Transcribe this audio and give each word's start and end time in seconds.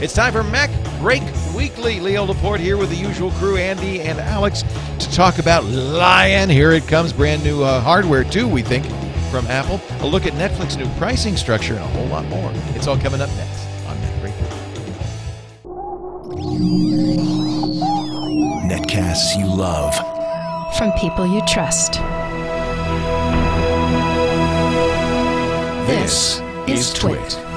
It's 0.00 0.12
time 0.14 0.32
for 0.32 0.44
Mac 0.44 0.70
Break 1.00 1.24
Weekly. 1.56 1.98
Leo 1.98 2.22
Laporte 2.22 2.60
here 2.60 2.76
with 2.76 2.88
the 2.88 2.94
usual 2.96 3.32
crew, 3.32 3.56
Andy 3.56 4.00
and 4.00 4.20
Alex, 4.20 4.62
to 5.00 5.10
talk 5.10 5.40
about 5.40 5.64
Lion. 5.64 6.48
Here 6.48 6.70
it 6.70 6.86
comes, 6.86 7.12
brand 7.12 7.42
new 7.42 7.64
uh, 7.64 7.80
hardware 7.80 8.22
too, 8.22 8.46
we 8.46 8.62
think, 8.62 8.86
from 9.28 9.44
Apple. 9.48 9.80
A 10.00 10.06
look 10.06 10.24
at 10.24 10.34
Netflix' 10.34 10.78
new 10.78 10.88
pricing 10.98 11.36
structure 11.36 11.74
and 11.74 11.82
a 11.82 11.88
whole 11.88 12.06
lot 12.06 12.24
more. 12.26 12.52
It's 12.76 12.86
all 12.86 12.96
coming 12.96 13.20
up 13.20 13.28
next 13.30 13.66
on 13.88 14.00
Mac 14.00 14.20
Break 14.20 14.34
Weekly. 14.38 14.58
Netcasts 18.68 19.36
you 19.36 19.46
love. 19.46 19.96
From 20.76 20.92
people 20.92 21.26
you 21.26 21.42
trust. 21.44 21.94
This 25.88 26.40
is 26.68 26.92
Twit. 26.92 27.47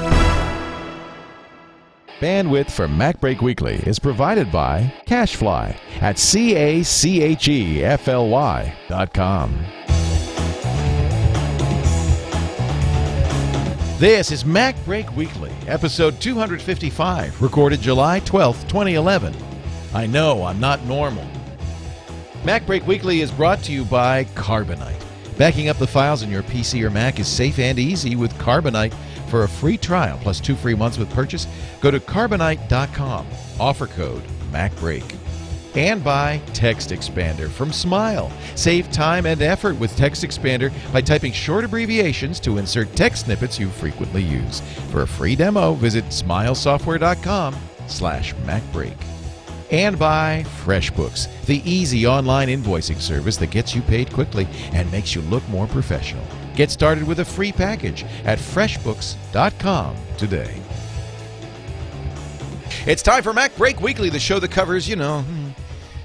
Bandwidth 2.22 2.70
for 2.70 2.88
MacBreak 2.88 3.42
Weekly 3.42 3.78
is 3.78 3.98
provided 3.98 4.52
by 4.52 4.94
CacheFly 5.08 5.76
at 6.02 6.20
C 6.20 6.56
A 6.56 6.84
C 6.84 7.20
H 7.20 7.48
E 7.48 7.84
F 7.84 8.08
L 8.08 8.30
Y 8.30 8.72
dot 8.88 9.12
com. 9.12 9.52
This 13.98 14.32
is 14.32 14.44
MacBreak 14.44 15.16
Weekly, 15.16 15.52
episode 15.66 16.22
255, 16.22 17.42
recorded 17.42 17.82
July 17.82 18.20
12th, 18.20 18.68
2011. 18.68 19.36
I 19.96 20.06
know 20.06 20.44
I'm 20.44 20.60
not 20.60 20.86
normal. 20.86 21.26
MacBreak 22.44 22.86
Weekly 22.86 23.22
is 23.22 23.32
brought 23.32 23.64
to 23.64 23.72
you 23.72 23.84
by 23.84 24.26
Carbonite. 24.36 25.04
Backing 25.40 25.70
up 25.70 25.78
the 25.78 25.88
files 25.88 26.22
in 26.22 26.30
your 26.30 26.44
PC 26.44 26.84
or 26.84 26.92
Mac 26.92 27.20
is 27.20 27.28
safe 27.28 27.58
and 27.58 27.80
easy 27.80 28.16
with 28.16 28.32
Carbonite. 28.36 28.94
For 29.32 29.44
a 29.46 29.48
free 29.48 29.78
trial 29.78 30.20
plus 30.22 30.42
two 30.42 30.58
free 30.58 30.76
months 30.76 30.98
with 30.98 31.10
purchase, 31.12 31.48
go 31.80 31.90
to 31.90 32.02
carbonite.com. 32.02 33.26
Offer 33.62 33.88
code 33.88 34.24
MacBreak. 34.52 35.16
And 35.74 36.04
by 36.04 36.42
Text 36.48 36.90
Expander 36.90 37.50
from 37.50 37.72
Smile. 37.72 38.30
Save 38.56 38.92
time 38.92 39.26
and 39.26 39.42
effort 39.42 39.80
with 39.80 39.96
Text 39.96 40.24
Expander 40.24 40.70
by 40.92 41.00
typing 41.00 41.32
short 41.32 41.64
abbreviations 41.64 42.42
to 42.42 42.58
insert 42.58 42.94
text 42.94 43.24
snippets 43.24 43.58
you 43.58 43.70
frequently 43.70 44.22
use. 44.22 44.60
For 44.92 45.04
a 45.04 45.08
free 45.08 45.38
demo, 45.38 45.76
visit 45.76 46.04
smilesoftware.com 46.08 47.56
slash 47.88 48.36
MacBreak 48.36 48.98
and 49.72 49.98
by 49.98 50.44
FreshBooks, 50.66 51.46
the 51.46 51.62
easy 51.64 52.06
online 52.06 52.50
invoicing 52.50 53.00
service 53.00 53.38
that 53.38 53.52
gets 53.52 53.74
you 53.74 53.82
paid 53.84 54.12
quickly 54.12 54.46
and 54.74 54.92
makes 54.92 55.16
you 55.16 55.22
look 55.22 55.48
more 55.48 55.68
professional. 55.68 56.26
Get 56.56 56.70
started 56.70 57.08
with 57.08 57.20
a 57.20 57.26
free 57.26 57.52
package 57.52 58.04
at 58.26 58.40
freshbooks.com 58.40 59.96
today. 60.18 60.62
It's 62.86 63.04
time 63.04 63.24
for 63.24 63.34
Mac 63.34 63.56
Break 63.58 63.80
Weekly, 63.80 64.10
the 64.10 64.20
show 64.20 64.40
that 64.40 64.52
covers, 64.52 64.90
you 64.90 64.96
know, 64.96 65.24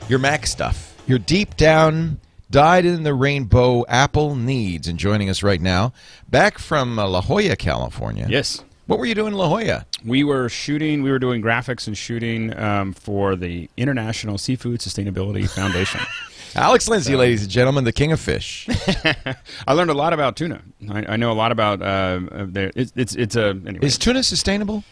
your 0.09 0.19
Mac 0.19 0.47
stuff, 0.47 0.95
your 1.07 1.19
deep 1.19 1.57
down, 1.57 2.21
dyed 2.51 2.85
in 2.85 3.03
the 3.03 3.15
rainbow 3.15 3.85
Apple 3.89 4.37
needs. 4.37 4.87
And 4.87 4.99
joining 4.99 5.31
us 5.31 5.43
right 5.43 5.61
now, 5.61 5.93
back 6.29 6.59
from 6.59 6.99
uh, 6.99 7.09
La 7.09 7.23
Jolla, 7.23 7.57
California. 7.57 8.27
Yes. 8.29 8.63
What 8.87 8.99
were 9.01 9.07
you 9.07 9.15
doing 9.15 9.33
in 9.33 9.39
La 9.39 9.49
Jolla? 9.49 9.87
We 10.05 10.23
were 10.23 10.49
shooting, 10.49 11.03
we 11.03 11.11
were 11.11 11.19
doing 11.19 11.43
graphics 11.43 11.87
and 11.89 11.97
shooting 11.97 12.57
um, 12.57 12.93
for 12.93 13.35
the 13.35 13.69
International 13.77 14.39
Seafood 14.39 14.81
Sustainability 14.81 15.49
Foundation. 15.49 16.01
Alex 16.57 16.89
Lindsay, 16.89 17.15
ladies 17.17 17.43
and 17.43 17.51
gentlemen, 17.51 17.85
the 17.85 17.93
king 17.93 18.13
of 18.13 18.21
fish. 18.21 18.67
I 19.69 19.75
learned 19.75 19.91
a 19.91 19.95
lot 19.95 20.15
about 20.15 20.37
tuna. 20.37 20.63
I, 20.91 21.05
I 21.13 21.17
know 21.17 21.31
a 21.31 21.35
lot 21.35 21.53
about 21.53 21.83
uh, 21.83 22.21
uh, 22.33 22.47
there. 22.49 22.73
It's 22.75 22.93
it's, 22.97 23.15
it's 23.15 23.37
a 23.37 23.51
anyway. 23.67 23.87
Is 23.87 23.99
tuna 23.99 24.23
sustainable? 24.23 24.83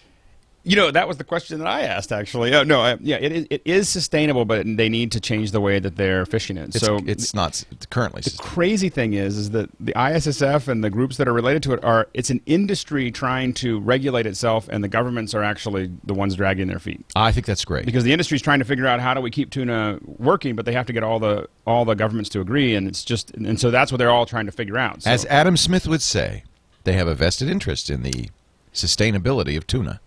You 0.64 0.76
know, 0.76 0.90
that 0.90 1.06
was 1.06 1.18
the 1.18 1.24
question 1.24 1.58
that 1.58 1.66
I 1.66 1.82
asked, 1.82 2.10
actually. 2.10 2.54
Uh, 2.54 2.64
no, 2.64 2.80
I, 2.80 2.96
yeah, 3.00 3.16
it 3.20 3.32
is, 3.32 3.46
it 3.50 3.62
is 3.66 3.88
sustainable, 3.88 4.44
but 4.46 4.64
they 4.64 4.88
need 4.88 5.12
to 5.12 5.20
change 5.20 5.50
the 5.50 5.60
way 5.60 5.78
that 5.78 5.96
they're 5.96 6.24
fishing 6.24 6.56
it. 6.56 6.74
It's, 6.74 6.80
so 6.84 7.00
it's 7.06 7.34
not 7.34 7.50
s- 7.50 7.66
currently 7.90 8.22
the 8.22 8.34
crazy 8.38 8.88
thing 8.88 9.12
is, 9.12 9.36
is 9.36 9.50
that 9.50 9.68
the 9.78 9.92
ISSF 9.92 10.66
and 10.68 10.82
the 10.82 10.88
groups 10.90 11.18
that 11.18 11.28
are 11.28 11.32
related 11.34 11.62
to 11.64 11.74
it 11.74 11.84
are, 11.84 12.08
it's 12.14 12.30
an 12.30 12.40
industry 12.46 13.10
trying 13.10 13.52
to 13.54 13.78
regulate 13.80 14.26
itself, 14.26 14.66
and 14.70 14.82
the 14.82 14.88
governments 14.88 15.34
are 15.34 15.42
actually 15.42 15.90
the 16.04 16.14
ones 16.14 16.34
dragging 16.34 16.66
their 16.68 16.78
feet. 16.78 17.04
I 17.14 17.30
think 17.30 17.44
that's 17.46 17.64
great. 17.64 17.84
because 17.84 18.04
the 18.04 18.12
industry 18.12 18.36
is 18.36 18.42
trying 18.42 18.60
to 18.60 18.64
figure 18.64 18.86
out 18.86 19.00
how 19.00 19.12
do 19.12 19.20
we 19.20 19.30
keep 19.30 19.50
tuna 19.50 19.98
working, 20.18 20.56
but 20.56 20.64
they 20.64 20.72
have 20.72 20.86
to 20.86 20.92
get 20.94 21.02
all 21.02 21.18
the 21.18 21.46
all 21.66 21.84
the 21.84 21.94
governments 21.94 22.30
to 22.30 22.40
agree, 22.40 22.74
and 22.74 22.88
it's 22.88 23.04
just 23.04 23.30
and 23.32 23.60
so 23.60 23.70
that's 23.70 23.92
what 23.92 23.98
they're 23.98 24.10
all 24.10 24.24
trying 24.26 24.46
to 24.46 24.52
figure 24.52 24.78
out. 24.78 25.02
So, 25.02 25.10
As 25.10 25.26
Adam 25.26 25.56
Smith 25.58 25.86
would 25.86 26.00
say, 26.02 26.44
they 26.84 26.94
have 26.94 27.06
a 27.08 27.14
vested 27.14 27.48
interest 27.50 27.90
in 27.90 28.02
the 28.02 28.30
sustainability 28.72 29.56
of 29.56 29.66
tuna. 29.66 30.00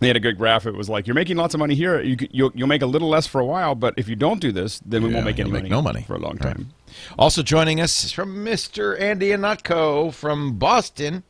They 0.00 0.08
had 0.08 0.16
a 0.16 0.20
good 0.20 0.36
graph. 0.36 0.66
It 0.66 0.74
was 0.74 0.88
like 0.88 1.06
you're 1.06 1.14
making 1.14 1.36
lots 1.36 1.54
of 1.54 1.60
money 1.60 1.74
here. 1.74 2.00
You, 2.00 2.16
you'll, 2.32 2.50
you'll 2.54 2.68
make 2.68 2.82
a 2.82 2.86
little 2.86 3.08
less 3.08 3.26
for 3.26 3.40
a 3.40 3.44
while, 3.44 3.74
but 3.74 3.94
if 3.96 4.08
you 4.08 4.16
don't 4.16 4.40
do 4.40 4.50
this, 4.52 4.80
then 4.84 5.02
we 5.02 5.08
Yeah, 5.10 5.14
won't 5.16 5.26
make 5.26 5.38
any 5.38 5.50
make 5.50 5.62
money, 5.62 5.70
no 5.70 5.80
money. 5.80 6.02
for 6.02 6.14
a 6.14 6.18
long 6.18 6.32
Right. 6.32 6.54
time. 6.56 6.70
Also 7.18 7.42
joining 7.42 7.80
us 7.80 8.04
is 8.04 8.12
from 8.12 8.44
Mr. 8.44 9.00
Andy 9.00 9.28
Ihnatko 9.28 10.12
from 10.12 10.58
Boston. 10.58 11.22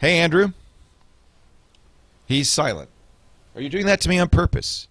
Hey, 0.00 0.18
Andrew. 0.18 0.52
He's 2.26 2.50
silent. 2.50 2.90
Are 3.54 3.60
you 3.60 3.68
doing 3.68 3.86
that 3.86 4.00
to 4.02 4.08
me 4.08 4.18
on 4.18 4.28
purpose? 4.28 4.88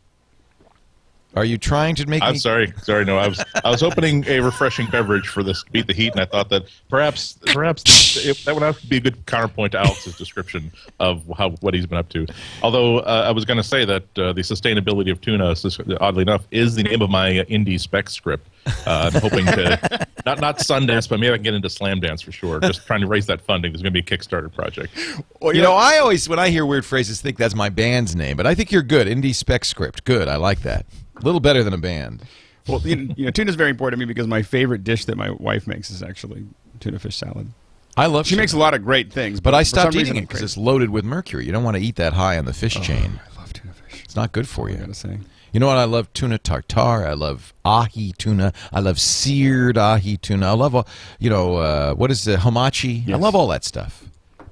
Are 1.36 1.44
you 1.44 1.58
trying 1.58 1.96
to 1.96 2.08
make 2.08 2.24
I'm 2.24 2.34
me? 2.34 2.40
sorry, 2.40 2.74
sorry. 2.82 3.04
No, 3.04 3.18
I 3.18 3.28
was 3.28 3.44
I 3.64 3.70
was 3.70 3.84
opening 3.84 4.26
a 4.28 4.40
refreshing 4.40 4.88
beverage 4.88 5.28
for 5.28 5.44
this 5.44 5.64
beat 5.66 5.86
the 5.88 5.94
heat, 5.94 6.14
and 6.14 6.22
I 6.22 6.26
thought 6.26 6.50
that 6.50 6.64
perhaps 6.90 7.38
perhaps 7.48 8.26
it, 8.26 8.38
that 8.46 8.54
would 8.54 8.64
have 8.64 8.80
to 8.80 8.88
be 8.88 8.98
a 8.98 9.02
good 9.02 9.26
counterpoint 9.26 9.74
to 9.74 9.80
Alex's 9.80 10.18
description 10.18 10.72
of 11.00 11.30
how 11.38 11.50
what 11.60 11.74
he's 11.74 11.86
been 11.86 11.98
up 11.98 12.08
to. 12.10 12.26
Although 12.64 13.00
uh, 13.00 13.26
I 13.28 13.32
was 13.32 13.44
going 13.44 13.58
to 13.58 13.64
say 13.64 13.84
that 13.84 14.04
uh, 14.18 14.32
the 14.32 14.42
sustainability 14.42 15.12
of 15.12 15.20
tuna, 15.20 15.54
oddly 16.00 16.22
enough, 16.22 16.48
is 16.52 16.76
the 16.76 16.84
name 16.84 17.02
of 17.02 17.10
my 17.10 17.32
indie 17.50 17.80
spec 17.80 18.10
script. 18.10 18.48
Uh, 18.86 19.12
I'm 19.14 19.22
hoping 19.22 19.46
to 19.46 20.08
not 20.26 20.40
not 20.40 20.60
Sundance, 20.60 21.10
but 21.10 21.20
maybe 21.20 21.34
I 21.34 21.36
can 21.36 21.44
get 21.44 21.54
into 21.54 21.70
Slam 21.70 22.00
Dance 22.00 22.22
for 22.22 22.32
sure. 22.32 22.62
Just 22.62 22.88
trying 22.88 23.02
to 23.02 23.08
raise 23.08 23.26
that 23.26 23.42
funding. 23.42 23.74
There's 23.74 23.82
going 23.82 23.94
to 23.94 24.02
be 24.02 24.14
a 24.14 24.18
Kickstarter 24.18 24.54
project. 24.54 24.98
you 25.42 25.62
know, 25.62 25.74
I 25.74 25.98
always, 26.00 26.28
when 26.30 26.40
I 26.40 26.50
hear 26.50 26.66
weird 26.66 26.86
phrases, 26.86 27.22
think 27.22 27.38
that's 27.38 27.56
my 27.56 27.70
band's 27.70 28.16
name. 28.16 28.38
But 28.38 28.48
I 28.48 28.56
think 28.56 28.72
you're 28.72 28.82
good. 28.82 29.08
Indie 29.08 29.36
spec 29.36 29.66
script. 29.66 30.06
Good. 30.06 30.28
I 30.28 30.38
like 30.38 30.62
that. 30.62 30.86
A 31.18 31.22
little 31.22 31.40
better 31.40 31.64
than 31.64 31.74
a 31.74 31.78
band. 31.78 32.24
Well, 32.68 32.82
you 32.84 32.96
know, 33.26 33.32
tuna 33.32 33.50
is 33.50 33.56
very 33.56 33.70
important 33.70 34.00
to 34.00 34.06
me 34.06 34.12
because 34.12 34.28
my 34.28 34.42
favorite 34.42 34.84
dish 34.84 35.06
that 35.06 35.16
my 35.18 35.30
wife 35.32 35.68
makes 35.68 35.92
is 35.92 36.02
actually 36.02 36.46
tuna 36.80 36.98
fish 37.00 37.16
salad. 37.16 37.52
I 37.96 38.08
love. 38.08 38.26
She 38.26 38.32
tuna. 38.32 38.42
makes 38.42 38.54
a 38.54 38.58
lot 38.58 38.74
of 38.74 38.84
great 38.84 39.14
things, 39.14 39.40
But 39.40 39.54
I 39.54 39.64
stopped 39.64 39.96
eating 39.96 40.16
it 40.18 40.22
because 40.22 40.42
it's 40.42 40.58
loaded 40.58 40.90
with 40.90 41.06
mercury. 41.06 41.46
You 41.46 41.52
don't 41.52 41.64
want 41.64 41.78
to 41.78 41.84
eat 41.84 41.96
that 41.98 42.14
high 42.14 42.38
on 42.38 42.46
the 42.46 42.54
fish 42.54 42.74
chain. 42.82 43.20
I 43.36 43.40
love 43.40 43.54
tuna 43.54 43.74
fish. 43.74 44.02
It's 44.04 44.16
not 44.16 44.32
good 44.32 44.48
for 44.48 44.68
I 44.68 44.72
you. 44.72 44.78
gotta 44.78 44.94
say. 44.94 45.20
You 45.54 45.60
know 45.62 45.68
what? 45.68 45.78
I 45.78 45.86
love 45.86 46.12
tuna 46.12 46.38
tartare. 46.38 47.08
I 47.08 47.14
love 47.14 47.54
ahi 47.64 48.12
tuna. 48.18 48.52
I 48.74 48.80
love 48.82 49.00
seared 49.00 49.78
ahi 49.78 50.18
tuna. 50.18 50.48
I 50.48 50.52
love, 50.54 50.76
all- 50.76 50.88
you 51.20 51.30
know, 51.30 51.56
uh, 51.58 51.94
what 51.94 52.12
is 52.12 52.26
the 52.26 52.36
hamachi? 52.38 53.08
I 53.10 53.16
love 53.16 53.36
all 53.36 53.48
that 53.48 53.64
stuff. 53.64 54.04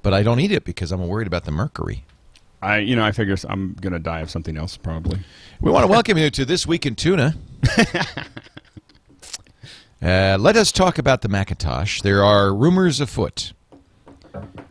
But 0.02 0.14
I 0.14 0.22
don't 0.22 0.40
eat 0.40 0.52
it 0.52 0.64
because 0.64 0.92
I'm 0.92 1.06
worried 1.06 1.26
about 1.26 1.44
the 1.44 1.50
mercury. 1.50 2.04
I, 2.62 2.78
you 2.78 2.96
know, 2.96 3.04
I 3.04 3.12
figure 3.12 3.36
I'm 3.46 3.74
gonna 3.78 3.98
die 3.98 4.20
of 4.20 4.30
something 4.30 4.56
else 4.56 4.78
probably. 4.78 5.18
We 5.64 5.70
want 5.70 5.84
to 5.84 5.88
welcome 5.88 6.18
you 6.18 6.28
to 6.28 6.44
This 6.44 6.66
Week 6.66 6.84
in 6.84 6.94
Tuna. 6.94 7.34
uh, 10.02 10.36
let 10.38 10.56
us 10.56 10.70
talk 10.70 10.98
about 10.98 11.22
the 11.22 11.28
Macintosh. 11.30 12.02
There 12.02 12.22
are 12.22 12.54
rumors 12.54 13.00
afoot. 13.00 13.54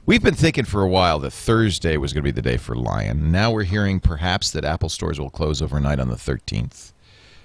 We've 0.05 0.21
been 0.21 0.35
thinking 0.35 0.65
for 0.65 0.83
a 0.83 0.87
while 0.87 1.17
that 1.17 1.31
Thursday 1.31 1.97
was 1.97 2.13
going 2.13 2.21
to 2.21 2.27
be 2.27 2.29
the 2.29 2.43
day 2.43 2.57
for 2.57 2.75
Lion. 2.75 3.31
Now 3.31 3.49
we're 3.49 3.63
hearing 3.63 4.01
perhaps 4.01 4.51
that 4.51 4.63
Apple 4.63 4.87
stores 4.87 5.19
will 5.19 5.31
close 5.31 5.63
overnight 5.63 5.99
on 5.99 6.09
the 6.09 6.15
13th. 6.15 6.93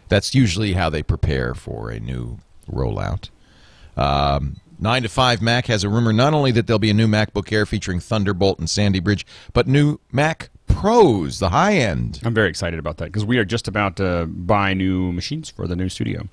That's 0.09 0.35
usually 0.35 0.75
how 0.75 0.91
they 0.91 1.03
prepare 1.03 1.55
for 1.55 1.89
a 1.89 1.99
new 1.99 2.41
rollout. 2.71 3.31
Um, 3.97 4.59
9 4.79 5.05
to 5.05 5.09
5 5.09 5.41
Mac 5.41 5.69
has 5.69 5.85
a 5.85 5.89
rumor 5.89 6.13
not 6.13 6.35
only 6.35 6.53
that 6.53 6.67
there'll 6.67 6.79
be 6.79 6.91
a 6.91 6.95
new 6.95 7.09
MacBook 7.09 7.51
Air 7.51 7.65
featuring 7.65 7.99
Thunderbolt 7.99 8.59
and 8.59 8.69
Sandy 8.69 9.01
Bridge, 9.01 9.25
but 9.55 9.67
new 9.67 10.01
Mac 10.13 10.51
Pros, 10.81 11.39
the 11.39 11.49
high 11.51 11.75
end. 11.75 12.21
I'm 12.25 12.35
very 12.35 12.49
excited 12.49 12.79
about 12.79 12.99
that 12.99 13.07
because 13.07 13.25
we 13.25 13.39
are 13.39 13.45
just 13.45 13.69
about 13.69 13.97
to 13.97 14.27
buy 14.27 14.75
new 14.75 15.13
machines 15.13 15.51
for 15.51 15.67
the 15.67 15.75
new 15.77 15.89
studio, 15.89 16.29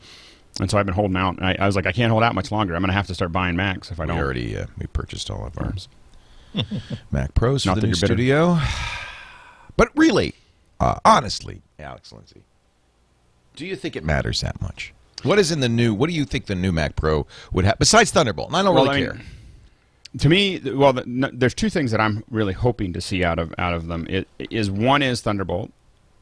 and 0.59 0.69
so 0.69 0.77
I've 0.77 0.85
been 0.85 0.95
holding 0.95 1.17
out. 1.17 1.41
I, 1.41 1.55
I 1.59 1.65
was 1.65 1.75
like, 1.75 1.85
I 1.87 1.91
can't 1.91 2.11
hold 2.11 2.23
out 2.23 2.35
much 2.35 2.51
longer. 2.51 2.75
I'm 2.75 2.81
going 2.81 2.89
to 2.89 2.93
have 2.93 3.07
to 3.07 3.15
start 3.15 3.31
buying 3.31 3.55
Macs 3.55 3.91
if 3.91 3.99
I 3.99 4.03
We 4.03 4.07
don't. 4.09 4.19
already 4.19 4.57
uh, 4.57 4.65
we 4.77 4.87
purchased 4.87 5.29
all 5.31 5.45
of 5.45 5.57
ours. 5.57 5.87
Mac 7.11 7.33
Pros 7.33 7.63
for 7.63 7.69
Not 7.69 7.81
the 7.81 7.87
new 7.87 7.93
studio. 7.95 8.57
But 9.77 9.89
really, 9.95 10.35
uh, 10.79 10.99
honestly, 11.03 11.61
Alex 11.79 12.13
Lindsay, 12.13 12.43
do 13.55 13.65
you 13.65 13.75
think 13.75 13.95
it 13.95 14.03
matters 14.05 14.41
that 14.41 14.61
much? 14.61 14.93
What 15.23 15.39
is 15.39 15.51
in 15.51 15.59
the 15.59 15.67
new? 15.69 15.93
What 15.93 16.09
do 16.09 16.15
you 16.15 16.23
think 16.23 16.45
the 16.45 16.55
new 16.55 16.71
Mac 16.71 16.95
Pro 16.95 17.25
would 17.51 17.65
have 17.65 17.79
besides 17.79 18.11
Thunderbolt? 18.11 18.49
And 18.49 18.57
I 18.57 18.63
don't 18.63 18.75
Well, 18.75 18.85
really 18.85 18.97
I 18.97 18.99
mean, 19.07 19.11
care. 19.17 19.25
To 20.19 20.29
me, 20.29 20.59
well, 20.59 20.93
the, 20.93 21.03
no, 21.05 21.29
there's 21.33 21.53
two 21.53 21.69
things 21.69 21.91
that 21.91 21.99
I'm 21.99 22.23
really 22.29 22.53
hoping 22.53 22.93
to 22.93 23.01
see 23.01 23.23
out 23.23 23.37
of 23.39 23.53
out 23.57 23.73
of 23.73 23.87
them. 23.87 24.05
It 24.09 24.27
is 24.49 24.71
one 24.71 25.01
is 25.01 25.21
Thunderbolt, 25.21 25.71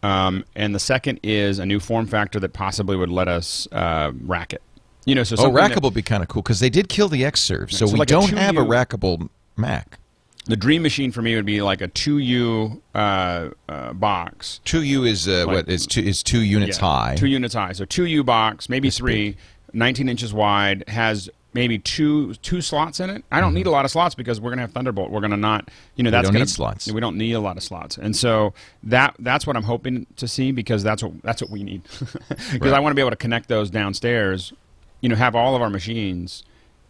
um, 0.01 0.43
and 0.55 0.73
the 0.73 0.79
second 0.79 1.19
is 1.21 1.59
a 1.59 1.65
new 1.65 1.79
form 1.79 2.07
factor 2.07 2.39
that 2.39 2.53
possibly 2.53 2.95
would 2.95 3.09
let 3.09 3.27
us 3.27 3.67
uh, 3.71 4.11
rack 4.21 4.53
it. 4.53 4.61
You 5.05 5.15
know, 5.15 5.23
so 5.23 5.35
Oh, 5.37 5.51
rackable 5.51 5.83
would 5.83 5.93
be 5.93 6.01
kind 6.01 6.23
of 6.23 6.29
cool 6.29 6.41
because 6.41 6.59
they 6.59 6.69
did 6.69 6.87
kill 6.89 7.09
the 7.09 7.21
Xserve, 7.23 7.71
so, 7.71 7.85
so 7.85 7.93
we 7.93 7.99
like 7.99 8.07
don't 8.07 8.29
have 8.31 8.55
a 8.57 8.61
2U 8.61 8.67
rackable 8.67 9.29
Mac. 9.57 9.99
the 10.45 10.55
dream 10.55 10.81
machine 10.81 11.11
for 11.11 11.21
me 11.21 11.35
would 11.35 11.45
be 11.45 11.61
like 11.61 11.81
a 11.81 11.87
2U 11.89 12.81
uh, 12.95 13.49
uh, 13.69 13.93
box. 13.93 14.59
Two 14.63 14.81
U 14.81 15.03
is 15.03 15.27
uh, 15.27 15.45
Like- 15.45 15.55
what 15.55 15.69
is 15.69 15.85
two 15.85 16.01
is 16.01 16.23
two 16.23 16.41
units 16.41 16.77
Yeah, 16.77 16.85
high. 16.85 17.15
Two 17.15 17.27
units 17.27 17.53
high. 17.53 17.73
So 17.73 17.85
2U 17.85 18.25
box, 18.25 18.69
maybe 18.69 18.89
three, 18.89 19.35
19 19.73 20.07
inches 20.09 20.33
wide, 20.33 20.83
has 20.87 21.29
maybe 21.53 21.77
two 21.79 22.33
two 22.35 22.61
slots 22.61 22.99
in 22.99 23.09
it. 23.09 23.23
I 23.31 23.39
don't 23.41 23.53
need 23.53 23.67
a 23.67 23.71
lot 23.71 23.85
of 23.85 23.91
slots 23.91 24.15
because 24.15 24.41
we're 24.41 24.49
gonna 24.51 24.61
have 24.63 24.71
Thunderbolt. 24.71 25.11
We're 25.11 25.21
gonna 25.21 25.37
not, 25.37 25.69
you 25.95 26.03
know, 26.03 26.11
that's 26.11 26.25
don't 26.25 26.33
gonna 26.33 26.45
need 26.45 26.49
slots. 26.49 26.91
We 26.91 26.99
don't 27.01 27.17
need 27.17 27.33
a 27.33 27.39
lot 27.39 27.57
of 27.57 27.63
slots, 27.63 27.97
and 27.97 28.15
so 28.15 28.53
that 28.83 29.15
that's 29.19 29.45
what 29.47 29.55
I'm 29.55 29.63
hoping 29.63 30.05
to 30.17 30.27
see 30.27 30.51
because 30.51 30.83
that's 30.83 31.03
what 31.03 31.21
that's 31.23 31.41
what 31.41 31.51
we 31.51 31.63
need. 31.63 31.83
Because 32.51 32.71
I 32.73 32.79
want 32.79 32.91
to 32.91 32.95
be 32.95 33.01
able 33.01 33.11
to 33.11 33.15
connect 33.15 33.47
those 33.49 33.69
downstairs, 33.69 34.53
you 35.01 35.09
know, 35.09 35.15
have 35.15 35.35
all 35.35 35.55
of 35.55 35.61
our 35.61 35.69
machines 35.69 36.43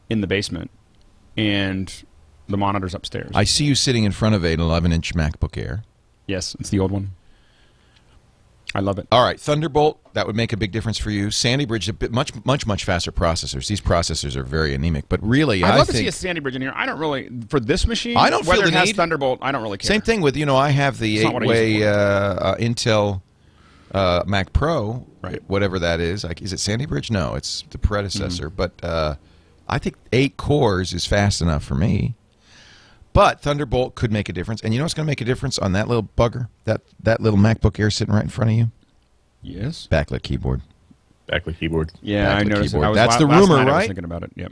in 0.09 0.21
the 0.21 0.27
basement, 0.27 0.69
and 1.37 2.03
the 2.47 2.57
monitors 2.57 2.93
upstairs. 2.93 3.31
I 3.33 3.43
see 3.45 3.65
you 3.65 3.75
sitting 3.75 4.03
in 4.03 4.11
front 4.11 4.35
of 4.35 4.43
an 4.43 4.59
11 4.59 4.91
inch 4.91 5.13
MacBook 5.15 5.57
Air. 5.57 5.83
yes, 6.27 6.55
it's 6.59 6.69
the 6.69 6.79
old 6.79 6.91
one. 6.91 7.11
I 8.75 8.79
love 8.79 8.97
it. 8.97 9.07
All 9.11 9.23
right, 9.23 9.39
Thunderbolt. 9.39 9.99
That 10.13 10.25
would 10.27 10.35
make 10.35 10.51
a 10.51 10.57
big 10.57 10.71
difference 10.71 10.97
for 10.97 11.11
you. 11.11 11.29
Sandy 11.31 11.65
Bridge, 11.65 11.87
a 11.89 11.93
bit 11.93 12.11
much, 12.11 12.31
much, 12.45 12.65
much 12.65 12.85
faster 12.85 13.11
processors. 13.11 13.67
These 13.67 13.81
processors 13.81 14.35
are 14.35 14.43
very 14.43 14.73
anemic, 14.73 15.09
but 15.09 15.21
really, 15.23 15.63
I'd 15.63 15.75
I 15.75 15.77
love 15.77 15.87
to 15.87 15.93
see 15.93 16.07
a 16.07 16.11
Sandy 16.11 16.39
Bridge 16.41 16.55
in 16.55 16.61
here. 16.61 16.73
I 16.75 16.85
don't 16.85 16.99
really 16.99 17.29
for 17.49 17.59
this 17.59 17.85
machine. 17.87 18.17
I 18.17 18.29
don't 18.29 18.43
feel 18.43 18.53
whether 18.53 18.63
the 18.63 18.69
it 18.69 18.73
has 18.73 18.87
need. 18.87 18.95
Thunderbolt. 18.95 19.39
I 19.41 19.51
don't 19.51 19.61
really 19.61 19.77
care. 19.77 19.87
Same 19.87 20.01
thing 20.01 20.21
with 20.21 20.35
you 20.35 20.45
know 20.45 20.55
I 20.55 20.69
have 20.69 20.97
the 20.99 21.17
It's 21.17 21.25
eight 21.25 21.33
what 21.33 21.43
I 21.43 21.45
use 21.45 21.57
it 21.57 21.61
way 21.81 21.87
uh, 21.87 21.91
uh, 21.93 22.55
Intel 22.57 23.21
uh, 23.93 24.23
Mac 24.25 24.53
Pro, 24.53 25.05
Right. 25.21 25.41
whatever 25.47 25.77
that 25.79 25.99
is. 25.99 26.23
Like, 26.23 26.41
is 26.41 26.51
it 26.53 26.59
Sandy 26.59 26.85
Bridge? 26.85 27.11
No, 27.11 27.35
it's 27.35 27.63
the 27.69 27.77
predecessor. 27.77 28.47
Mm-hmm. 28.47 28.55
But 28.55 28.83
uh, 28.83 29.15
I 29.69 29.77
think 29.77 29.95
eight 30.11 30.35
cores 30.37 30.93
is 30.93 31.05
fast 31.05 31.41
enough 31.41 31.63
for 31.63 31.75
me. 31.75 32.15
But 33.13 33.41
Thunderbolt 33.41 33.95
could 33.95 34.11
make 34.11 34.27
a 34.27 34.33
difference, 34.33 34.61
and 34.61 34.73
you 34.73 34.79
know 34.79 34.85
what's 34.85 34.93
going 34.95 35.05
to 35.05 35.09
make 35.11 35.21
a 35.21 35.25
difference 35.25 35.59
on 35.59 35.71
that 35.73 35.87
little 35.87 36.09
bugger, 36.17 36.47
that 36.65 36.81
that 37.01 37.21
little 37.21 37.37
MacBook 37.39 37.79
Air 37.79 37.89
sitting 37.91 38.13
right 38.13 38.23
in 38.23 38.29
front 38.29 38.51
of 38.51 38.57
you, 38.57 38.71
Yes. 39.43 39.87
backlit 39.91 40.23
keyboard. 40.23 40.61
Backlit 41.29 41.57
keyboard. 41.57 41.91
Yeah, 42.01 42.33
I 42.35 42.43
noticed. 42.43 42.73
it. 42.73 42.77
keyboard. 42.77 42.85
I 42.85 42.89
was, 42.89 42.95
That's 42.97 43.17
the 43.17 43.25
last 43.27 43.39
rumor, 43.41 43.55
night 43.57 43.61
I 43.61 43.65
was 43.65 43.73
right? 43.73 43.87
thinking 43.87 44.03
about 44.05 44.23
it. 44.23 44.31
Yep. 44.35 44.51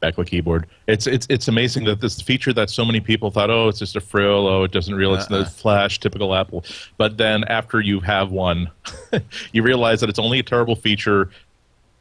backlit 0.00 0.26
keyboard. 0.28 0.66
It's 0.86 1.06
it's 1.06 1.26
it's 1.28 1.48
amazing 1.48 1.84
that 1.84 2.00
this 2.00 2.20
feature 2.20 2.52
that 2.52 2.70
so 2.70 2.84
many 2.84 3.00
people 3.00 3.30
thought, 3.30 3.50
oh, 3.50 3.68
it's 3.68 3.78
just 3.80 3.96
a 3.96 4.00
frill, 4.00 4.46
oh, 4.46 4.62
it 4.64 4.70
doesn't 4.70 4.94
real, 4.94 5.14
it's 5.14 5.30
Uh-uh. 5.30 5.40
the 5.40 5.46
flash, 5.50 5.98
typical 5.98 6.34
Apple. 6.34 6.64
But 6.98 7.16
then 7.18 7.44
after 7.44 7.80
you 7.80 7.98
have 8.00 8.30
one, 8.30 8.70
you 9.52 9.62
realize 9.62 10.00
that 10.00 10.08
it's 10.08 10.18
only 10.20 10.38
a 10.38 10.42
terrible 10.44 10.76
feature, 10.76 11.30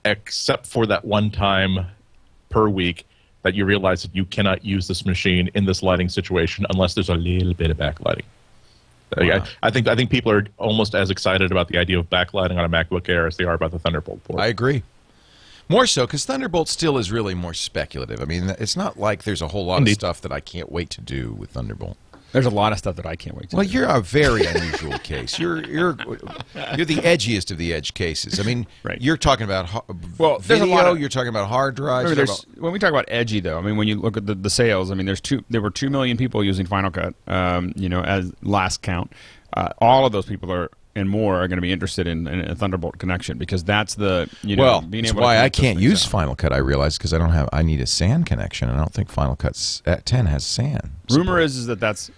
except 0.05 0.65
for 0.67 0.85
that 0.85 1.03
one 1.05 1.31
time 1.31 1.87
per 2.49 2.69
week 2.69 3.05
that 3.43 3.53
you 3.55 3.65
realize 3.65 4.01
that 4.03 4.15
you 4.15 4.25
cannot 4.25 4.65
use 4.65 4.87
this 4.87 5.05
machine 5.05 5.49
in 5.53 5.65
this 5.65 5.81
lighting 5.81 6.09
situation 6.09 6.65
unless 6.71 6.93
there's 6.93 7.09
a 7.09 7.15
little 7.15 7.53
bit 7.53 7.71
of 7.71 7.77
backlighting. 7.77 8.23
I- 9.17 9.23
Wow. 9.23 9.43
I, 9.63 9.67
I 9.67 9.71
think 9.71 9.87
I 9.87 9.95
think 9.95 10.11
people 10.11 10.31
are 10.31 10.45
almost 10.57 10.93
as 10.93 11.09
excited 11.09 11.51
about 11.51 11.67
the 11.67 11.77
idea 11.79 11.97
of 11.97 12.07
backlighting 12.11 12.57
on 12.57 12.65
a 12.65 12.69
MacBook 12.69 13.09
Air 13.09 13.25
as 13.25 13.37
they 13.37 13.43
are 13.43 13.55
about 13.55 13.71
the 13.71 13.79
Thunderbolt 13.79 14.23
port. 14.23 14.39
I 14.39 14.47
agree. 14.47 14.83
More 15.67 15.87
so 15.87 16.05
because 16.05 16.25
Thunderbolt 16.25 16.67
still 16.67 16.97
is 16.97 17.11
really 17.11 17.33
more 17.33 17.53
speculative. 17.55 18.21
I 18.21 18.25
mean, 18.25 18.49
it's 18.59 18.75
not 18.75 18.99
like 18.99 19.23
there's 19.23 19.41
a 19.41 19.47
whole 19.47 19.65
lot 19.65 19.81
of 19.81 19.89
stuff 19.89 20.21
that 20.21 20.31
I 20.31 20.39
can't 20.39 20.71
wait 20.71 20.89
to 20.91 21.01
do 21.01 21.33
with 21.33 21.51
Thunderbolt. 21.51 21.97
There's 22.31 22.45
a 22.45 22.49
lot 22.49 22.71
of 22.71 22.77
stuff 22.77 22.95
that 22.97 23.05
I 23.05 23.15
can't 23.15 23.35
wait 23.35 23.49
to. 23.49 23.55
Well, 23.55 23.65
do. 23.65 23.71
you're 23.71 23.85
a 23.87 24.01
very 24.01 24.45
unusual 24.45 24.97
case. 24.99 25.39
You're 25.39 25.65
you're 25.65 25.97
you're 26.75 26.85
the 26.85 26.97
edgiest 26.97 27.51
of 27.51 27.57
the 27.57 27.73
edge 27.73 27.93
cases. 27.93 28.39
I 28.39 28.43
mean, 28.43 28.67
Right. 28.83 29.01
you're 29.01 29.17
talking 29.17 29.45
about 29.45 29.69
Well, 30.17 30.39
there's 30.39 30.59
a 30.61 30.63
video. 30.65 30.75
lot 30.75 30.87
of- 30.87 30.99
you're 30.99 31.09
talking 31.09 31.29
about 31.29 31.47
hard 31.49 31.75
drives. 31.75 32.15
Talking 32.15 32.61
when 32.61 32.71
we 32.73 32.79
talk 32.79 32.89
about 32.91 33.05
edgy, 33.07 33.39
though, 33.39 33.57
I 33.57 33.61
mean, 33.61 33.77
when 33.77 33.87
you 33.87 33.95
look 33.95 34.17
at 34.17 34.25
the, 34.25 34.35
the 34.35 34.49
sales, 34.49 34.91
I 34.91 34.95
mean, 34.95 35.05
there's 35.05 35.21
two. 35.21 35.43
There 35.49 35.61
were 35.61 35.71
two 35.71 35.89
million 35.89 36.17
people 36.17 36.43
using 36.43 36.65
Final 36.65 36.91
Cut, 36.91 37.13
um, 37.27 37.73
you 37.75 37.89
know, 37.89 38.01
as 38.01 38.31
last 38.41 38.81
count. 38.81 39.11
Uh, 39.55 39.69
all 39.79 40.05
of 40.05 40.11
those 40.11 40.25
people 40.25 40.51
are 40.51 40.69
and 40.95 41.07
more 41.09 41.41
are 41.41 41.47
going 41.47 41.57
to 41.57 41.61
be 41.61 41.71
interested 41.71 42.07
in, 42.07 42.27
in 42.27 42.41
a 42.49 42.55
Thunderbolt 42.55 42.97
connection 42.97 43.37
because 43.37 43.63
that's 43.63 43.95
the 43.95 44.27
you 44.43 44.55
know 44.55 44.63
well, 44.63 44.81
being 44.81 45.03
that's 45.03 45.13
able. 45.13 45.21
why 45.21 45.37
I 45.39 45.47
can't 45.49 45.79
use 45.79 46.03
out. 46.05 46.11
Final 46.11 46.35
Cut. 46.35 46.51
I 46.51 46.57
realize 46.57 46.97
because 46.97 47.13
I 47.13 47.17
don't 47.19 47.29
have. 47.31 47.47
I 47.53 47.61
need 47.61 47.79
a 47.79 47.85
SAN 47.85 48.23
connection. 48.25 48.69
and 48.69 48.77
I 48.77 48.81
don't 48.81 48.93
think 48.93 49.09
Final 49.09 49.35
Cut 49.35 49.81
at 49.85 50.05
10 50.05 50.25
has 50.25 50.43
SAN. 50.45 50.91
Rumor 51.11 51.39
is 51.39 51.55
is 51.57 51.67
that 51.67 51.79
that's 51.79 52.11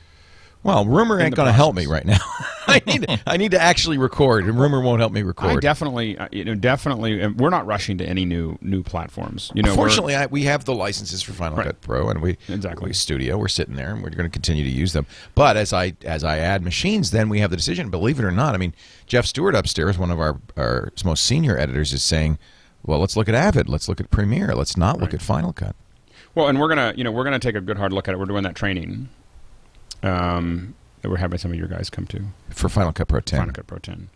Well, 0.63 0.85
rumor 0.85 1.19
ain't 1.19 1.35
going 1.35 1.47
to 1.47 1.53
help 1.53 1.75
me 1.75 1.87
right 1.87 2.05
now. 2.05 2.19
I 2.67 2.81
need 2.85 3.21
I 3.25 3.37
need 3.37 3.51
to 3.51 3.61
actually 3.61 3.97
record, 3.97 4.45
and 4.45 4.59
rumor 4.59 4.79
won't 4.79 4.99
help 4.99 5.11
me 5.11 5.23
record. 5.23 5.57
I 5.57 5.59
definitely, 5.59 6.17
uh, 6.17 6.27
you 6.31 6.45
know, 6.45 6.53
definitely. 6.53 7.25
We're 7.27 7.49
not 7.49 7.65
rushing 7.65 7.97
to 7.97 8.05
any 8.05 8.23
new 8.25 8.57
new 8.61 8.83
platforms. 8.83 9.51
You 9.55 9.63
know, 9.63 9.73
Fortunately, 9.73 10.15
we 10.29 10.43
have 10.43 10.65
the 10.65 10.75
licenses 10.75 11.23
for 11.23 11.33
Final 11.33 11.57
Right. 11.57 11.65
Cut 11.67 11.81
Pro, 11.81 12.09
and 12.09 12.21
we 12.21 12.37
Exactly. 12.47 12.89
we 12.89 12.93
studio. 12.93 13.37
We're 13.37 13.47
sitting 13.47 13.75
there, 13.75 13.91
and 13.91 14.03
we're 14.03 14.11
going 14.11 14.23
to 14.23 14.29
continue 14.29 14.63
to 14.63 14.69
use 14.69 14.93
them. 14.93 15.07
But 15.33 15.57
as 15.57 15.73
I 15.73 15.93
as 16.05 16.23
I 16.23 16.37
add 16.37 16.63
machines, 16.63 17.09
then 17.11 17.27
we 17.27 17.39
have 17.39 17.49
the 17.49 17.57
decision. 17.57 17.89
Believe 17.89 18.19
it 18.19 18.23
or 18.25 18.31
not, 18.31 18.53
I 18.53 18.57
mean, 18.59 18.73
Jeff 19.07 19.25
Stewart 19.25 19.55
upstairs, 19.55 19.97
one 19.97 20.11
of 20.11 20.19
our 20.19 20.39
our 20.55 20.91
most 21.03 21.25
senior 21.25 21.57
editors, 21.57 21.91
is 21.91 22.03
saying, 22.03 22.37
"Well, 22.85 22.99
let's 22.99 23.17
look 23.17 23.27
at 23.27 23.35
Avid. 23.35 23.67
Let's 23.67 23.89
look 23.89 23.99
at 23.99 24.11
Premiere. 24.11 24.53
Let's 24.53 24.77
not 24.77 24.99
look 24.99 25.13
at 25.13 25.21
Final 25.23 25.51
Cut." 25.53 25.75
Well, 26.35 26.47
and 26.47 26.59
we're 26.59 26.69
gonna, 26.69 26.93
you 26.95 27.03
know, 27.03 27.11
we're 27.11 27.23
gonna 27.25 27.39
take 27.39 27.55
a 27.55 27.61
good 27.61 27.77
hard 27.77 27.91
look 27.91 28.07
at 28.07 28.13
it. 28.13 28.17
We're 28.17 28.25
doing 28.25 28.43
that 28.43 28.55
training. 28.55 29.09
Um, 30.03 30.75
that 31.01 31.09
we're 31.09 31.17
having 31.17 31.39
some 31.39 31.51
of 31.51 31.57
your 31.57 31.67
guys 31.67 31.89
come 31.89 32.05
to 32.07 32.23
For 32.49 32.69
Final 32.69 32.91
Cut 32.91 33.07
Pro 33.07 33.19
10. 33.19 33.39
Final 33.39 33.53
Cut 33.53 33.67
Pro 33.67 33.79
10, 33.79 34.09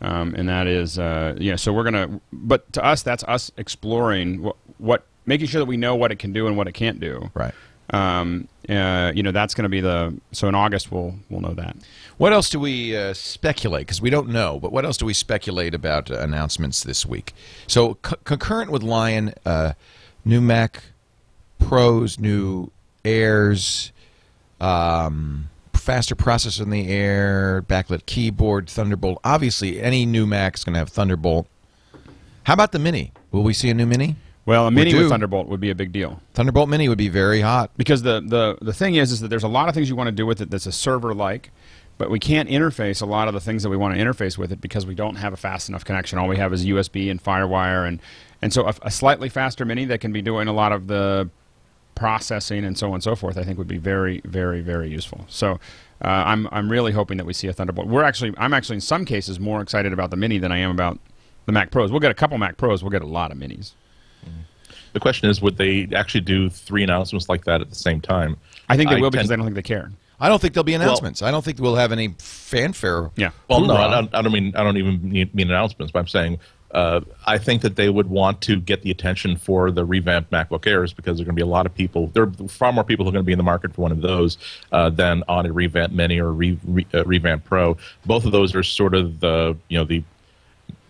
um, 0.00 0.34
and 0.34 0.48
that 0.48 0.66
is, 0.66 0.98
uh, 0.98 1.36
yeah. 1.38 1.56
So 1.56 1.72
we're 1.72 1.84
gonna, 1.84 2.20
but 2.32 2.72
to 2.74 2.84
us, 2.84 3.02
that's 3.02 3.22
us 3.24 3.50
exploring 3.56 4.42
what, 4.42 4.56
what, 4.78 5.06
making 5.26 5.46
sure 5.46 5.60
that 5.60 5.66
we 5.66 5.76
know 5.76 5.94
what 5.94 6.10
it 6.10 6.18
can 6.18 6.32
do 6.32 6.46
and 6.46 6.56
what 6.56 6.66
it 6.68 6.72
can't 6.72 7.00
do. 7.00 7.30
Right. 7.34 7.54
Um, 7.90 8.48
uh, 8.68 9.12
you 9.14 9.22
know, 9.22 9.32
that's 9.32 9.54
going 9.54 9.64
to 9.64 9.68
be 9.68 9.80
the. 9.80 10.18
So 10.32 10.48
in 10.48 10.54
August, 10.54 10.90
we'll 10.90 11.14
we'll 11.28 11.40
know 11.40 11.52
that. 11.54 11.76
What 12.16 12.32
else 12.32 12.48
do 12.48 12.58
we 12.58 12.96
uh, 12.96 13.12
speculate? 13.12 13.86
Because 13.86 14.00
we 14.00 14.08
don't 14.08 14.28
know, 14.28 14.58
but 14.58 14.72
what 14.72 14.84
else 14.84 14.96
do 14.96 15.04
we 15.04 15.12
speculate 15.14 15.74
about 15.74 16.10
uh, 16.10 16.18
announcements 16.18 16.82
this 16.82 17.04
week? 17.04 17.34
So, 17.66 17.98
c- 18.06 18.14
concurrent 18.24 18.70
with 18.70 18.82
Lion, 18.82 19.34
uh, 19.44 19.72
new 20.24 20.40
Mac 20.40 20.84
Pros, 21.58 22.18
new 22.18 22.70
Airs, 23.04 23.91
um, 24.62 25.50
faster 25.74 26.14
processor 26.14 26.62
in 26.62 26.70
the 26.70 26.88
Air, 26.88 27.62
backlit 27.68 28.06
keyboard, 28.06 28.68
Thunderbolt. 28.68 29.18
Obviously, 29.24 29.80
any 29.82 30.06
new 30.06 30.26
Mac 30.26 30.56
is 30.56 30.64
going 30.64 30.74
to 30.74 30.78
have 30.78 30.88
Thunderbolt. 30.88 31.46
How 32.44 32.54
about 32.54 32.72
the 32.72 32.78
Mini? 32.78 33.12
Will 33.30 33.42
we 33.42 33.52
see 33.52 33.70
a 33.70 33.74
new 33.74 33.86
Mini? 33.86 34.16
Well, 34.44 34.66
a 34.66 34.70
mini 34.72 34.92
with 34.92 35.08
Thunderbolt 35.08 35.46
would 35.48 35.60
be 35.60 35.70
a 35.70 35.74
big 35.74 35.92
deal. 35.92 36.20
Thunderbolt 36.34 36.68
Mini 36.68 36.88
would 36.88 36.98
be 36.98 37.08
very 37.08 37.40
hot. 37.40 37.70
because 37.76 38.02
the, 38.02 38.20
the 38.20 38.58
the 38.60 38.72
thing 38.72 38.96
is 38.96 39.12
is 39.12 39.20
that 39.20 39.28
there's 39.28 39.44
a 39.44 39.48
lot 39.48 39.68
of 39.68 39.74
things 39.74 39.88
you 39.88 39.94
want 39.94 40.08
to 40.08 40.12
do 40.12 40.26
with 40.26 40.40
it 40.40 40.50
that's 40.50 40.66
a 40.66 40.72
server 40.72 41.14
like 41.14 41.52
but 41.98 42.10
we 42.10 42.18
can't 42.18 42.48
interface 42.48 43.00
a 43.00 43.06
lot 43.06 43.28
of 43.28 43.34
the 43.34 43.40
things 43.40 43.62
that 43.62 43.68
we 43.68 43.76
want 43.76 43.94
to 43.94 44.00
interface 44.00 44.36
with 44.36 44.50
it 44.50 44.60
because 44.60 44.84
we 44.84 44.94
don't 44.96 45.14
have 45.16 45.32
a 45.32 45.36
fast 45.36 45.68
enough 45.68 45.84
connection 45.84 46.18
all 46.18 46.26
we 46.26 46.36
have 46.38 46.52
is 46.52 46.66
usb 46.66 47.08
and 47.10 47.22
firewire 47.22 47.86
and 47.86 48.00
and 48.40 48.52
so 48.52 48.66
a, 48.66 48.74
a 48.82 48.90
slightly 48.90 49.28
faster 49.28 49.64
mini 49.64 49.84
that 49.84 50.00
can 50.00 50.12
be 50.12 50.22
doing 50.22 50.48
a 50.48 50.52
lot 50.52 50.72
of 50.72 50.88
the 50.88 51.30
processing 51.94 52.64
and 52.64 52.76
so 52.78 52.88
on 52.88 52.94
and 52.94 53.02
so 53.02 53.14
forth 53.14 53.36
i 53.36 53.42
think 53.44 53.58
would 53.58 53.68
be 53.68 53.78
very 53.78 54.20
very 54.24 54.60
very 54.60 54.88
useful 54.88 55.24
so 55.28 55.58
uh, 56.04 56.08
I'm, 56.08 56.48
I'm 56.50 56.68
really 56.68 56.90
hoping 56.90 57.16
that 57.18 57.24
we 57.26 57.32
see 57.32 57.46
a 57.48 57.52
thunderbolt 57.52 57.86
we're 57.86 58.02
actually 58.02 58.34
i'm 58.38 58.54
actually 58.54 58.76
in 58.76 58.80
some 58.80 59.04
cases 59.04 59.38
more 59.38 59.60
excited 59.60 59.92
about 59.92 60.10
the 60.10 60.16
mini 60.16 60.38
than 60.38 60.50
i 60.52 60.58
am 60.58 60.70
about 60.70 60.98
the 61.46 61.52
mac 61.52 61.70
pros 61.70 61.90
we'll 61.90 62.00
get 62.00 62.10
a 62.10 62.14
couple 62.14 62.38
mac 62.38 62.56
pros 62.56 62.82
we'll 62.82 62.90
get 62.90 63.02
a 63.02 63.06
lot 63.06 63.30
of 63.30 63.38
minis 63.38 63.72
The 64.92 65.00
question 65.00 65.30
is, 65.30 65.40
would 65.40 65.56
they 65.56 65.88
actually 65.94 66.20
do 66.20 66.50
three 66.50 66.82
announcements 66.82 67.28
like 67.28 67.44
that 67.44 67.62
at 67.62 67.70
the 67.70 67.76
same 67.76 68.00
time? 68.00 68.36
i 68.68 68.76
think 68.76 68.90
they 68.90 68.96
I 68.96 69.00
will 69.00 69.10
because 69.10 69.30
i 69.30 69.36
don't 69.36 69.44
think 69.46 69.56
they 69.56 69.62
care 69.62 69.90
I 70.20 70.28
don't 70.28 70.40
think 70.40 70.54
there'll 70.54 70.62
be 70.62 70.74
announcements. 70.74 71.20
I 71.20 71.32
don't 71.32 71.44
think 71.44 71.58
we'll 71.58 71.74
have 71.74 71.90
any 71.90 72.14
fanfare. 72.18 73.10
yeah 73.16 73.30
Well, 73.48 73.58
no, 73.60 73.74
I 73.74 73.90
don't, 73.90 74.14
I 74.14 74.22
don't 74.22 74.32
mean 74.32 74.54
I 74.54 74.62
don't 74.62 74.76
even 74.76 75.02
mean, 75.02 75.28
mean 75.34 75.50
announcements, 75.50 75.90
but 75.90 75.98
I'm 75.98 76.06
saying 76.06 76.38
uh, 76.72 77.00
I 77.26 77.38
think 77.38 77.62
that 77.62 77.76
they 77.76 77.88
would 77.88 78.08
want 78.08 78.40
to 78.42 78.60
get 78.60 78.82
the 78.82 78.90
attention 78.90 79.36
for 79.36 79.70
the 79.70 79.84
revamped 79.84 80.30
MacBook 80.30 80.66
Airs 80.66 80.92
because 80.92 81.18
there 81.18 81.24
are 81.24 81.26
going 81.26 81.36
to 81.36 81.40
be 81.40 81.42
a 81.42 81.46
lot 81.46 81.66
of 81.66 81.74
people. 81.74 82.06
There 82.08 82.24
are 82.24 82.48
far 82.48 82.72
more 82.72 82.84
people 82.84 83.04
who 83.04 83.10
are 83.10 83.12
going 83.12 83.24
to 83.24 83.26
be 83.26 83.32
in 83.32 83.38
the 83.38 83.44
market 83.44 83.74
for 83.74 83.82
one 83.82 83.92
of 83.92 84.00
those 84.00 84.38
uh, 84.72 84.88
than 84.90 85.22
on 85.28 85.46
a 85.46 85.52
revamped 85.52 85.94
Mini 85.94 86.18
or 86.18 86.32
re, 86.32 86.58
re, 86.64 86.86
uh, 86.94 87.04
revamped 87.04 87.44
Pro. 87.44 87.76
Both 88.06 88.24
of 88.24 88.32
those 88.32 88.54
are 88.54 88.62
sort 88.62 88.94
of 88.94 89.20
the 89.20 89.56
you 89.68 89.78
know 89.78 89.84
the 89.84 90.02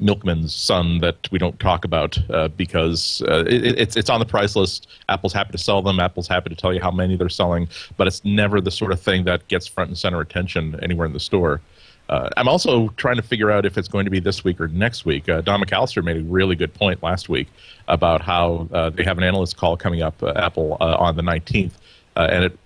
milkman's 0.00 0.54
son 0.54 0.98
that 0.98 1.30
we 1.30 1.38
don't 1.38 1.58
talk 1.60 1.84
about 1.84 2.18
uh, 2.30 2.48
because 2.48 3.22
uh, 3.28 3.44
it, 3.46 3.78
it's 3.78 3.96
it's 3.96 4.10
on 4.10 4.20
the 4.20 4.26
price 4.26 4.54
list. 4.54 4.86
Apple's 5.08 5.32
happy 5.32 5.52
to 5.52 5.58
sell 5.58 5.82
them. 5.82 5.98
Apple's 5.98 6.28
happy 6.28 6.50
to 6.50 6.56
tell 6.56 6.72
you 6.72 6.80
how 6.80 6.90
many 6.90 7.16
they're 7.16 7.28
selling, 7.28 7.68
but 7.96 8.06
it's 8.06 8.24
never 8.24 8.60
the 8.60 8.70
sort 8.70 8.92
of 8.92 9.00
thing 9.00 9.24
that 9.24 9.46
gets 9.48 9.66
front 9.66 9.88
and 9.88 9.98
center 9.98 10.20
attention 10.20 10.78
anywhere 10.82 11.06
in 11.06 11.12
the 11.12 11.20
store. 11.20 11.60
Uh, 12.08 12.28
I'm 12.36 12.48
also 12.48 12.88
trying 12.96 13.16
to 13.16 13.22
figure 13.22 13.50
out 13.50 13.64
if 13.64 13.78
it's 13.78 13.88
going 13.88 14.04
to 14.04 14.10
be 14.10 14.20
this 14.20 14.44
week 14.44 14.60
or 14.60 14.68
next 14.68 15.04
week. 15.04 15.28
Uh, 15.28 15.40
Don 15.40 15.60
McAllister 15.62 16.04
made 16.04 16.18
a 16.18 16.22
really 16.22 16.56
good 16.56 16.74
point 16.74 17.02
last 17.02 17.28
week 17.28 17.48
about 17.88 18.20
how 18.20 18.68
uh, 18.72 18.90
they 18.90 19.04
have 19.04 19.18
an 19.18 19.24
analyst 19.24 19.56
call 19.56 19.76
coming 19.76 20.02
up, 20.02 20.22
uh, 20.22 20.32
Apple, 20.36 20.76
uh, 20.80 20.96
on 20.96 21.16
the 21.16 21.22
19th, 21.22 21.72
uh, 22.16 22.28
and 22.30 22.44
it 22.44 22.58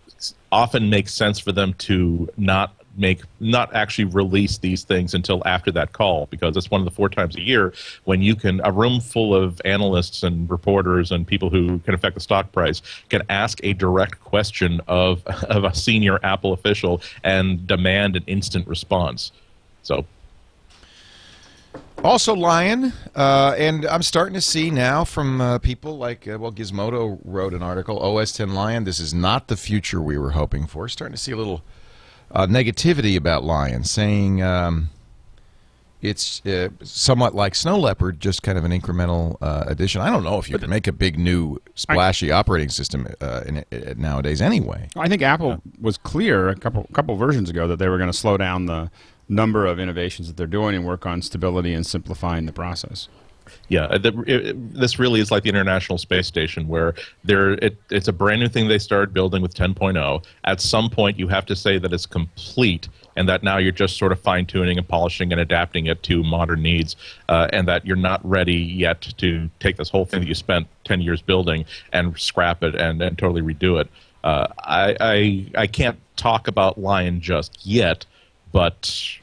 often 0.51 0.91
makes 0.91 1.15
sense 1.15 1.39
for 1.39 1.53
them 1.53 1.75
to 1.75 2.29
not 2.37 2.75
make 2.97 3.23
not 3.41 3.75
actually 3.75 4.05
release 4.05 4.59
these 4.59 4.85
things 4.85 5.15
until 5.15 5.43
after 5.47 5.71
that 5.73 5.93
call 5.93 6.27
because 6.27 6.57
it's 6.57 6.71
one 6.71 6.81
of 6.81 6.85
the 6.85 6.91
four 6.91 7.09
times 7.09 7.37
a 7.37 7.41
year 7.41 7.73
when 8.05 8.23
you 8.23 8.35
can 8.35 8.61
a 8.65 8.73
room 8.73 9.01
full 9.01 9.35
of 9.35 9.61
analysts 9.65 10.23
and 10.23 10.49
reporters 10.51 11.13
and 11.13 11.27
people 11.27 11.51
who 11.51 11.79
can 11.81 11.95
affect 11.95 12.15
the 12.15 12.21
stock 12.21 12.51
price 12.53 12.83
can 13.09 13.23
ask 13.29 13.61
a 13.63 13.73
direct 13.73 14.21
question 14.21 14.81
of 14.89 15.25
of 15.45 15.65
a 15.65 15.75
senior 15.75 16.19
Apple 16.23 16.53
official 16.53 17.01
and 17.25 17.67
demand 17.67 18.17
an 18.17 18.25
instant 18.27 18.67
response. 18.67 19.33
So 19.83 20.05
Also, 22.03 22.35
Lion, 22.35 22.93
uh, 23.15 23.55
and 23.59 23.87
I'm 23.87 24.03
starting 24.03 24.35
to 24.35 24.41
see 24.41 24.71
now 24.71 25.05
from 25.05 25.41
uh, 25.41 25.59
people 25.59 25.97
like, 25.97 26.29
uh, 26.29 26.39
well, 26.39 26.53
Gizmodo 26.53 27.19
wrote 27.25 27.55
an 27.55 27.63
article, 27.63 27.99
OS 27.99 28.33
10 28.33 28.55
Lion, 28.55 28.85
this 28.85 29.01
is 29.01 29.15
not 29.15 29.49
the 29.49 29.57
future 29.57 30.01
we 30.01 30.19
were 30.19 30.33
hoping 30.33 30.67
for. 30.67 30.89
Starting 30.89 31.15
to 31.15 31.21
see 31.21 31.33
a 31.33 31.37
little 31.37 31.63
uh, 32.31 32.47
negativity 32.47 33.17
about 33.17 33.45
Lion, 33.45 33.85
saying 33.85 34.43
um, 34.43 34.91
it's 36.03 36.45
uh, 36.47 36.69
somewhat 36.83 37.35
like 37.35 37.55
Snow 37.55 37.79
Leopard, 37.79 38.21
just 38.21 38.43
kind 38.43 38.59
of 38.59 38.65
an 38.65 38.73
incremental 38.73 39.37
uh, 39.41 39.65
addition. 39.67 40.01
I 40.01 40.11
don't 40.11 40.25
know 40.25 40.39
if 40.39 40.49
you 40.49 40.59
can 40.59 40.71
make 40.71 40.87
a 40.87 40.93
big 40.93 41.19
new 41.19 41.59
splashy 41.75 42.31
operating 42.31 42.69
system 42.69 43.09
uh, 43.21 43.43
in, 43.47 43.65
in, 43.71 44.01
nowadays 44.01 44.43
anyway. 44.43 44.89
I 44.97 45.09
think 45.09 45.23
Apple 45.23 45.61
was 45.81 45.99
clear 45.99 46.49
a 46.49 46.57
couple 46.57 46.87
couple 46.93 47.17
versions 47.17 47.51
ago 47.51 47.67
that 47.69 47.79
they 47.79 47.89
were 47.89 47.99
going 47.99 48.11
to 48.11 48.17
slow 48.17 48.37
down 48.37 48.67
the 48.67 48.91
number 49.29 49.67
of 49.67 49.81
innovations 49.81 50.29
that 50.29 50.37
they're 50.37 50.47
doing 50.47 50.77
and 50.77 50.87
work 50.87 51.07
on 51.07 51.23
stability 51.23 51.75
and 51.75 51.85
simplifying 51.87 52.47
the 52.47 52.53
process. 52.53 53.09
Yeah, 53.69 53.99
the, 53.99 54.13
it, 54.27 54.75
this 54.75 54.99
really 54.99 55.21
is 55.21 55.31
like 55.31 55.43
the 55.43 55.49
International 55.49 55.99
Space 55.99 56.27
Station, 56.27 56.69
where 56.69 56.95
there 57.25 57.55
it, 57.55 57.77
it's 57.91 58.07
a 58.07 58.13
brand 58.13 58.41
new 58.41 58.49
thing 58.49 58.69
they 58.69 58.79
started 58.79 59.13
building 59.13 59.43
with 59.43 59.55
10.0. 59.55 60.25
At 60.45 60.61
some 60.61 60.89
point, 60.89 61.19
you 61.19 61.27
have 61.29 61.47
to 61.47 61.57
say 61.57 61.79
that 61.79 61.93
it's 61.93 62.07
complete, 62.07 62.89
and 63.17 63.29
that 63.29 63.43
now 63.43 63.59
you're 63.59 63.73
just 63.73 63.97
sort 63.97 64.13
of 64.13 64.21
fine 64.21 64.47
tuning 64.47 64.79
and 64.79 64.87
polishing 64.87 65.33
and 65.33 65.41
adapting 65.41 65.87
it 65.87 66.03
to 66.05 66.23
modern 66.23 66.63
needs, 66.63 66.95
uh, 67.29 67.49
and 67.53 67.67
that 67.67 67.85
you're 67.85 67.97
not 67.97 68.25
ready 68.25 68.55
yet 68.55 69.01
to 69.19 69.51
take 69.59 69.77
this 69.77 69.91
whole 69.91 70.05
thing 70.05 70.21
that 70.21 70.29
you 70.29 70.35
spent 70.35 70.69
10 70.85 71.01
years 71.01 71.21
building 71.21 71.65
and 71.93 72.17
scrap 72.19 72.63
it 72.63 72.77
and, 72.77 73.03
and 73.03 73.19
totally 73.19 73.43
redo 73.43 73.81
it. 73.81 73.89
Uh, 74.23 74.47
I, 74.59 74.97
I 75.01 75.47
I 75.63 75.67
can't 75.67 75.99
talk 76.17 76.49
about 76.49 76.79
Lion 76.79 77.21
just 77.21 77.65
yet, 77.65 78.07
but 78.53 79.19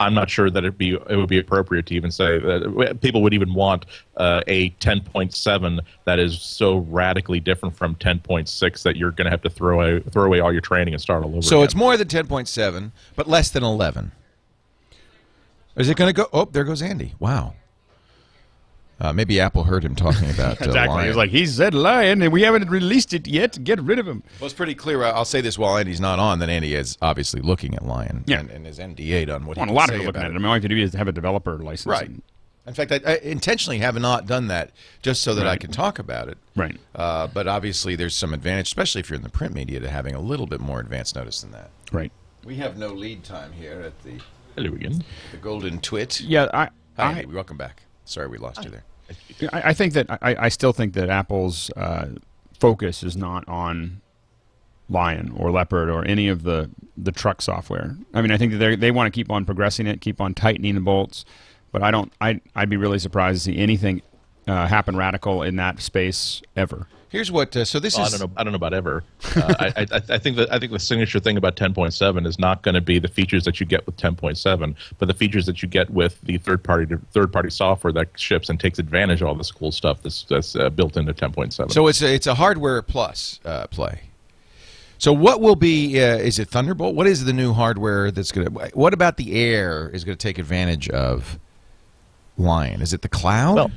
I'm 0.00 0.14
not 0.14 0.30
sure 0.30 0.48
that 0.48 0.64
it 0.64 0.78
be 0.78 0.94
it 0.94 1.16
would 1.16 1.28
be 1.28 1.38
appropriate 1.38 1.84
to 1.86 1.94
even 1.94 2.10
say 2.10 2.38
that 2.38 2.98
people 3.02 3.22
would 3.22 3.34
even 3.34 3.52
want 3.52 3.84
uh, 4.16 4.40
a 4.46 4.70
10.7 4.70 5.80
that 6.04 6.18
is 6.18 6.40
so 6.40 6.78
radically 6.78 7.38
different 7.38 7.76
from 7.76 7.94
10.6 7.96 8.82
that 8.82 8.96
you're 8.96 9.10
going 9.10 9.26
to 9.26 9.30
have 9.30 9.42
to 9.42 9.50
throw 9.50 9.80
away 9.80 10.00
throw 10.10 10.24
away 10.24 10.40
all 10.40 10.52
your 10.52 10.62
training 10.62 10.94
and 10.94 11.02
start 11.02 11.22
all 11.22 11.30
over. 11.30 11.42
So 11.42 11.58
again. 11.58 11.64
it's 11.66 11.74
more 11.74 11.96
than 11.98 12.08
10.7, 12.08 12.92
but 13.14 13.28
less 13.28 13.50
than 13.50 13.62
11. 13.62 14.12
Is 15.76 15.88
it 15.90 15.96
going 15.96 16.08
to 16.08 16.14
go? 16.14 16.28
Oh, 16.32 16.46
there 16.46 16.64
goes 16.64 16.80
Andy. 16.80 17.14
Wow. 17.18 17.54
Uh, 19.00 19.12
maybe 19.12 19.40
Apple 19.40 19.64
heard 19.64 19.82
him 19.84 19.94
talking 19.94 20.28
about 20.34 20.60
uh, 20.60 20.64
exactly. 20.66 20.88
Lion. 20.94 21.02
He 21.04 21.08
was 21.08 21.16
like, 21.16 21.30
he 21.30 21.46
said 21.46 21.72
lion, 21.74 22.20
and 22.22 22.32
we 22.32 22.42
haven't 22.42 22.68
released 22.68 23.12
it 23.14 23.26
yet. 23.26 23.62
Get 23.64 23.80
rid 23.80 23.98
of 23.98 24.06
him. 24.06 24.22
Well, 24.38 24.46
it's 24.46 24.54
pretty 24.54 24.74
clear. 24.74 25.02
I'll 25.04 25.24
say 25.24 25.40
this 25.40 25.58
while 25.58 25.76
Andy's 25.78 26.00
not 26.00 26.18
on, 26.18 26.38
that 26.40 26.50
Andy 26.50 26.74
is 26.74 26.98
obviously 27.00 27.40
looking 27.40 27.74
at 27.74 27.84
Lion 27.84 28.24
Yeah. 28.26 28.40
and, 28.40 28.50
and 28.50 28.66
is 28.66 28.78
NDA'd 28.78 29.30
on 29.30 29.46
what 29.46 29.56
Well, 29.56 29.66
he 29.66 29.72
a 29.72 29.74
lot 29.74 29.88
of 29.88 29.92
people 29.94 30.06
looking 30.06 30.22
at 30.22 30.30
it. 30.30 30.34
I 30.34 30.38
mean, 30.38 30.44
all 30.44 30.50
you 30.50 30.60
have 30.60 30.62
to 30.62 30.68
do 30.68 30.76
is 30.76 30.92
have 30.94 31.08
a 31.08 31.12
developer 31.12 31.56
license. 31.58 31.86
Right. 31.86 32.08
and- 32.08 32.22
In 32.66 32.74
fact, 32.74 32.92
I, 32.92 33.00
I 33.06 33.14
intentionally 33.22 33.78
have 33.78 33.98
not 33.98 34.26
done 34.26 34.48
that 34.48 34.70
just 35.02 35.22
so 35.22 35.34
that 35.34 35.46
I 35.46 35.56
can 35.56 35.70
talk 35.72 35.98
about 35.98 36.28
it. 36.28 36.36
Right. 36.54 36.76
Uh, 36.94 37.26
but 37.26 37.48
obviously, 37.48 37.96
there's 37.96 38.14
some 38.14 38.34
advantage, 38.34 38.66
especially 38.68 39.00
if 39.00 39.08
you're 39.08 39.16
in 39.16 39.22
the 39.22 39.30
print 39.30 39.54
media, 39.54 39.80
to 39.80 39.88
having 39.88 40.14
a 40.14 40.20
little 40.20 40.46
bit 40.46 40.60
more 40.60 40.78
advance 40.78 41.14
notice 41.14 41.40
than 41.40 41.52
that. 41.52 41.70
Right. 41.90 42.12
We 42.44 42.56
have 42.56 42.76
no 42.76 42.88
lead 42.88 43.24
time 43.24 43.52
here 43.52 43.80
at 43.80 43.98
the 44.02 44.20
Hello 44.56 44.74
again. 44.74 45.02
the 45.30 45.38
Golden 45.38 45.80
Twit. 45.80 46.20
Yeah. 46.20 46.48
I. 46.52 46.64
Hi, 46.64 46.70
I, 46.98 47.12
Andy. 47.20 47.26
Welcome 47.34 47.56
back. 47.56 47.82
Sorry 48.04 48.28
we 48.28 48.36
lost 48.36 48.62
you 48.64 48.70
there. 48.70 48.84
I, 49.52 49.74
think 49.74 49.94
that 49.94 50.10
I, 50.10 50.36
I 50.38 50.48
still 50.48 50.72
think 50.72 50.94
that 50.94 51.08
Apple's 51.08 51.70
uh, 51.76 52.08
focus 52.58 53.02
is 53.02 53.16
not 53.16 53.48
on 53.48 54.00
Lion 54.88 55.32
or 55.36 55.50
Leopard 55.50 55.88
or 55.88 56.04
any 56.04 56.28
of 56.28 56.42
the 56.42 56.70
the 56.96 57.12
truck 57.12 57.40
software. 57.40 57.96
I 58.12 58.20
mean, 58.20 58.30
I 58.30 58.36
think 58.36 58.52
that 58.52 58.58
they 58.58 58.76
they 58.76 58.90
want 58.90 59.06
to 59.06 59.16
keep 59.16 59.30
on 59.30 59.44
progressing 59.44 59.86
it, 59.86 60.00
keep 60.00 60.20
on 60.20 60.34
tightening 60.34 60.74
the 60.74 60.80
bolts, 60.80 61.24
but 61.72 61.82
I 61.82 61.90
don't. 61.90 62.12
I 62.20 62.40
I'd 62.54 62.68
be 62.68 62.76
really 62.76 62.98
surprised 62.98 63.44
to 63.44 63.52
see 63.52 63.58
anything 63.58 64.02
uh, 64.46 64.66
happen 64.66 64.96
radical 64.96 65.42
in 65.42 65.56
that 65.56 65.80
space 65.80 66.42
ever. 66.56 66.86
Here's 67.10 67.30
what. 67.32 67.56
Uh, 67.56 67.64
so 67.64 67.80
this 67.80 67.94
Well, 67.96 68.04
I 68.04 68.06
is. 68.06 68.12
don't 68.18 68.30
know. 68.30 68.34
I 68.36 68.44
don't 68.44 68.52
know 68.52 68.56
about 68.56 68.72
ever. 68.72 69.02
Uh, 69.36 69.54
I, 69.58 69.66
I, 69.92 70.00
I 70.10 70.18
think 70.18 70.36
that 70.36 70.52
I 70.52 70.58
think 70.60 70.70
the 70.72 70.78
signature 70.78 71.18
thing 71.20 71.36
about 71.36 71.56
10.7 71.56 72.26
is 72.26 72.38
not 72.38 72.62
going 72.62 72.76
to 72.76 72.80
be 72.80 72.98
the 73.00 73.08
features 73.08 73.44
that 73.44 73.58
you 73.58 73.66
get 73.66 73.84
with 73.84 73.96
10.7, 73.96 74.74
but 74.98 75.06
the 75.06 75.14
features 75.14 75.44
that 75.46 75.60
you 75.60 75.68
get 75.68 75.90
with 75.90 76.20
the 76.22 76.38
third 76.38 76.62
party 76.62 76.94
third 77.10 77.32
party 77.32 77.50
software 77.50 77.92
that 77.92 78.08
ships 78.18 78.48
and 78.48 78.60
takes 78.60 78.78
advantage 78.78 79.22
of 79.22 79.28
all 79.28 79.34
this 79.34 79.50
cool 79.50 79.72
stuff 79.72 80.02
that's 80.02 80.22
that's 80.24 80.54
uh, 80.54 80.70
built 80.70 80.96
into 80.96 81.12
10.7. 81.12 81.72
So 81.72 81.88
it's 81.88 82.00
a, 82.00 82.14
it's 82.14 82.26
a 82.28 82.34
hardware 82.34 82.80
plus 82.82 83.40
uh, 83.44 83.66
play. 83.66 84.02
So 84.98 85.12
what 85.12 85.40
will 85.40 85.56
be? 85.56 86.00
Uh, 86.00 86.16
is 86.18 86.38
it 86.38 86.48
Thunderbolt? 86.48 86.94
What 86.94 87.06
is 87.08 87.24
the 87.24 87.32
new 87.32 87.52
hardware 87.54 88.10
that's 88.10 88.30
going 88.30 88.46
to? 88.54 88.70
What 88.74 88.94
about 88.94 89.16
the 89.16 89.32
Air 89.34 89.88
is 89.88 90.04
going 90.04 90.16
to 90.16 90.22
take 90.22 90.38
advantage 90.38 90.88
of 90.90 91.38
Lion? 92.38 92.82
Is 92.82 92.92
it 92.92 93.02
the 93.02 93.08
cloud? 93.08 93.54
well, 93.56 93.70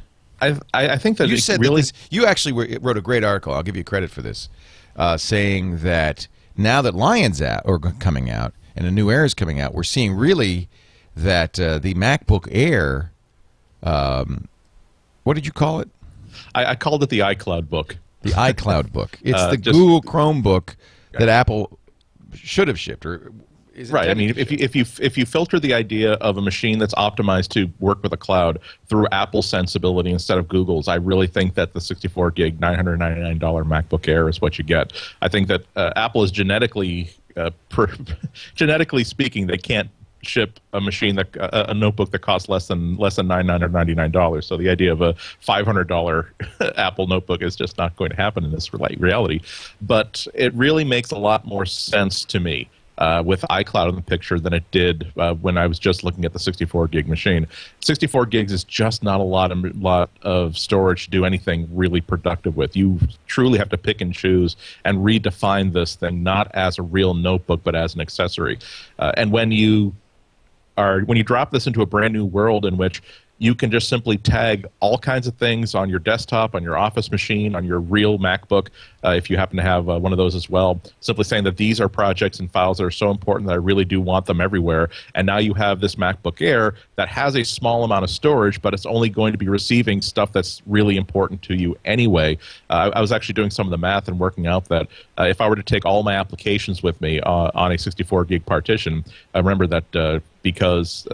I 0.50 0.94
I, 0.94 0.98
think 0.98 1.18
that 1.18 1.30
you 1.30 1.38
said 1.38 1.60
really 1.62 1.82
this, 1.82 1.94
you 2.10 2.26
actually 2.26 2.78
wrote 2.80 2.98
a 2.98 3.02
great 3.02 3.24
article. 3.24 3.54
I'll 3.54 3.64
give 3.64 3.76
you 3.78 3.84
credit 3.84 4.10
for 4.12 4.22
this, 4.22 4.50
uh, 4.96 5.18
saying 5.18 5.78
that 5.80 6.28
now 6.58 6.82
that 6.82 6.94
Lion's 6.96 7.42
out 7.42 7.62
or 7.66 7.80
coming 7.80 8.30
out 8.30 8.54
and 8.76 8.86
a 8.88 8.92
new 8.92 9.10
Air 9.12 9.26
is 9.26 9.34
coming 9.34 9.60
out, 9.60 9.74
we're 9.74 9.84
seeing 9.84 10.14
really 10.16 10.70
that 11.16 11.60
uh, 11.60 11.80
the 11.80 11.94
MacBook 11.94 12.48
Air. 12.52 13.12
Um, 13.82 14.48
what 15.24 15.34
did 15.36 15.46
you 15.46 15.52
call 15.52 15.80
it? 15.80 15.90
I, 16.56 16.66
I 16.66 16.76
called 16.76 17.04
it 17.04 17.10
the 17.10 17.20
iCloud 17.20 17.70
book. 17.70 17.98
The 18.22 18.32
iCloud 18.32 18.92
book. 18.92 19.20
It's 19.22 19.38
Uh, 19.38 19.52
the 19.52 19.58
just- 19.58 19.78
Google 19.78 20.02
Chromebook 20.02 20.76
that 21.14 21.30
Apple 21.30 21.78
should 22.34 22.68
have 22.68 22.80
shipped, 22.80 23.06
or 23.06 23.32
Right. 23.90 24.10
I 24.10 24.14
mean, 24.14 24.34
if 24.38 24.52
you 24.52 24.58
if 24.60 24.76
you 24.76 24.86
if 25.02 25.18
you 25.18 25.26
filter 25.26 25.60
the 25.60 25.74
idea 25.74 26.14
of 26.14 26.38
a 26.38 26.42
machine 26.42 26.78
that's 26.78 26.94
optimized 26.94 27.50
to 27.50 27.72
work 27.80 28.04
with 28.04 28.14
a 28.14 28.18
cloud 28.18 28.60
through 28.88 29.08
Apple's 29.12 29.50
sensibility 29.50 30.12
instead 30.12 30.38
of 30.38 30.48
Google's, 30.48 30.88
I 30.88 30.96
really 30.96 31.26
think 31.26 31.56
that 31.56 31.74
the 31.74 31.82
64 31.82 32.32
gig, 32.32 32.60
999 32.60 33.40
dollar 33.40 33.64
MacBook 33.64 34.08
Air 34.08 34.30
is 34.30 34.40
what 34.40 34.60
you 34.60 34.64
get. 34.64 34.94
I 35.22 35.28
think 35.28 35.48
that 35.48 35.62
uh, 35.76 35.92
Apple 35.96 36.24
is 36.24 36.30
genetically 36.30 37.12
uh, 37.36 37.50
per, 37.70 37.88
genetically 38.54 39.04
speaking, 39.04 39.48
they 39.48 39.58
can't 39.58 39.90
ship 40.22 40.60
a 40.72 40.80
machine 40.80 41.16
that 41.16 41.36
a, 41.36 41.72
a 41.72 41.74
notebook 41.74 42.12
that 42.12 42.20
costs 42.20 42.48
less 42.50 42.68
than 42.68 42.96
less 42.98 43.16
than 43.16 43.28
nine 43.28 43.48
hundred 43.48 43.74
ninety 43.74 43.96
nine 43.96 44.12
dollars. 44.12 44.46
So 44.46 44.56
the 44.56 44.70
idea 44.70 44.92
of 44.92 45.02
a 45.02 45.16
five 45.40 45.66
hundred 45.66 45.88
dollar 45.88 46.32
Apple 46.78 47.08
notebook 47.08 47.42
is 47.42 47.56
just 47.56 47.78
not 47.78 47.96
going 47.96 48.12
to 48.12 48.16
happen 48.16 48.44
in 48.46 48.52
this 48.52 48.72
reality. 48.74 49.42
But 49.82 50.28
it 50.34 50.54
really 50.54 50.84
makes 50.84 51.10
a 51.12 51.18
lot 51.18 51.46
more 51.46 51.66
sense 51.66 52.24
to 52.26 52.40
me 52.40 52.70
uh, 52.98 53.24
with 53.26 53.42
iCloud 53.50 53.90
in 53.90 53.96
the 53.96 54.02
picture 54.02 54.40
than 54.40 54.54
it 54.54 54.64
did 54.72 55.12
uh, 55.18 55.34
when 55.36 55.58
I 55.58 55.68
was 55.68 55.80
just 55.80 56.04
looking 56.04 56.26
at 56.26 56.34
the 56.34 56.40
64 56.40 56.88
gig 56.88 57.08
machine. 57.08 57.48
64 57.82 58.26
gigs 58.28 58.52
is 58.52 58.64
just 58.64 59.04
not 59.04 59.20
a 59.20 59.24
lot 59.24 59.52
of 59.52 59.82
lot 59.82 60.10
of 60.22 60.58
storage 60.58 61.06
to 61.06 61.10
do 61.10 61.26
anything 61.26 61.68
really 61.72 62.02
productive 62.02 62.56
with. 62.56 62.76
You 62.76 63.00
truly 63.28 63.58
have 63.58 63.70
to 63.70 63.78
pick 63.78 64.02
and 64.02 64.14
choose 64.14 64.56
and 64.86 65.00
redefine 65.00 65.74
this 65.74 65.96
thing 65.96 66.24
not 66.24 66.52
as 66.54 66.78
a 66.78 66.84
real 66.84 67.14
notebook 67.14 67.62
but 67.64 67.76
as 67.76 67.96
an 67.96 68.02
accessory. 68.02 68.60
Uh, 69.00 69.12
and 69.18 69.32
when 69.32 69.52
you 69.52 69.96
are 70.78 71.02
when 71.02 71.18
you 71.18 71.24
drop 71.24 71.52
this 71.52 71.68
into 71.68 71.82
a 71.82 71.86
brand 71.86 72.14
new 72.14 72.26
world 72.26 72.66
in 72.66 72.78
which 72.78 73.02
you 73.40 73.56
can 73.56 73.72
just 73.72 73.90
simply 73.90 74.18
tag 74.18 74.66
all 74.80 74.98
kinds 74.98 75.28
of 75.28 75.36
things 75.36 75.76
on 75.76 75.90
your 75.90 76.00
desktop, 76.00 76.56
on 76.56 76.64
your 76.64 76.78
office 76.78 77.12
machine, 77.12 77.56
on 77.56 77.66
your 77.66 77.80
real 77.80 78.18
MacBook, 78.20 78.70
uh, 79.04 79.10
if 79.10 79.30
you 79.30 79.38
happen 79.38 79.58
to 79.58 79.64
have 79.64 79.90
uh, 79.90 80.00
one 80.00 80.14
of 80.14 80.18
those 80.18 80.36
as 80.36 80.50
well. 80.50 80.80
Simply 81.00 81.24
saying 81.24 81.44
that 81.44 81.58
these 81.58 81.82
are 81.82 81.90
projects 81.90 82.40
and 82.40 82.50
files 82.52 82.78
that 82.78 82.86
are 82.86 82.92
so 82.92 83.12
important 83.12 83.48
that 83.48 83.54
I 83.54 83.58
really 83.58 83.86
do 83.86 84.00
want 84.00 84.28
them 84.28 84.40
everywhere. 84.40 84.90
And 85.16 85.26
now 85.26 85.40
you 85.40 85.54
have 85.56 85.82
this 85.82 85.96
MacBook 85.96 86.42
Air 86.42 86.76
that 86.96 87.10
has 87.10 87.36
a 87.36 87.44
small 87.44 87.84
amount 87.84 88.04
of 88.04 88.10
storage, 88.10 88.62
but 88.62 88.74
it's 88.74 88.86
only 88.86 89.10
going 89.10 89.34
to 89.34 89.38
be 89.38 89.50
receiving 89.50 90.02
stuff 90.02 90.32
that's 90.32 90.62
really 90.66 90.96
important 90.96 91.42
to 91.44 91.56
you 91.56 91.78
anyway. 91.86 92.38
Uh, 92.70 92.92
I, 92.94 93.00
I 93.00 93.02
was 93.02 93.12
actually 93.12 93.34
doing 93.34 93.50
some 93.50 93.68
of 93.68 93.72
the 93.72 93.78
math 93.78 94.08
and 94.08 94.20
working 94.20 94.48
out 94.48 94.66
that 94.70 94.88
uh, 95.20 95.24
if 95.24 95.42
I 95.42 95.50
were 95.50 95.56
to 95.56 95.64
take 95.64 95.86
all 95.86 96.04
my 96.04 96.16
applications 96.16 96.82
with 96.84 97.00
me 97.02 97.20
uh, 97.20 97.52
on 97.56 97.72
a 97.72 97.78
64 97.78 98.26
gig 98.26 98.46
partition, 98.46 99.04
I 99.34 99.40
remember 99.40 99.68
that 99.68 99.96
uh, 99.96 100.20
because 100.44 101.08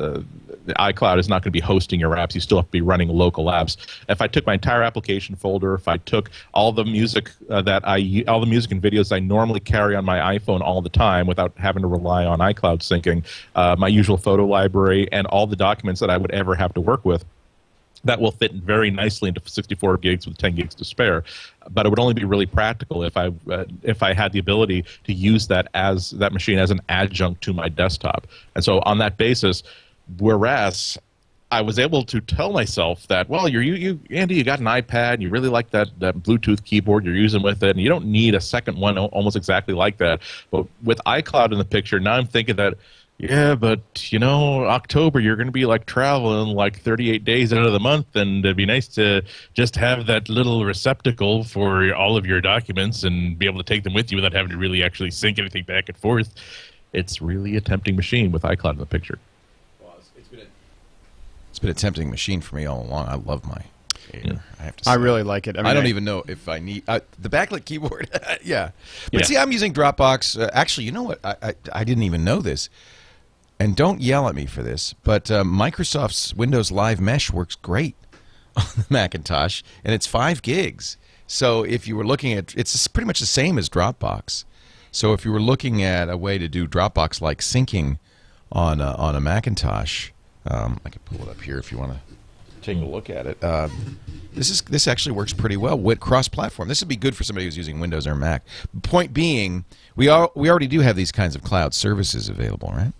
iCloud 0.75 1.19
is 1.19 1.27
not 1.29 1.43
going 1.43 1.51
to 1.51 1.51
be 1.51 1.59
hosting 1.59 1.99
your 1.99 2.11
apps. 2.11 2.35
You 2.35 2.41
still 2.41 2.57
have 2.57 2.65
to 2.65 2.71
be 2.71 2.81
running 2.81 3.09
local 3.09 3.45
apps. 3.45 3.77
If 4.07 4.21
I 4.21 4.27
took 4.27 4.45
my 4.45 4.53
entire 4.53 4.83
application 4.83 5.35
folder, 5.35 5.73
if 5.73 5.87
I 5.87 5.97
took 5.97 6.29
all 6.53 6.71
the 6.71 6.85
music 6.85 7.31
uh, 7.49 7.61
that 7.63 7.87
I, 7.87 8.23
all 8.27 8.39
the 8.39 8.45
music 8.45 8.71
and 8.71 8.81
videos 8.81 9.11
I 9.11 9.19
normally 9.19 9.59
carry 9.59 9.95
on 9.95 10.05
my 10.05 10.37
iPhone 10.37 10.61
all 10.61 10.81
the 10.81 10.89
time 10.89 11.27
without 11.27 11.53
having 11.57 11.81
to 11.81 11.87
rely 11.87 12.25
on 12.25 12.39
iCloud 12.39 12.79
syncing, 12.79 13.23
uh, 13.55 13.75
my 13.77 13.87
usual 13.87 14.17
photo 14.17 14.45
library, 14.45 15.07
and 15.11 15.27
all 15.27 15.47
the 15.47 15.55
documents 15.55 15.99
that 16.01 16.09
I 16.09 16.17
would 16.17 16.31
ever 16.31 16.55
have 16.55 16.73
to 16.73 16.81
work 16.81 17.05
with, 17.05 17.25
that 18.03 18.19
will 18.19 18.31
fit 18.31 18.53
very 18.53 18.91
nicely 18.91 19.29
into 19.29 19.41
64 19.45 19.97
gigs 19.97 20.25
with 20.27 20.37
10 20.37 20.55
gigs 20.55 20.75
to 20.75 20.85
spare. 20.85 21.23
But 21.69 21.85
it 21.85 21.89
would 21.89 21.99
only 21.99 22.13
be 22.13 22.23
really 22.23 22.45
practical 22.45 23.03
if 23.03 23.17
I 23.17 23.31
uh, 23.51 23.65
if 23.83 24.01
I 24.01 24.13
had 24.13 24.31
the 24.31 24.39
ability 24.39 24.85
to 25.03 25.13
use 25.13 25.47
that 25.47 25.67
as 25.73 26.11
that 26.11 26.33
machine 26.33 26.59
as 26.59 26.71
an 26.71 26.81
adjunct 26.89 27.41
to 27.43 27.53
my 27.53 27.69
desktop. 27.69 28.27
And 28.55 28.63
so 28.63 28.79
on 28.81 28.97
that 28.99 29.17
basis, 29.17 29.63
whereas 30.17 30.97
I 31.51 31.61
was 31.61 31.79
able 31.79 32.03
to 32.05 32.21
tell 32.21 32.51
myself 32.51 33.07
that, 33.07 33.27
well, 33.27 33.47
you're 33.47 33.63
you, 33.63 33.73
you 33.73 33.99
Andy, 34.11 34.35
you 34.35 34.43
got 34.43 34.59
an 34.59 34.65
iPad, 34.65 35.15
and 35.15 35.23
you 35.23 35.29
really 35.29 35.49
like 35.49 35.71
that 35.71 35.87
that 35.99 36.17
Bluetooth 36.17 36.63
keyboard 36.63 37.05
you're 37.05 37.15
using 37.15 37.41
with 37.41 37.63
it, 37.63 37.71
and 37.71 37.79
you 37.79 37.89
don't 37.89 38.05
need 38.05 38.35
a 38.35 38.41
second 38.41 38.77
one 38.77 38.97
almost 38.97 39.35
exactly 39.35 39.73
like 39.73 39.97
that. 39.97 40.21
But 40.51 40.67
with 40.83 40.99
iCloud 41.05 41.51
in 41.51 41.57
the 41.57 41.65
picture, 41.65 41.99
now 41.99 42.13
I'm 42.13 42.27
thinking 42.27 42.55
that 42.57 42.75
yeah, 43.19 43.55
but 43.55 44.13
you 44.13 44.19
know, 44.19 44.65
October 44.65 45.19
you're 45.19 45.35
going 45.35 45.47
to 45.47 45.51
be 45.51 45.65
like 45.65 45.85
traveling 45.85 46.55
like 46.55 46.79
38 46.79 47.25
days 47.25 47.51
out 47.51 47.65
of 47.65 47.73
the 47.73 47.79
month, 47.79 48.15
and 48.15 48.45
it'd 48.45 48.55
be 48.55 48.65
nice 48.65 48.87
to 48.89 49.23
just 49.53 49.75
have 49.75 50.05
that 50.05 50.29
little 50.29 50.63
receptacle 50.63 51.43
for 51.43 51.93
all 51.93 52.15
of 52.15 52.25
your 52.25 52.39
documents 52.41 53.03
and 53.03 53.37
be 53.37 53.45
able 53.45 53.57
to 53.57 53.63
take 53.63 53.83
them 53.83 53.93
with 53.93 54.11
you 54.11 54.17
without 54.17 54.31
having 54.33 54.51
to 54.51 54.57
really 54.57 54.83
actually 54.83 55.11
sync 55.11 55.37
anything 55.37 55.63
back 55.63 55.89
and 55.89 55.97
forth. 55.97 56.33
It's 56.93 57.21
really 57.21 57.57
a 57.57 57.61
tempting 57.61 57.95
machine 57.97 58.31
with 58.31 58.43
iCloud 58.43 58.73
in 58.73 58.77
the 58.77 58.85
picture. 58.85 59.19
It's 61.59 61.63
been 61.63 61.71
a 61.71 61.73
tempting 61.73 62.09
machine 62.09 62.39
for 62.39 62.55
me 62.55 62.65
all 62.65 62.85
along. 62.85 63.09
I 63.09 63.15
love 63.15 63.45
my 63.45 63.61
Air. 64.13 64.41
I 64.61 64.63
have 64.63 64.77
to. 64.77 64.85
Say. 64.85 64.91
I 64.91 64.93
really 64.93 65.23
like 65.23 65.45
it. 65.45 65.57
I, 65.57 65.69
I, 65.69 65.73
don't 65.73 65.87
even 65.87 66.05
know 66.05 66.23
if 66.25 66.47
I 66.47 66.59
need 66.59 66.83
uh, 66.87 67.01
the 67.19 67.27
backlit 67.27 67.65
keyboard. 67.65 68.09
yeah, 68.45 68.71
but 69.11 69.19
Yeah. 69.19 69.25
see, 69.25 69.37
I'm 69.37 69.51
using 69.51 69.73
Dropbox. 69.73 70.41
Uh, 70.41 70.49
actually, 70.53 70.85
you 70.85 70.93
know 70.93 71.03
what? 71.03 71.19
I, 71.21 71.35
I 71.43 71.53
I 71.73 71.83
didn't 71.83 72.03
even 72.03 72.23
know 72.23 72.39
this. 72.39 72.69
And 73.59 73.75
don't 73.75 73.99
yell 73.99 74.29
at 74.29 74.35
me 74.35 74.45
for 74.45 74.63
this, 74.63 74.93
but 75.03 75.29
uh, 75.29 75.43
Microsoft's 75.43 76.33
Windows 76.33 76.71
Live 76.71 77.01
Mesh 77.01 77.29
works 77.29 77.55
great 77.55 77.97
on 78.55 78.63
the 78.77 78.85
Macintosh, 78.89 79.61
and 79.83 79.93
it's 79.93 80.07
five 80.07 80.41
gigs. 80.41 80.95
So 81.27 81.63
if 81.63 81.89
you 81.89 81.97
were 81.97 82.05
looking 82.07 82.31
at, 82.31 82.55
it's 82.55 82.87
pretty 82.87 83.05
much 83.05 83.19
the 83.19 83.25
same 83.25 83.57
as 83.57 83.67
Dropbox. 83.67 84.45
So 84.93 85.11
if 85.11 85.25
you 85.25 85.33
were 85.33 85.41
looking 85.41 85.83
at 85.83 86.09
a 86.09 86.15
way 86.15 86.37
to 86.37 86.47
do 86.47 86.69
Dropbox 86.69 87.19
like 87.19 87.41
syncing 87.41 87.99
on 88.49 88.79
a, 88.79 88.93
on 88.93 89.13
a 89.13 89.19
Macintosh, 89.19 90.11
um, 90.49 90.79
I 90.85 90.89
can 90.89 91.01
pull 91.05 91.21
it 91.21 91.29
up 91.29 91.39
here 91.41 91.57
if 91.57 91.71
you 91.71 91.77
want 91.77 91.93
to 91.93 91.99
take 92.61 92.77
a 92.77 92.81
look 92.85 93.09
at 93.09 93.25
it. 93.25 93.41
Uh, 93.43 93.69
this 94.33 94.49
is 94.49 94.61
this 94.63 94.87
actually 94.87 95.13
works 95.13 95.33
pretty 95.33 95.57
well 95.57 95.77
with 95.77 95.99
cross-platform. 95.99 96.67
This 96.67 96.81
would 96.81 96.89
be 96.89 96.95
good 96.95 97.15
for 97.15 97.23
somebody 97.23 97.45
who's 97.45 97.57
using 97.57 97.79
Windows 97.79 98.05
or 98.05 98.15
Mac. 98.15 98.43
Point 98.83 99.13
being, 99.13 99.65
we 99.95 100.07
all 100.07 100.31
we 100.35 100.49
already 100.49 100.67
do 100.67 100.81
have 100.81 100.95
these 100.95 101.11
kinds 101.11 101.35
of 101.35 101.43
cloud 101.43 101.73
services 101.73 102.29
available, 102.29 102.69
right? 102.75 102.93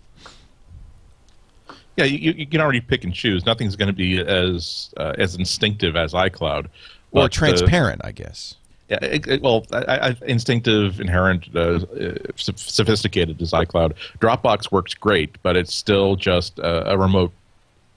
Yeah, 1.98 2.06
you, 2.06 2.32
you 2.32 2.48
can 2.48 2.62
already 2.62 2.80
pick 2.82 3.04
and 3.04 3.14
choose. 3.14 3.46
Nothing's 3.46 3.76
going 3.76 3.88
to 3.88 3.94
be 3.94 4.20
as 4.20 4.94
uh, 4.98 5.14
as 5.18 5.36
instinctive 5.36 5.96
as 5.96 6.14
iCloud. 6.14 6.68
Or 7.12 7.28
transparent, 7.28 8.02
I 8.06 8.12
guess. 8.12 8.56
Yeah, 8.90 9.00
it, 9.02 9.28
it- 9.28 9.42
well, 9.42 9.66
I, 9.72 10.10
I, 10.10 10.16
instinctive, 10.26 11.00
inherent, 11.02 11.48
uh, 11.56 11.60
uh, 11.60 12.14
sophisticated 12.36 13.42
as 13.42 13.52
iCloud. 13.52 13.94
Dropbox 14.20 14.72
works 14.72 14.94
great, 14.94 15.42
but 15.44 15.56
it's 15.56 15.74
still 15.74 16.16
just 16.16 16.58
a, 16.60 16.92
a 16.94 16.98
remote 16.98 17.32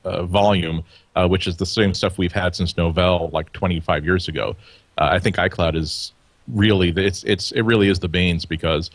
uh, 0.05 0.25
volume, 0.25 0.85
uh, 1.17 1.29
which 1.29 1.47
is 1.47 1.57
the 1.57 1.67
same 1.67 1.95
stuff 1.95 2.19
we've 2.19 2.33
had 2.33 2.55
since 2.55 2.75
Novell, 2.75 3.33
like 3.33 3.53
25 3.53 4.05
years 4.05 4.29
ago. 4.29 4.57
Uh, 4.99 5.09
I 5.13 5.19
think 5.19 5.37
iCloud 5.37 5.75
is 5.75 6.13
really 6.49 6.89
it's 6.97 7.23
it's 7.25 7.53
it 7.53 7.63
really 7.63 7.89
is 7.89 8.01
the 8.01 8.09
Banes 8.09 8.45
because 8.45 8.91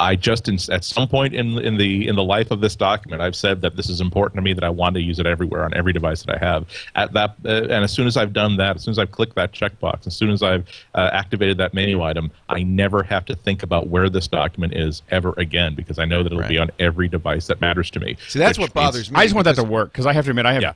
I 0.00 0.16
just 0.16 0.48
in, 0.48 0.58
at 0.72 0.82
some 0.82 1.06
point 1.06 1.34
in 1.34 1.58
in 1.58 1.76
the 1.76 2.08
in 2.08 2.16
the 2.16 2.24
life 2.24 2.50
of 2.50 2.62
this 2.62 2.74
document, 2.74 3.20
I've 3.20 3.36
said 3.36 3.60
that 3.60 3.76
this 3.76 3.90
is 3.90 4.00
important 4.00 4.36
to 4.36 4.42
me 4.42 4.54
that 4.54 4.64
I 4.64 4.70
want 4.70 4.94
to 4.94 5.00
use 5.02 5.18
it 5.18 5.26
everywhere 5.26 5.62
on 5.62 5.74
every 5.74 5.92
device 5.92 6.22
that 6.22 6.34
I 6.34 6.44
have. 6.44 6.66
At 6.94 7.12
that, 7.12 7.36
uh, 7.44 7.48
and 7.64 7.84
as 7.84 7.92
soon 7.92 8.06
as 8.06 8.16
I've 8.16 8.32
done 8.32 8.56
that, 8.56 8.76
as 8.76 8.82
soon 8.82 8.92
as 8.92 8.98
I've 8.98 9.12
clicked 9.12 9.34
that 9.36 9.52
checkbox, 9.52 10.06
as 10.06 10.16
soon 10.16 10.30
as 10.30 10.42
I've 10.42 10.66
uh, 10.94 11.10
activated 11.12 11.58
that 11.58 11.74
menu 11.74 12.02
item, 12.02 12.30
I 12.48 12.62
never 12.62 13.02
have 13.02 13.26
to 13.26 13.36
think 13.36 13.62
about 13.62 13.88
where 13.88 14.08
this 14.08 14.26
document 14.26 14.74
is 14.74 15.02
ever 15.10 15.34
again 15.36 15.74
because 15.74 15.98
I 15.98 16.06
know 16.06 16.22
that 16.22 16.32
it'll 16.32 16.48
be 16.48 16.58
on 16.58 16.70
every 16.78 17.06
device 17.06 17.46
that 17.48 17.60
matters 17.60 17.90
to 17.90 18.00
me. 18.00 18.16
See, 18.28 18.38
that's 18.38 18.58
what 18.58 18.72
bothers 18.72 19.10
means- 19.10 19.12
me. 19.12 19.20
I 19.20 19.24
just 19.24 19.34
want 19.34 19.44
that 19.44 19.56
to 19.56 19.64
work 19.64 19.92
because 19.92 20.06
I 20.06 20.14
have 20.14 20.24
to 20.24 20.30
admit 20.30 20.46
I 20.46 20.54
have. 20.54 20.62
yeah. 20.62 20.72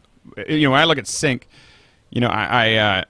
You 0.46 0.66
know, 0.66 0.72
when 0.72 0.80
I 0.80 0.84
look 0.84 0.98
at 0.98 1.06
sync, 1.06 1.48
you 2.10 2.20
know, 2.20 2.28
I 2.28 2.44
I, 2.44 2.74
uh, 2.74 3.04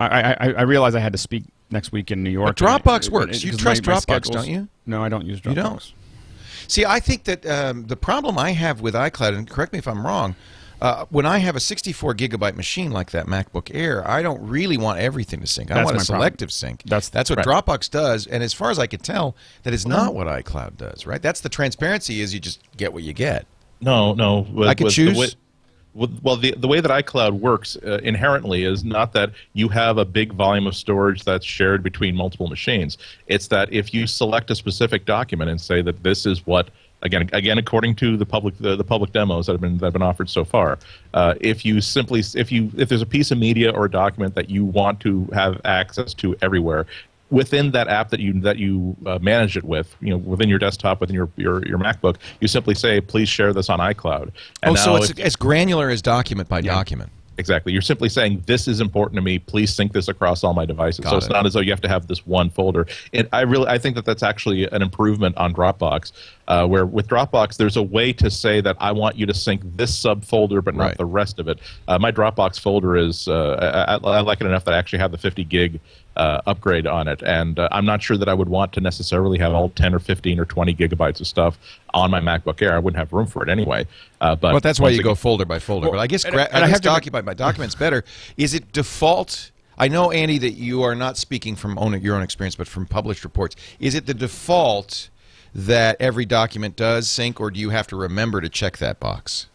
I, 0.00 0.32
I 0.32 0.52
I 0.58 0.62
realize 0.62 0.96
I 0.96 1.00
had 1.00 1.12
to 1.12 1.18
speak 1.18 1.44
next 1.70 1.92
week 1.92 2.10
in 2.10 2.22
New 2.22 2.30
York. 2.30 2.56
But 2.56 2.56
Dropbox 2.56 3.04
and- 3.06 3.12
works. 3.12 3.44
You 3.44 3.52
trust 3.56 3.86
my- 3.86 3.92
my 3.94 3.98
Dropbox, 3.98 4.02
schedules- 4.02 4.36
don't 4.36 4.48
you? 4.48 4.68
No, 4.86 5.02
I 5.02 5.08
don't 5.08 5.26
use 5.26 5.40
Dropbox. 5.40 5.48
You 5.48 5.54
don't? 5.54 5.92
See, 6.66 6.84
I 6.84 7.00
think 7.00 7.24
that 7.24 7.46
um, 7.46 7.86
the 7.86 7.96
problem 7.96 8.38
I 8.38 8.52
have 8.52 8.80
with 8.80 8.94
iCloud, 8.94 9.36
and 9.36 9.48
correct 9.48 9.72
me 9.72 9.78
if 9.78 9.88
I'm 9.88 10.06
wrong, 10.06 10.34
uh, 10.80 11.06
when 11.10 11.26
I 11.26 11.38
have 11.38 11.56
a 11.56 11.60
64 11.60 12.14
gigabyte 12.14 12.54
machine 12.54 12.90
like 12.92 13.10
that 13.10 13.26
MacBook 13.26 13.70
Air, 13.74 14.06
I 14.08 14.22
don't 14.22 14.40
really 14.46 14.76
want 14.76 15.00
everything 15.00 15.40
to 15.40 15.46
sync. 15.46 15.70
I 15.70 15.74
That's 15.74 15.84
want 15.86 15.96
a 15.96 15.98
my 16.00 16.04
problem. 16.04 16.20
selective 16.20 16.52
sync. 16.52 16.82
That's- 16.84 17.08
that's 17.08 17.30
what 17.30 17.38
right. 17.38 17.46
Dropbox 17.46 17.90
does, 17.90 18.26
and 18.26 18.42
as 18.42 18.52
far 18.52 18.70
as 18.70 18.78
I 18.78 18.86
can 18.86 19.00
tell, 19.00 19.34
that 19.62 19.72
is 19.74 19.86
not 19.86 20.14
what 20.14 20.26
iCloud 20.26 20.76
does. 20.76 21.06
Right? 21.06 21.20
That's 21.22 21.40
the 21.40 21.48
transparency. 21.48 22.20
Is 22.20 22.32
you 22.34 22.40
just 22.40 22.60
get 22.76 22.92
what 22.92 23.02
you 23.02 23.12
get. 23.12 23.46
No, 23.80 24.12
no. 24.14 24.40
With, 24.52 24.68
I 24.68 24.74
could 24.74 24.84
with 24.84 24.94
choose? 24.94 25.36
Well, 25.98 26.36
the 26.36 26.54
the 26.56 26.68
way 26.68 26.80
that 26.80 26.90
iCloud 26.90 27.40
works 27.40 27.76
uh, 27.84 27.98
inherently 28.04 28.62
is 28.62 28.84
not 28.84 29.12
that 29.14 29.32
you 29.54 29.68
have 29.68 29.98
a 29.98 30.04
big 30.04 30.32
volume 30.32 30.68
of 30.68 30.76
storage 30.76 31.24
that's 31.24 31.44
shared 31.44 31.82
between 31.82 32.14
multiple 32.14 32.46
machines. 32.46 32.98
It's 33.26 33.48
that 33.48 33.72
if 33.72 33.92
you 33.92 34.06
select 34.06 34.48
a 34.52 34.54
specific 34.54 35.06
document 35.06 35.50
and 35.50 35.60
say 35.60 35.82
that 35.82 36.04
this 36.04 36.24
is 36.24 36.46
what 36.46 36.70
again 37.02 37.28
again 37.32 37.58
according 37.58 37.96
to 37.96 38.16
the 38.16 38.26
public 38.26 38.56
the, 38.58 38.76
the 38.76 38.84
public 38.84 39.12
demos 39.12 39.46
that 39.46 39.52
have 39.52 39.60
been 39.60 39.78
that 39.78 39.86
have 39.86 39.92
been 39.92 40.02
offered 40.02 40.30
so 40.30 40.44
far, 40.44 40.78
uh, 41.14 41.34
if 41.40 41.64
you 41.64 41.80
simply 41.80 42.22
if 42.36 42.52
you 42.52 42.70
if 42.76 42.88
there's 42.88 43.02
a 43.02 43.06
piece 43.06 43.32
of 43.32 43.38
media 43.38 43.72
or 43.72 43.86
a 43.86 43.90
document 43.90 44.36
that 44.36 44.48
you 44.48 44.64
want 44.64 45.00
to 45.00 45.24
have 45.32 45.60
access 45.64 46.14
to 46.14 46.36
everywhere, 46.42 46.86
within 47.30 47.72
that 47.72 47.88
app 47.88 48.10
that 48.10 48.20
you 48.20 48.40
that 48.40 48.58
you 48.58 48.96
uh, 49.06 49.18
manage 49.20 49.56
it 49.56 49.64
with, 49.64 49.94
you 50.00 50.10
know, 50.10 50.16
within 50.16 50.48
your 50.48 50.58
desktop, 50.58 51.00
within 51.00 51.14
your 51.14 51.28
your, 51.36 51.66
your 51.66 51.78
MacBook, 51.78 52.16
you 52.40 52.48
simply 52.48 52.74
say, 52.74 53.00
"Please 53.00 53.28
share 53.28 53.52
this 53.52 53.68
on 53.68 53.78
iCloud." 53.78 54.30
And 54.62 54.72
oh, 54.72 54.74
so 54.76 54.96
it's 54.96 55.10
if- 55.10 55.18
as 55.18 55.36
granular 55.36 55.90
as 55.90 56.02
document 56.02 56.48
by 56.48 56.60
document. 56.60 57.10
exactly. 57.36 57.72
You're 57.72 57.82
simply 57.82 58.08
saying, 58.08 58.42
"This 58.46 58.66
is 58.66 58.80
important 58.80 59.16
to 59.16 59.22
me. 59.22 59.38
Please 59.38 59.74
sync 59.74 59.92
this 59.92 60.08
across 60.08 60.42
all 60.42 60.54
my 60.54 60.64
devices." 60.64 61.04
Got 61.04 61.10
so 61.10 61.16
it's 61.18 61.28
not 61.28 61.46
as 61.46 61.52
though 61.52 61.60
you 61.60 61.72
have 61.72 61.82
to 61.82 61.88
have 61.88 62.06
this 62.06 62.26
one 62.26 62.50
folder. 62.50 62.86
And 63.12 63.28
I 63.32 63.42
really, 63.42 63.68
I 63.68 63.78
think 63.78 63.94
that 63.96 64.04
that's 64.04 64.22
actually 64.22 64.68
an 64.70 64.82
improvement 64.82 65.36
on 65.36 65.54
Dropbox. 65.54 66.12
Uh, 66.48 66.66
where 66.66 66.86
with 66.86 67.06
Dropbox, 67.06 67.58
there's 67.58 67.76
a 67.76 67.82
way 67.82 68.10
to 68.14 68.30
say 68.30 68.62
that 68.62 68.74
I 68.80 68.90
want 68.90 69.16
you 69.16 69.26
to 69.26 69.34
sync 69.34 69.60
this 69.76 69.94
subfolder, 70.02 70.64
but 70.64 70.74
not 70.74 70.82
Right. 70.84 70.96
the 70.96 71.04
rest 71.04 71.38
of 71.38 71.46
it. 71.46 71.58
Uh, 71.86 71.98
my 71.98 72.10
Dropbox 72.10 72.58
folder 72.58 72.96
is 72.96 73.28
uh, 73.28 73.94
I, 74.02 74.08
I 74.12 74.16
I 74.16 74.20
like 74.22 74.40
it 74.40 74.46
enough 74.46 74.64
that 74.64 74.72
I 74.72 74.78
actually 74.78 75.00
have 75.00 75.10
the 75.10 75.18
50 75.18 75.44
gig 75.44 75.78
uh, 76.16 76.40
upgrade 76.46 76.86
on 76.86 77.06
it, 77.06 77.22
and 77.22 77.58
uh, 77.58 77.68
I'm 77.70 77.84
not 77.84 78.02
sure 78.02 78.16
that 78.16 78.30
I 78.30 78.34
would 78.34 78.48
want 78.48 78.72
to 78.72 78.80
necessarily 78.80 79.38
have 79.38 79.52
all 79.52 79.68
10 79.68 79.94
or 79.94 79.98
15 79.98 80.40
or 80.40 80.46
20 80.46 80.74
gigabytes 80.74 81.20
of 81.20 81.26
stuff 81.26 81.58
on 81.92 82.10
my 82.10 82.18
MacBook 82.20 82.62
Air. 82.62 82.74
I 82.74 82.78
wouldn't 82.78 82.98
have 82.98 83.12
room 83.12 83.26
for 83.26 83.42
it 83.42 83.50
anyway. 83.50 83.86
Uh, 84.22 84.34
but 84.34 84.54
But 84.54 84.62
that's 84.62 84.80
why 84.80 84.88
you 84.88 84.94
again- 85.00 85.04
go 85.04 85.14
folder 85.14 85.44
by 85.44 85.58
folder. 85.58 85.90
but 85.90 85.98
I 85.98 86.06
guess, 86.06 86.24
and- 86.24 86.32
gra- 86.32 86.48
and 86.50 86.64
I 86.64 86.66
I 86.66 86.70
have 86.70 86.80
to- 86.80 86.88
document 86.88 87.26
by 87.26 87.34
document's 87.34 87.74
better. 87.74 88.04
Is 88.38 88.54
it 88.54 88.72
default? 88.72 89.50
I 89.76 89.88
know, 89.88 90.10
Andy, 90.12 90.38
that 90.38 90.52
you 90.54 90.82
are 90.82 90.94
not 90.94 91.18
speaking 91.18 91.56
from 91.56 91.78
own, 91.78 92.00
your 92.00 92.16
own 92.16 92.22
experience, 92.22 92.56
but 92.56 92.66
from 92.68 92.86
published 92.86 93.22
reports. 93.22 93.54
Is 93.78 93.94
it 93.94 94.06
the 94.06 94.14
default 94.14 95.10
that 95.54 95.96
every 96.00 96.24
document 96.24 96.76
does 96.76 97.08
sync, 97.08 97.40
or 97.40 97.50
do 97.50 97.60
you 97.60 97.70
have 97.70 97.86
to 97.88 97.96
remember 97.96 98.40
to 98.40 98.48
check 98.48 98.78
that 98.78 99.00
box? 99.00 99.46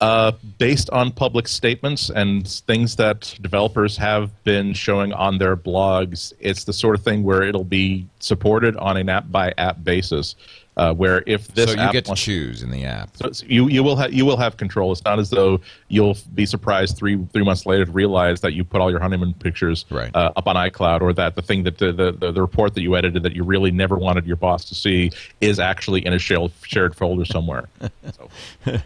Uh, 0.00 0.32
based 0.58 0.90
on 0.90 1.10
public 1.10 1.48
statements 1.48 2.10
and 2.10 2.46
things 2.46 2.96
that 2.96 3.34
developers 3.40 3.96
have 3.96 4.30
been 4.44 4.74
showing 4.74 5.12
on 5.12 5.38
their 5.38 5.56
blogs, 5.56 6.32
it's 6.40 6.64
the 6.64 6.72
sort 6.72 6.94
of 6.94 7.02
thing 7.02 7.22
where 7.22 7.42
it'll 7.42 7.64
be 7.64 8.06
supported 8.18 8.76
on 8.76 8.96
an 8.96 9.08
app 9.08 9.30
by 9.30 9.54
app 9.56 9.82
basis. 9.82 10.34
Uh, 10.76 10.92
where 10.92 11.22
if 11.26 11.46
this 11.54 11.70
so 11.70 11.76
you 11.76 11.80
app 11.82 11.92
get 11.92 12.04
to 12.04 12.10
wants- 12.10 12.22
choose 12.22 12.62
in 12.64 12.70
the 12.72 12.84
app. 12.84 13.16
So 13.16 13.26
it's- 13.26 13.44
you 13.46 13.68
you 13.68 13.84
will 13.84 13.94
have 13.94 14.12
you 14.12 14.26
will 14.26 14.36
have 14.38 14.56
control. 14.56 14.90
It's 14.90 15.04
not 15.04 15.20
as 15.20 15.30
though 15.30 15.60
you'll 15.86 16.16
be 16.34 16.44
surprised 16.46 16.96
three 16.96 17.16
three 17.32 17.44
months 17.44 17.64
later 17.64 17.84
to 17.84 17.92
realize 17.92 18.40
that 18.40 18.54
you 18.54 18.64
put 18.64 18.80
all 18.80 18.90
your 18.90 18.98
honeymoon 18.98 19.34
pictures 19.34 19.84
Right. 19.88 20.10
uh, 20.16 20.32
up 20.34 20.48
on 20.48 20.56
iCloud, 20.56 21.00
or 21.00 21.12
that 21.12 21.36
the 21.36 21.42
thing 21.42 21.62
that 21.62 21.78
the, 21.78 21.92
the 21.92 22.10
the 22.10 22.32
the 22.32 22.40
report 22.40 22.74
that 22.74 22.82
you 22.82 22.96
edited 22.96 23.22
that 23.22 23.36
you 23.36 23.44
really 23.44 23.70
never 23.70 23.96
wanted 23.96 24.26
your 24.26 24.34
boss 24.36 24.64
to 24.64 24.74
see 24.74 25.12
is 25.40 25.60
actually 25.60 26.04
in 26.04 26.12
a 26.12 26.18
shared 26.18 26.50
shared 26.64 26.96
folder 26.96 27.24
somewhere. 27.24 27.68
so, 28.16 28.30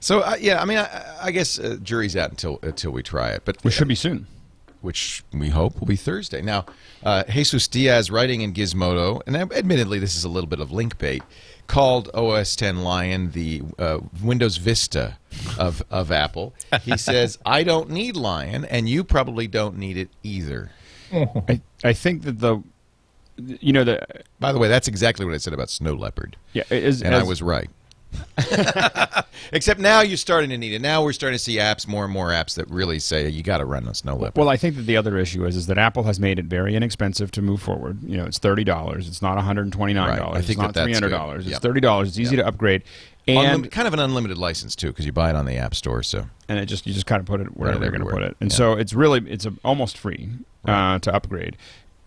So 0.00 0.20
uh, 0.20 0.36
yeah, 0.40 0.60
I 0.62 0.64
mean, 0.64 0.78
I, 0.78 1.16
I 1.22 1.30
guess 1.32 1.58
uh, 1.58 1.76
jury's 1.82 2.16
out 2.16 2.30
until 2.30 2.58
until 2.62 2.90
we 2.92 3.02
try 3.02 3.30
it, 3.30 3.42
but 3.44 3.62
Which 3.64 3.74
should 3.74 3.88
be 3.88 3.94
soon. 3.96 4.26
Which 4.80 5.22
we 5.32 5.48
hope 5.48 5.80
will 5.80 5.86
be 5.86 5.96
Thursday. 5.96 6.40
Now, 6.40 6.66
uh, 7.02 7.24
Jesus 7.24 7.68
Diaz, 7.68 8.10
writing 8.10 8.42
in 8.42 8.52
Gizmodo, 8.52 9.20
and 9.26 9.36
admittedly 9.36 9.98
this 9.98 10.16
is 10.16 10.24
a 10.24 10.28
little 10.28 10.48
bit 10.48 10.60
of 10.60 10.70
link 10.70 10.98
bait, 10.98 11.22
called 11.66 12.10
OS 12.14 12.56
10 12.56 12.82
Lion 12.82 13.30
the 13.32 13.62
uh, 13.78 13.98
Windows 14.22 14.56
Vista 14.56 15.18
of, 15.58 15.82
of 15.90 16.10
Apple. 16.10 16.54
He 16.82 16.96
says, 16.98 17.38
I 17.44 17.62
don't 17.62 17.90
need 17.90 18.16
Lion, 18.16 18.64
and 18.64 18.88
you 18.88 19.04
probably 19.04 19.46
don't 19.46 19.76
need 19.76 19.96
it 19.96 20.10
either. 20.22 20.70
I 21.12 21.60
I 21.84 21.92
think 21.92 22.22
that 22.22 22.38
the, 22.40 22.62
you 23.36 23.72
know 23.72 23.84
the 23.84 24.04
By 24.40 24.52
the 24.52 24.58
way, 24.58 24.68
that's 24.68 24.88
exactly 24.88 25.24
what 25.24 25.34
I 25.34 25.38
said 25.38 25.54
about 25.54 25.70
Snow 25.70 25.94
Leopard, 25.94 26.36
yeah 26.52 26.64
is 26.70 27.02
and 27.02 27.14
I 27.14 27.22
was 27.22 27.40
right. 27.40 27.70
Except 29.52 29.80
now 29.80 30.00
you're 30.00 30.16
starting 30.16 30.50
to 30.50 30.58
need 30.58 30.72
it. 30.72 30.80
Now 30.80 31.02
we're 31.02 31.12
starting 31.12 31.36
to 31.38 31.42
see 31.42 31.56
apps, 31.56 31.86
more 31.86 32.04
and 32.04 32.12
more 32.12 32.28
apps 32.28 32.54
that 32.56 32.68
really 32.70 32.98
say 32.98 33.28
you 33.28 33.42
got 33.42 33.58
to 33.58 33.64
run 33.64 33.86
a 33.88 33.94
Snow 33.94 34.14
Leopard. 34.16 34.36
Well, 34.38 34.48
I 34.48 34.56
think 34.56 34.76
that 34.76 34.82
the 34.82 34.96
other 34.96 35.16
issue 35.18 35.44
is 35.46 35.56
is 35.56 35.66
that 35.66 35.78
Apple 35.78 36.02
has 36.04 36.20
made 36.20 36.38
it 36.38 36.44
very 36.46 36.74
inexpensive 36.74 37.30
to 37.32 37.42
move 37.42 37.62
forward. 37.62 38.02
You 38.02 38.16
know, 38.18 38.24
it's 38.26 38.38
thirty 38.38 38.64
dollars. 38.64 39.08
It's 39.08 39.22
not 39.22 39.36
one 39.36 39.44
hundred 39.44 39.62
and 39.62 39.72
twenty 39.72 39.94
nine 39.94 40.08
Right. 40.10 40.18
I 40.18 40.22
dollars. 40.22 40.46
think 40.46 40.50
It's 40.50 40.58
not 40.58 40.66
that 40.68 40.74
that's 40.74 40.84
three 40.86 40.92
hundred 40.94 41.10
dollars. 41.10 41.44
It's 41.44 41.52
Yep. 41.52 41.62
thirty 41.62 41.80
dollars. 41.80 42.08
It's 42.08 42.18
easy 42.18 42.36
to 42.36 42.46
upgrade, 42.46 42.82
and 43.26 43.64
Unlim- 43.64 43.70
kind 43.70 43.88
of 43.88 43.94
an 43.94 44.00
unlimited 44.00 44.38
license 44.38 44.76
too, 44.76 44.88
because 44.88 45.06
you 45.06 45.12
buy 45.12 45.30
it 45.30 45.36
on 45.36 45.46
the 45.46 45.56
App 45.56 45.74
Store. 45.74 46.02
So 46.02 46.26
and 46.48 46.58
it 46.58 46.66
just 46.66 46.86
you 46.86 46.92
just 46.92 47.06
kind 47.06 47.20
of 47.20 47.26
put 47.26 47.40
it 47.40 47.56
wherever 47.56 47.78
Right, 47.78 47.84
you're 47.84 47.92
going 47.98 48.06
to 48.08 48.12
put 48.14 48.22
it, 48.22 48.36
and 48.40 48.50
Yeah. 48.50 48.56
so 48.56 48.72
it's 48.74 48.92
really 48.92 49.20
it's 49.30 49.46
a, 49.46 49.52
almost 49.64 49.96
free 49.98 50.28
uh, 50.66 50.98
to 50.98 51.14
upgrade. 51.14 51.56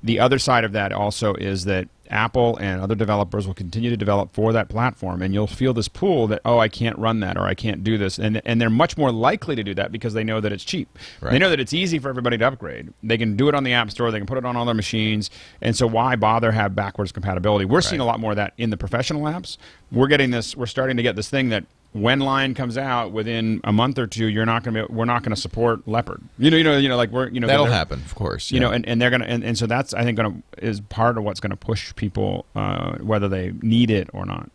The 0.04 0.20
other 0.20 0.40
side 0.40 0.64
of 0.64 0.72
that 0.72 0.92
also 0.92 1.36
is 1.36 1.66
that 1.66 1.88
Apple 2.10 2.58
and 2.58 2.82
other 2.82 2.96
developers 2.96 3.48
will 3.48 3.54
continue 3.54 3.90
to 3.90 3.98
develop 3.98 4.34
for 4.34 4.52
that 4.54 4.68
platform, 4.68 5.22
and 5.22 5.34
you'll 5.34 5.48
feel 5.48 5.74
this 5.74 5.88
pull 5.88 6.28
that 6.28 6.42
oh 6.44 6.60
I 6.60 6.68
can't 6.68 6.98
run 6.98 7.22
that 7.22 7.38
or 7.38 7.44
I 7.44 7.54
can't 7.54 7.84
do 7.84 7.98
this, 7.98 8.20
and 8.20 8.42
and 8.46 8.60
they're 8.60 8.70
much 8.70 8.98
more 8.98 9.12
likely 9.12 9.56
to 9.56 9.64
do 9.64 9.74
that 9.76 9.92
because 9.92 10.14
they 10.14 10.24
know 10.24 10.42
that 10.42 10.52
it's 10.52 10.64
cheap. 10.64 11.00
Right. 11.22 11.32
They 11.32 11.40
know 11.40 11.50
that 11.50 11.60
it's 11.60 11.74
easy 11.74 12.00
for 12.00 12.10
everybody 12.10 12.38
to 12.38 12.46
upgrade. 12.46 12.94
They 13.02 13.18
can 13.18 13.38
do 13.38 13.48
it 13.48 13.56
on 13.56 13.64
the 13.64 13.74
App 13.74 13.92
Store, 13.92 14.12
they 14.12 14.20
can 14.20 14.28
put 14.28 14.38
it 14.38 14.46
on 14.46 14.58
all 14.58 14.66
their 14.66 14.76
machines, 14.76 15.30
and 15.62 15.76
so 15.76 15.88
why 15.88 16.16
bother 16.16 16.52
have 16.52 16.76
backwards 16.76 17.12
compatibility? 17.12 17.66
We're 17.66 17.82
seeing 17.82 18.02
a 18.02 18.06
lot 18.06 18.20
more 18.20 18.32
of 18.32 18.38
that 18.38 18.54
in 18.58 18.72
the 18.72 18.78
professional 18.78 19.24
apps. 19.24 19.58
We're 19.92 20.08
getting 20.08 20.32
this. 20.32 20.56
We're 20.56 20.66
starting 20.66 20.98
to 20.98 21.04
get 21.04 21.16
this 21.16 21.30
thing 21.30 21.50
that 21.50 21.64
when 21.94 22.20
lion 22.20 22.54
comes 22.54 22.78
out 22.78 23.12
within 23.12 23.60
a 23.64 23.74
month 23.74 24.00
or 24.00 24.08
two, 24.08 24.28
you're 24.28 24.46
not 24.46 24.64
going 24.64 24.76
to 24.76 24.88
be. 24.88 24.94
We're 24.94 25.06
not 25.06 25.24
going 25.24 25.36
to 25.36 25.42
support 25.42 25.88
Leopard. 25.88 26.22
You 26.38 26.50
know, 26.50 26.58
you 26.58 26.64
know, 26.64 26.78
you 26.78 26.90
know, 26.90 26.96
like 26.96 27.12
we're 27.12 27.30
you 27.30 27.40
know 27.40 27.48
that'll 27.48 27.66
happen, 27.66 28.00
of 28.00 28.16
course. 28.16 28.52
You 28.52 28.60
yeah. 28.60 28.68
know, 28.68 28.72
and, 28.72 28.88
and 28.88 29.02
they're 29.02 29.10
gonna 29.10 29.26
and, 29.26 29.44
and 29.44 29.58
so 29.58 29.68
that's 29.68 29.94
I 29.94 30.04
think 30.04 30.18
gonna 30.18 30.42
is 30.58 30.80
part 30.82 31.18
of 31.18 31.24
what's 31.24 31.40
gonna 31.40 31.58
push 31.58 31.94
people 31.96 32.46
uh, 32.56 32.98
whether 33.00 33.28
they 33.28 33.52
need 33.62 33.92
it 33.92 34.10
or 34.14 34.26
not. 34.26 34.50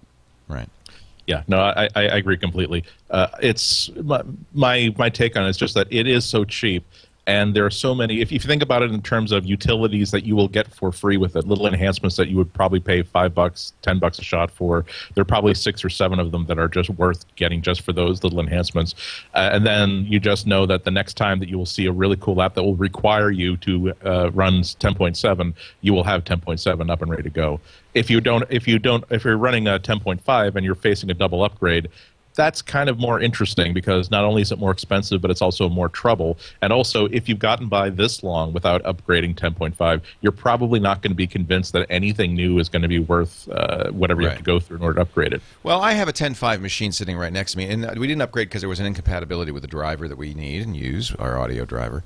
right. 0.49 0.69
Yeah, 1.27 1.43
no, 1.49 1.59
I, 1.59 1.89
I 1.97 2.09
I 2.09 2.17
agree 2.19 2.37
completely. 2.37 2.85
Uh, 3.11 3.27
it's 3.43 3.91
my, 3.97 4.23
my 4.55 4.95
my 4.97 5.11
take 5.11 5.37
on 5.37 5.45
it 5.45 5.49
is 5.49 5.57
just 5.57 5.75
that 5.75 5.89
it 5.91 6.07
is 6.07 6.25
so 6.25 6.45
cheap, 6.45 6.87
and 7.27 7.55
there 7.55 7.67
are 7.67 7.71
so 7.71 7.95
many. 7.95 8.21
If, 8.21 8.31
you 8.31 8.39
think 8.39 8.63
about 8.63 8.83
it 8.83 8.93
in 8.93 9.03
terms 9.03 9.33
of 9.33 9.45
utilities 9.45 10.13
that 10.13 10.25
you 10.25 10.37
will 10.37 10.47
get 10.47 10.73
for 10.73 10.93
free 10.93 11.17
with 11.17 11.35
it, 11.35 11.47
little 11.47 11.67
enhancements 11.67 12.17
that 12.17 12.29
you 12.29 12.37
would 12.37 12.53
probably 12.53 12.79
pay 12.79 13.03
five 13.03 13.35
bucks, 13.35 13.73
ten 13.83 13.99
bucks 13.99 14.19
a 14.21 14.23
shot 14.23 14.51
for, 14.51 14.85
there 15.15 15.23
are 15.23 15.27
probably 15.27 15.53
six 15.55 15.85
or 15.85 15.89
seven 15.89 16.21
of 16.21 16.31
them 16.31 16.47
that 16.47 16.59
are 16.59 16.69
just 16.69 16.89
worth 16.91 17.25
getting 17.35 17.63
just 17.63 17.81
for 17.81 17.93
those 17.93 18.23
little 18.23 18.39
enhancements. 18.39 18.95
Uh, 19.35 19.51
and 19.53 19.67
then 19.67 20.07
you 20.09 20.21
just 20.21 20.47
know 20.47 20.67
that 20.67 20.85
the 20.85 20.91
next 20.91 21.15
time 21.15 21.41
that 21.41 21.49
you 21.49 21.59
will 21.59 21.67
see 21.67 21.87
a 21.87 21.93
really 21.93 22.17
cool 22.17 22.41
app 22.41 22.55
that 22.55 22.63
will 22.63 22.77
require 22.77 23.31
you 23.31 23.57
to 23.57 23.93
uh, 24.05 24.31
run 24.33 24.61
10.7, 24.61 25.55
you 25.81 25.93
will 25.93 26.05
have 26.05 26.23
10.7 26.23 26.91
up 26.91 27.03
and 27.03 27.11
ready 27.11 27.25
to 27.25 27.31
go. 27.31 27.61
If 27.95 28.09
you 28.09 28.21
don't, 28.21 28.45
if 28.51 28.69
you 28.69 28.79
don't, 28.79 29.03
if 29.11 29.25
you're 29.25 29.39
running 29.39 29.67
a 29.67 29.79
10.5 29.79 30.55
and 30.55 30.65
you're 30.65 30.75
facing 30.75 31.11
a 31.11 31.15
double 31.15 31.43
upgrade, 31.43 31.89
that's 32.37 32.63
kind 32.63 32.89
of 32.89 32.99
more 32.99 33.21
interesting 33.21 33.73
because 33.75 34.11
not 34.11 34.25
only 34.25 34.43
is 34.43 34.53
it 34.53 34.59
more 34.59 34.71
expensive, 34.71 35.21
but 35.21 35.31
it's 35.31 35.43
also 35.43 35.69
more 35.69 35.89
trouble. 35.89 36.39
And 36.63 36.73
also, 36.73 37.07
if 37.07 37.29
you've 37.29 37.39
gotten 37.39 37.69
by 37.69 37.91
this 37.91 38.23
long 38.23 38.53
without 38.53 38.83
upgrading 38.85 39.35
10.5, 39.35 40.03
you're 40.21 40.33
probably 40.33 40.79
not 40.79 41.03
going 41.03 41.11
to 41.11 41.17
be 41.17 41.27
convinced 41.27 41.73
that 41.73 41.87
anything 41.91 42.35
new 42.35 42.59
is 42.59 42.69
going 42.69 42.83
to 42.83 42.89
be 42.89 42.99
worth 42.99 43.49
uh, 43.49 43.91
whatever 43.91 44.23
you 44.23 44.29
have 44.29 44.39
to 44.39 44.45
go 44.45 44.61
through 44.61 44.77
in 44.77 44.83
order 44.83 44.97
to 44.97 45.01
upgrade 45.01 45.33
it. 45.33 45.43
Well, 45.63 45.81
I 45.81 45.93
have 45.93 46.09
a 46.09 46.13
10.5 46.13 46.61
machine 46.61 46.93
sitting 46.93 47.17
right 47.17 47.33
next 47.33 47.53
to 47.53 47.59
me, 47.59 47.69
and 47.69 47.85
uh, 47.85 47.95
we 47.97 48.07
didn't 48.07 48.23
upgrade 48.23 48.49
because 48.49 48.63
there 48.63 48.69
was 48.69 48.81
an 48.81 48.87
incompatibility 48.87 49.51
with 49.51 49.63
the 49.63 49.69
driver 49.69 50.07
that 50.07 50.17
we 50.17 50.35
need 50.35 50.63
and 50.63 50.77
use, 50.77 51.15
our 51.17 51.39
audio 51.39 51.65
driver. 51.65 52.05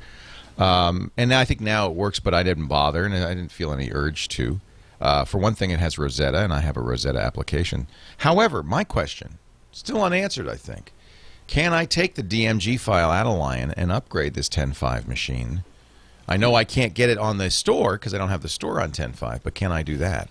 Um, 0.57 1.11
and 1.16 1.33
I 1.35 1.45
think 1.45 1.61
now 1.61 1.87
it 1.87 1.95
works, 1.95 2.21
but 2.21 2.35
I 2.35 2.43
didn't 2.43 2.66
bother, 2.66 3.05
and 3.05 3.14
I 3.14 3.35
didn't 3.35 3.53
feel 3.53 3.73
any 3.73 3.90
urge 3.93 4.29
to. 4.29 4.61
Uh, 5.01 5.25
for 5.25 5.38
one 5.38 5.55
thing, 5.55 5.71
it 5.71 5.81
has 5.81 5.99
Rosetta, 5.99 6.38
and 6.38 6.53
I 6.53 6.61
have 6.61 6.77
a 6.77 6.81
Rosetta 6.81 7.19
application. 7.19 7.87
However, 8.19 8.62
my 8.62 8.85
question, 8.85 9.38
still 9.73 10.03
unanswered, 10.03 10.49
I 10.49 10.57
think. 10.57 10.93
Can 11.47 11.73
I 11.73 11.85
take 11.85 12.15
the 12.15 12.23
DMG 12.23 12.79
file 12.79 13.11
out 13.11 13.27
of 13.27 13.37
Lion 13.37 13.73
and 13.77 13.91
upgrade 13.91 14.35
this 14.35 14.49
10.5 14.49 15.09
machine? 15.09 15.65
I 16.29 16.37
know 16.37 16.55
I 16.55 16.63
can't 16.63 16.95
get 16.95 17.11
it 17.11 17.19
on 17.19 17.39
the 17.39 17.51
store 17.51 17.95
because 17.95 18.15
I 18.15 18.19
don't 18.19 18.29
have 18.29 18.43
the 18.43 18.49
store 18.49 18.81
on 18.81 18.93
10.5, 18.93 19.41
but 19.43 19.55
can 19.55 19.73
I 19.73 19.83
do 19.83 19.97
that? 19.97 20.29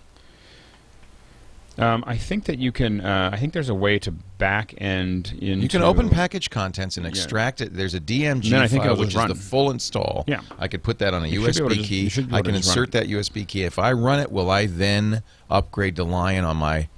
Um, 1.78 2.04
I 2.06 2.18
think 2.18 2.44
that 2.46 2.60
you 2.60 2.74
can. 2.74 3.00
Uh, 3.00 3.30
I 3.32 3.38
think 3.38 3.54
there's 3.54 3.70
a 3.70 3.74
way 3.76 4.00
to 4.00 4.12
back 4.12 4.74
end 4.80 5.34
into. 5.40 5.62
You 5.64 5.70
can 5.70 5.82
open 5.82 6.10
package 6.10 6.50
contents 6.50 6.98
and 6.98 7.06
extract 7.08 7.62
it. 7.62 7.74
There's 7.74 7.94
a 7.94 8.02
DMG 8.02 8.50
then 8.50 8.62
I 8.62 8.68
think 8.68 8.84
file, 8.84 8.98
which 8.98 9.12
just 9.12 9.30
is 9.30 9.38
the 9.38 9.50
full 9.50 9.72
install. 9.72 10.26
Yeah. 10.28 10.42
I 10.58 10.68
could 10.68 10.84
put 10.84 11.00
that 11.00 11.14
on 11.14 11.24
a 11.24 11.28
You 11.28 11.42
should 11.46 11.56
be 11.70 11.76
able 11.76 11.84
USB 11.84 12.10
just- 12.10 12.30
key. 12.30 12.36
I 12.36 12.42
can 12.42 12.56
insert 12.56 12.92
that 12.92 13.08
USB 13.08 13.48
key. 13.48 13.64
If 13.64 13.80
I 13.80 13.94
run 13.94 14.20
it, 14.20 14.30
will 14.30 14.50
I 14.50 14.66
then 14.66 15.24
upgrade 15.50 15.96
to 15.98 16.04
Lion 16.04 16.44
on 16.44 16.58
my 16.58 16.90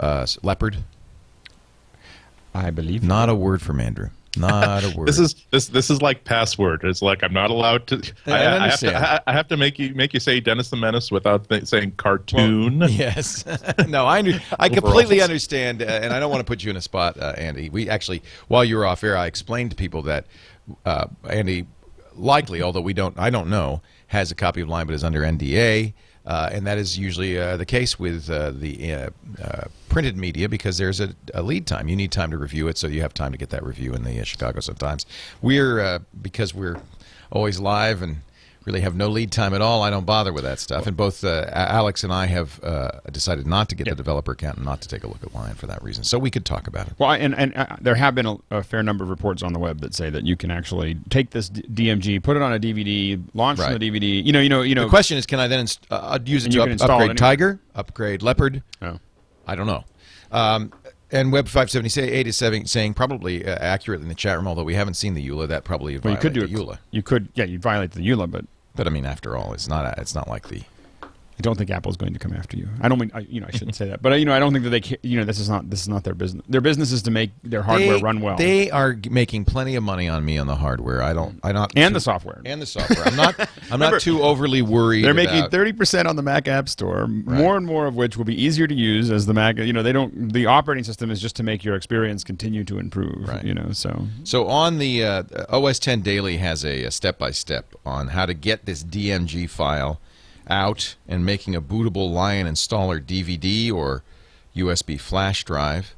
uh, 0.00 0.26
Leopard? 0.42 0.78
I 2.58 2.70
believe. 2.70 3.02
Not 3.02 3.28
a 3.28 3.34
word 3.34 3.62
from 3.62 3.80
Andrew. 3.80 4.10
Not 4.36 4.84
a 4.84 4.90
word. 4.96 5.08
This 5.08 5.18
is 5.18 5.34
this 5.50 5.68
this 5.68 5.90
is 5.90 6.02
like 6.02 6.24
password. 6.24 6.84
It's 6.84 7.02
like 7.02 7.22
I'm 7.22 7.32
not 7.32 7.50
allowed 7.50 7.86
to. 7.88 8.12
I 8.26 8.32
I, 8.32 8.64
I 8.64 8.68
have 8.68 8.80
to. 8.80 8.96
I, 8.96 9.20
I 9.26 9.32
have 9.32 9.48
to 9.48 9.56
make 9.56 9.78
you 9.78 9.94
make 9.94 10.14
you 10.14 10.20
say 10.20 10.40
Dennis 10.40 10.70
the 10.70 10.76
Menace 10.76 11.10
without 11.10 11.48
th- 11.48 11.66
saying 11.66 11.92
cartoon. 11.96 12.82
Yes. 12.88 13.44
no, 13.88 14.06
I 14.06 14.18
under, 14.18 14.40
I 14.58 14.68
completely 14.68 15.20
understand, 15.20 15.82
uh, 15.82 15.86
and 15.86 16.12
I 16.12 16.20
don't 16.20 16.30
want 16.30 16.40
to 16.40 16.44
put 16.44 16.62
you 16.62 16.70
in 16.70 16.76
a 16.76 16.82
spot, 16.82 17.18
uh, 17.18 17.34
Andy. 17.36 17.68
We 17.70 17.88
actually, 17.88 18.22
while 18.48 18.64
you 18.64 18.76
were 18.76 18.86
off 18.86 19.02
air, 19.02 19.16
I 19.16 19.26
explained 19.26 19.70
to 19.70 19.76
people 19.76 20.02
that 20.02 20.26
uh, 20.84 21.06
Andy 21.28 21.66
likely, 22.14 22.62
although 22.62 22.80
we 22.80 22.92
don't, 22.92 23.18
I 23.18 23.30
don't 23.30 23.48
know, 23.48 23.80
has 24.08 24.30
a 24.30 24.34
copy 24.34 24.60
of 24.60 24.68
Lion, 24.68 24.86
but 24.86 24.94
is 24.94 25.04
under 25.04 25.20
NDA. 25.20 25.94
Uh, 26.28 26.50
and 26.52 26.66
that 26.66 26.76
is 26.76 26.98
usually 26.98 27.38
uh, 27.38 27.56
the 27.56 27.64
case 27.64 27.98
with 27.98 28.28
uh, 28.28 28.50
the 28.50 28.92
uh, 28.92 29.10
uh, 29.42 29.64
printed 29.88 30.14
media 30.14 30.46
because 30.46 30.76
there's 30.76 31.00
a, 31.00 31.14
a 31.32 31.42
lead 31.42 31.66
time. 31.66 31.88
You 31.88 31.96
need 31.96 32.12
time 32.12 32.30
to 32.32 32.36
review 32.36 32.68
it, 32.68 32.76
so 32.76 32.86
you 32.86 33.00
have 33.00 33.14
time 33.14 33.32
to 33.32 33.38
get 33.38 33.48
that 33.48 33.64
review 33.64 33.94
in 33.94 34.04
the 34.04 34.20
uh, 34.20 34.24
Chicago 34.24 34.60
Sun-Times. 34.60 35.06
We're 35.40 35.80
uh, 35.80 36.00
because 36.20 36.52
we're 36.52 36.82
always 37.32 37.58
live 37.58 38.02
and 38.02 38.18
really 38.68 38.82
have 38.82 38.94
no 38.94 39.08
lead 39.08 39.32
time 39.32 39.54
at 39.54 39.62
all. 39.62 39.82
I 39.82 39.88
don't 39.88 40.04
bother 40.04 40.30
with 40.32 40.44
that 40.44 40.58
stuff. 40.58 40.86
And 40.86 40.94
both 40.96 41.24
uh, 41.24 41.46
Alex 41.52 42.04
and 42.04 42.12
I 42.12 42.26
have 42.26 42.62
uh, 42.62 42.90
decided 43.10 43.46
not 43.46 43.70
to 43.70 43.74
get 43.74 43.86
Yeah. 43.86 43.94
the 43.94 43.96
developer 43.96 44.32
account 44.32 44.56
and 44.56 44.66
not 44.66 44.82
to 44.82 44.88
take 44.88 45.04
a 45.04 45.06
look 45.08 45.22
at 45.22 45.34
Lion 45.34 45.54
for 45.54 45.66
that 45.66 45.82
reason. 45.82 46.04
So 46.04 46.18
we 46.18 46.30
could 46.30 46.44
talk 46.44 46.66
about 46.68 46.86
it. 46.86 46.92
Well, 46.98 47.12
and 47.12 47.34
and 47.34 47.56
uh, 47.56 47.76
there 47.80 47.94
have 47.94 48.14
been 48.14 48.26
a, 48.26 48.36
a 48.50 48.62
fair 48.62 48.82
number 48.82 49.04
of 49.04 49.10
reports 49.10 49.42
on 49.42 49.54
the 49.54 49.58
web 49.58 49.80
that 49.80 49.94
say 49.94 50.10
that 50.10 50.24
you 50.26 50.36
can 50.36 50.50
actually 50.50 50.96
take 51.08 51.30
this 51.30 51.48
DMG, 51.48 52.22
put 52.22 52.36
it 52.36 52.42
on 52.42 52.52
a 52.52 52.58
DVD, 52.60 53.20
launch 53.34 53.58
Right. 53.58 53.70
from 53.70 53.78
the 53.78 53.90
DVD. 53.90 54.24
You 54.24 54.32
know, 54.32 54.40
you 54.40 54.50
know, 54.50 54.60
you 54.62 54.74
know. 54.74 54.84
The 54.84 54.90
question 54.90 55.16
is, 55.16 55.24
can 55.24 55.40
I 55.40 55.48
then 55.48 55.60
inst- 55.60 55.86
uh, 55.90 56.18
use 56.24 56.44
it 56.44 56.52
to 56.52 56.62
up- 56.62 56.68
it 56.68 56.82
upgrade 56.82 57.00
anyway. 57.00 57.14
Tiger, 57.14 57.60
upgrade 57.74 58.22
Leopard? 58.22 58.62
Oh. 58.82 58.98
I 59.46 59.54
don't 59.54 59.66
know. 59.66 59.84
Um, 60.30 60.72
and 61.10 61.32
Web 61.32 61.46
578 61.48 62.26
is 62.26 62.36
saying, 62.36 62.66
saying 62.66 62.92
probably 62.92 63.42
uh, 63.46 63.56
accurately 63.58 64.04
in 64.04 64.08
the 64.10 64.14
chat 64.14 64.36
room, 64.36 64.46
although 64.46 64.62
we 64.62 64.74
haven't 64.74 64.92
seen 64.92 65.14
the 65.14 65.26
EULA, 65.26 65.48
that 65.48 65.64
probably 65.64 65.96
Well, 65.96 66.12
you 66.12 66.20
could 66.20 66.34
do 66.34 66.42
it. 66.42 66.52
the 66.52 66.58
EULA. 66.58 66.78
You 66.90 67.02
could, 67.02 67.30
yeah, 67.34 67.44
you 67.44 67.58
violate 67.58 67.92
the 67.92 68.00
EULA, 68.06 68.30
but 68.30 68.44
But 68.78 68.86
I 68.86 68.90
mean, 68.90 69.06
after 69.06 69.36
all, 69.36 69.54
it's 69.54 69.66
not 69.66 69.84
a, 69.84 70.00
it's 70.00 70.14
not 70.14 70.28
like 70.28 70.50
the 70.50 70.62
I 71.38 71.40
don't 71.40 71.56
think 71.56 71.70
Apple's 71.70 71.96
going 71.96 72.12
to 72.14 72.18
come 72.18 72.32
after 72.32 72.56
you. 72.56 72.68
I 72.80 72.88
don't 72.88 72.98
mean, 72.98 73.12
I, 73.14 73.20
you 73.20 73.40
know, 73.40 73.46
I 73.46 73.56
shouldn't 73.56 73.76
say 73.76 73.88
that, 73.88 74.02
but 74.02 74.18
you 74.18 74.24
know, 74.24 74.34
I 74.34 74.40
don't 74.40 74.52
think 74.52 74.64
that 74.64 74.70
they, 74.70 74.80
ca- 74.80 74.98
you 75.02 75.18
know, 75.18 75.24
this 75.24 75.38
is 75.38 75.48
not 75.48 75.70
this 75.70 75.82
is 75.82 75.88
not 75.88 76.02
their 76.02 76.14
business. 76.14 76.44
Their 76.48 76.60
business 76.60 76.90
is 76.90 77.02
to 77.02 77.12
make 77.12 77.30
their 77.44 77.62
hardware 77.62 77.96
they, 77.96 78.02
run 78.02 78.20
well 78.20 78.36
They 78.36 78.72
are 78.72 78.96
making 79.08 79.44
plenty 79.44 79.76
of 79.76 79.84
money 79.84 80.08
on 80.08 80.24
me 80.24 80.36
on 80.38 80.48
the 80.48 80.56
hardware. 80.56 81.00
I 81.00 81.12
don't. 81.12 81.38
I 81.44 81.52
not 81.52 81.72
and 81.76 81.90
too- 81.90 81.94
the 81.94 82.00
software. 82.00 82.42
and 82.44 82.60
the 82.60 82.66
software. 82.66 83.06
I'm 83.06 83.14
not. 83.14 83.48
I'm 83.70 83.78
not 83.78 84.00
too 84.00 84.20
overly 84.22 84.62
worried. 84.62 85.04
They're 85.04 85.14
making 85.14 85.48
thirty 85.50 85.72
percent 85.72 86.08
on 86.08 86.16
the 86.16 86.22
Mac 86.22 86.48
App 86.48 86.68
Store, 86.68 87.06
more 87.06 87.56
and 87.56 87.64
more 87.64 87.86
of 87.86 87.94
which 87.94 88.16
will 88.16 88.24
be 88.24 88.40
easier 88.42 88.66
to 88.66 88.74
use 88.74 89.10
as 89.10 89.26
the 89.26 89.34
Mac. 89.34 89.58
You 89.58 89.72
know, 89.72 89.84
they 89.84 89.92
don't. 89.92 90.32
The 90.32 90.46
operating 90.46 90.84
system 90.84 91.10
is 91.10 91.20
just 91.20 91.36
to 91.36 91.44
make 91.44 91.62
your 91.62 91.76
experience 91.76 92.24
continue 92.24 92.64
to 92.64 92.80
improve. 92.80 93.28
Right. 93.28 93.44
You 93.44 93.54
know, 93.54 93.70
so 93.70 94.06
So 94.24 94.48
on 94.48 94.78
the 94.78 95.04
uh, 95.04 95.22
OS 95.50 95.78
10 95.78 96.02
Daily 96.02 96.38
has 96.38 96.64
a 96.64 96.90
step 96.90 97.18
by 97.18 97.30
step 97.30 97.74
on 97.86 98.08
how 98.08 98.26
to 98.26 98.34
get 98.34 98.66
this 98.66 98.82
DMG 98.82 99.48
file 99.48 100.00
out 100.48 100.96
and 101.06 101.24
making 101.24 101.54
a 101.54 101.62
bootable 101.62 102.12
Lion 102.12 102.46
installer 102.46 103.02
DVD 103.02 103.72
or 103.72 104.02
USB 104.54 105.00
flash 105.00 105.44
drive. 105.44 105.94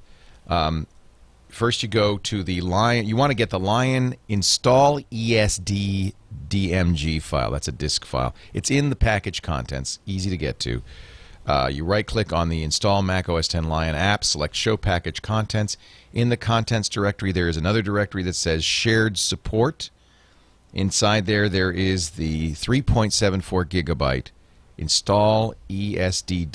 Um, 0.46 0.86
first, 1.48 1.82
you 1.82 1.88
go 1.88 2.18
to 2.18 2.42
the 2.42 2.60
Lion. 2.60 3.06
You 3.06 3.16
want 3.16 3.30
to 3.30 3.36
get 3.36 3.50
the 3.50 3.60
Lion 3.60 4.16
install 4.28 5.00
ESD 5.00 6.14
DMG 6.48 7.22
file. 7.22 7.50
That's 7.50 7.68
a 7.68 7.72
disk 7.72 8.04
file. 8.04 8.34
It's 8.52 8.70
in 8.70 8.90
the 8.90 8.96
package 8.96 9.42
contents. 9.42 9.98
Easy 10.06 10.30
to 10.30 10.36
get 10.36 10.58
to. 10.60 10.82
Uh, 11.46 11.68
you 11.72 11.84
right 11.84 12.06
click 12.06 12.32
on 12.32 12.48
the 12.48 12.62
install 12.62 13.02
Mac 13.02 13.28
OS 13.28 13.48
10 13.48 13.64
Lion 13.64 13.94
app, 13.94 14.24
select 14.24 14.54
show 14.54 14.76
package 14.76 15.22
contents. 15.22 15.76
In 16.12 16.28
the 16.28 16.36
contents 16.36 16.88
directory, 16.88 17.32
there 17.32 17.48
is 17.48 17.56
another 17.56 17.82
directory 17.82 18.22
that 18.24 18.34
says 18.34 18.62
shared 18.62 19.18
support. 19.18 19.90
Inside 20.72 21.26
there, 21.26 21.48
there 21.48 21.72
is 21.72 22.10
the 22.10 22.52
3.74 22.52 23.64
gigabyte 23.64 24.28
install 24.81 25.55
esd.dmg. 25.69 26.47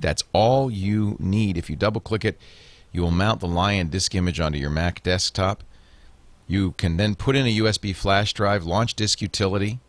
That's 0.00 0.22
all 0.32 0.70
you 0.70 1.16
need. 1.18 1.58
If 1.58 1.68
you 1.68 1.76
double 1.76 2.00
click 2.00 2.24
it, 2.24 2.40
you 2.92 3.02
will 3.02 3.10
mount 3.10 3.40
the 3.40 3.48
Lion 3.48 3.88
disk 3.88 4.14
image 4.14 4.38
onto 4.38 4.58
your 4.58 4.70
Mac 4.70 5.02
desktop. 5.02 5.64
You 6.46 6.72
can 6.72 6.96
then 6.96 7.16
put 7.16 7.36
in 7.36 7.46
a 7.46 7.56
USB 7.58 7.94
flash 7.96 8.32
drive, 8.32 8.64
launch 8.64 8.94
Disk 8.94 9.20
Utility, 9.20 9.80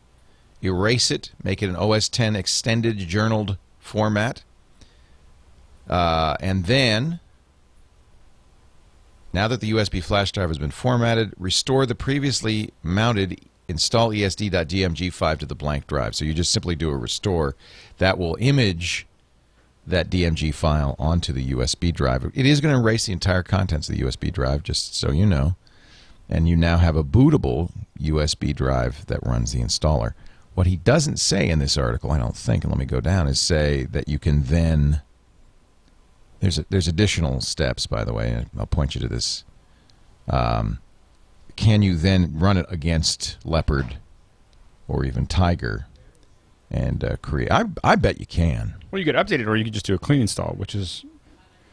erase 0.64 1.12
it, 1.12 1.32
make 1.44 1.62
it 1.62 1.70
an 1.70 1.76
OS 1.76 2.10
10 2.10 2.36
extended 2.36 2.98
journaled 2.98 3.58
format, 3.78 4.44
uh, 5.90 6.36
and 6.40 6.66
then 6.66 7.20
Now 9.34 9.50
that 9.50 9.60
the 9.60 9.70
USB 9.72 10.02
flash 10.02 10.32
drive 10.32 10.48
has 10.48 10.58
been 10.58 10.72
formatted, 10.72 11.34
restore 11.38 11.86
the 11.86 11.94
previously 11.94 12.72
mounted 12.82 13.38
install 13.68 14.14
E 14.14 14.20
esd.dmg5 14.22 15.40
to 15.40 15.46
the 15.46 15.56
blank 15.56 15.88
drive. 15.88 16.16
So 16.16 16.26
you 16.26 16.34
just 16.34 16.52
simply 16.52 16.76
do 16.76 16.90
a 16.90 16.98
restore. 16.98 17.56
That 17.98 18.18
will 18.18 18.38
image 18.40 19.08
that 19.88 20.10
DMG 20.10 20.54
file 20.54 20.96
onto 20.98 21.32
the 21.32 21.52
USB 21.52 21.94
drive. 21.94 22.32
It 22.34 22.46
is 22.46 22.62
going 22.62 22.74
to 22.74 22.82
erase 22.82 23.06
the 23.06 23.14
entire 23.14 23.44
contents 23.44 23.88
of 23.88 23.96
the 23.96 24.02
USB 24.02 24.32
drive, 24.32 24.64
just 24.64 24.96
so 24.96 25.12
you 25.12 25.26
know. 25.26 25.56
And 26.28 26.50
you 26.50 26.56
now 26.56 26.78
have 26.78 26.96
a 26.96 27.04
bootable 27.04 27.72
USB 28.00 28.56
drive 28.56 29.06
that 29.08 29.26
runs 29.26 29.52
the 29.52 29.62
installer. 29.62 30.14
What 30.56 30.68
he 30.68 30.78
doesn't 30.78 31.18
say 31.20 31.48
in 31.48 31.60
this 31.60 31.78
article, 31.78 32.12
I 32.12 32.18
don't 32.18 32.36
think, 32.36 32.64
and 32.64 32.72
let 32.72 32.80
me 32.80 32.86
go 32.86 33.02
down, 33.02 33.28
is 33.28 33.40
say 33.40 33.84
that 33.86 34.10
you 34.10 34.18
can 34.18 34.44
then. 34.44 35.02
There's 36.40 36.60
a, 36.60 36.66
there's 36.70 36.88
additional 36.88 37.42
steps, 37.42 37.88
by 37.88 38.04
the 38.04 38.14
way. 38.14 38.46
I'll 38.58 38.66
point 38.66 38.96
you 38.96 39.02
to 39.02 39.08
this. 39.08 39.44
Um, 40.28 40.80
can 41.56 41.82
you 41.82 41.96
then 41.96 42.38
run 42.38 42.58
it 42.58 42.66
against 42.70 43.38
Leopard 43.46 43.98
or 44.88 45.06
even 45.06 45.26
Tiger 45.26 45.88
and 46.72 47.04
uh, 47.04 47.16
create? 47.22 47.52
I 47.52 47.66
I 47.84 47.96
bet 47.96 48.20
you 48.20 48.26
can. 48.26 48.76
Well, 48.92 49.00
you 49.00 49.06
could 49.06 49.16
update 49.16 49.40
it, 49.40 49.48
or 49.48 49.56
you 49.56 49.64
could 49.64 49.74
just 49.74 49.86
do 49.86 49.94
a 49.94 50.00
clean 50.00 50.22
install, 50.22 50.54
which 50.56 50.74
is 50.76 51.04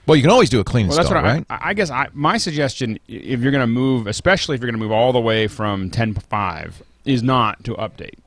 Well, 0.07 0.16
you 0.16 0.23
can 0.23 0.31
always 0.31 0.51
do 0.51 0.61
a 0.61 0.64
clean 0.64 0.88
well. 0.88 0.99
install, 0.99 1.14
That's 1.14 1.25
what 1.25 1.33
right? 1.33 1.47
I, 1.49 1.71
I 1.71 1.75
guess. 1.75 1.90
I, 1.90 2.09
my 2.12 2.37
suggestion, 2.38 2.99
if 3.09 3.40
you're 3.40 3.53
going 3.53 3.61
to 3.61 3.66
move, 3.66 4.07
especially 4.07 4.55
if 4.57 4.61
you're 4.61 4.71
going 4.71 4.79
to 4.81 4.85
move 4.85 4.92
all 4.92 5.12
the 5.12 5.21
way 5.21 5.47
from 5.47 5.90
10.5, 5.90 6.75
is 7.05 7.23
not 7.23 7.62
to 7.64 7.75
update. 7.75 8.18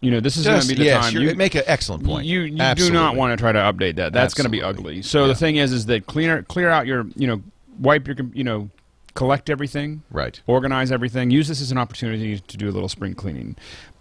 You 0.00 0.10
know, 0.10 0.20
this 0.20 0.36
is 0.38 0.46
going 0.46 0.62
to 0.62 0.66
be 0.68 0.74
the 0.74 0.84
yes, 0.84 1.12
time. 1.12 1.20
You, 1.20 1.34
make 1.34 1.54
an 1.54 1.62
excellent 1.66 2.04
point. 2.04 2.24
You, 2.26 2.40
you 2.40 2.74
do 2.74 2.90
not 2.90 3.16
want 3.16 3.32
to 3.32 3.36
try 3.36 3.52
to 3.52 3.58
update 3.58 3.96
that. 3.96 4.12
That's 4.14 4.32
going 4.32 4.46
to 4.46 4.50
be 4.50 4.62
ugly. 4.62 5.02
So 5.02 5.22
Yeah. 5.22 5.26
the 5.28 5.34
thing 5.34 5.56
is, 5.56 5.72
is 5.72 5.86
that 5.86 6.06
clear 6.06 6.42
clear 6.42 6.70
out 6.70 6.86
your, 6.86 7.06
you 7.16 7.26
know, 7.26 7.42
wipe 7.78 8.06
your, 8.06 8.16
you 8.32 8.42
know, 8.42 8.70
collect 9.20 9.50
everything, 9.50 10.02
Right. 10.10 10.40
organize 10.46 10.90
everything. 10.90 11.30
Use 11.30 11.46
this 11.48 11.60
as 11.60 11.70
an 11.70 11.76
opportunity 11.78 12.38
to 12.38 12.56
do 12.56 12.70
a 12.70 12.72
little 12.72 12.88
spring 12.88 13.14
cleaning, 13.14 13.54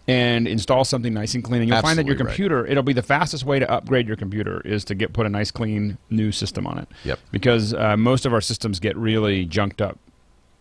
and 0.08 0.48
install 0.48 0.86
something 0.86 1.14
nice 1.14 1.36
and 1.36 1.44
clean. 1.44 1.62
And 1.62 1.70
you'll 1.70 1.82
find 1.82 2.00
that 2.00 2.06
your 2.06 2.14
Absolutely 2.16 2.26
right. 2.26 2.36
computer, 2.36 2.66
it'll 2.68 2.84
be 2.84 2.94
the 2.94 3.04
fastest 3.04 3.44
way 3.44 3.60
to 3.60 3.70
upgrade 3.70 4.08
your 4.08 4.16
computer 4.16 4.62
is 4.62 4.86
to 4.86 4.96
get 4.96 5.12
put 5.12 5.26
a 5.26 5.30
nice 5.30 5.52
clean 5.52 5.98
new 6.10 6.32
system 6.32 6.66
on 6.66 6.80
it. 6.80 6.88
Yep. 7.04 7.20
Because 7.32 7.74
uh, 7.74 7.98
most 7.98 8.26
of 8.26 8.34
our 8.34 8.40
systems 8.42 8.80
get 8.80 8.96
really 8.96 9.46
junked 9.46 9.82
up. 9.82 10.00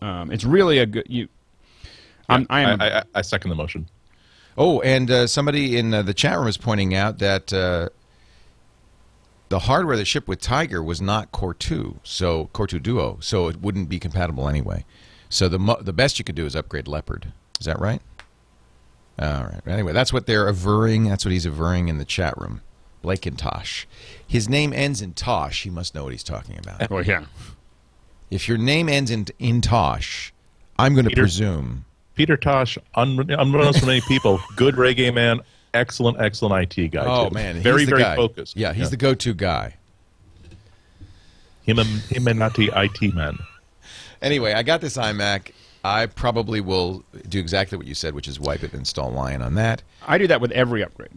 Um, 0.01 0.29
it's 0.29 0.43
really 0.43 0.79
a 0.79 0.85
good 0.85 1.05
you. 1.07 1.29
I'm, 2.27 2.45
I 2.49 2.61
am. 2.61 2.81
I, 2.81 2.99
I, 2.99 3.03
I 3.15 3.21
second 3.21 3.49
the 3.49 3.55
motion. 3.55 3.87
Oh, 4.57 4.81
and 4.81 5.09
uh, 5.09 5.25
somebody 5.25 5.77
in 5.77 5.93
uh, 5.93 6.01
the 6.01 6.13
chat 6.13 6.37
room 6.37 6.47
is 6.47 6.57
pointing 6.57 6.93
out 6.93 7.19
that 7.19 7.53
uh, 7.53 7.89
the 9.49 9.59
hardware 9.59 9.97
that 9.97 10.05
shipped 10.05 10.27
with 10.27 10.39
Tiger 10.39 10.81
was 10.81 11.01
not 11.01 11.31
Core 11.31 11.53
2, 11.53 11.99
so 12.03 12.49
Core 12.53 12.67
2 12.67 12.79
Duo, 12.79 13.17
so 13.19 13.47
it 13.47 13.59
wouldn't 13.59 13.89
be 13.89 13.99
compatible 13.99 14.47
anyway. 14.47 14.85
So 15.27 15.47
the 15.49 15.59
mo- 15.59 15.81
the 15.81 15.93
best 15.93 16.17
you 16.17 16.25
could 16.25 16.35
do 16.35 16.45
is 16.45 16.55
upgrade 16.55 16.87
Leopard. 16.87 17.33
Is 17.59 17.65
that 17.65 17.79
right? 17.79 18.01
All 19.19 19.43
right. 19.43 19.61
Anyway, 19.67 19.91
that's 19.91 20.13
what 20.13 20.25
they're 20.27 20.47
averring. 20.47 21.03
That's 21.05 21.25
what 21.25 21.31
he's 21.31 21.45
averring 21.45 21.89
in 21.89 21.97
the 21.97 22.05
chat 22.05 22.37
room. 22.37 22.61
Blake 23.01 23.21
Blakentosh. 23.21 23.85
His 24.25 24.49
name 24.49 24.73
ends 24.73 25.01
in 25.01 25.13
Tosh. 25.13 25.63
He 25.63 25.69
must 25.69 25.93
know 25.93 26.03
what 26.03 26.11
he's 26.13 26.23
talking 26.23 26.57
about. 26.57 26.89
well, 26.89 27.05
yeah. 27.05 27.25
if 28.29 28.47
your 28.47 28.57
name 28.57 28.89
ends 28.89 29.11
in 29.11 29.27
in 29.39 29.61
Tosh, 29.61 30.33
I'm 30.77 30.93
going 30.93 31.07
to 31.07 31.15
presume. 31.15 31.85
Peter 32.15 32.37
Tosh, 32.37 32.77
un- 32.95 33.19
unbeknownst 33.19 33.79
to 33.79 33.85
many 33.85 34.01
people, 34.01 34.39
good 34.55 34.75
reggae 34.75 35.13
man, 35.13 35.41
excellent, 35.73 36.19
excellent 36.19 36.77
IT 36.77 36.89
guy. 36.89 37.05
Oh 37.05 37.29
too. 37.29 37.33
man, 37.33 37.55
he's 37.55 37.63
very, 37.63 37.85
the 37.85 37.91
very 37.91 38.03
guy. 38.03 38.15
focused. 38.15 38.57
Yeah, 38.57 38.73
he's 38.73 38.89
the 38.89 38.97
go-to 38.97 39.33
guy. 39.33 39.75
him 41.63 41.79
and 41.79 41.87
him 41.87 42.27
and 42.27 42.39
not 42.39 42.55
the 42.55 42.71
IT 42.75 43.13
man. 43.13 43.37
Anyway, 44.21 44.53
I 44.53 44.63
got 44.63 44.81
this 44.81 44.97
iMac. 44.97 45.51
I 45.83 46.07
probably 46.07 46.59
will 46.59 47.05
do 47.29 47.39
exactly 47.39 47.77
what 47.77 47.87
you 47.87 47.95
said, 47.95 48.13
which 48.13 48.27
is 48.27 48.37
wipe 48.39 48.63
it, 48.63 48.71
and 48.71 48.81
install 48.81 49.11
Lion 49.11 49.41
on 49.41 49.55
that. 49.55 49.81
I 50.05 50.17
do 50.17 50.27
that 50.27 50.41
with 50.41 50.51
every 50.51 50.83
upgrade. 50.83 51.11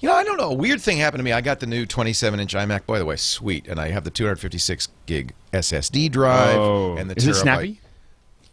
You 0.00 0.08
know, 0.08 0.14
I 0.14 0.22
don't 0.22 0.36
know. 0.36 0.50
A 0.50 0.54
weird 0.54 0.80
thing 0.80 0.98
happened 0.98 1.18
to 1.18 1.24
me. 1.24 1.32
I 1.32 1.40
got 1.40 1.58
the 1.58 1.66
new 1.66 1.84
27-inch 1.84 2.54
iMac. 2.54 2.86
By 2.86 3.00
the 3.00 3.04
way, 3.04 3.16
sweet, 3.16 3.66
and 3.66 3.80
I 3.80 3.88
have 3.88 4.04
the 4.04 4.10
256 4.10 4.88
gig 5.06 5.34
SSD 5.52 6.12
drive 6.12 6.56
oh, 6.56 6.96
and 6.96 7.10
the 7.10 7.16
is 7.16 7.26
it 7.26 7.34
snappy? 7.34 7.80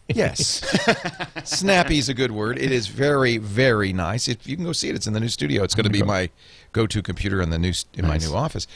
Yes, 0.08 0.62
snappy 1.44 1.98
is 1.98 2.08
a 2.08 2.14
good 2.14 2.32
word. 2.32 2.58
It 2.58 2.72
is 2.72 2.88
very, 2.88 3.38
very 3.38 3.92
nice. 3.92 4.28
If 4.28 4.46
you 4.46 4.56
can 4.56 4.64
go 4.64 4.72
see 4.72 4.88
it, 4.88 4.94
it's 4.94 5.06
in 5.06 5.12
the 5.12 5.20
new 5.20 5.28
studio. 5.28 5.62
It's 5.62 5.74
going 5.74 5.84
to 5.84 5.90
be 5.90 6.02
my 6.02 6.28
go-to 6.72 7.02
computer 7.02 7.40
in 7.40 7.50
the 7.50 7.58
new 7.58 7.72
in 7.94 8.06
my 8.06 8.18
new 8.18 8.34
office. 8.34 8.66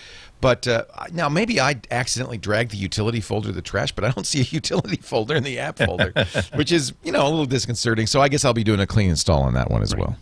But 0.40 0.68
uh, 0.68 0.84
now 1.12 1.28
maybe 1.28 1.60
I 1.60 1.80
accidentally 1.90 2.38
dragged 2.38 2.70
the 2.70 2.76
utility 2.76 3.20
folder 3.20 3.48
to 3.48 3.52
the 3.52 3.62
trash, 3.62 3.92
but 3.92 4.04
I 4.04 4.10
don't 4.10 4.26
see 4.26 4.40
a 4.40 4.44
utility 4.44 4.96
folder 4.96 5.34
in 5.34 5.42
the 5.42 5.58
app 5.58 5.78
folder, 5.78 6.12
which 6.54 6.72
is 6.72 6.92
you 7.02 7.12
know 7.12 7.22
a 7.22 7.28
little 7.28 7.46
disconcerting. 7.46 8.06
So 8.06 8.20
I 8.20 8.28
guess 8.28 8.44
I'll 8.44 8.54
be 8.54 8.64
doing 8.64 8.80
a 8.80 8.86
clean 8.86 9.10
install 9.10 9.42
on 9.42 9.54
that 9.54 9.70
one 9.70 9.82
as 9.82 9.94
well. 9.94 10.16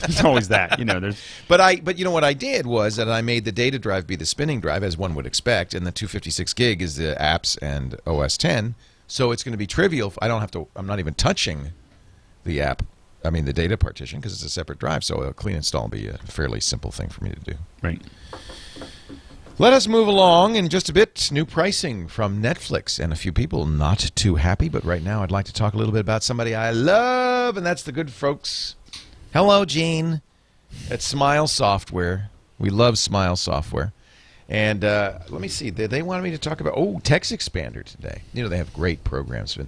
It's 0.00 0.24
always 0.24 0.48
that. 0.48 0.78
You 0.78 0.84
know, 0.84 0.98
there's 0.98 1.22
But 1.46 1.60
I, 1.60 1.76
but 1.76 1.96
you 1.96 2.04
know 2.04 2.10
what 2.10 2.24
I 2.24 2.32
did 2.32 2.66
was 2.66 2.96
that 2.96 3.08
I 3.08 3.22
made 3.22 3.44
the 3.44 3.52
data 3.52 3.78
drive 3.78 4.08
be 4.08 4.16
the 4.16 4.26
spinning 4.26 4.60
drive, 4.60 4.82
as 4.82 4.96
one 4.96 5.14
would 5.14 5.26
expect, 5.26 5.72
and 5.72 5.86
the 5.86 5.92
256 5.92 6.52
gig 6.54 6.82
is 6.82 6.96
the 6.96 7.14
apps 7.20 7.56
and 7.62 7.96
OS 8.06 8.36
10. 8.36 8.74
So 9.12 9.30
it's 9.30 9.42
going 9.42 9.52
to 9.52 9.58
be 9.58 9.66
trivial. 9.66 10.14
I 10.22 10.26
don't 10.26 10.40
have 10.40 10.52
to. 10.52 10.66
I'm 10.74 10.86
not 10.86 10.98
even 10.98 11.12
touching 11.12 11.72
the 12.44 12.62
app. 12.62 12.82
I 13.22 13.28
mean 13.28 13.44
the 13.44 13.52
data 13.52 13.76
partition 13.76 14.18
because 14.20 14.32
it's 14.32 14.42
a 14.42 14.48
separate 14.48 14.78
drive. 14.78 15.04
So 15.04 15.16
a 15.16 15.34
clean 15.34 15.54
install 15.54 15.82
will 15.82 15.88
be 15.90 16.08
a 16.08 16.16
fairly 16.16 16.60
simple 16.60 16.90
thing 16.90 17.10
for 17.10 17.22
me 17.22 17.30
to 17.30 17.40
do. 17.40 17.52
right. 17.82 18.00
Let 19.58 19.74
us 19.74 19.86
move 19.86 20.08
along 20.08 20.56
in 20.56 20.70
just 20.70 20.88
a 20.88 20.94
bit. 20.94 21.28
New 21.30 21.44
pricing 21.44 22.08
from 22.08 22.42
Netflix, 22.42 22.98
and 22.98 23.12
a 23.12 23.16
few 23.16 23.34
people 23.34 23.66
not 23.66 23.98
too 24.14 24.36
happy. 24.36 24.70
But 24.70 24.82
right 24.82 25.02
now, 25.02 25.22
I'd 25.22 25.30
like 25.30 25.44
to 25.44 25.52
talk 25.52 25.74
a 25.74 25.76
little 25.76 25.92
bit 25.92 26.00
about 26.00 26.22
somebody 26.22 26.54
I 26.54 26.70
love, 26.70 27.58
and 27.58 27.66
that's 27.66 27.82
the 27.82 27.92
good 27.92 28.10
folks. 28.10 28.76
Hello, 29.34 29.66
Gene. 29.66 30.22
At 30.90 31.02
Smile 31.02 31.46
Software. 31.46 32.30
We 32.58 32.70
love 32.70 32.96
Smile 32.96 33.36
Software. 33.36 33.92
And 34.52 34.84
uh, 34.84 35.18
let 35.30 35.40
me 35.40 35.48
see. 35.48 35.70
They, 35.70 35.86
they 35.86 36.02
wanted 36.02 36.22
me 36.22 36.30
to 36.30 36.38
talk 36.38 36.60
about 36.60 36.74
oh 36.76 37.00
Text 37.02 37.32
Expander 37.32 37.82
today. 37.82 38.20
You 38.34 38.42
know 38.42 38.50
they 38.50 38.58
have 38.58 38.72
great 38.74 39.02
programs. 39.02 39.56
But 39.56 39.66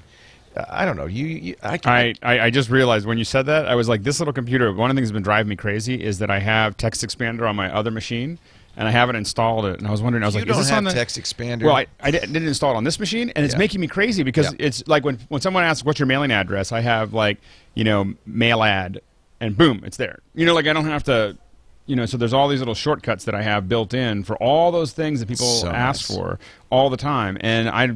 uh, 0.54 0.66
I 0.68 0.84
don't 0.84 0.96
know. 0.98 1.06
You, 1.06 1.26
you 1.26 1.56
I, 1.62 1.80
I, 1.86 2.14
I, 2.22 2.40
I 2.40 2.50
just 2.50 2.68
realized 2.68 3.06
when 3.06 3.16
you 3.16 3.24
said 3.24 3.46
that, 3.46 3.66
I 3.66 3.76
was 3.76 3.88
like, 3.88 4.02
this 4.02 4.20
little 4.20 4.34
computer, 4.34 4.70
one 4.74 4.90
of 4.90 4.94
the 4.94 5.00
things 5.00 5.08
that's 5.08 5.14
been 5.14 5.22
driving 5.22 5.48
me 5.48 5.56
crazy 5.56 6.04
is 6.04 6.18
that 6.18 6.30
I 6.30 6.38
have 6.38 6.76
Text 6.76 7.02
Expander 7.02 7.48
on 7.48 7.56
my 7.56 7.74
other 7.74 7.90
machine 7.90 8.38
and 8.76 8.86
I 8.86 8.90
haven't 8.90 9.16
installed 9.16 9.64
it. 9.64 9.78
And 9.78 9.88
I 9.88 9.90
was 9.90 10.02
wondering, 10.02 10.22
I 10.22 10.26
was 10.26 10.34
you 10.34 10.42
like, 10.42 10.50
is 10.50 10.56
this 10.58 10.70
on 10.70 10.84
the 10.84 10.92
Text 10.92 11.18
Expander. 11.18 11.62
Well, 11.64 11.76
I, 11.76 11.86
I 12.00 12.10
didn't 12.10 12.34
didn't 12.34 12.48
install 12.48 12.74
it 12.74 12.76
on 12.76 12.84
this 12.84 13.00
machine, 13.00 13.30
and 13.30 13.44
it's 13.44 13.54
Yeah. 13.54 13.58
making 13.58 13.80
me 13.80 13.86
crazy 13.86 14.22
because 14.22 14.52
Yeah. 14.52 14.66
it's 14.66 14.86
like 14.86 15.02
when, 15.02 15.18
when 15.28 15.40
someone 15.40 15.64
asks, 15.64 15.82
what's 15.82 15.98
your 15.98 16.06
mailing 16.06 16.30
address? 16.30 16.72
I 16.72 16.80
have 16.80 17.14
like, 17.14 17.38
you 17.74 17.84
know, 17.84 18.12
mail 18.26 18.62
ad, 18.62 19.00
and 19.40 19.56
boom, 19.56 19.82
it's 19.84 19.96
there. 19.96 20.18
You 20.34 20.44
know, 20.44 20.54
like 20.54 20.66
I 20.66 20.72
don't 20.74 20.84
have 20.86 21.04
to, 21.04 21.38
you 21.86 21.96
know, 21.96 22.06
so 22.06 22.16
there's 22.16 22.32
all 22.32 22.48
these 22.48 22.60
little 22.60 22.74
shortcuts 22.74 23.24
that 23.24 23.34
I 23.34 23.42
have 23.42 23.68
built 23.68 23.92
in 23.94 24.24
for 24.24 24.36
all 24.42 24.72
those 24.72 24.92
things 24.92 25.20
that 25.20 25.26
people 25.28 25.46
So 25.46 25.68
ask 25.68 26.08
nice. 26.08 26.16
for 26.16 26.38
all 26.70 26.88
the 26.90 26.96
time. 26.96 27.36
And 27.40 27.68
I 27.68 27.88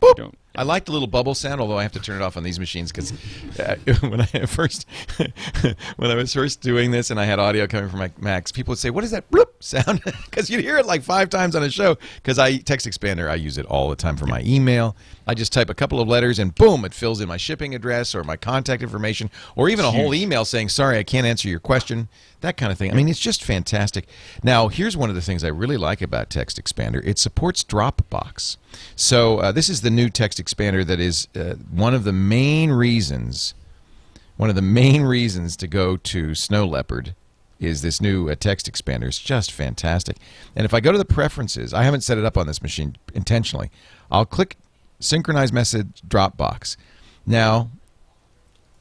Boop. 0.00 0.16
don't. 0.16 0.38
I 0.56 0.62
like 0.62 0.84
the 0.84 0.92
little 0.92 1.08
bubble 1.08 1.34
sound, 1.34 1.60
although 1.60 1.78
I 1.78 1.82
have 1.82 1.90
to 1.92 1.98
turn 2.00 2.20
it 2.20 2.22
off 2.22 2.36
on 2.36 2.44
these 2.44 2.60
machines 2.60 2.92
because 2.92 3.12
uh, 3.58 3.74
when 4.08 4.20
I 4.20 4.46
first 4.46 4.86
when 5.96 6.10
I 6.10 6.14
was 6.14 6.32
first 6.32 6.60
doing 6.60 6.92
this 6.92 7.10
and 7.10 7.18
I 7.18 7.24
had 7.24 7.40
audio 7.40 7.66
coming 7.66 7.90
from 7.90 7.98
my 7.98 8.12
Macs, 8.18 8.52
people 8.52 8.70
would 8.70 8.78
say, 8.78 8.90
"What 8.90 9.02
is 9.02 9.10
that 9.10 9.28
bloop 9.32 9.46
sound?" 9.58 10.00
Because 10.26 10.48
you'd 10.50 10.60
hear 10.60 10.78
it 10.78 10.86
like 10.86 11.02
five 11.02 11.28
times 11.28 11.56
on 11.56 11.64
a 11.64 11.70
show. 11.70 11.96
Because 12.16 12.38
I 12.38 12.58
Text 12.58 12.86
Expander, 12.86 13.28
I 13.28 13.34
use 13.34 13.58
it 13.58 13.66
all 13.66 13.88
the 13.90 13.96
time 13.96 14.16
for 14.16 14.26
my 14.26 14.42
email. 14.42 14.94
I 15.26 15.34
just 15.34 15.52
type 15.52 15.70
a 15.70 15.74
couple 15.74 16.00
of 16.00 16.08
letters 16.08 16.38
and 16.38 16.54
boom, 16.54 16.84
it 16.84 16.94
fills 16.94 17.20
in 17.20 17.28
my 17.28 17.36
shipping 17.36 17.74
address 17.74 18.14
or 18.14 18.24
my 18.24 18.36
contact 18.36 18.82
information, 18.82 19.30
or 19.56 19.68
even 19.68 19.84
a 19.84 19.90
whole 19.90 20.14
email 20.14 20.44
saying, 20.44 20.68
"Sorry, 20.68 20.98
I 20.98 21.02
can't 21.02 21.26
answer 21.26 21.48
your 21.48 21.60
question." 21.60 22.08
That 22.40 22.56
kind 22.56 22.70
of 22.70 22.76
thing. 22.76 22.90
I 22.90 22.94
mean, 22.94 23.08
it's 23.08 23.18
just 23.18 23.42
fantastic. 23.42 24.06
Now, 24.42 24.68
here's 24.68 24.96
one 24.96 25.08
of 25.08 25.14
the 25.14 25.22
things 25.22 25.42
I 25.42 25.48
really 25.48 25.78
like 25.78 26.02
about 26.02 26.28
Text 26.28 26.62
Expander. 26.62 27.00
It 27.06 27.18
supports 27.18 27.64
Dropbox. 27.64 28.58
So 28.94 29.38
uh, 29.38 29.52
this 29.52 29.70
is 29.70 29.80
the 29.80 29.90
new 29.90 30.10
Text 30.10 30.38
Expander 30.38 30.84
that 30.86 31.00
is 31.00 31.26
uh, 31.34 31.54
one 31.70 31.94
of 31.94 32.04
the 32.04 32.12
main 32.12 32.70
reasons. 32.70 33.54
One 34.36 34.50
of 34.50 34.56
the 34.56 34.62
main 34.62 35.02
reasons 35.02 35.56
to 35.58 35.68
go 35.68 35.96
to 35.96 36.34
Snow 36.34 36.66
Leopard 36.66 37.14
is 37.60 37.82
this 37.82 38.00
new 38.00 38.28
uh, 38.28 38.34
text 38.34 38.70
expander. 38.70 39.04
It's 39.04 39.18
just 39.18 39.52
fantastic. 39.52 40.16
And 40.56 40.64
if 40.64 40.74
I 40.74 40.80
go 40.80 40.92
to 40.92 40.98
the 40.98 41.04
preferences, 41.04 41.72
I 41.72 41.82
haven't 41.84 42.02
set 42.02 42.18
it 42.18 42.24
up 42.24 42.36
on 42.36 42.46
this 42.46 42.62
machine 42.62 42.96
intentionally. 43.14 43.70
I'll 44.10 44.26
click 44.26 44.56
synchronize 45.00 45.52
message 45.52 46.02
Dropbox. 46.06 46.76
Now, 47.26 47.70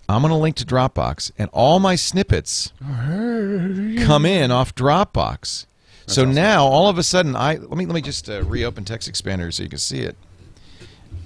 I'm 0.09 0.21
going 0.21 0.31
to 0.31 0.37
link 0.37 0.55
to 0.57 0.65
Dropbox, 0.65 1.31
and 1.37 1.49
all 1.53 1.79
my 1.79 1.95
snippets 1.95 2.73
come 2.79 4.25
in 4.25 4.51
off 4.51 4.75
Dropbox. 4.75 5.65
so 6.05 6.25
now, 6.25 6.65
all 6.65 6.87
of 6.89 6.97
a 6.97 7.03
sudden, 7.03 7.35
I 7.35 7.55
let 7.55 7.77
me 7.77 7.85
let 7.85 7.95
me 7.95 8.01
just 8.01 8.29
uh, 8.29 8.43
reopen 8.43 8.83
Text 8.83 9.09
Expander 9.09 9.53
so 9.53 9.63
you 9.63 9.69
can 9.69 9.79
see 9.79 10.01
it. 10.01 10.17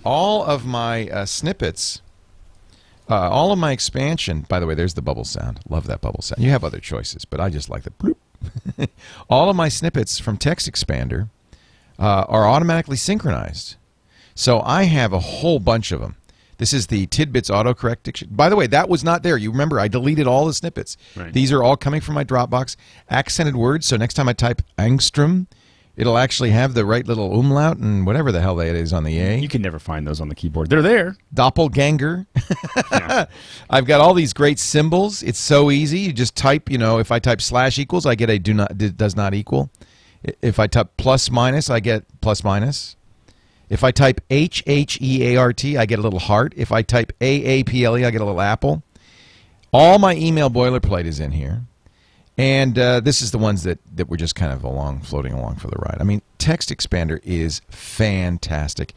All 0.04 0.44
of 0.46 0.66
my 0.66 1.10
uh, 1.10 1.26
snippets, 1.26 2.02
uh, 3.10 3.30
all 3.30 3.52
of 3.52 3.58
my 3.58 3.72
expansion. 3.72 4.46
By 4.48 4.60
the 4.60 4.68
way, 4.68 4.76
there's 4.76 4.94
the 4.94 5.02
bubble 5.02 5.26
sound. 5.26 5.60
Love 5.68 5.88
that 5.88 6.00
bubble 6.00 6.22
sound. 6.22 6.44
You 6.44 6.52
have 6.52 6.64
other 6.64 6.80
choices, 6.80 7.26
but 7.26 7.40
I 7.40 7.50
just 7.50 7.70
like 7.70 7.84
the 7.84 7.92
bloop. 7.92 8.18
all 9.30 9.50
of 9.50 9.56
my 9.56 9.70
snippets 9.70 10.20
from 10.20 10.38
Text 10.38 10.72
Expander 10.72 11.30
uh, 11.98 12.26
are 12.28 12.48
automatically 12.48 12.98
synchronized. 12.98 13.76
So 14.38 14.62
I 14.62 14.84
have 14.84 15.14
a 15.14 15.20
whole 15.20 15.58
bunch 15.58 15.92
of 15.92 16.00
them. 16.00 16.16
This 16.60 16.72
is 16.72 16.88
the 16.88 17.08
Tidbits 17.08 17.50
autocorrect 17.50 18.04
dictionary. 18.04 18.36
By 18.36 18.50
the 18.50 18.56
way, 18.56 18.68
that 18.68 18.88
was 18.88 19.04
not 19.04 19.24
there. 19.24 19.36
You 19.36 19.50
remember 19.50 19.80
I 19.80 19.88
deleted 19.88 20.28
all 20.28 20.46
the 20.46 20.54
snippets. 20.54 20.96
Right. 21.16 21.34
These 21.34 21.52
are 21.52 21.64
all 21.64 21.76
coming 21.76 22.02
from 22.02 22.14
my 22.14 22.24
Dropbox. 22.24 22.76
Accented 23.10 23.56
words. 23.56 23.88
So 23.88 23.98
next 23.98 24.14
time 24.14 24.30
I 24.30 24.34
type 24.34 24.62
angstrom, 24.78 25.48
it'll 25.96 26.20
actually 26.20 26.52
have 26.52 26.76
the 26.76 26.86
right 26.86 27.06
little 27.08 27.40
umlaut 27.40 27.78
and 27.78 28.06
whatever 28.06 28.32
the 28.32 28.40
hell 28.40 28.56
that 28.58 28.76
is 28.76 28.94
on 28.94 29.04
the 29.04 29.20
A. 29.20 29.40
You 29.40 29.48
can 29.48 29.64
never 29.64 29.80
find 29.80 30.06
those 30.06 30.22
on 30.22 30.30
the 30.30 30.36
keyboard. 30.36 30.70
They're 30.70 30.84
there. 30.84 31.18
Doppelganger. 31.34 32.28
Yeah. 32.92 33.26
I've 33.72 33.86
got 33.86 34.02
all 34.02 34.14
these 34.14 34.34
great 34.34 34.60
symbols. 34.60 35.24
It's 35.24 35.40
so 35.40 35.72
easy. 35.72 36.00
You 36.02 36.14
just 36.14 36.36
type, 36.36 36.70
you 36.70 36.78
know, 36.78 37.00
if 37.00 37.12
I 37.12 37.18
type 37.18 37.42
slash 37.42 37.80
equals, 37.80 38.06
I 38.06 38.14
get 38.14 38.30
a 38.30 38.38
do 38.38 38.54
not 38.54 38.78
does 38.78 39.16
not 39.16 39.34
equal. 39.34 39.72
If 40.44 40.60
I 40.60 40.68
type 40.68 40.92
plus 40.98 41.32
minus, 41.32 41.72
I 41.72 41.80
get 41.80 42.06
plus 42.22 42.44
minus. 42.44 42.97
If 43.70 43.84
I 43.84 43.92
type 43.92 44.22
H 44.30 44.64
H 44.66 45.00
E 45.02 45.24
A 45.28 45.38
R 45.38 45.54
T, 45.54 45.78
I 45.78 45.86
get 45.86 46.00
a 46.00 46.02
little 46.02 46.20
heart. 46.20 46.54
If 46.56 46.72
I 46.72 46.82
type 46.82 47.14
A 47.22 47.44
A 47.44 47.64
P 47.64 47.84
L 47.84 47.98
E, 47.98 48.06
I 48.06 48.12
get 48.12 48.22
a 48.22 48.26
little 48.26 48.42
apple. 48.42 48.84
All 49.74 50.00
my 50.00 50.16
email 50.16 50.50
boilerplate 50.50 51.06
is 51.06 51.20
in 51.20 51.32
here. 51.32 51.64
And 52.38 52.78
uh, 52.78 53.00
this 53.00 53.22
is 53.22 53.32
the 53.32 53.40
ones 53.40 53.64
that, 53.64 53.80
that 53.96 54.10
were 54.10 54.18
just 54.18 54.36
kind 54.36 54.54
of 54.54 54.64
along, 54.64 55.02
floating 55.02 55.34
along 55.34 55.56
for 55.56 55.70
the 55.70 55.78
ride. 55.78 55.98
I 56.00 56.04
mean, 56.04 56.22
Text 56.38 56.70
Expander 56.70 57.20
is 57.24 57.62
fantastic. 57.68 58.94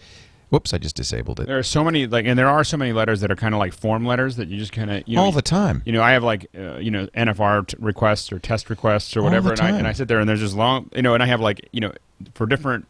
Whoops, 0.50 0.74
I 0.74 0.78
just 0.78 0.96
disabled 0.96 1.40
it. 1.40 1.46
There 1.46 1.59
are 1.59 1.62
so 1.62 1.85
many 1.85 2.06
like, 2.06 2.26
and 2.26 2.38
there 2.38 2.48
are 2.48 2.64
so 2.64 2.76
many 2.76 2.92
letters 2.92 3.20
that 3.20 3.30
are 3.30 3.37
kind 3.37 3.54
of 3.54 3.61
like 3.61 3.72
form 3.72 4.04
letters 4.04 4.37
that 4.37 4.48
you 4.48 4.59
just 4.59 4.72
kind 4.72 4.90
of 4.90 5.04
you 5.06 5.16
know, 5.16 5.22
All 5.22 5.33
the 5.33 5.42
time. 5.42 5.80
You 5.87 5.92
know, 5.92 6.02
I 6.02 6.11
have 6.12 6.24
like 6.24 6.48
uh, 6.59 6.78
you 6.78 6.90
know 6.90 7.06
NFR 7.16 7.68
t- 7.68 7.76
requests 7.78 8.33
or 8.33 8.40
test 8.40 8.68
requests 8.68 9.16
or 9.16 9.22
whatever, 9.22 9.52
and 9.52 9.61
I 9.61 9.70
and 9.70 9.87
I 9.87 9.92
sit 9.92 10.09
there 10.09 10.18
and 10.18 10.28
there's 10.28 10.40
just 10.40 10.56
long, 10.56 10.90
you 10.94 11.02
know, 11.02 11.14
and 11.14 11.22
I 11.22 11.26
have 11.26 11.40
like 11.40 11.68
you 11.70 11.80
know 11.80 11.92
for 12.35 12.46
different 12.46 12.87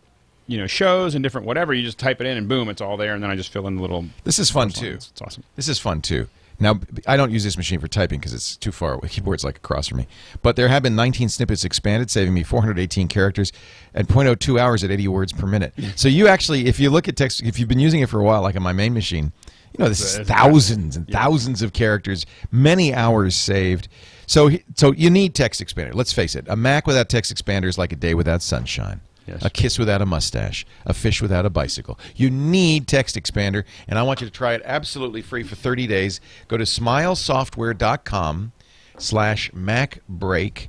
you 0.51 0.59
know 0.59 0.67
shows 0.67 1.15
and 1.15 1.23
different 1.23 1.47
whatever, 1.47 1.73
you 1.73 1.83
just 1.83 1.99
type 1.99 2.21
it 2.21 2.27
in 2.27 2.37
and 2.37 2.49
boom, 2.49 2.69
it's 2.69 2.81
all 2.81 2.97
there, 2.97 3.15
and 3.15 3.23
then 3.23 3.31
I 3.31 3.37
just 3.37 3.53
fill 3.53 3.67
in 3.69 3.77
the 3.77 3.83
little. 3.83 4.07
This 4.25 4.39
is 4.39 4.51
fun 4.51 4.71
too. 4.71 4.95
It's, 4.95 5.11
it's 5.11 5.23
awesome. 5.23 5.45
This 5.55 5.69
is 5.69 5.79
fun 5.79 6.03
too. 6.03 6.27
Now, 6.63 6.79
I 7.07 7.17
don't 7.17 7.31
use 7.31 7.43
this 7.43 7.57
machine 7.57 7.81
for 7.81 7.89
typing 7.89 8.21
because 8.21 8.35
it's 8.35 8.57
too 8.57 8.71
far 8.71 8.93
away. 8.93 9.09
Keyboard's 9.11 9.45
like 9.45 9.57
across 9.57 9.89
from 9.89 9.99
me. 9.99 10.07
But 10.43 10.57
there 10.57 10.69
have 10.69 10.83
been 10.83 10.95
19 10.95 11.31
snippets 11.31 11.65
expanded, 11.65 12.11
saving 12.11 12.35
me 12.35 12.43
418 12.43 13.09
characters 13.09 13.51
and 13.95 14.07
0.02 14.07 14.61
hours 14.61 14.85
at 14.85 14.91
80 14.91 15.09
words 15.09 15.33
per 15.33 15.47
minute. 15.47 15.73
So 15.97 16.09
you 16.09 16.29
actually, 16.29 16.67
if 16.67 16.79
you 16.81 16.89
look 16.89 17.09
at 17.09 17.17
text, 17.17 17.43
if 17.43 17.59
you've 17.59 17.69
been 17.69 17.81
using 17.81 18.01
it 18.01 18.09
for 18.09 18.21
a 18.21 18.23
while, 18.23 18.43
like 18.43 18.57
on 18.57 18.63
my 18.63 18.73
main 18.73 18.95
machine, 18.95 19.33
you 19.73 19.83
know 19.83 19.89
this 19.89 20.01
is 20.01 20.27
thousands 20.27 20.97
and 20.97 21.07
thousands 21.09 21.63
of 21.63 21.73
characters, 21.73 22.27
many 22.51 22.95
hours 22.95 23.37
saved. 23.37 23.89
So, 24.27 24.51
so 24.75 24.93
you 24.93 25.11
need 25.11 25.35
text 25.35 25.63
expander. 25.63 25.95
Let's 25.95 26.13
face 26.13 26.35
it, 26.35 26.47
a 26.49 26.57
Mac 26.57 26.87
without 26.87 27.09
text 27.09 27.35
expander 27.35 27.67
is 27.67 27.79
like 27.79 27.93
a 27.93 27.97
day 27.97 28.15
without 28.15 28.43
sunshine. 28.43 29.01
Yes. 29.27 29.45
A 29.45 29.51
kiss 29.51 29.79
without 29.79 30.03
a 30.03 30.07
mustache, 30.07 30.67
a 30.85 30.95
fish 30.95 31.23
without 31.23 31.47
a 31.47 31.51
bicycle. 31.51 31.99
You 32.17 32.31
need 32.31 32.89
Text 32.89 33.17
Expander, 33.17 33.65
and 33.87 33.99
I 33.99 34.03
want 34.03 34.21
you 34.21 34.27
to 34.27 34.33
try 34.33 34.55
it 34.55 34.63
absolutely 34.65 35.23
free 35.23 35.43
for 35.43 35.55
30 35.55 35.87
days. 35.87 36.21
Go 36.49 36.57
to 36.57 36.65
smilesoftware.com 36.65 38.53
slash 38.99 39.51
MacBreak. 39.53 40.69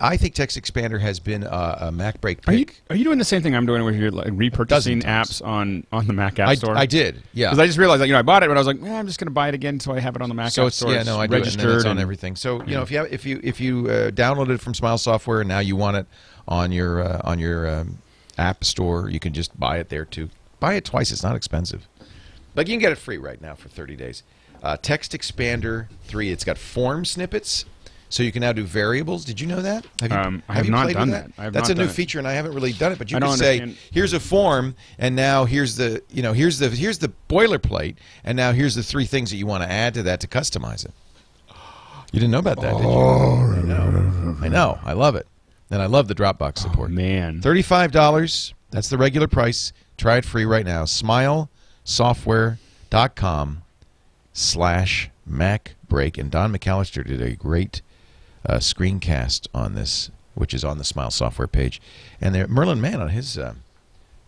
I 0.00 0.16
think 0.16 0.34
Text 0.34 0.60
Expander 0.60 1.00
has 1.00 1.18
been 1.18 1.44
a, 1.44 1.46
a 1.46 1.90
MacBreak 1.92 2.46
Are 2.46 2.52
you 2.52 2.66
are 2.90 2.96
you 2.96 3.04
doing 3.04 3.18
the 3.18 3.24
same 3.24 3.42
thing 3.42 3.54
I'm 3.54 3.64
doing 3.64 3.82
where 3.84 3.92
you're 3.92 4.10
like 4.10 4.28
repurchasing 4.28 5.02
apps 5.02 5.44
on 5.44 5.86
on 5.92 6.06
the 6.06 6.12
Mac 6.12 6.38
App 6.38 6.48
I, 6.48 6.54
Store? 6.56 6.76
I 6.76 6.84
did, 6.84 7.22
yeah. 7.32 7.48
Because 7.48 7.58
I 7.58 7.66
just 7.66 7.78
realized 7.78 8.02
that 8.02 8.06
you 8.06 8.12
know 8.12 8.18
I 8.18 8.22
bought 8.22 8.42
it, 8.42 8.48
but 8.48 8.56
I 8.56 8.60
was 8.60 8.66
like, 8.66 8.82
eh, 8.82 8.98
I'm 8.98 9.06
just 9.06 9.18
going 9.18 9.26
to 9.28 9.32
buy 9.32 9.48
it 9.48 9.54
again 9.54 9.80
so 9.80 9.92
I 9.92 10.00
have 10.00 10.14
it 10.16 10.22
on 10.22 10.28
the 10.28 10.34
Mac 10.34 10.50
so 10.50 10.62
App 10.62 10.68
it's 10.68 10.76
Store. 10.76 10.92
yeah 10.92 11.02
no 11.02 11.18
I 11.18 11.26
do 11.26 11.34
it, 11.34 11.36
and 11.36 11.44
registered 11.44 11.76
it's 11.76 11.84
on 11.84 11.92
and- 11.92 12.00
everything. 12.00 12.36
So 12.36 12.62
you 12.64 12.74
know 12.74 12.82
if 12.82 12.90
you 12.90 12.98
have, 12.98 13.12
if 13.12 13.24
you 13.24 13.40
if 13.42 13.60
you 13.60 13.88
uh, 13.88 14.10
downloaded 14.10 14.50
it 14.50 14.60
from 14.60 14.74
Smile 14.74 14.98
Software 14.98 15.40
and 15.40 15.48
now 15.48 15.60
you 15.60 15.76
want 15.76 15.96
it 15.96 16.06
on 16.46 16.72
your 16.72 17.00
uh, 17.00 17.20
on 17.24 17.38
your 17.38 17.68
um, 17.68 17.98
app 18.38 18.64
store, 18.64 19.08
you 19.08 19.20
can 19.20 19.32
just 19.32 19.58
buy 19.58 19.78
it 19.78 19.88
there 19.88 20.04
too. 20.04 20.28
Buy 20.60 20.74
it 20.74 20.84
twice; 20.84 21.10
it's 21.10 21.22
not 21.22 21.36
expensive. 21.36 21.88
But 22.54 22.68
you 22.68 22.74
can 22.74 22.80
get 22.80 22.92
it 22.92 22.98
free 22.98 23.16
right 23.16 23.40
now 23.40 23.54
for 23.54 23.68
30 23.68 23.96
days. 23.96 24.22
Uh, 24.62 24.76
Text 24.80 25.12
Expander 25.12 25.86
3, 26.04 26.30
it's 26.30 26.44
got 26.44 26.58
form 26.58 27.04
snippets, 27.04 27.64
so 28.12 28.22
you 28.22 28.30
can 28.30 28.40
now 28.42 28.52
do 28.52 28.62
variables. 28.64 29.24
Did 29.24 29.40
you 29.40 29.46
know 29.46 29.62
that? 29.62 29.86
Have 30.00 30.10
you, 30.10 30.16
Um, 30.16 30.42
I 30.48 30.54
have 30.54 30.68
not 30.68 30.84
played 30.84 30.94
done 30.96 31.10
with 31.10 31.18
that. 31.18 31.30
I 31.38 31.44
have 31.44 31.52
That's 31.52 31.68
not 31.70 31.76
a 31.76 31.80
new 31.80 31.84
done 31.86 31.90
it. 31.90 31.94
feature, 31.94 32.18
and 32.18 32.28
I 32.28 32.32
haven't 32.32 32.52
really 32.54 32.72
done 32.72 32.92
it. 32.92 32.98
But 32.98 33.10
you 33.10 33.16
I 33.16 33.20
can 33.20 33.36
say, 33.38 33.60
understand- 33.60 33.78
"Here's 33.90 34.12
a 34.12 34.20
form, 34.20 34.74
and 34.98 35.16
now 35.16 35.44
here's 35.46 35.76
the 35.76 36.02
you 36.10 36.22
know 36.22 36.32
here's 36.34 36.58
the 36.58 36.68
here's 36.68 36.98
the 36.98 37.10
boilerplate, 37.28 37.96
and 38.24 38.36
now 38.36 38.52
here's 38.52 38.74
the 38.74 38.82
three 38.82 39.06
things 39.06 39.30
that 39.30 39.36
you 39.38 39.46
want 39.46 39.62
to 39.64 39.70
add 39.70 39.94
to 39.94 40.02
that 40.04 40.20
to 40.20 40.26
customize 40.26 40.84
it." 40.84 40.92
You 42.12 42.20
didn't 42.20 42.32
know 42.32 42.38
about 42.40 42.60
that, 42.60 42.74
did 42.76 42.82
you? 42.82 42.90
I 42.90 43.62
know. 43.62 44.36
I 44.42 44.48
know. 44.48 44.78
I 44.84 44.92
love 44.92 45.16
it, 45.16 45.26
and 45.70 45.80
I 45.80 45.86
love 45.86 46.08
the 46.08 46.14
Dropbox 46.14 46.58
support. 46.58 46.90
Oh, 46.90 46.94
man. 46.94 47.40
Thirty-five 47.40 47.90
dollars. 47.92 48.52
That's 48.70 48.90
the 48.90 48.98
regular 48.98 49.26
price. 49.28 49.72
Try 49.96 50.18
it 50.18 50.24
free 50.26 50.44
right 50.44 50.66
now. 50.66 50.84
SmileSoftware.com 50.84 53.62
slash 54.32 55.10
MacBreak. 55.30 56.18
And 56.18 56.30
Don 56.30 56.52
McAllister 56.54 57.06
did 57.06 57.22
a 57.22 57.34
great 57.36 57.80
uh, 58.46 58.56
screencast 58.56 59.48
on 59.54 59.74
this, 59.74 60.10
which 60.34 60.54
is 60.54 60.64
on 60.64 60.78
the 60.78 60.84
Smile 60.84 61.10
Software 61.10 61.48
page. 61.48 61.80
And 62.20 62.34
there, 62.34 62.46
Merlin 62.48 62.80
Mann 62.80 63.00
on 63.00 63.10
his 63.10 63.38
uh, 63.38 63.54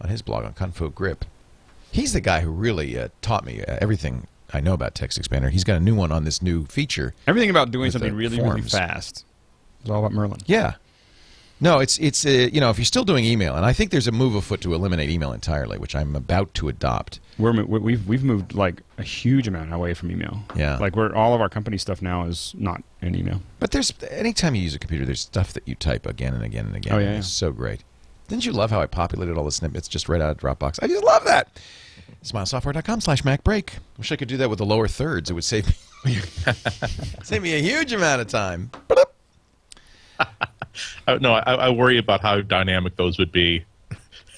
on 0.00 0.10
his 0.10 0.22
blog 0.22 0.44
on 0.44 0.52
Kung 0.52 0.72
Fu 0.72 0.90
Grippe, 0.90 1.22
he's 1.92 2.12
the 2.12 2.20
guy 2.20 2.40
who 2.40 2.50
really 2.50 2.98
uh, 2.98 3.08
taught 3.22 3.44
me 3.44 3.62
uh, 3.62 3.78
everything 3.80 4.26
I 4.52 4.60
know 4.60 4.74
about 4.74 4.94
Text 4.94 5.20
Expander. 5.20 5.50
He's 5.50 5.64
got 5.64 5.76
a 5.76 5.80
new 5.80 5.94
one 5.94 6.12
on 6.12 6.24
this 6.24 6.40
new 6.42 6.66
feature. 6.66 7.14
Everything 7.26 7.50
about 7.50 7.70
doing 7.70 7.90
something 7.90 8.12
the 8.12 8.16
really, 8.16 8.40
really 8.40 8.62
fast. 8.62 9.24
It's 9.80 9.90
all 9.90 9.98
about 9.98 10.12
Merlin. 10.12 10.40
Yeah. 10.46 10.74
No, 11.60 11.78
it's 11.78 11.98
it's 11.98 12.26
uh, 12.26 12.48
you 12.52 12.60
know 12.60 12.70
if 12.70 12.78
you're 12.78 12.84
still 12.84 13.04
doing 13.04 13.24
email, 13.24 13.54
and 13.54 13.64
I 13.64 13.72
think 13.72 13.90
there's 13.90 14.08
a 14.08 14.12
move 14.12 14.34
afoot 14.34 14.60
to 14.62 14.74
eliminate 14.74 15.08
email 15.08 15.32
entirely, 15.32 15.78
which 15.78 15.94
I'm 15.94 16.16
about 16.16 16.52
to 16.54 16.68
adopt. 16.68 17.20
We're 17.38 17.64
we've 17.64 18.06
we've 18.06 18.24
moved 18.24 18.54
like 18.54 18.82
a 18.98 19.02
huge 19.02 19.46
amount 19.46 19.72
away 19.72 19.94
from 19.94 20.10
email. 20.10 20.42
Yeah. 20.56 20.76
Like 20.78 20.96
we're 20.96 21.14
all 21.14 21.34
of 21.34 21.40
our 21.40 21.48
company 21.48 21.78
stuff 21.78 22.02
now 22.02 22.26
is 22.26 22.54
not 22.58 22.82
in 23.00 23.14
email. 23.14 23.40
But 23.60 23.70
there's 23.70 23.92
anytime 24.10 24.54
you 24.54 24.62
use 24.62 24.74
a 24.74 24.78
computer, 24.78 25.06
there's 25.06 25.20
stuff 25.20 25.52
that 25.52 25.66
you 25.66 25.74
type 25.74 26.06
again 26.06 26.34
and 26.34 26.42
again 26.42 26.66
and 26.66 26.76
again. 26.76 26.92
Oh, 26.92 26.98
yeah, 26.98 27.06
and 27.06 27.14
yeah. 27.16 27.20
So 27.22 27.52
great. 27.52 27.84
Didn't 28.28 28.46
you 28.46 28.52
love 28.52 28.70
how 28.70 28.80
I 28.80 28.86
populated 28.86 29.36
all 29.36 29.44
the 29.44 29.52
snippets 29.52 29.86
just 29.86 30.08
right 30.08 30.20
out 30.20 30.30
of 30.30 30.38
Dropbox? 30.38 30.80
I 30.82 30.86
just 30.86 31.04
love 31.04 31.24
that. 31.24 31.60
Smilesoftware.com 32.22 33.02
slash 33.02 33.22
MacBreak. 33.22 33.70
Wish 33.98 34.10
I 34.10 34.16
could 34.16 34.28
do 34.28 34.38
that 34.38 34.48
with 34.48 34.58
the 34.58 34.64
lower 34.66 34.88
thirds. 34.88 35.30
It 35.30 35.34
would 35.34 35.44
save 35.44 35.66
me 36.04 36.14
save 37.22 37.42
me 37.42 37.54
a 37.54 37.60
huge 37.60 37.92
amount 37.92 38.22
of 38.22 38.28
time. 38.28 38.70
I, 41.06 41.18
no, 41.18 41.34
I, 41.34 41.54
I 41.54 41.70
worry 41.70 41.98
about 41.98 42.20
how 42.20 42.40
dynamic 42.40 42.96
those 42.96 43.18
would 43.18 43.32
be. 43.32 43.64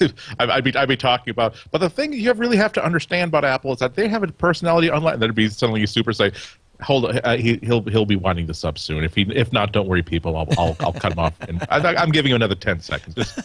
I'd 0.39 0.65
be 0.65 0.77
I'd 0.77 0.89
be 0.89 0.97
talking 0.97 1.31
about, 1.31 1.55
but 1.71 1.79
the 1.79 1.89
thing 1.89 2.13
you 2.13 2.33
really 2.35 2.59
have 2.59 2.73
to 2.75 2.85
understand 2.85 3.29
about 3.29 3.45
Apple 3.45 3.73
is 3.73 3.79
that 3.79 3.95
they 3.95 4.09
have 4.09 4.23
a 4.23 4.29
personality 4.29 4.89
unlike 4.89 5.19
that'd 5.19 5.35
be 5.35 5.49
suddenly 5.49 5.87
super 5.87 6.13
say, 6.13 6.33
hold 6.83 7.07
on, 7.07 7.19
uh, 7.21 7.37
he, 7.37 7.59
he'll 7.63 7.83
he'll 7.85 8.07
be 8.07 8.17
winding 8.17 8.47
this 8.47 8.65
up 8.65 8.79
soon. 8.79 9.05
If 9.05 9.15
he 9.15 9.23
if 9.35 9.53
not, 9.53 9.73
don't 9.73 9.89
worry, 9.89 10.03
people, 10.03 10.37
I'll 10.37 10.49
I'll, 10.59 10.77
I'll 10.81 10.93
cut 10.93 11.13
him 11.13 11.19
off. 11.19 11.35
And 11.49 11.67
I, 11.71 11.95
I'm 11.95 12.11
giving 12.11 12.31
you 12.31 12.37
another 12.37 12.55
ten 12.55 12.81
seconds. 12.81 13.15
Just, 13.15 13.39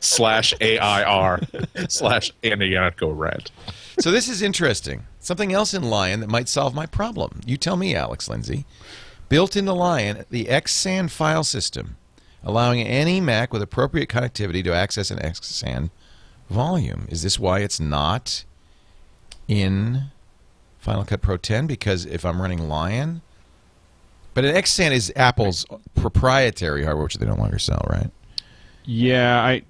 slash 0.00 0.54
AIR 0.60 1.40
slash 1.88 2.30
Ihnatko 2.42 3.16
red. 3.16 3.50
so 3.98 4.10
this 4.10 4.28
is 4.28 4.42
interesting. 4.42 5.04
Something 5.20 5.52
else 5.52 5.74
in 5.74 5.82
Lion 5.82 6.20
that 6.20 6.28
might 6.28 6.48
solve 6.48 6.74
my 6.74 6.86
problem. 6.86 7.40
You 7.46 7.56
tell 7.56 7.76
me, 7.76 7.94
Alex 7.94 8.28
Lindsay. 8.28 8.64
Built 9.28 9.56
into 9.56 9.72
Lion, 9.72 10.24
the 10.30 10.44
XSAN 10.44 11.10
file 11.10 11.44
system, 11.44 11.96
allowing 12.44 12.80
any 12.82 13.20
Mac 13.20 13.52
with 13.52 13.62
appropriate 13.62 14.08
connectivity 14.08 14.62
to 14.64 14.72
access 14.72 15.10
an 15.10 15.18
XSAN 15.18 15.90
volume. 16.48 17.06
Is 17.10 17.22
this 17.22 17.38
why 17.38 17.60
it's 17.60 17.80
not 17.80 18.44
in 19.48 20.04
Final 20.78 21.04
Cut 21.04 21.22
Pro 21.22 21.36
10? 21.36 21.66
Because 21.66 22.06
if 22.06 22.24
I'm 22.24 22.40
running 22.40 22.68
Lion, 22.68 23.22
but 24.34 24.44
an 24.44 24.54
XSAN 24.54 24.92
is 24.92 25.12
Apple's 25.16 25.66
proprietary 25.94 26.84
hardware, 26.84 27.04
which 27.04 27.14
they 27.16 27.26
no 27.26 27.34
longer 27.34 27.58
sell, 27.58 27.84
right? 27.90 28.10
Yeah, 28.84 29.42
I 29.42 29.62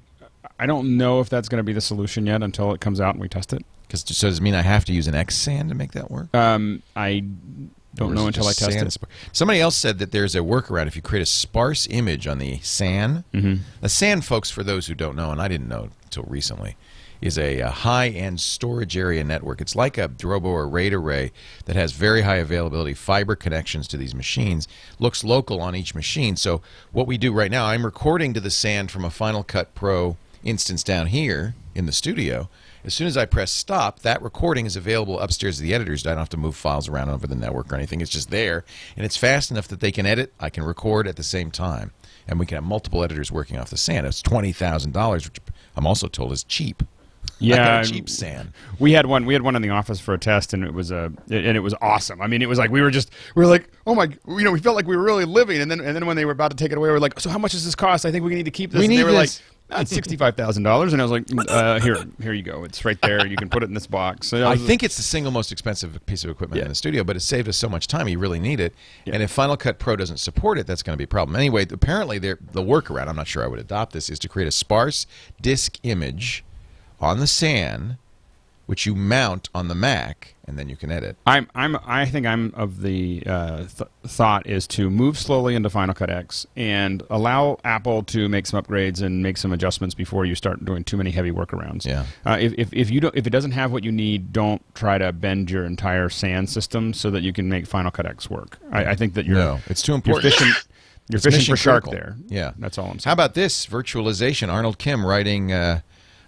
I 0.58 0.66
don't 0.66 0.96
know 0.96 1.20
if 1.20 1.28
that's 1.28 1.48
going 1.48 1.58
to 1.58 1.64
be 1.64 1.72
the 1.72 1.80
solution 1.80 2.26
yet 2.26 2.42
until 2.42 2.72
it 2.72 2.80
comes 2.80 3.00
out 3.00 3.14
and 3.14 3.20
we 3.20 3.28
test 3.28 3.52
it. 3.52 3.64
Because 3.82 4.00
so 4.06 4.28
does 4.28 4.38
it 4.38 4.42
mean 4.42 4.54
I 4.54 4.62
have 4.62 4.84
to 4.86 4.92
use 4.92 5.06
an 5.06 5.14
XSAN 5.14 5.68
to 5.68 5.74
make 5.74 5.92
that 5.92 6.10
work? 6.10 6.34
Um, 6.34 6.82
I 6.96 7.24
don't 7.96 8.14
know 8.14 8.26
until 8.26 8.46
I 8.46 8.52
test 8.52 8.76
it. 8.76 9.08
Somebody 9.32 9.60
else 9.60 9.74
said 9.74 9.98
that 9.98 10.12
there's 10.12 10.34
a 10.34 10.40
workaround 10.40 10.86
if 10.86 10.96
you 10.96 11.02
create 11.02 11.22
a 11.22 11.26
sparse 11.26 11.88
image 11.90 12.26
on 12.26 12.38
the 12.38 12.60
SAN. 12.60 13.24
Mm-hmm. 13.32 13.62
The 13.80 13.88
SAN, 13.88 14.20
folks, 14.20 14.50
for 14.50 14.62
those 14.62 14.86
who 14.86 14.94
don't 14.94 15.16
know, 15.16 15.30
and 15.30 15.40
I 15.40 15.48
didn't 15.48 15.68
know 15.68 15.88
until 16.04 16.24
recently, 16.24 16.76
is 17.20 17.38
a, 17.38 17.60
a 17.60 17.70
high-end 17.70 18.40
storage 18.40 18.96
area 18.96 19.24
network. 19.24 19.62
It's 19.62 19.74
like 19.74 19.96
a 19.96 20.08
Drobo 20.08 20.44
or 20.44 20.68
RAID 20.68 20.92
array 20.92 21.32
that 21.64 21.74
has 21.74 21.92
very 21.92 22.22
high 22.22 22.36
availability 22.36 22.92
fiber 22.92 23.34
connections 23.34 23.88
to 23.88 23.96
these 23.96 24.14
machines. 24.14 24.68
Looks 24.98 25.24
local 25.24 25.62
on 25.62 25.74
each 25.74 25.94
machine. 25.94 26.36
So 26.36 26.60
what 26.92 27.06
we 27.06 27.16
do 27.16 27.32
right 27.32 27.50
now, 27.50 27.66
I'm 27.66 27.86
recording 27.86 28.34
to 28.34 28.40
the 28.40 28.50
SAN 28.50 28.88
from 28.88 29.04
a 29.04 29.10
Final 29.10 29.42
Cut 29.42 29.74
Pro 29.74 30.18
instance 30.44 30.84
down 30.84 31.06
here 31.06 31.54
in 31.74 31.86
the 31.86 31.92
studio. 31.92 32.50
As 32.86 32.94
soon 32.94 33.08
as 33.08 33.16
I 33.16 33.26
press 33.26 33.50
stop, 33.50 34.00
that 34.00 34.22
recording 34.22 34.64
is 34.64 34.76
available 34.76 35.18
upstairs 35.18 35.56
to 35.56 35.62
the 35.62 35.74
editors. 35.74 36.06
I 36.06 36.10
don't 36.10 36.18
have 36.18 36.28
to 36.30 36.36
move 36.36 36.54
files 36.54 36.88
around 36.88 37.10
over 37.10 37.26
the 37.26 37.34
network 37.34 37.72
or 37.72 37.74
anything. 37.74 38.00
It's 38.00 38.12
just 38.12 38.30
there, 38.30 38.64
and 38.96 39.04
it's 39.04 39.16
fast 39.16 39.50
enough 39.50 39.66
that 39.68 39.80
they 39.80 39.90
can 39.90 40.06
edit. 40.06 40.32
I 40.38 40.50
can 40.50 40.62
record 40.62 41.08
at 41.08 41.16
the 41.16 41.24
same 41.24 41.50
time, 41.50 41.92
and 42.28 42.38
we 42.38 42.46
can 42.46 42.54
have 42.54 42.64
multiple 42.64 43.02
editors 43.02 43.32
working 43.32 43.58
off 43.58 43.70
the 43.70 43.76
SAN. 43.76 44.04
It's 44.04 44.22
twenty 44.22 44.52
thousand 44.52 44.92
dollars, 44.92 45.24
which 45.24 45.40
I'm 45.74 45.84
also 45.84 46.06
told 46.06 46.30
is 46.30 46.44
cheap. 46.44 46.84
Yeah, 47.40 47.80
a 47.80 47.84
cheap 47.84 48.08
SAN. 48.08 48.54
We 48.78 48.92
had 48.92 49.06
one. 49.06 49.26
We 49.26 49.34
had 49.34 49.42
one 49.42 49.56
in 49.56 49.62
the 49.62 49.70
office 49.70 49.98
for 49.98 50.14
a 50.14 50.18
test, 50.18 50.54
and 50.54 50.62
it 50.62 50.72
was 50.72 50.92
a 50.92 51.12
and 51.28 51.56
it 51.56 51.60
was 51.60 51.74
awesome. 51.82 52.22
I 52.22 52.28
mean, 52.28 52.40
it 52.40 52.48
was 52.48 52.58
like 52.58 52.70
we 52.70 52.80
were 52.80 52.92
just 52.92 53.10
we 53.34 53.42
were 53.42 53.48
like, 53.48 53.68
oh 53.88 53.96
my, 53.96 54.04
you 54.28 54.44
know, 54.44 54.52
we 54.52 54.60
felt 54.60 54.76
like 54.76 54.86
we 54.86 54.96
were 54.96 55.02
really 55.02 55.24
living. 55.24 55.60
And 55.60 55.68
then 55.68 55.80
and 55.80 55.96
then 55.96 56.06
when 56.06 56.16
they 56.16 56.24
were 56.24 56.30
about 56.30 56.52
to 56.52 56.56
take 56.56 56.70
it 56.70 56.78
away, 56.78 56.88
we 56.88 56.94
are 56.94 57.00
like, 57.00 57.18
so 57.18 57.30
how 57.30 57.38
much 57.38 57.50
does 57.50 57.64
this 57.64 57.74
cost? 57.74 58.06
I 58.06 58.12
think 58.12 58.24
we 58.24 58.32
need 58.34 58.44
to 58.44 58.52
keep 58.52 58.70
this. 58.70 58.78
We 58.78 58.84
and 58.84 58.90
need 58.90 58.98
they 58.98 59.04
were 59.04 59.10
this. 59.10 59.40
like. 59.40 59.52
"Ah, 59.70 59.80
it's 59.80 59.90
sixty-five 59.90 60.36
thousand 60.36 60.62
dollars, 60.62 60.92
and 60.92 61.02
I 61.02 61.04
was 61.04 61.12
like, 61.12 61.24
uh, 61.48 61.80
"Here, 61.80 61.98
here 62.22 62.32
you 62.32 62.42
go. 62.42 62.62
It's 62.64 62.84
right 62.84 63.00
there. 63.02 63.26
You 63.26 63.36
can 63.36 63.48
put 63.48 63.62
it 63.62 63.66
in 63.66 63.74
this 63.74 63.86
box." 63.86 64.28
So 64.28 64.44
I 64.44 64.50
was- 64.52 64.62
think 64.62 64.82
it's 64.82 64.96
the 64.96 65.02
single 65.02 65.32
most 65.32 65.50
expensive 65.50 65.98
piece 66.06 66.22
of 66.24 66.30
equipment 66.30 66.62
in 66.62 66.68
the 66.68 66.74
studio, 66.74 67.02
but 67.02 67.16
it 67.16 67.20
saved 67.20 67.48
us 67.48 67.56
so 67.56 67.68
much 67.68 67.86
time. 67.88 68.06
You 68.08 68.18
really 68.20 68.38
need 68.38 68.60
it. 68.60 68.74
Yeah. 69.04 69.14
And 69.14 69.22
if 69.24 69.30
Final 69.30 69.56
Cut 69.56 69.78
Pro 69.78 69.96
doesn't 69.96 70.18
support 70.18 70.56
it, 70.58 70.66
that's 70.66 70.82
going 70.82 70.94
to 70.94 70.98
be 70.98 71.04
a 71.04 71.08
problem. 71.08 71.34
Anyway, 71.36 71.66
apparently 71.70 72.18
the 72.18 72.36
workaround, 72.54 73.08
I'm 73.08 73.16
not 73.16 73.26
sure 73.26 73.42
I 73.42 73.48
would 73.48 73.58
adopt 73.60 73.92
this, 73.92 74.08
is 74.08 74.18
to 74.20 74.28
create 74.28 74.46
a 74.48 74.52
sparse 74.52 75.06
disk 75.42 75.78
image 75.82 76.44
on 77.00 77.18
the 77.18 77.26
SAN, 77.26 77.98
which 78.66 78.86
you 78.86 78.94
mount 78.94 79.48
on 79.54 79.66
the 79.68 79.74
Mac, 79.74 80.34
and 80.48 80.58
then 80.58 80.68
you 80.68 80.76
can 80.76 80.90
edit. 80.92 81.16
I'm, 81.26 81.48
I'm, 81.54 81.76
I 81.84 82.06
think 82.06 82.24
I'm 82.26 82.52
of 82.54 82.80
the 82.82 83.22
uh, 83.26 83.56
th- 83.66 83.90
thought 84.04 84.46
is 84.46 84.66
to 84.68 84.88
move 84.90 85.18
slowly 85.18 85.54
into 85.54 85.68
Final 85.70 85.94
Cut 85.94 86.08
X 86.08 86.46
and 86.56 87.02
allow 87.10 87.58
Apple 87.64 88.02
to 88.04 88.28
make 88.28 88.46
some 88.46 88.62
upgrades 88.62 89.02
and 89.02 89.22
make 89.22 89.36
some 89.36 89.52
adjustments 89.52 89.94
before 89.94 90.24
you 90.24 90.34
start 90.34 90.64
doing 90.64 90.84
too 90.84 90.96
many 90.96 91.10
heavy 91.10 91.30
workarounds. 91.32 91.84
Yeah. 91.84 92.06
Uh, 92.24 92.36
if, 92.40 92.52
if, 92.58 92.72
if 92.72 92.90
you 92.90 93.00
don't, 93.00 93.14
if 93.16 93.26
it 93.26 93.30
doesn't 93.30 93.52
have 93.52 93.72
what 93.72 93.82
you 93.84 93.90
need, 93.90 94.32
don't 94.32 94.62
try 94.74 94.98
to 94.98 95.12
bend 95.12 95.50
your 95.50 95.64
entire 95.64 96.08
SAN 96.08 96.46
system 96.46 96.94
so 96.94 97.10
that 97.10 97.22
you 97.22 97.32
can 97.32 97.48
make 97.48 97.66
Final 97.66 97.90
Cut 97.90 98.06
X 98.06 98.30
work. 98.30 98.58
I, 98.70 98.86
I 98.86 98.94
think 98.94 99.14
that 99.14 99.26
you're 99.26 99.36
No, 99.38 99.58
it's 99.66 99.82
too 99.82 99.92
you're 99.92 99.96
important. 99.96 100.32
fishing, 100.34 100.52
you're 101.08 101.20
fishing 101.20 101.52
for 101.52 101.56
shark 101.56 101.84
critical. 101.84 101.92
there. 101.92 102.16
Yeah. 102.28 102.52
that's 102.58 102.78
all 102.78 102.84
I'm 102.86 102.98
saying. 102.98 103.10
How 103.10 103.12
about 103.12 103.34
this 103.34 103.66
virtualization? 103.66 104.52
Arnold 104.52 104.78
Kim 104.78 105.04
writing 105.04 105.52
uh, 105.52 105.80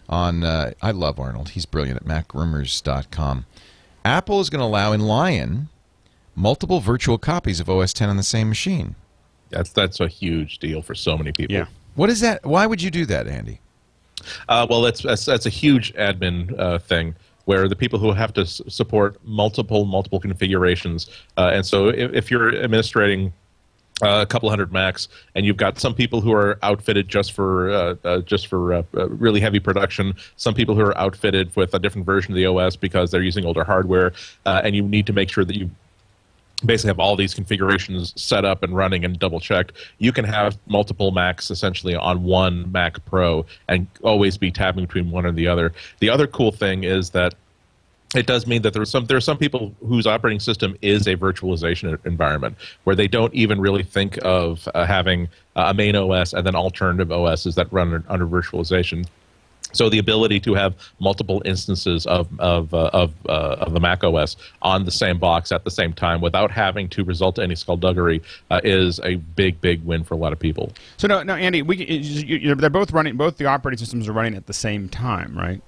on. 0.08 0.42
Uh, 0.42 0.72
I 0.82 0.90
love 0.90 1.20
Arnold. 1.20 1.50
He's 1.50 1.66
brilliant 1.66 2.00
at 2.00 2.04
MacRumors.com. 2.06 3.44
Apple 4.08 4.40
is 4.40 4.48
going 4.48 4.60
to 4.60 4.64
allow 4.64 4.92
in 4.92 5.00
Lion 5.00 5.68
multiple 6.34 6.80
virtual 6.80 7.18
copies 7.18 7.60
of 7.60 7.68
OS 7.68 7.92
10 7.92 8.08
on 8.08 8.16
the 8.16 8.22
same 8.22 8.48
machine. 8.48 8.94
That's 9.50 9.70
that's 9.70 10.00
a 10.00 10.08
huge 10.08 10.58
deal 10.58 10.82
for 10.82 10.94
so 10.94 11.16
many 11.16 11.32
people. 11.32 11.54
Yeah. 11.54 11.66
What 11.94 12.10
is 12.10 12.20
that? 12.20 12.44
Why 12.44 12.66
would 12.66 12.82
you 12.82 12.90
do 12.90 13.06
that, 13.06 13.26
Andy? 13.26 13.60
Uh, 14.48 14.66
well, 14.68 14.82
that's, 14.82 15.02
that's 15.02 15.24
that's 15.24 15.46
a 15.46 15.50
huge 15.50 15.92
admin 15.94 16.58
uh, 16.58 16.78
thing 16.78 17.14
where 17.44 17.68
the 17.68 17.76
people 17.76 17.98
who 17.98 18.12
have 18.12 18.32
to 18.34 18.42
s- 18.42 18.60
support 18.68 19.16
multiple 19.24 19.84
multiple 19.86 20.20
configurations, 20.20 21.08
uh, 21.38 21.50
and 21.52 21.64
so 21.64 21.88
if, 21.88 22.12
if 22.12 22.30
you're 22.30 22.48
administrating 22.50 23.32
uh, 24.02 24.20
a 24.22 24.26
couple 24.26 24.48
hundred 24.48 24.72
Macs, 24.72 25.08
and 25.34 25.44
you've 25.44 25.56
got 25.56 25.78
some 25.78 25.94
people 25.94 26.20
who 26.20 26.32
are 26.32 26.58
outfitted 26.62 27.08
just 27.08 27.32
for 27.32 27.70
uh, 27.70 27.94
uh, 28.04 28.18
just 28.20 28.46
for 28.46 28.74
uh, 28.74 28.82
uh, 28.96 29.08
really 29.08 29.40
heavy 29.40 29.60
production, 29.60 30.14
some 30.36 30.54
people 30.54 30.74
who 30.74 30.82
are 30.82 30.96
outfitted 30.98 31.54
with 31.56 31.74
a 31.74 31.78
different 31.78 32.06
version 32.06 32.32
of 32.32 32.36
the 32.36 32.46
OS 32.46 32.76
because 32.76 33.10
they're 33.10 33.22
using 33.22 33.44
older 33.44 33.64
hardware, 33.64 34.12
and 34.46 34.76
you 34.76 34.82
need 34.82 35.06
to 35.06 35.12
make 35.12 35.30
sure 35.30 35.44
that 35.44 35.56
you 35.56 35.70
basically 36.64 36.88
have 36.88 36.98
all 36.98 37.14
these 37.14 37.34
configurations 37.34 38.20
set 38.20 38.44
up 38.44 38.62
and 38.62 38.74
running 38.74 39.04
and 39.04 39.18
double 39.18 39.38
checked. 39.38 39.72
You 39.98 40.12
can 40.12 40.24
have 40.24 40.58
multiple 40.66 41.12
Macs 41.12 41.50
essentially 41.50 41.94
on 41.94 42.24
one 42.24 42.70
Mac 42.72 43.04
Pro 43.04 43.46
and 43.68 43.86
always 44.02 44.36
be 44.36 44.50
tabbing 44.50 44.86
between 44.86 45.10
one 45.10 45.24
and 45.24 45.38
the 45.38 45.46
other. 45.46 45.72
The 46.00 46.10
other 46.10 46.26
cool 46.26 46.50
thing 46.50 46.82
is 46.82 47.10
that 47.10 47.34
it 48.14 48.26
does 48.26 48.46
mean 48.46 48.62
that 48.62 48.72
there 48.72 48.82
are 48.82 48.86
some 48.86 49.04
there 49.06 49.16
are 49.16 49.22
some 49.22 49.36
people 49.36 49.74
whose 49.80 50.06
operating 50.06 50.40
system 50.40 50.76
is 50.80 51.06
a 51.06 51.16
virtualization 51.16 51.98
environment 52.06 52.56
where 52.84 52.96
they 52.96 53.08
don't 53.08 53.34
even 53.34 53.60
really 53.60 53.82
think 53.82 54.18
of 54.22 54.66
uh, 54.74 54.86
having 54.86 55.28
a 55.56 55.74
main 55.74 55.94
OS 55.94 56.32
and 56.32 56.46
then 56.46 56.54
alternative 56.54 57.12
OSs 57.12 57.54
that 57.54 57.70
run 57.72 57.92
under, 57.92 58.04
under 58.08 58.26
virtualization. 58.26 59.06
So 59.72 59.90
the 59.90 59.98
ability 59.98 60.40
to 60.40 60.54
have 60.54 60.74
multiple 60.98 61.42
instances 61.44 62.06
of 62.06 62.28
of 62.40 62.72
uh, 62.72 62.88
of, 62.94 63.12
uh, 63.28 63.56
of 63.60 63.74
the 63.74 63.80
Mac 63.80 64.02
OS 64.02 64.36
on 64.62 64.86
the 64.86 64.90
same 64.90 65.18
box 65.18 65.52
at 65.52 65.64
the 65.64 65.70
same 65.70 65.92
time 65.92 66.22
without 66.22 66.50
having 66.50 66.88
to 66.88 67.04
result 67.04 67.36
to 67.36 67.42
any 67.42 67.54
skullduggery 67.54 68.22
uh, 68.50 68.62
is 68.64 69.00
a 69.00 69.16
big 69.16 69.60
big 69.60 69.84
win 69.84 70.02
for 70.02 70.14
a 70.14 70.16
lot 70.16 70.32
of 70.32 70.38
people. 70.38 70.72
So 70.96 71.06
no, 71.06 71.22
no, 71.22 71.34
Andy, 71.34 71.60
we 71.60 71.84
you, 71.84 72.54
they're 72.54 72.70
both 72.70 72.92
running. 72.92 73.18
Both 73.18 73.36
the 73.36 73.44
operating 73.44 73.78
systems 73.78 74.08
are 74.08 74.12
running 74.12 74.34
at 74.34 74.46
the 74.46 74.54
same 74.54 74.88
time, 74.88 75.36
right? 75.36 75.60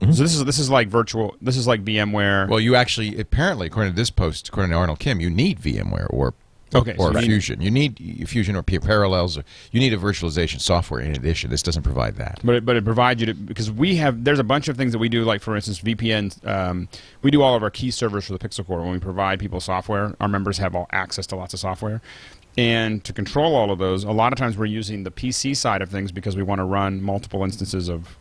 Mm-hmm. 0.00 0.12
So 0.12 0.22
this 0.22 0.34
is 0.34 0.44
this 0.44 0.58
is 0.58 0.68
like 0.70 0.88
virtual. 0.88 1.36
This 1.40 1.56
is 1.56 1.66
like 1.66 1.84
VMware. 1.84 2.48
Well, 2.48 2.60
you 2.60 2.74
actually, 2.74 3.18
apparently, 3.18 3.66
according 3.66 3.92
to 3.92 3.96
this 3.96 4.10
post, 4.10 4.48
according 4.48 4.70
to 4.72 4.76
Arnold 4.76 4.98
Kim, 4.98 5.20
you 5.20 5.30
need 5.30 5.58
VMware 5.60 6.06
or 6.10 6.34
Okay, 6.74 6.94
or 6.98 7.12
so 7.12 7.20
you 7.20 7.20
need- 7.20 7.26
Fusion. 7.26 7.60
You 7.60 7.70
need 7.70 8.28
Fusion 8.28 8.56
or 8.56 8.62
Parallels. 8.62 9.38
Or, 9.38 9.44
you 9.70 9.80
need 9.80 9.92
a 9.92 9.96
virtualization 9.96 10.60
software 10.60 11.00
in 11.00 11.14
addition. 11.14 11.50
This 11.50 11.62
doesn't 11.62 11.84
provide 11.84 12.16
that. 12.16 12.40
But 12.42 12.56
it, 12.56 12.64
but 12.64 12.76
it 12.76 12.84
provides 12.84 13.20
you 13.20 13.26
to 13.26 13.34
because 13.34 13.70
we 13.70 13.96
have 13.96 14.24
there's 14.24 14.40
a 14.40 14.44
bunch 14.44 14.68
of 14.68 14.76
things 14.76 14.92
that 14.92 14.98
we 14.98 15.08
do 15.08 15.24
like 15.24 15.42
for 15.42 15.54
instance 15.54 15.80
VPN 15.80 16.46
um, 16.46 16.88
we 17.22 17.30
do 17.30 17.42
all 17.42 17.54
of 17.54 17.62
our 17.62 17.70
key 17.70 17.90
servers 17.90 18.26
for 18.26 18.32
the 18.32 18.38
Pixel 18.38 18.66
Corps 18.66 18.82
when 18.82 18.90
we 18.92 18.98
provide 18.98 19.38
people 19.38 19.60
software 19.60 20.14
our 20.20 20.28
members 20.28 20.58
have 20.58 20.74
all 20.74 20.86
access 20.90 21.26
to 21.28 21.36
lots 21.36 21.54
of 21.54 21.60
software 21.60 22.00
and 22.58 23.04
to 23.04 23.12
control 23.12 23.54
all 23.54 23.70
of 23.70 23.78
those 23.78 24.02
a 24.02 24.10
lot 24.10 24.32
of 24.32 24.38
times 24.38 24.56
we're 24.58 24.64
using 24.66 25.04
the 25.04 25.10
PC 25.10 25.56
side 25.56 25.82
of 25.82 25.90
things 25.90 26.10
because 26.10 26.36
we 26.36 26.42
want 26.42 26.58
to 26.58 26.64
run 26.64 27.00
multiple 27.02 27.44
instances 27.44 27.88
of 27.88 28.16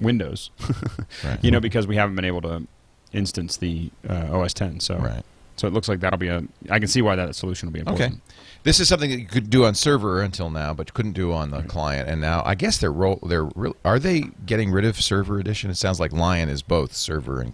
Windows 0.00 0.50
Right. 1.24 1.38
you 1.42 1.50
know 1.50 1.60
because 1.60 1.86
we 1.86 1.96
haven't 1.96 2.16
been 2.16 2.24
able 2.24 2.40
to 2.42 2.66
instance 3.12 3.56
the 3.56 3.90
uh, 4.08 4.36
OS 4.38 4.52
10 4.54 4.80
so 4.80 4.96
Right. 4.96 5.22
so 5.56 5.66
it 5.68 5.72
looks 5.72 5.88
like 5.88 6.00
that'll 6.00 6.18
be 6.18 6.28
a 6.28 6.42
I 6.70 6.78
can 6.78 6.88
see 6.88 7.00
why 7.02 7.14
that 7.16 7.34
solution 7.36 7.68
will 7.68 7.74
be 7.74 7.80
important 7.80 8.12
Okay. 8.14 8.20
This 8.64 8.80
is 8.80 8.88
something 8.88 9.10
that 9.10 9.18
you 9.20 9.26
could 9.26 9.50
do 9.50 9.66
on 9.66 9.74
server 9.74 10.22
until 10.22 10.48
now, 10.48 10.72
but 10.72 10.88
you 10.88 10.92
couldn't 10.94 11.12
do 11.12 11.34
on 11.34 11.50
the 11.50 11.60
client. 11.64 12.08
And 12.08 12.18
now, 12.18 12.42
I 12.46 12.54
guess 12.54 12.78
they're 12.78 12.90
roll. 12.90 13.18
They're 13.22 13.44
real 13.54 13.76
are 13.84 13.98
they 13.98 14.22
getting 14.46 14.70
rid 14.72 14.86
of 14.86 14.98
server 14.98 15.38
edition? 15.38 15.70
It 15.70 15.74
sounds 15.76 16.00
like 16.00 16.12
Lion 16.14 16.48
is 16.48 16.62
both 16.62 16.94
server 16.94 17.42
and 17.42 17.52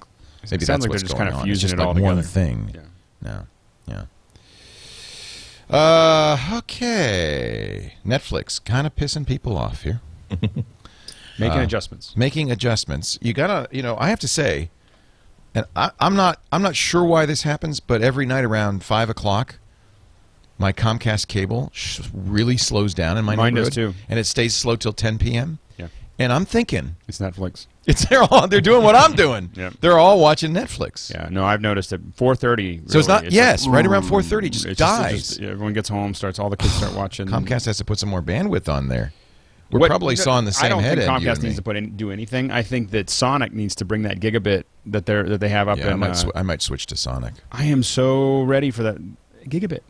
maybe 0.52 0.64
sounds 0.64 0.66
that's 0.66 0.68
like 0.68 0.80
they're 0.82 0.90
what's 0.90 1.02
just 1.02 1.14
going 1.16 1.24
kind 1.26 1.34
of 1.34 1.40
on. 1.40 1.46
fusing 1.46 1.52
it's 1.52 1.60
just 1.62 1.74
it 1.74 1.78
like 1.78 1.96
all 1.96 2.00
one 2.00 2.22
thing. 2.22 2.70
Yeah. 2.72 2.80
No. 3.22 3.46
Yeah. 3.88 5.76
Uh, 5.76 6.58
okay. 6.58 7.94
Netflix 8.06 8.64
kind 8.64 8.86
of 8.86 8.94
pissing 8.94 9.26
people 9.26 9.56
off 9.56 9.82
here. 9.82 10.00
making 11.40 11.58
Uh, 11.60 11.62
adjustments 11.62 12.14
making 12.16 12.50
adjustments. 12.50 13.18
You 13.20 13.32
gotta, 13.32 13.68
you 13.72 13.82
know, 13.82 13.96
I 13.98 14.08
have 14.10 14.20
to 14.20 14.28
say, 14.28 14.70
and 15.54 15.64
I, 15.74 15.90
I'm 15.98 16.14
not, 16.14 16.40
I'm 16.52 16.62
not 16.62 16.76
sure 16.76 17.04
why 17.04 17.26
this 17.26 17.42
happens, 17.42 17.80
but 17.80 18.02
every 18.02 18.26
night 18.26 18.44
around 18.44 18.84
five 18.84 19.10
o'clock, 19.10 19.58
my 20.58 20.72
Comcast 20.72 21.26
cable 21.28 21.70
sh- 21.74 22.00
really 22.14 22.56
slows 22.56 22.94
down 22.94 23.16
in 23.16 23.24
my 23.24 23.34
Mine 23.34 23.54
does 23.54 23.74
neighborhood, 23.76 23.94
too. 23.96 24.04
and 24.08 24.18
it 24.18 24.24
stays 24.26 24.54
slow 24.54 24.76
till 24.76 24.92
10 24.92 25.18
p.m. 25.18 25.58
yeah 25.78 25.88
And 26.18 26.32
I'm 26.32 26.44
thinking, 26.44 26.96
it's 27.08 27.18
Netflix 27.18 27.66
it's 27.86 28.04
they're 28.10 28.22
all 28.22 28.46
they're 28.46 28.60
doing 28.60 28.84
what 28.84 28.94
I'm 28.94 29.14
doing. 29.14 29.50
Yep. 29.56 29.74
They're 29.80 29.98
all 29.98 30.20
watching 30.20 30.52
Netflix. 30.52 31.10
Yeah, 31.10 31.28
no, 31.30 31.44
I've 31.46 31.62
noticed 31.62 31.92
at 31.94 32.00
4:30. 32.14 32.90
So 32.92 32.98
it's 32.98 33.08
not- 33.08 33.22
really, 33.22 33.34
yes, 33.34 33.64
like, 33.64 33.74
right 33.74 33.86
around 33.86 34.02
4:30 34.04 34.50
just 34.50 34.78
dies. 34.78 35.28
just- 35.28 35.40
yeah, 35.40 35.48
everyone 35.48 35.72
gets 35.72 35.88
home, 35.88 36.12
starts 36.14 36.38
all 36.38 36.50
the 36.50 36.58
kids 36.58 36.74
start 36.74 36.94
watching. 37.02 37.26
Comcast 37.26 37.64
has 37.64 37.78
to 37.78 37.84
put 37.84 37.98
some 37.98 38.10
more 38.10 38.22
bandwidth 38.22 38.68
on 38.72 38.88
there. 38.88 39.12
We're 39.70 39.80
What- 39.80 39.88
probably 39.88 40.16
sawing 40.16 40.44
the 40.46 40.52
same 40.52 40.66
I 40.66 40.68
don't 40.68 40.82
think 40.82 41.00
Comcast 41.02 41.42
needs 41.42 41.56
to 41.56 41.62
put 41.62 41.76
any, 41.76 41.86
do 41.86 42.10
anything. 42.10 42.50
I 42.50 42.62
think 42.62 42.90
that 42.90 43.08
Sonic 43.08 43.52
needs 43.52 43.74
to 43.76 43.84
bring 43.84 44.02
that 44.02 44.18
gigabit 44.20 44.64
that 44.86 45.06
they 45.06 45.22
that 45.22 45.40
they 45.40 45.48
have 45.48 45.68
up 45.68 45.78
Yeah, 45.78 45.88
I 45.88 45.92
in. 45.92 45.98
might, 46.00 46.10
uh, 46.10 46.14
sw- 46.14 46.26
I 46.34 46.42
might 46.42 46.60
switch 46.62 46.86
to 46.86 46.96
Sonic. 46.96 47.34
I 47.52 47.64
am 47.64 47.82
so 47.82 48.42
ready 48.42 48.70
for 48.70 48.82
that 48.82 48.96
gigabit. 49.46 49.80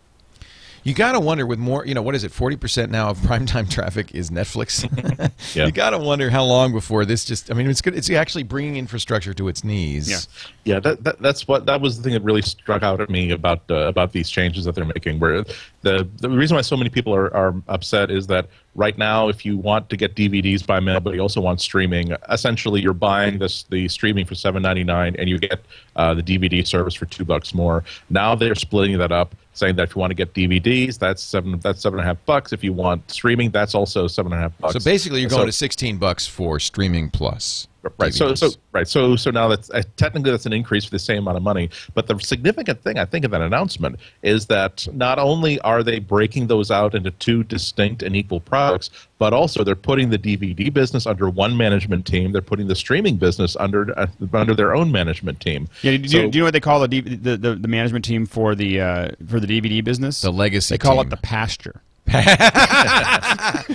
You 0.82 0.94
got 0.94 1.12
to 1.12 1.20
wonder 1.20 1.46
with 1.46 1.58
more, 1.58 1.84
you 1.86 1.94
know, 1.94 2.02
what 2.02 2.14
is 2.14 2.24
it? 2.24 2.32
40% 2.32 2.90
now 2.90 3.10
of 3.10 3.18
primetime 3.20 3.70
traffic 3.70 4.14
is 4.14 4.30
Netflix. 4.30 4.88
Yeah. 5.54 5.66
You 5.66 5.72
got 5.72 5.90
to 5.90 5.98
wonder 5.98 6.30
how 6.30 6.44
long 6.44 6.72
before 6.72 7.04
this 7.04 7.24
just, 7.24 7.50
I 7.50 7.54
mean, 7.54 7.68
it's 7.68 7.80
good. 7.80 7.96
It's 7.96 8.08
actually 8.10 8.44
bringing 8.44 8.76
infrastructure 8.76 9.34
to 9.34 9.48
its 9.48 9.64
knees. 9.64 10.08
Yeah. 10.08 10.18
Yeah, 10.64 10.78
that, 10.80 11.02
that 11.04 11.20
that's 11.20 11.48
what 11.48 11.66
that 11.66 11.80
was 11.80 11.96
the 11.96 12.02
thing 12.02 12.12
that 12.12 12.22
really 12.22 12.42
struck 12.42 12.82
out 12.82 13.00
at 13.00 13.08
me 13.08 13.30
about 13.30 13.62
uh, 13.70 13.86
about 13.86 14.12
these 14.12 14.28
changes 14.28 14.66
that 14.66 14.74
they're 14.74 14.84
making. 14.84 15.18
Where 15.18 15.42
the 15.80 16.06
the 16.18 16.28
reason 16.28 16.54
why 16.54 16.60
so 16.60 16.76
many 16.76 16.90
people 16.90 17.14
are, 17.14 17.34
are 17.34 17.54
upset 17.66 18.10
is 18.10 18.26
that 18.26 18.46
right 18.74 18.96
now, 18.98 19.28
if 19.28 19.44
you 19.44 19.56
want 19.56 19.88
to 19.88 19.96
get 19.96 20.14
DVDs 20.14 20.64
by 20.64 20.78
mail, 20.78 21.00
but 21.00 21.14
you 21.14 21.20
also 21.20 21.40
want 21.40 21.60
streaming, 21.62 22.14
essentially 22.28 22.80
you're 22.82 22.92
buying 22.92 23.38
this 23.38 23.64
the 23.64 23.88
streaming 23.88 24.26
for 24.26 24.34
seven 24.34 24.62
ninety 24.62 24.84
nine, 24.84 25.16
and 25.18 25.30
you 25.30 25.38
get 25.38 25.60
uh, 25.96 26.12
the 26.12 26.22
DVD 26.22 26.64
service 26.66 26.94
for 26.94 27.06
two 27.06 27.24
bucks 27.24 27.54
more. 27.54 27.82
Now 28.10 28.34
they're 28.34 28.54
splitting 28.54 28.98
that 28.98 29.12
up, 29.12 29.34
saying 29.60 29.76
that 29.76 29.84
if 29.84 29.94
you 29.94 30.00
want 30.00 30.10
to 30.10 30.14
get 30.14 30.32
DVDs, 30.34 30.98
that's 30.98 31.22
seven 31.22 31.60
that's 31.60 31.80
seven 31.82 32.00
and 32.00 32.04
a 32.04 32.08
half 32.08 32.24
bucks. 32.26 32.52
If 32.52 32.64
you 32.64 32.72
want 32.72 33.08
streaming, 33.10 33.50
that's 33.50 33.74
also 33.74 34.08
seven 34.08 34.32
and 34.32 34.40
a 34.40 34.42
half 34.42 34.58
bucks. 34.58 34.72
So 34.72 34.80
basically, 34.80 35.20
you're 35.20 35.30
So- 35.30 35.36
going 35.36 35.46
to 35.48 35.52
16 35.52 35.98
bucks 35.98 36.26
for 36.26 36.58
streaming 36.58 37.10
plus. 37.10 37.68
Right. 37.98 38.12
So, 38.12 38.34
so 38.34 38.50
right. 38.72 38.86
So, 38.86 39.16
so 39.16 39.30
now 39.30 39.48
that's 39.48 39.70
uh, 39.70 39.82
technically 39.96 40.30
that's 40.30 40.44
an 40.46 40.52
increase 40.52 40.84
for 40.84 40.90
the 40.90 40.98
same 40.98 41.18
amount 41.18 41.38
of 41.38 41.42
money. 41.42 41.70
But 41.94 42.06
the 42.06 42.18
significant 42.18 42.82
thing 42.82 42.98
I 42.98 43.04
think 43.06 43.24
of 43.24 43.30
that 43.30 43.40
announcement 43.40 43.96
is 44.22 44.46
that 44.46 44.86
not 44.92 45.18
only 45.18 45.58
are 45.60 45.82
they 45.82 45.98
breaking 45.98 46.48
those 46.48 46.70
out 46.70 46.94
into 46.94 47.10
two 47.12 47.42
distinct 47.44 48.02
and 48.02 48.14
equal 48.14 48.40
products, 48.40 48.90
but 49.18 49.32
also 49.32 49.64
they're 49.64 49.74
putting 49.74 50.10
the 50.10 50.18
DVD 50.18 50.72
business 50.72 51.06
under 51.06 51.30
one 51.30 51.56
management 51.56 52.06
team. 52.06 52.32
They're 52.32 52.42
putting 52.42 52.66
the 52.68 52.76
streaming 52.76 53.16
business 53.16 53.56
under 53.56 53.98
uh, 53.98 54.06
under 54.34 54.54
their 54.54 54.74
own 54.74 54.92
management 54.92 55.40
team. 55.40 55.68
Yeah, 55.82 55.96
do, 55.96 56.02
you- 56.02 56.08
So- 56.08 56.30
do 56.30 56.36
you 56.38 56.42
know 56.42 56.46
what 56.46 56.52
they 56.52 56.60
call 56.60 56.80
the, 56.80 56.88
D- 56.88 57.00
the, 57.00 57.36
the 57.36 57.54
the 57.54 57.68
management 57.68 58.04
team 58.04 58.26
for 58.26 58.54
the 58.54 58.80
uh, 58.80 59.08
for 59.26 59.40
the 59.40 59.46
DVD 59.46 59.82
business? 59.82 60.20
The 60.20 60.30
legacy 60.32 60.74
They 60.74 60.78
call 60.78 61.00
it 61.00 61.08
the 61.10 61.16
pasture. 61.16 61.82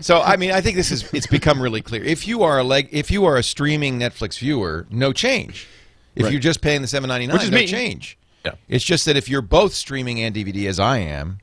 So 0.00 0.20
I 0.22 0.36
mean, 0.36 0.52
I 0.52 0.60
think 0.60 0.76
this 0.76 0.90
is 0.92 1.12
it's 1.12 1.26
become 1.26 1.60
really 1.60 1.82
clear. 1.82 2.04
If 2.04 2.28
you 2.28 2.42
are 2.42 2.58
a 2.58 2.64
leg, 2.64 2.88
if 2.92 3.10
you 3.10 3.24
are 3.24 3.36
a 3.36 3.42
streaming 3.42 3.98
Netflix 3.98 4.38
viewer, 4.38 4.86
no 4.90 5.12
change. 5.12 5.66
If 6.14 6.24
Right. 6.24 6.32
you're 6.32 6.40
just 6.40 6.60
paying 6.60 6.82
the 6.82 6.88
seven 6.88 7.08
ninety 7.08 7.26
nine, 7.26 7.34
Which 7.34 7.44
is 7.44 7.50
no 7.50 7.56
me. 7.58 7.66
change. 7.66 8.16
Yeah. 8.44 8.52
It's 8.68 8.84
just 8.84 9.04
that 9.06 9.16
if 9.16 9.28
you're 9.28 9.42
both 9.42 9.74
streaming 9.74 10.20
and 10.20 10.34
DVD, 10.34 10.68
as 10.68 10.78
I 10.78 10.98
am, 10.98 11.38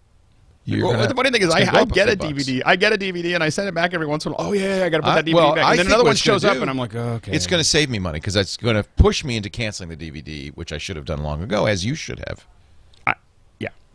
you're 0.64 0.86
Well, 0.88 0.96
gonna, 0.96 1.08
the 1.10 1.16
funny 1.16 1.32
thing 1.32 1.42
is, 1.42 1.50
I, 1.50 1.60
I 1.80 1.86
get 1.86 2.08
a 2.08 2.12
few 2.18 2.34
bucks. 2.34 2.44
DVD. 2.46 2.62
I 2.66 2.76
get 2.76 2.94
a 2.94 2.98
DVD, 2.98 3.36
and 3.36 3.44
I 3.44 3.50
send 3.50 3.68
it 3.68 3.74
back 3.76 3.94
every 3.94 4.08
once 4.08 4.26
in 4.26 4.32
a 4.32 4.36
while. 4.36 4.48
Oh 4.50 4.54
yeah, 4.54 4.84
I 4.86 4.90
got 4.90 4.98
to 4.98 5.04
put 5.04 5.10
I- 5.10 5.16
that 5.22 5.26
DVD 5.26 5.34
well, 5.36 5.56
back. 5.56 5.66
I 5.66 5.70
And 5.72 5.80
then 5.80 5.86
think 5.86 5.90
another 5.96 6.04
one 6.06 6.16
shows 6.16 6.46
up, 6.46 6.56
do- 6.56 6.62
and 6.62 6.70
I'm 6.70 6.78
like, 6.78 6.96
oh, 6.96 7.14
okay. 7.16 7.34
It's 7.34 7.48
going 7.48 7.60
to 7.60 7.64
save 7.68 7.90
me 7.90 8.00
money 8.00 8.20
because 8.20 8.36
it's 8.36 8.58
going 8.58 8.76
to 8.76 8.84
push 8.98 9.24
me 9.24 9.38
into 9.38 9.50
canceling 9.50 9.90
the 9.90 9.98
DVD, 9.98 10.56
which 10.56 10.72
I 10.74 10.78
should 10.78 10.96
have 10.96 11.06
done 11.06 11.24
long 11.24 11.44
ago, 11.44 11.66
as 11.66 11.86
you 11.86 11.96
should 11.96 12.20
have. 12.28 12.46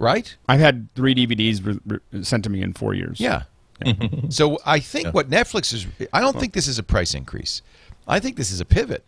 I, 0.01 0.05
yeah. 0.05 0.13
Right? 0.13 0.37
I've 0.49 0.61
had 0.61 0.89
three 0.95 1.15
DVDs 1.15 1.65
re- 1.65 2.01
re- 2.13 2.23
sent 2.25 2.45
to 2.45 2.51
me 2.51 2.63
in 2.63 2.73
four 2.73 2.95
years. 2.95 3.21
Yeah. 3.21 3.43
so 4.29 4.59
I 4.67 4.81
think 4.81 5.15
what 5.15 5.31
Netflix 5.31 5.73
is, 5.73 5.87
I 6.13 6.21
don't 6.21 6.39
think 6.39 6.53
this 6.53 6.69
is 6.69 6.79
a 6.79 6.83
price 6.83 7.15
increase. 7.15 7.63
I 8.07 8.21
think 8.21 8.37
this 8.37 8.51
is 8.51 8.61
a 8.61 8.65
pivot. 8.65 9.05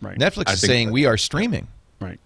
Right. 0.00 0.18
Netflix 0.18 0.48
I 0.48 0.52
is 0.52 0.60
saying 0.60 0.88
that- 0.88 0.92
we 0.92 1.06
are 1.06 1.16
streaming. 1.16 1.68
Right. 2.00 2.18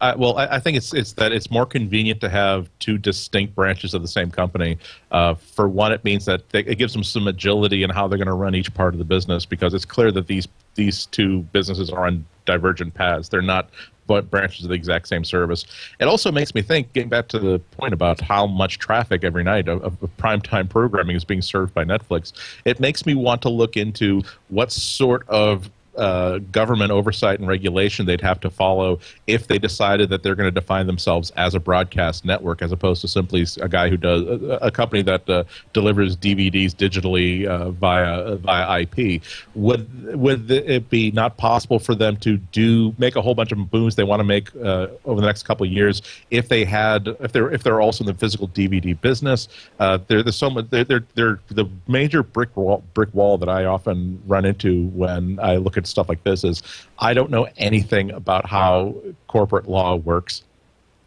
Uh, 0.00 0.14
well, 0.18 0.36
I, 0.36 0.56
I 0.56 0.60
think 0.60 0.76
it's 0.76 0.92
it's 0.92 1.12
that 1.12 1.32
it's 1.32 1.50
more 1.50 1.64
convenient 1.64 2.20
to 2.20 2.28
have 2.28 2.68
two 2.78 2.98
distinct 2.98 3.54
branches 3.54 3.94
of 3.94 4.02
the 4.02 4.08
same 4.08 4.30
company. 4.30 4.76
Uh, 5.10 5.34
for 5.34 5.68
one, 5.68 5.92
it 5.92 6.04
means 6.04 6.24
that 6.26 6.48
they, 6.50 6.60
it 6.60 6.76
gives 6.76 6.92
them 6.92 7.04
some 7.04 7.26
agility 7.28 7.84
in 7.84 7.90
how 7.90 8.06
they're 8.06 8.18
going 8.18 8.26
to 8.26 8.34
run 8.34 8.54
each 8.54 8.74
part 8.74 8.92
of 8.92 8.98
the 8.98 9.04
business 9.04 9.46
because 9.46 9.72
it's 9.72 9.84
clear 9.84 10.10
that 10.12 10.26
these 10.26 10.46
these 10.74 11.06
two 11.06 11.40
businesses 11.52 11.90
are 11.90 12.06
on 12.06 12.26
divergent 12.44 12.92
paths. 12.92 13.28
They're 13.28 13.40
not 13.40 13.70
but 14.06 14.30
branches 14.30 14.64
of 14.64 14.68
the 14.68 14.74
exact 14.74 15.08
same 15.08 15.24
service. 15.24 15.64
It 16.00 16.04
also 16.04 16.30
makes 16.30 16.54
me 16.54 16.62
think, 16.62 16.92
getting 16.92 17.08
back 17.08 17.28
to 17.28 17.38
the 17.38 17.58
point 17.58 17.94
about 17.94 18.20
how 18.20 18.46
much 18.46 18.78
traffic 18.78 19.24
every 19.24 19.44
night 19.44 19.68
of, 19.68 19.82
of 19.82 20.16
primetime 20.16 20.68
programming 20.68 21.16
is 21.16 21.24
being 21.24 21.42
served 21.42 21.74
by 21.74 21.84
Netflix, 21.84 22.32
it 22.64 22.80
makes 22.80 23.06
me 23.06 23.14
want 23.14 23.42
to 23.42 23.48
look 23.48 23.76
into 23.76 24.22
what 24.48 24.72
sort 24.72 25.28
of 25.28 25.70
uh, 25.96 26.38
government 26.50 26.90
oversight 26.90 27.38
and 27.38 27.48
regulation 27.48 28.06
they'd 28.06 28.20
have 28.20 28.40
to 28.40 28.50
follow 28.50 28.98
if 29.26 29.46
they 29.46 29.58
decided 29.58 30.08
that 30.10 30.22
they're 30.22 30.34
going 30.34 30.46
to 30.46 30.60
define 30.60 30.86
themselves 30.86 31.30
as 31.36 31.54
a 31.54 31.60
broadcast 31.60 32.24
network 32.24 32.62
as 32.62 32.72
opposed 32.72 33.00
to 33.00 33.08
simply 33.08 33.46
a 33.60 33.68
guy 33.68 33.88
who 33.88 33.96
does 33.96 34.22
a, 34.22 34.58
a 34.62 34.70
company 34.70 35.02
that 35.02 35.28
uh, 35.28 35.44
delivers 35.72 36.16
DVDs 36.16 36.72
digitally 36.72 37.46
uh, 37.46 37.70
via 37.70 38.36
via 38.36 38.80
IP. 38.80 39.22
Would 39.54 40.16
would 40.18 40.50
it 40.50 40.88
be 40.90 41.10
not 41.10 41.36
possible 41.36 41.78
for 41.78 41.94
them 41.94 42.16
to 42.18 42.36
do 42.36 42.94
make 42.98 43.16
a 43.16 43.22
whole 43.22 43.34
bunch 43.34 43.52
of 43.52 43.72
moves 43.72 43.96
they 43.96 44.04
want 44.04 44.20
to 44.20 44.24
make 44.24 44.54
uh, 44.56 44.88
over 45.04 45.20
the 45.20 45.26
next 45.26 45.44
couple 45.44 45.66
of 45.66 45.72
years 45.72 46.02
if 46.30 46.48
they 46.48 46.64
had 46.64 47.08
if 47.20 47.32
they're 47.32 47.50
if 47.50 47.62
they're 47.62 47.80
also 47.80 48.04
in 48.04 48.06
the 48.06 48.14
physical 48.14 48.48
DVD 48.48 48.98
business? 49.00 49.48
Uh, 49.78 49.98
there, 50.08 50.22
there's 50.22 50.36
so 50.36 50.50
much. 50.50 50.68
They're, 50.70 50.84
they're, 50.84 51.04
they're 51.14 51.40
the 51.48 51.66
major 51.88 52.22
brick 52.22 52.56
wall 52.56 52.82
brick 52.94 53.12
wall 53.14 53.38
that 53.38 53.48
I 53.48 53.64
often 53.64 54.22
run 54.26 54.44
into 54.44 54.88
when 54.88 55.38
I 55.40 55.56
look 55.56 55.76
at 55.76 55.83
stuff 55.86 56.08
like 56.08 56.22
this 56.24 56.44
is 56.44 56.62
I 56.98 57.14
don't 57.14 57.30
know 57.30 57.48
anything 57.56 58.10
about 58.10 58.46
how 58.46 58.94
corporate 59.28 59.68
law 59.68 59.96
works. 59.96 60.42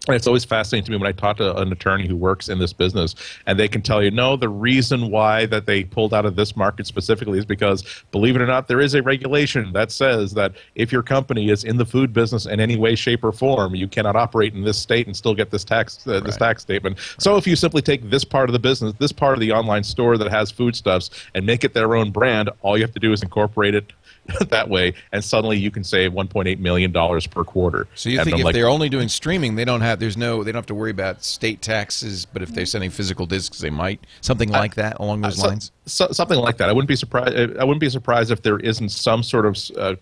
And 0.07 0.15
it's 0.15 0.27
always 0.27 0.45
fascinating 0.45 0.85
to 0.85 0.91
me 0.91 0.97
when 0.97 1.07
I 1.07 1.11
talk 1.11 1.37
to 1.37 1.57
an 1.57 1.69
attorney 1.71 2.07
who 2.07 2.15
works 2.15 2.47
in 2.47 2.59
this 2.59 2.71
business, 2.71 3.13
and 3.45 3.59
they 3.59 3.67
can 3.67 3.81
tell 3.81 4.01
you, 4.01 4.09
no, 4.09 4.37
the 4.37 4.47
reason 4.47 5.11
why 5.11 5.45
that 5.47 5.65
they 5.65 5.83
pulled 5.83 6.13
out 6.13 6.25
of 6.25 6.37
this 6.37 6.55
market 6.55 6.87
specifically 6.87 7.37
is 7.39 7.45
because, 7.45 7.83
believe 8.11 8.37
it 8.37 8.41
or 8.41 8.45
not, 8.45 8.69
there 8.69 8.79
is 8.79 8.93
a 8.93 9.03
regulation 9.03 9.73
that 9.73 9.91
says 9.91 10.33
that 10.35 10.53
if 10.75 10.93
your 10.93 11.03
company 11.03 11.49
is 11.49 11.65
in 11.65 11.75
the 11.75 11.85
food 11.85 12.13
business 12.13 12.45
in 12.45 12.61
any 12.61 12.77
way, 12.77 12.95
shape, 12.95 13.21
or 13.21 13.33
form, 13.33 13.75
you 13.75 13.87
cannot 13.87 14.15
operate 14.15 14.53
in 14.53 14.63
this 14.63 14.77
state 14.77 15.07
and 15.07 15.15
still 15.15 15.35
get 15.35 15.51
this 15.51 15.65
tax 15.65 16.07
uh, 16.07 16.21
this 16.21 16.37
tax 16.37 16.61
statement. 16.61 16.97
So 17.19 17.35
if 17.35 17.45
you 17.45 17.57
simply 17.57 17.81
take 17.81 18.09
this 18.09 18.23
part 18.23 18.47
of 18.47 18.53
the 18.53 18.59
business, 18.59 18.93
this 18.99 19.11
part 19.11 19.33
of 19.33 19.41
the 19.41 19.51
online 19.51 19.83
store 19.83 20.17
that 20.17 20.29
has 20.29 20.51
foodstuffs, 20.51 21.09
and 21.35 21.45
make 21.45 21.65
it 21.65 21.73
their 21.73 21.95
own 21.95 22.11
brand, 22.11 22.49
all 22.61 22.77
you 22.77 22.83
have 22.83 22.93
to 22.93 22.99
do 22.99 23.11
is 23.11 23.21
incorporate 23.21 23.75
it 23.75 23.91
that 24.49 24.69
way, 24.69 24.93
and 25.11 25.23
suddenly 25.23 25.57
you 25.57 25.71
can 25.71 25.83
save 25.83 26.11
1.8 26.11 26.59
million 26.59 26.91
dollars 26.91 27.27
per 27.27 27.43
quarter. 27.43 27.87
So 27.95 28.09
you 28.09 28.19
And 28.19 28.25
think 28.25 28.35
I'm 28.35 28.39
if 28.41 28.45
like, 28.45 28.53
they're 28.55 28.69
only 28.69 28.89
doing 28.89 29.07
streaming, 29.09 29.55
they 29.55 29.65
don't 29.65 29.81
have 29.81 29.99
there's 29.99 30.17
no 30.17 30.43
they 30.43 30.51
don't 30.51 30.59
have 30.59 30.65
to 30.67 30.75
worry 30.75 30.91
about 30.91 31.23
state 31.23 31.61
taxes, 31.61 32.25
but 32.25 32.41
if 32.41 32.53
they're 32.53 32.65
sending 32.65 32.89
physical 32.89 33.25
discs, 33.25 33.59
they 33.59 33.69
might 33.69 33.99
something 34.21 34.49
like 34.49 34.75
that 34.75 34.99
along 34.99 35.21
those 35.21 35.39
so- 35.39 35.47
lines. 35.47 35.71
so, 35.85 36.07
something 36.11 36.39
like 36.39 36.57
that. 36.57 36.69
I 36.69 36.73
wouldn't 36.73 36.89
be 36.89 36.95
surprised. 36.95 37.35
I 37.35 37.63
wouldn't 37.63 37.79
be 37.81 37.89
surprised 37.89 38.31
if 38.31 38.41
there 38.41 38.59
isn't 38.59 38.89
some 38.89 39.23
sort 39.23 39.45
of 39.45 39.57
uh, 39.77 39.95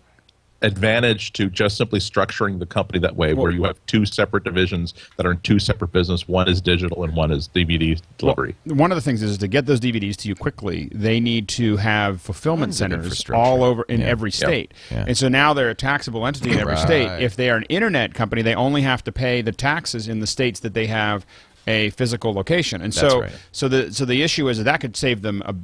advantage 0.61 1.33
to 1.33 1.49
just 1.49 1.77
simply 1.77 1.99
structuring 1.99 2.59
the 2.59 2.65
company 2.65 2.99
that 2.99 3.15
way, 3.15 3.33
where 3.33 3.51
you 3.51 3.63
have 3.63 3.77
two 3.87 4.05
separate 4.05 4.43
divisions 4.43 4.93
that 5.17 5.25
are 5.25 5.31
in 5.31 5.39
two 5.41 5.59
separate 5.59 5.91
business. 5.91 6.27
One 6.27 6.47
is 6.47 6.61
digital 6.61 7.03
and 7.03 7.15
one 7.15 7.31
is 7.31 7.47
DVD 7.49 8.01
delivery. 8.17 8.55
Well, 8.65 8.75
one 8.77 8.91
of 8.91 8.95
the 8.95 9.01
things 9.01 9.21
is 9.21 9.37
to 9.39 9.47
get 9.47 9.65
those 9.65 9.79
DVDs 9.79 10.15
to 10.17 10.27
you 10.27 10.35
quickly, 10.35 10.89
they 10.93 11.19
need 11.19 11.47
to 11.49 11.77
have 11.77 12.21
fulfillment 12.21 12.71
Tons 12.71 12.77
centers 12.77 13.29
all 13.29 13.63
over 13.63 13.83
in 13.83 14.01
Yeah. 14.01 14.07
every 14.07 14.31
Yeah. 14.31 14.47
state. 14.47 14.73
Yeah. 14.91 15.05
And 15.07 15.17
so 15.17 15.27
now 15.27 15.53
they're 15.53 15.69
a 15.69 15.75
taxable 15.75 16.25
entity 16.25 16.51
in 16.51 16.59
every 16.59 16.73
Right. 16.73 16.79
state. 16.85 17.21
If 17.23 17.35
they 17.35 17.49
are 17.49 17.57
an 17.57 17.65
internet 17.69 18.13
company, 18.13 18.41
they 18.41 18.55
only 18.55 18.81
have 18.81 19.03
to 19.03 19.11
pay 19.11 19.41
the 19.41 19.51
taxes 19.51 20.07
in 20.07 20.19
the 20.19 20.27
states 20.27 20.59
that 20.61 20.73
they 20.73 20.87
have 20.87 21.25
a 21.67 21.89
physical 21.91 22.33
location. 22.33 22.81
And 22.81 22.93
That's 22.93 22.99
so 23.13 23.21
right. 23.21 23.31
so 23.51 23.67
the 23.67 23.91
so 23.93 24.05
the 24.05 24.21
issue 24.21 24.47
is 24.49 24.57
that, 24.59 24.63
that 24.65 24.79
could 24.81 24.95
save 24.95 25.21
them 25.23 25.41
a 25.45 25.55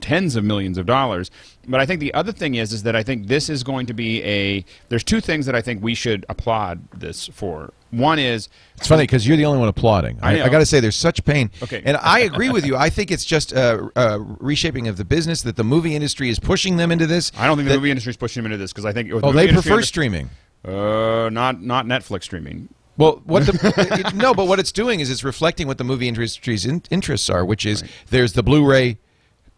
tens 0.00 0.36
of 0.36 0.44
millions 0.44 0.78
of 0.78 0.86
dollars. 0.86 1.30
But 1.68 1.80
I 1.80 1.86
think 1.86 2.00
the 2.00 2.12
other 2.14 2.32
thing 2.32 2.54
is 2.56 2.72
is 2.72 2.82
that 2.84 2.96
I 2.96 3.02
think 3.02 3.26
this 3.28 3.48
is 3.48 3.62
going 3.62 3.86
to 3.86 3.94
be 3.94 4.22
a 4.24 4.64
there's 4.88 5.04
two 5.04 5.20
things 5.20 5.46
that 5.46 5.54
I 5.54 5.60
think 5.62 5.82
we 5.82 5.94
should 5.94 6.24
applaud 6.28 6.80
this 6.92 7.28
for. 7.28 7.72
One 7.90 8.18
is 8.18 8.48
It's 8.78 8.88
funny 8.88 9.02
because 9.02 9.28
you're 9.28 9.36
the 9.36 9.44
only 9.44 9.58
one 9.60 9.68
applauding. 9.68 10.18
I 10.22 10.40
I. 10.40 10.46
I 10.46 10.48
got 10.48 10.58
to 10.60 10.66
say, 10.66 10.80
there's 10.80 10.96
such 10.96 11.24
pain. 11.24 11.50
Okay. 11.62 11.82
And 11.84 11.98
I 11.98 12.20
agree 12.20 12.48
with 12.50 12.64
you. 12.64 12.74
I 12.74 12.88
think 12.88 13.10
it's 13.10 13.24
just 13.24 13.52
a, 13.52 13.90
a 13.96 14.18
reshaping 14.18 14.88
of 14.88 14.96
the 14.96 15.04
business 15.04 15.42
that 15.42 15.56
the 15.56 15.64
movie 15.64 15.94
industry 15.94 16.30
is 16.30 16.38
pushing 16.40 16.78
them 16.78 16.90
into 16.90 17.06
this. 17.06 17.30
I 17.36 17.46
don't 17.46 17.56
think 17.58 17.68
that- 17.68 17.74
the 17.74 17.78
movie 17.80 17.90
industry 17.90 18.10
is 18.10 18.16
pushing 18.16 18.42
them 18.42 18.50
into 18.50 18.56
this 18.62 18.72
because 18.72 18.86
I 18.86 18.92
think 18.92 19.12
Oh, 19.12 19.20
the 19.20 19.32
they 19.32 19.48
prefer 19.52 19.74
under- 19.74 19.82
streaming. 19.84 20.30
Uh, 20.66 21.28
not 21.30 21.60
not 21.62 21.86
Netflix 21.86 22.22
streaming. 22.24 22.68
Well, 22.96 23.20
what 23.24 23.44
the 23.46 24.04
it- 24.06 24.14
no, 24.14 24.32
but 24.32 24.46
what 24.46 24.58
it's 24.58 24.72
doing 24.72 25.00
is 25.00 25.10
it's 25.10 25.24
reflecting 25.24 25.66
what 25.66 25.76
the 25.78 25.84
movie 25.84 26.08
industry's 26.08 26.64
in, 26.66 26.82
interests 26.90 27.28
are, 27.28 27.44
which 27.44 27.66
is 27.66 27.82
there's 28.10 28.32
the 28.34 28.42
Blu-ray 28.42 28.98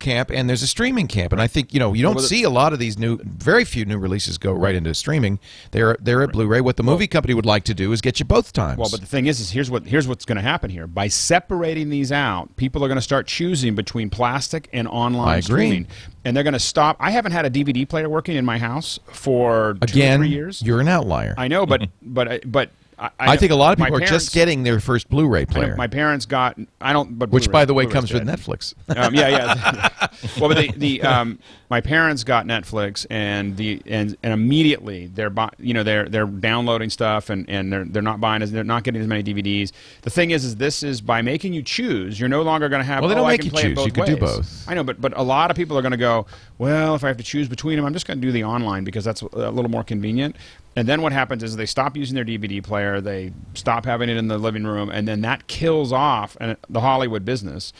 camp 0.05 0.31
and 0.31 0.49
there's 0.49 0.63
a 0.63 0.67
streaming 0.67 1.09
camp, 1.09 1.33
and 1.33 1.41
I 1.41 1.47
think 1.49 1.73
you 1.73 1.81
know 1.81 1.93
you 1.95 2.03
don't 2.03 2.15
Well, 2.17 2.25
see 2.25 2.43
a 2.45 2.51
lot 2.51 2.73
of 2.73 2.79
these 2.79 2.99
new, 2.99 3.19
very 3.25 3.65
few 3.65 3.85
new 3.85 3.99
releases 3.99 4.39
go 4.39 4.53
right 4.53 4.75
into 4.75 4.95
streaming. 4.95 5.39
They're 5.73 5.97
they're 6.01 6.23
at 6.23 6.33
Blu-ray. 6.33 6.61
What 6.61 6.77
the 6.77 6.83
movie 6.83 7.07
company 7.07 7.35
would 7.35 7.47
like 7.47 7.65
to 7.65 7.75
do 7.75 7.91
is 7.93 8.01
get 8.01 8.19
you 8.21 8.25
both 8.27 8.53
times. 8.53 8.79
Well, 8.79 8.91
but 8.91 9.01
the 9.01 9.07
thing 9.07 9.27
is, 9.27 9.41
is 9.41 9.51
here's 9.51 9.71
what 9.71 9.87
here's 9.87 10.07
what's 10.07 10.25
going 10.25 10.37
to 10.37 10.43
happen 10.43 10.71
here. 10.71 10.87
By 10.87 11.09
separating 11.09 11.89
these 11.89 12.13
out, 12.13 12.55
people 12.57 12.85
are 12.85 12.89
going 12.89 12.97
to 12.99 13.03
start 13.03 13.27
choosing 13.27 13.75
between 13.75 14.11
plastic 14.11 14.69
and 14.73 14.87
online 14.87 15.43
streaming, 15.43 15.87
and 16.25 16.37
they're 16.37 16.45
going 16.45 16.53
to 16.53 16.61
stop. 16.61 16.97
I 17.01 17.11
haven't 17.11 17.33
had 17.33 17.47
a 17.47 17.51
DVD 17.51 17.89
player 17.89 18.09
working 18.09 18.37
in 18.37 18.45
my 18.45 18.59
house 18.59 19.01
for 19.11 19.75
two 19.81 19.85
again, 19.85 20.21
or 20.21 20.25
three 20.25 20.29
years. 20.35 20.63
you're 20.63 20.81
an 20.81 20.89
outlier. 20.89 21.35
I 21.39 21.49
know, 21.49 21.67
but 21.67 21.89
but 22.03 22.51
but 22.51 22.71
I, 22.99 23.11
I, 23.19 23.37
think 23.37 23.53
a 23.53 23.57
lot 23.57 23.73
of 23.73 23.85
people 23.85 24.03
are 24.03 24.07
just 24.07 24.33
getting 24.33 24.63
their 24.63 24.81
first 24.81 25.09
Blu-ray 25.09 25.47
player, 25.47 25.77
My 25.77 25.87
parents 25.87 26.27
got. 26.27 26.59
I 26.81 26.93
don't. 26.93 27.19
But 27.19 27.31
which, 27.31 27.45
Blu-ray- 27.45 27.53
by 27.53 27.65
the 27.65 27.75
way, 27.75 27.85
Blu-ray's 27.85 28.11
comes 28.11 28.13
with. 28.13 28.23
Netflix. 28.25 28.75
um, 28.97 29.15
yeah, 29.15 29.29
yeah. 29.29 29.89
well, 30.41 30.49
but 30.49 30.59
the, 30.59 30.73
the 30.77 31.03
um, 31.03 31.39
my 31.71 31.81
parents 31.81 32.25
got 32.25 32.47
Netflix, 32.47 33.07
and 33.11 33.57
the 33.57 33.83
and, 33.87 34.17
and 34.23 34.33
immediately 34.33 35.07
they're 35.09 35.31
buy, 35.31 35.51
you 35.59 35.75
know 35.75 35.83
they're 35.83 36.09
they're 36.09 36.27
downloading 36.27 36.91
stuff, 36.91 37.31
and, 37.31 37.49
and 37.49 37.73
they're 37.73 37.85
they're 37.85 38.03
not 38.03 38.21
buying 38.21 38.43
as 38.43 38.53
they're 38.53 38.65
not 38.65 38.85
getting 38.85 39.01
as 39.01 39.09
many 39.09 39.23
DVDs. 39.23 39.73
The 40.03 40.11
thing 40.11 40.31
is, 40.31 40.45
is 40.45 40.57
this 40.57 40.83
is 40.83 41.01
by 41.01 41.23
making 41.23 41.53
you 41.53 41.63
choose, 41.63 42.19
you're 42.19 42.29
no 42.29 42.43
longer 42.43 42.69
going 42.69 42.81
to 42.81 42.87
have. 42.87 43.01
Well, 43.01 43.09
they 43.09 43.15
oh, 43.15 43.19
don't 43.19 43.27
I 43.27 43.33
make 43.33 43.45
you 43.45 43.51
choose. 43.51 43.75
both 43.75 43.87
You 43.87 43.93
can 43.93 44.07
do 44.07 44.17
both. 44.17 44.69
I 44.69 44.75
know, 44.75 44.85
but 44.85 45.01
but 45.01 45.17
a 45.17 45.23
lot 45.23 45.51
of 45.51 45.57
people 45.57 45.77
are 45.77 45.83
going 45.83 45.93
to 45.93 45.97
go. 45.99 46.27
Well, 46.59 46.95
if 46.95 47.03
I 47.03 47.09
have 47.09 47.17
to 47.17 47.25
choose 47.25 47.49
between 47.49 47.77
them, 47.77 47.85
I'm 47.85 47.93
just 47.93 48.07
going 48.07 48.21
to 48.21 48.27
do 48.27 48.33
the 48.33 48.45
online 48.45 48.85
because 48.85 49.05
that's 49.05 49.23
a 49.23 49.51
little 49.51 49.71
more 49.71 49.85
convenient. 49.85 50.37
And 50.77 50.89
then 50.89 51.03
what 51.03 51.13
happens 51.13 51.43
is 51.45 51.55
they 51.57 51.67
stop 51.67 51.97
using 51.97 52.17
their 52.17 52.25
DVD 52.25 52.63
player, 52.63 53.01
they 53.01 53.33
stop 53.55 53.85
having 53.85 54.09
it 54.09 54.17
in 54.17 54.27
the 54.27 54.39
living 54.39 54.65
room, 54.65 54.91
and 54.91 55.07
then 55.07 55.21
that 55.21 55.47
kills 55.47 55.93
off 55.93 56.37
the 56.41 56.81
Hollywood 56.81 57.25
business. 57.25 57.73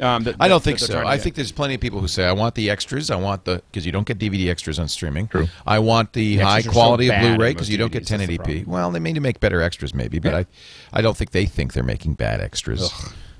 Um, 0.00 0.24
that- 0.24 0.36
I 0.40 0.48
don't 0.48 0.58
that- 0.58 0.64
think 0.64 0.78
that 0.80 0.86
so. 0.86 1.06
I 1.06 1.16
get. 1.16 1.22
think 1.22 1.34
there's 1.36 1.52
plenty 1.52 1.74
of 1.74 1.80
people 1.80 2.00
who 2.00 2.08
say, 2.08 2.24
"I 2.26 2.32
want 2.32 2.54
the 2.54 2.68
extras. 2.68 3.10
I 3.10 3.16
want 3.16 3.44
the 3.44 3.62
because 3.70 3.86
you 3.86 3.92
don't 3.92 4.06
get 4.06 4.18
DVD 4.18 4.50
extras 4.50 4.78
on 4.78 4.88
streaming. 4.88 5.28
True. 5.28 5.48
I 5.66 5.78
want 5.78 6.12
the, 6.12 6.36
The 6.36 6.42
high 6.44 6.56
extras 6.58 6.72
are 6.72 6.74
so 6.74 6.80
quality 6.80 7.08
of 7.08 7.20
Blu-ray 7.20 7.52
because 7.52 7.70
you 7.70 7.78
don't 7.78 7.92
get 7.92 8.04
DVDs, 8.04 8.08
that's 8.08 8.22
1080p. 8.48 8.66
Well, 8.66 8.90
they 8.90 8.98
may 9.00 9.12
make 9.14 9.40
better 9.40 9.62
extras, 9.62 9.94
maybe, 9.94 10.18
but 10.18 10.32
Yeah. 10.32 10.38
I, 10.38 10.46
I 10.98 11.02
don't 11.02 11.16
think 11.16 11.30
they 11.30 11.46
think 11.46 11.72
they're 11.72 11.82
making 11.84 12.14
bad 12.14 12.40
extras. 12.40 12.90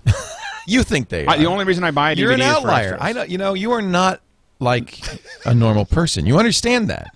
you 0.67 0.83
think 0.85 1.09
they? 1.09 1.27
I, 1.27 1.37
the 1.37 1.47
only 1.47 1.65
reason 1.65 1.85
I 1.85 1.91
buy 1.91 2.13
a 2.13 2.15
DVD 2.15 2.19
you're 2.19 2.33
an 2.33 2.41
is 2.41 2.47
for 2.47 2.53
outlier. 2.59 2.97
I 3.01 3.13
know. 3.13 3.25
You 3.25 3.39
know, 3.39 3.55
you 3.55 3.73
are 3.73 3.83
not 3.83 4.21
like 4.61 5.01
a 5.45 5.55
normal 5.55 5.85
person. 5.85 6.25
You 6.27 6.39
understand 6.39 6.89
that. 6.91 7.15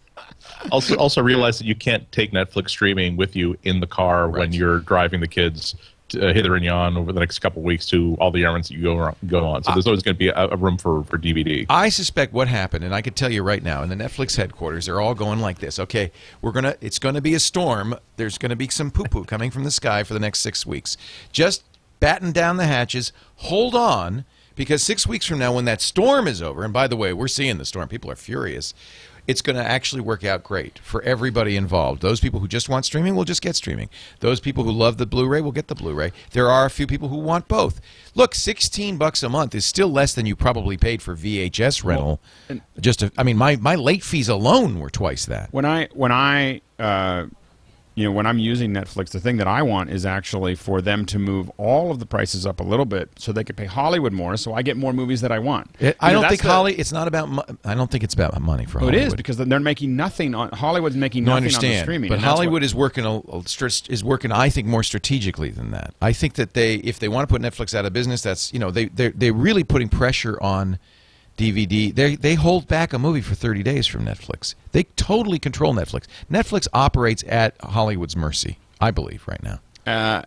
Also 0.71 0.97
also 0.97 1.23
realize 1.23 1.59
that 1.59 1.67
you 1.67 1.75
can't 1.75 2.11
take 2.13 2.33
Netflix 2.33 2.71
streaming 2.71 3.17
with 3.17 3.37
you 3.37 3.57
in 3.65 3.81
the 3.81 3.87
car 3.87 4.29
when 4.29 4.53
you're 4.53 4.81
driving 4.81 5.21
the 5.21 5.29
kids 5.29 5.75
to, 6.09 6.29
uh, 6.29 6.33
hither 6.33 6.55
and 6.55 6.65
yon 6.65 6.97
over 6.97 7.13
the 7.13 7.21
next 7.21 7.39
couple 7.41 7.63
weeks 7.63 7.87
to 7.87 8.17
all 8.21 8.31
the 8.31 8.45
errands 8.45 8.69
that 8.69 8.75
you 8.75 8.83
go 8.83 9.15
go 9.27 9.47
on. 9.47 9.63
So 9.63 9.73
there's 9.73 9.87
always 9.87 10.03
going 10.03 10.15
to 10.15 10.19
be 10.19 10.29
a, 10.29 10.49
a 10.49 10.57
room 10.57 10.79
for 10.79 11.05
for 11.05 11.19
DVD. 11.19 11.67
I 11.69 11.89
suspect 11.89 12.33
what 12.33 12.49
happened, 12.49 12.85
and 12.85 12.95
I 12.95 13.03
could 13.03 13.17
tell 13.17 13.31
you 13.31 13.43
right 13.43 13.63
now, 13.63 13.83
in 13.83 13.89
the 13.89 13.97
Netflix 13.97 14.37
headquarters, 14.37 14.87
they're 14.87 15.01
all 15.01 15.15
going 15.15 15.41
like 15.41 15.59
this. 15.59 15.79
Okay, 15.79 16.13
we're 16.43 16.53
gonna. 16.53 16.77
It's 16.81 16.99
gonna 16.99 17.21
be 17.21 17.35
a 17.35 17.41
storm. 17.41 17.97
There's 18.17 18.39
gonna 18.39 18.57
be 18.57 18.69
some 18.69 18.91
poo 18.91 19.05
poo 19.05 19.25
coming 19.25 19.51
from 19.51 19.65
the 19.65 19.71
sky 19.71 20.03
for 20.03 20.15
the 20.15 20.21
next 20.21 20.41
six 20.41 20.65
weeks. 20.67 20.97
Just 21.33 21.65
batten 22.01 22.33
down 22.33 22.57
the 22.57 22.67
hatches, 22.67 23.13
hold 23.37 23.75
on, 23.75 24.25
because 24.55 24.83
six 24.83 25.07
weeks 25.07 25.27
from 25.27 25.39
now, 25.39 25.55
when 25.55 25.65
that 25.65 25.81
storm 25.81 26.29
is 26.29 26.43
over, 26.43 26.63
and 26.63 26.73
by 26.73 26.87
the 26.87 26.97
way, 26.97 27.13
we're 27.13 27.29
seeing 27.29 27.59
the 27.59 27.65
storm, 27.65 27.89
people 27.89 28.11
are 28.11 28.17
furious. 28.17 28.75
It's 29.27 29.43
going 29.43 29.57
to 29.57 29.65
actually 29.65 30.03
work 30.03 30.25
out 30.25 30.43
great 30.43 30.79
for 30.79 31.03
everybody 31.03 31.57
involved. 31.57 32.03
Those 32.03 32.21
people 32.21 32.41
who 32.41 32.49
just 32.49 32.69
want 32.69 32.85
streaming 32.85 33.17
will 33.17 33.25
just 33.25 33.43
get 33.43 33.57
streaming. 33.57 33.89
Those 34.21 34.41
people 34.41 34.65
who 34.65 34.73
love 34.73 34.99
the 34.99 35.07
Blu-ray 35.07 35.41
will 35.41 35.53
get 35.53 35.69
the 35.69 35.75
Blu-ray. 35.75 36.13
There 36.33 36.49
are 36.49 36.67
a 36.67 36.71
few 36.71 36.87
people 36.87 37.09
who 37.09 37.17
want 37.17 37.49
both. 37.49 37.81
Look, 38.15 38.35
sixteen 38.35 38.97
bucks 38.97 39.23
a 39.23 39.29
month 39.29 39.55
is 39.55 39.65
still 39.65 39.89
less 39.89 40.15
than 40.15 40.27
you 40.27 40.37
probably 40.37 40.77
paid 40.77 41.03
for 41.03 41.15
VHS 41.17 41.85
rental. 41.85 42.21
just, 42.81 43.03
a, 43.03 43.13
I 43.19 43.23
mean, 43.23 43.37
my 43.37 43.57
my 43.57 43.75
late 43.75 44.03
fees 44.03 44.29
alone 44.29 44.81
were 44.81 44.91
twice 44.91 45.27
that. 45.27 45.49
when 45.53 45.65
I 45.65 45.89
when 45.93 46.13
I 46.13 46.61
uh, 46.79 47.27
you 47.97 48.05
know 48.05 48.13
when 48.13 48.27
I'm 48.27 48.39
using 48.39 48.73
Netflix, 48.73 49.09
the 49.11 49.19
thing 49.21 49.39
that 49.39 49.49
I 49.49 49.63
want 49.63 49.91
is 49.91 50.07
actually 50.07 50.55
for 50.55 50.81
them 50.81 51.05
to 51.07 51.19
move 51.19 51.51
all 51.57 51.91
of 51.91 51.99
the 51.99 52.07
prices 52.07 52.47
up 52.47 52.61
a 52.61 52.63
little 52.63 52.85
bit 52.85 53.11
so 53.19 53.33
they 53.33 53.43
could 53.43 53.57
pay 53.57 53.65
Hollywood 53.65 54.13
more, 54.13 54.37
so 54.37 54.55
I 54.55 54.63
get 54.63 54.77
more 54.77 54.93
movies 54.93 55.23
that 55.23 55.33
I 55.33 55.39
want. 55.41 55.75
It, 55.81 55.97
I 55.99 56.13
know, 56.13 56.21
don't 56.21 56.29
think 56.29 56.43
the- 56.43 56.49
Holly. 56.49 56.75
It's 56.75 56.93
not 56.93 57.09
about. 57.09 57.29
mo- 57.31 57.45
I 57.65 57.75
don't 57.75 57.91
think 57.91 58.05
it's 58.05 58.15
about 58.15 58.41
money 58.41 58.67
for 58.67 58.79
Oh, 58.81 58.89
it 58.89 58.93
Hollywood. 58.93 59.09
is 59.09 59.15
because 59.15 59.37
they're 59.39 59.59
making 59.61 59.97
nothing 59.97 60.35
on 60.35 60.51
Hollywood's 60.51 60.95
making 60.97 61.25
No, 61.25 61.39
nothing 61.39 61.55
on 61.55 61.61
the 61.63 61.81
streaming. 61.81 62.09
but 62.11 62.17
that's 62.17 62.25
what- 62.27 62.31
Hollywood 62.37 62.63
is 62.63 62.75
working 62.75 63.05
a, 63.05 63.17
a 63.19 63.43
is 63.89 64.05
working. 64.05 64.31
I 64.31 64.51
think 64.51 64.69
more 64.69 64.83
strategically 64.83 65.51
than 65.51 65.71
that. 65.71 65.95
I 66.03 66.13
think 66.13 66.35
that 66.35 66.53
they, 66.55 66.75
if 66.77 66.99
they 66.99 67.09
want 67.09 67.29
to 67.29 67.33
put 67.33 67.41
Netflix 67.43 67.75
out 67.75 67.85
of 67.87 67.93
business, 67.93 68.23
that's 68.23 68.53
you 68.53 68.59
know 68.59 68.71
they 68.71 68.87
they 68.87 69.09
they're 69.09 69.33
really 69.33 69.65
putting 69.65 69.89
pressure 69.89 70.39
on 70.43 70.79
DVD. 71.37 71.95
They 71.95 72.17
they 72.17 72.35
hold 72.35 72.67
back 72.67 72.93
a 72.93 72.99
movie 72.99 73.21
for 73.21 73.35
thirty 73.35 73.63
days 73.63 73.87
from 73.87 74.05
Netflix. 74.05 74.55
They 74.73 74.85
totally 74.97 75.39
control 75.39 75.75
Netflix. 75.75 76.07
Netflix 76.31 76.67
operates 76.73 77.25
at 77.29 77.55
Hollywood's 77.61 78.17
mercy. 78.17 78.59
I 78.81 78.91
believe 78.91 79.27
right 79.27 79.43
now. 79.43 79.61
Uh, 79.87 80.23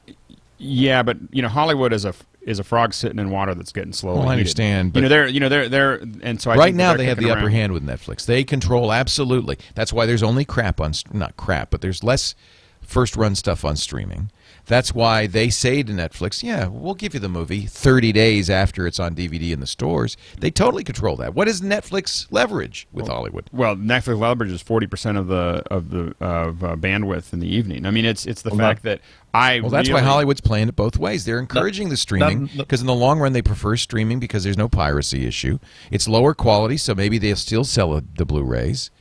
yeah, 0.58 1.04
but 1.04 1.18
you 1.32 1.42
know 1.42 1.48
Hollywood 1.48 1.94
is 1.94 2.06
a 2.06 2.14
is 2.42 2.60
a 2.60 2.64
frog 2.64 2.94
sitting 2.94 3.20
in 3.20 3.30
water 3.30 3.54
that's 3.54 3.72
getting 3.72 3.94
slowly. 3.94 4.20
Well, 4.20 4.30
I 4.30 4.34
understand, 4.34 4.96
You 4.96 5.02
know 5.02 5.10
they're 5.10 5.28
you 5.28 5.40
know 5.40 5.50
they're 5.50 5.70
they're 5.70 6.02
and 6.22 6.42
so 6.42 6.52
I 6.52 6.56
right 6.56 6.76
now 6.76 6.96
they're 6.96 7.08
have 7.08 7.18
the 7.18 7.26
kicking 7.26 7.38
upper 7.38 7.50
hand 7.50 7.74
with 7.74 7.86
Netflix. 7.86 8.26
They 8.26 8.44
control 8.44 8.92
absolutely. 8.92 9.58
That's 9.76 9.92
why 9.94 10.06
there's 10.06 10.24
only 10.24 10.46
crap 10.46 10.80
on 10.80 10.94
not 11.12 11.38
crap, 11.38 11.70
but 11.70 11.82
there's 11.82 12.04
less 12.04 12.36
first 12.82 13.16
run 13.16 13.36
stuff 13.36 13.66
on 13.66 13.76
streaming. 13.76 14.32
That's 14.70 14.94
why 14.94 15.26
they 15.28 15.50
say 15.50 15.82
to 15.84 15.92
Netflix, 15.92 16.44
"Yeah, 16.44 16.68
we'll 16.68 16.94
give 16.94 17.14
you 17.16 17.20
the 17.20 17.28
movie 17.28 17.66
30 17.66 18.12
days 18.14 18.50
after 18.52 18.86
it's 18.88 19.00
on 19.00 19.16
DVD 19.16 19.52
in 19.52 19.60
the 19.60 19.68
stores." 19.68 20.16
They 20.40 20.52
totally 20.52 20.84
control 20.84 21.16
that. 21.18 21.34
What 21.34 21.48
is 21.48 21.60
Netflix 21.60 22.28
leverage 22.30 22.88
with 22.94 23.08
Hollywood? 23.08 23.50
Well, 23.52 23.76
Netflix 23.76 24.20
leverage 24.20 24.52
is 24.52 24.62
forty 24.62 24.86
percent 24.88 25.18
of 25.18 25.28
the 25.28 25.64
of 25.72 25.90
the 25.90 26.14
of 26.22 26.64
uh, 26.64 26.76
bandwidth 26.76 27.34
in 27.34 27.40
the 27.40 27.54
evening. 27.54 27.86
I 27.88 27.92
mean, 27.92 28.06
it's 28.06 28.26
it's 28.28 28.44
the 28.44 28.52
Well, 28.52 28.60
fact 28.60 28.86
not- 28.86 28.92
that 28.92 29.02
I 29.34 29.60
Well, 29.60 29.72
that's 29.72 29.90
why 29.90 30.02
Hollywood's 30.02 30.42
playing 30.42 30.70
it 30.70 30.76
both 30.76 30.98
ways. 30.98 31.26
They're 31.26 31.40
encouraging 31.40 31.90
the 31.90 31.98
streaming 31.98 32.50
because 32.56 32.82
in 32.82 32.88
the 32.88 32.94
long 32.96 33.20
run 33.20 33.34
they 33.34 33.42
prefer 33.42 33.76
streaming 33.76 34.20
because 34.20 34.44
there's 34.44 34.58
no 34.58 34.70
piracy 34.70 35.26
issue. 35.26 35.60
It's 35.92 36.08
lower 36.08 36.34
quality, 36.34 36.78
so 36.78 36.94
maybe 36.96 37.18
they'll 37.18 37.36
still 37.36 37.64
sell 37.64 38.00
the 38.16 38.26
Blu-rays. 38.26 38.92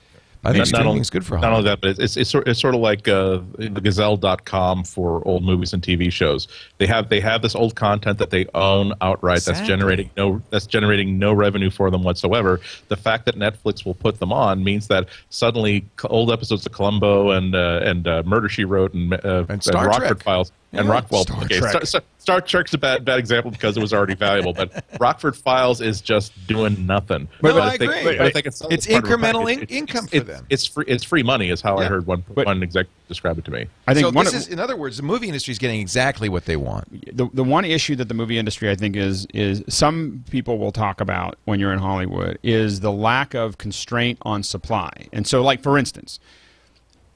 I 0.45 0.53
think 0.53 0.71
Not- 0.73 0.79
not 0.79 0.87
only- 0.87 1.01
is 1.01 1.11
good 1.11 1.27
for 1.27 1.37
Not 1.39 1.53
only 1.53 1.65
that, 1.65 1.81
but 1.81 1.99
it's, 1.99 2.17
it's, 2.17 2.35
it's, 2.35 2.61
sort, 2.61 2.75
of 2.75 2.81
like 2.81 3.09
uh, 3.09 3.41
the 3.59 3.81
Gazelle.com 3.81 4.85
for 4.85 5.27
old 5.27 5.43
movies 5.43 5.73
and 5.73 5.83
TV 5.83 6.13
shows. 6.13 6.47
They 6.79 6.87
have 6.87 7.09
they 7.09 7.21
have 7.21 7.43
this 7.43 7.57
old 7.57 7.75
content 7.75 8.19
that 8.19 8.31
they 8.31 8.47
own 8.55 8.93
outright 9.01 9.43
that's 9.43 9.61
generating 9.63 10.11
no 10.17 10.41
that's 10.51 10.67
generating 10.67 11.19
no 11.19 11.33
revenue 11.33 11.71
for 11.71 11.91
them 11.91 12.03
whatsoever. 12.03 12.61
The 12.89 12.97
fact 12.97 13.27
that 13.27 13.35
Netflix 13.37 13.85
will 13.85 13.95
put 13.95 14.21
them 14.21 14.33
on 14.33 14.63
means 14.63 14.87
that 14.89 15.09
suddenly 15.31 15.85
old 16.05 16.31
episodes 16.31 16.65
of 16.67 16.73
Columbo 16.73 17.31
and 17.31 17.55
uh, 17.55 17.81
and 17.83 18.07
uh, 18.07 18.23
Murder 18.25 18.49
She 18.49 18.65
Wrote 18.65 18.95
and, 18.95 19.15
uh, 19.15 19.45
And 19.49 19.63
Star 19.63 19.87
Rockford 19.89 20.09
Trek. 20.09 20.23
Files 20.23 20.53
and 20.73 20.87
Yeah, 20.87 20.93
Rockwell. 20.93 21.23
Star 21.23 21.43
okay, 21.45 21.59
Trek. 21.59 21.71
Star, 21.71 21.85
Star, 21.85 22.03
Star 22.19 22.41
Trek's 22.43 22.75
a 22.75 22.79
bad 22.79 23.05
bad 23.05 23.19
example 23.19 23.51
because 23.51 23.77
it 23.77 23.81
was 23.81 23.95
already 23.95 24.15
valuable, 24.15 24.53
but 24.53 24.85
Rockford 25.01 25.35
Files 25.37 25.81
is 25.81 26.01
just 26.03 26.33
doing 26.47 26.85
nothing. 26.87 27.23
No, 27.43 27.53
But 27.55 27.59
I 27.63 27.73
if 27.75 27.79
they- 27.79 27.85
agree. 27.87 28.17
but 28.19 28.27
if 28.27 28.35
they 28.35 28.43
can 28.43 28.53
sell 28.53 28.69
It's 28.71 28.87
it 28.87 28.91
as 28.91 29.01
part 29.01 29.05
of 29.05 29.11
a 29.11 29.15
incremental 29.27 29.53
in- 29.53 29.63
it- 29.63 29.71
income 29.71 30.07
for 30.07 30.17
it's- 30.17 30.37
them. 30.39 30.47
It's 30.51 30.67
free. 30.67 30.85
It's 30.87 31.05
free 31.05 31.23
money, 31.23 31.49
is 31.49 31.63
how 31.63 31.79
I 31.79 31.87
heard 31.87 32.07
one 32.07 32.23
But- 32.35 32.47
one 32.47 32.63
exec 32.63 32.87
describe 33.09 33.39
it 33.39 33.47
to 33.47 33.51
me. 33.51 33.67
I 33.87 33.95
think 33.95 34.05
so 34.07 34.11
one 34.11 34.27
this 34.27 34.35
of, 34.35 34.41
is, 34.41 34.49
in 34.49 34.61
other 34.61 34.77
words, 34.77 34.99
the 34.99 35.03
movie 35.03 35.27
industry 35.29 35.53
is 35.53 35.59
getting 35.59 35.81
exactly 35.81 36.29
what 36.29 36.45
they 36.45 36.57
want. 36.57 37.17
the 37.17 37.29
the 37.33 37.45
one 37.45 37.65
issue 37.65 37.97
that 37.97 38.09
the 38.09 38.15
movie 38.15 38.37
industry 38.39 38.71
I 38.71 38.75
think 38.75 38.95
is 38.97 39.27
is 39.33 39.63
some 39.69 40.23
people 40.31 40.59
will 40.59 40.73
talk 40.73 41.01
about 41.01 41.39
when 41.47 41.59
you're 41.61 41.73
in 41.73 41.79
Hollywood 41.79 42.39
is 42.43 42.81
the 42.81 42.93
lack 42.93 43.33
of 43.33 43.57
constraint 43.57 44.19
on 44.23 44.43
supply. 44.43 44.91
And 45.15 45.27
so, 45.27 45.43
like 45.43 45.63
for 45.63 45.79
instance, 45.79 46.21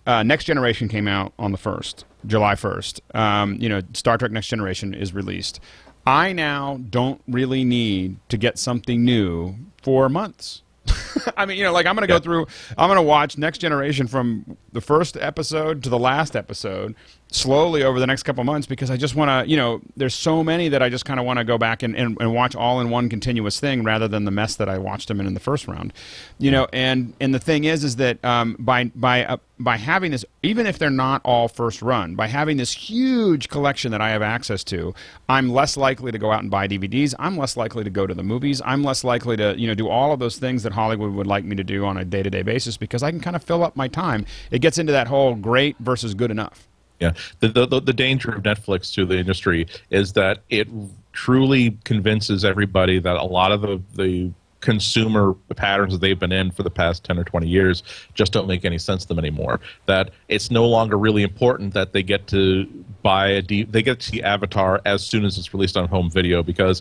uh, 0.07 0.23
Next 0.23 0.45
Generation 0.47 0.89
came 0.89 1.07
out 1.07 1.33
on 1.39 1.53
the 1.53 1.59
first 1.59 2.07
July 2.27 2.55
first. 2.55 3.01
Um, 3.15 3.57
you 3.61 3.69
know, 3.69 3.81
Star 3.95 4.19
Trek 4.19 4.33
Next 4.33 4.49
Generation 4.49 4.95
is 4.95 5.13
released. 5.13 5.61
I 6.07 6.33
now 6.33 6.81
don't 6.91 7.21
really 7.29 7.65
need 7.65 8.17
to 8.29 8.37
get 8.37 8.59
something 8.59 9.05
new 9.05 9.55
for 9.83 10.09
months. 10.09 10.63
I 11.37 11.47
mean, 11.47 11.57
you 11.57 11.65
know, 11.65 11.73
like 11.73 11.87
I'm 11.87 11.95
going 11.95 12.07
to 12.07 12.13
go 12.13 12.19
through, 12.19 12.47
I'm 12.77 12.89
going 12.89 12.97
to 12.97 13.03
watch 13.03 13.39
Next 13.39 13.59
Generation 13.59 14.07
from 14.07 14.57
the 14.73 14.81
first 14.81 15.17
episode 15.17 15.83
to 15.85 15.91
the 15.91 15.99
last 15.99 16.35
episode 16.35 16.95
slowly 17.35 17.83
over 17.83 17.99
the 17.99 18.07
next 18.07 18.23
couple 18.25 18.45
months 18.45 18.67
because 18.67 18.91
I 18.91 18.97
just 18.97 19.15
want 19.15 19.29
to, 19.31 19.51
you 19.51 19.57
know, 19.57 19.81
there's 19.97 20.15
so 20.15 20.45
many 20.45 20.69
that 20.69 20.83
I 20.83 20.89
just 20.89 21.05
kind 21.05 21.19
of 21.19 21.27
want 21.27 21.39
to 21.39 21.45
go 21.45 21.59
back 21.59 21.83
and, 21.83 21.97
and, 21.97 22.17
and 22.21 22.35
watch 22.35 22.55
all 22.55 22.81
in 22.81 22.91
one 22.91 23.09
continuous 23.09 23.59
thing 23.59 23.85
rather 23.85 24.09
than 24.09 24.25
the 24.25 24.31
mess 24.31 24.57
that 24.57 24.69
I 24.69 24.79
watched 24.79 25.09
them 25.09 25.21
in 25.21 25.27
in 25.27 25.35
the 25.35 25.41
first 25.41 25.67
round, 25.67 25.93
you 26.39 26.51
know. 26.51 26.67
And 26.73 27.15
and 27.21 27.35
the 27.35 27.39
thing 27.39 27.65
is, 27.65 27.85
is 27.85 27.97
that 27.97 28.23
um, 28.25 28.57
by 28.59 28.85
by 28.85 29.25
uh, 29.25 29.37
by 29.59 29.77
having 29.77 30.11
this, 30.11 30.25
even 30.43 30.67
if 30.67 30.79
they're 30.79 30.91
not 30.91 31.23
all 31.25 31.49
first 31.49 31.83
run, 31.83 32.15
by 32.15 32.27
having 32.27 32.57
this 32.57 32.73
huge 32.73 33.49
collection 33.49 33.93
that 33.93 34.01
I 34.01 34.11
have 34.11 34.23
access 34.23 34.65
to, 34.65 34.95
I'm 35.29 35.51
less 35.51 35.77
likely 35.77 36.11
to 36.11 36.19
go 36.19 36.33
out 36.33 36.41
and 36.41 36.51
buy 36.51 36.67
DVDs. 36.67 37.15
I'm 37.19 37.37
less 37.37 37.57
likely 37.57 37.85
to 37.85 37.91
go 37.91 38.07
to 38.07 38.15
the 38.15 38.23
movies. 38.23 38.61
I'm 38.65 38.83
less 38.83 39.05
likely 39.05 39.37
to, 39.37 39.55
you 39.57 39.69
know, 39.69 39.75
do 39.75 39.89
all 39.89 40.13
of 40.13 40.19
those 40.19 40.37
things 40.39 40.65
that 40.65 40.73
Hollywood 40.73 41.13
would 41.13 41.27
like 41.27 41.45
me 41.45 41.55
to 41.57 41.65
do 41.65 41.85
on 41.85 41.97
a 41.97 42.05
day 42.05 42.23
to 42.23 42.31
day 42.31 42.43
basis 42.43 42.77
because 42.77 43.03
I 43.03 43.11
can 43.11 43.21
kind 43.21 43.37
of 43.37 43.43
fill 43.43 43.63
up 43.63 43.77
my 43.77 43.89
time. 43.89 44.27
It 44.51 44.59
gets 44.63 44.79
into 44.79 44.93
that 44.93 45.07
whole 45.09 45.35
great 45.35 45.77
versus 45.79 46.15
good 46.15 46.31
enough. 46.31 46.67
Yeah, 47.01 47.13
the, 47.41 47.49
the 47.49 47.81
the 47.81 47.93
danger 47.93 48.31
of 48.31 48.43
Netflix 48.43 48.95
to 48.95 49.05
the 49.05 49.19
industry 49.19 49.67
is 49.91 50.13
that 50.13 50.39
it 50.49 50.69
truly 51.13 51.77
convinces 51.85 52.45
everybody 52.45 52.99
that 53.01 53.17
a 53.17 53.25
lot 53.25 53.53
of 53.53 53.61
the 53.61 53.83
the 53.95 54.33
consumer 54.63 55.35
patterns 55.57 55.93
that 55.93 56.01
they've 56.01 56.21
been 56.21 56.33
in 56.33 56.51
for 56.51 56.63
the 56.63 56.71
past 56.71 57.03
10 57.03 57.19
or 57.19 57.25
20 57.25 57.49
years 57.49 57.83
just 58.15 58.33
don't 58.33 58.47
make 58.47 58.65
any 58.65 58.79
sense 58.79 59.03
to 59.03 59.09
them 59.09 59.19
anymore 59.19 59.59
that 59.87 60.11
it's 60.29 60.53
no 60.53 60.65
longer 60.65 60.97
really 60.97 61.25
important 61.25 61.75
that 61.75 61.93
they 61.93 62.01
get 62.01 62.29
to 62.29 62.65
buy 63.03 63.27
a 63.27 63.43
D, 63.43 63.65
they 63.65 63.83
get 63.83 63.99
to 63.99 64.07
see 64.07 64.23
avatar 64.23 64.81
as 64.87 65.05
soon 65.05 65.25
as 65.25 65.37
it's 65.37 65.53
released 65.53 65.77
on 65.77 65.89
home 65.89 66.09
video 66.09 66.45
because 66.45 66.81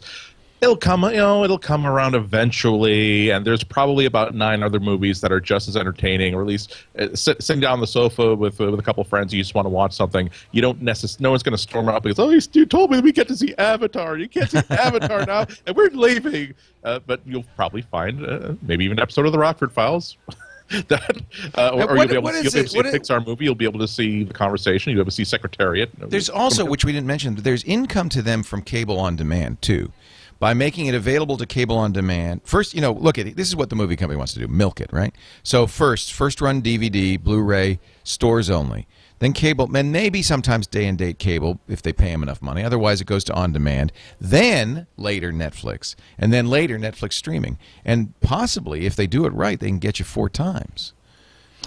it'll 0.62 0.78
come 0.78 1.04
you 1.06 1.18
know 1.18 1.44
it'll 1.44 1.58
come 1.58 1.86
around 1.88 2.14
eventually 2.14 3.32
and 3.32 3.46
there's 3.46 3.64
probably 3.64 4.06
about 4.06 4.36
nine 4.36 4.62
other 4.62 4.80
movies 4.80 5.20
that 5.22 5.32
are 5.32 5.40
just 5.40 5.68
as 5.68 5.76
entertaining 5.76 6.36
or 6.36 6.42
at 6.42 6.48
least 6.48 6.76
uh, 7.00 7.08
sit, 7.16 7.42
sitting 7.42 7.60
down 7.60 7.74
on 7.74 7.80
the 7.80 7.88
sofa 7.88 8.36
with 8.36 8.62
uh, 8.62 8.70
with 8.70 8.80
a 8.80 8.84
couple 8.84 9.02
of 9.02 9.08
friends 9.08 9.34
you 9.34 9.42
just 9.42 9.56
want 9.56 9.66
to 9.66 9.70
watch 9.70 9.94
something. 9.94 10.30
You 10.52 10.62
don't 10.62 10.82
necessarily 10.82 11.24
no 11.24 11.30
one's 11.32 11.44
going 11.44 11.56
to 11.56 11.62
storm 11.62 11.90
out 11.90 12.04
because 12.04 12.20
oh 12.20 12.30
you, 12.30 12.40
you 12.54 12.66
told 12.66 12.92
me 12.92 13.00
we 13.00 13.12
get 13.12 13.28
to 13.30 13.36
see 13.36 13.56
avatar. 13.58 14.18
You 14.18 14.30
can't 14.30 14.50
see 14.50 14.60
avatar 14.70 15.26
now 15.26 15.46
and 15.66 15.76
we're 15.76 15.90
leaving. 15.90 16.54
Uh, 16.84 17.00
but 17.06 17.22
you'll 17.26 17.46
probably 17.56 17.82
find 17.82 18.26
uh, 18.26 18.54
maybe 18.62 18.86
even 18.86 18.98
an 18.98 19.02
episode 19.04 19.26
of 19.26 19.32
the 19.32 19.40
rockford 19.40 19.72
files 19.72 20.18
that 20.88 21.22
uh, 21.58 21.70
or, 21.74 21.96
what- 21.96 22.10
you'll 22.12 22.22
be 22.22 22.28
able, 22.28 22.30
to, 22.30 22.34
be 22.34 22.40
able 22.40 22.52
to 22.52 22.68
see 22.68 22.78
what 22.78 22.86
a 22.86 22.90
is- 22.90 22.96
pixar 22.96 23.26
movie 23.26 23.46
you'll 23.46 23.56
be 23.56 23.66
able 23.66 23.80
to 23.80 23.88
see 23.88 24.24
the 24.24 24.34
conversation 24.34 24.92
you'll 24.92 24.98
be 24.98 25.02
able 25.02 25.10
to 25.10 25.16
see 25.16 25.24
secretariat. 25.26 25.90
There's 25.98 26.30
also, 26.30 26.66
which 26.66 26.86
we 26.86 26.92
didn't 26.92 27.08
mention, 27.08 27.36
but 27.36 27.44
there's 27.44 27.64
income 27.64 28.10
to 28.10 28.22
them 28.22 28.42
from 28.44 28.62
cable 28.62 29.00
on 29.00 29.16
demand 29.16 29.62
too, 29.62 29.92
by 30.42 30.56
making 30.56 30.88
it 30.88 30.96
available 30.96 31.38
to 31.38 31.46
cable 31.46 31.78
on 31.78 31.92
demand. 31.92 32.42
First, 32.44 32.74
you 32.74 32.82
know, 32.82 32.94
look 32.94 33.20
at 33.20 33.28
it. 33.28 33.38
This 33.38 33.48
is 33.48 33.56
what 33.56 33.70
the 33.70 33.76
movie 33.76 33.96
company 33.96 34.18
wants 34.18 34.34
to 34.34 34.40
do: 34.40 34.48
milk 34.48 34.82
it, 34.82 34.92
right? 34.92 35.16
So 35.44 35.68
first, 35.68 36.12
first 36.12 36.42
run 36.42 36.64
DVD, 36.64 37.22
Blu-ray, 37.22 37.80
stores 38.04 38.50
only. 38.50 38.88
Then 39.20 39.34
cable, 39.34 39.74
and 39.76 39.92
maybe 39.92 40.24
sometimes 40.24 40.66
day 40.66 40.88
and 40.88 40.98
date 40.98 41.20
cable 41.20 41.60
if 41.68 41.84
they 41.84 41.94
pay 41.94 42.12
them 42.12 42.24
enough 42.24 42.42
money. 42.42 42.64
Otherwise, 42.64 43.02
it 43.02 43.06
goes 43.06 43.24
to 43.26 43.34
on 43.36 43.54
demand. 43.54 43.92
Then 44.20 44.88
later 44.98 45.32
Netflix, 45.32 45.94
and 46.18 46.34
then 46.34 46.48
later 46.48 46.80
Netflix 46.80 47.14
streaming, 47.14 47.60
and 47.86 48.20
possibly 48.20 48.88
if 48.88 48.96
they 48.96 49.06
do 49.06 49.26
it 49.26 49.34
right, 49.34 49.60
they 49.60 49.68
can 49.68 49.78
get 49.78 50.00
you 50.00 50.06
four 50.06 50.28
times. 50.28 50.94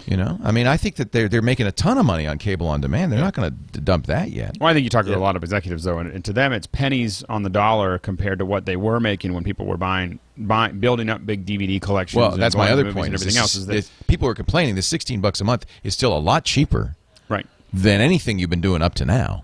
You 0.06 0.16
know, 0.18 0.38
I 0.42 0.52
mean, 0.52 0.66
I 0.66 0.76
think 0.76 0.96
that 0.96 1.12
they're 1.12 1.28
they're 1.28 1.40
making 1.42 1.66
a 1.66 1.72
ton 1.72 1.96
of 1.96 2.04
money 2.04 2.26
on 2.26 2.38
cable 2.38 2.66
on 2.68 2.80
demand. 2.80 3.10
They're 3.10 3.20
not 3.20 3.34
going 3.34 3.56
to 3.72 3.80
dump 3.80 4.06
that 4.06 4.30
yet. 4.30 4.56
Well, 4.60 4.68
I 4.68 4.74
think 4.74 4.84
you 4.84 4.90
talk 4.90 5.06
to 5.06 5.16
a 5.16 5.18
lot 5.18 5.36
of 5.36 5.42
executives 5.42 5.84
though, 5.84 5.98
and, 5.98 6.10
and 6.10 6.24
to 6.26 6.32
them 6.32 6.52
it's 6.52 6.66
pennies 6.66 7.22
on 7.24 7.42
the 7.42 7.50
dollar 7.50 7.98
compared 7.98 8.38
to 8.40 8.44
what 8.46 8.66
they 8.66 8.76
were 8.76 9.00
making 9.00 9.32
when 9.32 9.44
people 9.44 9.64
were 9.66 9.78
buying, 9.78 10.18
buying 10.36 10.78
building 10.78 11.08
up 11.08 11.24
big 11.24 11.46
DVD 11.46 11.80
collections. 11.80 12.18
Well, 12.18 12.36
that's 12.36 12.54
going 12.54 12.68
my 12.68 12.72
other 12.72 12.84
point. 12.92 13.06
And 13.06 13.14
is 13.14 13.22
everything 13.22 13.34
this- 13.34 13.40
else 13.40 13.54
is 13.54 13.66
that 13.66 13.72
this- 13.72 13.90
people 14.06 14.28
are 14.28 14.34
complaining. 14.34 14.74
The 14.74 14.82
sixteen 14.82 15.20
bucks 15.20 15.40
a 15.40 15.44
month 15.44 15.64
is 15.82 15.94
still 15.94 16.14
a 16.16 16.18
lot 16.18 16.44
cheaper 16.44 16.96
right, 17.28 17.46
than 17.72 18.00
anything 18.00 18.38
you've 18.38 18.50
been 18.50 18.60
doing 18.60 18.82
up 18.82 18.94
to 18.96 19.04
now. 19.06 19.43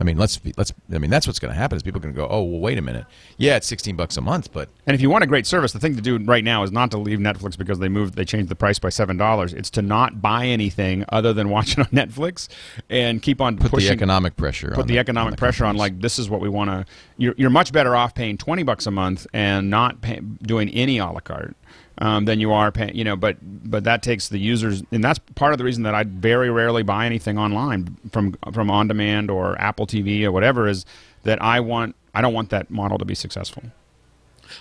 I 0.00 0.04
mean, 0.04 0.16
let's 0.16 0.40
let's. 0.56 0.72
I 0.92 0.98
mean, 0.98 1.10
that's 1.10 1.26
what's 1.26 1.38
going 1.38 1.52
to 1.52 1.58
happen. 1.58 1.76
Is 1.76 1.84
people 1.84 2.00
are 2.00 2.02
going 2.02 2.14
to 2.14 2.20
go, 2.20 2.26
oh, 2.28 2.42
well, 2.42 2.60
wait 2.60 2.78
a 2.78 2.82
minute. 2.82 3.06
Yeah, 3.38 3.56
it's 3.56 3.66
sixteen 3.66 3.94
bucks 3.94 4.16
a 4.16 4.20
month, 4.20 4.52
but 4.52 4.68
And 4.86 4.94
if 4.94 5.00
you 5.00 5.08
want 5.08 5.22
a 5.22 5.26
great 5.26 5.46
service, 5.46 5.72
the 5.72 5.78
thing 5.78 5.94
to 5.94 6.02
do 6.02 6.18
right 6.18 6.42
now 6.42 6.64
is 6.64 6.72
not 6.72 6.90
to 6.90 6.98
leave 6.98 7.20
Netflix 7.20 7.56
because 7.56 7.78
they 7.78 7.88
moved, 7.88 8.14
they 8.14 8.24
changed 8.24 8.48
the 8.48 8.56
price 8.56 8.80
by 8.80 8.88
seven 8.88 9.16
dollars. 9.16 9.52
It's 9.52 9.70
to 9.70 9.82
not 9.82 10.20
buy 10.20 10.46
anything 10.46 11.04
other 11.10 11.32
than 11.32 11.48
watching 11.48 11.84
on 11.84 11.88
Netflix 11.92 12.48
and 12.90 13.22
keep 13.22 13.40
on 13.40 13.56
put 13.56 13.70
pushing 13.70 13.88
the 13.88 13.94
economic 13.94 14.36
pressure. 14.36 14.70
put 14.70 14.80
on 14.80 14.86
the 14.88 14.98
on 14.98 15.00
economic 15.00 15.30
the 15.32 15.38
pressure 15.38 15.64
on 15.64 15.76
like 15.76 16.00
this 16.00 16.18
is 16.18 16.28
what 16.28 16.40
we 16.40 16.48
want 16.48 16.70
to 16.70 16.84
you're, 17.16 17.34
you're 17.36 17.50
much 17.50 17.72
better 17.72 17.94
off 17.94 18.14
paying 18.14 18.36
20 18.36 18.64
bucks 18.64 18.86
a 18.86 18.90
month 18.90 19.26
and 19.32 19.70
not 19.70 20.00
pay, 20.00 20.20
doing 20.42 20.68
any 20.70 20.98
a 20.98 21.06
la 21.06 21.20
carte 21.20 21.56
um, 21.98 22.24
than 22.24 22.40
you 22.40 22.52
are 22.52 22.72
paying 22.72 22.94
you 22.94 23.04
know 23.04 23.16
but 23.16 23.36
but 23.42 23.84
that 23.84 24.02
takes 24.02 24.28
the 24.28 24.38
users 24.38 24.82
and 24.90 25.02
that's 25.02 25.18
part 25.34 25.52
of 25.52 25.58
the 25.58 25.64
reason 25.64 25.82
that 25.84 25.94
i 25.94 26.02
very 26.04 26.50
rarely 26.50 26.82
buy 26.82 27.06
anything 27.06 27.38
online 27.38 27.96
from 28.10 28.34
from 28.52 28.70
on 28.70 28.88
demand 28.88 29.30
or 29.30 29.60
apple 29.60 29.86
tv 29.86 30.24
or 30.24 30.32
whatever 30.32 30.66
is 30.66 30.84
that 31.22 31.40
i 31.42 31.60
want 31.60 31.94
i 32.14 32.20
don't 32.20 32.34
want 32.34 32.50
that 32.50 32.70
model 32.70 32.98
to 32.98 33.04
be 33.04 33.14
successful 33.14 33.62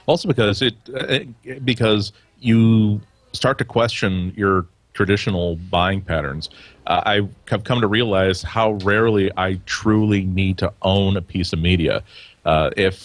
Also, 0.05 0.27
because 0.27 0.61
it 0.61 0.75
uh, 0.95 1.19
because 1.63 2.11
you 2.39 3.01
start 3.33 3.57
to 3.57 3.65
question 3.65 4.33
your 4.35 4.65
traditional 4.93 5.55
buying 5.55 6.01
patterns. 6.01 6.49
Uh, 6.85 7.01
I 7.05 7.29
have 7.49 7.63
come 7.63 7.81
to 7.81 7.87
realize 7.87 8.41
how 8.41 8.73
rarely 8.83 9.31
I 9.37 9.59
truly 9.65 10.23
need 10.23 10.57
to 10.59 10.71
own 10.81 11.17
a 11.17 11.21
piece 11.21 11.53
of 11.53 11.59
media. 11.59 12.03
Uh, 12.45 12.69
if 12.77 12.97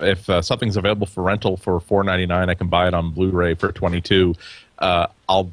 if 0.00 0.28
uh, 0.28 0.42
something's 0.42 0.76
available 0.76 1.06
for 1.06 1.22
rental 1.22 1.56
for 1.56 1.80
four 1.80 2.04
ninety 2.04 2.26
nine, 2.26 2.50
I 2.50 2.54
can 2.54 2.68
buy 2.68 2.88
it 2.88 2.94
on 2.94 3.12
Blu-ray 3.12 3.54
for 3.54 3.72
twenty 3.72 4.00
two. 4.00 4.34
Uh, 4.78 5.06
I'll 5.28 5.52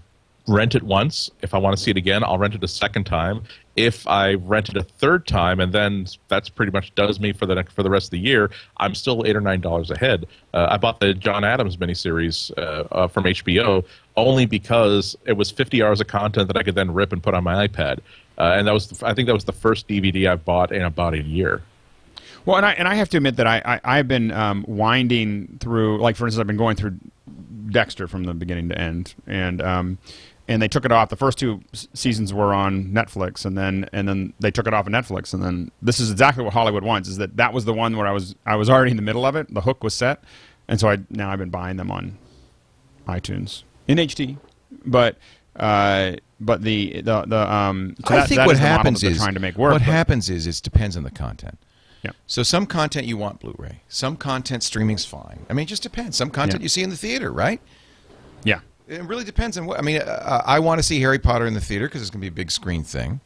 rent 0.50 0.76
it 0.76 0.84
once. 0.84 1.30
If 1.42 1.54
I 1.54 1.58
want 1.58 1.78
to 1.78 1.82
see 1.82 1.92
it 1.92 1.98
again, 1.98 2.24
I'll 2.24 2.38
rent 2.38 2.56
it 2.56 2.64
a 2.64 2.68
second 2.68 3.06
time. 3.06 3.44
If 3.76 4.06
I 4.08 4.34
rent 4.34 4.70
it 4.70 4.76
a 4.76 4.84
third 4.84 5.26
time, 5.28 5.60
and 5.60 5.72
then 5.72 6.08
that's 6.28 6.50
pretty 6.50 6.72
much 6.72 6.94
does 6.96 7.20
me 7.20 7.32
for 7.32 7.46
the 7.46 7.56
next, 7.56 7.74
for 7.74 7.84
the 7.84 7.90
rest 7.90 8.08
of 8.08 8.12
the 8.12 8.20
year, 8.20 8.50
I'm 8.78 8.96
still 8.96 9.26
eight 9.26 9.36
or 9.36 9.42
nine 9.42 9.62
dollars 9.62 9.92
ahead. 9.92 10.26
Uh, 10.54 10.68
I 10.70 10.78
bought 10.78 11.00
the 11.00 11.14
John 11.14 11.44
Adams 11.44 11.78
miniseries 11.78 12.52
uh, 12.58 12.84
uh, 12.92 13.08
from 13.08 13.24
HBO 13.26 13.86
only 14.18 14.46
because 14.46 15.16
it 15.26 15.34
was 15.34 15.50
50 15.50 15.82
hours 15.82 16.02
of 16.02 16.08
content 16.08 16.48
that 16.48 16.58
I 16.58 16.64
could 16.64 16.76
then 16.76 16.94
rip 16.94 17.14
and 17.14 17.24
put 17.24 17.34
on 17.34 17.44
my 17.44 17.68
iPad, 17.68 18.00
uh, 18.38 18.56
and 18.58 18.68
that 18.68 18.74
was 18.74 18.88
the, 18.88 19.08
I 19.08 19.14
think 19.14 19.28
that 19.28 19.34
was 19.34 19.46
the 19.46 19.54
first 19.54 19.88
DVD 19.88 20.30
I 20.30 20.36
bought 20.36 20.72
in 20.72 20.82
about 20.82 21.14
a 21.14 21.22
year. 21.22 21.62
Well, 22.50 22.58
and 22.58 22.66
I 22.66 22.72
and 22.72 22.88
I 22.88 22.96
have 22.96 23.10
to 23.10 23.18
admit 23.18 23.36
that 23.36 23.46
I, 23.46 23.62
I 23.64 24.00
I've 24.00 24.08
been 24.08 24.32
um, 24.32 24.66
winding 24.68 25.60
through, 25.60 26.02
like 26.02 26.16
for 26.16 26.26
instance, 26.26 26.42
I've 26.42 26.48
been 26.48 26.58
going 26.58 26.76
through 26.76 26.98
Dexter 27.70 28.08
from 28.08 28.24
the 28.24 28.34
beginning 28.34 28.70
to 28.70 28.76
end, 28.76 29.14
and 29.28 29.62
um, 29.62 30.00
and 30.48 30.60
they 30.60 30.68
took 30.68 30.84
it 30.84 30.92
off. 30.92 31.10
The 31.10 31.16
first 31.16 31.38
two 31.38 31.62
seasons 31.94 32.34
were 32.34 32.52
on 32.52 32.86
Netflix, 32.86 33.46
and 33.46 33.56
then 33.56 33.88
and 33.94 34.10
then 34.10 34.34
they 34.40 34.50
took 34.50 34.66
it 34.66 34.74
off 34.74 34.88
of 34.88 34.92
Netflix, 34.94 35.32
and 35.32 35.44
then 35.44 35.70
this 35.84 36.00
is 36.00 36.10
exactly 36.10 36.44
what 36.44 36.54
Hollywood 36.54 36.84
wants. 36.84 37.08
Is 37.08 37.18
that 37.18 37.38
that 37.38 37.54
was 37.54 37.66
the 37.66 37.74
one 37.74 37.96
where 37.96 38.08
I 38.08 38.12
was 38.12 38.34
I 38.48 38.56
was 38.56 38.68
already 38.68 38.90
in 38.90 38.98
the 38.98 39.04
middle 39.04 39.28
of 39.28 39.36
it. 39.36 39.54
The 39.54 39.62
hook 39.62 39.84
was 39.84 39.94
set, 39.94 40.24
and 40.68 40.80
so 40.80 40.90
I 40.90 40.98
now 41.12 41.30
I've 41.30 41.38
been 41.38 41.52
buying 41.52 41.78
them 41.78 41.92
on 41.92 42.18
iTunes 43.08 43.62
in 43.88 44.00
HD, 44.00 44.40
but. 44.86 45.18
Uh, 45.56 46.16
but 46.40 46.62
the 46.62 47.02
the 47.02 47.26
the 47.26 47.54
um. 47.54 47.96
so 48.08 48.14
I 48.14 48.20
that- 48.20 48.30
think 48.30 48.38
that 48.38 48.46
what 48.48 48.54
is 48.54 48.60
happens 48.60 49.04
is 49.04 49.18
trying 49.18 49.34
to 49.34 49.42
make 49.42 49.58
work. 49.58 49.74
What 49.74 49.82
happens 49.82 50.30
is 50.30 50.48
it 50.48 50.62
depends 50.64 50.96
on 50.96 51.04
the 51.04 51.12
content. 51.12 51.58
Yeah. 52.04 52.12
So 52.28 52.44
some 52.44 52.66
content 52.66 53.08
you 53.08 53.18
want 53.18 53.40
Blu-ray, 53.42 53.82
some 53.90 54.16
content 54.16 54.64
streaming's 54.64 55.04
fine. 55.06 55.46
I 55.50 55.54
mean, 55.54 55.64
it 55.64 55.68
just 55.68 55.84
depends. 55.84 56.16
Some 56.18 56.30
content 56.30 56.62
Yeah. 56.62 56.66
you 56.66 56.70
see 56.70 56.84
in 56.84 56.90
the 56.90 56.96
theater, 56.98 57.32
right? 57.32 57.60
Yeah. 58.44 58.62
It 58.88 59.04
really 59.04 59.24
depends 59.26 59.58
on 59.58 59.66
what. 59.66 59.78
I 59.78 59.82
mean, 59.82 60.02
uh, 60.02 60.42
I 60.46 60.60
want 60.60 60.80
to 60.80 60.84
see 60.84 61.00
Harry 61.02 61.20
Potter 61.20 61.46
in 61.46 61.54
the 61.54 61.62
theater 61.62 61.88
because 61.88 62.02
it's 62.02 62.10
going 62.10 62.22
to 62.22 62.24
be 62.24 62.28
a 62.34 62.36
big 62.36 62.52
screen 62.52 62.84
thing. 62.84 63.20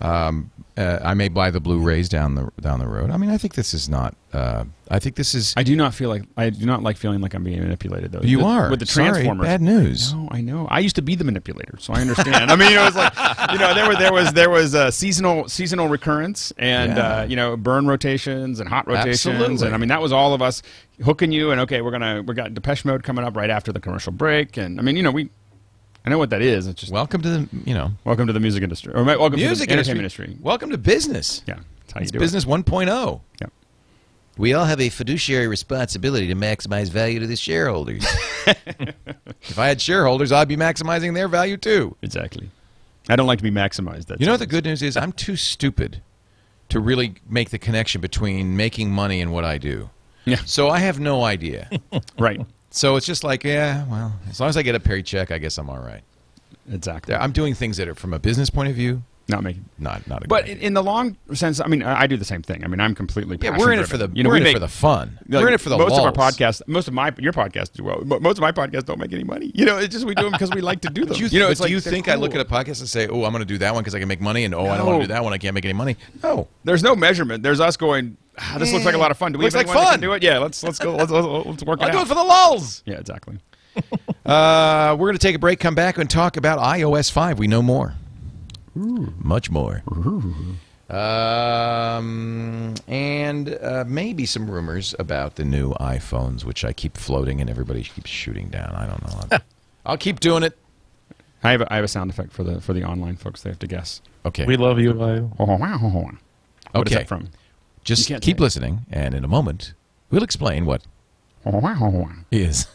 Um, 0.00 0.50
uh, 0.76 0.98
I 1.04 1.12
may 1.14 1.28
buy 1.28 1.50
the 1.50 1.60
Blu-rays 1.60 2.08
down 2.08 2.34
the 2.34 2.50
down 2.60 2.78
the 2.80 2.86
road. 2.86 3.10
I 3.10 3.18
mean, 3.18 3.28
I 3.28 3.36
think 3.36 3.54
this 3.54 3.74
is 3.74 3.88
not. 3.90 4.14
Uh, 4.32 4.64
I 4.90 4.98
think 4.98 5.16
this 5.16 5.34
is. 5.34 5.52
I 5.56 5.62
do 5.62 5.76
not 5.76 5.92
feel 5.94 6.08
like 6.08 6.22
I 6.36 6.48
do 6.48 6.64
not 6.64 6.82
like 6.82 6.96
feeling 6.96 7.20
like 7.20 7.34
I'm 7.34 7.44
being 7.44 7.60
manipulated 7.60 8.10
though. 8.10 8.22
You 8.22 8.38
With- 8.38 8.46
are. 8.46 8.70
with 8.70 8.80
the 8.80 8.86
Sorry, 8.86 9.10
Transformers. 9.10 9.44
bad 9.46 9.60
news. 9.60 10.14
No, 10.14 10.28
I 10.30 10.40
know. 10.40 10.66
I 10.70 10.78
used 10.80 10.96
to 10.96 11.02
be 11.02 11.14
the 11.14 11.24
manipulator, 11.24 11.76
so 11.78 11.92
I 11.92 12.00
understand. 12.00 12.50
I 12.50 12.56
mean, 12.56 12.72
it 12.72 12.78
was 12.78 12.96
like 12.96 13.12
you 13.52 13.58
know 13.58 13.74
there 13.74 13.86
was 13.88 13.98
there 13.98 14.12
was 14.12 14.32
there 14.32 14.50
was 14.50 14.74
uh, 14.74 14.90
seasonal 14.90 15.46
seasonal 15.48 15.88
recurrence 15.88 16.52
and 16.56 16.96
Yeah. 16.96 17.06
uh, 17.18 17.24
you 17.24 17.36
know 17.36 17.56
burn 17.58 17.86
rotations 17.86 18.58
and 18.58 18.68
hot 18.68 18.86
rotations 18.86 19.26
Absolutely. 19.26 19.66
and 19.66 19.74
I 19.74 19.78
mean 19.78 19.88
that 19.90 20.00
was 20.00 20.10
all 20.12 20.32
of 20.32 20.40
us 20.40 20.62
hooking 21.04 21.32
you 21.32 21.50
and 21.50 21.60
okay 21.62 21.82
we're 21.82 21.90
gonna 21.90 22.22
we 22.22 22.34
got 22.34 22.54
Depeche 22.54 22.84
Mode 22.86 23.02
coming 23.02 23.24
up 23.24 23.36
right 23.36 23.50
after 23.50 23.72
the 23.72 23.80
commercial 23.80 24.12
break 24.12 24.56
and 24.56 24.78
I 24.80 24.82
mean 24.82 24.96
you 24.96 25.02
know 25.02 25.10
we 25.10 25.28
I 26.04 26.10
know 26.10 26.18
what 26.18 26.30
that 26.30 26.42
is. 26.42 26.66
It's 26.66 26.80
just 26.80 26.92
Welcome 26.92 27.22
to 27.22 27.28
the 27.30 27.48
you 27.64 27.74
know 27.74 27.92
welcome 28.04 28.26
to 28.26 28.32
the 28.32 28.40
music 28.40 28.62
industry 28.62 28.92
or 28.94 29.04
welcome 29.04 29.38
music 29.38 29.68
to 29.68 29.74
the 29.74 29.80
industry. 29.80 29.92
entertainment 29.92 29.98
industry. 30.00 30.36
Welcome 30.40 30.70
to 30.70 30.78
business. 30.78 31.42
Yeah, 31.46 31.60
that's 31.80 31.92
how 31.92 32.00
you 32.00 32.02
It's 32.02 32.10
do 32.12 32.18
business 32.18 32.44
1.0. 32.44 33.14
it. 33.14 33.20
Yeah. 33.40 33.46
We 34.38 34.54
all 34.54 34.64
have 34.64 34.80
a 34.80 34.88
fiduciary 34.88 35.46
responsibility 35.46 36.26
to 36.28 36.34
maximize 36.34 36.88
value 36.90 37.20
to 37.20 37.26
the 37.26 37.36
shareholders. 37.36 38.04
if 38.46 39.58
I 39.58 39.68
had 39.68 39.80
shareholders, 39.80 40.32
I'd 40.32 40.48
be 40.48 40.56
maximizing 40.56 41.14
their 41.14 41.28
value 41.28 41.56
too. 41.58 41.96
Exactly. 42.02 42.50
I 43.08 43.16
don't 43.16 43.26
like 43.26 43.38
to 43.38 43.42
be 43.44 43.50
maximized. 43.50 44.06
That's 44.06 44.20
You 44.20 44.26
know 44.26 44.32
what 44.32 44.40
the 44.40 44.46
good 44.46 44.64
news 44.64 44.82
is? 44.82 44.96
I'm 44.96 45.12
too 45.12 45.36
stupid 45.36 46.00
to 46.70 46.80
really 46.80 47.14
make 47.28 47.50
the 47.50 47.58
connection 47.58 48.00
between 48.00 48.56
making 48.56 48.90
money 48.90 49.20
and 49.20 49.32
what 49.32 49.44
I 49.44 49.58
do. 49.58 49.90
Yeah. 50.24 50.36
So 50.46 50.70
I 50.70 50.78
have 50.78 50.98
no 50.98 51.24
idea. 51.24 51.68
right. 52.18 52.40
So 52.72 52.96
it's 52.96 53.06
just 53.06 53.22
like, 53.22 53.44
yeah, 53.44 53.84
well, 53.86 54.12
as 54.28 54.40
long 54.40 54.48
as 54.48 54.56
I 54.56 54.62
get 54.62 54.74
a 54.74 54.80
paycheck, 54.80 55.30
I 55.30 55.38
guess 55.38 55.56
I'm 55.58 55.70
all 55.70 55.78
right. 55.78 56.02
Exactly. 56.70 57.14
I'm 57.14 57.32
doing 57.32 57.54
things 57.54 57.76
that 57.76 57.86
are, 57.88 57.94
from 57.94 58.12
a 58.14 58.18
business 58.18 58.48
point 58.50 58.68
of 58.68 58.74
view, 58.74 59.02
Not 59.28 59.42
making. 59.42 59.64
not 59.78 60.06
not 60.06 60.24
a 60.24 60.28
But 60.28 60.46
good 60.46 60.58
in, 60.58 60.62
in 60.68 60.74
the 60.74 60.82
long 60.82 61.16
sense, 61.34 61.60
I 61.60 61.66
mean, 61.66 61.82
I 61.82 62.06
do 62.06 62.16
the 62.16 62.24
same 62.24 62.42
thing. 62.42 62.64
I 62.64 62.68
mean, 62.68 62.78
I'm 62.80 62.94
completely 62.94 63.36
yeah, 63.40 63.56
we're 63.56 63.72
in 63.72 63.78
it 63.80 63.88
for 63.88 63.96
the. 63.96 64.08
You 64.14 64.22
know, 64.22 64.28
we're 64.28 64.34
we 64.34 64.38
in 64.40 64.44
make, 64.44 64.52
it 64.56 64.60
for 64.60 64.60
the 64.60 64.68
fun. 64.68 65.18
like, 65.28 65.42
we're 65.42 65.48
in 65.48 65.54
it 65.54 65.60
for 65.60 65.70
the 65.70 65.78
most 65.78 65.98
of 65.98 66.04
our 66.04 66.12
podcasts. 66.12 66.60
Most 66.68 66.86
of 66.88 66.94
my 66.94 67.12
your 67.18 67.32
podcasts 67.32 67.72
do 67.72 67.82
well, 67.84 68.00
but 68.04 68.20
most 68.22 68.38
of 68.38 68.42
my 68.42 68.52
podcasts 68.52 68.84
don't 68.84 68.98
make 69.00 69.12
any 69.12 69.24
money. 69.24 69.50
You 69.54 69.64
know, 69.64 69.78
it's 69.78 69.92
just 69.92 70.04
we 70.06 70.14
do 70.14 70.22
them 70.24 70.32
because 70.32 70.50
we 70.52 70.60
like 70.60 70.80
to 70.82 70.88
do 70.98 71.04
them. 71.04 71.16
You, 71.16 71.26
you 71.26 71.40
know, 71.40 71.50
it's 71.50 71.58
do 71.60 71.64
like 71.64 71.70
you 71.72 71.80
they're 71.80 71.92
think 71.92 72.08
I 72.08 72.14
look 72.14 72.34
at 72.34 72.40
a 72.40 72.44
podcast 72.44 72.80
and 72.80 72.88
say, 72.88 73.08
"Oh, 73.08 73.24
I'm 73.24 73.32
going 73.32 73.40
to 73.42 73.44
do 73.44 73.58
that 73.58 73.74
one 73.74 73.82
because 73.82 73.94
I 73.94 73.98
can 73.98 74.08
make 74.08 74.20
money," 74.20 74.44
and 74.44 74.54
"Oh, 74.54 74.66
I 74.66 74.76
don't 74.76 74.86
want 74.86 75.00
to 75.02 75.06
do 75.08 75.12
that 75.14 75.24
one; 75.24 75.32
I 75.32 75.38
can't 75.38 75.54
make 75.54 75.64
any 75.64 75.74
money"? 75.74 75.96
No, 76.22 76.46
There's 76.64 76.82
no 76.82 76.94
measurement. 76.94 77.42
There's 77.42 77.60
us 77.60 77.76
going. 77.76 78.16
Ah, 78.38 78.56
this 78.58 78.72
looks 78.72 78.84
like 78.84 78.94
a 78.94 78.98
lot 78.98 79.10
of 79.10 79.18
fun. 79.18 79.32
Do 79.32 79.38
we 79.38 79.44
Looks 79.44 79.54
have 79.54 79.66
like 79.66 79.74
fun. 79.76 80.00
do 80.00 80.12
it? 80.12 80.22
Yeah, 80.22 80.38
let's 80.38 80.62
let's 80.64 80.78
go. 80.78 80.94
Let's 80.96 81.10
let's, 81.10 81.26
let's 81.46 81.64
work 81.64 81.80
it 81.80 81.84
I'll 81.84 81.88
out. 81.88 81.92
do 81.92 82.00
it 82.00 82.08
for 82.08 82.14
the 82.14 82.22
lulls. 82.24 82.82
yeah, 82.86 82.94
exactly. 82.98 83.38
Uh, 84.24 84.94
we're 85.00 85.08
going 85.08 85.18
to 85.18 85.26
take 85.26 85.34
a 85.34 85.38
break, 85.40 85.58
come 85.58 85.74
back, 85.74 85.98
and 85.98 86.08
talk 86.08 86.36
about 86.36 86.60
iOS 86.60 87.10
5. 87.10 87.40
We 87.40 87.48
know 87.48 87.60
more. 87.60 87.94
Much 88.76 89.50
more. 89.50 89.82
Um, 91.42 92.74
and 92.86 93.58
uh, 93.60 93.84
maybe 93.86 94.26
some 94.26 94.48
rumors 94.48 94.94
about 95.00 95.34
the 95.34 95.44
new 95.44 95.72
iPhones, 95.74 96.44
which 96.44 96.64
I 96.64 96.72
keep 96.72 96.96
floating 96.96 97.40
and 97.40 97.50
everybody 97.50 97.82
keeps 97.82 98.10
shooting 98.10 98.48
down. 98.48 98.72
I 98.76 98.86
don't 98.86 99.02
know. 99.06 99.20
I'll, 99.32 99.40
I'll 99.92 99.96
keep 99.98 100.20
doing 100.20 100.42
it. 100.44 100.56
I 101.42 101.50
have 101.50 101.62
a, 101.62 101.72
I 101.72 101.76
have 101.76 101.84
a 101.84 101.88
sound 101.88 102.08
effect 102.10 102.32
for 102.32 102.44
the 102.44 102.60
for 102.60 102.72
the 102.72 102.84
online 102.84 103.16
folks. 103.16 103.42
They 103.42 103.50
have 103.50 103.58
to 103.58 103.66
guess. 103.66 104.00
Okay. 104.24 104.46
We 104.46 104.56
love 104.56 104.78
you. 104.78 104.90
I, 105.02 105.18
Oh, 105.40 105.46
wow, 105.46 105.56
wow, 105.58 105.78
wow. 105.82 106.10
What 106.70 106.86
is 106.86 106.92
Okay. 106.92 106.94
that 107.02 107.08
from? 107.08 107.30
Just 107.84 108.08
keep 108.08 108.22
say. 108.24 108.34
listening, 108.34 108.86
and 108.90 109.14
in 109.14 109.24
a 109.24 109.28
moment, 109.28 109.74
we'll 110.10 110.22
explain 110.22 110.64
what 110.66 110.82
is. 112.30 112.66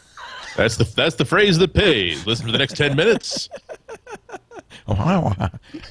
that's 0.56 0.76
the 0.76 0.84
that's 0.84 1.16
the 1.16 1.24
phrase 1.24 1.58
that 1.58 1.72
pays. 1.74 2.26
Listen 2.26 2.46
for 2.46 2.52
the 2.52 2.58
next 2.58 2.76
ten 2.76 2.94
minutes. 2.96 3.48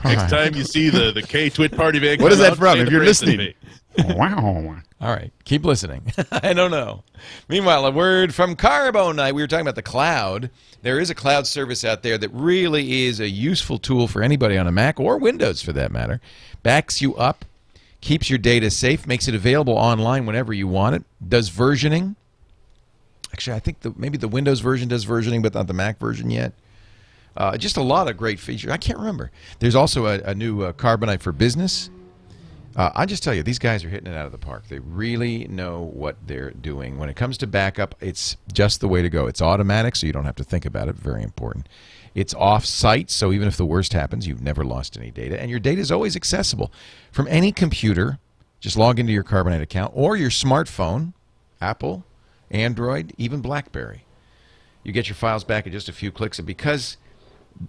Next 0.03 0.29
time 0.29 0.55
you 0.55 0.63
see 0.63 0.89
the 0.89 1.11
the 1.11 1.21
K 1.21 1.49
Twit 1.49 1.75
party 1.75 1.99
van, 1.99 2.19
What 2.21 2.31
is 2.31 2.39
that 2.39 2.53
out, 2.53 2.57
from? 2.57 2.79
If 2.79 2.89
you're 2.89 3.03
listening. 3.03 3.37
pays. 3.37 3.53
Wow, 4.15 4.41
wow, 4.41 4.61
wow. 4.61 4.79
All 5.01 5.09
right, 5.11 5.31
keep 5.43 5.63
listening. 5.65 6.11
I 6.31 6.53
don't 6.53 6.71
know. 6.71 7.03
Meanwhile, 7.47 7.85
a 7.85 7.91
word 7.91 8.33
from 8.33 8.55
Carbonite. 8.55 9.33
We 9.33 9.41
were 9.41 9.47
talking 9.47 9.65
about 9.65 9.75
the 9.75 9.81
cloud. 9.83 10.49
There 10.81 10.99
is 10.99 11.09
a 11.09 11.15
cloud 11.15 11.45
service 11.47 11.83
out 11.83 12.03
there 12.03 12.17
that 12.17 12.29
really 12.29 13.05
is 13.05 13.19
a 13.19 13.29
useful 13.29 13.77
tool 13.79 14.07
for 14.07 14.21
anybody 14.21 14.57
on 14.57 14.67
a 14.67 14.71
Mac 14.71 14.99
or 14.99 15.17
Windows 15.17 15.61
for 15.61 15.73
that 15.73 15.91
matter. 15.91 16.19
Backs 16.63 17.01
you 17.01 17.15
up, 17.15 17.45
keeps 18.01 18.29
your 18.29 18.39
data 18.39 18.69
safe, 18.69 19.07
makes 19.07 19.27
it 19.27 19.35
available 19.35 19.73
online 19.73 20.25
whenever 20.25 20.53
you 20.53 20.67
want 20.67 20.95
it, 20.95 21.03
does 21.27 21.49
versioning. 21.49 22.15
Actually, 23.33 23.55
I 23.55 23.59
think 23.59 23.81
the, 23.81 23.93
maybe 23.97 24.17
the 24.17 24.27
Windows 24.27 24.61
version 24.61 24.87
does 24.87 25.05
versioning, 25.05 25.41
but 25.41 25.53
not 25.53 25.67
the 25.67 25.73
Mac 25.73 25.99
version 25.99 26.29
yet. 26.29 26.53
Uh, 27.35 27.55
just 27.57 27.77
a 27.77 27.81
lot 27.81 28.07
of 28.07 28.17
great 28.17 28.39
features. 28.39 28.71
I 28.71 28.77
can't 28.77 28.97
remember. 28.97 29.31
There's 29.59 29.75
also 29.75 30.07
a, 30.07 30.19
a 30.21 30.33
new 30.33 30.63
uh, 30.63 30.73
Carbonite 30.73 31.21
for 31.21 31.31
Business. 31.31 31.89
Uh, 32.75 32.91
I 32.95 33.05
just 33.05 33.23
tell 33.23 33.33
you, 33.33 33.41
these 33.43 33.59
guys 33.59 33.83
are 33.83 33.89
hitting 33.89 34.11
it 34.11 34.15
out 34.15 34.27
of 34.27 34.31
the 34.31 34.37
park. 34.37 34.67
They 34.69 34.79
really 34.79 35.47
know 35.47 35.91
what 35.93 36.15
they're 36.25 36.51
doing. 36.51 36.97
When 36.99 37.09
it 37.09 37.15
comes 37.15 37.37
to 37.39 37.47
backup, 37.47 37.95
it's 37.99 38.37
just 38.53 38.81
the 38.81 38.87
way 38.87 39.01
to 39.01 39.09
go. 39.09 39.25
It's 39.25 39.41
automatic, 39.41 39.95
so 39.95 40.05
you 40.05 40.13
don't 40.13 40.25
have 40.25 40.35
to 40.35 40.43
think 40.43 40.65
about 40.65 40.87
it. 40.87 40.95
Very 40.95 41.23
important. 41.23 41.67
It's 42.17 42.33
off 42.33 42.65
site, 42.65 43.11
so 43.11 43.31
even 43.31 43.47
if 43.47 43.57
the 43.57 43.65
worst 43.65 43.93
happens, 43.93 44.25
you've 44.25 44.41
never 44.41 44.63
lost 44.63 44.97
any 44.97 45.11
data. 45.11 45.39
And 45.39 45.51
your 45.51 45.59
data 45.59 45.79
is 45.79 45.91
always 45.91 46.15
accessible 46.15 46.71
from 47.11 47.27
any 47.27 47.51
computer. 47.51 48.17
Just 48.59 48.75
log 48.75 48.99
into 48.99 49.13
your 49.13 49.23
Carbonite 49.23 49.61
account 49.61 49.91
or 49.95 50.17
your 50.17 50.31
smartphone, 50.31 51.13
Apple, 51.61 52.03
Android, 52.49 53.13
even 53.19 53.39
Blackberry. 53.39 54.03
You 54.83 54.91
get 54.91 55.07
your 55.07 55.15
files 55.15 55.43
back 55.43 55.67
in 55.67 55.71
just 55.71 55.89
a 55.89 55.93
few 55.93 56.11
clicks. 56.11 56.39
And 56.39 56.47
because 56.47 56.97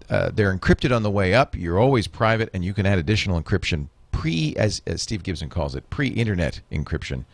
uh, 0.09 0.31
they're 0.33 0.55
encrypted 0.55 0.95
on 0.95 1.03
the 1.03 1.11
way 1.11 1.33
up. 1.33 1.55
You're 1.55 1.79
always 1.79 2.07
private, 2.07 2.49
and 2.53 2.63
you 2.63 2.73
can 2.73 2.85
add 2.85 2.99
additional 2.99 3.41
encryption 3.41 3.87
pre, 4.11 4.55
as, 4.55 4.81
as 4.85 5.01
Steve 5.01 5.23
Gibson 5.23 5.49
calls 5.49 5.75
it, 5.75 5.89
pre-internet 5.89 6.61
encryption 6.71 7.25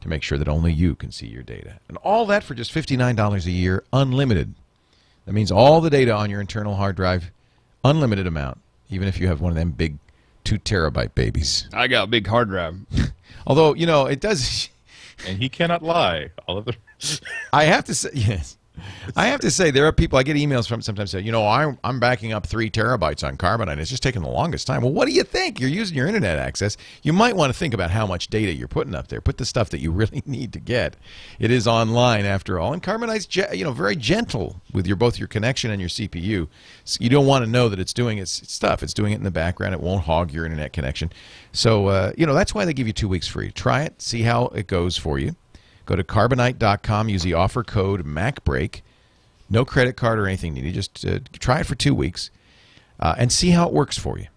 to 0.00 0.08
make 0.08 0.22
sure 0.22 0.38
that 0.38 0.48
only 0.48 0.72
you 0.72 0.94
can 0.94 1.10
see 1.10 1.26
your 1.26 1.42
data. 1.42 1.78
And 1.88 1.98
all 1.98 2.26
that 2.26 2.42
for 2.42 2.54
just 2.54 2.72
$59 2.72 3.46
a 3.46 3.50
year, 3.50 3.84
unlimited. 3.92 4.54
That 5.26 5.32
means 5.32 5.50
all 5.52 5.80
the 5.80 5.90
data 5.90 6.12
on 6.12 6.30
your 6.30 6.40
internal 6.40 6.74
hard 6.76 6.96
drive, 6.96 7.30
unlimited 7.84 8.26
amount, 8.26 8.58
even 8.88 9.06
if 9.08 9.20
you 9.20 9.28
have 9.28 9.40
one 9.40 9.50
of 9.50 9.56
them 9.56 9.70
big 9.70 9.98
two 10.44 10.58
terabyte 10.58 11.14
babies. 11.14 11.68
I 11.72 11.86
got 11.86 12.04
a 12.04 12.06
big 12.06 12.26
hard 12.26 12.48
drive. 12.48 12.76
Although, 13.46 13.74
you 13.74 13.86
know, 13.86 14.06
it 14.06 14.20
does. 14.20 14.68
and 15.26 15.38
he 15.38 15.48
cannot 15.48 15.82
lie. 15.82 16.30
All 16.46 16.58
of 16.58 16.64
the 16.64 16.76
I 17.52 17.64
have 17.64 17.84
to 17.84 17.94
say, 17.94 18.10
yes. 18.14 18.56
I 19.16 19.26
have 19.26 19.40
to 19.40 19.50
say, 19.50 19.70
there 19.70 19.86
are 19.86 19.92
people 19.92 20.18
I 20.18 20.22
get 20.22 20.36
emails 20.36 20.68
from 20.68 20.82
sometimes 20.82 21.10
say, 21.10 21.20
you 21.20 21.32
know, 21.32 21.46
I'm, 21.46 21.78
I'm 21.84 22.00
backing 22.00 22.32
up 22.32 22.46
three 22.46 22.70
terabytes 22.70 23.26
on 23.26 23.36
Carbonite. 23.36 23.78
It's 23.78 23.90
just 23.90 24.02
taking 24.02 24.22
the 24.22 24.28
longest 24.28 24.66
time. 24.66 24.82
Well, 24.82 24.92
what 24.92 25.06
do 25.06 25.12
you 25.12 25.24
think? 25.24 25.60
You're 25.60 25.70
using 25.70 25.96
your 25.96 26.06
internet 26.06 26.38
access. 26.38 26.76
You 27.02 27.12
might 27.12 27.36
want 27.36 27.52
to 27.52 27.58
think 27.58 27.74
about 27.74 27.90
how 27.90 28.06
much 28.06 28.28
data 28.28 28.52
you're 28.52 28.68
putting 28.68 28.94
up 28.94 29.08
there. 29.08 29.20
Put 29.20 29.38
the 29.38 29.44
stuff 29.44 29.70
that 29.70 29.80
you 29.80 29.92
really 30.00 30.22
need 30.26 30.52
to 30.52 30.60
get. 30.60 30.96
It 31.38 31.50
is 31.50 31.66
online 31.66 32.24
after 32.24 32.58
all, 32.58 32.72
and 32.72 32.82
Carbonite's 32.82 33.56
you 33.56 33.64
know 33.64 33.72
very 33.72 33.96
gentle 33.96 34.60
with 34.72 34.86
your 34.86 34.96
both 34.96 35.18
your 35.18 35.28
connection 35.28 35.70
and 35.70 35.80
your 35.80 35.88
CPU. 35.88 36.48
So 36.84 36.98
you 37.00 37.08
don't 37.08 37.26
want 37.26 37.44
to 37.44 37.50
know 37.50 37.68
that 37.68 37.78
it's 37.78 37.92
doing 37.92 38.18
its 38.18 38.50
stuff. 38.50 38.82
It's 38.82 38.94
doing 38.94 39.12
it 39.12 39.16
in 39.16 39.24
the 39.24 39.30
background. 39.30 39.74
It 39.74 39.80
won't 39.80 40.04
hog 40.04 40.32
your 40.32 40.44
internet 40.44 40.72
connection. 40.72 41.12
So 41.52 41.86
uh, 41.88 42.12
you 42.16 42.26
know 42.26 42.34
that's 42.34 42.54
why 42.54 42.64
they 42.64 42.72
give 42.72 42.86
you 42.86 42.92
two 42.92 43.08
weeks 43.08 43.26
free. 43.26 43.50
Try 43.50 43.82
it. 43.82 44.00
See 44.02 44.22
how 44.22 44.46
it 44.46 44.66
goes 44.66 44.96
for 44.96 45.18
you. 45.18 45.34
Go 45.90 45.96
to 45.96 46.04
carbonite.com. 46.04 47.08
Use 47.08 47.24
the 47.24 47.34
offer 47.34 47.64
code 47.64 48.06
MacBreak. 48.06 48.82
No 49.48 49.64
credit 49.64 49.96
card 49.96 50.20
or 50.20 50.28
anything 50.28 50.54
needed. 50.54 50.72
Just 50.72 51.04
uh, 51.04 51.18
try 51.40 51.58
it 51.58 51.66
for 51.66 51.74
two 51.74 51.96
weeks 51.96 52.30
uh, 53.00 53.16
and 53.18 53.32
see 53.32 53.50
how 53.50 53.66
it 53.66 53.74
works 53.74 53.98
for 53.98 54.16
you. 54.16 54.28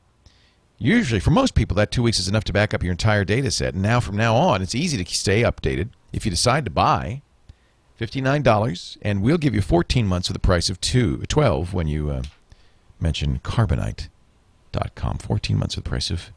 Usually, 0.80 1.20
for 1.20 1.30
most 1.30 1.54
people, 1.54 1.76
that 1.76 1.92
two 1.92 2.02
weeks 2.02 2.18
is 2.18 2.28
enough 2.28 2.44
to 2.46 2.54
back 2.54 2.74
up 2.74 2.82
your 2.82 2.92
entire 2.92 3.24
data 3.24 3.52
set. 3.52 3.76
And 3.76 3.84
now, 3.84 4.00
from 4.00 4.18
now 4.18 4.36
on, 4.36 4.64
it's 4.64 4.74
easy 4.74 5.04
to 5.04 5.16
stay 5.16 5.44
updated. 5.44 5.90
If 6.12 6.26
you 6.26 6.32
decide 6.32 6.66
to 6.66 6.72
buy, 6.72 7.22
$59, 8.02 8.98
and 9.04 9.22
we'll 9.22 9.38
give 9.38 9.54
you 9.54 9.62
14 9.62 10.08
months 10.08 10.30
for 10.30 10.34
the 10.34 10.40
price 10.40 10.72
of 10.72 10.82
two, 10.82 11.18
12 11.18 11.72
when 11.72 11.88
you 11.88 12.10
uh, 12.10 12.24
mention 13.00 13.38
carbonite.com. 13.44 15.20
14 15.20 15.56
months 15.56 15.76
for 15.76 15.82
the 15.82 15.90
price 15.90 16.10
of 16.10 16.32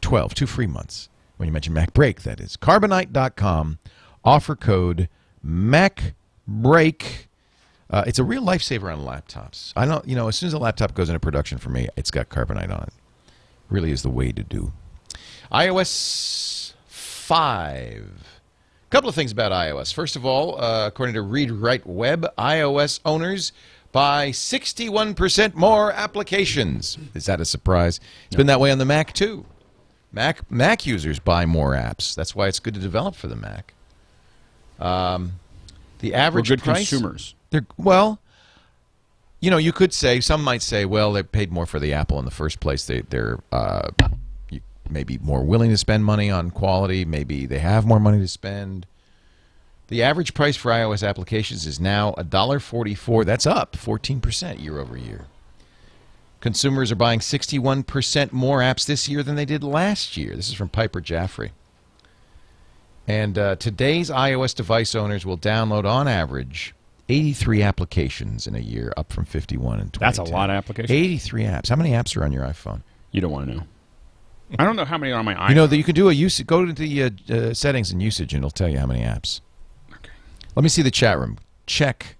12, 0.00 0.32
two 0.32 0.46
free 0.46 0.66
months 0.66 1.10
when 1.36 1.46
you 1.46 1.52
mention 1.52 1.74
MacBreak, 1.74 2.22
that 2.22 2.40
is. 2.40 2.56
Carbonite.com, 2.56 3.78
offer 4.26 4.56
code 4.56 5.08
MacBreak. 5.46 7.26
Uh, 7.88 8.02
it's 8.06 8.18
a 8.18 8.24
real 8.24 8.42
lifesaver 8.42 8.92
on 8.92 9.04
laptops. 9.04 9.72
I 9.76 9.86
don't, 9.86 10.06
you 10.06 10.16
know, 10.16 10.26
as 10.26 10.36
soon 10.36 10.48
as 10.48 10.52
a 10.52 10.58
laptop 10.58 10.94
goes 10.94 11.08
into 11.08 11.20
production 11.20 11.58
for 11.58 11.70
me, 11.70 11.88
it's 11.96 12.10
got 12.10 12.28
Carbonite 12.28 12.70
on 12.70 12.82
it. 12.82 12.92
Really 13.70 13.92
is 13.92 14.02
the 14.02 14.10
way 14.10 14.32
to 14.32 14.42
do. 14.42 14.72
iOS 15.52 16.74
5. 16.88 18.26
A 18.86 18.90
couple 18.90 19.08
of 19.08 19.14
things 19.14 19.30
about 19.30 19.52
iOS. 19.52 19.94
First 19.94 20.16
of 20.16 20.26
all, 20.26 20.60
uh, 20.60 20.88
according 20.88 21.14
to 21.14 21.22
Read 21.22 21.52
Write 21.52 21.86
Web, 21.86 22.26
iOS 22.36 22.98
owners 23.04 23.52
buy 23.92 24.30
61% 24.30 25.54
more 25.54 25.92
applications. 25.92 26.98
Is 27.14 27.26
that 27.26 27.40
a 27.40 27.44
surprise? 27.44 28.00
It's 28.26 28.36
been 28.36 28.46
that 28.48 28.60
way 28.60 28.72
on 28.72 28.78
the 28.78 28.84
Mac 28.84 29.12
too. 29.12 29.46
Mac 30.12 30.50
Mac 30.50 30.86
users 30.86 31.18
buy 31.18 31.46
more 31.46 31.72
apps. 31.72 32.14
That's 32.14 32.34
why 32.34 32.48
it's 32.48 32.58
good 32.58 32.74
to 32.74 32.80
develop 32.80 33.14
for 33.14 33.28
the 33.28 33.36
Mac. 33.36 33.74
Um, 34.78 35.32
the 36.00 36.14
average 36.14 36.48
good 36.48 36.62
price. 36.62 36.88
consumers. 36.88 37.34
They're 37.50 37.66
well, 37.76 38.20
you 39.40 39.50
know, 39.50 39.56
you 39.56 39.72
could 39.72 39.92
say 39.92 40.20
some 40.20 40.42
might 40.42 40.62
say, 40.62 40.84
well, 40.84 41.12
they 41.12 41.22
paid 41.22 41.50
more 41.52 41.66
for 41.66 41.78
the 41.78 41.92
Apple 41.92 42.18
in 42.18 42.24
the 42.24 42.30
first 42.30 42.60
place. 42.60 42.84
They 42.86 43.00
they're 43.02 43.38
uh, 43.52 43.90
you- 44.50 44.60
maybe 44.90 45.18
more 45.18 45.42
willing 45.44 45.70
to 45.70 45.76
spend 45.76 46.04
money 46.04 46.30
on 46.30 46.50
quality. 46.50 47.04
Maybe 47.04 47.46
they 47.46 47.58
have 47.60 47.86
more 47.86 48.00
money 48.00 48.18
to 48.18 48.28
spend. 48.28 48.86
The 49.88 50.02
average 50.02 50.34
price 50.34 50.56
for 50.56 50.72
iOS 50.72 51.06
applications 51.08 51.64
is 51.64 51.78
now 51.78 52.12
$1.44. 52.18 53.24
That's 53.24 53.46
up 53.46 53.76
14% 53.76 54.60
year 54.60 54.80
over 54.80 54.96
year. 54.96 55.26
Consumers 56.40 56.90
are 56.90 56.96
buying 56.96 57.20
61% 57.20 58.32
more 58.32 58.58
apps 58.58 58.84
this 58.84 59.08
year 59.08 59.22
than 59.22 59.36
they 59.36 59.44
did 59.44 59.62
last 59.62 60.16
year. 60.16 60.34
This 60.34 60.48
is 60.48 60.54
from 60.54 60.68
Piper 60.68 61.00
Jaffray. 61.00 61.50
And 63.08 63.38
uh, 63.38 63.56
today's 63.56 64.10
iOS 64.10 64.54
device 64.54 64.94
owners 64.94 65.24
will 65.24 65.38
download, 65.38 65.84
on 65.84 66.08
average, 66.08 66.74
83 67.08 67.62
applications 67.62 68.46
in 68.46 68.54
a 68.54 68.60
year, 68.60 68.92
up 68.96 69.12
from 69.12 69.24
51 69.24 69.80
in 69.80 69.90
2010. 69.90 70.00
That's 70.00 70.18
a 70.18 70.34
lot 70.34 70.50
of 70.50 70.56
applications. 70.56 70.90
83 70.90 71.44
apps. 71.44 71.68
How 71.68 71.76
many 71.76 71.90
apps 71.90 72.16
are 72.16 72.24
on 72.24 72.32
your 72.32 72.42
iPhone? 72.44 72.82
You 73.12 73.20
don't 73.20 73.30
want 73.30 73.48
to 73.48 73.54
know. 73.56 73.62
I 74.58 74.64
don't 74.64 74.76
know 74.76 74.84
how 74.84 74.98
many 74.98 75.12
are 75.12 75.18
on 75.18 75.24
my 75.24 75.34
iPhone. 75.34 75.48
You 75.50 75.54
know 75.54 75.66
that 75.66 75.76
you 75.76 75.84
can 75.84 75.94
do 75.94 76.08
a 76.08 76.12
use. 76.12 76.40
Go 76.42 76.64
to 76.64 76.72
the 76.72 77.04
uh, 77.04 77.10
uh, 77.28 77.54
settings 77.54 77.90
and 77.90 78.02
usage, 78.02 78.32
and 78.34 78.40
it'll 78.40 78.50
tell 78.50 78.68
you 78.68 78.78
how 78.78 78.86
many 78.86 79.00
apps. 79.00 79.40
Okay. 79.92 80.10
Let 80.54 80.62
me 80.62 80.68
see 80.68 80.82
the 80.82 80.90
chat 80.90 81.18
room. 81.18 81.38
Check. 81.66 82.16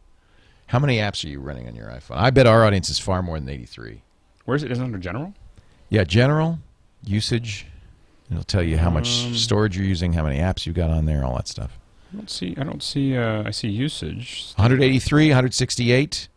How 0.68 0.78
many 0.80 0.98
apps 0.98 1.24
are 1.24 1.28
you 1.28 1.40
running 1.40 1.68
on 1.68 1.76
your 1.76 1.88
iPhone? 1.88 2.16
I 2.16 2.30
bet 2.30 2.46
our 2.46 2.64
audience 2.64 2.90
is 2.90 2.98
far 2.98 3.22
more 3.22 3.38
than 3.38 3.48
83. 3.48 4.02
Where's 4.44 4.62
it? 4.64 4.72
Is 4.72 4.78
it 4.80 4.82
under 4.82 4.98
general? 4.98 5.34
Yeah, 5.88 6.04
general 6.04 6.58
usage. 7.04 7.66
It'll 8.30 8.42
tell 8.42 8.62
you 8.62 8.78
how 8.78 8.90
much 8.90 9.24
Um, 9.26 9.34
storage 9.34 9.76
you're 9.76 9.86
using, 9.86 10.12
how 10.14 10.24
many 10.24 10.38
apps 10.38 10.66
you've 10.66 10.74
got 10.74 10.90
on 10.90 11.04
there, 11.06 11.24
all 11.24 11.36
that 11.36 11.48
stuff. 11.48 11.78
I 12.12 12.16
don't 12.16 12.30
see. 12.30 12.54
I 12.58 12.64
don't 12.64 12.82
see. 12.82 13.16
Uh, 13.16 13.42
I 13.44 13.50
see 13.50 13.68
usage. 13.68 14.52
183, 14.56 15.28
168. 15.28 16.28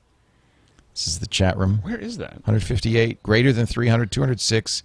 This 0.94 1.08
is 1.08 1.20
the 1.20 1.28
chat 1.28 1.58
room. 1.58 1.80
Where 1.84 1.98
is 1.98 2.18
that? 2.18 2.34
158, 2.46 3.24
greater 3.24 3.54
than 3.54 3.66
300, 3.66 4.12
206, 4.12 4.84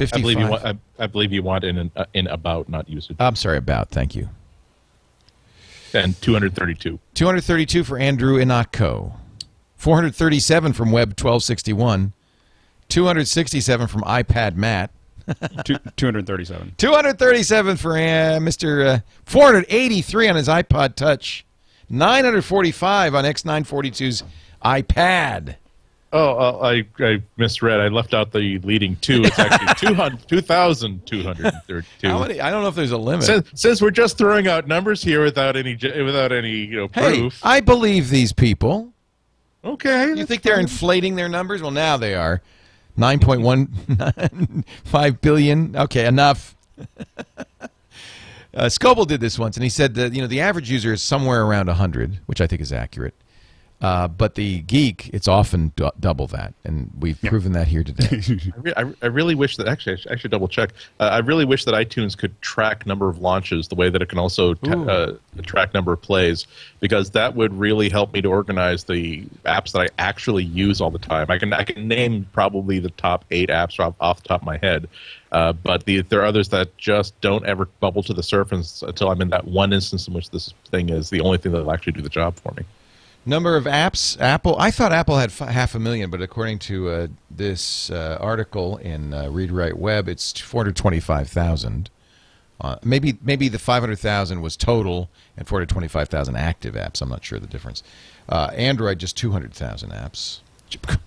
I 0.00 0.04
believe 0.20 0.38
you 0.38 0.46
want. 0.48 0.64
I, 0.64 0.74
I 0.98 1.06
believe 1.06 1.32
you 1.32 1.42
want 1.42 1.64
in 1.64 1.78
an, 1.78 1.90
uh, 1.96 2.04
in 2.14 2.26
about 2.28 2.68
not 2.68 2.88
usage. 2.88 3.16
I'm 3.18 3.34
sorry, 3.34 3.56
about. 3.58 3.90
Thank 3.90 4.14
you. 4.14 4.28
and 5.94 6.20
232. 6.20 6.98
232 7.14 7.82
for 7.84 7.98
Andrew 7.98 8.36
Ihnatko. 8.36 9.12
437 9.76 10.72
from 10.74 10.92
Web 10.92 11.08
1261. 11.10 12.12
267 12.88 13.86
from 13.86 14.02
iPad 14.02 14.54
Matt. 14.54 14.90
Two, 15.64 15.76
237. 15.96 16.74
237 16.76 17.76
for 17.76 17.92
uh, 17.92 18.38
Mr. 18.40 18.86
Uh, 18.86 18.98
483 19.24 20.28
on 20.28 20.36
his 20.36 20.48
iPod 20.48 20.94
Touch. 20.94 21.44
945 21.90 23.14
on 23.14 23.24
X942's 23.24 24.22
iPad. 24.64 25.56
Oh, 26.10 26.36
uh, 26.38 26.58
I, 26.62 27.04
I 27.04 27.22
misread. 27.36 27.80
I 27.80 27.88
left 27.88 28.14
out 28.14 28.32
the 28.32 28.58
leading 28.60 28.96
two. 28.96 29.24
It's 29.24 29.38
actually 29.38 29.74
200 29.88 30.26
2,232. 30.26 32.08
How 32.08 32.18
many? 32.20 32.40
I 32.40 32.50
don't 32.50 32.62
know 32.62 32.68
if 32.68 32.74
there's 32.74 32.92
a 32.92 32.98
limit. 32.98 33.26
Since, 33.26 33.50
since 33.54 33.82
we're 33.82 33.90
just 33.90 34.16
throwing 34.16 34.48
out 34.48 34.66
numbers 34.66 35.02
here 35.02 35.22
without 35.22 35.54
any 35.54 35.74
without 35.74 36.32
any 36.32 36.50
you 36.50 36.76
know 36.76 36.88
hey, 36.94 37.20
proof. 37.20 37.40
I 37.44 37.60
believe 37.60 38.08
these 38.08 38.32
people. 38.32 38.92
okay. 39.62 40.08
You 40.08 40.16
that's 40.16 40.28
think 40.28 40.42
they're 40.42 40.60
inflating 40.60 41.14
their 41.14 41.28
numbers? 41.28 41.60
Well, 41.60 41.72
now 41.72 41.98
they 41.98 42.14
are. 42.14 42.40
9.15 42.98 45.20
billion. 45.20 45.76
Okay, 45.76 46.06
enough. 46.06 46.56
uh, 46.78 46.84
Scoble 48.66 49.06
did 49.06 49.20
this 49.20 49.38
once, 49.38 49.56
and 49.56 49.64
he 49.64 49.70
said 49.70 49.94
that 49.94 50.12
you 50.12 50.20
know 50.20 50.26
the 50.26 50.40
average 50.40 50.70
user 50.70 50.92
is 50.92 51.02
somewhere 51.02 51.44
around 51.44 51.68
100, 51.68 52.20
which 52.26 52.40
I 52.40 52.46
think 52.46 52.60
is 52.60 52.72
accurate. 52.72 53.14
Uh, 53.80 54.08
but 54.08 54.34
the 54.34 54.60
geek, 54.62 55.08
it's 55.12 55.28
often 55.28 55.72
du- 55.76 55.92
double 56.00 56.26
that, 56.26 56.52
and 56.64 56.90
we've 56.98 57.20
proven 57.22 57.52
that 57.52 57.68
here 57.68 57.84
today. 57.84 58.20
I, 58.56 58.60
re- 58.60 58.72
I, 58.76 58.92
I 59.02 59.06
really 59.06 59.36
wish 59.36 59.56
that 59.56 59.68
actually 59.68 59.92
I 59.92 59.96
should, 59.96 60.12
I 60.12 60.16
should 60.16 60.30
double 60.32 60.48
check. 60.48 60.70
Uh, 60.98 61.04
I 61.04 61.18
really 61.18 61.44
wish 61.44 61.64
that 61.64 61.74
iTunes 61.74 62.18
could 62.18 62.40
track 62.42 62.86
number 62.86 63.08
of 63.08 63.20
launches 63.20 63.68
the 63.68 63.76
way 63.76 63.88
that 63.88 64.02
it 64.02 64.08
can 64.08 64.18
also 64.18 64.54
t- 64.54 64.72
uh, 64.72 65.12
track 65.42 65.74
number 65.74 65.92
of 65.92 66.02
plays 66.02 66.48
because 66.80 67.10
that 67.10 67.36
would 67.36 67.54
really 67.54 67.88
help 67.88 68.12
me 68.12 68.20
to 68.20 68.28
organize 68.28 68.82
the 68.82 69.22
apps 69.44 69.70
that 69.72 69.82
I 69.82 69.88
actually 69.98 70.44
use 70.44 70.80
all 70.80 70.90
the 70.90 70.98
time. 70.98 71.26
I 71.28 71.38
can 71.38 71.52
I 71.52 71.62
can 71.62 71.86
name 71.86 72.26
probably 72.32 72.80
the 72.80 72.90
top 72.90 73.24
eight 73.30 73.48
apps 73.48 73.78
off, 73.78 73.94
off 74.00 74.22
the 74.22 74.28
top 74.28 74.42
of 74.42 74.46
my 74.46 74.58
head, 74.58 74.88
uh, 75.30 75.52
but 75.52 75.84
the, 75.84 76.02
there 76.02 76.20
are 76.20 76.26
others 76.26 76.48
that 76.48 76.76
just 76.78 77.18
don't 77.20 77.46
ever 77.46 77.66
bubble 77.78 78.02
to 78.02 78.12
the 78.12 78.24
surface 78.24 78.82
until 78.82 79.08
I'm 79.08 79.20
in 79.20 79.30
that 79.30 79.46
one 79.46 79.72
instance 79.72 80.08
in 80.08 80.14
which 80.14 80.30
this 80.30 80.52
thing 80.66 80.88
is 80.88 81.10
the 81.10 81.20
only 81.20 81.38
thing 81.38 81.52
that 81.52 81.62
will 81.62 81.72
actually 81.72 81.92
do 81.92 82.02
the 82.02 82.08
job 82.08 82.34
for 82.34 82.52
me. 82.56 82.64
Number 83.28 83.56
of 83.56 83.64
apps, 83.64 84.18
Apple. 84.22 84.56
I 84.58 84.70
thought 84.70 84.90
Apple 84.90 85.18
had 85.18 85.30
half 85.32 85.74
a 85.74 85.78
million, 85.78 86.08
but 86.08 86.22
according 86.22 86.60
to 86.60 86.88
uh, 86.88 87.06
this 87.30 87.90
uh, 87.90 88.16
article 88.18 88.78
in 88.78 89.12
uh, 89.12 89.28
Read 89.28 89.52
Write 89.52 89.76
Web, 89.76 90.08
it's 90.08 90.40
425,000. 90.40 91.90
Uh, 92.58 92.76
maybe 92.82 93.18
maybe 93.20 93.48
the 93.48 93.58
500,000 93.58 94.40
was 94.40 94.56
total 94.56 95.10
and 95.36 95.46
425,000 95.46 96.36
active 96.36 96.74
apps. 96.74 97.02
I'm 97.02 97.10
not 97.10 97.22
sure 97.22 97.38
the 97.38 97.46
difference. 97.46 97.82
Uh, 98.30 98.50
Android 98.54 98.98
just 98.98 99.14
200,000 99.18 99.90
apps. 99.90 100.40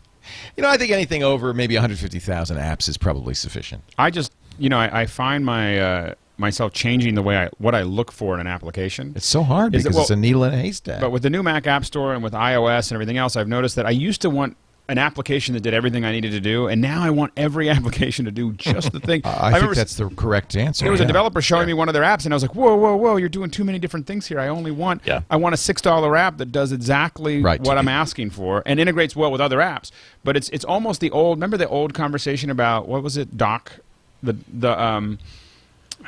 You 0.56 0.64
know, 0.64 0.70
I 0.70 0.78
think 0.78 0.92
anything 0.92 1.24
over 1.24 1.52
maybe 1.54 1.76
150,000 1.76 2.56
apps 2.56 2.88
is 2.88 2.96
probably 2.96 3.34
sufficient. 3.34 3.84
I 3.98 4.12
just, 4.12 4.32
you 4.60 4.70
know, 4.70 4.78
I, 4.78 5.02
I 5.02 5.06
find 5.08 5.44
my 5.44 5.80
uh, 5.80 6.14
myself 6.42 6.74
changing 6.74 7.16
the 7.16 7.22
way 7.22 7.38
I 7.38 7.50
what 7.60 7.74
I 7.74 7.84
look 7.84 8.12
for 8.12 8.34
in 8.34 8.42
an 8.42 8.48
application. 8.48 9.14
It's 9.16 9.26
so 9.26 9.44
hard 9.44 9.74
Is 9.74 9.86
it- 9.86 9.90
because 9.90 10.02
it's 10.02 10.10
a 10.12 10.16
needle 10.18 10.44
in 10.44 10.54
a 10.54 10.58
haystack. 10.58 11.00
But 11.00 11.12
with 11.12 11.24
the 11.24 11.30
new 11.30 11.42
Mac 11.44 11.66
App 11.68 11.86
Store 11.86 12.14
and 12.14 12.22
with 12.22 12.34
iOS 12.34 12.90
and 12.92 12.96
everything 12.98 13.18
else, 13.18 13.38
I've 13.38 13.48
noticed 13.48 13.78
that 13.78 13.86
I 13.86 13.92
used 13.92 14.22
to 14.24 14.30
want 14.30 14.58
an 14.90 14.98
application 14.98 15.54
that 15.54 15.62
did 15.62 15.74
everything 15.74 16.04
I 16.04 16.12
needed 16.12 16.32
to 16.32 16.42
do, 16.42 16.68
and 16.68 16.82
now 16.82 17.02
I 17.02 17.12
want 17.12 17.32
every 17.38 17.70
application 17.78 18.26
to 18.26 18.32
do 18.32 18.52
just 18.54 18.92
the 18.92 19.00
thing. 19.00 19.22
I, 19.26 19.32
think 19.52 19.54
remember 19.56 19.76
that's 19.76 19.96
the 19.96 20.10
correct 20.10 20.58
answer. 20.58 20.84
there 20.84 20.92
was 20.92 21.00
a 21.00 21.06
developer 21.06 21.42
showing 21.42 21.66
me 21.68 21.74
one 21.74 21.88
of 21.88 21.94
their 21.94 22.04
apps, 22.04 22.26
and 22.26 22.34
I 22.34 22.36
was 22.36 22.44
like, 22.44 22.56
"Whoa, 22.56 22.76
whoa, 22.76 22.98
whoa! 22.98 23.16
You're 23.16 23.30
doing 23.30 23.52
too 23.52 23.64
many 23.64 23.80
different 23.80 24.06
things 24.06 24.28
here. 24.28 24.38
I 24.38 24.50
only 24.50 24.72
want, 24.72 25.04
Yeah. 25.06 25.22
I 25.30 25.38
want 25.38 25.54
a 25.54 25.58
six 25.58 25.82
dollar 25.82 26.18
app 26.18 26.40
that 26.40 26.52
does 26.52 26.74
exactly 26.74 27.42
Right. 27.42 27.62
what 27.62 27.78
I'm 27.78 27.88
asking 27.88 28.32
for 28.32 28.64
and 28.66 28.82
integrates 28.82 29.16
well 29.16 29.32
with 29.32 29.40
other 29.40 29.60
apps. 29.60 29.92
But 30.26 30.36
it's 30.36 30.50
it's 30.50 30.66
almost 30.66 31.00
the 31.00 31.12
old. 31.12 31.38
Remember 31.38 31.56
the 31.56 31.70
old 31.70 31.94
conversation 31.94 32.50
about 32.50 32.90
what 32.90 33.02
was 33.02 33.16
it, 33.16 33.38
Doc, 33.38 33.74
the 34.22 34.36
the 34.52 34.78
um, 34.82 35.20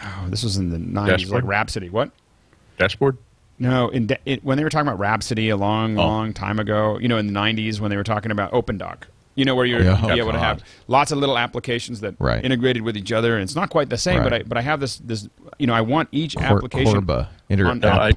oh, 0.01 0.25
this 0.29 0.43
was 0.43 0.57
in 0.57 0.69
the 0.69 0.77
'90s, 0.77 1.29
like 1.29 1.43
Rhapsody. 1.43 1.89
What? 1.89 2.11
Dashboard. 2.77 3.17
No, 3.59 3.89
in 3.89 4.07
de- 4.07 4.17
it, 4.25 4.43
when 4.43 4.57
they 4.57 4.63
were 4.63 4.69
talking 4.69 4.87
about 4.87 4.99
Rhapsody 4.99 5.49
a 5.49 5.57
long, 5.57 5.97
Oh. 5.97 6.05
long 6.07 6.33
time 6.33 6.59
ago, 6.59 6.97
you 6.99 7.07
know, 7.07 7.17
in 7.17 7.27
the 7.27 7.33
'90s 7.33 7.79
when 7.79 7.89
they 7.91 7.97
were 7.97 8.03
talking 8.03 8.31
about 8.31 8.51
OpenDoc. 8.51 9.03
You 9.35 9.45
know 9.45 9.55
where 9.55 9.65
you're 9.65 9.81
Yeah. 9.83 9.95
be 10.01 10.11
Oh, 10.11 10.15
able 10.25 10.31
to 10.33 10.39
have 10.39 10.61
lots 10.87 11.11
of 11.11 11.17
little 11.17 11.37
applications 11.39 12.01
that 12.01 12.13
Right. 12.19 12.43
integrated 12.43 12.83
with 12.83 12.95
each 12.97 13.11
other, 13.11 13.33
and 13.35 13.43
it's 13.43 13.55
not 13.55 13.69
quite 13.71 13.89
the 13.89 13.97
same. 13.97 14.21
But 14.23 14.33
I 14.33 14.43
but 14.43 14.57
I 14.57 14.61
have 14.61 14.79
this 14.79 14.97
this 14.97 15.27
you 15.57 15.65
know 15.67 15.73
I 15.73 15.81
want 15.81 16.09
each 16.11 16.35
Cor- 16.35 16.45
application 16.57 16.93
Corba, 16.93 17.29
inter- 17.49 17.67
on- 17.67 17.79
No, 17.79 17.87
app- 17.89 17.99
I- 18.01 18.11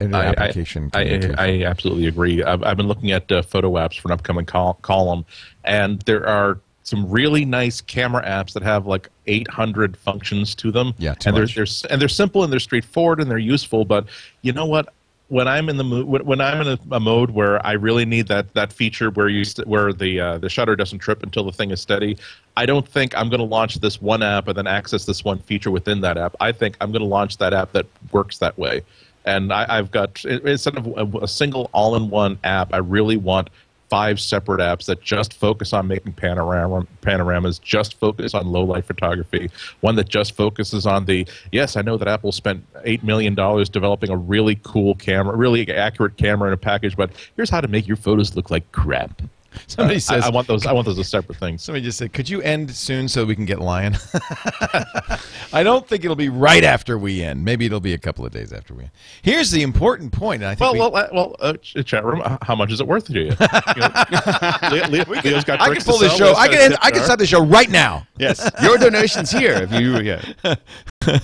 inter- 0.00 0.16
I- 0.16 0.20
I- 0.22 0.26
application. 0.28 0.90
I. 0.94 1.20
I, 1.36 1.62
absolutely 1.64 2.06
agree. 2.06 2.42
I've, 2.42 2.62
I've 2.62 2.76
been 2.78 2.88
looking 2.88 3.10
at 3.12 3.30
uh, 3.30 3.42
photo 3.42 3.72
apps 3.72 3.98
for 4.00 4.08
an 4.08 4.12
upcoming 4.12 4.46
col- 4.46 4.78
column, 4.82 5.24
and 5.64 6.00
there 6.02 6.26
are 6.26 6.58
some 6.84 7.08
really 7.10 7.44
nice 7.44 7.80
camera 7.82 8.24
apps 8.26 8.54
that 8.54 8.62
have 8.62 8.86
like 8.86 9.10
800 9.26 9.96
functions 9.96 10.54
to 10.56 10.70
them. 10.70 10.94
Yeah, 10.98 11.14
and 11.26 11.36
they're, 11.36 11.46
they're 11.46 11.66
and 11.90 12.00
they're 12.00 12.08
simple 12.08 12.44
and 12.44 12.52
they're 12.52 12.60
straightforward 12.60 13.20
and 13.20 13.30
they're 13.30 13.38
useful. 13.38 13.84
But 13.84 14.06
you 14.42 14.52
know 14.52 14.66
what? 14.66 14.92
When 15.28 15.48
I'm 15.48 15.70
in 15.70 15.78
the 15.78 15.84
mo- 15.84 16.04
when, 16.04 16.24
when 16.26 16.40
I'm 16.40 16.60
in 16.60 16.68
a, 16.68 16.78
a 16.96 17.00
mode 17.00 17.30
where 17.30 17.64
I 17.64 17.72
really 17.72 18.04
need 18.04 18.28
that 18.28 18.52
that 18.54 18.72
feature 18.72 19.10
where 19.10 19.28
you 19.28 19.44
st- 19.44 19.66
where 19.66 19.92
the 19.92 20.20
uh, 20.20 20.38
the 20.38 20.50
shutter 20.50 20.76
doesn't 20.76 20.98
trip 20.98 21.22
until 21.22 21.44
the 21.44 21.52
thing 21.52 21.70
is 21.70 21.80
steady, 21.80 22.18
I 22.56 22.66
don't 22.66 22.86
think 22.86 23.16
I'm 23.16 23.30
going 23.30 23.40
to 23.40 23.46
launch 23.46 23.76
this 23.76 24.02
one 24.02 24.22
app 24.22 24.48
and 24.48 24.56
then 24.58 24.66
access 24.66 25.06
this 25.06 25.24
one 25.24 25.38
feature 25.38 25.70
within 25.70 26.00
that 26.02 26.18
app. 26.18 26.36
I 26.40 26.52
think 26.52 26.76
I'm 26.80 26.92
going 26.92 27.00
to 27.00 27.08
launch 27.08 27.38
that 27.38 27.54
app 27.54 27.72
that 27.72 27.86
works 28.10 28.38
that 28.38 28.58
way. 28.58 28.82
And 29.24 29.52
I, 29.52 29.66
I've 29.68 29.90
got 29.90 30.24
instead 30.24 30.76
of 30.76 30.86
a, 31.14 31.18
a 31.18 31.28
single 31.28 31.70
all-in-one 31.72 32.38
app, 32.44 32.74
I 32.74 32.78
really 32.78 33.16
want 33.16 33.50
five 33.92 34.18
separate 34.18 34.58
apps 34.58 34.86
that 34.86 35.02
just 35.02 35.34
focus 35.34 35.74
on 35.74 35.86
making 35.86 36.14
panorama 36.14 36.86
panoramas, 37.02 37.58
just 37.58 38.00
focus 38.00 38.32
on 38.32 38.46
low 38.46 38.64
light 38.64 38.86
photography. 38.86 39.50
One 39.82 39.96
that 39.96 40.08
just 40.08 40.34
focuses 40.34 40.86
on 40.86 41.04
the 41.04 41.28
yes, 41.50 41.76
I 41.76 41.82
know 41.82 41.98
that 41.98 42.08
Apple 42.08 42.32
spent 42.32 42.64
eight 42.84 43.04
million 43.04 43.34
dollars 43.34 43.68
developing 43.68 44.08
a 44.08 44.16
really 44.16 44.58
cool 44.62 44.94
camera, 44.94 45.36
really 45.36 45.70
accurate 45.70 46.16
camera 46.16 46.48
in 46.48 46.54
a 46.54 46.56
package, 46.56 46.96
but 46.96 47.10
here's 47.36 47.50
how 47.50 47.60
to 47.60 47.68
make 47.68 47.86
your 47.86 47.98
photos 47.98 48.34
look 48.34 48.50
like 48.50 48.72
crap. 48.72 49.20
Somebody 49.66 49.96
I- 49.96 49.98
says 49.98 50.24
I, 50.24 50.30
want 50.30 50.46
those. 50.46 50.66
I 50.66 50.72
want 50.72 50.86
those 50.86 50.98
as 50.98 51.08
separate 51.08 51.38
things. 51.38 51.62
Somebody 51.62 51.84
just 51.84 51.98
said, 51.98 52.12
"Could 52.12 52.28
you 52.28 52.40
end 52.42 52.70
soon 52.70 53.08
so 53.08 53.24
we 53.24 53.34
can 53.34 53.44
get 53.44 53.60
Lion?" 53.60 53.96
I 55.52 55.62
don't 55.62 55.86
think 55.86 56.04
it'll 56.04 56.16
be 56.16 56.28
right 56.28 56.64
after 56.64 56.98
we 56.98 57.22
end. 57.22 57.44
Maybe 57.44 57.66
it'll 57.66 57.80
be 57.80 57.94
a 57.94 57.98
couple 57.98 58.24
of 58.24 58.32
days 58.32 58.52
after 58.52 58.74
we 58.74 58.82
end. 58.84 58.90
Here's 59.22 59.50
the 59.50 59.62
important 59.62 60.12
point. 60.12 60.42
I 60.42 60.54
think 60.54 60.60
Well, 60.60 60.72
we, 60.72 60.78
well, 60.80 60.96
uh, 60.96 61.08
well, 61.12 61.36
uh, 61.40 61.54
chat 61.82 62.04
room. 62.04 62.22
uh, 62.24 62.38
How 62.42 62.54
much 62.54 62.72
is 62.72 62.80
it 62.80 62.86
worth 62.86 63.06
to 63.06 63.12
you? 63.12 63.24
you 63.24 63.30
know, 63.30 64.86
Leo, 64.88 65.04
Leo's 65.22 65.44
got 65.44 65.60
I 65.60 65.74
can 65.74 65.82
pull 65.84 65.98
this 65.98 66.16
show. 66.16 66.34
I 66.34 66.48
can 66.48 66.58
end, 66.60 66.76
I 66.82 66.90
can 66.90 67.02
start 67.02 67.18
the 67.18 67.26
show 67.26 67.44
right 67.44 67.70
now. 67.70 68.06
Yes, 68.18 68.50
your 68.62 68.78
donations 68.78 69.30
here 69.30 69.54
if 69.62 69.72
you 69.72 69.98
yeah. 70.00 70.22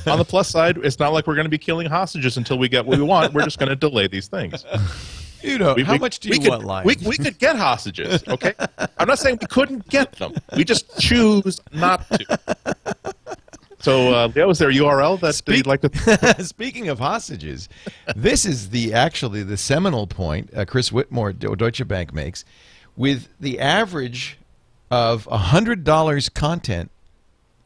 On 0.06 0.18
the 0.18 0.24
plus 0.28 0.48
side, 0.48 0.76
it's 0.78 0.98
not 0.98 1.12
like 1.12 1.26
we're 1.26 1.34
going 1.36 1.44
to 1.44 1.50
be 1.50 1.58
killing 1.58 1.86
hostages 1.88 2.36
until 2.36 2.58
we 2.58 2.68
get 2.68 2.84
what 2.84 2.98
we 2.98 3.04
want. 3.04 3.32
We're 3.32 3.44
just 3.44 3.58
going 3.58 3.68
to 3.68 3.76
delay 3.76 4.08
these 4.08 4.26
things. 4.26 4.64
You 5.42 5.58
know, 5.58 5.74
We- 5.74 5.84
how 5.84 5.92
we- 5.94 5.98
much 5.98 6.18
do 6.18 6.28
you 6.28 6.38
could, 6.40 6.48
want, 6.48 6.64
Lion? 6.64 6.86
We, 6.86 6.96
we 7.06 7.16
could 7.16 7.38
get 7.38 7.56
hostages, 7.56 8.22
okay? 8.28 8.54
I'm 8.98 9.06
not 9.08 9.18
saying 9.18 9.38
we 9.40 9.46
couldn't 9.46 9.88
get 9.88 10.12
them. 10.12 10.34
We 10.56 10.64
just 10.64 10.98
choose 10.98 11.60
not 11.72 12.06
to. 12.10 12.38
So, 13.80 14.12
uh, 14.12 14.32
is 14.50 14.58
there 14.58 14.70
a 14.70 14.74
URL 14.74 15.20
that 15.20 15.34
Speak- 15.36 15.58
you'd 15.58 15.66
like 15.66 15.80
to? 15.82 16.34
Speaking 16.44 16.88
of 16.88 16.98
hostages, 16.98 17.68
this 18.16 18.44
is 18.44 18.70
the 18.70 18.92
actually 18.92 19.44
the 19.44 19.56
seminal 19.56 20.06
point 20.08 20.50
uh, 20.56 20.64
Chris 20.64 20.90
Whitmore, 20.90 21.32
Deutsche 21.32 21.86
Bank 21.86 22.12
makes, 22.12 22.44
with 22.96 23.28
the 23.38 23.60
average 23.60 24.36
of 24.90 25.26
hundred 25.26 25.84
dollars 25.84 26.28
content, 26.28 26.90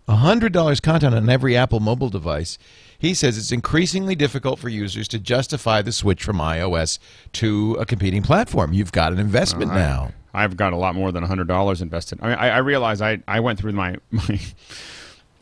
hundred 0.06 0.52
dollars 0.52 0.80
content 0.80 1.14
on 1.14 1.30
every 1.30 1.56
Apple 1.56 1.80
mobile 1.80 2.10
device. 2.10 2.58
He 3.02 3.14
says 3.14 3.36
it's 3.36 3.50
increasingly 3.50 4.14
difficult 4.14 4.60
for 4.60 4.68
users 4.68 5.08
to 5.08 5.18
justify 5.18 5.82
the 5.82 5.90
switch 5.90 6.22
from 6.22 6.36
iOS 6.36 7.00
to 7.32 7.74
a 7.80 7.84
competing 7.84 8.22
platform. 8.22 8.72
You've 8.72 8.92
got 8.92 9.12
an 9.12 9.18
investment 9.18 9.72
uh, 9.72 9.74
now. 9.74 10.12
I've 10.32 10.56
got 10.56 10.72
a 10.72 10.76
lot 10.76 10.94
more 10.94 11.10
than 11.10 11.24
hundred 11.24 11.48
dollars 11.48 11.82
invested. 11.82 12.20
I 12.22 12.28
mean, 12.28 12.36
I, 12.38 12.50
I 12.50 12.58
realized 12.58 13.02
I, 13.02 13.18
I 13.26 13.40
went 13.40 13.58
through 13.58 13.72
my, 13.72 13.96
my 14.12 14.40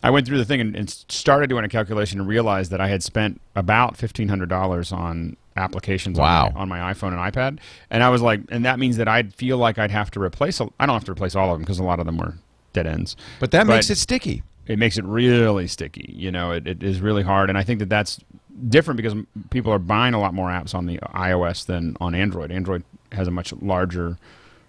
I 0.02 0.08
went 0.08 0.26
through 0.26 0.38
the 0.38 0.46
thing 0.46 0.62
and, 0.62 0.74
and 0.74 0.88
started 0.88 1.50
doing 1.50 1.62
a 1.66 1.68
calculation 1.68 2.18
and 2.18 2.26
realized 2.26 2.70
that 2.70 2.80
I 2.80 2.88
had 2.88 3.02
spent 3.02 3.42
about 3.54 3.94
fifteen 3.94 4.30
hundred 4.30 4.48
dollars 4.48 4.90
on 4.90 5.36
applications 5.54 6.18
Wow. 6.18 6.46
on, 6.56 6.70
my, 6.70 6.80
on 6.80 6.86
my 6.86 6.94
iPhone 6.94 7.08
and 7.08 7.18
iPad, 7.18 7.58
and 7.90 8.02
I 8.02 8.08
was 8.08 8.22
like, 8.22 8.40
and 8.48 8.64
that 8.64 8.78
means 8.78 8.96
that 8.96 9.06
I'd 9.06 9.34
feel 9.34 9.58
like 9.58 9.78
I'd 9.78 9.90
have 9.90 10.10
to 10.12 10.22
replace. 10.22 10.60
A, 10.60 10.70
I 10.80 10.86
don't 10.86 10.94
have 10.94 11.04
to 11.04 11.12
replace 11.12 11.36
all 11.36 11.50
of 11.52 11.56
them 11.56 11.60
because 11.60 11.78
a 11.78 11.84
lot 11.84 12.00
of 12.00 12.06
them 12.06 12.16
were 12.16 12.36
dead 12.72 12.86
ends. 12.86 13.16
But 13.38 13.50
that 13.50 13.66
makes 13.66 13.90
it 13.90 13.98
sticky. 13.98 14.44
It 14.70 14.78
makes 14.78 14.96
it 14.96 15.04
really 15.04 15.66
sticky. 15.66 16.14
You 16.16 16.30
know, 16.30 16.52
it, 16.52 16.64
it 16.68 16.82
is 16.82 17.00
really 17.00 17.24
hard, 17.24 17.48
and 17.48 17.58
I 17.58 17.64
think 17.64 17.80
that 17.80 17.88
that's 17.88 18.20
different 18.68 18.96
because 18.96 19.14
people 19.50 19.72
are 19.72 19.80
buying 19.80 20.14
a 20.14 20.20
lot 20.20 20.32
more 20.32 20.48
apps 20.48 20.76
on 20.76 20.86
the 20.86 20.98
iOS 20.98 21.66
than 21.66 21.96
on 22.00 22.14
Android. 22.14 22.52
Android 22.52 22.84
has 23.10 23.26
a 23.26 23.32
much 23.32 23.52
larger 23.54 24.16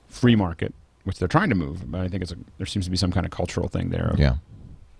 free 0.09 0.35
market, 0.35 0.73
which 1.03 1.19
they're 1.19 1.27
trying 1.27 1.49
to 1.49 1.55
move. 1.55 1.91
But 1.91 2.01
I 2.01 2.07
think 2.07 2.23
it's 2.23 2.31
a, 2.31 2.37
there 2.57 2.65
seems 2.65 2.85
to 2.85 2.91
be 2.91 2.97
some 2.97 3.11
kind 3.11 3.27
of 3.27 3.31
cultural 3.31 3.67
thing 3.67 3.89
there 3.89 4.15
Yeah. 4.17 4.37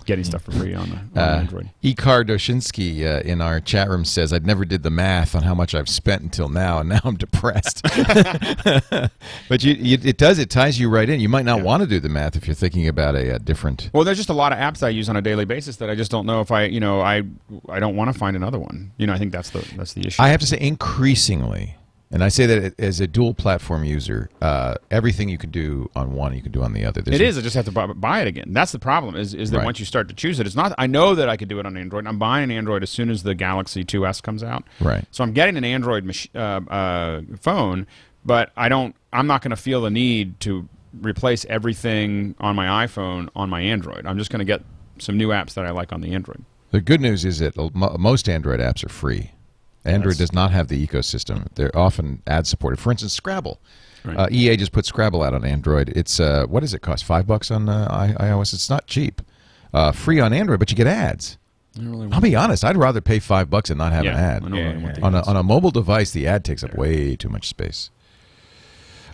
Getting 0.05 0.23
stuff 0.23 0.41
for 0.43 0.51
free 0.51 0.73
on 0.73 0.89
the 0.89 0.95
on 1.21 1.29
Uh, 1.29 1.37
Android. 1.39 1.69
Ikar 1.83 2.25
Doshinsky 2.25 3.03
uh, 3.05 3.21
in 3.21 3.41
our 3.41 3.59
chat 3.59 3.89
room 3.89 4.05
says, 4.05 4.33
"I've 4.33 4.45
never 4.45 4.65
did 4.65 4.83
the 4.83 4.89
math 4.89 5.35
on 5.35 5.43
how 5.43 5.53
much 5.53 5.73
I've 5.75 5.89
spent 5.89 6.21
until 6.21 6.49
now, 6.49 6.79
and 6.79 6.89
now 6.95 6.99
I'm 7.03 7.15
depressed. 7.15 7.81
but 9.49 9.63
you, 9.63 9.73
you, 9.73 9.97
it 10.03 10.17
does, 10.17 10.39
it 10.39 10.49
ties 10.49 10.79
you 10.79 10.89
right 10.89 11.09
in. 11.09 11.19
You 11.19 11.29
might 11.29 11.45
not 11.45 11.61
want 11.61 11.81
to 11.81 11.87
do 11.87 11.99
the 11.99 12.09
math 12.09 12.35
if 12.35 12.47
you're 12.47 12.53
thinking 12.55 12.87
about 12.87 13.15
a, 13.15 13.35
a 13.35 13.39
different. 13.39 13.89
Well, 13.93 14.03
there's 14.03 14.17
just 14.17 14.29
a 14.29 14.33
lot 14.33 14.51
of 14.51 14.57
apps 14.59 14.83
I 14.83 14.89
use 14.89 15.09
on 15.09 15.15
a 15.17 15.21
daily 15.21 15.45
basis 15.45 15.77
that 15.77 15.89
I 15.89 15.95
just 15.95 16.11
don't 16.11 16.25
know 16.25 16.41
if 16.41 16.51
I, 16.51 16.63
you 16.65 16.79
know, 16.79 17.01
I 17.01 17.23
I 17.69 17.79
don't 17.79 17.95
want 17.95 18.11
to 18.13 18.17
find 18.17 18.35
another 18.35 18.59
one. 18.59 18.91
You 18.97 19.07
know, 19.07 19.13
I 19.13 19.17
think 19.17 19.31
that's 19.31 19.49
the 19.49 19.65
that's 19.77 19.93
the 19.93 20.05
issue. 20.07 20.21
I 20.21 20.29
have 20.29 20.39
to 20.41 20.47
say, 20.47 20.59
increasingly, 20.59 21.75
and 22.11 22.23
I 22.23 22.29
say 22.29 22.45
that 22.45 22.79
as 22.79 22.99
a 22.99 23.07
dual 23.07 23.33
platform 23.33 23.83
user, 23.83 24.29
uh, 24.41 24.75
everything 24.89 25.29
you 25.29 25.37
can 25.37 25.49
do 25.51 25.89
on 25.95 26.13
one, 26.13 26.35
you 26.35 26.41
can 26.41 26.51
do 26.51 26.61
on 26.61 26.73
the 26.73 26.85
other. 26.85 27.01
There's 27.01 27.19
It 27.19 27.23
is. 27.23 27.37
I 27.37 27.41
just 27.41 27.55
have 27.55 27.65
to 27.65 27.71
buy, 27.71 27.87
buy 27.87 28.21
it 28.21 28.27
again. 28.27 28.51
That's 28.53 28.71
the 28.71 28.79
problem. 28.79 29.15
Is 29.15 29.33
is 29.33 29.51
that 29.51 29.57
Right. 29.59 29.65
once 29.65 29.79
you 29.79 29.85
start 29.85 30.07
to 30.09 30.13
choose 30.13 30.39
it, 30.39 30.45
it's 30.45 30.55
not. 30.55 30.73
I 30.77 30.87
know 30.87 31.15
that 31.15 31.29
I 31.29 31.37
could 31.37 31.47
do 31.47 31.59
it 31.59 31.65
on 31.65 31.77
Android. 31.77 32.05
I'm 32.07 32.17
buying 32.19 32.43
an 32.45 32.51
Android 32.51 32.83
as 32.83 32.89
soon 32.89 33.09
as 33.09 33.23
the 33.23 33.33
Galaxy 33.35 33.83
2s 33.83 34.21
comes 34.21 34.43
out. 34.43 34.63
Right. 34.79 35.05
So 35.11 35.23
I'm 35.23 35.33
getting 35.33 35.57
an 35.57 35.63
Android 35.63 36.03
mach- 36.03 36.29
uh, 36.35 36.61
uh, 36.71 37.21
phone, 37.39 37.87
but 38.25 38.51
I 38.57 38.69
don't. 38.69 38.95
I'm 39.13 39.27
not 39.27 39.41
going 39.41 39.51
to 39.51 39.55
feel 39.57 39.81
the 39.81 39.89
need 39.89 40.39
to 40.41 40.67
replace 41.01 41.45
everything 41.45 42.35
on 42.39 42.55
my 42.55 42.85
iPhone 42.85 43.29
on 43.35 43.49
my 43.49 43.61
Android. 43.61 44.05
I'm 44.05 44.17
just 44.17 44.29
going 44.31 44.39
to 44.39 44.45
get 44.45 44.61
some 44.99 45.17
new 45.17 45.29
apps 45.29 45.53
that 45.53 45.65
I 45.65 45.71
like 45.71 45.91
on 45.93 46.01
the 46.01 46.13
Android. 46.13 46.43
The 46.71 46.81
good 46.81 47.01
news 47.01 47.25
is 47.25 47.39
that 47.39 47.55
most 47.75 48.29
Android 48.29 48.59
apps 48.59 48.85
are 48.85 48.89
free. 48.89 49.31
Android 49.85 50.17
does 50.17 50.31
not 50.33 50.51
have 50.51 50.67
the 50.67 50.85
ecosystem. 50.85 51.47
They're 51.55 51.75
often 51.77 52.21
ad 52.27 52.45
supported. 52.47 52.79
For 52.79 52.91
instance, 52.91 53.13
Scrabble. 53.13 53.59
Right. 54.03 54.17
Uh, 54.17 54.27
EA 54.31 54.57
just 54.57 54.71
put 54.71 54.85
Scrabble 54.85 55.21
out 55.23 55.33
on 55.33 55.43
Android. 55.45 55.89
It's 55.95 56.19
uh, 56.19 56.45
what 56.47 56.59
does 56.61 56.73
it 56.73 56.81
cost? 56.81 57.03
Five 57.03 57.27
bucks 57.27 57.51
on 57.51 57.69
uh, 57.69 57.87
I- 58.19 58.23
iOS. 58.25 58.53
It's 58.53 58.69
not 58.69 58.87
cheap. 58.87 59.21
Uh, 59.73 59.91
free 59.91 60.19
on 60.19 60.33
Android, 60.33 60.59
but 60.59 60.69
you 60.69 60.75
get 60.77 60.87
ads. 60.87 61.37
I'll 62.11 62.19
be 62.19 62.35
honest. 62.35 62.65
I'd 62.65 62.75
rather 62.75 62.99
pay 62.99 63.19
five 63.19 63.49
bucks 63.49 63.69
and 63.69 63.77
not 63.77 63.93
have 63.93 64.03
an 64.11 64.19
ad. 64.19 64.43
I 64.43 64.47
really 64.47 64.83
want 64.83 64.95
the 64.95 65.01
On 65.03 65.15
a, 65.15 65.21
on 65.29 65.35
a 65.37 65.43
mobile 65.43 65.71
device, 65.71 66.11
the 66.11 66.27
ad 66.27 66.43
takes 66.43 66.63
up 66.63 66.75
way 66.75 67.15
too 67.15 67.29
much 67.29 67.47
space. 67.47 67.89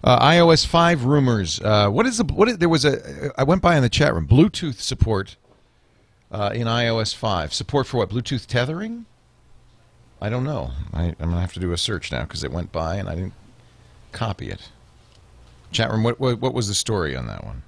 Uh, 0.03 0.19
iOS 0.25 0.65
five 0.65 1.05
rumors. 1.05 1.59
Uh, 1.61 1.89
what 1.89 2.05
is 2.07 2.17
the 2.17 2.23
what? 2.23 2.47
Is, 2.49 2.57
there 2.57 2.69
was 2.69 2.85
a. 2.85 3.31
I 3.37 3.43
went 3.43 3.61
by 3.61 3.75
in 3.75 3.83
the 3.83 3.89
chat 3.89 4.13
room. 4.13 4.27
Bluetooth 4.27 4.79
support 4.79 5.35
uh, 6.31 6.51
in 6.53 6.65
iOS 6.67 7.13
five. 7.15 7.53
Support 7.53 7.87
for 7.87 7.97
what? 7.97 8.09
Bluetooth 8.09 8.45
tethering. 8.47 9.05
I 10.21 10.29
don't 10.29 10.43
know. 10.43 10.71
I, 10.93 11.15
I'm 11.19 11.29
gonna 11.29 11.41
have 11.41 11.53
to 11.53 11.59
do 11.59 11.71
a 11.71 11.77
search 11.77 12.11
now 12.11 12.23
because 12.23 12.43
it 12.43 12.51
went 12.51 12.71
by 12.71 12.95
and 12.95 13.07
I 13.07 13.15
didn't 13.15 13.33
copy 14.11 14.49
it. 14.49 14.69
Chat 15.71 15.91
room. 15.91 16.03
What 16.03 16.19
what, 16.19 16.39
what 16.39 16.53
was 16.53 16.67
the 16.67 16.75
story 16.75 17.15
on 17.15 17.27
that 17.27 17.43
one? 17.43 17.63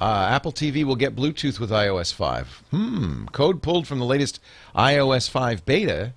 Uh, 0.00 0.28
Apple 0.30 0.52
TV 0.52 0.84
will 0.84 0.96
get 0.96 1.16
Bluetooth 1.16 1.58
with 1.58 1.70
iOS 1.70 2.12
5. 2.12 2.64
Hmm. 2.70 3.26
Code 3.26 3.62
pulled 3.62 3.86
from 3.86 3.98
the 3.98 4.04
latest 4.04 4.40
iOS 4.74 5.30
5 5.30 5.64
beta 5.64 6.12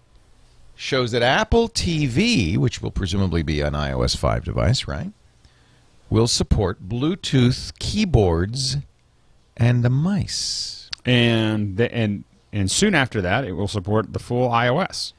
shows 0.75 1.11
that 1.11 1.21
Apple 1.21 1.69
TV, 1.69 2.57
which 2.57 2.81
will 2.81 2.91
presumably 2.91 3.41
be 3.41 3.61
an 3.61 3.73
iOS 3.73 4.17
5 4.17 4.43
device, 4.43 4.87
right, 4.87 5.11
will 6.09 6.27
support 6.27 6.89
Bluetooth 6.89 7.77
keyboards 7.79 8.77
and 9.55 9.83
the 9.83 9.89
mice. 9.89 10.89
And 11.05 11.77
the, 11.77 11.93
and 11.93 12.25
and 12.53 12.69
soon 12.71 12.95
after 12.95 13.21
that, 13.21 13.45
it 13.45 13.53
will 13.53 13.67
support 13.67 14.13
the 14.13 14.19
full 14.19 14.49
iOS. 14.49 15.13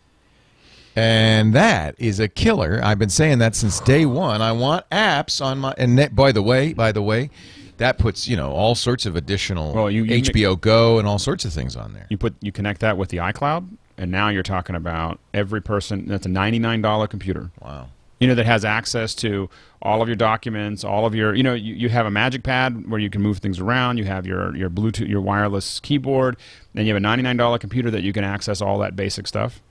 And 0.97 1.55
that 1.55 1.95
is 1.99 2.19
a 2.19 2.29
killer. 2.29 2.81
I've 2.83 2.99
been 2.99 3.09
saying 3.11 3.39
that 3.39 3.55
since 3.55 3.81
day 3.81 4.05
one. 4.07 4.43
I 4.43 4.53
want 4.53 4.89
apps 4.91 5.45
on 5.45 5.59
my 5.59 5.75
and 5.79 5.99
that, 5.99 6.15
by 6.17 6.33
the 6.33 6.43
way, 6.43 6.73
by 6.73 6.91
the 6.93 7.03
way, 7.03 7.31
that 7.77 7.97
puts 7.97 8.27
you 8.27 8.37
know 8.37 8.51
all 8.51 8.75
sorts 8.75 9.07
of 9.07 9.15
additional 9.17 9.73
Well, 9.73 9.91
you- 9.91 10.05
you 10.05 10.21
HBO 10.23 10.61
Go 10.61 10.99
and 10.99 11.07
all 11.07 11.19
sorts 11.19 11.45
of 11.45 11.53
things 11.53 11.77
on 11.77 11.93
there. 11.95 12.07
You 12.11 12.19
put 12.19 12.35
you 12.41 12.51
connect 12.53 12.81
that 12.81 12.99
with 12.99 13.09
the 13.11 13.19
iCloud, 13.19 13.69
and 13.97 14.11
now 14.11 14.29
you're 14.31 14.43
talking 14.43 14.75
about 14.75 15.21
every 15.33 15.63
person. 15.63 16.07
That's 16.09 16.27
a 16.27 16.29
ninety-nine 16.29 16.83
dollar 16.83 17.07
computer. 17.07 17.51
Wow. 17.63 17.89
You 18.21 18.29
know 18.29 18.35
that 18.35 18.45
has 18.47 18.65
access 18.67 19.15
to 19.17 19.49
all 19.83 20.03
of 20.03 20.09
your 20.09 20.17
documents, 20.17 20.85
all 20.85 21.07
of 21.07 21.15
your. 21.15 21.35
You 21.35 21.43
know, 21.43 21.55
you, 21.55 21.75
you 21.75 21.89
have 21.89 22.05
a 22.05 22.11
Magic 22.11 22.43
Pad 22.43 22.89
where 22.91 23.01
you 23.01 23.09
can 23.09 23.23
move 23.23 23.39
things 23.39 23.59
around. 23.59 23.97
You 23.97 24.05
have 24.05 24.27
your 24.27 24.55
your 24.55 24.69
Bluetooth, 24.69 25.09
your 25.09 25.23
wireless 25.23 25.81
keyboard, 25.81 26.37
and 26.75 26.87
you 26.87 26.93
have 26.93 26.99
a 26.99 27.01
ninety-nine 27.01 27.39
dollar 27.39 27.59
computer 27.59 27.91
that 27.91 28.03
you 28.03 28.13
can 28.13 28.23
access 28.23 28.61
all 28.61 28.79
that 28.81 28.95
basic 28.95 29.27
stuff. 29.27 29.63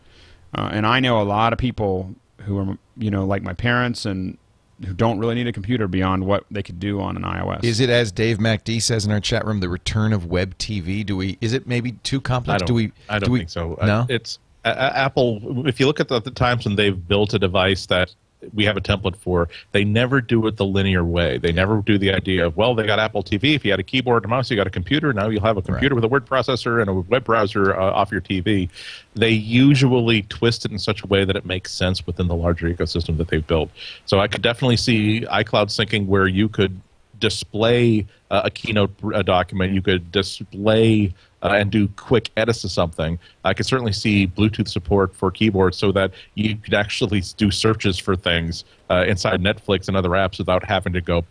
Uh, 0.55 0.69
and 0.71 0.87
I 0.87 0.99
know 0.99 1.21
a 1.21 1.23
lot 1.23 1.53
of 1.53 1.59
people 1.59 2.15
who 2.41 2.57
are, 2.57 2.77
you 2.97 3.11
know, 3.11 3.23
like 3.23 3.43
my 3.43 3.53
parents 3.53 4.05
and 4.05 4.37
who 4.85 4.93
don't 4.93 5.19
really 5.19 5.35
need 5.35 5.45
a 5.45 5.51
computer 5.51 5.87
beyond 5.87 6.25
what 6.25 6.45
they 6.49 6.63
could 6.63 6.79
do 6.79 7.01
on 7.01 7.17
an 7.17 7.23
iOS. 7.23 7.63
Is 7.63 7.79
it 7.79 7.89
as 7.89 8.11
Dave 8.11 8.37
MacD 8.37 8.81
says 8.81 9.05
in 9.05 9.11
our 9.11 9.19
chat 9.19 9.45
room, 9.45 9.59
the 9.59 9.69
return 9.69 10.13
of 10.13 10.25
web 10.25 10.57
TV? 10.57 11.05
Do 11.05 11.17
we? 11.17 11.37
Is 11.41 11.53
it 11.53 11.67
maybe 11.67 11.91
too 12.03 12.17
I 12.17 12.21
complex? 12.21 12.63
don't, 12.63 12.75
we? 12.75 12.91
I 13.09 13.19
don't 13.19 13.27
do 13.27 13.31
we, 13.33 13.39
think 13.39 13.49
so. 13.49 13.77
No. 13.81 14.07
it's 14.09 14.39
a- 14.65 14.69
a- 14.71 14.97
Apple. 14.97 15.67
If 15.67 15.79
you 15.79 15.85
look 15.85 15.99
at 15.99 16.07
the, 16.07 16.19
the 16.21 16.31
times 16.31 16.65
when 16.65 16.75
they've 16.77 17.07
built 17.07 17.33
a 17.33 17.39
device 17.39 17.85
that 17.87 18.15
we 18.53 18.65
have 18.65 18.77
a 18.77 18.81
template 18.81 19.15
for, 19.15 19.49
they 19.71 19.83
never 19.83 20.21
do 20.21 20.45
it 20.47 20.57
the 20.57 20.65
linear 20.65 21.03
way. 21.03 21.37
They 21.37 21.51
never 21.51 21.81
do 21.81 21.97
the 21.97 22.13
idea 22.13 22.45
of 22.45 22.57
well, 22.57 22.75
they 22.75 22.85
got 22.85 22.99
Apple 22.99 23.23
TV. 23.23 23.55
If 23.55 23.65
you 23.65 23.71
had 23.71 23.79
a 23.79 23.83
keyboard 23.83 24.23
and 24.23 24.29
mouse, 24.29 24.49
you 24.49 24.55
got 24.55 24.67
a 24.67 24.71
computer. 24.71 25.13
Now 25.13 25.29
you'll 25.29 25.43
have 25.43 25.57
a 25.57 25.61
computer 25.61 25.95
with 25.95 26.03
a 26.03 26.07
word 26.07 26.25
processor 26.25 26.81
and 26.81 26.89
a 26.89 26.93
web 26.93 27.23
browser 27.23 27.75
uh, 27.75 27.91
off 27.91 28.11
your 28.11 28.21
TV. 28.21 28.69
They 29.15 29.31
usually 29.31 30.23
twist 30.23 30.65
it 30.65 30.71
in 30.71 30.79
such 30.79 31.03
a 31.03 31.07
way 31.07 31.25
that 31.25 31.35
it 31.35 31.45
makes 31.45 31.73
sense 31.73 32.05
within 32.05 32.27
the 32.27 32.35
larger 32.35 32.73
ecosystem 32.73 33.17
that 33.17 33.27
they've 33.27 33.45
built. 33.45 33.69
So 34.05 34.19
I 34.19 34.27
could 34.27 34.41
definitely 34.41 34.77
see 34.77 35.21
iCloud 35.21 35.67
syncing 35.67 36.07
where 36.07 36.27
you 36.27 36.49
could 36.49 36.79
display 37.19 38.07
uh, 38.31 38.41
a 38.45 38.49
keynote 38.49 38.91
uh, 39.13 39.21
document. 39.21 39.73
You 39.73 39.81
could 39.81 40.11
display 40.11 41.13
uh, 41.43 41.49
and 41.53 41.71
do 41.71 41.87
quick 41.89 42.29
edits 42.37 42.61
to 42.61 42.69
something. 42.69 43.19
I 43.45 43.53
could 43.53 43.65
certainly 43.65 43.93
see 43.93 44.27
Bluetooth 44.27 44.67
support 44.67 45.15
for 45.15 45.31
keyboards 45.31 45.77
so 45.77 45.91
that 45.93 46.11
you 46.35 46.55
could 46.55 46.73
actually 46.73 47.21
do 47.37 47.51
searches 47.51 47.97
for 47.97 48.15
things 48.15 48.65
uh, 48.89 49.05
inside 49.07 49.41
Netflix 49.41 49.87
and 49.87 49.95
other 49.95 50.09
apps 50.09 50.37
without 50.37 50.63
having 50.63 50.93
to 50.93 51.01
go. 51.01 51.25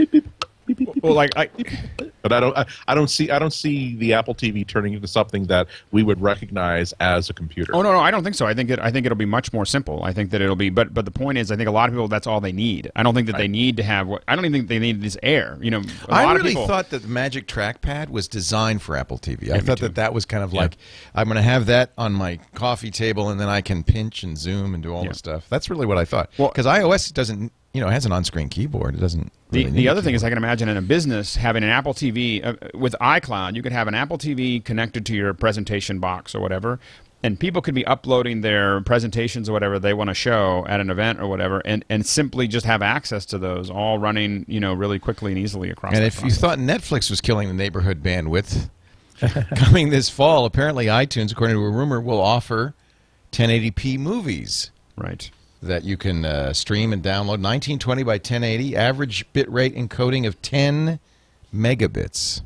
well, 1.02 1.14
like 1.14 1.36
I, 1.36 1.48
But 2.22 2.32
I 2.32 2.40
don't. 2.40 2.56
I, 2.56 2.66
I 2.88 2.94
don't 2.94 3.08
see. 3.08 3.30
I 3.30 3.38
don't 3.38 3.52
see 3.52 3.96
the 3.96 4.12
Apple 4.12 4.34
TV 4.34 4.66
turning 4.66 4.92
into 4.94 5.06
something 5.08 5.44
that 5.46 5.66
we 5.92 6.02
would 6.02 6.20
recognize 6.20 6.92
as 7.00 7.30
a 7.30 7.34
computer. 7.34 7.74
Oh 7.74 7.82
no, 7.82 7.92
no, 7.92 8.00
I 8.00 8.10
don't 8.10 8.22
think 8.24 8.34
so. 8.36 8.46
I 8.46 8.54
think 8.54 8.70
it. 8.70 8.78
I 8.80 8.90
think 8.90 9.06
it'll 9.06 9.16
be 9.16 9.24
much 9.24 9.52
more 9.52 9.64
simple. 9.64 10.02
I 10.02 10.12
think 10.12 10.30
that 10.30 10.40
it'll 10.40 10.56
be. 10.56 10.70
But 10.70 10.92
but 10.92 11.04
the 11.04 11.10
point 11.10 11.38
is, 11.38 11.50
I 11.52 11.56
think 11.56 11.68
a 11.68 11.72
lot 11.72 11.88
of 11.88 11.94
people 11.94 12.08
that's 12.08 12.26
all 12.26 12.40
they 12.40 12.52
need. 12.52 12.90
I 12.96 13.02
don't 13.02 13.14
think 13.14 13.26
that 13.28 13.36
they 13.38 13.48
need 13.48 13.76
to 13.78 13.82
have. 13.82 14.06
what 14.08 14.24
I 14.28 14.34
don't 14.36 14.44
even 14.44 14.52
think 14.60 14.68
they 14.68 14.78
need 14.78 15.00
this 15.00 15.16
air. 15.22 15.58
You 15.60 15.70
know, 15.70 15.82
a 16.08 16.12
I 16.12 16.24
lot 16.24 16.36
really 16.36 16.50
of 16.50 16.52
people. 16.52 16.66
thought 16.66 16.90
that 16.90 17.02
the 17.02 17.08
Magic 17.08 17.46
Trackpad 17.46 18.08
was 18.10 18.28
designed 18.28 18.82
for 18.82 18.96
Apple 18.96 19.18
TV. 19.18 19.50
I 19.50 19.54
me 19.54 19.60
thought 19.60 19.78
too. 19.78 19.86
that 19.86 19.94
that 19.94 20.12
was 20.12 20.24
kind 20.24 20.42
of 20.44 20.52
like 20.52 20.76
I'm 21.14 21.26
going 21.28 21.36
to 21.36 21.42
have 21.42 21.66
that 21.66 21.92
on 21.96 22.12
my 22.12 22.38
coffee 22.54 22.90
table, 22.90 23.30
and 23.30 23.40
then 23.40 23.48
I 23.48 23.60
can 23.60 23.82
pinch 23.84 24.22
and 24.22 24.36
zoom 24.36 24.74
and 24.74 24.82
do 24.82 24.92
all 24.94 25.04
Yeah. 25.04 25.10
the 25.10 25.14
stuff. 25.14 25.46
That's 25.48 25.70
really 25.70 25.86
what 25.86 25.98
I 25.98 26.04
thought. 26.04 26.30
Well- 26.36 26.48
Because 26.48 26.66
iOS 26.66 27.12
doesn't, 27.12 27.52
you 27.72 27.80
know, 27.80 27.88
it 27.88 27.92
has 27.92 28.06
an 28.06 28.12
on-screen 28.12 28.48
keyboard. 28.48 28.94
It 28.94 29.00
doesn't. 29.00 29.32
The, 29.50 29.64
really 29.64 29.76
the 29.76 29.86
a 29.86 29.90
other 29.90 30.02
thing 30.02 30.14
is, 30.14 30.24
I 30.24 30.28
can 30.28 30.38
imagine 30.38 30.68
in 30.68 30.76
a 30.76 30.82
business 30.82 31.36
having 31.36 31.62
an 31.62 31.70
Apple 31.70 31.94
TV 31.94 32.44
uh, 32.44 32.54
with 32.74 32.94
iCloud, 33.00 33.54
you 33.54 33.62
could 33.62 33.72
have 33.72 33.88
an 33.88 33.94
Apple 33.94 34.18
TV 34.18 34.62
connected 34.62 35.06
to 35.06 35.14
your 35.14 35.32
presentation 35.34 35.98
box 35.98 36.34
or 36.34 36.40
whatever, 36.40 36.78
and 37.22 37.38
people 37.38 37.60
could 37.62 37.74
be 37.74 37.84
uploading 37.86 38.42
their 38.42 38.80
presentations 38.82 39.48
or 39.48 39.52
whatever 39.52 39.78
they 39.78 39.92
want 39.92 40.08
to 40.08 40.14
show 40.14 40.64
at 40.68 40.80
an 40.80 40.90
event 40.90 41.20
or 41.20 41.26
whatever, 41.28 41.60
and, 41.64 41.84
and 41.88 42.06
simply 42.06 42.46
just 42.46 42.66
have 42.66 42.82
access 42.82 43.24
to 43.26 43.38
those 43.38 43.70
all 43.70 43.98
running, 43.98 44.44
you 44.48 44.60
know, 44.60 44.72
really 44.72 44.98
quickly 44.98 45.32
and 45.32 45.38
easily 45.40 45.70
across. 45.70 45.94
And 45.94 46.04
if 46.04 46.22
you 46.22 46.30
thought 46.30 46.58
Netflix 46.58 47.10
was 47.10 47.20
killing 47.20 47.48
the 47.48 47.54
neighborhood 47.54 48.02
bandwidth, 48.02 48.70
coming 49.56 49.90
this 49.90 50.08
fall, 50.08 50.44
apparently 50.44 50.86
iTunes, 50.86 51.32
according 51.32 51.56
to 51.56 51.62
a 51.62 51.70
rumor, 51.70 52.00
will 52.00 52.20
offer 52.20 52.74
1080p 53.32 53.98
movies 53.98 54.70
right, 54.96 55.30
that 55.62 55.84
you 55.84 55.96
can 55.96 56.24
uh, 56.24 56.52
stream 56.52 56.92
and 56.92 57.02
download. 57.02 57.40
1920 57.42 58.02
by 58.04 58.12
1080, 58.14 58.76
average 58.76 59.26
bitrate 59.32 59.76
encoding 59.76 60.26
of 60.26 60.40
10 60.42 60.98
megabits. 61.54 62.42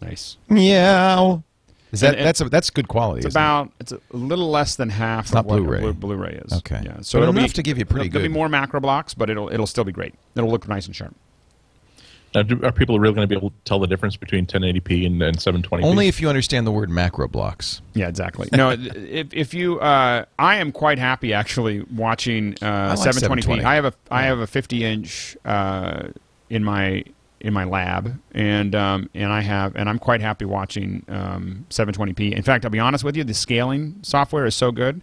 nice. 0.00 0.36
Meow. 0.48 1.42
Is 1.90 2.00
that 2.00 2.08
And- 2.08 2.16
and- 2.18 2.26
that's 2.26 2.40
a, 2.42 2.48
that's 2.48 2.70
good 2.70 2.86
quality? 2.88 3.20
It's 3.20 3.28
isn't 3.28 3.40
it? 3.40 3.44
about 3.44 3.72
it's 3.80 3.92
a 3.92 4.00
little 4.10 4.50
less 4.50 4.76
than 4.76 4.90
half 4.90 5.32
not 5.32 5.40
of 5.40 5.46
what 5.46 5.56
Blu-ray. 5.58 5.80
Blu- 5.80 5.92
Blu-ray 5.94 6.40
is. 6.44 6.52
Okay. 6.52 6.82
yeah. 6.84 6.98
So 7.00 7.18
But 7.18 7.22
it'll 7.24 7.36
enough 7.38 7.50
be, 7.50 7.54
to 7.54 7.62
give 7.62 7.78
you 7.78 7.84
pretty 7.86 8.08
There'll 8.10 8.28
be 8.28 8.32
more 8.32 8.48
macro 8.48 8.80
blocks, 8.80 9.14
but 9.14 9.30
it'll 9.30 9.50
it'll 9.52 9.66
still 9.66 9.84
be 9.84 9.92
great. 9.92 10.14
It'll 10.36 10.50
look 10.50 10.68
nice 10.68 10.86
and 10.86 10.94
sharp. 10.94 11.14
Now, 12.34 12.42
do, 12.42 12.62
are 12.62 12.72
people 12.72 12.98
really 13.00 13.14
going 13.14 13.26
to 13.26 13.28
be 13.28 13.36
able 13.36 13.50
to 13.50 13.56
tell 13.64 13.78
the 13.78 13.86
difference 13.86 14.16
between 14.16 14.46
1080p 14.46 15.06
and, 15.06 15.22
and 15.22 15.38
720p? 15.38 15.82
Only 15.82 16.08
if 16.08 16.20
you 16.20 16.28
understand 16.28 16.66
the 16.66 16.70
word 16.70 16.90
macro 16.90 17.28
blocks. 17.28 17.80
Yeah, 17.94 18.08
exactly. 18.08 18.48
No, 18.52 18.70
if 18.78 19.32
if 19.32 19.54
you, 19.54 19.80
uh, 19.80 20.24
I 20.38 20.56
am 20.56 20.72
quite 20.72 20.98
happy 20.98 21.32
actually 21.32 21.82
watching 21.94 22.54
uh, 22.62 22.96
like 22.96 22.98
720p. 22.98 23.20
720. 23.20 23.64
I 23.64 23.74
have 23.74 23.84
a 23.86 23.94
I 24.10 24.22
have 24.22 24.38
a 24.40 24.46
50 24.46 24.84
inch 24.84 25.36
uh, 25.44 26.08
in 26.50 26.64
my 26.64 27.04
in 27.40 27.54
my 27.54 27.64
lab, 27.64 28.20
and 28.32 28.74
um, 28.74 29.08
and 29.14 29.32
I 29.32 29.40
have 29.40 29.74
and 29.76 29.88
I'm 29.88 29.98
quite 29.98 30.20
happy 30.20 30.44
watching 30.44 31.04
um, 31.08 31.66
720p. 31.70 32.32
In 32.32 32.42
fact, 32.42 32.64
I'll 32.64 32.70
be 32.70 32.78
honest 32.78 33.04
with 33.04 33.16
you, 33.16 33.24
the 33.24 33.34
scaling 33.34 33.96
software 34.02 34.44
is 34.44 34.54
so 34.54 34.72
good 34.72 35.00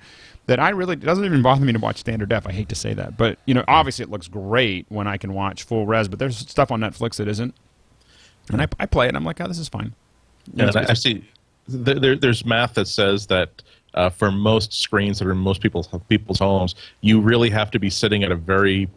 that 0.47 0.59
I 0.59 0.69
really 0.69 0.93
it 0.93 1.01
doesn't 1.01 1.25
even 1.25 1.41
bother 1.41 1.65
me 1.65 1.73
to 1.73 1.79
watch 1.79 1.97
standard 1.97 2.29
def. 2.29 2.47
I 2.47 2.51
hate 2.51 2.69
to 2.69 2.75
say 2.75 2.93
that, 2.93 3.17
but 3.17 3.37
you 3.45 3.53
know, 3.53 3.63
obviously 3.67 4.03
it 4.03 4.09
looks 4.09 4.27
great 4.27 4.85
when 4.89 5.07
I 5.07 5.17
can 5.17 5.33
watch 5.33 5.63
full 5.63 5.85
res. 5.85 6.07
But 6.07 6.19
there's 6.19 6.37
stuff 6.37 6.71
on 6.71 6.81
Netflix 6.81 7.15
that 7.17 7.27
isn't, 7.27 7.55
and 8.51 8.61
I, 8.61 8.67
I 8.79 8.85
play 8.85 9.05
it. 9.05 9.09
and 9.09 9.17
I'm 9.17 9.25
like, 9.25 9.41
oh, 9.41 9.47
this 9.47 9.59
is 9.59 9.69
fine. 9.69 9.93
Yeah, 10.53 10.67
and 10.67 10.77
I, 10.77 10.85
I 10.89 10.93
see. 10.93 11.27
There, 11.67 11.99
there, 11.99 12.15
there's 12.15 12.45
math 12.45 12.75
that 12.75 12.87
says 12.87 13.25
that 13.27 13.63
uh, 13.95 14.09
for 14.09 14.31
most 14.31 14.73
screens 14.73 15.17
that 15.19 15.27
are 15.27 15.31
in 15.31 15.37
most 15.37 15.61
people's 15.61 15.89
people's 16.07 16.39
homes, 16.39 16.75
you 17.01 17.19
really 17.19 17.49
have 17.49 17.71
to 17.71 17.79
be 17.79 17.89
sitting 17.89 18.23
at 18.23 18.31
a 18.31 18.35
very 18.35 18.87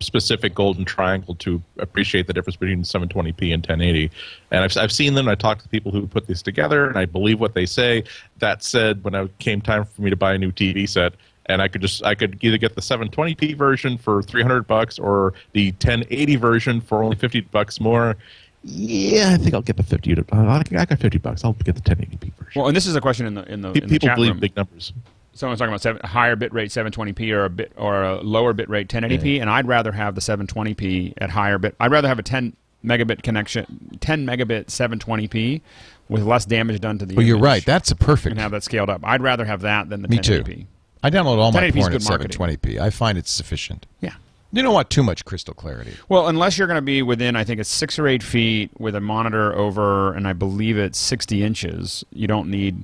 specific 0.00 0.54
golden 0.54 0.84
triangle 0.84 1.34
to 1.36 1.62
appreciate 1.78 2.26
the 2.26 2.32
difference 2.32 2.56
between 2.56 2.82
720p 2.82 3.52
and 3.52 3.62
1080. 3.62 4.10
And 4.50 4.64
I've, 4.64 4.76
I've 4.76 4.92
seen 4.92 5.14
them. 5.14 5.28
I 5.28 5.34
talked 5.34 5.62
to 5.62 5.68
people 5.68 5.92
who 5.92 6.06
put 6.06 6.26
this 6.26 6.42
together, 6.42 6.88
and 6.88 6.98
I 6.98 7.04
believe 7.04 7.38
what 7.38 7.54
they 7.54 7.66
say. 7.66 8.04
That 8.38 8.62
said, 8.62 9.04
when 9.04 9.14
it 9.14 9.38
came 9.38 9.60
time 9.60 9.84
for 9.84 10.02
me 10.02 10.10
to 10.10 10.16
buy 10.16 10.34
a 10.34 10.38
new 10.38 10.52
TV 10.52 10.88
set, 10.88 11.14
and 11.46 11.60
I 11.60 11.68
could 11.68 11.80
just 11.80 12.04
I 12.04 12.14
could 12.14 12.42
either 12.42 12.58
get 12.58 12.74
the 12.74 12.80
720p 12.80 13.56
version 13.56 13.98
for 13.98 14.22
300 14.22 14.66
bucks 14.66 14.98
or 14.98 15.34
the 15.52 15.70
1080 15.72 16.36
version 16.36 16.80
for 16.80 17.02
only 17.02 17.16
50 17.16 17.40
bucks 17.42 17.80
more. 17.80 18.16
Yeah, 18.62 19.30
I 19.32 19.36
think 19.38 19.54
I'll 19.54 19.62
get 19.62 19.76
the 19.78 19.82
50. 19.82 20.12
I 20.32 20.62
got 20.62 20.98
50 20.98 21.18
bucks. 21.18 21.44
I'll 21.44 21.54
get 21.54 21.74
the 21.74 21.80
1080p 21.80 22.32
version. 22.34 22.52
Well, 22.54 22.68
and 22.68 22.76
this 22.76 22.86
is 22.86 22.94
a 22.94 23.00
question 23.00 23.26
in 23.26 23.34
the 23.34 23.50
in 23.50 23.62
the, 23.62 23.68
in 23.68 23.74
the 23.74 23.80
People 23.88 24.08
chat 24.08 24.16
believe 24.16 24.32
room. 24.32 24.40
big 24.40 24.54
numbers. 24.54 24.92
Someone's 25.34 25.58
talking 25.58 25.70
about 25.72 25.82
seven, 25.82 26.00
higher 26.04 26.36
bit 26.36 26.52
rate 26.52 26.70
720p 26.70 27.32
or 27.32 27.44
a 27.44 27.50
bit 27.50 27.72
or 27.76 28.02
a 28.02 28.20
lower 28.20 28.52
bit 28.52 28.68
rate 28.68 28.88
1080p, 28.88 29.40
and 29.40 29.48
I'd 29.50 29.66
rather 29.66 29.92
have 29.92 30.14
the 30.14 30.20
720p 30.20 31.14
at 31.18 31.30
higher 31.30 31.58
bit. 31.58 31.74
I'd 31.80 31.90
rather 31.90 32.08
have 32.08 32.18
a 32.18 32.22
10 32.22 32.54
megabit 32.84 33.22
connection, 33.22 33.98
10 34.00 34.26
megabit 34.26 34.66
720p 34.66 35.60
with 36.08 36.22
less 36.22 36.44
damage 36.44 36.80
done 36.80 36.98
to 36.98 37.06
the. 37.06 37.14
Well, 37.14 37.26
you're 37.26 37.38
right. 37.38 37.64
That's 37.64 37.90
a 37.90 37.96
perfect. 37.96 38.32
and 38.32 38.40
have 38.40 38.50
that 38.50 38.64
scaled 38.64 38.90
up. 38.90 39.00
I'd 39.04 39.22
rather 39.22 39.44
have 39.44 39.60
that 39.62 39.88
than 39.88 40.02
the 40.02 40.08
Me 40.08 40.18
1080p. 40.18 40.44
too. 40.44 40.64
I 41.02 41.10
download 41.10 41.38
all 41.38 41.52
my 41.52 41.62
1080p 41.62 41.66
is 41.68 41.72
porn 41.74 41.84
at 41.84 41.92
good 41.92 42.38
marketing. 42.38 42.76
720p. 42.76 42.80
I 42.80 42.90
find 42.90 43.16
it's 43.16 43.30
sufficient. 43.30 43.86
Yeah. 44.00 44.14
You 44.52 44.62
don't 44.62 44.74
want 44.74 44.90
too 44.90 45.04
much 45.04 45.24
crystal 45.24 45.54
clarity. 45.54 45.94
Well, 46.08 46.26
unless 46.26 46.58
you're 46.58 46.66
going 46.66 46.76
to 46.78 46.82
be 46.82 47.02
within, 47.02 47.36
I 47.36 47.44
think 47.44 47.60
it's 47.60 47.70
six 47.70 47.98
or 48.00 48.08
eight 48.08 48.22
feet 48.22 48.70
with 48.80 48.96
a 48.96 49.00
monitor 49.00 49.54
over, 49.54 50.12
and 50.12 50.26
I 50.26 50.32
believe 50.32 50.76
it's 50.76 50.98
60 50.98 51.44
inches. 51.44 52.04
You 52.12 52.26
don't 52.26 52.50
need 52.50 52.82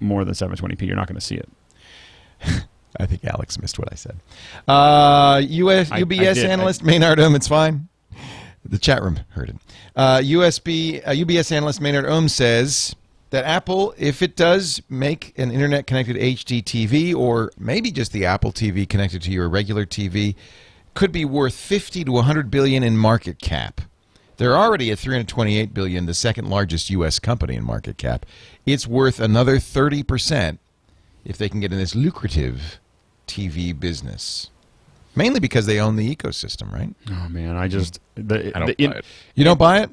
more 0.00 0.24
than 0.24 0.34
720p. 0.34 0.82
You're 0.82 0.96
not 0.96 1.06
going 1.06 1.14
to 1.14 1.20
see 1.24 1.36
it. 1.36 1.48
I 2.98 3.06
think 3.06 3.24
Alex 3.24 3.58
missed 3.60 3.78
what 3.78 3.88
I 3.92 3.96
said. 3.96 4.16
Uh, 4.66 5.40
US, 5.44 5.90
I- 5.90 5.96
I 5.96 6.02
UBS 6.02 6.34
did. 6.34 6.46
I- 6.46 6.52
analyst 6.52 6.82
Maynard 6.82 7.20
Ohm, 7.20 7.34
it's 7.34 7.48
fine. 7.48 7.88
The 8.64 8.78
chat 8.78 9.02
room 9.02 9.20
heard 9.30 9.50
it. 9.50 9.56
Uh, 9.94 10.18
USB, 10.18 11.00
uh, 11.06 11.12
UBS 11.12 11.52
analyst 11.52 11.80
Maynard 11.80 12.04
Ohm 12.06 12.28
says 12.28 12.96
that 13.30 13.44
Apple, 13.44 13.94
if 13.96 14.22
it 14.22 14.34
does 14.34 14.82
make 14.88 15.32
an 15.38 15.50
internet 15.52 15.86
connected 15.86 16.16
HD 16.16 16.62
TV 16.62 17.14
or 17.14 17.52
maybe 17.58 17.90
just 17.92 18.12
the 18.12 18.24
Apple 18.26 18.52
TV 18.52 18.88
connected 18.88 19.22
to 19.22 19.30
your 19.30 19.48
regular 19.48 19.86
TV, 19.86 20.34
could 20.94 21.12
be 21.12 21.24
worth 21.24 21.54
50 21.54 22.04
to 22.04 22.12
100 22.12 22.50
billion 22.50 22.82
in 22.82 22.96
market 22.96 23.38
cap. 23.40 23.82
They're 24.38 24.56
already 24.56 24.90
at 24.90 24.98
328 24.98 25.72
billion, 25.72 26.06
the 26.06 26.14
second 26.14 26.48
largest 26.50 26.90
US 26.90 27.18
company 27.18 27.54
in 27.54 27.64
market 27.64 27.98
cap. 27.98 28.26
It's 28.66 28.86
worth 28.86 29.20
another 29.20 29.56
30% 29.58 30.58
if 31.26 31.36
they 31.36 31.48
can 31.48 31.60
get 31.60 31.72
in 31.72 31.78
this 31.78 31.94
lucrative 31.94 32.80
TV 33.26 33.78
business. 33.78 34.50
Mainly 35.14 35.40
because 35.40 35.66
they 35.66 35.80
own 35.80 35.96
the 35.96 36.14
ecosystem, 36.14 36.72
right? 36.72 36.94
Oh 37.10 37.28
man, 37.28 37.56
I 37.56 37.68
just 37.68 38.00
the, 38.14 38.56
I 38.56 38.60
don't 38.60 38.76
the 38.78 38.86
buy 38.86 38.96
it. 38.98 39.04
You 39.34 39.44
don't 39.44 39.58
buy 39.58 39.80
it? 39.80 39.90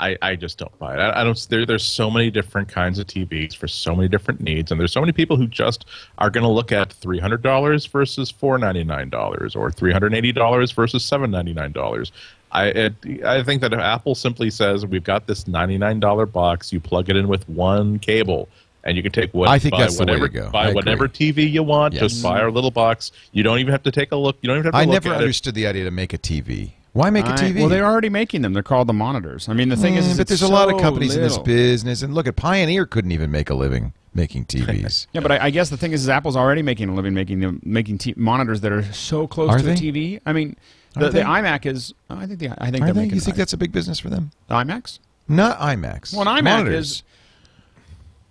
I, 0.00 0.16
I 0.22 0.36
just 0.36 0.58
don't 0.58 0.76
buy 0.78 0.94
it. 0.94 0.98
I, 0.98 1.20
I 1.20 1.24
don't. 1.24 1.46
There, 1.50 1.66
there's 1.66 1.84
so 1.84 2.08
many 2.08 2.30
different 2.30 2.68
kinds 2.68 3.00
of 3.00 3.06
TVs 3.08 3.56
for 3.56 3.66
so 3.66 3.96
many 3.96 4.06
different 4.08 4.40
needs, 4.40 4.70
and 4.70 4.80
there's 4.80 4.92
so 4.92 5.00
many 5.00 5.12
people 5.12 5.36
who 5.36 5.48
just 5.48 5.86
are 6.18 6.30
going 6.30 6.44
to 6.44 6.50
look 6.50 6.70
at 6.70 6.92
three 6.92 7.18
hundred 7.18 7.42
dollars 7.42 7.84
versus 7.86 8.30
four 8.30 8.58
ninety 8.58 8.84
nine 8.84 9.08
dollars, 9.08 9.56
or 9.56 9.72
three 9.72 9.92
hundred 9.92 10.14
eighty 10.14 10.30
dollars 10.30 10.70
versus 10.70 11.04
seven 11.04 11.32
ninety 11.32 11.52
nine 11.52 11.72
dollars. 11.72 12.12
I 12.52 12.66
it, 12.66 12.94
I 13.24 13.42
think 13.42 13.60
that 13.62 13.72
if 13.72 13.80
Apple 13.80 14.14
simply 14.14 14.50
says 14.50 14.86
we've 14.86 15.02
got 15.02 15.26
this 15.26 15.48
ninety 15.48 15.78
nine 15.78 15.98
dollar 15.98 16.26
box, 16.26 16.72
you 16.72 16.78
plug 16.78 17.10
it 17.10 17.16
in 17.16 17.26
with 17.26 17.48
one 17.48 17.98
cable. 17.98 18.48
And 18.88 18.96
you 18.96 19.02
can 19.02 19.12
take 19.12 19.32
what 19.34 19.50
I 19.50 19.58
think 19.58 19.72
buy 19.72 19.80
that's 19.82 19.98
the 19.98 20.06
way 20.06 20.12
whatever 20.18 20.28
to 20.28 20.34
go. 20.34 20.46
I 20.58 20.72
buy 20.72 20.80
agree. 20.92 21.08
TV 21.08 21.50
you 21.50 21.62
want. 21.62 21.92
Yes. 21.92 22.04
Just 22.04 22.22
buy 22.22 22.40
our 22.40 22.50
little 22.50 22.70
box. 22.70 23.12
You 23.32 23.42
don't 23.42 23.58
even 23.58 23.70
have 23.70 23.82
to 23.82 23.90
take 23.92 24.12
a 24.12 24.16
look. 24.16 24.38
You 24.40 24.46
don't 24.48 24.56
even 24.56 24.64
have 24.64 24.72
to 24.72 24.78
I 24.78 24.84
look 24.84 24.92
never 24.94 25.08
at 25.08 25.10
it. 25.10 25.10
I 25.10 25.12
never 25.16 25.22
understood 25.24 25.54
the 25.54 25.66
idea 25.66 25.84
to 25.84 25.90
make 25.90 26.14
a 26.14 26.18
TV. 26.18 26.72
Why 26.94 27.10
make 27.10 27.26
a 27.26 27.32
I- 27.32 27.36
TV? 27.36 27.60
well, 27.60 27.68
they're 27.68 27.84
already 27.84 28.08
making 28.08 28.40
them. 28.40 28.54
They're 28.54 28.62
called 28.62 28.86
the 28.88 28.94
monitors. 28.94 29.46
I 29.46 29.52
mean, 29.52 29.68
the 29.68 29.76
thing 29.76 29.96
is, 29.96 30.06
Mm, 30.06 30.10
is 30.12 30.16
but 30.16 30.20
it's 30.22 30.28
there's 30.30 30.42
a 30.42 30.48
lot 30.48 30.68
of 30.70 30.76
so 30.76 30.80
companies 30.80 31.14
in 31.14 31.22
this 31.22 31.36
business, 31.36 32.00
and 32.02 32.14
look 32.14 32.26
at 32.26 32.34
Pioneer 32.36 32.86
couldn't 32.86 33.12
even 33.12 33.30
make 33.30 33.50
a 33.50 33.54
living 33.54 33.92
making 34.14 34.44
TVs. 34.52 35.06
Yeah, 35.12 35.20
but 35.20 35.32
I, 35.32 35.38
I 35.44 35.50
guess 35.50 35.68
the 35.68 35.76
thing 35.76 35.92
is, 35.92 36.02
is 36.04 36.08
Apple's 36.08 36.34
already 36.34 36.62
making 36.62 36.88
a 36.88 36.94
living 36.94 37.12
making 37.12 37.40
them 37.40 37.60
making 37.62 37.98
t- 37.98 38.14
monitors 38.16 38.62
that 38.62 38.72
are 38.72 38.82
so 38.94 39.26
close 39.26 39.50
Are 39.50 39.58
to 39.58 39.64
they? 39.64 39.72
a 39.72 39.76
TV. 39.76 40.20
I 40.24 40.32
mean, 40.32 40.56
the, 40.94 41.10
the 41.10 41.20
iMac 41.20 41.66
is. 41.66 41.92
I 42.08 42.24
think 42.24 42.38
the 42.38 42.48
I 42.56 42.70
think 42.70 42.82
Are 42.82 42.86
they're 42.86 42.94
they? 42.94 43.00
making 43.02 43.16
You 43.16 43.20
think 43.20 43.36
that's 43.36 43.52
a 43.52 43.58
big 43.58 43.70
business 43.70 43.98
for 44.00 44.08
them? 44.08 44.30
iMacs. 44.48 44.98
Not 45.28 45.58
IMAX. 45.58 46.14
Well, 46.16 46.26
an 46.26 46.38
iMac 46.38 46.44
Monitors. 46.44 46.90
is- 46.90 47.02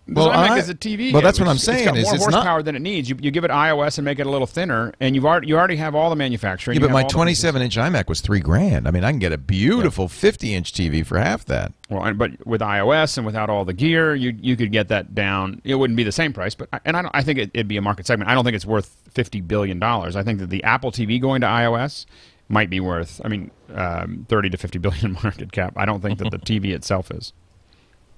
Well, 0.10 0.30
iMac 0.30 0.50
I- 0.50 0.58
is 0.60 0.70
a 0.70 0.76
TV. 0.76 1.12
well, 1.12 1.22
that's 1.22 1.40
what 1.40 1.50
I'm 1.50 1.58
saying 1.58 1.80
It's 1.80 1.88
got 1.88 1.98
is 1.98 2.06
more 2.06 2.14
it's 2.16 2.24
not- 2.28 2.34
horsepower 2.34 2.64
than 2.64 2.76
it 2.76 2.82
needs. 2.82 3.10
You, 3.10 3.18
you 3.20 3.30
give 3.32 3.44
it 3.44 3.52
iOS 3.52 3.98
and 3.98 4.06
make 4.06 4.20
it 4.20 4.26
a 4.26 4.30
little 4.30 4.48
thinner, 4.48 4.94
and 5.00 5.16
you've 5.16 5.26
already 5.26 5.48
you 5.48 5.58
already 5.58 5.76
have 5.78 5.96
all 5.96 6.10
the 6.10 6.16
manufacturing. 6.16 6.76
Yeah, 6.76 6.82
but 6.88 6.92
my 6.92 7.00
have 7.00 7.06
all 7.06 7.10
the 7.10 7.14
27 7.14 7.62
inch 7.62 7.76
iMac 7.78 8.08
was 8.08 8.22
three 8.22 8.40
grand. 8.40 8.88
I 8.88 8.92
mean, 8.92 9.04
I 9.04 9.12
can 9.12 9.20
get 9.20 9.34
a 9.34 9.38
beautiful 9.38 10.08
50 10.08 10.54
inch 10.54 10.72
TV 10.74 11.06
for 11.06 11.18
half 11.20 11.46
that. 11.46 11.74
Well, 11.90 12.04
and, 12.04 12.18
but 12.18 12.46
with 12.46 12.62
iOS 12.62 13.18
and 13.18 13.26
without 13.26 13.50
all 13.50 13.66
the 13.66 13.74
gear, 13.74 14.16
you 14.16 14.38
you 14.42 14.56
could 14.56 14.72
get 14.72 14.88
that 14.90 15.14
down. 15.14 15.62
It 15.64 15.76
wouldn't 15.76 15.98
be 15.98 16.04
the 16.04 16.12
same 16.12 16.34
price, 16.34 16.56
but 16.56 16.70
and 16.86 16.96
I 16.96 17.02
don't, 17.02 17.12
I 17.14 17.22
think 17.24 17.40
it, 17.40 17.52
it'd 17.54 17.68
be 17.68 17.78
a 17.78 17.82
market 17.82 18.08
segment. 18.08 18.30
I 18.30 18.34
don't 18.34 18.44
think 18.44 18.56
it's 18.56 18.66
worth 18.66 18.96
fifty 19.12 19.42
billion 19.42 19.80
dollars. 19.80 20.16
I 20.16 20.24
think 20.24 20.40
that 20.40 20.50
the 20.50 20.64
Apple 20.64 20.92
TV 20.92 21.20
going 21.20 21.42
to 21.42 21.48
iOS 21.48 22.06
might 22.50 22.70
be 22.70 22.80
worth. 22.80 23.20
I 23.26 23.28
mean, 23.28 23.52
um, 23.76 24.26
thirty 24.30 24.50
to 24.50 24.58
fifty 24.58 24.80
billion 24.80 25.14
market 25.24 25.52
cap. 25.52 25.74
I 25.76 25.86
don't 25.86 26.02
think 26.02 26.20
that 26.20 26.32
the 26.32 26.40
TV 26.40 26.74
itself 26.74 27.12
is. 27.12 27.34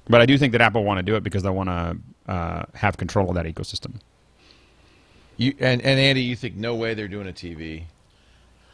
But 0.09 0.21
I 0.21 0.25
do 0.25 0.37
think 0.37 0.51
that 0.53 0.61
Apple 0.61 0.83
want 0.83 0.97
to 0.97 1.03
do 1.03 1.15
it 1.15 1.23
because 1.23 1.43
they 1.43 1.49
want 1.49 1.69
to 1.69 1.97
uh, 2.31 2.63
have 2.73 2.97
control 2.97 3.29
of 3.29 3.35
that 3.35 3.45
ecosystem. 3.45 3.93
You 5.37 5.53
and, 5.59 5.81
and 5.81 5.99
Andy, 5.99 6.21
you 6.21 6.35
think 6.35 6.55
no 6.55 6.75
way 6.75 6.93
they're 6.95 7.07
doing 7.07 7.27
a 7.27 7.31
TV? 7.31 7.83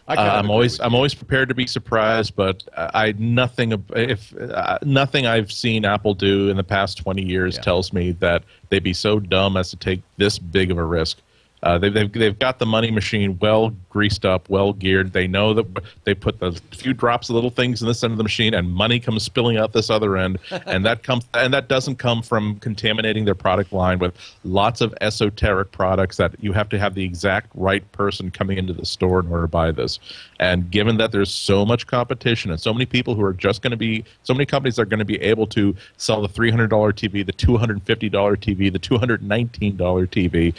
I 0.07 0.15
uh, 0.15 0.21
I'm 0.21 0.45
agree 0.45 0.51
always. 0.51 0.79
I'm 0.79 0.95
always 0.95 1.13
prepared 1.13 1.49
to 1.49 1.55
be 1.55 1.67
surprised, 1.67 2.35
but 2.35 2.63
I 2.75 3.13
nothing 3.17 3.83
if 3.95 4.33
uh, 4.37 4.79
nothing 4.83 5.27
I've 5.27 5.51
seen 5.51 5.83
Apple 5.83 6.13
do 6.13 6.49
in 6.49 6.57
the 6.57 6.63
past 6.63 6.97
20 6.97 7.23
years 7.23 7.55
Yeah. 7.55 7.61
tells 7.61 7.91
me 7.91 8.11
that 8.13 8.43
they'd 8.69 8.83
be 8.83 8.93
so 8.93 9.19
dumb 9.19 9.57
as 9.57 9.69
to 9.71 9.75
take 9.75 10.01
this 10.17 10.39
big 10.39 10.71
of 10.71 10.77
a 10.77 10.83
risk. 10.83 11.17
Uh, 11.65 11.79
they've, 11.79 11.93
they've 11.93 12.11
they've 12.11 12.37
got 12.37 12.59
the 12.59 12.65
money 12.65 12.91
machine 12.91 13.37
well 13.39 13.71
greased 13.89 14.23
up, 14.23 14.47
well 14.49 14.71
geared. 14.71 15.11
They 15.13 15.25
know 15.25 15.51
that 15.55 15.65
they 16.03 16.13
put 16.13 16.39
the 16.39 16.51
few 16.71 16.93
drops 16.93 17.27
of 17.29 17.35
little 17.35 17.49
things 17.49 17.81
in 17.81 17.87
this 17.87 18.03
end 18.03 18.11
of 18.11 18.17
the 18.17 18.23
machine, 18.23 18.53
and 18.53 18.71
money 18.71 18.99
comes 18.99 19.23
spilling 19.23 19.57
out 19.57 19.73
this 19.73 19.89
other 19.89 20.15
end, 20.15 20.37
and 20.67 20.85
that 20.85 21.01
comes 21.01 21.25
and 21.33 21.51
that 21.55 21.67
doesn't 21.67 21.95
come 21.95 22.21
from 22.21 22.59
contaminating 22.59 23.25
their 23.25 23.33
product 23.33 23.73
line 23.73 23.97
with 23.97 24.15
lots 24.43 24.79
of 24.79 24.93
esoteric 25.01 25.71
products 25.71 26.17
that 26.17 26.35
you 26.39 26.53
have 26.53 26.69
to 26.69 26.77
have 26.77 26.93
the 26.93 27.03
exact 27.03 27.49
right 27.55 27.91
person 27.93 28.29
coming 28.29 28.59
into 28.59 28.73
the 28.73 28.85
store 28.85 29.19
in 29.19 29.27
order 29.27 29.43
to 29.43 29.47
buy 29.47 29.71
this. 29.71 29.99
And 30.39 30.69
given 30.69 30.97
that 30.97 31.11
there's 31.11 31.33
so 31.33 31.65
much 31.65 31.87
competition 31.87 32.51
and 32.51 32.59
so 32.59 32.73
many 32.73 32.85
people 32.85 33.15
who 33.15 33.23
are 33.23 33.33
just 33.33 33.61
going 33.63 33.71
to 33.71 33.77
be, 33.77 34.03
so 34.23 34.33
many 34.33 34.45
companies 34.45 34.77
are 34.77 34.85
going 34.85 34.99
to 34.99 35.05
be 35.05 35.19
able 35.21 35.47
to 35.47 35.75
sell 35.97 36.21
the 36.21 36.27
$300 36.27 36.67
TV, 36.69 37.25
the 37.25 37.33
$250 37.33 37.81
TV, 37.81 38.71
the 38.71 38.79
$219 38.79 39.77
TV, 39.77 40.53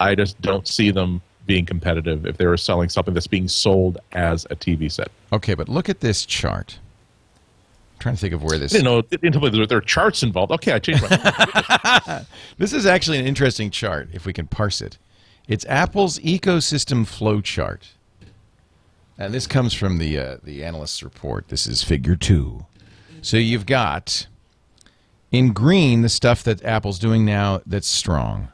I 0.00 0.14
just 0.14 0.40
don't 0.40 0.66
see 0.66 0.90
them 0.90 1.22
being 1.46 1.64
competitive 1.64 2.26
if 2.26 2.36
they 2.36 2.46
were 2.46 2.56
selling 2.56 2.88
something 2.88 3.14
that's 3.14 3.26
being 3.26 3.48
sold 3.48 3.98
as 4.12 4.44
a 4.50 4.56
TV 4.56 4.90
set. 4.90 5.10
Okay, 5.32 5.54
but 5.54 5.68
look 5.68 5.88
at 5.88 6.00
this 6.00 6.26
chart. 6.26 6.78
I'm 7.94 8.00
trying 8.00 8.14
to 8.16 8.20
think 8.20 8.34
of 8.34 8.42
where 8.42 8.58
this. 8.58 8.72
You 8.74 8.82
know, 8.82 9.02
there 9.02 9.78
are 9.78 9.80
charts 9.80 10.22
involved. 10.22 10.52
Okay, 10.52 10.72
I 10.72 10.78
changed 10.78 11.02
my. 11.02 12.24
This 12.58 12.72
is 12.72 12.84
actually 12.84 13.18
an 13.18 13.26
interesting 13.26 13.70
chart 13.70 14.08
if 14.12 14.26
we 14.26 14.32
can 14.32 14.46
parse 14.46 14.80
it. 14.80 14.98
It's 15.48 15.64
Apple's 15.66 16.18
ecosystem 16.18 17.06
flow 17.06 17.40
chart. 17.40 17.88
And 19.18 19.32
this 19.32 19.46
comes 19.46 19.72
from 19.72 19.98
the 19.98 20.18
uh, 20.18 20.36
the 20.42 20.62
analyst's 20.64 21.02
report. 21.02 21.48
This 21.48 21.66
is 21.66 21.82
figure 21.82 22.16
2. 22.16 22.66
So 23.22 23.36
you've 23.38 23.66
got 23.66 24.26
in 25.32 25.52
green 25.52 26.02
the 26.02 26.08
stuff 26.08 26.42
that 26.42 26.62
Apple's 26.64 26.98
doing 26.98 27.24
now 27.24 27.62
that's 27.64 27.88
strong. 27.88 28.48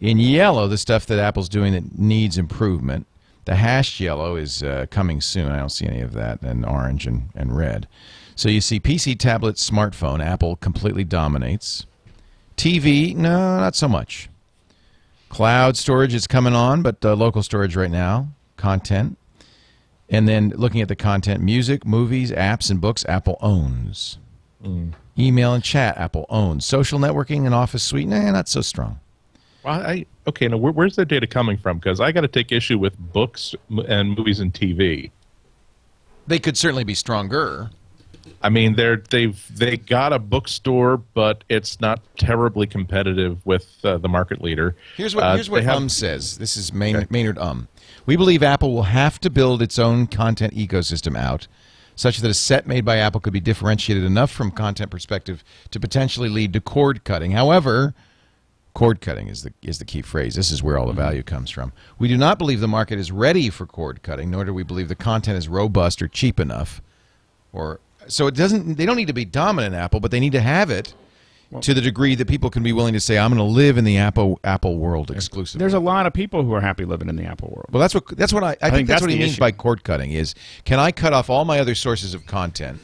In 0.00 0.18
yellow 0.18 0.68
the 0.68 0.78
stuff 0.78 1.06
that 1.06 1.18
Apple's 1.18 1.48
doing 1.48 1.72
that 1.72 1.98
needs 1.98 2.36
improvement. 2.36 3.06
The 3.46 3.54
hashed 3.54 4.00
yellow 4.00 4.36
is 4.36 4.62
uh, 4.62 4.86
coming 4.90 5.20
soon. 5.20 5.52
I 5.52 5.58
don't 5.58 5.70
see 5.70 5.86
any 5.86 6.00
of 6.00 6.12
that. 6.14 6.42
And 6.42 6.66
orange 6.66 7.06
and, 7.06 7.30
and 7.34 7.56
red. 7.56 7.86
So 8.34 8.48
you 8.48 8.60
see 8.60 8.80
PC, 8.80 9.18
tablet, 9.18 9.56
smartphone, 9.56 10.22
Apple 10.22 10.56
completely 10.56 11.04
dominates. 11.04 11.86
TV, 12.56 13.14
no, 13.14 13.58
not 13.58 13.76
so 13.76 13.88
much. 13.88 14.28
Cloud 15.28 15.76
storage 15.76 16.14
is 16.14 16.26
coming 16.26 16.54
on, 16.54 16.82
but 16.82 17.04
uh, 17.04 17.14
local 17.14 17.42
storage 17.42 17.76
right 17.76 17.90
now. 17.90 18.28
Content. 18.56 19.16
And 20.08 20.28
then 20.28 20.50
looking 20.56 20.80
at 20.80 20.88
the 20.88 20.96
content, 20.96 21.42
music, 21.42 21.86
movies, 21.86 22.30
apps, 22.30 22.70
and 22.70 22.80
books, 22.80 23.04
Apple 23.08 23.38
owns. 23.40 24.18
Email 25.18 25.54
and 25.54 25.64
chat, 25.64 25.96
Apple 25.96 26.26
owns. 26.28 26.66
Social 26.66 26.98
networking 26.98 27.46
and 27.46 27.54
Office 27.54 27.82
Suite, 27.82 28.08
nah, 28.08 28.30
not 28.30 28.48
so 28.48 28.60
strong. 28.60 29.00
Well, 29.66 29.80
I 29.82 30.06
okay. 30.28 30.46
Now, 30.46 30.58
where, 30.58 30.72
where's 30.72 30.94
the 30.94 31.04
data 31.04 31.26
coming 31.26 31.56
from? 31.58 31.78
Because 31.78 32.00
I 32.00 32.12
got 32.12 32.20
to 32.20 32.28
take 32.28 32.52
issue 32.52 32.78
with 32.78 32.96
books 33.12 33.54
and 33.88 34.16
movies 34.16 34.38
and 34.38 34.54
TV. 34.54 35.10
They 36.28 36.38
could 36.38 36.56
certainly 36.56 36.84
be 36.84 36.94
stronger. 36.94 37.70
I 38.42 38.48
mean, 38.48 38.76
they're 38.76 39.02
they've 39.10 39.44
they 39.56 39.76
got 39.76 40.12
a 40.12 40.20
bookstore, 40.20 40.98
but 40.98 41.42
it's 41.48 41.80
not 41.80 42.00
terribly 42.16 42.68
competitive 42.68 43.44
with 43.44 43.76
uh, 43.82 43.98
the 43.98 44.08
market 44.08 44.40
leader. 44.40 44.76
Here's 44.96 45.16
what 45.16 45.24
Uh, 45.24 45.34
here's 45.34 45.50
what 45.50 45.64
have- 45.64 45.76
Um 45.76 45.88
says. 45.88 46.38
This 46.38 46.56
is 46.56 46.72
Maynard, 46.72 47.04
Okay. 47.04 47.08
Maynard 47.10 47.38
Um. 47.38 47.66
We 48.04 48.14
believe 48.14 48.44
Apple 48.44 48.72
will 48.72 48.84
have 48.84 49.18
to 49.20 49.30
build 49.30 49.62
its 49.62 49.80
own 49.80 50.06
content 50.06 50.54
ecosystem 50.54 51.16
out, 51.18 51.48
such 51.96 52.18
that 52.18 52.30
a 52.30 52.34
set 52.34 52.68
made 52.68 52.84
by 52.84 52.98
Apple 52.98 53.20
could 53.20 53.32
be 53.32 53.40
differentiated 53.40 54.04
enough 54.04 54.30
from 54.30 54.52
content 54.52 54.92
perspective 54.92 55.42
to 55.72 55.80
potentially 55.80 56.28
lead 56.28 56.52
to 56.52 56.60
cord 56.60 57.02
cutting. 57.02 57.32
However, 57.32 57.94
cord 58.76 59.00
cutting 59.00 59.26
is 59.28 59.42
the 59.42 59.52
is 59.62 59.78
the 59.78 59.86
key 59.86 60.02
phrase. 60.02 60.34
This 60.34 60.50
is 60.50 60.62
where 60.62 60.76
all 60.76 60.86
the 60.86 60.92
value 60.92 61.22
comes 61.22 61.50
from. 61.50 61.72
We 61.98 62.08
do 62.08 62.16
not 62.18 62.38
believe 62.38 62.60
the 62.60 62.68
market 62.68 62.98
is 62.98 63.10
ready 63.10 63.48
for 63.48 63.64
cord 63.64 64.02
cutting, 64.02 64.30
nor 64.30 64.44
do 64.44 64.52
we 64.52 64.64
believe 64.64 64.88
the 64.88 64.94
content 64.94 65.38
is 65.38 65.48
robust 65.48 66.02
or 66.02 66.08
cheap 66.08 66.38
enough. 66.38 66.82
Or 67.54 67.80
so 68.06 68.26
it 68.26 68.34
doesn't. 68.34 68.76
They 68.76 68.84
don't 68.84 68.96
need 68.96 69.06
to 69.06 69.14
be 69.14 69.24
dominant 69.24 69.74
Apple, 69.74 69.98
but 69.98 70.10
they 70.10 70.20
need 70.20 70.32
to 70.32 70.42
have 70.42 70.70
it. 70.70 70.94
to 71.60 71.72
the 71.72 71.80
degree 71.80 72.16
that 72.16 72.26
people 72.26 72.50
can 72.50 72.62
be 72.64 72.72
willing 72.72 72.92
to 72.92 73.00
say, 73.00 73.16
"I'm 73.16 73.30
going 73.30 73.38
to 73.38 73.54
live 73.54 73.78
in 73.78 73.84
the 73.84 73.96
Apple 73.96 74.38
Apple 74.44 74.76
world 74.76 75.10
exclusively." 75.10 75.60
There's 75.60 75.74
a 75.74 75.80
lot 75.80 76.04
of 76.04 76.12
people 76.12 76.42
who 76.42 76.52
are 76.52 76.60
happy 76.60 76.84
living 76.84 77.08
in 77.08 77.16
the 77.16 77.24
Apple 77.24 77.48
world. 77.48 77.68
Well, 77.70 77.80
that's 77.80 77.94
what 77.94 78.04
that's 78.08 78.32
what 78.32 78.44
I, 78.44 78.48
I, 78.48 78.52
think, 78.52 78.60
think 78.60 78.88
that's 78.88 79.00
that's 79.00 79.02
what 79.02 79.10
he 79.10 79.16
the 79.16 79.24
means 79.24 79.38
by 79.38 79.52
cord 79.52 79.84
cutting 79.84 80.10
is 80.12 80.34
can 80.66 80.78
I 80.80 80.92
cut 80.92 81.14
off 81.14 81.30
all 81.30 81.46
my 81.46 81.60
other 81.60 81.76
sources 81.76 82.14
of 82.14 82.26
content, 82.26 82.80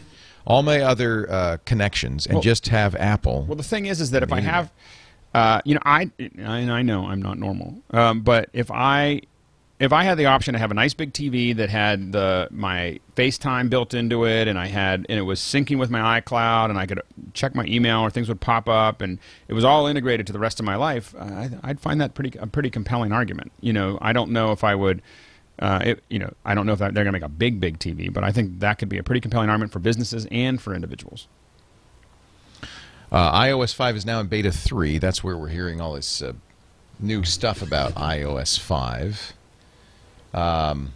all 0.46 0.62
my 0.62 0.80
other 0.80 1.30
uh, 1.30 1.56
connections, 1.66 2.24
and 2.24 2.36
Well- 2.36 2.42
just 2.42 2.68
have 2.68 2.94
Apple? 2.94 3.44
Well, 3.46 3.56
the 3.56 3.62
thing 3.62 3.86
is, 3.86 4.00
is 4.00 4.12
that 4.12 4.22
if 4.22 4.32
I 4.32 4.40
have, 4.40 4.72
uh, 5.34 5.60
you 5.64 5.74
know, 5.74 5.80
I 5.84 6.10
and 6.18 6.70
I 6.70 6.82
know 6.82 7.06
I'm 7.06 7.22
not 7.22 7.38
normal, 7.38 7.82
um, 7.90 8.20
but 8.20 8.50
if 8.52 8.70
I 8.70 9.22
if 9.82 9.92
I 9.92 10.04
had 10.04 10.16
the 10.16 10.26
option 10.26 10.52
to 10.52 10.60
have 10.60 10.70
a 10.70 10.74
nice 10.74 10.94
big 10.94 11.12
TV 11.12 11.56
that 11.56 11.68
had 11.68 12.12
the 12.12 12.46
my 12.52 13.00
FaceTime 13.16 13.68
built 13.68 13.94
into 13.94 14.24
it, 14.26 14.46
and 14.46 14.58
I 14.58 14.66
had 14.66 15.06
and 15.08 15.18
it 15.18 15.22
was 15.22 15.40
syncing 15.40 15.78
with 15.78 15.90
my 15.90 16.20
iCloud, 16.20 16.70
and 16.70 16.78
I 16.78 16.86
could 16.86 17.00
check 17.32 17.54
my 17.54 17.64
email 17.64 18.00
or 18.00 18.10
things 18.10 18.28
would 18.28 18.40
pop 18.40 18.68
up, 18.68 19.00
and 19.00 19.18
it 19.48 19.54
was 19.54 19.64
all 19.64 19.86
integrated 19.88 20.26
to 20.28 20.32
the 20.32 20.38
rest 20.38 20.60
of 20.60 20.66
my 20.66 20.76
life, 20.76 21.14
I, 21.18 21.50
I'd 21.64 21.80
find 21.80 22.00
that 22.00 22.14
pretty 22.14 22.38
a 22.38 22.46
pretty 22.46 22.70
compelling 22.70 23.10
argument. 23.10 23.52
You 23.60 23.72
know, 23.72 23.98
I 24.00 24.12
don't 24.12 24.30
know 24.30 24.52
if 24.52 24.62
I 24.62 24.74
would. 24.74 25.02
Uh, 25.58 25.80
it, 25.84 26.04
you 26.08 26.18
know, 26.18 26.32
I 26.44 26.54
don't 26.54 26.66
know 26.66 26.72
if 26.72 26.78
they're 26.78 26.90
going 26.90 27.06
to 27.06 27.12
make 27.12 27.22
a 27.22 27.28
big, 27.28 27.60
big 27.60 27.78
TV, 27.78 28.12
but 28.12 28.24
I 28.24 28.32
think 28.32 28.60
that 28.60 28.78
could 28.78 28.88
be 28.88 28.98
a 28.98 29.02
pretty 29.02 29.20
compelling 29.20 29.48
argument 29.48 29.72
for 29.72 29.78
businesses 29.78 30.26
and 30.30 30.60
for 30.60 30.74
individuals. 30.74 31.28
Uh, 33.12 33.30
iOS 33.42 33.74
5 33.74 33.96
is 33.96 34.06
now 34.06 34.20
in 34.20 34.26
beta 34.26 34.50
3. 34.50 34.96
That's 34.96 35.22
where 35.22 35.36
we're 35.36 35.48
hearing 35.48 35.82
all 35.82 35.92
this 35.92 36.22
uh, 36.22 36.32
new 36.98 37.24
stuff 37.24 37.60
about 37.60 37.94
iOS 37.94 38.58
5. 38.58 39.34
Um, 40.32 40.94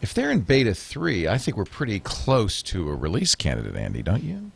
if 0.00 0.12
they're 0.12 0.32
in 0.32 0.40
beta 0.40 0.74
3, 0.74 1.28
I 1.28 1.38
think 1.38 1.56
we're 1.56 1.64
pretty 1.64 2.00
close 2.00 2.60
to 2.64 2.90
a 2.90 2.94
release 2.94 3.36
candidate, 3.36 3.76
Andy, 3.76 4.02
don't 4.02 4.24
you? 4.24 4.50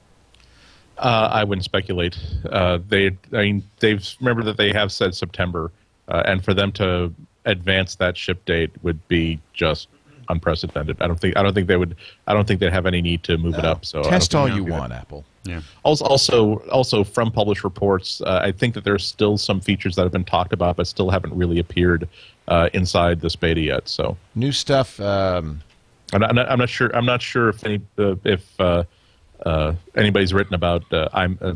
Uh, 0.98 1.28
I 1.30 1.44
wouldn't 1.44 1.64
speculate. 1.64 2.18
Uh, 2.50 2.80
they, 2.88 3.16
I 3.32 3.42
mean, 3.42 3.62
they've 3.78 4.04
remember 4.18 4.42
that 4.42 4.56
they 4.56 4.72
have 4.72 4.90
said 4.90 5.14
September, 5.14 5.70
uh, 6.08 6.22
and 6.26 6.44
for 6.44 6.52
them 6.52 6.72
to 6.72 7.14
advance 7.44 7.94
that 7.96 8.16
ship 8.16 8.44
date 8.44 8.70
would 8.82 9.06
be 9.06 9.38
just 9.52 9.88
unprecedented. 10.30 11.00
I 11.00 11.06
don't 11.06 11.20
think 11.20 11.36
I 11.36 11.42
don't 11.42 11.52
think 11.52 11.68
they 11.68 11.76
would 11.76 11.96
I 12.26 12.32
don't 12.32 12.48
think 12.48 12.60
they'd 12.60 12.72
have 12.72 12.86
any 12.86 13.02
need 13.02 13.22
to 13.24 13.36
move 13.36 13.56
it 13.56 13.64
up. 13.64 13.84
So 13.84 14.02
Test 14.02 14.34
all 14.34 14.48
you 14.48 14.64
that. 14.64 14.70
want, 14.70 14.92
Apple. 14.92 15.24
Yeah. 15.48 15.60
Also, 15.82 16.04
also, 16.04 16.56
also 16.70 17.04
from 17.04 17.30
published 17.30 17.64
reports, 17.64 18.20
uh, 18.22 18.40
I 18.42 18.52
think 18.52 18.74
that 18.74 18.84
there's 18.84 19.06
still 19.06 19.38
some 19.38 19.60
features 19.60 19.96
that 19.96 20.02
have 20.02 20.12
been 20.12 20.24
talked 20.24 20.52
about, 20.52 20.76
but 20.76 20.86
still 20.86 21.10
haven't 21.10 21.34
really 21.34 21.58
appeared 21.58 22.08
uh, 22.48 22.68
inside 22.72 23.20
this 23.20 23.36
beta 23.36 23.60
yet. 23.60 23.88
So 23.88 24.16
New 24.34 24.52
stuff. 24.52 25.00
Um, 25.00 25.62
I'm 26.12 26.20
not, 26.20 26.30
I'm 26.30 26.36
not, 26.36 26.50
I'm 26.50 26.58
not 26.58 26.68
sure. 26.68 26.94
I'm 26.94 27.06
not 27.06 27.22
sure 27.22 27.48
if 27.48 27.64
any 27.64 27.80
uh, 27.98 28.14
if 28.24 28.60
uh, 28.60 28.84
uh, 29.44 29.74
anybody's 29.96 30.32
written 30.32 30.54
about 30.54 30.90
uh, 30.92 31.08
I'm 31.12 31.38
uh, 31.40 31.54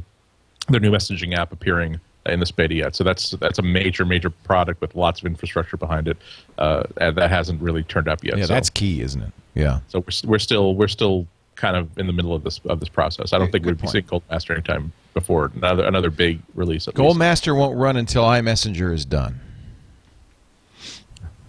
their 0.68 0.80
new 0.80 0.90
messaging 0.90 1.36
app 1.36 1.52
appearing 1.52 2.00
in 2.26 2.40
this 2.40 2.50
beta 2.50 2.74
yet. 2.74 2.96
So 2.96 3.04
that's 3.04 3.30
that's 3.32 3.58
a 3.58 3.62
major 3.62 4.04
major 4.04 4.30
product 4.30 4.80
with 4.80 4.94
lots 4.94 5.20
of 5.20 5.26
infrastructure 5.26 5.76
behind 5.76 6.08
it, 6.08 6.16
uh, 6.58 6.84
and 6.96 7.16
that 7.16 7.30
hasn't 7.30 7.62
really 7.62 7.84
turned 7.84 8.08
up 8.08 8.24
yet. 8.24 8.38
yeah, 8.38 8.44
so, 8.46 8.54
that's 8.54 8.70
key, 8.70 9.00
isn't 9.02 9.22
it? 9.22 9.32
Yeah. 9.54 9.80
so 9.88 10.00
we're, 10.00 10.30
we're 10.30 10.38
still 10.38 10.74
we're 10.74 10.88
still 10.88 11.26
kind 11.60 11.76
of 11.76 11.96
in 11.98 12.06
the 12.06 12.12
middle 12.12 12.34
of 12.34 12.42
this 12.42 12.58
of 12.64 12.80
this 12.80 12.88
process. 12.88 13.32
I 13.32 13.38
don't 13.38 13.52
think 13.52 13.64
good 13.64 13.72
we'd 13.72 13.76
be 13.76 13.82
point. 13.82 13.92
seeing 13.92 14.06
Gold 14.06 14.22
Master 14.30 14.54
anytime 14.54 14.92
before 15.14 15.52
another 15.54 15.84
another 15.84 16.10
big 16.10 16.40
release. 16.54 16.88
At 16.88 16.98
least. 16.98 17.16
Goldmaster 17.18 17.56
won't 17.56 17.76
run 17.76 17.96
until 17.96 18.24
iMessenger 18.24 18.92
is 18.92 19.04
done. 19.04 19.40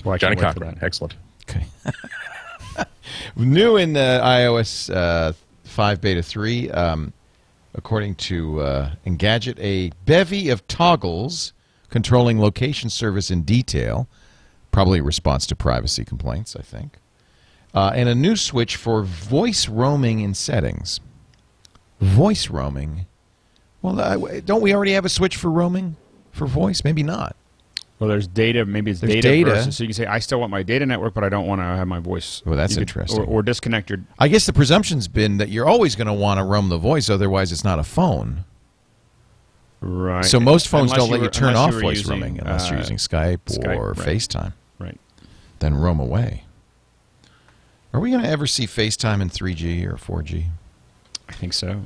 Well, 0.04 0.16
I 0.16 0.18
Johnny 0.18 0.36
can't 0.36 0.48
wait 0.48 0.54
for 0.54 0.60
Cochran, 0.60 0.76
that. 0.76 0.86
excellent. 0.86 1.16
Okay. 1.50 1.66
New 3.36 3.78
in 3.78 3.94
the 3.94 4.20
iOS 4.24 4.94
uh, 4.94 5.34
5 5.64 6.02
Beta 6.02 6.24
3, 6.24 6.72
um, 6.72 7.14
according 7.76 8.16
to 8.16 8.62
uh, 8.62 8.92
Engadget, 9.06 9.58
a 9.60 9.92
bevy 10.06 10.50
of 10.50 10.68
toggles 10.68 11.54
controlling 11.90 12.40
location 12.40 12.90
service 12.90 13.30
in 13.30 13.44
detail, 13.44 14.08
probably 14.72 15.00
a 15.00 15.04
response 15.04 15.46
to 15.48 15.56
privacy 15.56 16.04
complaints, 16.04 16.56
I 16.56 16.62
think, 16.62 16.98
uh, 17.74 17.92
and 17.96 18.10
a 18.10 18.16
new 18.16 18.36
switch 18.36 18.76
for 18.76 19.04
voice 19.04 19.68
roaming 19.68 20.20
in 20.20 20.34
settings. 20.34 21.00
Voice 22.00 22.50
roaming? 22.50 23.06
Well, 23.82 24.00
uh, 24.00 24.40
don't 24.42 24.62
we 24.62 24.74
already 24.74 24.94
have 24.94 25.06
a 25.06 25.10
switch 25.10 25.38
for 25.38 25.50
roaming 25.50 25.96
for 26.32 26.48
voice? 26.48 26.84
Maybe 26.84 27.04
not. 27.04 27.36
Well, 28.00 28.10
there's 28.10 28.26
data. 28.26 28.66
Maybe 28.66 28.90
it's 28.90 29.00
There's 29.00 29.14
data, 29.14 29.28
data. 29.28 29.50
versus. 29.52 29.78
So 29.78 29.84
you 29.84 29.90
can 29.90 29.94
say, 29.94 30.06
I 30.08 30.18
still 30.18 30.40
want 30.40 30.50
my 30.50 30.64
data 30.64 30.88
network, 30.88 31.14
but 31.14 31.24
I 31.24 31.30
don't 31.30 31.46
want 31.46 31.62
to 31.62 31.66
have 31.66 31.88
my 31.88 32.00
voice. 32.00 32.42
Well, 32.44 32.56
that's 32.56 32.74
could- 32.74 32.82
interesting. 32.82 33.22
Or, 33.22 33.26
or 33.26 33.44
disconnect 33.44 33.92
your. 33.92 34.00
I 34.18 34.28
guess 34.28 34.48
the 34.48 34.54
presumption's 34.54 35.08
been 35.08 35.38
that 35.38 35.50
you're 35.50 35.68
always 35.68 35.96
going 35.96 36.08
to 36.08 36.14
want 36.14 36.40
to 36.40 36.44
roam 36.44 36.70
the 36.70 36.80
voice, 36.80 37.12
otherwise 37.12 37.52
it's 37.52 37.64
not 37.64 37.78
a 37.78 37.84
phone. 37.84 38.46
Right. 39.82 40.26
So 40.26 40.40
most 40.40 40.68
phones 40.68 40.92
Unless 40.92 40.98
don't 41.00 41.12
let 41.12 41.20
were- 41.20 41.26
you 41.26 41.30
turn 41.32 41.56
off 41.56 41.74
you 41.74 41.80
voice 41.82 41.98
using, 42.00 42.12
roaming 42.14 42.40
unless 42.40 42.70
you're 42.70 42.78
uh, 42.78 42.82
using 42.82 42.98
Skype, 42.98 43.40
Skype, 43.46 43.78
or 43.78 43.90
right. 43.94 44.08
FaceTime. 44.08 44.54
Right. 44.80 45.00
Then 45.60 45.76
roam 45.76 46.00
away. 46.00 46.46
Are 47.94 48.00
we 48.00 48.10
going 48.10 48.24
to 48.24 48.30
ever 48.30 48.48
see 48.48 48.66
FaceTime 48.66 49.22
in 49.22 49.30
3G 49.30 49.86
or 49.86 49.96
4G? 49.96 50.46
I 51.28 51.34
think 51.34 51.54
so. 51.54 51.82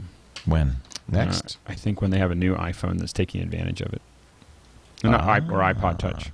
When? 0.45 0.77
Next. 1.07 1.57
Uh, 1.65 1.71
I 1.71 1.75
think 1.75 2.01
when 2.01 2.11
they 2.11 2.19
have 2.19 2.31
a 2.31 2.35
new 2.35 2.55
iPhone 2.55 2.99
that's 2.99 3.13
taking 3.13 3.41
advantage 3.41 3.81
of 3.81 3.93
it. 3.93 4.01
No, 5.03 5.11
i 5.11 5.37
or 5.37 5.59
iPod 5.73 5.99
Touch. 5.99 6.31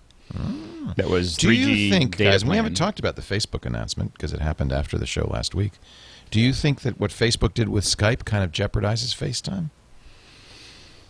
That 0.96 1.10
was 1.10 1.36
Do 1.36 1.50
3G 1.50 1.56
you 1.58 1.90
think, 1.92 2.18
guys, 2.18 2.46
we 2.46 2.56
haven't 2.56 2.76
talked 2.76 3.00
about 3.00 3.16
the 3.16 3.22
Facebook 3.22 3.66
announcement 3.66 4.14
because 4.14 4.34
it 4.34 4.40
happened 4.40 4.72
after 4.72 4.98
the 4.98 5.06
show 5.06 5.28
last 5.28 5.54
week. 5.54 5.74
Do 6.30 6.40
you 6.40 6.54
think 6.54 6.82
that 6.82 7.00
what 7.00 7.12
Facebook 7.12 7.54
did 7.54 7.70
with 7.70 7.84
Skype 7.84 8.24
kind 8.24 8.44
of 8.44 8.52
jeopardizes 8.52 9.16
FaceTime? 9.16 9.70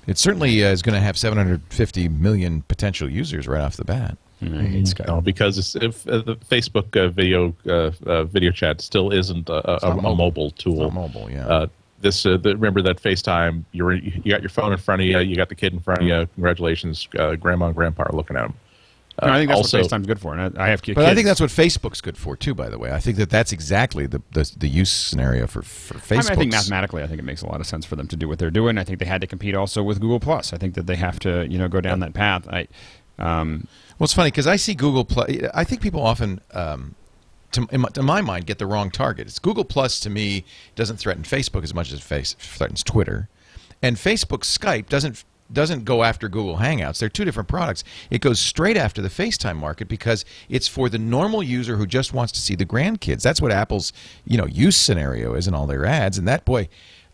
It 0.08 0.18
certainly 0.18 0.64
uh, 0.66 0.70
is 0.70 0.82
going 0.82 0.96
to 0.96 1.02
have 1.02 1.18
750 1.18 2.10
million 2.10 2.64
potential 2.64 3.10
users 3.10 3.48
right 3.48 3.62
off 3.62 3.78
the 3.78 3.86
bat. 3.86 4.18
Mm, 4.42 4.60
I 4.60 4.64
hate 4.68 4.86
Skype. 4.86 5.08
No, 5.08 5.22
because 5.22 5.76
if 5.76 6.08
uh, 6.08 6.20
the 6.20 6.36
Facebook 6.36 6.96
uh, 6.96 7.10
video 7.10 7.56
uh, 7.68 7.92
uh, 8.10 8.24
video 8.24 8.52
chat 8.52 8.82
still 8.82 9.12
isn't 9.12 9.50
a, 9.50 9.54
a, 9.54 9.80
not 9.82 9.84
a 9.84 9.96
mobile. 9.96 10.16
mobile 10.16 10.52
tool. 10.52 10.86
It's 10.86 10.94
not 10.96 11.14
mobile, 11.14 11.30
yeah. 11.32 11.48
Uh, 11.48 11.68
this 12.00 12.26
uh, 12.26 12.38
the, 12.38 12.56
remember 12.56 12.82
that 12.82 13.00
FaceTime. 13.02 13.64
You're 13.72 13.94
you 13.94 14.32
got 14.32 14.42
your 14.42 14.50
phone 14.50 14.72
in 14.72 14.80
front 14.80 15.02
of 15.02 15.08
you. 15.08 15.20
You 15.20 15.36
got 15.36 15.50
the 15.50 15.56
kid 15.56 15.74
in 15.74 15.80
front 15.80 16.02
of 16.02 16.08
you. 16.08 16.28
Congratulations, 16.34 17.08
uh, 17.20 17.36
grandma 17.36 17.68
and 17.68 17.76
grandpa 17.76 18.04
are 18.04 18.14
looking 18.14 18.36
at 18.36 18.46
him. 18.46 18.54
Uh, 19.20 19.28
No, 19.28 19.34
I 19.34 19.38
think 19.38 19.50
that's 19.50 19.58
also, 19.58 19.78
what 19.82 19.92
FaceTime's 19.92 20.08
good 20.08 20.20
for. 20.20 20.34
And 20.36 20.58
I, 20.58 20.66
I 20.66 20.70
have 20.70 20.82
ki- 20.82 20.94
But. 20.94 21.06
I 21.06 21.14
think 21.14 21.28
that's 21.28 21.42
what 21.42 21.52
Facebook's 21.52 22.02
good 22.02 22.18
for 22.18 22.36
too. 22.36 22.56
By 22.56 22.70
the 22.70 22.80
way, 22.80 22.92
I 22.92 23.00
think 23.00 23.18
that 23.18 23.30
that's 23.30 23.52
exactly 23.52 24.08
the 24.08 24.22
the, 24.32 24.52
the 24.58 24.68
use 24.68 24.92
scenario 24.92 25.46
for 25.46 25.62
for 25.62 25.96
I, 25.96 26.00
Facebook. 26.00 26.12
mean, 26.12 26.32
I 26.32 26.36
think 26.36 26.52
mathematically, 26.54 27.04
I 27.04 27.08
think 27.08 27.20
it 27.20 27.26
makes 27.26 27.44
a 27.44 27.48
lot 27.48 27.60
of 27.60 27.68
sense 27.68 27.86
for 27.86 27.96
them 27.96 28.08
to 28.08 28.16
do 28.16 28.28
what 28.28 28.40
they're 28.40 28.50
doing. 28.50 28.80
I 28.80 28.84
think 28.84 28.98
they 28.98 29.06
had 29.06 29.22
to 29.22 29.28
compete 29.28 29.54
also 29.54 29.84
with 29.84 30.00
Google 30.00 30.20
Plus. 30.20 30.54
I 30.54 30.58
think 30.58 30.74
that 30.74 30.88
they 30.88 30.96
have 30.96 31.20
to, 31.20 31.46
you 31.48 31.60
know, 31.60 31.68
go 31.68 31.82
down 31.82 32.00
that 32.00 32.14
path. 32.16 32.48
I, 32.48 32.68
um, 33.20 33.68
Well, 34.02 34.06
it's 34.06 34.14
funny 34.14 34.32
because 34.32 34.48
I 34.48 34.56
see 34.56 34.74
Google 34.74 35.06
Plus. 35.06 35.30
I 35.54 35.64
think 35.64 35.80
people 35.80 36.02
often, 36.02 36.42
um, 36.56 36.96
to, 37.52 37.68
in 37.72 37.82
my, 37.82 37.90
to 37.90 38.02
my 38.02 38.20
mind, 38.22 38.48
get 38.48 38.58
the 38.58 38.66
wrong 38.66 38.90
target. 38.90 39.28
It's 39.28 39.38
Google 39.38 39.64
Plus 39.64 40.00
to 40.00 40.10
me 40.10 40.44
doesn't 40.74 40.98
threaten 40.98 41.22
Facebook 41.22 41.62
as 41.62 41.76
much 41.76 41.92
as 41.92 42.02
face 42.02 42.34
threatens 42.40 42.82
Twitter, 42.82 43.30
and 43.80 43.98
Facebook 43.98 44.40
Skype 44.40 44.90
doesn't 44.90 45.24
doesn't 45.54 45.86
go 45.86 46.02
after 46.02 46.28
Google 46.30 46.58
Hangouts. 46.58 46.98
They're 46.98 47.10
two 47.10 47.26
different 47.26 47.48
products. 47.48 47.84
It 48.10 48.22
goes 48.22 48.40
straight 48.40 48.76
after 48.76 49.04
the 49.04 49.10
FaceTime 49.10 49.58
market 49.58 49.88
because 49.88 50.26
it's 50.50 50.68
for 50.68 50.90
the 50.90 50.98
normal 50.98 51.44
user 51.44 51.78
who 51.78 51.86
just 51.86 52.12
wants 52.12 52.32
to 52.32 52.42
see 52.42 52.56
the 52.56 52.66
grandkids. 52.66 53.22
That's 53.22 53.40
what 53.40 53.52
Apple's 53.52 53.94
you 54.26 54.36
know 54.36 54.48
use 54.48 54.78
scenario 54.78 55.36
is 55.36 55.48
in 55.48 55.54
all 55.54 55.68
their 55.68 55.86
ads. 55.86 56.18
And 56.18 56.28
that 56.28 56.44
boy. 56.44 56.70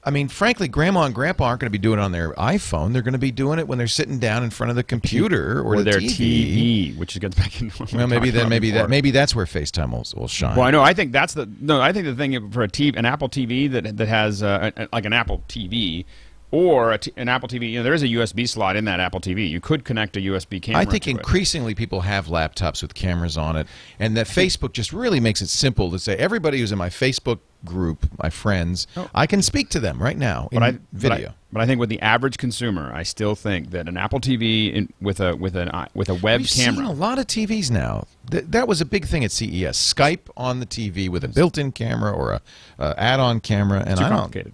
I 0.08 0.10
mean, 0.10 0.30
frankly, 0.30 0.70
grandma 0.70 1.04
and 1.04 1.14
grandpa 1.14 1.48
aren't 1.48 1.60
going 1.60 1.66
to 1.66 1.70
be 1.70 1.78
doing 1.78 2.00
it 2.00 2.02
on 2.02 2.14
their 2.14 2.32
iPhone. 2.36 2.94
They're 2.94 3.02
going 3.02 3.12
to 3.12 3.20
be 3.20 3.30
doing 3.30 3.60
it 3.60 3.68
when 3.68 3.78
they're 3.78 3.88
sitting 3.88 4.20
down 4.20 4.42
in 4.42 4.52
front 4.52 4.70
of 4.70 4.78
the 4.78 4.84
computer 4.84 5.60
or, 5.60 5.74
or 5.74 5.78
the 5.80 5.84
their 5.84 6.00
TV. 6.00 6.94
TV, 6.94 6.98
which 6.98 7.20
gets 7.20 7.36
back 7.36 7.60
into 7.60 7.86
Well, 7.94 8.08
maybe 8.08 8.30
then 8.30 8.48
maybe 8.48 8.72
that 8.72 8.90
maybe 8.90 9.12
that's 9.12 9.36
where 9.36 9.46
FaceTime 9.46 9.92
will, 9.92 10.06
will 10.18 10.30
shine. 10.30 10.56
Well, 10.56 10.66
I 10.66 10.72
know. 10.72 10.82
I 10.82 10.94
think 10.94 11.12
that's 11.12 11.34
the 11.34 11.50
no. 11.60 11.82
I 11.82 11.92
think 11.92 12.06
the 12.06 12.16
thing 12.16 12.52
for 12.52 12.64
a 12.64 12.70
TV, 12.70 12.96
an 12.96 13.04
Apple 13.04 13.28
TV 13.28 13.70
that 13.70 13.98
that 13.98 14.08
has 14.08 14.42
uh, 14.42 14.72
a- 14.78 14.88
like 14.94 15.04
an 15.04 15.12
Apple 15.12 15.44
TV 15.50 16.06
or 16.52 16.94
a 16.94 16.98
t- 16.98 17.12
an 17.18 17.28
Apple 17.28 17.50
TV. 17.50 17.72
You 17.72 17.80
know, 17.80 17.84
there 17.84 17.94
is 17.94 18.04
a 18.04 18.08
USB 18.08 18.48
slot 18.48 18.78
in 18.78 18.86
that 18.86 19.02
Apple 19.02 19.20
TV. 19.20 19.50
You 19.50 19.60
could 19.60 19.84
connect 19.84 20.16
a 20.16 20.22
USB 20.22 20.62
camera. 20.62 20.82
I 20.82 20.86
think 20.86 21.04
to 21.04 21.10
it. 21.10 21.18
increasingly 21.18 21.76
people 21.76 22.02
have 22.02 22.28
laptops 22.28 22.82
with 22.82 22.94
cameras 22.94 23.38
on 23.38 23.58
it, 23.58 23.68
and 24.00 24.16
that 24.16 24.28
Facebook 24.28 24.72
just 24.72 24.94
really 24.94 25.20
makes 25.20 25.42
it 25.42 25.50
simple 25.50 25.92
to 25.92 26.00
say 26.00 26.16
everybody 26.16 26.60
who's 26.60 26.72
in 26.72 26.78
my 26.78 26.90
Facebook 26.90 27.40
group, 27.68 28.10
my 28.22 28.30
friends, 28.30 28.88
I 29.14 29.27
can 29.27 29.41
speak 29.41 29.69
to 29.69 29.80
them 29.80 30.02
right 30.02 30.18
now 30.18 30.49
in 30.52 30.60
But 30.60 30.64
I, 30.64 30.72
but 30.72 31.11
I- 31.11 31.15
video. 31.15 31.34
But 31.49 31.61
I, 31.61 31.65
think 31.65 31.80
with 31.80 31.88
the 31.89 32.02
average 32.02 32.38
consumer, 32.38 32.91
I 32.94 33.03
still 33.03 33.34
think 33.34 33.72
that 33.72 33.88
an 33.88 33.95
Apple 33.95 34.19
TV 34.19 34.72
in, 34.73 34.91
with 34.99 35.22
a 35.22 35.34
with 35.35 35.56
an 35.56 35.72
with 35.94 36.10
a 36.10 36.14
web 36.15 36.41
We've 36.41 36.49
camera. 36.49 36.76
seen 36.76 36.84
a 36.85 36.91
lot 36.91 37.19
of 37.19 37.27
TVs 37.27 37.72
now. 37.72 38.06
Th- 38.30 38.44
that 38.49 38.68
was 38.68 38.81
a 38.81 38.85
big 38.85 39.06
thing 39.06 39.23
at 39.23 39.31
CES. 39.31 39.77
Skype 39.94 40.30
on 40.35 40.60
the 40.60 40.65
TV 40.65 41.07
with 41.07 41.23
a 41.23 41.30
built-in 41.30 41.72
camera 41.72 42.11
or 42.11 42.34
a 42.34 42.41
uh, 42.77 42.94
add-on 42.98 43.39
camera, 43.39 43.80
and 43.88 43.98
too 43.98 44.06
I 44.06 44.10
don't. 44.10 44.18
complicated. 44.19 44.53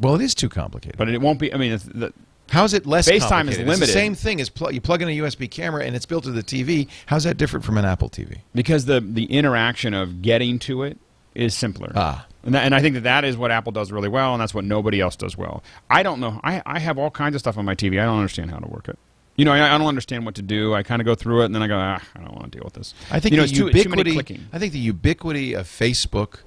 Well, 0.00 0.14
it 0.14 0.22
is 0.22 0.36
too 0.36 0.48
complicated. 0.48 0.96
But 0.98 1.08
it 1.08 1.20
won't 1.20 1.40
be. 1.40 1.52
I 1.52 1.56
mean, 1.56 1.72
it's, 1.72 1.84
the, 1.84 2.12
How's 2.50 2.74
it 2.74 2.86
less 2.86 3.08
FaceTime 3.08 3.48
is? 3.48 3.56
It's 3.56 3.66
limited. 3.66 3.80
the 3.80 3.86
same 3.86 4.14
thing 4.14 4.40
as 4.40 4.48
pl- 4.50 4.70
you 4.72 4.80
plug 4.80 5.02
in 5.02 5.08
a 5.08 5.18
USB 5.18 5.50
camera 5.50 5.84
and 5.84 5.96
it's 5.96 6.06
built 6.06 6.24
to 6.24 6.30
the 6.30 6.42
TV. 6.42 6.88
How's 7.06 7.24
that 7.24 7.36
different 7.38 7.64
from 7.64 7.76
an 7.76 7.84
Apple 7.84 8.08
TV? 8.08 8.38
because 8.54 8.84
the 8.84 9.00
the 9.00 9.24
interaction 9.24 9.94
of 9.94 10.22
getting 10.22 10.58
to 10.60 10.84
it 10.84 10.98
is 11.34 11.54
simpler. 11.54 11.92
Ah. 11.94 12.26
And, 12.44 12.54
that, 12.54 12.64
and 12.64 12.74
I 12.74 12.80
think 12.80 12.94
that 12.94 13.04
that 13.04 13.24
is 13.24 13.36
what 13.36 13.50
Apple 13.50 13.72
does 13.72 13.90
really 13.90 14.08
well, 14.08 14.34
and 14.34 14.40
that's 14.40 14.54
what 14.54 14.64
nobody 14.64 15.00
else 15.00 15.16
does 15.16 15.36
well. 15.36 15.62
I 15.88 16.02
don't 16.02 16.20
know. 16.20 16.40
I, 16.44 16.62
I 16.66 16.78
have 16.78 16.98
all 16.98 17.10
kinds 17.10 17.34
of 17.34 17.40
stuff 17.40 17.56
on 17.56 17.64
my 17.64 17.74
TV. 17.74 18.00
I 18.00 18.04
don't 18.04 18.18
understand 18.18 18.50
how 18.50 18.58
to 18.58 18.68
work 18.68 18.88
it. 18.88 18.98
You 19.36 19.44
know, 19.44 19.52
I, 19.52 19.74
I 19.74 19.78
don't 19.78 19.86
understand 19.88 20.24
what 20.26 20.36
to 20.36 20.42
do. 20.42 20.74
I 20.74 20.82
kind 20.82 21.00
of 21.00 21.06
go 21.06 21.14
through 21.14 21.42
it, 21.42 21.46
and 21.46 21.54
then 21.54 21.62
I 21.62 21.66
go, 21.66 21.76
ah, 21.76 22.00
I 22.14 22.20
don't 22.20 22.34
want 22.34 22.52
to 22.52 22.58
deal 22.58 22.64
with 22.64 22.74
this. 22.74 22.94
I 23.10 23.18
think 23.18 23.32
you 23.32 23.38
know, 23.38 23.46
the 23.46 23.50
it's 23.50 23.58
too, 23.58 23.70
too 23.70 23.78
ubiquity. 23.78 24.40
I 24.52 24.58
think 24.58 24.72
the 24.72 24.78
ubiquity 24.78 25.54
of 25.54 25.66
Facebook, 25.66 26.40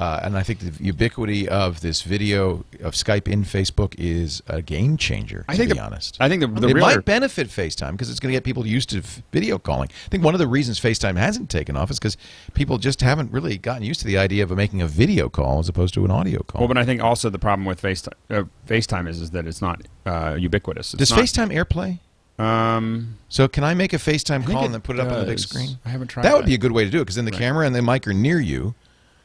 uh, 0.00 0.18
and 0.22 0.36
I 0.38 0.42
think 0.42 0.60
the 0.60 0.82
ubiquity 0.82 1.46
of 1.46 1.82
this 1.82 2.00
video 2.00 2.64
of 2.82 2.94
Skype 2.94 3.28
in 3.28 3.44
Facebook 3.44 3.94
is 3.98 4.42
a 4.48 4.62
game 4.62 4.96
changer. 4.96 5.40
To 5.40 5.44
I 5.52 5.56
think 5.56 5.70
be 5.70 5.74
the- 5.76 5.82
honest, 5.84 6.16
I 6.18 6.28
think 6.30 6.40
the- 6.40 6.48
the 6.48 6.68
it 6.68 6.76
might 6.76 7.04
benefit 7.04 7.48
FaceTime 7.48 7.92
because 7.92 8.08
it's 8.08 8.18
going 8.18 8.32
to 8.32 8.36
get 8.36 8.42
people 8.42 8.66
used 8.66 8.88
to 8.90 9.02
video 9.30 9.58
calling. 9.58 9.90
I 10.06 10.08
think 10.08 10.24
one 10.24 10.34
of 10.34 10.38
the 10.38 10.46
reasons 10.46 10.80
FaceTime 10.80 11.16
hasn't 11.18 11.50
taken 11.50 11.76
off 11.76 11.90
is 11.90 11.98
because 11.98 12.16
people 12.54 12.78
just 12.78 13.02
haven't 13.02 13.30
really 13.30 13.58
gotten 13.58 13.82
used 13.82 14.00
to 14.00 14.06
the 14.06 14.16
idea 14.16 14.42
of 14.42 14.50
making 14.52 14.80
a 14.80 14.86
video 14.88 15.28
call 15.28 15.58
as 15.58 15.68
opposed 15.68 15.92
to 15.94 16.04
an 16.06 16.10
audio 16.10 16.42
call. 16.44 16.60
Well, 16.62 16.68
but 16.68 16.78
I 16.78 16.84
think 16.86 17.02
also 17.02 17.28
the 17.28 17.38
problem 17.38 17.66
with 17.66 17.82
FaceTime, 17.82 18.14
uh, 18.30 18.44
FaceTime 18.66 19.06
is, 19.06 19.20
is 19.20 19.30
that 19.32 19.46
it's 19.46 19.60
not 19.60 19.82
uh, 20.06 20.34
ubiquitous. 20.38 20.94
It's 20.94 20.98
Does 20.98 21.10
not, 21.10 21.20
FaceTime 21.20 21.52
AirPlay? 21.54 21.98
Um, 22.42 23.18
So 23.28 23.48
can 23.48 23.64
I 23.64 23.74
make 23.74 23.92
a 23.92 23.98
FaceTime 23.98 24.46
call 24.46 24.64
and 24.64 24.72
then 24.72 24.80
put 24.80 24.96
it 24.96 25.00
up 25.00 25.12
on 25.12 25.20
the 25.20 25.26
big 25.26 25.38
screen? 25.38 25.78
I 25.84 25.90
haven't 25.90 26.08
tried 26.08 26.22
That 26.24 26.34
would 26.36 26.46
be 26.46 26.54
a 26.54 26.58
good 26.58 26.72
way 26.72 26.84
to 26.84 26.90
do 26.90 26.98
it 26.98 27.02
because 27.02 27.16
then 27.16 27.26
the 27.26 27.32
Right. 27.32 27.38
camera 27.40 27.66
and 27.66 27.74
the 27.76 27.82
mic 27.82 28.06
are 28.08 28.14
near 28.14 28.40
you, 28.40 28.74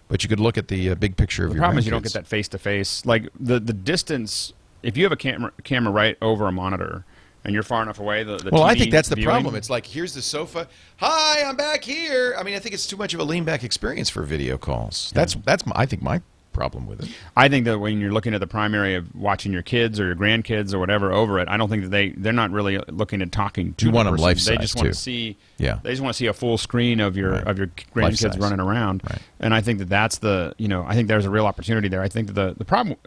but 0.08 0.24
you 0.24 0.30
could 0.30 0.40
look 0.40 0.58
at 0.58 0.68
the 0.68 0.90
uh, 0.92 0.96
big 0.96 1.18
picture 1.18 1.44
of 1.46 1.50
the 1.52 1.56
your. 1.56 1.62
problem 1.62 1.80
is 1.80 1.86
you 1.86 1.92
don't 1.92 2.04
get 2.04 2.14
that 2.14 2.28
face 2.28 2.48
to 2.50 2.58
face. 2.58 3.06
Like 3.06 3.30
the 3.40 3.60
the 3.60 3.74
distance. 3.74 4.54
If 4.84 4.96
you 4.98 5.04
have 5.04 5.12
a 5.12 5.18
camera 5.18 5.52
camera 5.64 5.92
right 5.92 6.18
over 6.22 6.48
a 6.48 6.52
monitor 6.52 7.06
and 7.44 7.54
you're 7.54 7.64
far 7.64 7.82
enough 7.82 8.00
away, 8.00 8.24
the, 8.24 8.38
the 8.38 8.50
Well, 8.52 8.64
I 8.64 8.76
think 8.76 8.92
that's 8.92 9.10
the 9.10 9.16
viewing- 9.16 9.30
problem. 9.32 9.56
It's 9.56 9.70
like 9.70 9.86
here's 9.88 10.14
the 10.14 10.22
sofa. 10.22 10.68
Hi, 10.98 11.42
I'm 11.44 11.56
back 11.56 11.84
here. 11.84 12.36
I 12.38 12.44
mean, 12.44 12.56
I 12.56 12.60
think 12.60 12.76
it's 12.76 12.86
too 12.86 12.98
much 12.98 13.14
of 13.14 13.20
a 13.20 13.24
lean 13.24 13.44
back 13.46 13.64
experience 13.64 14.10
for 14.10 14.22
video 14.24 14.58
calls. 14.58 15.12
That's 15.16 15.36
that's 15.44 15.66
my, 15.66 15.74
I 15.76 15.86
think 15.88 16.02
my 16.04 16.22
problem 16.56 16.88
with 16.88 17.04
it. 17.04 17.10
I 17.36 17.50
think 17.50 17.66
that 17.66 17.78
when 17.80 18.00
you're 18.00 18.12
looking 18.14 18.34
at 18.34 18.40
the 18.40 18.48
primary 18.48 18.96
of 18.96 19.14
watching 19.16 19.52
your 19.54 19.62
kids 19.62 20.00
or 20.00 20.06
your 20.06 20.16
grandkids 20.16 20.74
or 20.74 20.80
whatever 20.80 21.12
over 21.12 21.40
it, 21.40 21.48
I 21.50 21.58
don't 21.58 21.70
think 21.70 21.84
that 21.84 21.90
they 21.90 22.10
they're 22.10 22.34
not 22.34 22.50
really 22.52 22.80
looking 22.90 23.22
at 23.22 23.32
talking 23.32 23.74
to 23.76 23.86
You 23.86 23.92
the 23.92 23.96
want 23.96 24.10
person. 24.18 24.56
They 24.56 24.62
just 24.62 24.76
want 24.76 24.86
too. 24.88 24.92
to 24.94 24.98
see. 24.98 25.38
Yeah. 25.58 25.80
They 25.84 25.92
just 25.92 26.02
want 26.02 26.14
to 26.14 26.18
see 26.18 26.28
a 26.28 26.34
full 26.34 26.58
screen 26.58 27.00
of 27.00 27.16
your 27.18 27.32
Right. 27.34 27.48
of 27.48 27.58
your 27.58 27.68
grandkids 27.94 28.40
running 28.40 28.60
around. 28.60 29.02
Right. 29.10 29.20
And 29.40 29.54
I 29.54 29.62
think 29.62 29.80
that 29.80 29.90
that's 29.90 30.18
the 30.20 30.54
you 30.58 30.68
know 30.68 30.84
I 30.88 30.96
think 30.96 31.08
there's 31.08 31.26
a 31.26 31.30
real 31.30 31.46
opportunity 31.46 31.88
there. 31.90 32.02
I 32.02 32.08
think 32.10 32.28
that 32.28 32.34
the 32.34 32.56
the 32.58 32.66
problem, 32.66 32.98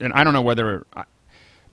and 0.00 0.12
I 0.12 0.22
don't 0.24 0.32
know 0.34 0.42
whether 0.42 0.86
I, 0.94 1.04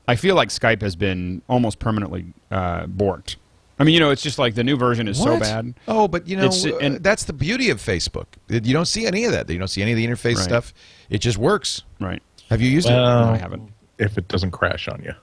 I 0.07 0.15
feel 0.15 0.35
like 0.35 0.49
Skype 0.49 0.81
has 0.81 0.95
been 0.95 1.41
almost 1.47 1.79
permanently 1.79 2.33
uh, 2.51 2.85
borked. 2.85 3.35
I 3.77 3.83
mean, 3.83 3.93
you 3.93 3.99
know, 3.99 4.09
it's 4.11 4.21
just 4.21 4.39
like 4.39 4.55
the 4.55 4.63
new 4.63 4.77
version 4.77 5.07
is 5.07 5.17
so 5.21 5.37
bad. 5.39 5.73
Oh, 5.87 6.07
but 6.07 6.27
you 6.27 6.37
know, 6.37 6.45
It's- 6.45 6.65
uh, 6.65 6.77
and- 6.77 7.03
that's 7.03 7.25
the 7.25 7.33
beauty 7.33 7.69
of 7.69 7.79
Facebook. 7.81 8.25
You 8.47 8.73
don't 8.73 8.85
see 8.85 9.05
any 9.05 9.25
of 9.25 9.31
that. 9.33 9.49
You 9.49 9.59
don't 9.59 9.67
see 9.67 9.81
any 9.81 9.91
of 9.91 9.97
the 9.97 10.07
interface 10.07 10.35
Right. 10.35 10.43
stuff. 10.43 10.73
It 11.09 11.19
just 11.19 11.37
works. 11.37 11.83
Right. 11.99 12.21
Have 12.49 12.61
you 12.61 12.69
used 12.69 12.87
it? 12.87 12.91
No, 12.91 13.31
I 13.33 13.37
haven't. 13.37 13.69
if 13.97 14.17
it 14.17 14.27
doesn't 14.27 14.51
crash 14.51 14.87
on 14.89 15.01
you. 15.03 15.13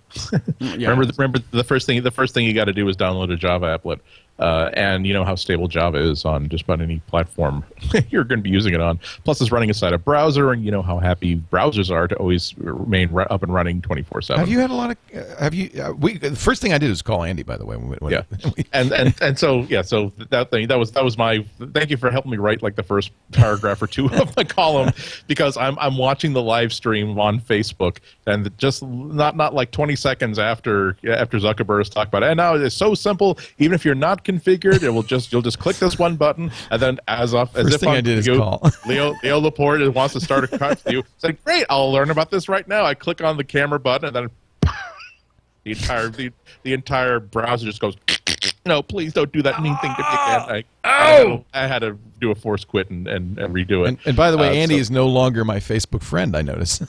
Yeah. 0.60 0.88
remember, 0.90 1.12
remember 1.18 1.38
the 1.50 1.64
first 1.64 1.86
thing. 1.86 2.02
The 2.02 2.10
first 2.10 2.32
thing 2.34 2.46
you 2.46 2.54
got 2.54 2.64
to 2.66 2.72
do 2.72 2.88
is 2.88 2.96
download 2.96 3.30
a 3.32 3.36
Java 3.36 3.78
applet, 3.78 4.00
uh, 4.38 4.70
and 4.74 5.06
you 5.06 5.12
know 5.12 5.24
how 5.24 5.34
stable 5.34 5.68
Java 5.68 5.98
is 5.98 6.24
on 6.24 6.48
just 6.48 6.64
about 6.64 6.80
any 6.80 7.00
platform 7.06 7.64
you're 8.10 8.24
going 8.24 8.38
to 8.38 8.42
be 8.42 8.50
using 8.50 8.74
it 8.74 8.80
on. 8.80 9.00
Plus, 9.24 9.40
it's 9.40 9.52
running 9.52 9.68
inside 9.68 9.92
a 9.92 9.98
browser, 9.98 10.52
and 10.52 10.64
you 10.64 10.70
know 10.70 10.82
how 10.82 10.98
happy 10.98 11.36
browsers 11.36 11.90
are 11.90 12.08
to 12.08 12.16
always 12.16 12.56
remain 12.58 13.10
up 13.30 13.42
and 13.42 13.52
running 13.52 13.82
twenty 13.82 14.02
four 14.02 14.22
seven. 14.22 14.40
Have 14.40 14.48
you 14.48 14.60
had 14.60 14.70
a 14.70 14.74
lot 14.74 14.90
of? 14.90 14.96
Uh, 15.14 15.36
have 15.42 15.54
you? 15.54 15.70
Uh, 15.80 15.92
we 15.92 16.18
the 16.18 16.36
first 16.36 16.62
thing 16.62 16.72
I 16.72 16.78
did 16.78 16.88
was 16.88 17.02
call 17.02 17.24
Andy. 17.24 17.42
By 17.42 17.56
the 17.56 17.66
way, 17.66 17.76
when, 17.76 17.98
when 17.98 18.12
yeah 18.12 18.22
and 18.72 18.92
and 18.92 19.14
and 19.20 19.38
so 19.38 19.62
yeah 19.62 19.82
so 19.82 20.12
that 20.30 20.50
thing 20.50 20.68
that 20.68 20.78
was 20.78 20.92
that 20.92 21.04
was 21.04 21.16
my 21.16 21.44
thank 21.72 21.90
you 21.90 21.96
for 21.96 22.10
helping 22.10 22.30
me 22.30 22.36
write 22.36 22.62
like 22.62 22.76
the 22.76 22.82
first 22.82 23.10
paragraph 23.32 23.80
or 23.80 23.86
two 23.86 24.12
of 24.20 24.34
the 24.34 24.44
column 24.44 24.92
because 25.26 25.56
i'm 25.56 25.78
i'm 25.78 25.96
watching 25.96 26.32
the 26.32 26.42
live 26.42 26.72
stream 26.72 27.18
on 27.18 27.40
facebook 27.40 27.98
and 28.26 28.56
just 28.58 28.82
not 28.82 29.36
not 29.36 29.54
like 29.54 29.70
20 29.70 29.96
seconds 29.96 30.38
after 30.38 30.96
after 31.08 31.38
zuckerberg 31.38 31.78
has 31.78 31.88
talked 31.88 32.08
about 32.08 32.22
it 32.22 32.28
and 32.28 32.36
now 32.36 32.54
it's 32.54 32.74
so 32.74 32.94
simple 32.94 33.38
even 33.58 33.74
if 33.74 33.84
you're 33.84 33.94
not 33.94 34.21
configured 34.24 34.82
it 34.82 34.90
will 34.90 35.02
just 35.02 35.32
you'll 35.32 35.42
just 35.42 35.58
click 35.58 35.76
this 35.76 35.98
one 35.98 36.16
button 36.16 36.50
and 36.70 36.80
then 36.82 36.98
as 37.08 37.34
off 37.34 37.56
as 37.56 37.64
First 37.64 37.74
if 37.76 37.80
thing 37.80 37.88
on 37.90 37.96
I 37.96 38.00
did 38.00 38.18
is 38.18 38.26
you, 38.26 38.38
call. 38.38 38.62
leo 38.86 39.14
leo 39.22 39.38
laporte 39.40 39.92
wants 39.94 40.14
to 40.14 40.20
start 40.20 40.44
a 40.44 40.58
cut 40.58 40.82
with 40.84 40.92
you 40.92 41.00
it's 41.00 41.24
like 41.24 41.42
great 41.44 41.64
i'll 41.70 41.92
learn 41.92 42.10
about 42.10 42.30
this 42.30 42.48
right 42.48 42.66
now 42.66 42.84
i 42.84 42.94
click 42.94 43.22
on 43.22 43.36
the 43.36 43.44
camera 43.44 43.78
button 43.80 44.06
and 44.08 44.16
then 44.16 44.30
the 45.64 45.72
entire 45.72 46.08
the, 46.08 46.30
the 46.62 46.72
entire 46.72 47.20
browser 47.20 47.64
just 47.66 47.80
goes 47.80 47.96
no 48.66 48.82
please 48.82 49.12
don't 49.12 49.32
do 49.32 49.42
that 49.42 49.60
mean 49.62 49.76
thing 49.78 49.92
to 49.96 50.02
me 50.02 50.08
again 50.08 50.40
I, 50.40 50.64
I, 50.84 51.08
had 51.12 51.22
to, 51.24 51.44
I 51.54 51.66
had 51.66 51.78
to 51.80 51.98
do 52.20 52.30
a 52.30 52.34
force 52.34 52.64
quit 52.64 52.90
and, 52.90 53.06
and, 53.08 53.38
and 53.38 53.52
redo 53.54 53.84
it 53.84 53.88
And, 53.88 53.98
and 54.04 54.16
by 54.16 54.30
the 54.30 54.38
way, 54.38 54.48
Uh, 54.50 54.52
Andy 54.54 54.76
so- 54.76 54.80
is 54.80 54.90
no 54.92 55.08
longer 55.08 55.44
my 55.44 55.56
Facebook 55.58 56.02
friend. 56.04 56.36
I 56.36 56.42
notice. 56.42 56.80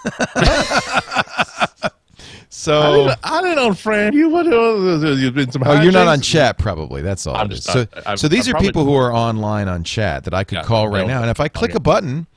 So, 2.49 3.13
I 3.23 3.41
didn't 3.41 3.55
know, 3.55 3.73
friend. 3.73 4.13
You 4.15 4.29
what? 4.29 4.45
You've 4.45 5.33
been 5.33 5.51
some. 5.51 5.63
oh, 5.65 5.81
you're 5.81 5.91
not 5.91 6.07
on 6.07 6.21
chat, 6.21 6.57
probably. 6.57 7.01
That's 7.01 7.25
all. 7.27 7.35
I'm 7.35 7.47
it 7.47 7.53
is. 7.53 7.63
just 7.65 7.73
so, 7.73 8.01
I'm- 8.05 8.17
so 8.17 8.27
these 8.27 8.47
I'm 8.47 8.55
are 8.55 8.59
people 8.59 8.85
who 8.85 8.95
are 8.95 9.13
online 9.13 9.67
on 9.67 9.83
chat 9.83 10.23
that 10.25 10.33
I 10.33 10.43
could 10.43 10.57
Yeah, 10.59 10.63
call 10.63 10.87
right 10.87 11.07
now. 11.07 11.21
And 11.21 11.29
if 11.29 11.39
I 11.39 11.47
click 11.47 11.71
okay. 11.71 11.77
a 11.77 11.81
button, 11.81 12.27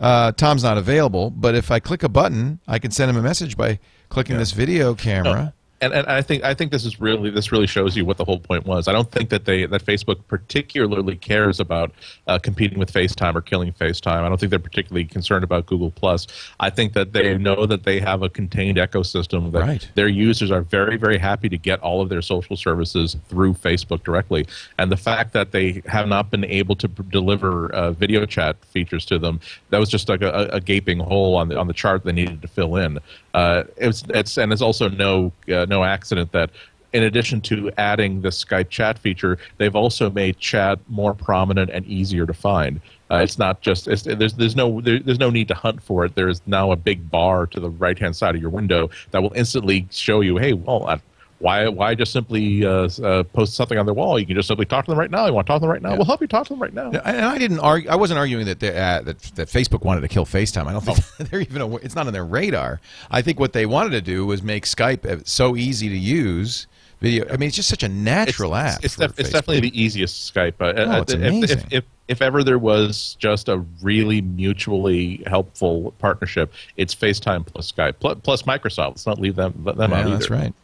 uh, 0.00 0.32
Tom's 0.32 0.62
not 0.62 0.78
available. 0.78 1.30
But 1.30 1.54
if 1.54 1.70
I 1.70 1.80
click 1.80 2.02
a 2.02 2.08
button, 2.08 2.60
I 2.68 2.78
can 2.78 2.90
send 2.90 3.10
him 3.10 3.16
a 3.16 3.22
message 3.22 3.56
by 3.56 3.78
clicking 4.08 4.36
this 4.36 4.52
video 4.52 4.94
camera. 4.94 5.54
And, 5.82 5.92
and 5.92 6.06
I 6.06 6.22
think 6.22 6.44
I 6.44 6.54
think 6.54 6.70
this 6.70 6.84
is 6.84 7.00
really 7.00 7.28
this 7.30 7.50
really 7.52 7.66
shows 7.66 7.96
you 7.96 8.04
what 8.04 8.16
the 8.16 8.24
whole 8.24 8.38
point 8.38 8.64
was. 8.64 8.88
I 8.88 8.92
don't 8.92 9.10
think 9.10 9.30
that 9.30 9.44
they 9.44 9.66
that 9.66 9.84
Facebook 9.84 10.20
particularly 10.28 11.16
cares 11.16 11.60
about 11.60 11.92
uh, 12.28 12.38
competing 12.38 12.78
with 12.78 12.92
FaceTime 12.92 13.34
or 13.34 13.40
killing 13.40 13.72
FaceTime. 13.72 14.22
I 14.22 14.28
don't 14.28 14.38
think 14.38 14.50
they're 14.50 14.58
particularly 14.58 15.04
concerned 15.04 15.44
about 15.44 15.66
Google 15.66 15.90
Plus. 15.90 16.26
I 16.60 16.70
think 16.70 16.92
that 16.92 17.12
they 17.12 17.36
know 17.36 17.66
that 17.66 17.82
they 17.82 17.98
have 17.98 18.22
a 18.22 18.28
contained 18.28 18.78
ecosystem 18.78 19.50
that 19.52 19.60
Right. 19.62 19.88
their 19.94 20.08
users 20.08 20.50
are 20.50 20.62
very 20.62 20.96
very 20.96 21.18
happy 21.18 21.48
to 21.48 21.58
get 21.58 21.80
all 21.80 22.00
of 22.00 22.08
their 22.08 22.22
social 22.22 22.56
services 22.56 23.16
through 23.28 23.54
Facebook 23.54 24.04
directly. 24.04 24.46
And 24.78 24.90
the 24.90 24.96
fact 24.96 25.32
that 25.32 25.50
they 25.52 25.82
have 25.86 26.06
not 26.08 26.30
been 26.30 26.44
able 26.44 26.76
to 26.76 26.88
deliver 26.88 27.72
uh, 27.74 27.90
video 27.90 28.24
chat 28.24 28.56
features 28.64 29.04
to 29.06 29.18
them 29.18 29.40
that 29.70 29.78
was 29.78 29.88
just 29.88 30.08
like 30.08 30.22
a, 30.22 30.48
a 30.52 30.60
gaping 30.60 31.00
hole 31.00 31.34
on 31.36 31.48
the 31.48 31.58
on 31.58 31.66
the 31.66 31.72
chart 31.72 32.04
they 32.04 32.12
needed 32.12 32.40
to 32.42 32.48
fill 32.48 32.76
in. 32.76 32.98
Uh, 33.34 33.64
it's 33.76 34.04
it's 34.10 34.36
and 34.38 34.52
it's 34.52 34.62
also 34.62 34.88
no 34.88 35.32
uh, 35.48 35.64
no 35.72 35.84
accident 35.84 36.32
that 36.32 36.50
in 36.92 37.02
addition 37.04 37.40
to 37.40 37.70
adding 37.78 38.20
the 38.20 38.28
Skype 38.28 38.68
chat 38.68 38.98
feature, 38.98 39.38
they've 39.56 39.74
also 39.74 40.10
made 40.10 40.38
chat 40.38 40.78
more 40.88 41.14
prominent 41.14 41.70
and 41.70 41.86
easier 41.86 42.26
to 42.26 42.34
find. 42.34 42.80
Uh, 43.10 43.16
it's 43.16 43.38
not 43.38 43.60
just 43.60 43.88
it's, 43.88 44.02
there's 44.02 44.34
there's 44.34 44.56
no 44.56 44.80
there, 44.80 44.98
there's 44.98 45.18
no 45.18 45.30
need 45.30 45.48
to 45.48 45.54
hunt 45.54 45.82
for 45.82 46.04
it. 46.04 46.14
There's 46.14 46.40
now 46.46 46.72
a 46.72 46.76
big 46.76 47.10
bar 47.10 47.46
to 47.48 47.60
the 47.60 47.70
right 47.70 47.98
hand 47.98 48.14
side 48.16 48.34
of 48.34 48.40
your 48.40 48.50
window 48.50 48.90
that 49.10 49.22
will 49.22 49.32
instantly 49.34 49.86
show 49.90 50.20
you, 50.20 50.36
hey, 50.36 50.52
well, 50.52 51.00
why 51.42 51.68
why 51.68 51.94
just 51.94 52.12
simply 52.12 52.64
uh, 52.64 52.88
uh, 53.02 53.22
post 53.24 53.54
something 53.54 53.76
on 53.76 53.84
their 53.84 53.94
wall? 53.94 54.18
You 54.18 54.24
can 54.26 54.36
just 54.36 54.48
simply 54.48 54.64
talk 54.64 54.84
to 54.86 54.90
them 54.92 54.98
right 54.98 55.10
now. 55.10 55.26
You 55.26 55.32
want 55.34 55.46
to 55.46 55.50
talk 55.52 55.58
to 55.58 55.66
them 55.66 55.70
right 55.70 55.82
now? 55.82 55.96
We'll 55.96 56.04
help 56.04 56.20
you 56.20 56.26
talk 56.28 56.46
to 56.46 56.52
them 56.54 56.62
right 56.62 56.72
now. 56.72 56.90
And 56.90 57.24
I 57.26 57.36
didn't 57.36 57.58
argue. 57.58 57.90
I 57.90 57.96
wasn't 57.96 58.18
arguing 58.18 58.46
that 58.46 58.60
they, 58.60 58.68
uh, 58.70 59.02
that 59.02 59.18
that 59.34 59.48
Facebook 59.48 59.84
wanted 59.84 60.02
to 60.02 60.08
kill 60.08 60.24
Facebook. 60.24 60.66
I 60.66 60.72
don't 60.72 60.84
think 60.84 60.98
Oh. 60.98 61.24
they're 61.24 61.40
even. 61.40 61.60
Aware, 61.60 61.80
it's 61.82 61.94
not 61.96 62.06
on 62.06 62.12
their 62.12 62.24
radar. 62.24 62.80
I 63.10 63.22
think 63.22 63.40
what 63.40 63.52
they 63.52 63.66
wanted 63.66 63.90
to 63.90 64.00
do 64.00 64.24
was 64.24 64.42
make 64.42 64.64
Skype 64.64 65.04
uh, 65.04 65.22
so 65.24 65.56
easy 65.56 65.88
to 65.88 65.98
use. 65.98 66.66
Video. 67.00 67.26
I 67.28 67.36
mean, 67.36 67.48
it's 67.48 67.56
just 67.56 67.68
such 67.68 67.82
a 67.82 67.88
natural 67.88 68.54
it's, 68.54 68.76
app. 68.76 68.84
It's, 68.84 68.94
def- 68.96 69.18
it's 69.18 69.30
definitely 69.30 69.58
the 69.68 69.82
easiest 69.82 70.32
Skype. 70.32 70.54
Uh, 70.60 70.72
Oh, 70.76 70.90
uh, 70.92 71.00
it's 71.00 71.12
if, 71.12 71.18
amazing. 71.20 71.58
If, 71.58 71.72
if, 71.72 71.84
if 72.06 72.22
ever 72.22 72.44
there 72.44 72.60
was 72.60 73.16
just 73.18 73.48
a 73.48 73.58
really 73.82 74.20
mutually 74.20 75.20
helpful 75.26 75.92
partnership, 75.98 76.52
it's 76.76 76.94
FaceTime 76.94 77.44
plus 77.44 77.72
Skype 77.72 77.94
plus, 77.98 78.18
plus 78.22 78.42
Microsoft. 78.42 78.90
Let's 78.90 79.06
not 79.06 79.18
leave 79.18 79.34
them 79.34 79.52
them 79.64 79.90
Yeah, 79.90 79.98
out 79.98 80.10
that's 80.10 80.30
right. 80.30 80.54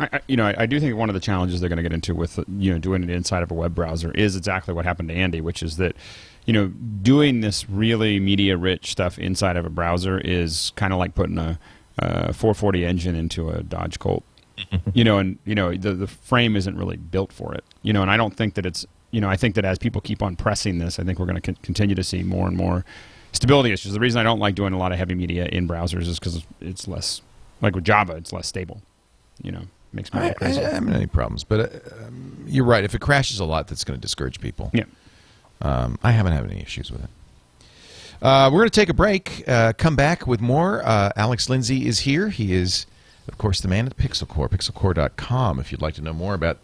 I, 0.00 0.20
you 0.26 0.36
know, 0.36 0.46
I, 0.46 0.62
I 0.62 0.66
do 0.66 0.80
think 0.80 0.96
one 0.96 1.10
of 1.10 1.14
the 1.14 1.20
challenges 1.20 1.60
they're 1.60 1.68
going 1.68 1.76
to 1.76 1.82
get 1.82 1.92
into 1.92 2.14
with 2.14 2.38
you 2.58 2.72
know 2.72 2.78
doing 2.78 3.02
it 3.02 3.10
inside 3.10 3.42
of 3.42 3.50
a 3.50 3.54
web 3.54 3.74
browser 3.74 4.10
is 4.12 4.36
exactly 4.36 4.74
what 4.74 4.84
happened 4.84 5.08
to 5.10 5.14
Andy, 5.14 5.40
which 5.40 5.62
is 5.62 5.76
that 5.76 5.94
you 6.46 6.52
know 6.52 6.68
doing 6.68 7.40
this 7.40 7.68
really 7.68 8.18
media 8.18 8.56
rich 8.56 8.90
stuff 8.90 9.18
inside 9.18 9.56
of 9.56 9.66
a 9.66 9.70
browser 9.70 10.18
is 10.18 10.72
kind 10.76 10.92
of 10.92 10.98
like 10.98 11.14
putting 11.14 11.38
a, 11.38 11.58
uh 11.98 12.32
440 12.32 12.84
engine 12.84 13.14
into 13.14 13.50
a 13.50 13.62
Dodge 13.62 13.98
Colt. 13.98 14.24
you 14.94 15.04
know, 15.04 15.18
and 15.18 15.38
you 15.44 15.54
know 15.54 15.74
the 15.74 15.92
the 15.92 16.06
frame 16.06 16.56
isn't 16.56 16.76
really 16.76 16.96
built 16.96 17.32
for 17.32 17.54
it. 17.54 17.64
You 17.82 17.92
know, 17.92 18.02
and 18.02 18.10
I 18.10 18.16
don't 18.16 18.36
think 18.36 18.54
that 18.54 18.66
it's 18.66 18.86
you 19.10 19.20
know 19.20 19.28
I 19.28 19.36
think 19.36 19.54
that 19.54 19.64
as 19.64 19.78
people 19.78 20.00
keep 20.00 20.22
on 20.22 20.36
pressing 20.36 20.78
this, 20.78 20.98
I 20.98 21.04
think 21.04 21.18
we're 21.18 21.26
going 21.26 21.40
to 21.40 21.52
con- 21.52 21.58
continue 21.62 21.94
to 21.94 22.04
see 22.04 22.22
more 22.22 22.46
and 22.46 22.56
more 22.56 22.84
stability 23.32 23.72
issues. 23.72 23.92
The 23.92 24.00
reason 24.00 24.20
I 24.20 24.24
don't 24.24 24.40
like 24.40 24.54
doing 24.54 24.72
a 24.72 24.78
lot 24.78 24.92
of 24.92 24.98
heavy 24.98 25.14
media 25.14 25.46
in 25.46 25.68
browsers 25.68 26.06
is 26.06 26.18
because 26.18 26.44
it's 26.60 26.88
less 26.88 27.22
like 27.60 27.74
with 27.74 27.84
Java, 27.84 28.14
it's 28.16 28.32
less 28.32 28.46
stable. 28.46 28.82
You 29.42 29.52
know, 29.52 29.62
makes 29.92 30.12
me 30.14 30.20
I, 30.20 30.32
crazy. 30.32 30.60
I, 30.60 30.68
I 30.68 30.74
haven't 30.74 30.88
had 30.88 30.96
any 30.96 31.06
problems, 31.06 31.44
but 31.44 31.60
uh, 31.60 32.04
um, 32.06 32.44
you're 32.46 32.64
right. 32.64 32.84
If 32.84 32.94
it 32.94 33.00
crashes 33.00 33.40
a 33.40 33.44
lot, 33.44 33.68
that's 33.68 33.84
going 33.84 33.98
to 33.98 34.00
discourage 34.00 34.40
people. 34.40 34.70
yeah. 34.72 34.84
Um, 35.62 35.98
I 36.02 36.12
haven't 36.12 36.32
had 36.32 36.44
any 36.44 36.60
issues 36.62 36.90
with 36.90 37.04
it. 37.04 37.10
Uh, 38.22 38.48
we're 38.52 38.60
going 38.60 38.70
to 38.70 38.80
take 38.80 38.88
a 38.88 38.94
break. 38.94 39.44
Uh, 39.46 39.72
come 39.76 39.94
back 39.96 40.26
with 40.26 40.40
more. 40.40 40.82
Uh, 40.84 41.10
Alex 41.16 41.48
Lindsay 41.50 41.86
is 41.86 42.00
here. 42.00 42.28
He 42.30 42.52
is, 42.54 42.86
of 43.28 43.36
course, 43.38 43.60
the 43.60 43.68
man 43.68 43.86
at 43.86 43.96
Pixel 43.96 44.26
Corps, 44.26 44.48
pixelcorps.com. 44.48 45.58
If 45.60 45.70
you'd 45.72 45.82
like 45.82 45.94
to 45.94 46.02
know 46.02 46.12
more 46.14 46.32
about 46.34 46.58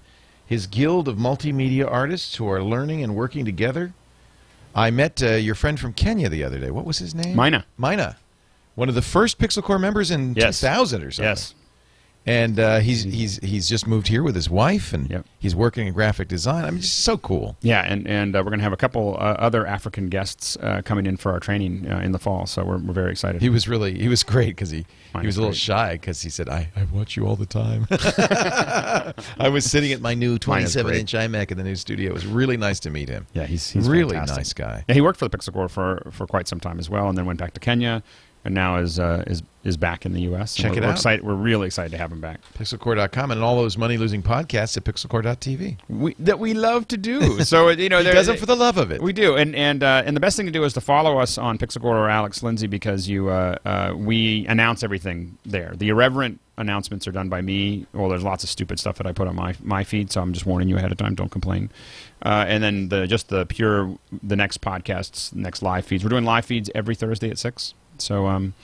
his 0.47 0.67
guild 0.67 1.09
of 1.09 1.17
multimedia 1.17 1.91
artists 1.91 2.37
who 2.37 2.49
are 2.49 2.63
learning 2.63 3.03
and 3.03 3.15
working 3.15 3.45
together. 3.45 3.93
I 4.75 4.91
met 4.91 5.23
uh, 5.23 5.31
your 5.33 5.55
friend 5.55 5.81
from 5.81 5.93
Kenya 5.95 6.29
the 6.29 6.45
other 6.45 6.59
day. 6.59 6.71
What 6.71 6.85
was 6.85 6.99
his 6.99 7.15
name? 7.15 7.35
Mina. 7.37 7.65
Mina. 7.79 8.17
One 8.77 8.89
of 8.89 8.95
the 8.95 9.03
first 9.03 9.39
Pixel 9.39 9.63
Corps 9.63 9.79
members 9.79 10.11
in 10.11 10.35
Yes. 10.35 10.61
2000 10.61 11.03
or 11.03 11.11
something. 11.11 11.29
Yes. 11.31 11.55
And 12.29 12.59
uh, 12.59 12.81
he's 12.81 13.05
he's 13.05 13.39
he's 13.39 13.69
just 13.69 13.87
moved 13.87 14.09
here 14.09 14.23
with 14.25 14.35
his 14.35 14.51
wife, 14.51 14.93
and 14.93 15.09
Yep. 15.09 15.27
he's 15.39 15.55
working 15.55 15.87
in 15.87 15.93
graphic 15.93 16.27
design. 16.27 16.65
I 16.65 16.71
mean, 16.73 16.81
just 16.81 17.01
so 17.05 17.17
cool. 17.17 17.57
Yeah, 17.63 17.83
and 17.83 18.05
and 18.09 18.35
uh, 18.35 18.41
we're 18.41 18.51
going 18.51 18.59
to 18.59 18.65
have 18.65 18.73
a 18.73 18.77
couple 18.77 19.15
uh, 19.15 19.37
other 19.39 19.65
African 19.65 20.09
guests 20.09 20.57
uh, 20.61 20.83
coming 20.85 21.07
in 21.07 21.17
for 21.19 21.31
our 21.31 21.39
training 21.39 21.89
uh, 21.89 21.99
in 22.01 22.11
the 22.11 22.19
fall, 22.19 22.47
so 22.47 22.65
we're, 22.65 22.79
we're 22.79 22.93
very 22.93 23.13
excited. 23.13 23.41
He 23.43 23.49
was 23.49 23.69
really 23.69 23.97
he 23.97 24.09
was 24.09 24.25
great 24.25 24.49
because 24.57 24.71
he 24.71 24.87
Mine 25.15 25.23
he 25.23 25.27
was 25.29 25.37
a 25.37 25.41
little 25.41 25.53
great. 25.53 25.59
shy 25.59 25.93
because 25.93 26.21
he 26.23 26.29
said 26.31 26.49
I, 26.49 26.69
I 26.75 26.85
watch 26.93 27.17
you 27.17 27.27
all 27.29 27.37
the 27.37 27.47
time. 27.47 27.87
I 29.39 29.49
was 29.49 29.65
sitting 29.65 29.93
at 29.93 30.01
my 30.01 30.15
new 30.15 30.39
27 30.39 30.95
inch 30.95 31.13
iMac 31.13 31.51
in 31.51 31.59
the 31.59 31.65
new 31.65 31.77
studio. 31.77 32.11
It 32.11 32.15
was 32.15 32.27
really 32.27 32.57
nice 32.57 32.81
to 32.81 32.91
meet 32.91 33.09
him. 33.09 33.27
yeah, 33.35 33.45
he's, 33.47 33.71
he's 33.71 33.89
really 33.89 34.15
fantastic. 34.17 34.37
nice 34.37 34.53
guy. 34.53 34.85
Yeah, 34.89 34.95
he 34.95 35.01
worked 35.01 35.19
for 35.19 35.29
the 35.29 35.37
Pixel 35.39 35.53
Corps 35.53 35.69
for 35.69 36.09
for 36.11 36.27
quite 36.27 36.49
some 36.49 36.61
time 36.61 36.79
as 36.79 36.91
well, 36.91 37.09
and 37.09 37.17
then 37.17 37.25
went 37.27 37.39
back 37.39 37.55
to 37.55 37.61
Kenya, 37.61 38.03
and 38.47 38.55
now 38.55 38.77
is 38.77 38.99
uh, 38.99 39.25
is 39.27 39.43
is 39.65 39.77
back 39.77 40.07
in 40.07 40.13
the 40.13 40.23
U.S. 40.23 40.55
Check 40.55 40.71
we're, 40.71 40.79
it 40.79 40.81
we're 40.83 40.87
out. 40.87 40.95
Excited, 40.95 41.25
we're 41.25 41.35
really 41.35 41.67
excited 41.67 41.91
to 41.91 41.99
have 41.99 42.13
him 42.13 42.21
back. 42.21 42.41
Pixelcorps.com 42.57 43.33
and 43.33 43.43
all 43.43 43.57
those 43.57 43.77
money 43.77 43.97
losing 43.97 44.23
podcasts 44.23 44.77
at 44.77 44.85
pixelcorps.tv. 44.85 45.79
We, 45.89 46.15
that 46.21 46.39
we 46.39 46.55
love 46.55 46.89
to 46.89 46.97
do. 46.97 47.41
So 47.47 47.69
you 47.69 47.89
know, 47.89 47.99
He 47.99 48.11
does 48.11 48.29
it 48.29 48.41
for 48.41 48.47
the 48.47 48.57
love 48.57 48.77
of 48.77 48.91
it. 48.91 49.03
We 49.03 49.13
do, 49.13 49.37
and 49.37 49.55
and 49.55 49.83
uh, 49.83 50.03
and 50.07 50.17
the 50.17 50.21
best 50.21 50.37
thing 50.37 50.47
to 50.47 50.53
do 50.53 50.65
is 50.65 50.73
to 50.75 50.81
follow 50.81 51.19
us 51.19 51.39
on 51.39 51.59
Pixelcorps 51.59 51.85
or 51.85 52.09
Alex 52.09 52.43
Lindsay 52.43 52.67
because 52.67 53.09
you 53.09 53.29
uh, 53.29 53.57
uh, 53.65 53.93
we 53.97 54.47
announce 54.47 54.83
everything 54.83 55.39
there. 55.45 55.75
The 55.77 55.89
irreverent 55.89 56.41
announcements 56.57 57.07
are 57.07 57.13
done 57.13 57.29
by 57.29 57.43
me. 57.43 57.87
Well, 57.93 58.09
there's 58.09 58.23
lots 58.23 58.43
of 58.43 58.51
stupid 58.51 58.79
stuff 58.81 58.97
that 58.99 59.07
I 59.07 59.13
put 59.13 59.29
on 59.29 59.37
my 59.37 59.55
my 59.63 59.85
feed, 59.85 60.11
so 60.11 60.23
I'm 60.23 60.33
just 60.33 60.47
warning 60.47 60.69
you 60.69 60.77
ahead 60.77 60.93
of 60.93 60.99
time. 60.99 61.15
Don't 61.15 61.31
complain. 61.31 61.71
Uh, 62.23 62.45
and 62.49 62.63
then 62.63 62.89
the 62.89 63.07
just 63.07 63.29
the 63.29 63.45
pure 63.47 63.97
the 64.23 64.37
next 64.37 64.61
podcasts, 64.61 65.35
next 65.35 65.63
live 65.63 65.85
feeds. 65.85 66.05
We're 66.05 66.11
doing 66.11 66.25
live 66.25 66.45
feeds 66.45 66.71
every 66.75 66.95
Thursday 66.95 67.31
at 67.31 67.39
six. 67.39 67.75
So 68.03 68.27
um, 68.27 68.55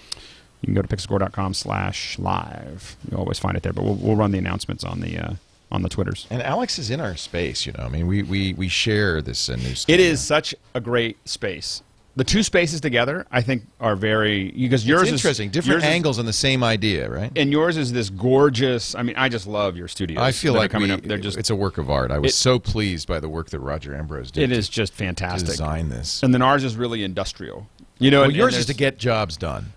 you 0.61 0.67
can 0.67 0.75
go 0.75 0.83
to 0.83 0.89
pixelcorps.com 0.89 1.55
slash 1.55 2.19
live. 2.19 2.97
You 3.11 3.17
always 3.17 3.39
find 3.39 3.57
it 3.57 3.63
there, 3.63 3.73
but 3.73 3.85
we'll, 3.85 3.95
we'll 3.95 4.17
run 4.17 4.31
the 4.33 4.39
announcements 4.39 4.85
on 4.85 5.01
the 5.01 5.19
uh, 5.19 5.33
on 5.71 5.83
the 5.83 5.89
Twitters. 5.89 6.27
And 6.31 6.43
Alex 6.43 6.79
is 6.79 6.91
in 6.91 7.01
our 7.01 7.17
space, 7.17 7.65
you 7.67 7.73
know. 7.73 7.85
I 7.85 7.89
mean, 7.89 8.07
we 8.07 8.23
we, 8.23 8.53
we 8.55 8.69
share 8.69 9.23
this 9.23 9.49
uh, 9.49 9.57
new 9.57 9.71
It 9.71 9.77
studio. 9.77 10.07
is 10.07 10.21
such 10.21 10.55
a 10.75 10.81
great 10.81 11.17
space. 11.29 11.83
The 12.15 12.25
two 12.25 12.43
spaces 12.43 12.83
together, 12.83 13.27
I 13.33 13.41
think, 13.41 13.63
are 13.81 13.97
very 13.97 14.51
because 14.51 14.87
yours 14.87 15.05
It's 15.05 15.13
is 15.13 15.21
interesting. 15.23 15.49
Different 15.49 15.77
yours 15.77 15.85
is- 15.85 15.89
angles 15.89 16.19
on 16.19 16.27
the 16.27 16.33
same 16.35 16.63
idea, 16.63 17.09
right? 17.09 17.33
and 17.37 17.51
yours 17.51 17.79
is 17.79 17.91
this 17.91 18.11
gorgeous. 18.11 18.95
I 18.95 19.03
mean, 19.03 19.17
I 19.17 19.31
just 19.31 19.47
love 19.47 19.79
your 19.79 19.89
studio. 19.89 20.21
I 20.21 20.31
feel 20.31 20.53
like 20.53 20.71
coming 20.71 20.89
we, 20.91 20.95
up. 20.95 21.03
They're 21.05 21.17
just 21.17 21.39
it's 21.39 21.49
a 21.49 21.57
work 21.57 21.79
of 21.79 21.89
art. 21.89 22.11
I 22.11 22.19
was 22.19 22.33
It- 22.33 22.35
so 22.37 22.59
pleased 22.59 23.09
by 23.09 23.19
the 23.19 23.31
work 23.31 23.49
that 23.49 23.61
Roger 23.61 23.95
Ambrose 23.97 24.31
did. 24.31 24.45
it 24.45 24.53
to 24.55 24.59
is 24.59 24.69
just 24.69 24.93
fantastic. 24.93 25.49
design 25.49 25.89
this. 25.89 26.23
And 26.23 26.35
then 26.35 26.43
ours 26.43 26.65
is 26.65 26.77
really 26.77 27.03
industrial. 27.03 27.67
You 28.03 28.11
know, 28.11 28.21
Well, 28.21 28.29
and- 28.29 28.37
yours 28.37 28.55
and 28.55 28.61
is 28.61 28.67
to 28.67 28.75
get 28.75 28.99
jobs 28.99 29.37
done. 29.37 29.73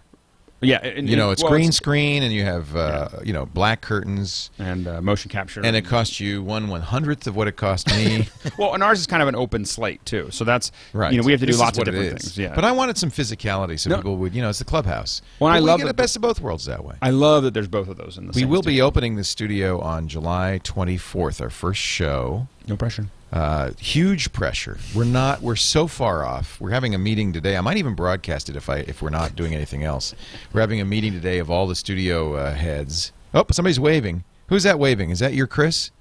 yeah. 0.61 0.77
And, 0.84 1.07
You 1.07 1.15
know, 1.15 1.30
it's 1.30 1.43
well, 1.43 1.52
green 1.52 1.72
screen, 1.72 2.23
and 2.23 2.34
you 2.34 2.43
have 2.43 2.76
uh, 2.76 3.10
you 3.23 3.34
know 3.34 3.45
black 3.45 3.81
curtains, 3.81 4.49
and 4.57 4.88
uh, 4.88 4.99
motion 5.02 5.30
capture, 5.30 5.61
and 5.64 5.76
it 5.76 5.84
costs 5.85 6.19
you 6.19 6.41
one 6.41 6.68
one 6.69 6.81
hundredth 6.81 7.27
of 7.27 7.35
what 7.35 7.47
it 7.47 7.56
cost 7.56 7.88
me. 7.95 8.27
well, 8.57 8.73
and 8.73 8.81
ours 8.81 8.99
is 8.99 9.06
kind 9.06 9.22
of 9.22 9.27
an 9.27 9.35
open 9.35 9.64
slate 9.65 10.03
too. 10.06 10.30
So 10.31 10.43
that's 10.43 10.72
right. 10.93 11.11
You 11.14 11.19
know, 11.19 11.26
we 11.26 11.34
have 11.34 11.41
to 11.41 11.45
do 11.45 11.52
This 11.52 11.57
is 11.57 11.61
lots 11.61 11.77
of 11.77 11.85
different 11.85 12.10
things. 12.22 12.35
Yeah, 12.38 12.56
But 12.56 12.65
I 12.65 12.72
wanted 12.72 12.97
some 12.97 13.11
physicality, 13.11 13.80
so 13.80 13.91
No. 13.91 13.97
people 13.97 14.18
would, 14.18 14.34
you 14.34 14.41
know, 14.41 14.49
it's 14.49 14.60
the 14.60 14.65
clubhouse. 14.65 15.22
Well, 15.39 15.52
But 15.52 15.57
I 15.57 15.60
we 15.60 15.65
love 15.68 15.80
get 15.81 15.88
the 15.88 15.93
best 15.93 16.15
of 16.15 16.22
both 16.23 16.39
worlds 16.41 16.65
that 16.65 16.84
way. 16.84 16.95
I 17.02 17.11
love 17.11 17.43
that 17.43 17.53
there's 17.53 17.68
both 17.68 17.88
of 17.89 17.97
those 17.97 18.18
in 18.18 18.27
the. 18.27 18.31
we 18.34 18.45
will 18.45 18.64
be 18.64 18.81
opening 18.81 19.18
the 19.18 19.23
studio 19.23 19.80
on 19.81 20.07
July 20.07 20.60
24th, 20.64 21.41
our 21.41 21.52
first 21.52 21.81
show. 21.81 22.47
No 22.68 22.76
pressure. 22.76 23.06
Uh, 23.35 23.71
huge 23.77 24.31
pressure. 24.31 24.77
We're 24.95 25.03
not. 25.03 25.41
We're 25.41 25.57
so 25.57 25.87
far 25.87 26.23
off. 26.23 26.59
We're 26.61 26.71
having 26.71 26.95
a 26.95 26.97
meeting 26.97 27.33
today. 27.33 27.57
I 27.57 27.61
might 27.61 27.75
even 27.75 27.93
broadcast 27.93 28.47
it 28.47 28.55
if 28.55 28.69
I 28.69 28.77
if 28.77 29.01
we're 29.01 29.09
not 29.09 29.35
doing 29.35 29.53
anything 29.53 29.83
else. 29.83 30.15
We're 30.53 30.61
having 30.61 30.79
a 30.79 30.85
meeting 30.85 31.11
today 31.11 31.39
of 31.39 31.51
all 31.51 31.67
the 31.67 31.75
studio 31.75 32.35
uh, 32.35 32.53
heads. 32.53 33.11
Oh, 33.33 33.45
somebody's 33.51 33.79
waving. 33.79 34.23
Who's 34.47 34.63
that 34.63 34.79
waving? 34.79 35.09
Is 35.09 35.19
that 35.19 35.33
your 35.33 35.47
Chris? 35.47 35.91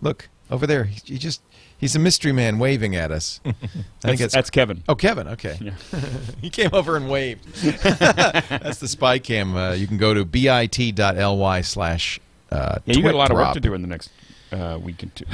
Look 0.00 0.30
over 0.50 0.66
there. 0.66 0.84
He, 0.84 1.00
he 1.04 1.18
just 1.18 1.42
he's 1.76 1.94
a 1.94 1.98
mystery 1.98 2.32
man 2.32 2.58
waving 2.58 2.96
at 2.96 3.10
us. 3.10 3.40
I 3.44 3.52
think 3.52 3.82
That's, 4.00 4.20
it's 4.22 4.34
that's 4.34 4.50
Kevin. 4.50 4.82
Oh, 4.88 4.94
Kevin. 4.94 5.28
Okay. 5.28 5.58
Yeah. 5.60 5.74
he 6.40 6.48
came 6.48 6.70
over 6.72 6.96
and 6.96 7.10
waved. 7.10 7.44
That's 7.62 8.78
the 8.78 8.88
spy 8.88 9.18
cam. 9.18 9.54
Uh, 9.56 9.72
you 9.72 9.86
can 9.86 9.98
go 9.98 10.14
to 10.14 10.24
bit.ly 10.24 11.60
slash. 11.60 12.18
Uh, 12.50 12.78
Yeah, 12.86 12.96
you 12.96 13.02
got 13.02 13.14
a 13.14 13.18
lot 13.18 13.30
of 13.30 13.36
work 13.36 13.52
to 13.52 13.60
do 13.60 13.74
in 13.74 13.82
the 13.82 13.88
next 13.88 14.10
uh, 14.52 14.78
week 14.82 15.02
and 15.02 15.14
two. 15.14 15.24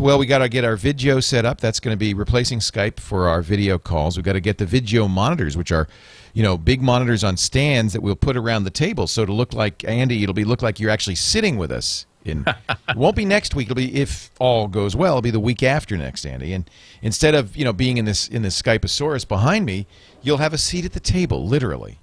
well, 0.00 0.18
we 0.18 0.26
got 0.26 0.38
to 0.38 0.48
get 0.48 0.64
our 0.64 0.76
video 0.76 1.20
set 1.20 1.44
up. 1.44 1.60
That's 1.60 1.80
going 1.80 1.94
to 1.94 1.98
be 1.98 2.14
replacing 2.14 2.60
Skype 2.60 3.00
for 3.00 3.28
our 3.28 3.42
video 3.42 3.78
calls. 3.78 4.16
We've 4.16 4.24
got 4.24 4.34
to 4.34 4.40
get 4.40 4.58
the 4.58 4.66
video 4.66 5.08
monitors, 5.08 5.56
which 5.56 5.72
are, 5.72 5.88
you 6.32 6.42
know, 6.42 6.56
big 6.56 6.82
monitors 6.82 7.24
on 7.24 7.36
stands 7.36 7.92
that 7.92 8.02
we'll 8.02 8.16
put 8.16 8.36
around 8.36 8.64
the 8.64 8.70
table. 8.70 9.06
So 9.06 9.24
to 9.24 9.32
look 9.32 9.52
like 9.52 9.84
Andy, 9.84 10.22
it'll 10.22 10.34
be 10.34 10.44
look 10.44 10.62
like 10.62 10.80
you're 10.80 10.90
actually 10.90 11.16
sitting 11.16 11.56
with 11.56 11.70
us. 11.70 12.06
In 12.24 12.44
it 12.46 12.56
won't 12.96 13.16
be 13.16 13.24
next 13.24 13.56
week. 13.56 13.66
It'll 13.66 13.74
be 13.74 14.00
if 14.00 14.30
all 14.38 14.68
goes 14.68 14.94
well. 14.94 15.14
It'll 15.14 15.22
be 15.22 15.32
the 15.32 15.40
week 15.40 15.64
after 15.64 15.96
next, 15.96 16.24
Andy. 16.24 16.52
And 16.52 16.70
instead 17.02 17.34
of 17.34 17.56
you 17.56 17.64
know 17.64 17.72
being 17.72 17.96
in 17.96 18.04
this 18.04 18.28
in 18.28 18.42
this 18.42 18.60
Skypeosaurus 18.60 19.26
behind 19.26 19.66
me, 19.66 19.88
you'll 20.22 20.36
have 20.36 20.52
a 20.52 20.58
seat 20.58 20.84
at 20.84 20.92
the 20.92 21.00
table, 21.00 21.46
literally. 21.46 21.98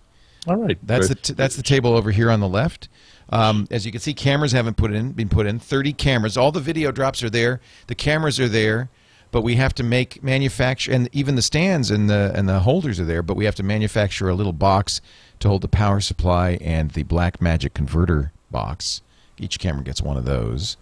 All 0.47 0.57
right. 0.57 0.77
That's 0.83 1.07
the 1.07 1.15
t- 1.15 1.33
that's 1.33 1.55
the 1.55 1.63
table 1.63 1.95
over 1.95 2.11
here 2.11 2.29
on 2.29 2.39
the 2.41 2.49
left. 2.49 2.89
Um, 3.31 3.67
as 3.69 3.85
you 3.85 3.91
can 3.91 4.01
see, 4.01 4.13
cameras 4.13 4.51
haven't 4.51 4.77
put 4.77 4.91
in 4.91 5.11
been 5.11 5.29
put 5.29 5.45
in. 5.45 5.59
Thirty 5.59 5.93
cameras. 5.93 6.37
All 6.37 6.51
the 6.51 6.59
video 6.59 6.91
drops 6.91 7.21
are 7.23 7.29
there. 7.29 7.61
The 7.87 7.95
cameras 7.95 8.39
are 8.39 8.49
there, 8.49 8.89
but 9.31 9.41
we 9.41 9.55
have 9.55 9.73
to 9.75 9.83
make 9.83 10.23
manufacture 10.23 10.91
and 10.91 11.09
even 11.11 11.35
the 11.35 11.41
stands 11.41 11.91
and 11.91 12.09
the 12.09 12.31
and 12.35 12.49
the 12.49 12.61
holders 12.61 12.99
are 12.99 13.05
there. 13.05 13.21
But 13.21 13.37
we 13.37 13.45
have 13.45 13.55
to 13.55 13.63
manufacture 13.63 14.29
a 14.29 14.35
little 14.35 14.53
box 14.53 15.01
to 15.39 15.47
hold 15.47 15.61
the 15.61 15.67
power 15.67 15.99
supply 15.99 16.57
and 16.61 16.91
the 16.91 17.03
Blackmagic 17.03 17.73
converter 17.73 18.31
box. 18.51 19.01
Each 19.37 19.59
camera 19.59 19.83
gets 19.83 20.01
one 20.01 20.17
of 20.17 20.25
those. 20.25 20.75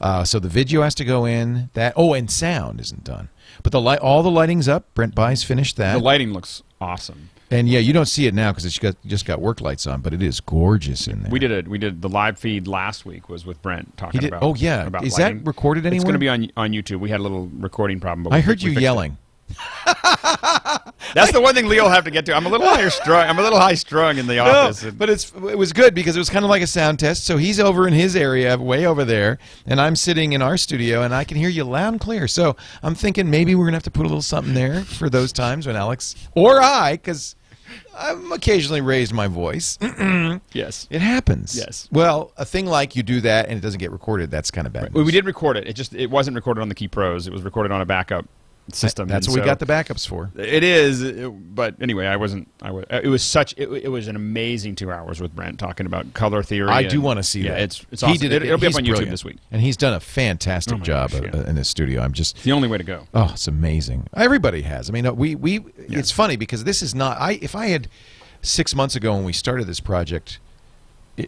Uh, 0.00 0.24
so 0.24 0.40
the 0.40 0.48
video 0.48 0.82
has 0.82 0.96
to 0.96 1.04
go 1.04 1.24
in. 1.24 1.70
That 1.74 1.94
oh, 1.96 2.12
and 2.12 2.30
sound 2.30 2.80
isn't 2.80 3.04
done. 3.04 3.28
But 3.62 3.70
the 3.70 3.80
light, 3.80 4.00
all 4.00 4.22
the 4.22 4.30
lighting's 4.30 4.68
up. 4.68 4.92
Brent 4.94 5.14
Buys 5.14 5.44
finished 5.44 5.76
that. 5.76 5.94
The 5.94 6.00
lighting 6.00 6.32
looks 6.32 6.62
awesome. 6.80 7.30
And 7.52 7.68
yeah, 7.68 7.78
you 7.80 7.92
don't 7.92 8.06
see 8.06 8.26
it 8.26 8.34
now 8.34 8.50
because 8.50 8.64
it's 8.64 8.78
got, 8.78 8.96
just 9.06 9.26
got 9.26 9.40
work 9.40 9.60
lights 9.60 9.86
on, 9.86 10.00
but 10.00 10.12
it 10.14 10.22
is 10.22 10.40
gorgeous 10.40 11.06
in 11.06 11.22
there. 11.22 11.30
We 11.30 11.38
did 11.38 11.50
it. 11.50 11.68
We 11.68 11.78
did 11.78 12.02
the 12.02 12.08
live 12.08 12.38
feed 12.38 12.66
last 12.66 13.04
week 13.04 13.28
was 13.28 13.44
with 13.46 13.60
Brent 13.62 13.96
talking 13.96 14.20
did- 14.20 14.28
about. 14.28 14.42
oh, 14.42 14.54
yeah. 14.54 14.86
about 14.86 15.04
Is 15.04 15.16
that 15.16 15.24
lighting. 15.24 15.44
recorded 15.44 15.86
It's 15.86 16.02
going 16.04 16.14
to 16.14 16.18
be 16.18 16.28
on 16.28 16.50
on 16.56 16.70
YouTube. 16.72 17.00
We 17.00 17.10
had 17.10 17.20
a 17.20 17.22
little 17.22 17.48
recording 17.58 18.00
problem, 18.00 18.24
but 18.24 18.32
I 18.32 18.36
we 18.36 18.42
heard 18.42 18.62
we 18.62 18.70
you 18.72 18.80
yelling. 18.80 19.18
That's 21.14 21.32
the 21.32 21.40
one 21.42 21.54
thing 21.54 21.66
Leo 21.66 21.82
will 21.82 21.90
have 21.90 22.04
to 22.04 22.10
get 22.10 22.24
to. 22.26 22.34
I'm 22.34 22.46
a 22.46 22.48
little 22.48 22.66
higher 22.66 22.88
strung. 22.88 23.28
I'm 23.28 23.38
a 23.38 23.42
little 23.42 23.58
high 23.60 23.74
strung 23.74 24.16
in 24.16 24.26
the 24.26 24.38
office. 24.38 24.82
No, 24.84 24.92
but 24.92 25.10
it's 25.10 25.30
it 25.34 25.58
was 25.58 25.74
good 25.74 25.94
because 25.94 26.16
it 26.16 26.18
was 26.18 26.30
kind 26.30 26.44
of 26.44 26.48
like 26.48 26.62
a 26.62 26.66
sound 26.66 26.98
test. 26.98 27.24
So 27.26 27.36
he's 27.36 27.60
over 27.60 27.86
in 27.86 27.92
his 27.92 28.16
area, 28.16 28.56
way 28.56 28.86
over 28.86 29.04
there, 29.04 29.38
and 29.66 29.78
I'm 29.80 29.94
sitting 29.94 30.32
in 30.32 30.40
our 30.40 30.56
studio, 30.56 31.02
and 31.02 31.14
I 31.14 31.24
can 31.24 31.36
hear 31.36 31.50
you 31.50 31.64
loud 31.64 31.92
and 31.92 32.00
clear. 32.00 32.26
So 32.28 32.56
I'm 32.82 32.94
thinking 32.94 33.28
maybe 33.30 33.54
we're 33.54 33.66
gonna 33.66 33.76
have 33.76 33.82
to 33.82 33.90
put 33.90 34.02
a 34.06 34.08
little 34.08 34.22
something 34.22 34.54
there 34.54 34.80
for 34.84 35.10
those 35.10 35.32
times 35.32 35.66
when 35.66 35.76
Alex 35.76 36.14
or 36.34 36.62
I, 36.62 36.92
because 36.92 37.36
I've 37.96 38.30
occasionally 38.32 38.80
raised 38.80 39.12
my 39.12 39.26
voice. 39.26 39.78
yes. 40.52 40.86
It 40.90 41.00
happens. 41.00 41.56
Yes. 41.56 41.88
Well, 41.92 42.32
a 42.36 42.44
thing 42.44 42.66
like 42.66 42.96
you 42.96 43.02
do 43.02 43.20
that 43.22 43.48
and 43.48 43.58
it 43.58 43.60
doesn't 43.60 43.78
get 43.80 43.90
recorded, 43.90 44.30
that's 44.30 44.50
kind 44.50 44.66
of 44.66 44.72
bad. 44.72 44.92
Well, 44.94 45.04
we 45.04 45.12
did 45.12 45.24
record 45.26 45.56
it. 45.56 45.66
It 45.66 45.74
just 45.74 45.94
it 45.94 46.10
wasn't 46.10 46.34
recorded 46.34 46.60
on 46.60 46.68
the 46.68 46.74
Ki 46.74 46.88
Pros. 46.88 47.26
It 47.26 47.32
was 47.32 47.42
recorded 47.42 47.72
on 47.72 47.80
a 47.80 47.86
backup 47.86 48.26
system. 48.72 49.08
That's 49.08 49.26
and 49.26 49.34
what 49.36 49.42
we 49.42 49.46
got 49.46 49.58
the 49.58 49.66
backups 49.66 50.06
for. 50.06 50.30
It 50.36 50.62
is, 50.62 51.02
it- 51.02 51.54
but 51.54 51.74
anyway, 51.80 52.06
I 52.06 52.16
wasn't. 52.16 52.48
I 52.62 52.70
was. 52.70 52.84
It 52.90 53.08
was 53.08 53.22
such. 53.22 53.54
It, 53.56 53.68
it 53.70 53.88
was 53.88 54.08
an 54.08 54.16
amazing 54.16 54.76
two 54.76 54.90
hours 54.90 55.20
with 55.20 55.34
Brent 55.34 55.58
talking 55.58 55.86
about 55.86 56.14
color 56.14 56.42
theory. 56.42 56.68
I 56.70 56.84
do 56.84 57.00
want 57.00 57.18
to 57.18 57.22
see 57.22 57.42
yeah, 57.42 57.52
that. 57.52 57.60
It's 57.62 57.86
it's 57.90 58.02
awesome. 58.02 58.12
He 58.12 58.18
did 58.18 58.32
it. 58.32 58.42
It, 58.44 58.50
will 58.50 58.58
be 58.58 58.66
up 58.66 58.76
on 58.76 58.84
YouTube 58.84 59.10
this 59.10 59.24
week. 59.24 59.38
and 59.50 59.60
he's 59.60 59.76
done 59.76 59.94
a 59.94 60.00
fantastic 60.00 60.78
Oh 60.78 60.80
job 60.80 61.10
gosh, 61.10 61.22
yeah. 61.22 61.48
in 61.48 61.54
this 61.54 61.68
studio. 61.68 62.02
I'm 62.02 62.12
just 62.12 62.36
It's 62.36 62.44
the 62.44 62.52
only 62.52 62.68
way 62.68 62.78
to 62.78 62.84
go. 62.84 63.06
Oh, 63.14 63.30
it's 63.32 63.48
amazing. 63.48 64.06
Everybody 64.14 64.62
has. 64.62 64.88
I 64.88 64.92
mean, 64.92 65.06
uh, 65.06 65.12
we 65.12 65.34
we. 65.34 65.64
It's 65.76 66.10
funny 66.10 66.36
because 66.36 66.64
this 66.64 66.82
is 66.82 66.94
not. 66.94 67.20
I 67.20 67.32
if 67.42 67.54
I 67.54 67.66
had 67.66 67.88
six 68.42 68.74
months 68.74 68.96
ago 68.96 69.14
when 69.14 69.24
we 69.24 69.32
started 69.32 69.66
this 69.66 69.80
project, 69.80 70.38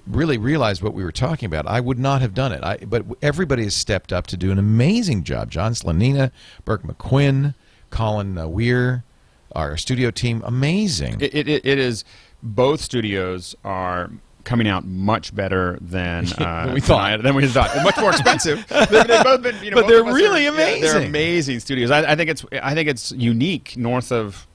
really 0.06 0.38
realized 0.38 0.82
what 0.82 0.94
we 0.94 1.04
were 1.04 1.12
talking 1.12 1.46
about, 1.46 1.66
I 1.66 1.80
would 1.80 1.98
not 1.98 2.20
have 2.22 2.34
done 2.34 2.52
it. 2.52 2.62
I 2.64 2.78
but 2.78 3.04
everybody 3.22 3.64
has 3.64 3.74
stepped 3.74 4.12
up 4.12 4.26
to 4.28 4.36
do 4.36 4.50
an 4.50 4.58
amazing 4.58 5.24
job. 5.24 5.50
John 5.50 5.72
Slanina, 5.74 6.30
Burke 6.64 6.82
McQuinn, 6.84 7.54
Colin 7.90 8.38
uh, 8.38 8.46
Weir, 8.48 9.04
our 9.52 9.76
studio 9.76 10.10
team, 10.10 10.42
amazing. 10.44 11.20
It, 11.20 11.34
it, 11.34 11.48
it 11.48 11.78
is. 11.78 12.04
Both 12.42 12.80
studios 12.80 13.54
are 13.64 14.10
coming 14.44 14.68
out 14.68 14.84
much 14.84 15.34
better 15.34 15.78
than 15.80 16.26
uh, 16.38 16.70
we 16.74 16.80
thought. 16.80 17.10
than 17.12 17.20
I- 17.20 17.22
Than 17.22 17.34
we 17.34 17.46
thought. 17.46 17.74
Much 17.82 17.96
more 17.98 18.10
expensive. 18.10 18.66
They've, 18.90 19.24
both 19.24 19.42
been, 19.42 19.62
you 19.64 19.70
know, 19.70 19.76
But 19.76 19.88
they're 19.88 20.04
really 20.04 20.46
are- 20.46 20.50
yeah, 20.52 20.56
they're 20.56 20.76
amazing. 20.96 21.04
amazing 21.08 21.60
studios. 21.60 21.90
I, 21.90 22.12
I 22.12 22.16
think 22.16 22.30
it's. 22.30 22.44
I 22.62 22.74
think 22.74 22.88
it's 22.88 23.12
unique 23.12 23.76
north 23.76 24.12
of. 24.12 24.46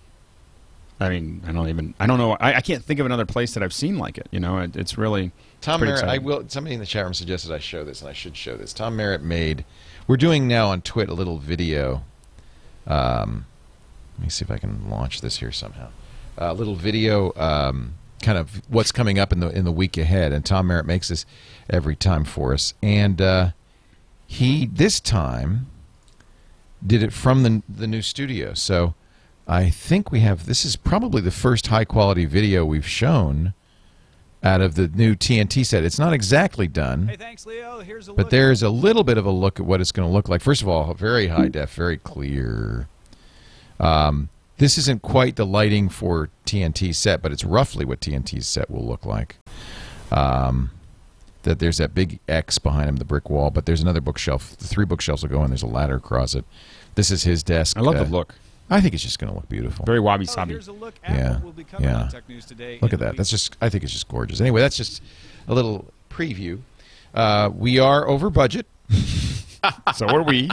I 1.00 1.10
mean, 1.10 1.42
I 1.48 1.54
don't 1.54 1.70
even. 1.70 1.94
I 2.00 2.08
don't 2.08 2.18
know. 2.18 2.34
I, 2.34 2.56
I 2.56 2.62
can't 2.62 2.84
think 2.84 3.00
of 3.00 3.06
another 3.06 3.26
place 3.26 3.54
that 3.54 3.64
I've 3.64 3.74
seen 3.74 3.98
like 3.98 4.18
it. 4.18 4.28
You 4.32 4.40
know, 4.40 4.58
it, 4.60 4.76
it's 4.76 4.98
really. 4.98 5.32
Tom 5.62 5.82
Merritt, 5.82 6.04
I 6.04 6.18
will. 6.18 6.44
Somebody 6.48 6.74
in 6.74 6.80
the 6.80 6.86
chat 6.86 7.04
room 7.06 7.14
suggested 7.14 7.54
I 7.54 7.60
show 7.60 7.86
this, 7.86 8.02
and 8.02 8.10
I 8.10 8.14
should 8.14 8.36
show 8.36 8.58
this. 8.58 8.74
Tom 8.74 8.98
Merritt 8.98 9.22
made. 9.22 9.64
We're 10.08 10.18
doing 10.18 10.48
now 10.48 10.68
on 10.68 10.82
Twit 10.82 11.10
a 11.10 11.14
little 11.14 11.38
video. 11.38 12.04
Um, 12.86 13.46
let 14.18 14.24
me 14.24 14.30
see 14.30 14.44
if 14.44 14.52
I 14.52 14.58
can 14.58 14.90
launch 14.90 15.22
this 15.22 15.38
here 15.38 15.52
somehow. 15.52 15.90
A 16.38 16.54
little 16.54 16.76
video, 16.76 17.34
um, 17.36 17.94
kind 18.22 18.38
of 18.38 18.62
what's 18.68 18.92
coming 18.92 19.20
up 19.20 19.32
in 19.32 19.40
the 19.40 19.50
in 19.50 19.64
the 19.64 19.72
week 19.72 19.98
ahead, 19.98 20.34
and 20.34 20.46
Tom 20.46 20.68
Merritt 20.68 20.86
makes 20.86 21.08
this 21.08 21.26
every 21.70 21.96
time 21.96 22.26
for 22.26 22.54
us. 22.54 22.74
And 22.84 23.22
uh, 23.22 23.52
he 24.28 24.66
this 24.66 25.00
time 25.00 25.68
did 26.86 27.04
it 27.04 27.14
from 27.14 27.44
the 27.44 27.62
the 27.70 27.88
new 27.88 28.02
studio. 28.02 28.54
So 28.54 28.96
I 29.50 29.70
think 29.72 30.12
we 30.12 30.20
have. 30.20 30.46
This 30.46 30.64
is 30.64 30.76
probably 30.76 31.22
the 31.22 31.32
first 31.32 31.68
high 31.68 31.84
quality 31.86 32.26
video 32.26 32.64
we've 32.64 32.88
shown 32.88 33.54
out 34.44 34.62
of 34.62 34.76
the 34.76 34.88
new 34.88 35.16
TNT 35.16 35.66
set. 35.66 35.84
It's 35.84 35.98
not 36.00 36.14
exactly 36.14 36.68
done, 36.68 37.08
Hey, 37.08 37.16
thanks, 37.18 37.46
Leo. 37.46 37.80
Here's 37.80 38.08
a 38.08 38.14
but 38.14 38.24
look. 38.26 38.30
there's 38.30 38.62
a 38.64 38.70
little 38.70 39.04
bit 39.04 39.18
of 39.18 39.26
a 39.26 39.32
look 39.32 39.60
at 39.60 39.66
what 39.66 39.82
it's 39.82 39.92
going 39.92 40.08
to 40.08 40.14
look 40.14 40.30
like. 40.30 40.42
First 40.42 40.62
of 40.62 40.68
all, 40.70 40.94
very 40.94 41.28
high 41.28 41.48
def, 41.50 41.74
very 41.74 41.98
clear. 41.98 42.88
Um, 43.80 44.30
this 44.58 44.78
isn't 44.78 45.02
quite 45.02 45.36
the 45.36 45.46
lighting 45.46 45.90
for 45.90 46.30
TNT 46.46 46.94
set, 46.94 47.22
but 47.22 47.32
it's 47.32 47.44
roughly 47.44 47.86
what 47.86 48.00
TNT 48.02 48.44
set 48.44 48.70
will 48.70 48.86
look 48.86 49.06
like. 49.06 49.38
Um, 50.12 50.72
that 51.44 51.60
there's 51.60 51.78
that 51.78 51.96
big 51.96 52.20
X 52.28 52.60
behind 52.60 52.88
him, 52.90 52.98
the 52.98 53.06
brick 53.06 53.30
wall, 53.30 53.50
but 53.50 53.66
there's 53.66 53.82
another 53.82 54.02
bookshelf. 54.02 54.56
The 54.58 54.68
three 54.68 54.86
bookshelves 54.86 55.24
will 55.24 55.30
go 55.30 55.44
in. 55.44 55.50
There's 55.50 55.64
a 55.64 55.68
ladder 55.68 55.96
across 55.96 56.36
it. 56.36 56.46
This 56.96 57.10
is 57.10 57.24
his 57.24 57.42
desk. 57.44 57.78
I 57.78 57.82
love 57.82 57.96
Uh, 57.96 58.04
the 58.04 58.10
look. 58.12 58.36
I 58.70 58.82
think 58.82 58.94
it's 58.94 59.04
just 59.04 59.20
going 59.20 59.30
to 59.32 59.36
look 59.36 59.50
beautiful. 59.50 59.86
Very 59.86 60.00
wabi 60.00 60.26
Oh, 60.28 60.32
sabi. 60.32 60.52
here's 60.54 60.68
a 60.68 60.72
look 60.72 60.96
at 61.04 61.16
Yeah, 61.16 61.34
what 61.36 61.44
will 61.44 61.52
be 61.52 61.66
yeah. 61.80 62.08
Tech 62.12 62.28
News 62.30 62.46
today. 62.46 62.80
Look 62.82 62.94
at 62.94 63.00
that. 63.00 63.12
week. 63.12 63.18
That's 63.18 63.30
just. 63.30 63.56
I 63.62 63.70
think 63.70 63.84
it's 63.84 63.94
just 63.94 64.08
gorgeous. 64.08 64.42
Anyway, 64.42 64.62
that's 64.62 64.78
just 64.78 65.02
a 65.48 65.54
little 65.54 65.92
preview. 66.10 66.60
Uh, 67.14 67.50
we 67.54 67.80
are 67.80 68.08
over 68.08 68.30
budget. 68.30 68.68
so 69.96 70.08
are 70.08 70.24
we. 70.24 70.50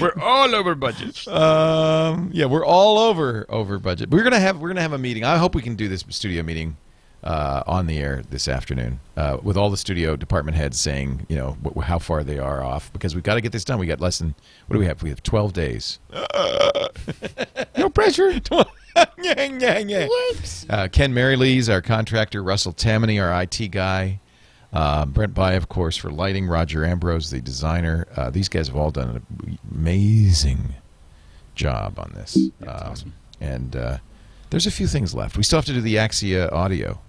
We're 0.00 0.14
all 0.20 0.54
over 0.54 0.74
budget. 0.74 1.26
Um, 1.28 2.30
yeah, 2.32 2.46
we're 2.46 2.64
all 2.64 2.98
over 2.98 3.46
over 3.48 3.78
budget. 3.78 4.10
We're 4.10 4.22
gonna 4.22 4.38
have 4.40 4.58
we're 4.60 4.68
gonna 4.68 4.82
have 4.82 4.92
a 4.92 4.98
meeting. 4.98 5.24
I 5.24 5.38
hope 5.38 5.54
we 5.54 5.62
can 5.62 5.74
do 5.74 5.88
this 5.88 6.04
studio 6.10 6.42
meeting 6.42 6.76
uh, 7.24 7.62
on 7.66 7.86
the 7.86 7.98
air 7.98 8.22
this 8.30 8.48
afternoon 8.48 8.98
uh, 9.16 9.38
with 9.42 9.56
all 9.56 9.70
the 9.70 9.76
studio 9.76 10.16
department 10.16 10.56
heads 10.56 10.80
saying 10.80 11.24
you 11.28 11.36
know 11.36 11.56
wh- 11.64 11.82
how 11.82 11.98
far 11.98 12.24
they 12.24 12.38
are 12.38 12.62
off 12.64 12.92
because 12.92 13.14
we've 13.14 13.22
got 13.24 13.34
to 13.34 13.40
get 13.40 13.52
this 13.52 13.64
done. 13.64 13.78
We 13.78 13.86
got 13.86 14.00
less 14.00 14.18
than 14.18 14.34
what 14.66 14.74
do 14.74 14.80
we 14.80 14.86
have? 14.86 15.02
We 15.02 15.08
have 15.10 15.22
twelve 15.22 15.52
days. 15.52 15.98
No 17.76 17.88
pressure. 17.90 18.30
yeah, 19.18 19.44
yeah, 19.48 19.78
yeah. 19.78 20.08
Uh, 20.68 20.88
Ken 20.88 21.12
Marylee's 21.14 21.68
our 21.70 21.80
contractor. 21.80 22.42
Russell 22.42 22.72
Tammany, 22.72 23.18
our 23.18 23.42
IT 23.42 23.70
guy. 23.70 24.20
Uh, 24.72 25.06
Brent 25.06 25.32
By, 25.34 25.54
of 25.54 25.68
course, 25.68 25.96
for 25.96 26.10
lighting. 26.10 26.46
Roger 26.46 26.84
Ambrose, 26.84 27.30
the 27.30 27.40
designer. 27.40 28.06
Uh, 28.16 28.28
these 28.30 28.48
guys 28.48 28.68
have 28.68 28.76
all 28.76 28.90
done 28.90 29.22
an 29.38 29.58
amazing 29.74 30.74
job 31.54 31.98
on 31.98 32.12
this. 32.14 32.36
Um, 32.66 33.14
And 33.40 33.74
uh, 33.74 33.98
there's 34.50 34.66
a 34.66 34.70
few 34.70 34.86
things 34.86 35.14
left. 35.14 35.36
We 35.36 35.42
still 35.42 35.58
have 35.58 35.66
to 35.66 35.72
do 35.72 35.80
the 35.80 35.96
Axia 35.96 36.52
audio. 36.52 37.00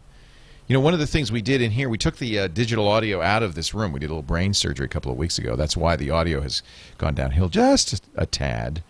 You 0.68 0.73
know, 0.76 0.80
one 0.80 0.94
of 0.94 0.99
the 0.99 1.07
things 1.07 1.31
we 1.31 1.41
did 1.41 1.61
in 1.61 1.72
here, 1.72 1.90
we 1.90 1.98
took 1.98 2.18
the 2.18 2.40
uh, 2.40 2.48
digital 2.48 2.88
audio 2.88 3.22
out 3.22 3.44
of 3.44 3.53
this 3.53 3.73
room. 3.73 3.91
We 3.91 3.99
did 3.99 4.07
a 4.07 4.14
little 4.14 4.22
brain 4.23 4.53
surgery 4.53 4.85
a 4.85 4.90
couple 4.90 5.11
of 5.11 5.18
weeks 5.18 5.38
ago. 5.38 5.56
That's 5.57 5.76
why 5.76 5.98
the 5.98 6.10
audio 6.10 6.40
has 6.41 6.64
gone 6.98 7.15
downhill 7.15 7.49
just 7.49 8.06
a, 8.15 8.26
tad 8.26 8.81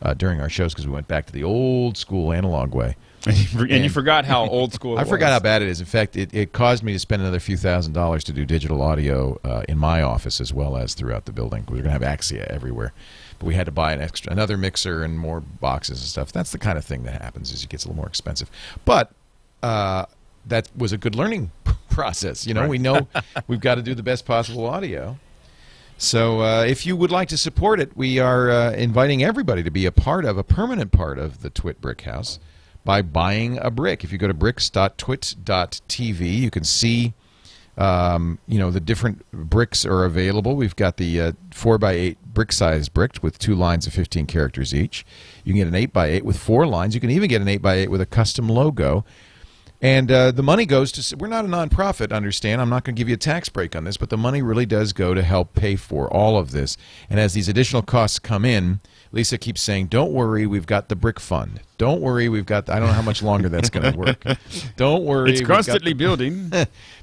uh, 0.00 0.14
during 0.14 0.40
our 0.40 0.48
shows 0.48 0.72
because 0.72 0.86
we 0.86 0.92
went 0.92 1.06
back 1.06 1.26
to 1.26 1.32
the 1.32 1.44
old 1.44 1.98
school 1.98 2.32
analog 2.32 2.74
way. 2.74 2.96
And 3.26 3.36
you, 3.36 3.46
for- 3.46 3.64
and 3.64 3.82
you 3.84 3.90
forgot 3.90 4.24
how 4.24 4.46
old 4.48 4.72
school 4.72 4.96
it 4.96 5.00
I 5.00 5.04
forgot 5.04 5.32
how 5.32 5.40
bad 5.40 5.60
it 5.60 5.68
is. 5.68 5.80
In 5.80 5.86
fact, 5.86 6.16
it, 6.16 6.32
it 6.32 6.52
caused 6.52 6.84
me 6.84 6.92
to 6.92 6.98
spend 7.00 7.20
another 7.20 7.40
few 7.40 7.56
thousand 7.56 7.92
dollars 7.92 8.22
to 8.24 8.32
do 8.32 8.46
digital 8.46 8.80
audio 8.80 9.38
uh, 9.42 9.64
in 9.68 9.76
my 9.76 10.02
office 10.02 10.40
as 10.40 10.54
well 10.54 10.76
as 10.76 10.94
throughout 10.94 11.24
the 11.24 11.32
building. 11.32 11.64
We're 11.68 11.82
going 11.82 11.86
to 11.86 11.90
have 11.90 12.02
Axia 12.02 12.46
everywhere, 12.46 12.92
but 13.40 13.46
we 13.46 13.54
had 13.54 13.66
to 13.66 13.72
buy 13.72 13.92
an 13.92 14.00
extra, 14.00 14.30
another 14.32 14.56
mixer 14.56 15.02
and 15.02 15.18
more 15.18 15.40
boxes 15.40 15.98
and 15.98 16.06
stuff. 16.08 16.30
That's 16.30 16.52
the 16.52 16.58
kind 16.58 16.78
of 16.78 16.84
thing 16.84 17.02
that 17.02 17.20
happens. 17.20 17.50
Is 17.52 17.64
it 17.64 17.68
gets 17.68 17.84
a 17.84 17.88
little 17.88 17.96
more 17.96 18.06
expensive, 18.06 18.48
but 18.84 19.10
uh, 19.64 20.06
that 20.46 20.68
was 20.76 20.92
a 20.92 20.98
good 20.98 21.14
learning 21.14 21.50
process. 21.90 22.46
You 22.46 22.54
know, 22.54 22.68
we 22.68 22.78
know 22.78 23.08
we've 23.46 23.60
got 23.60 23.76
to 23.76 23.82
do 23.82 23.94
the 23.94 24.02
best 24.02 24.26
possible 24.26 24.66
audio. 24.66 25.18
So, 26.00 26.42
uh, 26.42 26.64
if 26.64 26.86
you 26.86 26.96
would 26.96 27.10
like 27.10 27.28
to 27.30 27.36
support 27.36 27.80
it, 27.80 27.96
we 27.96 28.20
are 28.20 28.50
uh, 28.50 28.70
inviting 28.72 29.24
everybody 29.24 29.64
to 29.64 29.70
be 29.70 29.84
a 29.84 29.90
part 29.90 30.24
of, 30.24 30.38
a 30.38 30.44
permanent 30.44 30.92
part 30.92 31.18
of 31.18 31.42
the 31.42 31.50
Twit 31.50 31.80
Brick 31.80 32.02
House 32.02 32.38
by 32.84 33.02
buying 33.02 33.58
a 33.58 33.68
brick. 33.70 34.04
If 34.04 34.12
you 34.12 34.18
go 34.18 34.28
to 34.28 34.34
bricks.twit.tv, 34.34 36.38
you 36.38 36.50
can 36.50 36.62
see, 36.62 37.14
um, 37.76 38.38
you 38.46 38.60
know, 38.60 38.70
the 38.70 38.78
different 38.78 39.28
bricks 39.32 39.84
are 39.84 40.04
available. 40.04 40.54
We've 40.54 40.76
got 40.76 40.98
the 40.98 41.20
uh, 41.20 41.32
4 41.52 41.78
by 41.78 41.92
8 41.92 42.18
brick 42.32 42.52
size 42.52 42.88
brick 42.88 43.20
with 43.20 43.40
two 43.40 43.56
lines 43.56 43.88
of 43.88 43.92
15 43.92 44.26
characters 44.26 44.72
each. 44.72 45.04
You 45.42 45.52
can 45.52 45.58
get 45.58 45.66
an 45.66 45.74
8 45.74 45.92
by 45.92 46.06
8 46.06 46.24
with 46.24 46.38
four 46.38 46.64
lines. 46.64 46.94
You 46.94 47.00
can 47.00 47.10
even 47.10 47.28
get 47.28 47.42
an 47.42 47.48
8 47.48 47.60
by 47.60 47.74
8 47.74 47.90
with 47.90 48.00
a 48.00 48.06
custom 48.06 48.48
logo. 48.48 49.04
And 49.80 50.10
uh, 50.10 50.32
the 50.32 50.42
money 50.42 50.66
goes 50.66 50.90
to. 50.92 51.16
We're 51.16 51.28
not 51.28 51.44
a 51.44 51.48
nonprofit, 51.48 52.12
understand? 52.12 52.60
I'm 52.60 52.68
not 52.68 52.84
going 52.84 52.96
to 52.96 52.98
give 53.00 53.08
you 53.08 53.14
a 53.14 53.18
tax 53.18 53.48
break 53.48 53.76
on 53.76 53.84
this, 53.84 53.96
but 53.96 54.10
the 54.10 54.16
money 54.16 54.42
really 54.42 54.66
does 54.66 54.92
go 54.92 55.14
to 55.14 55.22
help 55.22 55.54
pay 55.54 55.76
for 55.76 56.12
all 56.12 56.36
of 56.36 56.50
this. 56.50 56.76
And 57.08 57.20
as 57.20 57.34
these 57.34 57.48
additional 57.48 57.82
costs 57.82 58.18
come 58.18 58.44
in, 58.44 58.80
Lisa 59.10 59.38
keeps 59.38 59.60
saying, 59.62 59.86
"Don't 59.86 60.12
worry, 60.12 60.46
we've 60.46 60.66
got 60.66 60.88
the 60.88 60.96
brick 60.96 61.18
fund. 61.18 61.60
Don't 61.78 62.00
worry, 62.00 62.28
we've 62.28 62.44
got. 62.46 62.66
The, 62.66 62.74
I 62.74 62.78
don't 62.78 62.88
know 62.88 62.94
how 62.94 63.02
much 63.02 63.22
longer 63.22 63.48
that's 63.48 63.70
going 63.70 63.92
to 63.92 63.98
work. 63.98 64.22
Don't 64.76 65.04
worry, 65.04 65.30
It's 65.32 65.40
constantly 65.40 65.92
the- 65.92 65.98
building. 66.04 66.50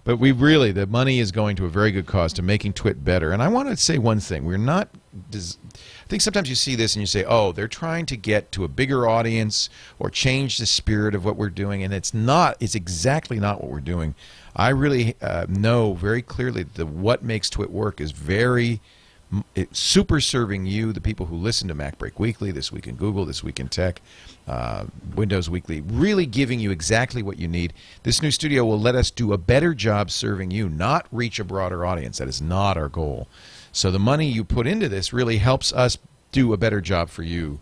but 0.03 0.17
we 0.17 0.31
really 0.33 0.71
the 0.71 0.85
money 0.85 1.19
is 1.19 1.31
going 1.31 1.55
to 1.55 1.65
a 1.65 1.69
very 1.69 1.91
good 1.91 2.05
cause 2.05 2.33
to 2.33 2.41
making 2.41 2.73
Twit 2.73 3.03
better. 3.03 3.31
And 3.31 3.41
I 3.41 3.47
want 3.47 3.69
to 3.69 3.77
say 3.77 3.97
one 3.97 4.19
thing: 4.19 4.45
we're 4.45 4.57
not. 4.57 4.89
I 5.33 6.07
think 6.07 6.21
sometimes 6.21 6.49
you 6.49 6.55
see 6.55 6.75
this 6.75 6.95
and 6.95 7.01
you 7.01 7.07
say, 7.07 7.23
"Oh, 7.25 7.51
they're 7.51 7.67
trying 7.67 8.05
to 8.07 8.17
get 8.17 8.51
to 8.51 8.63
a 8.63 8.67
bigger 8.67 9.07
audience 9.07 9.69
or 9.97 10.09
change 10.09 10.57
the 10.57 10.65
spirit 10.65 11.15
of 11.15 11.25
what 11.25 11.37
we're 11.37 11.49
doing," 11.49 11.83
and 11.83 11.93
it's 11.93 12.13
not. 12.13 12.57
It's 12.59 12.75
exactly 12.75 13.39
not 13.39 13.61
what 13.61 13.71
we're 13.71 13.79
doing. 13.79 14.13
I 14.55 14.69
really 14.69 15.15
uh, 15.21 15.45
know 15.49 15.93
very 15.93 16.21
clearly 16.21 16.63
that 16.63 16.85
what 16.85 17.23
makes 17.23 17.49
Twit 17.49 17.71
work 17.71 17.99
is 17.99 18.11
very 18.11 18.79
m- 19.31 19.43
it, 19.55 19.75
super 19.75 20.19
serving 20.19 20.65
you, 20.65 20.91
the 20.93 21.01
people 21.01 21.25
who 21.25 21.35
listen 21.35 21.67
to 21.67 21.75
MacBreak 21.75 22.19
Weekly, 22.19 22.51
This 22.51 22.71
Week 22.71 22.87
in 22.87 22.95
Google, 22.95 23.25
This 23.25 23.43
Week 23.43 23.59
in 23.59 23.67
Tech, 23.67 24.01
uh, 24.47 24.85
Windows 25.15 25.49
Weekly, 25.49 25.81
really 25.81 26.25
giving 26.25 26.59
you 26.59 26.71
exactly 26.71 27.21
what 27.23 27.39
you 27.39 27.47
need. 27.47 27.73
This 28.03 28.21
new 28.21 28.31
studio 28.31 28.65
will 28.65 28.79
let 28.79 28.95
us 28.95 29.11
do 29.11 29.33
a 29.33 29.37
better 29.37 29.73
job 29.73 30.11
serving 30.11 30.51
you, 30.51 30.69
not 30.69 31.07
reach 31.11 31.39
a 31.39 31.43
broader 31.43 31.85
audience. 31.85 32.17
That 32.17 32.27
is 32.27 32.41
not 32.41 32.77
our 32.77 32.89
goal. 32.89 33.27
So 33.71 33.91
the 33.91 33.99
money 33.99 34.27
you 34.27 34.43
put 34.43 34.67
into 34.67 34.87
this 34.87 35.11
really 35.11 35.37
helps 35.37 35.73
us 35.73 35.97
do 36.31 36.53
a 36.53 36.57
better 36.57 36.81
job 36.81 37.09
for 37.09 37.23
you 37.23 37.59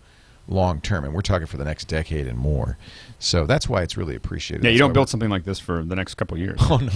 long 0.48 0.81
term, 0.81 1.03
and 1.06 1.14
we're 1.14 1.22
talking 1.22 1.48
for 1.48 1.57
the 1.57 1.64
next 1.64 1.85
decade 1.85 2.27
and 2.27 2.38
more. 2.38 2.77
So 3.19 3.45
that's 3.45 3.69
why 3.69 3.81
it's 3.81 3.98
really 3.98 4.15
appreciated. 4.15 4.64
Yeah, 4.64 4.72
you 4.72 4.77
That's 4.77 4.88
don't 4.88 4.94
build 4.94 5.10
something 5.10 5.30
like 5.30 5.45
this 5.45 5.60
for 5.60 5.84
the 5.84 5.95
next 5.95 6.15
couple 6.15 6.35
of 6.35 6.41
years. 6.41 6.60
Oh 6.69 6.77
no. 6.77 6.91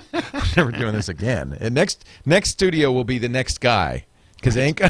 Never 0.56 0.72
doing 0.72 0.92
this 0.92 1.08
again. 1.08 1.56
And 1.60 1.74
next 1.74 2.04
next 2.24 2.50
studio 2.50 2.92
will 2.92 3.04
be 3.04 3.18
the 3.18 3.28
next 3.28 3.60
guy 3.60 4.06
because 4.42 4.56
go- 4.74 4.88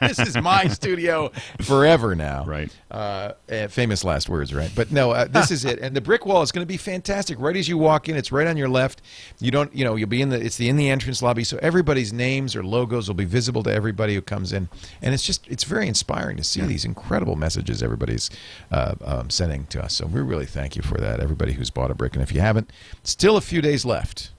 this 0.00 0.18
is 0.18 0.36
my 0.36 0.66
studio 0.68 1.30
forever 1.60 2.14
now. 2.14 2.44
Right. 2.44 2.74
Uh, 2.90 3.32
eh, 3.48 3.66
famous 3.66 4.02
last 4.02 4.28
words, 4.28 4.54
right? 4.54 4.70
But 4.74 4.90
no, 4.90 5.10
uh, 5.10 5.26
this 5.26 5.50
is 5.50 5.64
it. 5.64 5.78
And 5.80 5.94
the 5.94 6.00
brick 6.00 6.24
wall 6.24 6.42
is 6.42 6.50
going 6.50 6.62
to 6.62 6.68
be 6.68 6.78
fantastic. 6.78 7.38
Right 7.38 7.56
as 7.56 7.68
you 7.68 7.76
walk 7.76 8.08
in, 8.08 8.16
it's 8.16 8.32
right 8.32 8.46
on 8.46 8.56
your 8.56 8.68
left. 8.68 9.02
You 9.40 9.50
don't, 9.50 9.74
you 9.74 9.84
know, 9.84 9.96
you'll 9.96 10.08
be 10.08 10.22
in 10.22 10.30
the 10.30 10.40
it's 10.40 10.56
the 10.56 10.68
in 10.68 10.76
the 10.76 10.88
entrance 10.88 11.22
lobby, 11.22 11.44
so 11.44 11.58
everybody's 11.60 12.12
names 12.12 12.56
or 12.56 12.64
logos 12.64 13.08
will 13.08 13.14
be 13.14 13.26
visible 13.26 13.62
to 13.64 13.72
everybody 13.72 14.14
who 14.14 14.22
comes 14.22 14.52
in, 14.52 14.68
and 15.02 15.14
it's 15.14 15.22
just 15.22 15.46
it's 15.48 15.64
very 15.64 15.86
inspiring 15.86 16.36
to 16.38 16.44
see 16.44 16.62
these 16.62 16.84
incredible 16.84 17.36
messages 17.36 17.82
everybody's 17.82 18.30
uh, 18.70 18.94
um, 19.04 19.30
sending 19.30 19.66
to 19.66 19.82
us. 19.82 19.94
So 19.94 20.06
we 20.06 20.20
really 20.20 20.46
thank 20.46 20.76
you 20.76 20.82
for 20.82 20.98
that, 20.98 21.20
everybody 21.20 21.52
who's 21.52 21.70
bought 21.70 21.90
a 21.90 21.94
brick. 21.94 22.14
And 22.14 22.22
if 22.22 22.32
you 22.32 22.40
haven't, 22.40 22.70
still 23.02 23.36
a 23.36 23.40
few 23.40 23.60
days 23.60 23.84
left, 23.84 24.30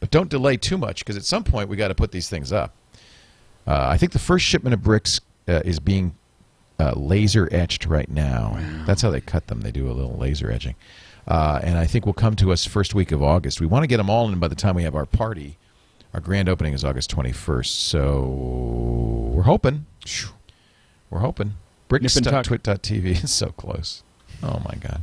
but 0.00 0.10
don't 0.10 0.30
delay 0.30 0.56
too 0.56 0.78
much 0.78 1.00
because 1.00 1.16
at 1.16 1.24
some 1.24 1.44
point 1.44 1.68
we 1.68 1.76
got 1.76 1.88
to 1.88 1.94
put 1.94 2.12
these 2.12 2.28
things 2.28 2.52
up. 2.52 2.74
Uh, 3.70 3.88
I 3.88 3.96
think 3.98 4.10
the 4.10 4.18
first 4.18 4.44
shipment 4.44 4.74
of 4.74 4.82
bricks 4.82 5.20
uh, 5.46 5.62
is 5.64 5.78
being 5.78 6.16
uh, 6.80 6.92
laser 6.96 7.48
etched 7.52 7.86
right 7.86 8.10
now. 8.10 8.58
That's 8.84 9.00
how 9.00 9.10
they 9.10 9.20
cut 9.20 9.46
them. 9.46 9.60
They 9.60 9.70
do 9.70 9.88
a 9.88 9.92
little 9.92 10.16
laser 10.16 10.50
etching. 10.50 10.74
Uh, 11.28 11.60
and 11.62 11.78
I 11.78 11.86
think 11.86 12.04
will 12.04 12.12
come 12.12 12.34
to 12.36 12.50
us 12.50 12.64
first 12.66 12.94
week 12.96 13.12
of 13.12 13.22
August. 13.22 13.60
We 13.60 13.66
want 13.66 13.84
to 13.84 13.86
get 13.86 13.98
them 13.98 14.10
all 14.10 14.28
in 14.28 14.36
by 14.40 14.48
the 14.48 14.56
time 14.56 14.74
we 14.74 14.82
have 14.82 14.96
our 14.96 15.06
party. 15.06 15.56
Our 16.12 16.18
grand 16.18 16.48
opening 16.48 16.72
is 16.72 16.84
August 16.84 17.14
21st. 17.14 17.66
So 17.66 19.30
we're 19.32 19.42
hoping. 19.44 19.86
We're 21.08 21.20
hoping. 21.20 21.54
Nip 21.92 22.02
and 22.16 22.24
tuck. 22.24 22.48
Bricks.twit.tv 22.48 23.22
is 23.22 23.30
so 23.30 23.50
close. 23.50 24.02
Oh, 24.42 24.60
my 24.64 24.74
God. 24.80 25.02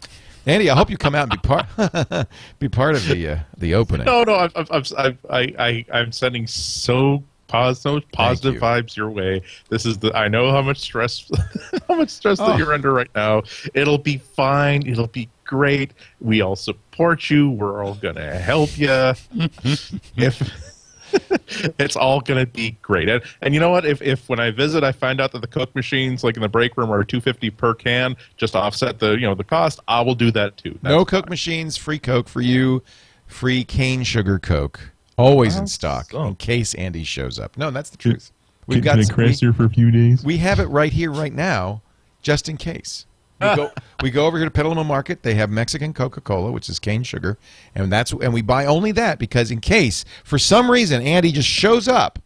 Andy, 0.46 0.70
I 0.70 0.76
hope 0.76 0.90
you 0.90 0.96
come 0.96 1.14
out 1.16 1.30
and 1.32 1.42
be 1.42 1.48
part 1.48 2.28
be 2.58 2.68
part 2.68 2.94
of 2.94 3.06
the 3.08 3.28
uh, 3.28 3.38
the 3.58 3.74
opening. 3.74 4.06
No, 4.06 4.22
no, 4.22 4.36
I'm, 4.36 4.50
I'm, 4.54 4.82
I'm, 4.96 5.18
I, 5.28 5.54
I, 5.58 5.84
I'm 5.92 6.12
sending 6.12 6.46
so 6.46 7.24
pos- 7.48 7.80
so 7.80 8.00
positive 8.12 8.54
you. 8.54 8.60
vibes 8.60 8.96
your 8.96 9.10
way. 9.10 9.42
This 9.70 9.84
is 9.84 9.98
the. 9.98 10.16
I 10.16 10.28
know 10.28 10.52
how 10.52 10.62
much 10.62 10.78
stress, 10.78 11.28
how 11.88 11.96
much 11.96 12.10
stress 12.10 12.38
Oh. 12.40 12.46
that 12.46 12.58
you're 12.58 12.72
under 12.72 12.92
right 12.92 13.10
now. 13.14 13.42
It'll 13.74 13.98
be 13.98 14.18
fine. 14.18 14.86
It'll 14.86 15.08
be 15.08 15.28
great. 15.44 15.92
We 16.20 16.40
all 16.42 16.56
support 16.56 17.28
you. 17.28 17.50
We're 17.50 17.84
all 17.84 17.94
gonna 17.94 18.38
help 18.38 18.78
you. 18.78 18.88
if 20.16 20.75
it's 21.78 21.96
all 21.96 22.20
gonna 22.20 22.46
be 22.46 22.76
great. 22.82 23.08
And, 23.08 23.22
and 23.42 23.54
you 23.54 23.60
know 23.60 23.70
what? 23.70 23.84
If 23.84 24.02
if 24.02 24.28
when 24.28 24.40
I 24.40 24.50
visit, 24.50 24.84
I 24.84 24.92
find 24.92 25.20
out 25.20 25.32
that 25.32 25.40
the 25.40 25.46
Coke 25.46 25.74
machines, 25.74 26.24
like 26.24 26.36
in 26.36 26.42
the 26.42 26.48
break 26.48 26.76
room, 26.76 26.90
are 26.92 27.04
250 27.04 27.50
per 27.50 27.74
can, 27.74 28.16
just 28.36 28.52
to 28.54 28.58
offset 28.58 28.98
the 28.98 29.12
you 29.12 29.22
know 29.22 29.34
the 29.34 29.44
cost, 29.44 29.80
I 29.88 30.00
will 30.00 30.14
do 30.14 30.30
that 30.32 30.56
too. 30.56 30.78
No 30.82 30.98
That's 30.98 31.10
Coke 31.10 31.28
machines, 31.28 31.76
free 31.76 31.98
Coke 31.98 32.28
for 32.28 32.40
you, 32.40 32.82
free 33.26 33.64
cane 33.64 34.02
sugar 34.02 34.38
Coke, 34.38 34.92
always 35.16 35.54
in 35.56 35.62
Awesome. 35.64 35.66
stock 35.68 36.14
in 36.14 36.34
case 36.36 36.74
Andy 36.74 37.04
shows 37.04 37.38
up. 37.38 37.56
No, 37.56 37.70
that's 37.70 37.90
the 37.90 37.96
truth. 37.96 38.32
We've 38.66 38.76
Can, 38.76 38.84
got 38.84 38.90
can 38.92 39.00
it 39.00 39.06
some- 39.06 39.14
crash 39.14 39.28
we, 39.40 39.46
here 39.46 39.52
for 39.52 39.64
a 39.64 39.70
few 39.70 39.90
days? 39.90 40.24
we 40.24 40.38
have 40.38 40.58
it 40.58 40.66
right 40.66 40.92
here, 40.92 41.12
right 41.12 41.32
now, 41.32 41.82
just 42.22 42.48
in 42.48 42.56
case. 42.56 43.06
We 43.40 43.54
go, 43.54 43.70
we 44.02 44.10
go 44.10 44.26
over 44.26 44.38
here 44.38 44.46
to 44.46 44.50
Petaluma 44.50 44.84
Market. 44.84 45.22
They 45.22 45.34
have 45.34 45.50
Mexican 45.50 45.92
Coca 45.92 46.20
Cola, 46.22 46.50
which 46.50 46.70
is 46.70 46.78
cane 46.78 47.02
sugar, 47.02 47.36
and 47.74 47.92
that's 47.92 48.12
and 48.12 48.32
we 48.32 48.40
buy 48.40 48.64
only 48.64 48.92
that 48.92 49.18
because 49.18 49.50
in 49.50 49.60
case 49.60 50.04
for 50.24 50.38
some 50.38 50.70
reason 50.70 51.02
Andy 51.02 51.32
just 51.32 51.48
shows 51.48 51.86
up, 51.86 52.18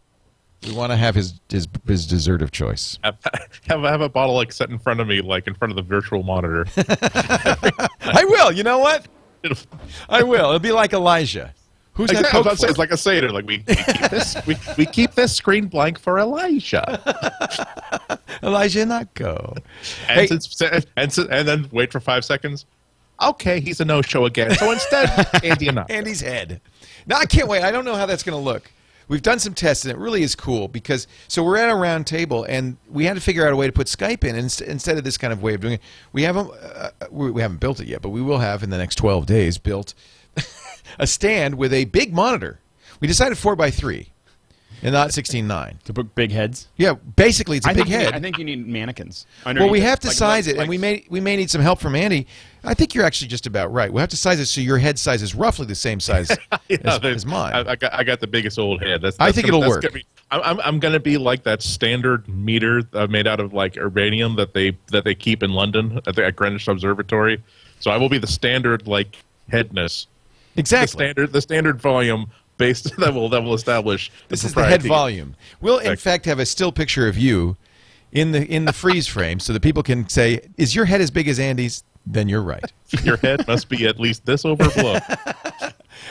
we 0.65 0.71
want 0.73 0.91
to 0.91 0.95
have 0.95 1.15
his 1.15 1.39
his, 1.49 1.67
his 1.85 2.07
dessert 2.07 2.41
of 2.41 2.51
choice. 2.51 2.97
have, 3.03 3.17
have 3.67 3.81
have 3.81 4.01
a 4.01 4.09
bottle 4.09 4.35
like 4.35 4.53
set 4.53 4.69
in 4.69 4.79
front 4.79 4.99
of 4.99 5.07
me, 5.07 5.21
like 5.21 5.47
in 5.47 5.53
front 5.53 5.71
of 5.71 5.75
the 5.75 5.81
virtual 5.81 6.23
monitor. 6.23 6.65
I 8.01 8.23
will. 8.25 8.51
You 8.51 8.63
know 8.63 8.79
what? 8.79 9.05
I 10.09 10.23
will. 10.23 10.45
It'll 10.45 10.59
be 10.59 10.71
like 10.71 10.93
Elijah. 10.93 11.53
Who's 11.93 12.09
that 12.11 12.19
Exactly, 12.19 12.23
I 12.23 12.23
was 12.23 12.31
Coke 12.31 12.41
about 12.45 12.51
to 12.51 12.57
say, 12.61 12.67
it's 12.69 12.77
like 12.79 12.91
a 12.91 12.97
Seder. 12.97 13.31
Like 13.31 13.45
we, 13.45 13.63
we 13.67 13.75
keep 13.75 14.09
this, 14.09 14.37
we, 14.47 14.55
we 14.77 14.85
keep 14.85 15.11
this 15.13 15.35
screen 15.35 15.67
blank 15.67 15.99
for 15.99 16.19
Elijah, 16.19 18.19
Elijah, 18.43 18.85
not 18.85 19.13
go. 19.13 19.55
and 20.09 20.19
Hey. 20.21 20.27
since, 20.27 20.61
and, 20.95 21.17
and 21.29 21.47
then 21.47 21.69
wait 21.71 21.91
for 21.91 21.99
five 21.99 22.25
seconds. 22.25 22.65
okay, 23.21 23.59
he's 23.59 23.79
a 23.81 23.85
no-show 23.85 24.25
again. 24.25 24.51
So 24.55 24.71
instead, 24.71 25.27
Andy 25.43 25.67
and 25.67 25.79
I. 25.79 25.85
Andy's 25.89 26.21
head. 26.21 26.61
Now 27.05 27.17
I 27.17 27.25
can't 27.25 27.47
wait. 27.47 27.63
I 27.63 27.71
don't 27.71 27.85
know 27.85 27.95
how 27.95 28.05
that's 28.05 28.23
going 28.23 28.37
to 28.37 28.43
look. 28.43 28.71
We've 29.07 29.21
done 29.21 29.39
some 29.39 29.53
tests 29.53 29.83
and 29.83 29.91
it 29.91 29.97
really 29.97 30.23
is 30.23 30.35
cool 30.35 30.69
because 30.69 31.05
so 31.27 31.43
we're 31.43 31.57
at 31.57 31.69
a 31.69 31.75
round 31.75 32.07
table 32.07 32.45
and 32.45 32.77
we 32.89 33.03
had 33.03 33.15
to 33.15 33.21
figure 33.21 33.45
out 33.45 33.51
a 33.51 33.57
way 33.57 33.67
to 33.67 33.73
put 33.73 33.87
Skype 33.87 34.23
in 34.23 34.37
inst- 34.37 34.61
instead 34.61 34.97
of 34.97 35.03
this 35.03 35.17
kind 35.17 35.33
of 35.33 35.43
way 35.43 35.53
of 35.53 35.59
doing 35.59 35.73
it. 35.73 35.81
We 36.13 36.23
haven't 36.23 36.49
uh, 36.53 36.91
we 37.09 37.29
we 37.29 37.41
haven't 37.41 37.59
built 37.59 37.81
it 37.81 37.87
yet, 37.87 38.01
but 38.01 38.09
we 38.09 38.21
will 38.21 38.37
have 38.37 38.63
in 38.63 38.69
the 38.69 38.77
next 38.77 38.95
12 38.95 39.25
days 39.25 39.57
built 39.57 39.93
a 40.99 41.07
stand 41.07 41.55
with 41.55 41.73
a 41.73 41.85
big 41.85 42.13
monitor. 42.13 42.59
We 42.99 43.07
decided 43.07 43.37
4 43.37 43.55
by 43.55 43.71
3 43.71 44.07
and 44.83 44.93
not 44.93 45.09
16.9. 45.09 45.83
To 45.83 45.93
put 45.93 46.15
big 46.15 46.31
heads. 46.31 46.67
Yeah, 46.77 46.93
basically 47.15 47.57
it's 47.57 47.65
a 47.67 47.69
I 47.69 47.73
big 47.73 47.83
think 47.83 47.89
you 47.89 47.97
head. 47.97 48.05
need- 48.05 48.15
I 48.15 48.19
think 48.19 48.37
you 48.39 48.45
need 48.45 48.67
mannequins. 48.67 49.25
Well, 49.45 49.69
we 49.69 49.79
have 49.81 49.99
to 50.01 50.07
Like- 50.07 50.15
size 50.17 50.47
it, 50.47 50.57
and 50.57 50.67
we 50.69 50.77
may 50.77 51.05
we 51.09 51.19
may 51.19 51.35
need 51.35 51.49
some 51.51 51.61
help 51.61 51.79
from 51.79 51.95
Andy. 51.95 52.27
I 52.63 52.73
think 52.75 52.93
you're 52.93 53.05
actually 53.05 53.27
just 53.27 53.47
about 53.47 53.71
right. 53.73 53.91
We'll 53.91 54.01
have 54.01 54.09
to 54.09 54.17
size 54.17 54.39
it 54.39 54.45
so 54.45 54.61
your 54.61 54.77
head 54.77 54.99
size 54.99 55.23
is 55.23 55.33
roughly 55.33 55.65
the 55.65 55.73
same 55.75 55.99
size 55.99 56.29
Yeah, 56.69 56.77
as, 56.83 56.99
they- 56.99 57.11
as 57.11 57.25
mine. 57.25 57.53
I, 57.53 57.71
I 57.71 57.75
got, 57.75 57.93
I 57.93 58.03
got 58.03 58.19
the 58.19 58.27
biggest 58.27 58.59
old 58.59 58.81
head. 58.83 59.01
That's, 59.01 59.17
I 59.19 59.25
that's 59.27 59.35
think 59.35 59.47
gonna- 59.47 59.57
it'll 59.57 59.61
that's 59.73 59.83
work. 59.85 59.93
gonna 59.93 60.03
be- 60.03 60.05
I'm, 60.31 60.41
I'm, 60.43 60.59
I'm 60.61 60.79
going 60.79 60.93
to 60.93 60.99
be 60.99 61.17
like 61.17 61.43
that 61.43 61.61
standard 61.61 62.25
meter 62.29 62.83
uh, 62.93 63.05
made 63.07 63.27
out 63.27 63.39
of 63.41 63.53
like 63.53 63.75
uranium 63.75 64.35
that 64.37 64.53
they 64.53 64.77
that 64.87 65.03
they 65.03 65.13
keep 65.13 65.43
in 65.43 65.51
London 65.51 65.99
at, 66.07 66.15
the, 66.15 66.25
at 66.25 66.35
Greenwich 66.37 66.67
Observatory. 66.69 67.43
So 67.81 67.91
I 67.91 67.97
will 67.97 68.07
be 68.09 68.17
the 68.19 68.27
standard 68.27 68.87
like 68.87 69.17
headness, 69.49 70.07
the 70.55 70.59
exactly. 70.59 71.05
standard 71.05 71.33
the 71.33 71.41
standard 71.41 71.81
volume 71.81 72.27
based 72.57 72.95
that 72.97 73.13
will 73.13 73.29
that 73.29 73.43
will 73.43 73.53
establish. 73.53 74.11
This 74.29 74.43
is 74.43 74.53
the 74.53 74.63
head 74.63 74.83
volume. 74.83 75.35
We'll 75.59 75.79
in 75.79 75.97
fact 75.97 76.25
have 76.25 76.39
a 76.39 76.45
still 76.45 76.71
picture 76.71 77.07
of 77.07 77.17
you 77.17 77.57
in 78.11 78.31
the 78.31 78.45
in 78.45 78.65
the 78.65 78.73
freeze 78.73 79.07
frame 79.15 79.39
so 79.39 79.53
that 79.53 79.61
people 79.61 79.83
can 79.83 80.07
say, 80.07 80.41
"Is 80.57 80.75
your 80.75 80.85
head 80.85 81.01
as 81.01 81.11
big 81.11 81.27
as 81.27 81.39
Andy's?" 81.39 81.83
Then 82.03 82.27
you're 82.27 82.41
right. 82.41 82.65
Your 83.03 83.17
head 83.17 83.47
must 83.47 83.69
be 83.69 83.85
at 83.85 83.99
least 83.99 84.25
this 84.25 84.43
over 84.43 84.67
below. 84.71 84.97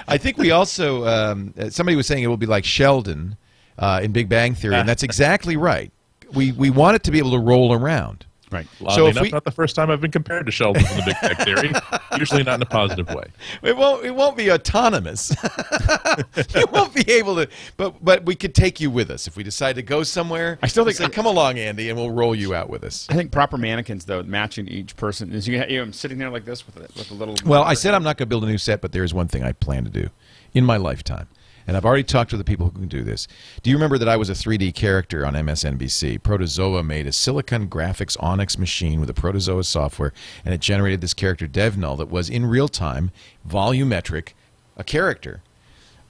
I 0.06 0.18
think 0.18 0.38
we 0.38 0.52
also 0.52 1.04
um, 1.04 1.52
somebody 1.68 1.96
was 1.96 2.06
saying 2.06 2.22
it 2.22 2.28
will 2.28 2.36
be 2.36 2.46
like 2.46 2.64
Sheldon 2.64 3.36
uh, 3.76 4.00
in 4.00 4.12
Big 4.12 4.28
Bang 4.28 4.54
Theory, 4.54 4.76
and 4.76 4.88
that's 4.88 5.02
exactly 5.02 5.56
right. 5.56 5.90
We 6.32 6.52
we 6.52 6.70
want 6.70 6.94
it 6.94 7.02
to 7.02 7.10
be 7.10 7.18
able 7.18 7.32
to 7.32 7.40
roll 7.40 7.72
around. 7.72 8.24
Right. 8.50 8.66
Oddly 8.84 9.04
if 9.06 9.10
enough, 9.12 9.22
we- 9.22 9.30
not 9.30 9.44
the 9.44 9.50
first 9.50 9.76
time 9.76 9.90
I've 9.90 10.00
been 10.00 10.10
compared 10.10 10.46
to 10.46 10.52
Sheldon 10.52 10.84
in 10.84 10.96
the 10.96 11.02
Big 11.06 11.16
Bang 11.22 11.44
Theory. 11.44 11.72
Usually 12.18 12.42
not 12.42 12.56
in 12.56 12.62
a 12.62 12.66
positive 12.66 13.08
way. 13.08 13.26
It 13.62 13.76
won't. 13.76 14.04
It 14.04 14.14
won't 14.14 14.36
be 14.36 14.50
autonomous. 14.50 15.32
you 16.56 16.66
won't 16.72 16.94
be 16.94 17.10
able 17.12 17.36
to. 17.36 17.48
But 17.76 18.04
but 18.04 18.24
we 18.24 18.34
could 18.34 18.54
take 18.54 18.80
you 18.80 18.90
with 18.90 19.10
us 19.10 19.26
if 19.26 19.36
we 19.36 19.42
decide 19.42 19.76
to 19.76 19.82
go 19.82 20.02
somewhere. 20.02 20.58
I 20.62 20.66
still 20.66 20.84
think- 20.84 20.96
say, 20.96 21.08
come 21.08 21.26
along, 21.26 21.58
Andy, 21.58 21.88
and 21.88 21.98
we'll 21.98 22.10
roll 22.10 22.34
you 22.34 22.54
out 22.54 22.68
with 22.68 22.82
us. 22.84 23.06
I 23.08 23.14
think 23.14 23.30
proper 23.30 23.56
mannequins 23.56 24.04
though, 24.04 24.22
matching 24.22 24.66
each 24.68 24.96
person 24.96 25.32
is 25.32 25.46
you 25.46 25.62
you 25.68 25.76
know, 25.76 25.82
I'm 25.82 25.92
sitting 25.92 26.18
there 26.18 26.30
like 26.30 26.44
this 26.44 26.66
with 26.66 26.76
a, 26.76 26.80
with 26.98 27.10
a 27.10 27.14
little. 27.14 27.36
Well, 27.44 27.62
I 27.62 27.74
said 27.74 27.94
I'm 27.94 28.02
not 28.02 28.16
going 28.16 28.26
to 28.26 28.30
build 28.30 28.44
a 28.44 28.46
new 28.48 28.58
set, 28.58 28.80
but 28.80 28.92
there 28.92 29.04
is 29.04 29.14
one 29.14 29.28
thing 29.28 29.44
I 29.44 29.52
plan 29.52 29.84
to 29.84 29.90
do 29.90 30.10
in 30.54 30.64
my 30.64 30.76
lifetime. 30.76 31.28
And 31.70 31.76
I've 31.76 31.84
already 31.84 32.02
talked 32.02 32.30
to 32.30 32.36
the 32.36 32.42
people 32.42 32.66
who 32.66 32.72
can 32.80 32.88
do 32.88 33.04
this. 33.04 33.28
Do 33.62 33.70
you 33.70 33.76
remember 33.76 33.96
that 33.96 34.08
I 34.08 34.16
was 34.16 34.28
a 34.28 34.32
3D 34.32 34.74
character 34.74 35.24
on 35.24 35.34
MSNBC? 35.34 36.20
Protozoa 36.20 36.82
made 36.82 37.06
a 37.06 37.12
Silicon 37.12 37.68
Graphics 37.68 38.16
Onyx 38.18 38.58
machine 38.58 38.98
with 38.98 39.08
a 39.08 39.14
Protozoa 39.14 39.62
software, 39.62 40.12
and 40.44 40.52
it 40.52 40.60
generated 40.60 41.00
this 41.00 41.14
character 41.14 41.46
DevNull 41.46 41.96
that 41.98 42.10
was 42.10 42.28
in 42.28 42.46
real 42.46 42.66
time, 42.66 43.12
volumetric, 43.48 44.30
a 44.76 44.82
character. 44.82 45.44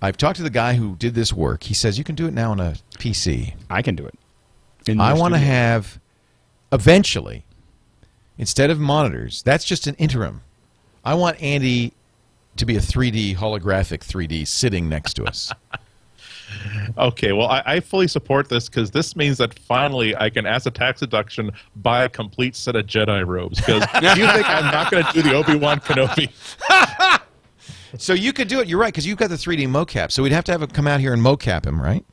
I've 0.01 0.16
talked 0.16 0.39
to 0.39 0.43
the 0.43 0.49
guy 0.49 0.77
who 0.77 0.97
did 0.97 1.15
this 1.15 1.31
work. 1.31 1.65
He 1.65 1.74
says 1.74 1.99
you 1.99 2.05
can 2.05 2.15
do 2.15 2.27
it 2.27 2.32
now 2.32 2.53
on 2.53 2.61
a 2.61 2.77
PC. 2.95 3.53
I 3.69 3.82
can 3.82 3.95
do 3.95 4.07
it. 4.07 4.19
In 4.87 4.99
I 4.99 5.12
want 5.12 5.35
to 5.35 5.41
have, 5.41 6.01
eventually, 6.73 7.45
instead 8.39 8.70
of 8.70 8.81
monitors, 8.81 9.43
that's 9.43 9.66
just 9.66 9.87
an 9.87 9.95
interim. 9.97 10.41
I 11.05 11.12
want 11.12 11.43
Andy 11.43 11.93
to 12.57 12.67
be 12.67 12.77
a 12.77 12.81
3D 12.81 13.37
holographic 13.37 14.01
3D 14.01 14.47
sitting 14.47 14.89
next 14.89 15.15
to 15.15 15.25
us. 15.25 15.53
Okay, 16.99 17.33
well, 17.33 17.47
I, 17.47 17.63
I 17.65 17.81
fully 17.81 18.09
support 18.09 18.49
this 18.49 18.69
because 18.69 18.91
this 18.91 19.15
means 19.15 19.39
that 19.39 19.57
finally 19.59 20.17
I 20.17 20.31
can, 20.31 20.47
as 20.47 20.67
a 20.67 20.71
tax 20.71 21.01
deduction, 21.01 21.53
buy 21.77 22.05
a 22.05 22.09
complete 22.09 22.57
set 22.57 22.77
of 22.77 22.87
Jedi 22.87 23.27
robes. 23.27 23.61
Because 23.61 23.83
you 24.17 24.27
think 24.27 24.49
I'm 24.49 24.65
not 24.73 24.91
going 24.91 25.05
to 25.05 25.13
do 25.13 25.23
the 25.23 25.35
Obi 25.35 25.55
Wan 25.55 25.81
Kenobi? 25.81 26.31
so 27.99 28.13
you 28.13 28.33
could 28.33 28.49
do 28.49 28.61
it. 28.61 28.69
You're 28.69 28.81
right 28.81 28.93
because 28.93 29.07
you've 29.07 29.19
got 29.19 29.31
the 29.31 29.37
3D 29.37 29.69
mocap. 29.69 30.11
So 30.11 30.23
we'd 30.23 30.33
have 30.33 30.45
to 30.45 30.53
have 30.53 30.63
him 30.63 30.71
come 30.71 30.87
out 30.87 31.01
here 31.01 31.13
and 31.13 31.23
mocap 31.23 31.65
him, 31.65 31.81
right? 31.81 32.05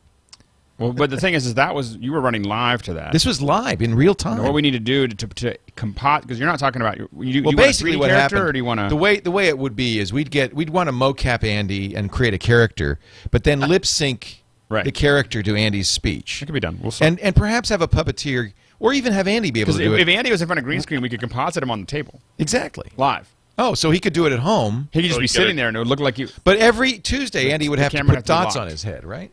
Well, 0.80 0.94
but 0.94 1.10
the 1.10 1.20
thing 1.20 1.34
is, 1.34 1.46
is 1.48 1.56
that 1.56 1.74
was 1.74 1.96
you 1.98 2.12
were 2.12 2.22
running 2.22 2.44
live 2.44 2.84
to 2.84 2.94
that. 2.94 3.12
This 3.12 3.26
was 3.26 3.42
live 3.42 3.82
in 3.82 3.96
real 3.96 4.14
time. 4.14 4.34
And 4.36 4.44
what 4.44 4.54
we 4.54 4.62
need 4.62 4.72
to 4.72 4.80
do 4.80 5.08
to, 5.08 5.16
to, 5.16 5.28
to 5.28 5.58
compot 5.76 6.22
because 6.22 6.38
you're 6.40 6.48
not 6.48 6.60
talking 6.60 6.82
about 6.82 6.98
you, 6.98 7.10
you, 7.20 7.42
well, 7.44 7.52
you 7.52 7.58
basically, 7.58 7.96
want 7.96 8.02
what 8.02 8.10
a 8.12 8.14
3D 8.14 8.18
character, 8.18 8.36
happened? 8.36 8.50
or 8.50 8.52
do 8.54 8.58
you 8.60 8.66
want 8.66 8.80
to 8.82 8.90
the 8.90 8.96
way 8.96 9.20
the 9.20 9.32
way 9.32 9.48
it 9.48 9.58
would 9.58 9.76
be 9.76 9.98
is 10.00 10.14
we'd 10.14 10.30
get 10.30 10.54
we'd 10.54 10.70
want 10.70 10.88
to 10.88 10.94
mocap 10.94 11.44
Andy 11.44 11.96
and 11.96 12.12
create 12.12 12.34
a 12.36 12.38
character, 12.38 13.00
but 13.32 13.44
then 13.44 13.60
lip 13.62 13.86
sync 13.86 14.44
Right. 14.70 14.84
the 14.84 14.92
character 14.92 15.42
to 15.42 15.56
Andy's 15.56 15.88
speech. 15.88 16.42
It 16.42 16.46
could 16.48 16.52
be 16.54 16.60
done. 16.60 16.78
We'll 16.82 16.92
sort- 16.92 17.08
and 17.08 17.20
and 17.22 17.34
perhaps 17.36 17.70
have 17.70 17.82
a 17.82 17.88
puppeteer, 17.88 18.52
or 18.80 18.92
even 18.94 19.14
have 19.14 19.26
Andy 19.26 19.50
be 19.50 19.62
able 19.62 19.72
to 19.72 19.80
do 19.80 19.94
if, 19.94 20.00
it. 20.02 20.10
if 20.10 20.16
Andy 20.16 20.30
was 20.30 20.42
in 20.42 20.48
front 20.48 20.60
of 20.60 20.66
green 20.66 20.82
screen, 20.82 21.02
we 21.02 21.08
could 21.08 21.22
composite 21.22 21.64
him 21.64 21.72
on 21.72 21.80
the 21.80 21.88
table 21.88 22.20
exactly. 22.38 22.90
live. 22.98 23.30
Oh, 23.58 23.74
so 23.74 23.90
he 23.92 24.00
could 24.00 24.12
do 24.14 24.26
it 24.28 24.34
at 24.34 24.40
home. 24.40 24.90
He 24.92 25.02
could 25.02 25.08
just 25.08 25.18
Oh, 25.18 25.22
be 25.22 25.28
sitting 25.28 25.48
gotta- 25.48 25.56
there, 25.56 25.68
and 25.70 25.78
it 25.78 25.80
would 25.80 25.88
look 25.88 26.02
like 26.02 26.20
you. 26.20 26.28
But 26.44 26.58
every 26.58 27.00
Tuesday, 27.00 27.52
Andy 27.52 27.70
would 27.70 27.80
have 27.80 27.92
to 27.92 27.98
camera 27.98 28.10
put 28.10 28.16
has 28.18 28.24
to 28.26 28.28
be 28.28 28.28
dots 28.28 28.56
locked. 28.56 28.66
on 28.66 28.68
his 28.70 28.84
head, 28.84 29.04
right? 29.06 29.32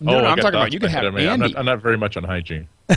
No, 0.00 0.14
Oh, 0.16 0.20
no, 0.20 0.26
I 0.26 0.30
I'm 0.30 0.36
got 0.36 0.42
talking 0.42 0.58
about 0.60 0.72
you 0.72 0.80
can 0.80 0.88
have 0.90 1.02
head. 1.04 1.12
I 1.12 1.16
mean, 1.16 1.28
I'm 1.28 1.42
Andy. 1.42 1.52
not, 1.54 1.58
I'm 1.60 1.66
not 1.66 1.80
very 1.82 1.96
much 1.98 2.16
on 2.16 2.24
hygiene. 2.24 2.68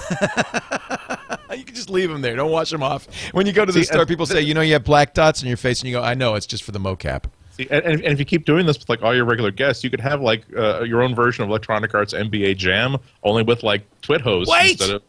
You 1.56 1.64
can 1.64 1.76
just 1.76 1.90
leave 1.92 2.10
them 2.10 2.22
there. 2.22 2.36
Don't 2.36 2.50
wash 2.50 2.72
them 2.72 2.82
off. 2.82 3.08
When 3.32 3.46
you 3.46 3.54
go 3.54 3.64
to 3.64 3.72
the 3.72 3.80
See, 3.82 3.86
store, 3.86 4.00
and- 4.02 4.08
people 4.10 4.26
say, 4.26 4.42
you 4.42 4.56
know, 4.56 4.62
you 4.62 4.74
have 4.74 4.84
black 4.84 5.14
dots 5.14 5.44
on 5.44 5.48
your 5.48 5.58
face, 5.58 5.82
and 5.82 5.88
you 5.90 5.96
go, 5.96 6.02
I 6.02 6.16
know, 6.16 6.34
it's 6.34 6.48
just 6.48 6.64
for 6.64 6.72
the 6.72 6.80
mocap. 6.80 7.26
See, 7.52 7.68
and, 7.70 7.86
and 7.86 8.02
if 8.06 8.18
you 8.18 8.26
keep 8.26 8.46
doing 8.46 8.66
this 8.66 8.80
with 8.80 8.90
like 8.90 9.04
all 9.04 9.14
your 9.16 9.26
regular 9.26 9.52
guests, 9.52 9.84
you 9.84 9.92
could 9.92 10.00
have 10.02 10.20
like 10.20 10.46
uh, 10.58 10.82
your 10.82 11.04
own 11.04 11.14
version 11.14 11.44
of 11.44 11.50
Electronic 11.52 11.94
Arts 11.94 12.12
NBA 12.12 12.58
Jam, 12.58 12.98
only 13.22 13.44
with 13.44 13.62
like 13.62 13.84
twit 14.02 14.22
hosts 14.22 14.52
Wait! 14.52 14.72
instead 14.72 14.90
of. 14.96 15.04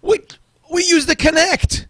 We 0.00 0.20
we 0.72 0.82
use 0.84 1.04
the 1.04 1.14
Kinect. 1.16 1.86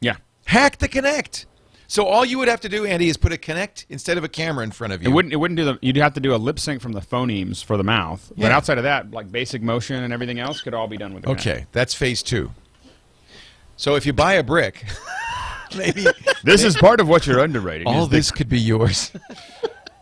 yeah, 0.00 0.16
Hack 0.46 0.78
the 0.78 0.88
Kinect. 0.88 1.44
So 1.88 2.04
all 2.06 2.24
you 2.24 2.38
would 2.38 2.48
have 2.48 2.60
to 2.62 2.68
do, 2.68 2.84
Andy, 2.84 3.08
is 3.08 3.16
put 3.16 3.32
a 3.32 3.36
Kinect 3.36 3.86
instead 3.88 4.18
of 4.18 4.24
a 4.24 4.28
camera 4.28 4.64
in 4.64 4.70
front 4.72 4.92
of 4.92 5.02
you. 5.02 5.08
it 5.08 5.12
wouldn't. 5.12 5.32
It 5.32 5.36
wouldn't 5.36 5.56
do 5.56 5.64
the. 5.64 5.78
You'd 5.82 5.96
have 5.96 6.14
to 6.14 6.20
do 6.20 6.34
a 6.34 6.36
lip 6.36 6.58
sync 6.58 6.80
from 6.82 6.92
the 6.92 7.00
phonemes 7.00 7.64
for 7.64 7.76
the 7.76 7.84
mouth. 7.84 8.32
But 8.36 8.50
outside 8.52 8.78
of 8.78 8.84
that, 8.84 9.10
like 9.12 9.30
basic 9.30 9.62
motion 9.62 10.02
and 10.02 10.12
everything 10.12 10.38
else 10.40 10.60
could 10.60 10.74
all 10.74 10.88
be 10.88 10.96
done 10.96 11.14
with. 11.14 11.24
The. 11.24 11.30
Okay, 11.30 11.66
that's 11.72 11.94
phase 11.94 12.22
two. 12.22 12.50
So 13.76 13.94
if 13.94 14.06
you 14.06 14.12
buy 14.12 14.34
a 14.34 14.42
brick, 14.42 14.84
maybe 15.76 16.06
This 16.42 16.64
is 16.64 16.76
part 16.76 17.00
of 17.00 17.08
what 17.08 17.26
you're 17.26 17.40
underwriting. 17.40 17.86
all 17.86 18.04
is 18.04 18.08
the- 18.08 18.16
this 18.16 18.30
could 18.30 18.48
be 18.48 18.58
yours. 18.60 19.12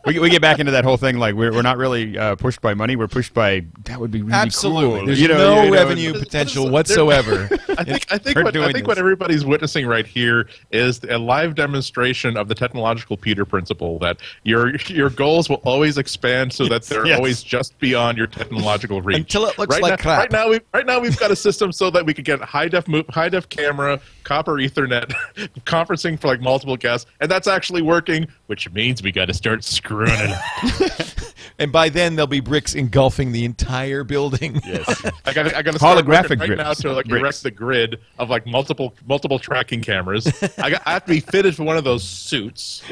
we, 0.06 0.18
we 0.18 0.30
get 0.30 0.42
back 0.42 0.58
into 0.58 0.72
that 0.72 0.84
whole 0.84 0.96
thing. 0.96 1.18
Like 1.18 1.34
we're, 1.34 1.52
we're 1.52 1.62
not 1.62 1.76
really 1.78 2.16
uh, 2.18 2.36
pushed 2.36 2.60
by 2.60 2.74
money. 2.74 2.96
We're 2.96 3.08
pushed 3.08 3.32
by 3.34 3.64
that 3.84 3.98
would 4.00 4.10
be 4.10 4.22
really 4.22 4.34
Absolutely. 4.34 4.98
cool. 4.98 5.06
There's 5.06 5.20
You 5.20 5.28
know, 5.28 5.38
no 5.38 5.62
you 5.64 5.70
know, 5.70 5.76
revenue 5.76 6.12
But- 6.12 6.18
but 6.20 6.28
potential 6.28 6.64
there- 6.64 6.72
whatsoever. 6.72 7.48
I 7.76 7.82
think 7.84 8.06
I 8.12 8.18
think 8.18 8.36
what 8.36 8.46
I 8.48 8.50
doing 8.52 8.72
think 8.72 8.86
what 8.86 8.98
everybody's 8.98 9.44
witnessing 9.44 9.86
right 9.86 10.06
here 10.06 10.48
is 10.70 11.02
a 11.04 11.18
live 11.18 11.54
demonstration 11.54 12.36
of 12.36 12.48
the 12.48 12.54
technological 12.54 13.16
Peter 13.16 13.44
principle 13.44 13.98
that 14.00 14.18
your 14.44 14.76
your 14.86 15.10
goals 15.10 15.48
will 15.48 15.60
always 15.64 15.98
expand 15.98 16.52
so 16.52 16.66
that 16.68 16.82
they're 16.84 17.06
Yes. 17.06 17.16
always 17.18 17.42
just 17.42 17.76
beyond 17.80 18.16
your 18.18 18.26
technological 18.28 19.02
reach. 19.02 19.16
Until 19.16 19.46
it 19.46 19.58
looks 19.58 19.74
right 19.74 19.82
like 19.82 19.90
now, 19.92 19.96
crap. 19.96 20.18
Right 20.20 20.32
now, 20.32 20.48
we 20.50 20.60
right 20.72 20.86
now 20.86 21.00
we've 21.00 21.18
got 21.18 21.30
a 21.30 21.36
system 21.36 21.72
so 21.72 21.90
that 21.90 22.06
we 22.06 22.14
could 22.14 22.24
get 22.24 22.40
high 22.40 22.68
def 22.68 22.86
mo- 22.86 23.04
high 23.10 23.28
def 23.28 23.48
camera, 23.48 23.98
copper 24.22 24.52
Ethernet, 24.54 25.12
conferencing 25.66 26.18
for 26.20 26.28
like 26.28 26.40
multiple 26.40 26.76
guests, 26.76 27.10
and 27.20 27.30
that's 27.30 27.48
actually 27.48 27.82
working. 27.82 28.28
Which 28.46 28.70
means 28.72 29.02
we 29.02 29.10
got 29.10 29.26
to 29.26 29.34
start 29.34 29.64
screwing 29.64 29.93
it 30.02 31.34
and 31.58 31.70
by 31.70 31.88
then 31.88 32.16
there'll 32.16 32.26
be 32.26 32.40
bricks 32.40 32.74
engulfing 32.74 33.32
the 33.32 33.44
entire 33.44 34.02
building. 34.04 34.60
Yes. 34.66 35.04
I 35.24 35.32
got 35.32 35.54
I 35.54 35.62
got 35.62 35.72
to 35.74 35.78
Holographic 35.78 36.38
working 36.38 36.38
right 36.40 36.58
now 36.58 36.64
grids. 36.66 36.80
to 36.82 36.92
like 36.92 37.06
Bricks. 37.06 37.20
erect 37.22 37.42
the 37.44 37.50
grid 37.50 38.00
of 38.18 38.30
like 38.30 38.46
multiple 38.46 38.94
multiple 39.06 39.38
tracking 39.38 39.80
cameras. 39.82 40.26
I, 40.58 40.70
got, 40.70 40.82
I 40.86 40.92
have 40.94 41.04
to 41.04 41.10
be 41.12 41.20
fitted 41.20 41.54
for 41.54 41.64
one 41.64 41.76
of 41.76 41.84
those 41.84 42.02
suits. 42.02 42.82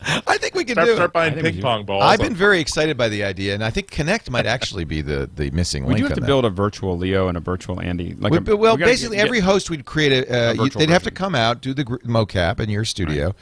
I 0.00 0.38
think 0.38 0.54
we 0.54 0.64
can 0.64 0.74
Start, 0.76 0.86
do 0.88 0.94
start 0.94 1.12
buying 1.12 1.32
I 1.32 1.34
think 1.34 1.44
we 1.46 1.52
ping 1.54 1.60
pong 1.62 1.84
balls. 1.84 2.04
I've 2.04 2.20
been 2.20 2.34
very 2.34 2.60
excited 2.60 2.96
by 2.96 3.08
the 3.08 3.24
idea, 3.24 3.52
and 3.54 3.64
I 3.64 3.70
think 3.70 3.90
Kinect 3.90 4.30
might 4.30 4.46
actually 4.46 4.84
be 4.84 5.02
the, 5.02 5.28
the 5.34 5.50
missing 5.50 5.84
we 5.84 5.94
link. 5.94 5.98
do 5.98 6.04
have 6.04 6.14
to 6.14 6.20
that. 6.20 6.26
build 6.26 6.44
a 6.44 6.50
virtual 6.50 6.96
Leo 6.96 7.26
and 7.26 7.36
a 7.36 7.40
virtual 7.40 7.80
Andy. 7.80 8.14
Like 8.14 8.32
We- 8.32 8.52
a, 8.52 8.56
well, 8.56 8.76
we 8.76 8.84
basically, 8.84 9.16
get- 9.16 9.26
every 9.26 9.40
host 9.40 9.70
we'd 9.70 9.84
create 9.84 10.12
a. 10.28 10.50
Uh, 10.50 10.52
you, 10.64 10.70
they'd 10.70 10.88
have 10.88 11.02
to 11.02 11.10
come 11.10 11.34
out, 11.34 11.60
do 11.60 11.74
the 11.74 11.84
mocap 11.84 12.60
in 12.60 12.70
your 12.70 12.84
studio, 12.84 13.34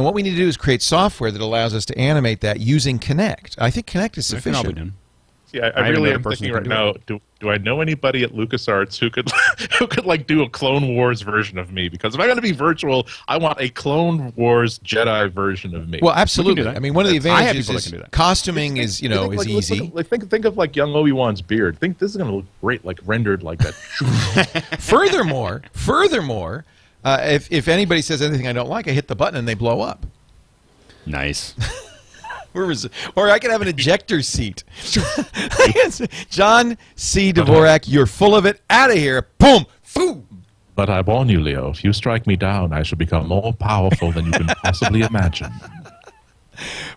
and 0.00 0.04
what 0.06 0.14
we 0.14 0.22
need 0.22 0.30
to 0.30 0.36
do 0.36 0.48
is 0.48 0.56
create 0.56 0.80
software 0.80 1.30
that 1.30 1.42
allows 1.42 1.74
us 1.74 1.84
to 1.84 1.98
animate 1.98 2.40
that 2.40 2.58
using 2.58 2.98
Kinect. 2.98 3.54
I 3.58 3.70
think 3.70 3.84
Kinect 3.86 4.16
is 4.16 4.32
It 4.32 4.42
can 4.42 4.54
all 4.54 4.62
be 4.62 4.68
sufficient. 4.70 4.76
done. 4.76 4.94
See, 5.44 5.60
I, 5.60 5.68
I, 5.68 5.70
I 5.72 5.88
really 5.88 6.10
am 6.10 6.22
person 6.22 6.44
thinking 6.44 6.54
right 6.54 6.62
can 6.62 6.70
now. 6.70 6.94
Do, 7.06 7.20
do 7.38 7.50
I 7.50 7.58
know 7.58 7.82
anybody 7.82 8.22
at 8.22 8.30
LucasArts 8.32 8.98
who 8.98 9.10
could 9.10 9.30
who 9.78 9.86
could 9.86 10.06
like 10.06 10.26
do 10.26 10.42
a 10.42 10.48
Clone 10.48 10.94
Wars 10.94 11.20
version 11.20 11.58
of 11.58 11.70
me? 11.70 11.90
Because 11.90 12.14
if 12.14 12.20
I'm 12.20 12.28
going 12.28 12.36
to 12.36 12.42
be 12.42 12.52
virtual, 12.52 13.06
I 13.28 13.36
want 13.36 13.60
a 13.60 13.68
Clone 13.68 14.32
Wars 14.36 14.78
Jedi 14.78 15.30
version 15.30 15.74
of 15.74 15.86
me. 15.90 15.98
Well, 16.00 16.14
absolutely. 16.14 16.62
that. 16.62 16.76
I 16.76 16.78
mean, 16.78 16.94
one 16.94 17.04
of 17.04 17.10
the 17.10 17.18
advantages 17.18 17.66
people 17.66 17.74
that 17.74 17.78
is 17.80 17.84
can 17.90 17.92
do 17.98 17.98
that. 18.04 18.10
costuming 18.12 18.78
is 18.78 19.02
you 19.02 19.10
know 19.10 19.28
Think, 19.28 19.34
is 19.34 19.38
like, 19.40 19.48
look- 19.48 19.58
easy. 19.58 19.80
look- 19.80 19.94
like 19.94 20.06
think 20.06 20.30
think 20.30 20.44
of 20.46 20.56
like 20.56 20.76
young 20.76 20.94
Obi 20.94 21.12
Wan's 21.12 21.42
beard. 21.42 21.78
Think 21.78 21.98
this 21.98 22.12
is 22.12 22.16
going 22.16 22.30
to 22.30 22.36
look 22.36 22.46
great, 22.62 22.82
like 22.86 22.98
rendered 23.04 23.42
like 23.42 23.58
that. 23.58 23.74
furthermore, 24.78 25.60
furthermore, 25.72 26.64
Uh, 27.04 27.18
if 27.22 27.50
if 27.50 27.68
anybody 27.68 28.02
says 28.02 28.20
anything 28.22 28.46
I 28.46 28.52
don't 28.52 28.68
like, 28.68 28.88
I 28.88 28.92
hit 28.92 29.08
the 29.08 29.16
button 29.16 29.38
and 29.38 29.48
they 29.48 29.54
blow 29.54 29.80
up. 29.80 30.06
Nice. 31.06 31.54
Or, 32.52 32.66
was, 32.66 32.88
or 33.14 33.30
I 33.30 33.38
could 33.38 33.52
have 33.52 33.62
an 33.62 33.68
ejector 33.68 34.22
seat. 34.22 34.64
John 36.30 36.76
C. 36.96 37.32
Dvorak, 37.32 37.84
you're 37.86 38.06
full 38.06 38.34
of 38.34 38.44
it. 38.44 38.60
Out 38.68 38.90
of 38.90 38.96
here. 38.96 39.28
Boom. 39.38 39.66
Boom. 39.94 40.26
But 40.74 40.90
I 40.90 41.00
warn 41.00 41.28
you, 41.28 41.40
Leo, 41.40 41.70
if 41.70 41.84
you 41.84 41.92
strike 41.92 42.26
me 42.26 42.36
down, 42.36 42.72
I 42.72 42.82
shall 42.82 42.98
become 42.98 43.28
more 43.28 43.52
powerful 43.52 44.10
than 44.10 44.26
you 44.26 44.32
can 44.32 44.46
possibly 44.64 45.02
imagine. 45.02 45.52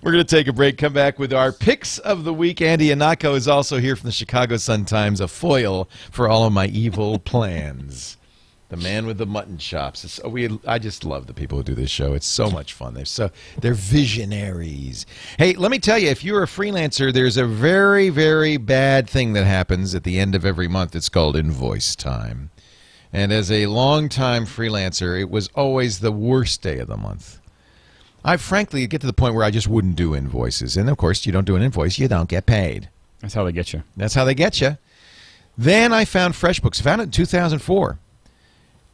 We're 0.02 0.12
going 0.12 0.26
to 0.26 0.36
take 0.36 0.48
a 0.48 0.54
break, 0.54 0.78
come 0.78 0.94
back 0.94 1.20
with 1.20 1.34
our 1.34 1.52
picks 1.52 1.98
of 2.00 2.24
the 2.24 2.34
week. 2.34 2.62
Andy 2.62 2.90
Ihnatko 2.90 3.36
is 3.36 3.48
also 3.48 3.78
here 3.78 3.96
from 3.96 4.08
the 4.08 4.12
Chicago 4.12 4.58
Sun-Times, 4.58 5.22
a 5.22 5.28
foil 5.28 5.88
for 6.12 6.28
all 6.28 6.46
of 6.46 6.54
my 6.54 6.66
evil 6.68 7.20
plans. 7.20 8.18
The 8.74 8.78
man 8.78 9.06
with 9.06 9.20
the 9.20 9.28
mutton 9.28 9.60
chops. 9.60 10.04
It's, 10.04 10.24
we, 10.24 10.50
I 10.66 10.80
just 10.80 11.06
love 11.06 11.28
the 11.28 11.34
people 11.36 11.60
who 11.60 11.64
do 11.64 11.76
this 11.76 11.92
show. 11.92 12.14
It's 12.14 12.26
so 12.26 12.50
much 12.50 12.74
fun. 12.74 12.96
They're 12.96 13.06
so 13.06 13.30
they're 13.62 13.76
visionaries. 13.76 15.06
Hey, 15.38 15.54
let 15.54 15.70
me 15.70 15.78
tell 15.78 16.00
you, 16.00 16.10
if 16.10 16.24
you're 16.24 16.42
a 16.42 16.48
freelancer, 16.48 17.14
there's 17.14 17.38
a 17.38 17.46
very, 17.46 18.10
very 18.10 18.58
bad 18.58 19.08
thing 19.08 19.34
that 19.34 19.46
happens 19.46 19.94
at 19.94 20.04
the 20.04 20.18
end 20.18 20.34
of 20.34 20.44
every 20.44 20.68
month. 20.68 20.96
It's 20.96 21.08
called 21.08 21.36
invoice 21.36 21.96
time. 21.96 22.50
And 23.14 23.32
as 23.32 23.52
a 23.52 23.68
longtime 23.68 24.48
freelancer, 24.48 25.22
it 25.22 25.30
was 25.30 25.50
always 25.50 26.00
the 26.00 26.12
worst 26.12 26.64
day 26.64 26.80
of 26.80 26.88
the 26.88 26.98
month. 26.98 27.40
I 28.26 28.38
frankly 28.38 28.88
get 28.88 29.02
to 29.02 29.08
the 29.08 29.14
point 29.14 29.36
where 29.36 29.46
I 29.46 29.52
just 29.52 29.68
wouldn't 29.68 29.98
do 29.98 30.16
invoices. 30.16 30.78
And 30.78 30.90
of 30.90 30.98
course, 30.98 31.28
you 31.28 31.32
don't 31.32 31.46
do 31.46 31.56
an 31.56 31.62
invoice, 31.62 32.00
you 32.00 32.08
don't 32.08 32.28
get 32.28 32.48
paid. 32.48 32.90
That's 33.20 33.36
how 33.36 33.44
they 33.44 33.52
get 33.52 33.72
you. 33.72 33.84
That's 33.96 34.16
how 34.16 34.26
they 34.26 34.34
get 34.34 34.62
you. 34.62 34.80
Then 35.56 35.94
I 35.94 36.06
found 36.06 36.34
FreshBooks. 36.34 36.82
Found 36.82 37.02
it 37.02 37.04
in 37.04 37.12
2004. 37.12 38.00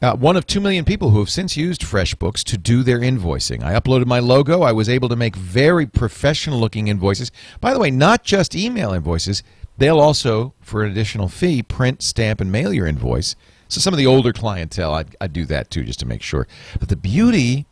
Uh, 0.01 0.15
one 0.15 0.37
of 0.37 0.47
two 0.47 0.61
million 0.61 0.85
people 0.85 1.09
who 1.09 1.19
have 1.19 1.29
since 1.29 1.57
used 1.57 1.81
FreshBooks 1.81 2.41
to 2.45 2.57
do 2.57 2.83
their 2.83 2.99
invoicing. 2.99 3.61
I 3.63 3.77
uploaded 3.77 4.05
my 4.05 4.19
logo. 4.19 4.61
I 4.61 4.71
was 4.71 4.87
able 4.87 5.09
to 5.09 5.15
make 5.17 5.35
very 5.35 5.85
professional 5.85 6.57
looking 6.57 6.87
invoices. 6.87 7.31
By 7.59 7.73
the 7.73 7.79
way, 7.79 7.91
not 7.91 8.23
just 8.23 8.55
email 8.55 8.93
invoices, 8.93 9.43
they'll 9.77 9.99
also, 9.99 10.53
for 10.61 10.83
an 10.83 10.91
additional 10.91 11.27
fee, 11.27 11.61
print, 11.61 12.01
stamp, 12.01 12.39
and 12.39 12.49
mail 12.49 12.73
your 12.73 12.87
invoice. 12.87 13.35
So 13.67 13.81
some 13.81 13.93
of 13.93 13.97
the 13.97 14.05
older 14.05 14.31
clientele, 14.31 14.93
I'd, 14.93 15.17
I'd 15.19 15.33
do 15.33 15.43
that 15.45 15.69
too, 15.69 15.83
just 15.83 15.99
to 15.99 16.05
make 16.05 16.21
sure. 16.21 16.47
But 16.79 16.87
the 16.87 16.95
beauty 16.95 17.65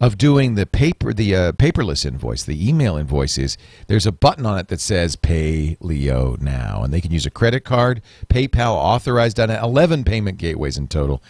of 0.00 0.18
doing 0.18 0.54
the 0.54 0.66
paper, 0.66 1.12
the 1.12 1.34
uh, 1.34 1.52
paperless 1.52 2.06
invoice, 2.06 2.44
the 2.44 2.68
email 2.68 2.96
invoice 2.96 3.38
is 3.38 3.58
there's 3.88 4.06
a 4.06 4.12
button 4.12 4.46
on 4.46 4.56
it 4.58 4.68
that 4.68 4.80
says 4.80 5.16
"Pay 5.16 5.76
Leo 5.80 6.36
now," 6.40 6.82
and 6.82 6.92
they 6.92 7.00
can 7.00 7.12
use 7.12 7.26
a 7.26 7.30
credit 7.30 7.64
card, 7.64 8.02
PayPal 8.28 8.74
authorized 8.74 9.38
on 9.38 9.50
11 9.50 10.04
payment 10.04 10.38
gateways 10.38 10.78
in 10.78 10.88
total 10.88 11.22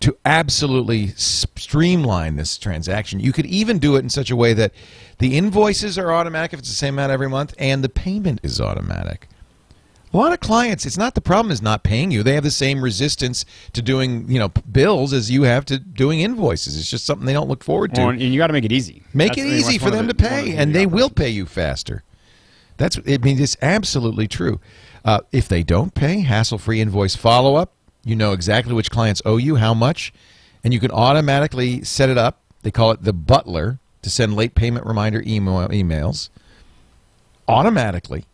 to 0.00 0.16
absolutely 0.24 1.08
streamline 1.08 2.36
this 2.36 2.56
transaction. 2.56 3.18
You 3.20 3.32
could 3.32 3.46
even 3.46 3.78
do 3.78 3.96
it 3.96 4.00
in 4.00 4.08
such 4.08 4.30
a 4.30 4.36
way 4.36 4.52
that 4.54 4.72
the 5.18 5.36
invoices 5.36 5.98
are 5.98 6.12
automatic 6.12 6.52
if 6.52 6.60
it's 6.60 6.68
the 6.68 6.74
same 6.74 6.94
amount 6.94 7.10
every 7.12 7.28
month, 7.28 7.54
and 7.58 7.82
the 7.82 7.88
payment 7.88 8.40
is 8.42 8.60
automatic. 8.60 9.28
A 10.12 10.16
lot 10.16 10.32
of 10.32 10.40
clients, 10.40 10.86
it's 10.86 10.96
not 10.96 11.14
the 11.14 11.20
problem 11.20 11.50
is 11.52 11.60
not 11.60 11.82
paying 11.82 12.10
you. 12.10 12.22
They 12.22 12.34
have 12.34 12.44
the 12.44 12.50
same 12.50 12.82
resistance 12.82 13.44
to 13.74 13.82
doing, 13.82 14.30
you 14.30 14.38
know, 14.38 14.48
bills 14.48 15.12
as 15.12 15.30
you 15.30 15.42
have 15.42 15.66
to 15.66 15.78
doing 15.78 16.20
invoices. 16.20 16.78
It's 16.78 16.88
just 16.88 17.04
something 17.04 17.26
they 17.26 17.34
don't 17.34 17.48
look 17.48 17.62
forward 17.62 17.94
to. 17.96 18.00
Well, 18.00 18.10
and 18.10 18.20
you 18.22 18.38
got 18.38 18.46
to 18.46 18.54
make 18.54 18.64
it 18.64 18.72
easy. 18.72 19.02
Make 19.12 19.32
That's- 19.34 19.46
it 19.46 19.52
easy 19.52 19.78
for 19.78 19.90
them 19.90 20.06
the- 20.06 20.14
to 20.14 20.22
pay, 20.22 20.52
the 20.52 20.56
and 20.56 20.74
they 20.74 20.86
will 20.86 21.10
pay 21.10 21.28
you 21.28 21.44
faster. 21.44 22.04
That's 22.78 22.96
I 23.06 23.18
mean, 23.18 23.38
it's 23.38 23.56
absolutely 23.60 24.28
true. 24.28 24.60
Uh, 25.04 25.20
if 25.30 25.46
they 25.48 25.62
don't 25.62 25.92
pay, 25.94 26.20
hassle-free 26.20 26.80
invoice 26.80 27.16
follow-up. 27.16 27.74
You 28.08 28.16
know 28.16 28.32
exactly 28.32 28.72
which 28.72 28.90
clients 28.90 29.20
owe 29.26 29.36
you 29.36 29.56
how 29.56 29.74
much, 29.74 30.14
and 30.64 30.72
you 30.72 30.80
can 30.80 30.90
automatically 30.90 31.84
set 31.84 32.08
it 32.08 32.16
up. 32.16 32.40
They 32.62 32.70
call 32.70 32.90
it 32.90 33.02
the 33.02 33.12
butler 33.12 33.80
to 34.00 34.08
send 34.08 34.34
late 34.34 34.54
payment 34.54 34.86
reminder 34.86 35.22
email 35.26 35.68
emails 35.68 36.30
automatically. 37.46 38.24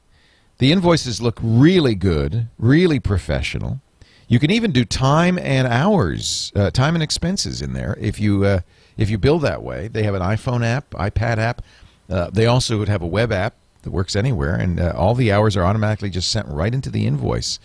The 0.59 0.71
invoices 0.71 1.21
look 1.21 1.41
really 1.43 1.97
good, 1.97 2.47
really 2.57 3.01
professional. 3.01 3.81
You 4.29 4.39
can 4.39 4.53
even 4.53 4.71
do 4.71 4.85
time 4.85 5.41
and 5.41 5.67
hours, 5.67 6.53
uh, 6.55 6.71
time 6.71 6.95
and 6.95 7.03
expenses 7.03 7.61
in 7.61 7.73
there 7.73 7.99
if 8.01 8.21
you 8.21 8.45
uh, 8.45 8.61
if 8.97 9.11
you 9.11 9.19
bill 9.19 9.41
that 9.41 9.65
way. 9.65 9.89
They 9.89 10.05
have 10.05 10.15
an 10.15 10.23
iPhone 10.23 10.65
app, 10.65 10.91
iPad 10.91 11.39
app. 11.39 11.63
Uh, 12.09 12.31
they 12.31 12.47
also 12.47 12.79
would 12.79 12.89
have 12.89 13.03
a 13.03 13.09
web 13.09 13.33
app 13.33 13.55
that 13.83 13.91
works 13.91 14.15
anywhere, 14.15 14.55
and 14.55 14.79
uh, 14.79 14.93
all 14.97 15.17
the 15.17 15.33
hours 15.33 15.57
are 15.57 15.65
automatically 15.65 16.11
just 16.11 16.31
sent 16.31 16.47
right 16.47 16.73
into 16.73 16.91
the 16.91 17.09
invoice. 17.09 17.59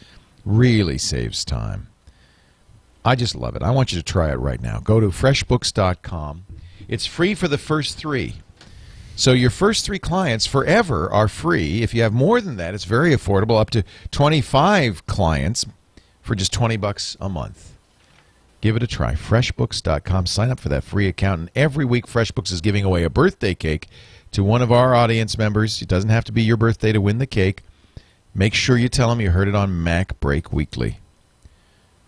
Really 0.44 0.98
saves 0.98 1.46
time. 1.46 1.89
I 3.04 3.16
just 3.16 3.36
love 3.36 3.56
it. 3.56 3.64
I 3.64 3.72
want 3.72 3.92
you 3.92 3.98
to 3.98 4.04
try 4.04 4.32
it 4.32 4.36
right 4.36 4.62
now. 4.62 4.80
Go 4.80 5.00
to 5.00 5.08
freshbooks.com. 5.08 6.46
It's 6.88 7.06
free 7.06 7.36
for 7.36 7.48
the 7.48 7.58
first 7.58 7.98
three. 7.98 8.36
So 9.16 9.32
your 9.32 9.50
first 9.50 9.86
three 9.86 10.00
clients 10.00 10.46
forever 10.46 11.12
are 11.12 11.28
free. 11.28 11.82
If 11.82 11.94
you 11.94 12.02
have 12.04 12.14
more 12.14 12.40
than 12.40 12.58
that, 12.58 12.74
it's 12.74 12.86
very 12.86 13.12
affordable, 13.12 13.60
up 13.60 13.70
to 13.72 13.84
25 14.12 15.06
clients 15.06 15.66
for 16.22 16.36
just 16.36 16.54
20 16.54 16.78
bucks 16.78 17.18
a 17.20 17.28
month. 17.28 17.76
Give 18.62 18.76
it 18.76 18.84
a 18.84 18.88
try. 18.88 19.14
Freshbooks.com. 19.14 20.26
Sign 20.26 20.50
up 20.50 20.60
for 20.60 20.70
that 20.70 20.84
free 20.84 21.08
account. 21.08 21.40
And 21.42 21.52
every 21.56 21.86
week, 21.86 22.08
FreshBooks 22.08 22.52
is 22.52 22.62
giving 22.62 22.84
away 22.84 23.04
a 23.04 23.10
birthday 23.10 23.56
cake 23.56 23.88
to 24.32 24.44
one 24.44 24.62
of 24.62 24.72
our 24.72 24.94
audience 24.94 25.38
members. 25.38 25.82
It 25.82 25.88
doesn't 25.88 26.10
have 26.10 26.26
to 26.26 26.32
be 26.32 26.44
your 26.44 26.58
birthday 26.58 26.92
to 26.92 27.02
win 27.02 27.18
the 27.20 27.28
cake. 27.28 27.64
Make 28.36 28.54
sure 28.54 28.78
you 28.78 28.90
tell 28.90 29.10
them 29.10 29.22
you 29.22 29.32
heard 29.32 29.48
it 29.48 29.56
on 29.56 29.84
Mac 29.84 30.20
Break 30.20 30.54
Weekly. 30.54 31.00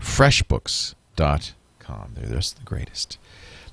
Freshbooks.com. 0.02 2.14
They're 2.16 2.36
just 2.36 2.58
the 2.58 2.64
greatest. 2.64 3.18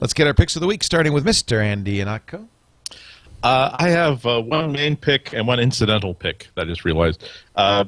Let's 0.00 0.12
get 0.12 0.26
our 0.26 0.34
picks 0.34 0.54
of 0.54 0.60
the 0.60 0.68
week, 0.68 0.84
starting 0.84 1.12
with 1.12 1.24
Mr. 1.24 1.62
Andy 1.62 1.98
Ihnatko. 1.98 2.46
Uh, 3.42 3.76
I 3.78 3.88
have 3.88 4.24
uh, 4.26 4.40
one 4.40 4.72
main 4.72 4.96
pick 4.96 5.32
and 5.32 5.46
one 5.46 5.60
incidental 5.60 6.14
pick 6.14 6.48
that 6.54 6.62
I 6.62 6.64
just 6.64 6.84
realized. 6.84 7.28
Uh, 7.56 7.84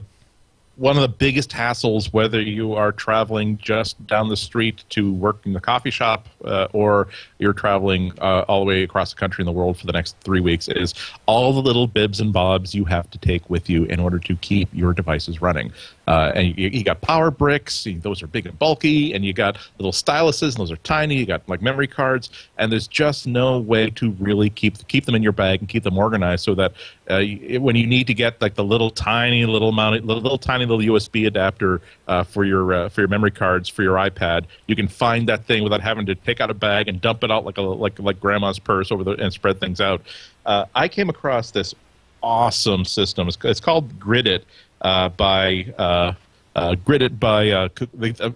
one 0.80 0.96
of 0.96 1.02
the 1.02 1.08
biggest 1.08 1.50
hassles, 1.50 2.10
whether 2.10 2.40
you 2.40 2.72
are 2.72 2.90
traveling 2.90 3.58
just 3.58 4.06
down 4.06 4.30
the 4.30 4.36
street 4.36 4.82
to 4.88 5.12
work 5.12 5.36
in 5.44 5.52
the 5.52 5.60
coffee 5.60 5.90
shop 5.90 6.26
uh, 6.46 6.68
or 6.72 7.06
you're 7.38 7.52
traveling 7.52 8.10
uh, 8.18 8.46
all 8.48 8.60
the 8.60 8.66
way 8.66 8.82
across 8.82 9.12
the 9.12 9.20
country 9.20 9.42
and 9.42 9.48
the 9.48 9.52
world 9.52 9.76
for 9.76 9.86
the 9.86 9.92
next 9.92 10.16
three 10.20 10.40
weeks, 10.40 10.68
is 10.68 10.94
all 11.26 11.52
the 11.52 11.60
little 11.60 11.86
bibs 11.86 12.18
and 12.18 12.32
bobs 12.32 12.74
you 12.74 12.86
have 12.86 13.10
to 13.10 13.18
take 13.18 13.50
with 13.50 13.68
you 13.68 13.84
in 13.84 14.00
order 14.00 14.18
to 14.18 14.34
keep 14.36 14.70
your 14.72 14.94
devices 14.94 15.42
running. 15.42 15.70
Uh, 16.10 16.32
and 16.34 16.58
you, 16.58 16.68
you 16.70 16.82
got 16.82 17.00
power 17.02 17.30
bricks, 17.30 17.86
those 18.00 18.20
are 18.20 18.26
big 18.26 18.44
and 18.44 18.58
bulky, 18.58 19.12
and 19.14 19.24
you 19.24 19.32
got 19.32 19.56
little 19.78 19.92
styluses, 19.92 20.48
and 20.48 20.54
those 20.56 20.72
are 20.72 20.76
tiny. 20.78 21.14
You 21.14 21.24
got 21.24 21.48
like 21.48 21.62
memory 21.62 21.86
cards, 21.86 22.30
and 22.58 22.72
there's 22.72 22.88
just 22.88 23.28
no 23.28 23.60
way 23.60 23.90
to 23.90 24.10
really 24.18 24.50
keep 24.50 24.88
keep 24.88 25.04
them 25.04 25.14
in 25.14 25.22
your 25.22 25.30
bag 25.30 25.60
and 25.60 25.68
keep 25.68 25.84
them 25.84 25.96
organized 25.96 26.42
so 26.44 26.56
that 26.56 26.72
uh, 27.08 27.22
when 27.60 27.76
you 27.76 27.86
need 27.86 28.08
to 28.08 28.14
get 28.14 28.42
like 28.42 28.56
the 28.56 28.64
little 28.64 28.90
tiny 28.90 29.46
little 29.46 29.68
amount, 29.68 30.04
little, 30.04 30.20
little 30.20 30.36
tiny 30.36 30.66
little 30.66 30.96
USB 30.96 31.28
adapter 31.28 31.80
uh, 32.08 32.24
for 32.24 32.44
your 32.44 32.72
uh, 32.72 32.88
for 32.88 33.02
your 33.02 33.08
memory 33.08 33.30
cards 33.30 33.68
for 33.68 33.84
your 33.84 33.94
iPad, 33.94 34.46
you 34.66 34.74
can 34.74 34.88
find 34.88 35.28
that 35.28 35.44
thing 35.44 35.62
without 35.62 35.80
having 35.80 36.06
to 36.06 36.16
take 36.16 36.40
out 36.40 36.50
a 36.50 36.54
bag 36.54 36.88
and 36.88 37.00
dump 37.00 37.22
it 37.22 37.30
out 37.30 37.44
like 37.44 37.56
a 37.56 37.62
like 37.62 38.00
like 38.00 38.18
grandma's 38.18 38.58
purse 38.58 38.90
over 38.90 39.04
the 39.04 39.12
and 39.12 39.32
spread 39.32 39.60
things 39.60 39.80
out. 39.80 40.02
Uh, 40.44 40.64
I 40.74 40.88
came 40.88 41.08
across 41.08 41.52
this 41.52 41.72
awesome 42.20 42.84
system. 42.84 43.28
It's, 43.28 43.38
it's 43.44 43.60
called 43.60 44.00
Gridit 44.00 44.42
by 44.80 45.66
uh, 45.78 46.12
by 46.76 47.50
uh, 47.50 47.68
uh, 48.20 48.30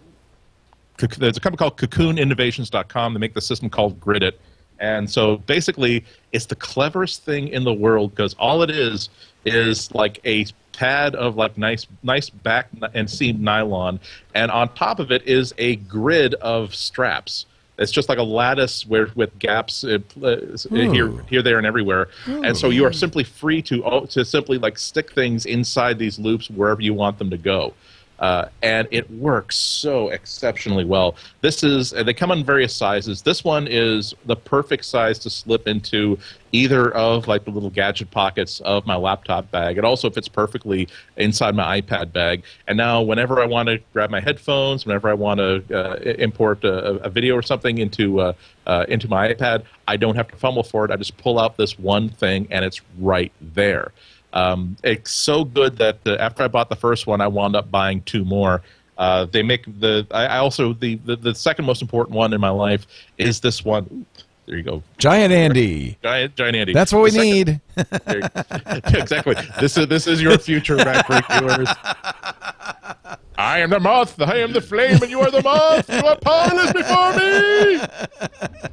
Cook- 0.96 1.16
there's 1.16 1.36
a 1.36 1.40
company 1.40 1.56
called 1.56 1.76
CocoonInnovations.com. 1.76 3.14
They 3.14 3.20
make 3.20 3.34
the 3.34 3.40
system 3.40 3.68
called 3.68 3.98
Gridit, 4.00 4.34
and 4.78 5.10
so 5.10 5.38
basically, 5.38 6.04
it's 6.32 6.46
the 6.46 6.56
cleverest 6.56 7.22
thing 7.24 7.48
in 7.48 7.64
the 7.64 7.74
world 7.74 8.10
because 8.10 8.34
all 8.34 8.62
it 8.62 8.70
is 8.70 9.08
is 9.44 9.92
like 9.94 10.20
a 10.24 10.46
pad 10.72 11.14
of 11.14 11.36
like 11.36 11.56
nice 11.56 11.86
nice 12.02 12.30
back 12.30 12.68
and 12.94 13.10
seam 13.10 13.42
nylon, 13.42 14.00
and 14.34 14.50
on 14.50 14.72
top 14.74 15.00
of 15.00 15.10
it 15.10 15.26
is 15.26 15.54
a 15.58 15.76
grid 15.76 16.34
of 16.34 16.74
straps. 16.74 17.46
It's 17.76 17.90
just 17.90 18.08
like 18.08 18.18
a 18.18 18.22
lattice 18.22 18.86
where 18.86 19.08
with 19.14 19.36
gaps 19.38 19.82
uh, 19.84 19.98
uh, 20.22 20.36
here, 20.70 21.10
here, 21.28 21.42
there, 21.42 21.58
and 21.58 21.66
everywhere. 21.66 22.08
And 22.26 22.56
so 22.56 22.70
you 22.70 22.84
are 22.84 22.92
simply 22.92 23.24
free 23.24 23.62
to 23.62 23.84
oh, 23.84 24.06
to 24.06 24.24
simply 24.24 24.58
like 24.58 24.78
stick 24.78 25.12
things 25.12 25.44
inside 25.46 25.98
these 25.98 26.18
loops 26.18 26.48
wherever 26.48 26.80
you 26.80 26.94
want 26.94 27.18
them 27.18 27.30
to 27.30 27.38
go. 27.38 27.74
Uh, 28.20 28.46
and 28.62 28.86
it 28.90 29.10
works 29.10 29.56
so 29.56 30.08
exceptionally 30.10 30.84
well. 30.84 31.16
This 31.40 31.62
is 31.62 31.90
they 31.90 32.14
come 32.14 32.30
in 32.30 32.44
various 32.44 32.74
sizes. 32.74 33.22
This 33.22 33.42
one 33.44 33.66
is 33.68 34.14
the 34.26 34.36
perfect 34.36 34.84
size 34.84 35.18
to 35.20 35.30
slip 35.30 35.66
into 35.66 36.18
either 36.52 36.94
of 36.94 37.26
like 37.26 37.44
the 37.44 37.50
little 37.50 37.70
gadget 37.70 38.10
pockets 38.12 38.60
of 38.60 38.86
my 38.86 38.94
laptop 38.94 39.50
bag. 39.50 39.76
It 39.76 39.84
also 39.84 40.08
fits 40.08 40.28
perfectly 40.28 40.86
inside 41.16 41.56
my 41.56 41.80
iPad 41.80 42.12
bag. 42.12 42.44
And 42.68 42.76
now, 42.76 43.02
whenever 43.02 43.42
I 43.42 43.46
want 43.46 43.68
to 43.68 43.80
grab 43.92 44.10
my 44.10 44.20
headphones, 44.20 44.86
whenever 44.86 45.08
I 45.08 45.14
want 45.14 45.38
to 45.38 45.64
uh, 45.74 45.96
import 45.96 46.62
a, 46.62 47.02
a 47.02 47.10
video 47.10 47.34
or 47.34 47.42
something 47.42 47.78
into 47.78 48.20
uh, 48.20 48.32
uh, 48.66 48.86
into 48.88 49.08
my 49.08 49.34
iPad, 49.34 49.64
I 49.88 49.96
don't 49.96 50.14
have 50.14 50.28
to 50.28 50.36
fumble 50.36 50.62
for 50.62 50.84
it. 50.84 50.90
I 50.92 50.96
just 50.96 51.16
pull 51.16 51.38
out 51.38 51.56
this 51.56 51.78
one 51.78 52.08
thing, 52.08 52.46
and 52.50 52.64
it's 52.64 52.80
right 52.98 53.32
there. 53.40 53.92
Um, 54.34 54.76
it's 54.84 55.10
so 55.12 55.44
good 55.44 55.78
that 55.78 55.98
uh, 56.06 56.16
after 56.16 56.42
I 56.42 56.48
bought 56.48 56.68
the 56.68 56.76
first 56.76 57.06
one, 57.06 57.20
I 57.20 57.28
wound 57.28 57.56
up 57.56 57.70
buying 57.70 58.02
two 58.02 58.24
more. 58.24 58.62
Uh, 58.98 59.24
they 59.26 59.42
make 59.42 59.64
the. 59.80 60.06
I, 60.10 60.26
I 60.26 60.38
also 60.38 60.72
the, 60.74 60.96
the 60.96 61.16
the 61.16 61.34
second 61.34 61.64
most 61.64 61.80
important 61.82 62.16
one 62.16 62.32
in 62.32 62.40
my 62.40 62.50
life 62.50 62.86
is 63.16 63.40
this 63.40 63.64
one. 63.64 64.04
There 64.46 64.56
you 64.58 64.62
go, 64.62 64.82
Giant 64.98 65.32
Andy. 65.32 65.96
giant 66.02 66.36
giant 66.36 66.56
Andy. 66.56 66.74
That's 66.74 66.92
what 66.92 67.02
we 67.04 67.10
The 67.10 67.18
need. 67.18 67.60
exactly. 68.98 69.36
This 69.58 69.78
is 69.78 69.86
this 69.88 70.06
is 70.06 70.20
your 70.20 70.36
future, 70.38 70.76
backbreak 70.76 71.24
viewers. 71.38 71.68
I 73.36 73.60
am 73.60 73.70
the 73.70 73.80
moth, 73.80 74.20
I 74.20 74.36
am 74.38 74.52
the 74.52 74.60
flame, 74.60 75.02
and 75.02 75.10
you 75.10 75.20
are 75.20 75.30
the 75.30 75.42
moth. 75.42 75.88
You 75.88 76.04
are 76.06 76.16
powerless 76.16 76.72
before 76.72 77.12
me. 77.16 77.80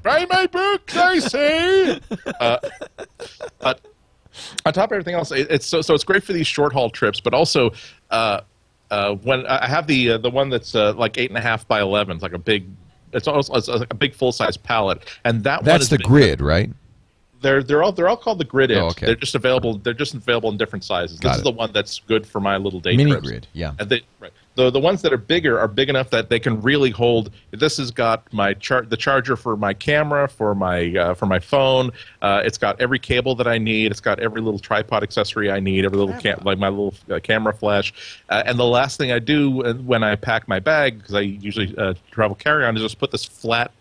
Buy 0.03 0.25
my 0.29 0.45
books, 0.45 0.95
I 0.95 1.17
say. 1.19 1.99
Uh, 2.39 2.57
but 3.59 3.79
on 4.65 4.73
top 4.73 4.89
of 4.89 4.93
everything 4.93 5.15
else, 5.15 5.31
it, 5.31 5.47
it's 5.49 5.65
so 5.65 5.81
so 5.81 5.93
it's 5.93 6.03
great 6.03 6.23
for 6.23 6.33
these 6.33 6.47
short 6.47 6.73
haul 6.73 6.89
trips, 6.89 7.19
but 7.19 7.33
also. 7.33 7.71
Uh, 8.09 8.41
uh, 8.89 9.15
when 9.23 9.45
I 9.47 9.67
have 9.67 9.87
the 9.87 10.11
uh, 10.11 10.17
the 10.17 10.29
one 10.29 10.49
that's 10.49 10.75
uh, 10.75 10.91
like 10.95 11.17
eight 11.17 11.29
and 11.29 11.37
a 11.37 11.41
half 11.41 11.65
by 11.65 11.79
eleven, 11.79 12.15
it's 12.17 12.23
like 12.23 12.33
a 12.33 12.37
big, 12.37 12.65
it's 13.13 13.25
also 13.25 13.53
it's 13.53 13.69
a 13.69 13.95
big 13.95 14.13
full 14.13 14.33
size 14.33 14.57
pallet, 14.57 15.07
and 15.23 15.45
that 15.45 15.59
one 15.59 15.65
That's 15.65 15.87
the 15.87 15.97
big- 15.97 16.07
grid, 16.07 16.41
right? 16.41 16.69
they're 17.39 17.63
they're 17.63 17.81
all 17.83 17.93
they're 17.93 18.09
all 18.09 18.17
called 18.17 18.37
the 18.39 18.43
grid. 18.45 18.69
Oh, 18.73 18.87
okay. 18.87 19.05
They're 19.05 19.15
just 19.15 19.33
available. 19.33 19.77
They're 19.77 19.93
just 19.93 20.13
available 20.13 20.49
in 20.51 20.57
different 20.57 20.83
sizes. 20.83 21.19
Got 21.19 21.29
this 21.29 21.37
it. 21.37 21.39
is 21.39 21.43
the 21.45 21.51
one 21.51 21.71
that's 21.71 21.99
good 21.99 22.27
for 22.27 22.39
my 22.41 22.57
little 22.57 22.81
day 22.81 22.97
Mini 22.97 23.11
trips. 23.11 23.27
grid, 23.29 23.47
yeah. 23.53 23.71
They, 23.79 24.01
right. 24.19 24.33
The 24.55 24.69
the 24.69 24.79
ones 24.79 25.01
that 25.03 25.13
are 25.13 25.17
bigger 25.17 25.59
are 25.59 25.67
big 25.67 25.89
enough 25.89 26.09
that 26.09 26.29
they 26.29 26.39
can 26.39 26.61
really 26.61 26.89
hold. 26.89 27.31
This 27.51 27.77
has 27.77 27.89
got 27.89 28.31
my 28.33 28.53
char- 28.53 28.83
the 28.83 28.97
charger 28.97 29.35
for 29.35 29.55
my 29.55 29.73
camera, 29.73 30.27
for 30.27 30.53
my 30.53 30.93
uh, 30.95 31.13
for 31.13 31.25
my 31.25 31.39
phone. 31.39 31.91
Uh, 32.21 32.41
it's 32.43 32.57
got 32.57 32.79
every 32.81 32.99
cable 32.99 33.33
that 33.35 33.47
I 33.47 33.57
need. 33.57 33.91
It's 33.91 34.01
got 34.01 34.19
every 34.19 34.41
little 34.41 34.59
tripod 34.59 35.03
accessory 35.03 35.49
I 35.49 35.59
need. 35.59 35.85
Every 35.85 35.97
little 35.97 36.19
cam- 36.19 36.41
like 36.43 36.57
my 36.57 36.69
little 36.69 36.93
uh, 37.09 37.19
camera 37.21 37.53
flash. 37.53 37.93
Uh, 38.29 38.43
and 38.45 38.59
the 38.59 38.65
last 38.65 38.97
thing 38.97 39.11
I 39.11 39.19
do 39.19 39.63
uh, 39.63 39.73
when 39.75 40.03
I 40.03 40.15
pack 40.15 40.47
my 40.47 40.59
bag 40.59 40.97
because 40.99 41.15
I 41.15 41.21
usually 41.21 41.73
uh, 41.77 41.93
travel 42.11 42.35
carry 42.35 42.65
on 42.65 42.75
is 42.75 42.81
just 42.81 42.99
put 42.99 43.11
this 43.11 43.23
flat 43.23 43.71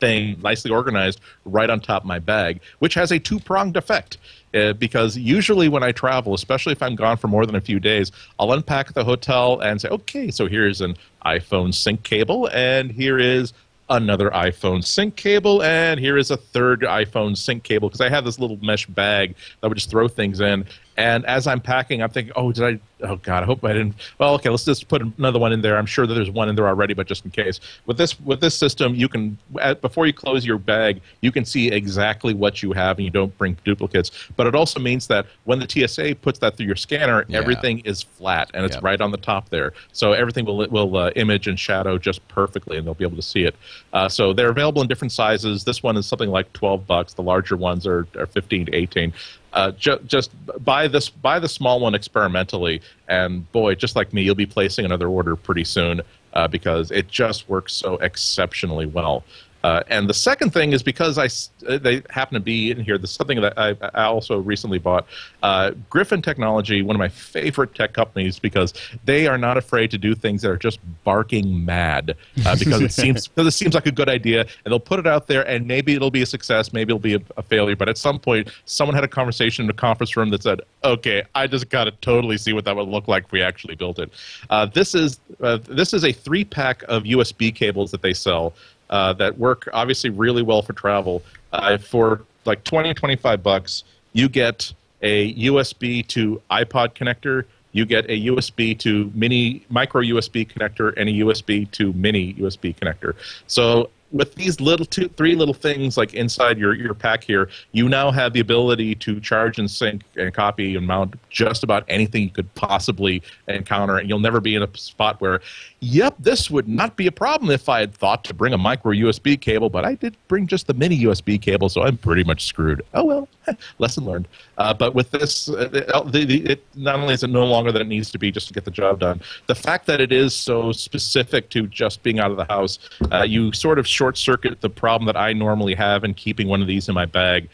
thing 0.00 0.38
nicely 0.42 0.70
organized 0.70 1.20
right 1.44 1.70
on 1.70 1.80
top 1.80 2.02
of 2.02 2.06
my 2.06 2.18
bag, 2.18 2.60
which 2.78 2.94
has 2.94 3.12
a 3.12 3.18
two 3.18 3.38
pronged 3.40 3.76
effect. 3.76 4.18
Uh, 4.54 4.72
because 4.72 5.16
usually 5.16 5.68
when 5.68 5.82
I 5.82 5.92
travel, 5.92 6.34
especially 6.34 6.72
if 6.72 6.82
I'm 6.82 6.94
gone 6.94 7.16
for 7.18 7.28
more 7.28 7.44
than 7.44 7.54
a 7.54 7.60
few 7.60 7.78
days, 7.78 8.12
I'll 8.38 8.52
unpack 8.52 8.94
the 8.94 9.04
hotel 9.04 9.60
and 9.60 9.80
say, 9.80 9.88
okay, 9.88 10.30
so 10.30 10.46
here's 10.46 10.80
an 10.80 10.96
iPhone 11.26 11.74
sync 11.74 12.02
cable, 12.02 12.48
and 12.52 12.90
here 12.90 13.18
is 13.18 13.52
another 13.90 14.30
iPhone 14.30 14.84
sync 14.84 15.16
cable, 15.16 15.62
and 15.62 15.98
here 16.00 16.16
is 16.16 16.30
a 16.30 16.36
third 16.36 16.80
iPhone 16.80 17.36
sync 17.36 17.62
cable 17.62 17.88
because 17.88 18.00
I 18.00 18.08
have 18.08 18.24
this 18.24 18.38
little 18.38 18.58
mesh 18.62 18.86
bag 18.86 19.34
that 19.60 19.68
would 19.68 19.76
just 19.76 19.90
throw 19.90 20.08
things 20.08 20.40
in. 20.40 20.66
And 20.96 21.24
as 21.26 21.46
I'm 21.46 21.60
packing, 21.60 22.02
I'm 22.02 22.10
thinking, 22.10 22.32
oh, 22.36 22.52
did 22.52 22.64
I? 22.64 22.80
Oh 23.02 23.16
God, 23.16 23.44
I 23.44 23.46
hope 23.46 23.62
I 23.64 23.72
didn't. 23.72 23.94
Well, 24.18 24.34
okay, 24.34 24.48
let's 24.48 24.64
just 24.64 24.88
put 24.88 25.02
another 25.02 25.38
one 25.38 25.52
in 25.52 25.60
there. 25.60 25.76
I'm 25.78 25.86
sure 25.86 26.04
that 26.06 26.14
there's 26.14 26.30
one 26.30 26.48
in 26.48 26.56
there 26.56 26.66
already, 26.66 26.94
but 26.94 27.06
just 27.06 27.24
in 27.24 27.30
case. 27.30 27.60
With 27.86 27.96
this 27.96 28.18
with 28.20 28.40
this 28.40 28.56
system, 28.56 28.94
you 28.94 29.08
can 29.08 29.38
at, 29.60 29.80
before 29.80 30.06
you 30.06 30.12
close 30.12 30.44
your 30.44 30.58
bag, 30.58 31.00
you 31.20 31.30
can 31.30 31.44
see 31.44 31.68
exactly 31.68 32.34
what 32.34 32.60
you 32.62 32.72
have, 32.72 32.98
and 32.98 33.04
you 33.04 33.10
don't 33.10 33.36
bring 33.38 33.56
duplicates. 33.64 34.10
But 34.36 34.48
it 34.48 34.54
also 34.56 34.80
means 34.80 35.06
that 35.06 35.26
when 35.44 35.60
the 35.60 35.68
TSA 35.68 36.16
puts 36.22 36.40
that 36.40 36.56
through 36.56 36.66
your 36.66 36.76
scanner, 36.76 37.24
Yeah. 37.28 37.38
everything 37.38 37.80
is 37.80 38.02
flat 38.02 38.50
and 38.54 38.64
it's 38.64 38.80
right 38.82 39.00
on 39.00 39.12
the 39.12 39.16
top 39.16 39.48
there. 39.50 39.72
So 39.92 40.12
everything 40.12 40.44
will 40.44 40.66
will 40.68 40.96
uh, 40.96 41.10
image 41.14 41.46
and 41.46 41.58
shadow 41.58 41.98
just 41.98 42.26
perfectly, 42.28 42.78
and 42.78 42.86
they'll 42.86 42.94
be 42.94 43.04
able 43.04 43.16
to 43.16 43.22
see 43.22 43.44
it. 43.44 43.54
Uh, 43.92 44.08
so 44.08 44.32
they're 44.32 44.50
available 44.50 44.82
in 44.82 44.88
different 44.88 45.12
sizes. 45.12 45.62
This 45.62 45.82
one 45.84 45.96
is 45.96 46.06
something 46.06 46.30
like 46.30 46.52
12 46.52 46.86
bucks. 46.86 47.14
The 47.14 47.22
larger 47.22 47.56
ones 47.56 47.86
are, 47.86 48.06
are 48.18 48.26
15 48.26 48.66
to 48.66 48.74
18. 48.74 49.12
Uh, 49.54 49.70
ju- 49.72 49.98
just 50.06 50.30
buy 50.62 50.86
this, 50.86 51.08
buy 51.08 51.38
the 51.38 51.48
small 51.48 51.80
one 51.80 51.94
experimentally, 51.94 52.82
and 53.08 53.50
boy, 53.52 53.74
just 53.74 53.96
like 53.96 54.12
me, 54.12 54.22
you'll 54.22 54.34
be 54.34 54.46
placing 54.46 54.84
another 54.84 55.08
order 55.08 55.36
pretty 55.36 55.64
soon 55.64 56.02
uh, 56.34 56.46
because 56.46 56.90
it 56.90 57.08
just 57.08 57.48
works 57.48 57.72
so 57.72 57.94
exceptionally 57.96 58.86
well. 58.86 59.24
Uh, 59.64 59.82
and 59.88 60.08
the 60.08 60.14
second 60.14 60.50
thing 60.50 60.72
is 60.72 60.82
because 60.82 61.18
I 61.18 61.26
uh, 61.68 61.78
they 61.78 62.02
happen 62.10 62.34
to 62.34 62.40
be 62.40 62.70
in 62.70 62.80
here. 62.80 62.96
There's 62.96 63.10
something 63.10 63.40
that 63.40 63.58
I, 63.58 63.74
I 63.94 64.04
also 64.04 64.38
recently 64.38 64.78
bought. 64.78 65.06
Uh, 65.42 65.72
Griffin 65.90 66.22
Technology, 66.22 66.82
one 66.82 66.94
of 66.94 67.00
my 67.00 67.08
favorite 67.08 67.74
tech 67.74 67.92
companies, 67.92 68.38
because 68.38 68.72
they 69.04 69.26
are 69.26 69.38
not 69.38 69.56
afraid 69.56 69.90
to 69.90 69.98
do 69.98 70.14
things 70.14 70.42
that 70.42 70.50
are 70.50 70.56
just 70.56 70.78
barking 71.02 71.64
mad. 71.64 72.16
Uh, 72.46 72.56
because 72.58 72.82
it 72.82 72.92
seems 72.92 73.26
because 73.26 73.46
it 73.46 73.56
seems 73.56 73.74
like 73.74 73.86
a 73.86 73.92
good 73.92 74.08
idea, 74.08 74.42
and 74.42 74.72
they'll 74.72 74.78
put 74.78 75.00
it 75.00 75.06
out 75.06 75.26
there, 75.26 75.46
and 75.48 75.66
maybe 75.66 75.94
it'll 75.94 76.10
be 76.10 76.22
a 76.22 76.26
success, 76.26 76.72
maybe 76.72 76.90
it'll 76.90 77.00
be 77.00 77.14
a, 77.14 77.20
a 77.36 77.42
failure. 77.42 77.74
But 77.74 77.88
at 77.88 77.98
some 77.98 78.20
point, 78.20 78.50
someone 78.64 78.94
had 78.94 79.04
a 79.04 79.08
conversation 79.08 79.64
in 79.64 79.70
a 79.70 79.74
conference 79.74 80.16
room 80.16 80.30
that 80.30 80.44
said, 80.44 80.60
"Okay, 80.84 81.24
I 81.34 81.48
just 81.48 81.68
got 81.68 81.84
to 81.84 81.90
totally 81.90 82.38
see 82.38 82.52
what 82.52 82.64
that 82.64 82.76
would 82.76 82.88
look 82.88 83.08
like 83.08 83.24
if 83.24 83.32
we 83.32 83.42
actually 83.42 83.74
built 83.74 83.98
it." 83.98 84.12
Uh, 84.50 84.66
this 84.66 84.94
is 84.94 85.18
uh, 85.40 85.58
this 85.68 85.92
is 85.92 86.04
a 86.04 86.12
three 86.12 86.44
pack 86.44 86.84
of 86.88 87.02
USB 87.02 87.52
cables 87.52 87.90
that 87.90 88.02
they 88.02 88.14
sell 88.14 88.54
uh, 88.90 89.12
that 89.14 89.38
work 89.38 89.68
obviously 89.72 90.10
really 90.10 90.42
well 90.42 90.62
for 90.62 90.72
travel. 90.72 91.22
Uh, 91.52 91.78
for 91.78 92.22
like 92.44 92.64
20 92.64 92.90
or 92.90 92.94
25 92.94 93.42
bucks, 93.42 93.84
you 94.12 94.28
get 94.28 94.72
a 95.02 95.34
USB 95.34 96.06
to 96.08 96.40
iPod 96.50 96.94
connector, 96.94 97.44
you 97.72 97.86
get 97.86 98.06
a 98.06 98.26
USB 98.26 98.78
to 98.78 99.10
mini 99.14 99.64
micro 99.68 100.02
USB 100.02 100.46
connector, 100.46 100.92
and 100.96 101.08
a 101.08 101.12
USB 101.12 101.70
to 101.72 101.92
mini 101.92 102.34
USB 102.34 102.74
connector. 102.74 103.14
So 103.46 103.90
with 104.10 104.34
these 104.34 104.60
little 104.60 104.86
two, 104.86 105.08
three 105.08 105.34
little 105.34 105.54
things 105.54 105.96
like 105.96 106.14
inside 106.14 106.58
your, 106.58 106.74
your 106.74 106.94
pack 106.94 107.24
here, 107.24 107.50
you 107.72 107.88
now 107.88 108.10
have 108.10 108.32
the 108.32 108.40
ability 108.40 108.94
to 108.94 109.20
charge 109.20 109.58
and 109.58 109.70
sync 109.70 110.02
and 110.16 110.32
copy 110.32 110.76
and 110.76 110.86
mount 110.86 111.14
just 111.30 111.62
about 111.62 111.84
anything 111.88 112.22
you 112.22 112.30
could 112.30 112.52
possibly 112.54 113.22
encounter. 113.48 113.98
And 113.98 114.08
you'll 114.08 114.18
never 114.18 114.40
be 114.40 114.54
in 114.54 114.62
a 114.62 114.76
spot 114.76 115.20
where, 115.20 115.40
yep, 115.80 116.14
this 116.18 116.50
would 116.50 116.68
not 116.68 116.96
be 116.96 117.06
a 117.06 117.12
problem 117.12 117.50
if 117.50 117.68
I 117.68 117.80
had 117.80 117.94
thought 117.94 118.24
to 118.24 118.34
bring 118.34 118.52
a 118.52 118.58
micro 118.58 118.92
USB 118.92 119.40
cable, 119.40 119.68
but 119.68 119.84
I 119.84 119.94
did 119.94 120.16
bring 120.28 120.46
just 120.46 120.66
the 120.66 120.74
mini 120.74 121.00
USB 121.04 121.40
cable, 121.40 121.68
so 121.68 121.82
I'm 121.82 121.98
pretty 121.98 122.24
much 122.24 122.46
screwed. 122.46 122.82
Oh 122.94 123.04
well, 123.04 123.28
lesson 123.78 124.04
learned. 124.04 124.28
Uh, 124.56 124.74
but 124.74 124.94
with 124.94 125.10
this, 125.10 125.48
uh, 125.48 125.68
the, 125.68 126.24
the, 126.24 126.52
it, 126.52 126.64
not 126.74 126.96
only 126.96 127.14
is 127.14 127.22
it 127.22 127.30
no 127.30 127.44
longer 127.44 127.70
than 127.70 127.82
it 127.82 127.88
needs 127.88 128.10
to 128.10 128.18
be 128.18 128.30
just 128.32 128.48
to 128.48 128.54
get 128.54 128.64
the 128.64 128.70
job 128.70 128.98
done, 129.00 129.20
the 129.46 129.54
fact 129.54 129.86
that 129.86 130.00
it 130.00 130.12
is 130.12 130.34
so 130.34 130.72
specific 130.72 131.48
to 131.50 131.66
just 131.68 132.02
being 132.02 132.18
out 132.18 132.30
of 132.30 132.36
the 132.36 132.44
house, 132.46 132.78
uh, 133.12 133.22
you 133.22 133.52
sort 133.52 133.78
of 133.78 133.86
short 133.98 134.16
circuit 134.16 134.60
the 134.60 134.70
problem 134.70 135.06
that 135.06 135.16
I 135.16 135.32
normally 135.32 135.74
have 135.74 136.04
in 136.04 136.14
keeping 136.14 136.46
one 136.46 136.62
of 136.62 136.68
these 136.68 136.88
in 136.88 136.94
my 136.94 137.06
bag. 137.06 137.48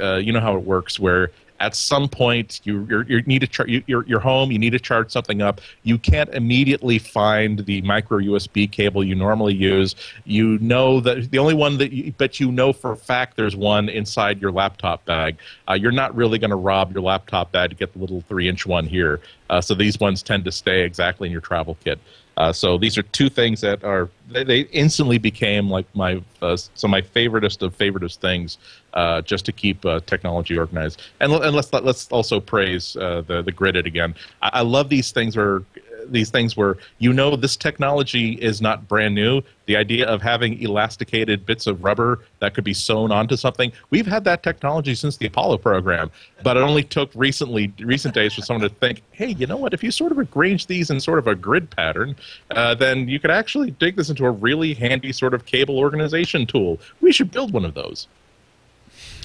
Uh, 0.00 0.16
you 0.16 0.32
know 0.32 0.40
how 0.40 0.56
it 0.56 0.62
works, 0.62 1.00
where 1.00 1.32
at 1.58 1.74
some 1.74 2.08
point 2.08 2.60
you 2.64 2.86
you're, 2.88 3.02
you 3.02 3.22
need 3.22 3.40
to 3.40 3.46
char- 3.46 3.66
you, 3.66 3.82
you're, 3.86 4.04
you're 4.06 4.20
home 4.20 4.52
you 4.52 4.58
need 4.58 4.70
to 4.70 4.78
charge 4.78 5.10
something 5.10 5.42
up. 5.42 5.60
You 5.82 5.98
can't 5.98 6.30
immediately 6.30 6.98
find 6.98 7.58
the 7.66 7.82
micro 7.82 8.18
usb 8.18 8.70
cable 8.70 9.02
you 9.02 9.16
normally 9.16 9.54
use. 9.54 9.96
You 10.24 10.58
know 10.58 11.00
that 11.00 11.30
the 11.32 11.38
only 11.38 11.54
one 11.54 11.78
that 11.78 11.92
you, 11.92 12.14
but 12.16 12.38
you 12.38 12.52
know 12.52 12.72
for 12.72 12.92
a 12.92 12.96
fact 12.96 13.36
there's 13.36 13.56
one 13.56 13.88
inside 13.88 14.40
your 14.40 14.52
laptop 14.52 15.04
bag. 15.06 15.38
Uh, 15.68 15.74
you're 15.74 15.98
not 16.02 16.14
really 16.14 16.38
going 16.38 16.50
to 16.50 16.62
rob 16.70 16.92
your 16.92 17.02
laptop 17.02 17.50
bag 17.50 17.70
to 17.70 17.76
get 17.76 17.92
the 17.94 17.98
little 17.98 18.20
three 18.22 18.48
inch 18.48 18.64
one 18.64 18.86
here. 18.86 19.20
Uh, 19.48 19.60
so 19.60 19.74
these 19.74 19.98
ones 19.98 20.22
tend 20.22 20.44
to 20.44 20.52
stay 20.52 20.82
exactly 20.82 21.26
in 21.26 21.32
your 21.32 21.40
travel 21.40 21.76
kit 21.82 21.98
uh, 22.40 22.50
so 22.50 22.78
these 22.78 22.96
are 22.96 23.02
two 23.02 23.28
things 23.28 23.60
that 23.60 23.84
are 23.84 24.08
they, 24.30 24.42
they 24.44 24.60
instantly 24.72 25.18
became 25.18 25.68
like 25.68 25.84
my 25.94 26.22
uh, 26.40 26.56
of 26.74 26.88
my 26.88 27.02
favoritist 27.02 27.60
of 27.60 27.76
favoritist 27.76 28.16
things 28.16 28.56
uh, 28.94 29.20
just 29.20 29.44
to 29.44 29.52
keep 29.52 29.84
uh, 29.84 30.00
technology 30.06 30.56
organized. 30.56 31.02
And, 31.20 31.30
and 31.32 31.54
let's 31.54 31.70
let's 31.70 32.10
also 32.10 32.40
praise 32.40 32.96
uh, 32.96 33.20
the 33.26 33.42
the 33.42 33.52
Gridit 33.52 33.84
again. 33.84 34.14
I, 34.40 34.50
I 34.54 34.60
love 34.62 34.88
these 34.88 35.12
things 35.12 35.36
where 35.36 35.64
these 36.06 36.30
things 36.30 36.56
where 36.56 36.76
you 36.98 37.12
know 37.12 37.36
this 37.36 37.56
technology 37.56 38.32
is 38.34 38.60
not 38.60 38.88
brand 38.88 39.14
new. 39.14 39.42
The 39.66 39.76
idea 39.76 40.06
of 40.06 40.20
having 40.22 40.60
elasticated 40.60 41.46
bits 41.46 41.66
of 41.66 41.84
rubber 41.84 42.24
that 42.40 42.54
could 42.54 42.64
be 42.64 42.74
sewn 42.74 43.12
onto 43.12 43.36
something, 43.36 43.72
we've 43.90 44.06
had 44.06 44.24
that 44.24 44.42
technology 44.42 44.94
since 44.94 45.16
the 45.16 45.26
Apollo 45.26 45.58
program, 45.58 46.10
but 46.42 46.56
it 46.56 46.60
only 46.60 46.82
took 46.82 47.10
recently 47.14 47.72
recent 47.78 48.14
days 48.14 48.34
for 48.34 48.42
someone 48.42 48.68
to 48.68 48.74
think, 48.76 49.02
hey, 49.12 49.30
you 49.30 49.46
know 49.46 49.56
what? 49.56 49.74
If 49.74 49.82
you 49.82 49.90
sort 49.90 50.12
of 50.12 50.18
arrange 50.36 50.66
these 50.66 50.90
in 50.90 51.00
sort 51.00 51.18
of 51.18 51.26
a 51.26 51.34
grid 51.34 51.70
pattern, 51.70 52.16
uh, 52.50 52.74
then 52.74 53.08
you 53.08 53.20
could 53.20 53.30
actually 53.30 53.70
dig 53.72 53.96
this 53.96 54.10
into 54.10 54.24
a 54.24 54.30
really 54.30 54.74
handy 54.74 55.12
sort 55.12 55.34
of 55.34 55.46
cable 55.46 55.78
organization 55.78 56.46
tool. 56.46 56.80
We 57.00 57.12
should 57.12 57.30
build 57.30 57.52
one 57.52 57.64
of 57.64 57.74
those. 57.74 58.08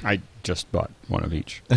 I 0.04 0.22
just 0.44 0.72
bought 0.72 0.92
one 1.08 1.24
of 1.24 1.34
each. 1.34 1.64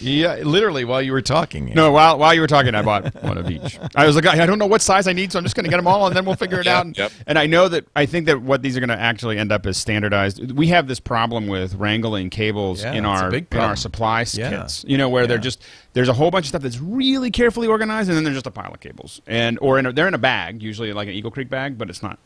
yeah, 0.00 0.36
literally 0.44 0.84
while 0.84 1.00
you 1.02 1.12
were 1.12 1.22
talking. 1.22 1.66
No, 1.74 1.92
while 1.92 2.18
while 2.18 2.34
you 2.34 2.40
were 2.40 2.46
talking, 2.46 2.74
I 2.74 2.82
bought 2.82 3.14
one 3.22 3.38
of 3.38 3.50
each. 3.50 3.78
I 3.94 4.06
was 4.06 4.16
like, 4.16 4.26
I 4.26 4.46
don't 4.46 4.58
know 4.58 4.66
what 4.66 4.82
size 4.82 5.06
I 5.06 5.12
need, 5.12 5.32
so 5.32 5.38
I'm 5.38 5.44
just 5.44 5.54
going 5.54 5.64
to 5.64 5.70
get 5.70 5.76
them 5.76 5.86
all, 5.86 6.06
and 6.06 6.16
then 6.16 6.24
we'll 6.24 6.34
figure 6.34 6.60
it 6.60 6.66
Yeah, 6.66 6.78
out. 6.78 6.86
And, 6.86 6.98
yep. 6.98 7.12
and 7.26 7.38
I 7.38 7.46
know 7.46 7.68
that 7.68 7.86
I 7.94 8.06
think 8.06 8.26
that 8.26 8.42
what 8.42 8.62
these 8.62 8.76
are 8.76 8.80
going 8.80 8.88
to 8.88 8.98
actually 8.98 9.38
end 9.38 9.52
up 9.52 9.66
is 9.66 9.76
standardized. 9.76 10.52
We 10.52 10.68
have 10.68 10.88
this 10.88 11.00
problem 11.00 11.46
with 11.46 11.74
wrangling 11.74 12.30
cables 12.30 12.82
Yeah, 12.82 12.92
in 12.94 13.04
our 13.04 13.32
in 13.34 13.46
our 13.54 13.76
supply 13.76 14.24
Yeah. 14.32 14.50
kits. 14.50 14.84
You 14.88 14.98
know, 14.98 15.08
where 15.08 15.26
they're 15.26 15.38
just 15.38 15.62
there's 15.92 16.08
a 16.08 16.14
whole 16.14 16.30
bunch 16.30 16.46
of 16.46 16.48
stuff 16.48 16.62
that's 16.62 16.80
really 16.80 17.30
carefully 17.30 17.66
organized, 17.68 18.08
and 18.08 18.16
then 18.16 18.24
there's 18.24 18.36
just 18.36 18.46
a 18.46 18.50
pile 18.50 18.72
of 18.72 18.80
cables, 18.80 19.20
and 19.26 19.58
or 19.60 19.78
in 19.78 19.86
a, 19.86 19.92
they're 19.92 20.08
in 20.08 20.14
a 20.14 20.18
bag, 20.18 20.62
usually 20.62 20.92
like 20.92 21.08
an 21.08 21.14
Eagle 21.14 21.30
Creek 21.30 21.48
bag, 21.50 21.78
but 21.78 21.88
it's 21.90 22.02
not. 22.02 22.18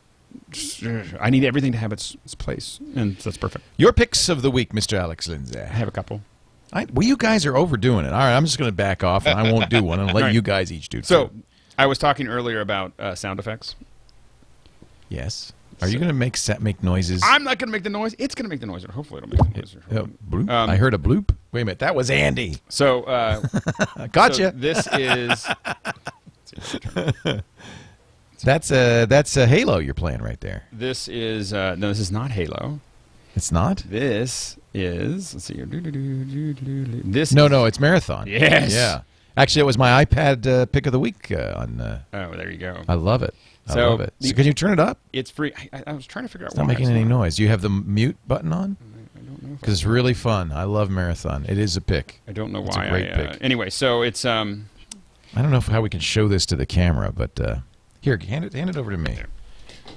I 1.20 1.30
need 1.30 1.44
everything 1.44 1.72
to 1.72 1.78
have 1.78 1.92
its, 1.92 2.16
its 2.24 2.34
place, 2.34 2.80
and 2.94 3.16
that's 3.16 3.36
perfect. 3.36 3.64
Your 3.76 3.92
picks 3.92 4.28
of 4.28 4.42
the 4.42 4.50
week, 4.50 4.72
Mr. 4.72 4.98
Alex 4.98 5.28
Lindsay. 5.28 5.59
I 5.59 5.66
have 5.66 5.88
a 5.88 5.92
couple. 5.92 6.22
I, 6.72 6.86
well, 6.92 7.06
you 7.06 7.16
guys 7.16 7.44
are 7.44 7.56
overdoing 7.56 8.06
it. 8.06 8.12
All 8.12 8.18
right, 8.18 8.34
I'm 8.34 8.44
just 8.44 8.59
going 8.59 8.68
to 8.68 8.74
back 8.74 9.04
off 9.04 9.26
and 9.26 9.38
I 9.38 9.52
won't 9.52 9.68
do 9.68 9.82
one 9.82 10.00
and 10.00 10.12
let 10.12 10.22
right. 10.22 10.34
you 10.34 10.40
guys 10.40 10.72
each 10.72 10.88
do 10.88 10.98
two. 10.98 11.04
So, 11.04 11.30
I 11.78 11.86
was 11.86 11.98
talking 11.98 12.28
earlier 12.28 12.60
about 12.60 12.92
uh, 12.98 13.14
sound 13.14 13.38
effects. 13.38 13.76
Yes. 15.09 15.52
Are 15.82 15.88
you 15.88 15.98
going 15.98 16.09
to 16.09 16.14
make 16.14 16.36
sa- 16.36 16.59
make 16.60 16.82
noises? 16.82 17.22
I'm 17.24 17.42
not 17.42 17.59
going 17.59 17.68
to 17.68 17.72
make 17.72 17.82
the 17.82 17.90
noise. 17.90 18.14
It's 18.18 18.34
going 18.34 18.44
to 18.44 18.48
make 18.48 18.60
the 18.60 18.66
noise. 18.66 18.84
Hopefully, 18.84 19.18
it'll 19.18 19.30
make 19.30 19.52
the 19.52 19.60
noise. 19.60 19.76
Uh, 19.90 20.06
bloop. 20.30 20.48
Um, 20.48 20.70
I 20.70 20.76
heard 20.76 20.94
a 20.94 20.98
bloop. 20.98 21.34
Wait 21.50 21.62
a 21.62 21.64
minute. 21.64 21.80
That 21.80 21.94
was 21.94 22.09
Andy. 22.09 22.56
So, 22.68 23.02
uh, 23.02 23.40
gotcha. 24.12 24.34
so 24.34 24.50
this 24.52 24.86
is 24.92 25.46
that's 28.43 28.70
a 28.70 29.06
that's 29.06 29.36
a 29.36 29.47
Halo 29.47 29.78
you're 29.78 29.94
playing 29.94 30.23
right 30.23 30.40
there. 30.40 30.64
this 30.73 31.09
is 31.09 31.52
uh, 31.52 31.74
no, 31.77 31.89
this 31.89 31.98
is 32.01 32.10
not 32.12 32.31
Halo. 32.31 32.81
It's 33.35 33.51
not. 33.51 33.78
This 33.89 34.59
is 34.74 35.32
let's 35.35 35.44
see 35.47 35.55
here. 35.55 35.66
This 35.66 37.32
No, 37.32 37.47
is- 37.47 37.51
no, 37.51 37.64
it's 37.64 37.81
marathon. 37.81 38.27
Yes. 38.27 38.73
Yeah. 38.74 39.02
Actually, 39.36 39.60
it 39.60 39.64
was 39.66 39.78
my 39.78 40.05
iPad 40.05 40.47
uh, 40.47 40.66
pick 40.66 40.85
of 40.86 40.93
the 40.93 40.98
week. 41.01 41.32
Uh, 41.32 41.55
on 41.56 41.81
uh, 41.81 42.02
Oh, 42.12 42.32
there 42.32 42.51
you 42.51 42.59
go. 42.59 42.82
I 42.89 42.94
love 42.94 43.23
it. 43.23 43.35
I 43.69 43.73
So 43.74 43.90
love 43.90 44.01
it. 44.02 44.12
So 44.20 44.28
the- 44.28 44.35
can 44.35 44.44
you 44.47 44.52
turn 44.52 44.73
it 44.73 44.81
up? 44.81 44.98
It's 45.12 45.31
free. 45.31 45.52
I, 45.73 45.82
I- 45.86 45.93
was 45.94 46.05
trying 46.06 46.27
to 46.27 46.28
figure 46.28 46.47
out. 46.47 46.51
Why. 46.51 46.52
It's 46.52 46.59
not 46.59 46.66
making 46.69 46.90
any 46.90 47.05
noise. 47.05 47.36
Do 47.36 47.43
you 47.43 47.48
have 47.48 47.62
the 47.62 47.70
mute 47.70 48.16
button 48.28 48.52
on? 48.52 48.77
I 49.16 49.20
don't 49.20 49.43
know. 49.43 49.56
Because 49.59 49.74
it's 49.74 49.85
really 49.86 50.12
fun. 50.14 50.52
I 50.52 50.64
love 50.64 50.90
marathon. 50.90 51.47
It 51.48 51.56
is 51.56 51.77
a 51.77 51.81
pick. 51.81 52.20
I 52.28 52.32
don't 52.32 52.52
know 52.52 52.62
It's 52.66 52.77
why. 52.77 52.85
a 52.85 52.90
great 52.90 53.09
I, 53.09 53.10
uh, 53.12 53.32
pick. 53.32 53.43
Anyway, 53.43 53.70
so 53.70 54.02
it's 54.02 54.24
um. 54.27 54.69
I 55.35 55.40
don't 55.40 55.51
know 55.51 55.56
if, 55.56 55.69
how 55.69 55.81
we 55.81 55.89
can 55.89 56.01
show 56.01 56.28
this 56.28 56.44
to 56.47 56.56
the 56.56 56.66
camera, 56.66 57.10
but 57.10 57.40
uh, 57.40 57.56
here, 58.02 58.18
hand 58.18 58.44
it 58.44 58.52
hand 58.52 58.68
it 58.68 58.76
over 58.76 58.90
to 58.90 58.98
me. 58.98 59.16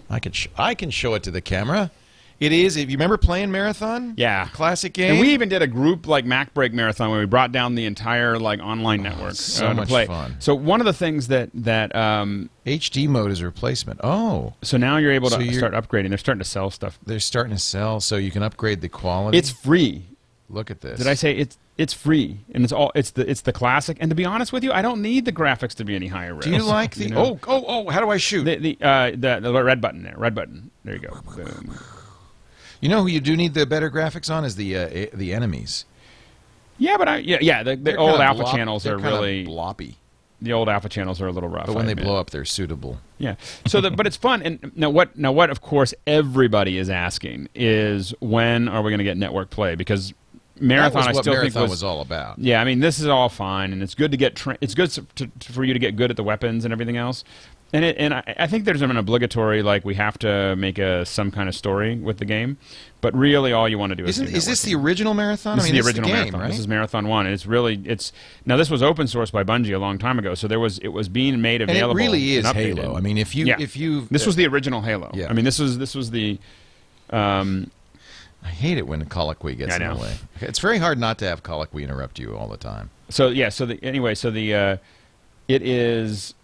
I 0.10 0.20
can 0.20 0.32
sh- 0.32 0.48
I 0.58 0.74
can 0.76 0.90
show 0.92 1.14
it 1.16 1.24
to 1.24 1.32
the 1.32 1.42
camera. 1.42 1.92
It 2.38 2.52
is. 2.52 2.76
If 2.76 2.90
you 2.90 2.98
remember 2.98 3.16
playing 3.16 3.50
marathon, 3.50 4.14
Yeah. 4.18 4.48
classic 4.50 4.92
game. 4.92 5.12
And 5.12 5.20
we 5.22 5.30
even 5.30 5.48
did 5.48 5.62
a 5.62 5.68
group 5.68 6.06
like 6.06 6.26
Mac 6.26 6.54
Break 6.54 6.74
Marathon 6.74 7.10
where 7.10 7.22
we 7.22 7.26
brought 7.26 7.54
down 7.54 7.76
the 7.76 7.86
entire 7.86 8.38
like 8.38 8.60
online 8.60 9.02
network 9.04 9.30
Oh, 9.32 9.34
so 9.36 9.68
uh, 9.68 9.70
to 9.70 9.76
much 9.76 9.88
play. 9.88 10.06
fun. 10.06 10.36
So 10.40 10.54
one 10.54 10.82
of 10.82 10.86
the 10.86 10.92
things 10.92 11.28
that 11.30 11.50
that 11.54 11.96
um, 11.96 12.50
HD 12.66 13.08
mode 13.08 13.32
is 13.32 13.40
a 13.40 13.46
replacement. 13.46 14.02
Oh, 14.04 14.54
so 14.62 14.76
now 14.78 14.98
you're 14.98 15.14
able 15.14 15.30
to 15.30 15.36
So 15.36 15.42
you're- 15.42 15.56
start 15.58 15.74
upgrading. 15.74 16.10
They're 16.10 16.18
starting 16.18 16.40
to 16.44 16.50
sell 16.50 16.70
stuff. 16.72 17.00
they're 17.06 17.22
starting 17.22 17.54
to 17.56 17.62
sell, 17.62 18.02
so 18.02 18.18
you 18.18 18.32
can 18.32 18.44
upgrade 18.44 18.82
the 18.82 18.90
quality. 18.90 19.38
It's 19.38 19.50
free. 19.50 20.04
Look 20.50 20.72
at 20.72 20.82
this. 20.82 20.98
Did 21.00 21.08
I 21.08 21.14
say 21.14 21.32
it's 21.36 21.58
it's 21.78 21.94
free 21.94 22.40
and 22.54 22.64
it's 22.64 22.72
all 22.74 22.92
it's 22.96 23.12
the 23.12 23.30
it's 23.30 23.42
the 23.42 23.54
classic. 23.54 23.98
And 24.00 24.10
to 24.10 24.16
be 24.16 24.26
honest 24.26 24.54
with 24.54 24.64
you, 24.64 24.72
I 24.72 24.82
don't 24.82 25.02
need 25.02 25.26
the 25.26 25.32
graphics 25.32 25.74
to 25.76 25.86
be 25.86 25.96
any 25.96 26.08
higher. 26.08 26.34
Do 26.34 26.50
you 26.50 26.64
like 26.64 26.96
the? 26.96 27.08
know? 27.08 27.24
Oh, 27.26 27.40
oh, 27.48 27.66
oh! 27.68 27.90
How 27.90 28.00
do 28.00 28.10
I 28.10 28.18
shoot? 28.18 28.44
the 28.44 28.58
the, 28.58 28.78
uh, 28.82 29.12
the 29.12 29.40
the 29.42 29.64
red 29.64 29.82
button 29.82 30.04
there, 30.04 30.16
red 30.18 30.36
button. 30.36 30.72
There 30.84 30.96
you 30.96 31.02
go. 31.02 31.20
Boom. 31.36 31.78
you 32.82 32.90
know 32.90 33.02
who 33.02 33.08
you 33.08 33.20
do 33.20 33.36
need 33.36 33.54
the 33.54 33.66
better 33.66 33.90
graphics 33.90 34.34
on 34.34 34.46
is 34.46 34.56
the 34.56 34.78
uh, 34.78 35.08
the 35.14 35.34
enemies. 35.34 35.86
Yeah, 36.78 36.98
but 36.98 37.08
I 37.08 37.18
yeah 37.18 37.38
yeah 37.42 37.64
the, 37.64 37.76
the 37.76 37.96
old 37.96 38.20
alpha 38.20 38.44
blop- 38.44 38.56
channels 38.56 38.84
they're 38.84 38.98
really 38.98 39.46
bloppy, 39.46 39.96
the 40.42 40.54
old 40.54 40.68
alpha 40.68 40.90
channels 40.90 41.22
are 41.22 41.28
a 41.28 41.32
little 41.32 41.50
rough. 41.50 41.68
but 41.68 41.76
when 41.76 41.86
I 41.86 41.88
they 41.88 41.92
admit. 41.94 42.06
blow 42.06 42.18
up, 42.18 42.30
they're 42.30 42.46
suitable. 42.46 43.00
Yeah. 43.18 43.36
So, 43.66 43.80
the, 43.80 43.92
but 43.92 44.06
it's 44.06 44.18
fun. 44.18 44.42
And 44.44 44.72
now, 44.76 44.90
what? 44.90 45.18
Now, 45.18 45.32
what? 45.32 45.50
Of 45.50 45.62
course, 45.62 45.94
everybody 46.06 46.78
is 46.78 46.90
asking 46.90 47.48
is 47.56 48.14
when 48.20 48.68
are 48.68 48.82
we 48.82 48.92
going 48.92 48.98
to 49.00 49.06
get 49.06 49.18
network 49.18 49.50
play? 49.50 49.76
Because 49.76 50.14
marathon, 50.60 51.08
was 51.08 51.18
I 51.18 51.22
still 51.22 51.34
marathon 51.34 51.52
think 51.64 51.70
was, 51.70 51.84
all 51.84 52.02
about. 52.02 52.40
Yeah, 52.40 52.62
I 52.62 52.64
mean, 52.66 52.80
this 52.80 53.00
is 53.00 53.08
all 53.08 53.30
fine, 53.30 53.74
and 53.74 53.82
it's 53.84 53.96
good 53.96 54.12
to 54.12 54.18
get. 54.18 54.36
Tra- 54.36 54.58
it's 54.62 54.74
good 54.76 54.90
to, 54.92 55.28
to, 55.28 55.54
for 55.54 55.64
you 55.64 55.74
to 55.74 55.80
get 55.80 55.96
good 55.96 56.10
at 56.12 56.18
the 56.18 56.24
weapons 56.24 56.66
and 56.66 56.72
everything 56.72 56.98
else. 56.98 57.24
And 57.74 57.84
it, 57.84 57.98
and 57.98 58.14
I, 58.14 58.36
I 58.40 58.48
think 58.48 58.64
there's 58.64 58.82
an 58.84 58.96
obligatory 58.96 59.62
like 59.64 59.84
we 59.84 59.96
have 59.96 60.18
to 60.20 60.56
make 60.56 60.78
a 60.78 61.06
some 61.06 61.30
kind 61.32 61.50
of 61.50 61.56
story 61.56 61.96
with 61.96 62.20
the 62.20 62.26
game, 62.26 62.58
but 63.02 63.14
really 63.18 63.52
all 63.52 63.68
you 63.68 63.78
want 63.78 63.90
to 63.90 63.96
do 63.96 64.06
is 64.06 64.20
Isn't 64.20 64.34
is 64.36 64.46
this 64.46 64.62
the 64.62 64.76
original 64.76 65.14
marathon? 65.14 65.58
This 65.58 65.66
I 65.66 65.70
mean, 65.72 65.76
is 65.80 65.86
the 65.86 65.92
this 65.92 65.98
original 66.00 66.08
game, 66.10 66.16
marathon. 66.18 66.40
right? 66.42 66.48
This 66.52 66.60
is 66.60 66.68
Marathon 66.68 67.08
One. 67.08 67.26
and 67.26 67.34
It's 67.34 67.46
really 67.46 67.82
it's 67.84 68.14
now 68.46 68.56
this 68.56 68.70
was 68.70 68.82
open 68.84 69.08
source 69.08 69.32
by 69.32 69.44
Bungie 69.44 69.74
a 69.76 69.80
long 69.80 69.98
time 69.98 70.20
ago, 70.20 70.36
so 70.36 70.48
there 70.48 70.60
was 70.60 70.78
it 70.80 70.90
was 70.90 71.10
being 71.10 71.42
made 71.42 71.62
available. 71.64 71.92
and 71.92 72.00
it 72.00 72.04
really 72.04 72.34
is. 72.36 72.46
Halo. 72.46 72.96
I 72.96 73.02
mean, 73.02 73.18
if 73.18 73.36
you 73.36 73.46
Yeah. 73.48 73.58
if 73.60 73.76
you 73.76 74.08
This 74.12 74.26
was 74.26 74.36
the 74.38 74.46
original 74.48 74.82
Halo. 74.82 75.12
Yeah. 75.14 75.28
I 75.30 75.34
mean, 75.34 75.44
this 75.44 75.60
was 75.60 75.78
this 75.78 75.96
was 75.96 76.12
the. 76.12 76.40
Um, 77.10 77.72
I 78.46 78.50
hate 78.50 78.78
it 78.78 78.88
when 78.88 79.04
colloquy 79.06 79.56
gets 79.56 79.76
in 79.76 79.82
the 79.82 79.96
way. 79.96 80.16
It's 80.40 80.60
very 80.60 80.78
hard 80.78 81.00
not 81.00 81.18
to 81.20 81.26
have 81.28 81.42
colloquy 81.44 81.84
interrupt 81.84 82.20
you 82.20 82.38
all 82.38 82.48
the 82.48 82.58
time. 82.58 82.92
so 83.10 83.28
yeah. 83.30 83.50
So 83.50 83.66
the 83.66 83.84
anyway. 83.84 84.14
So 84.16 84.30
the 84.32 84.54
uh, 84.54 84.78
it 85.48 85.62
is. 85.64 86.36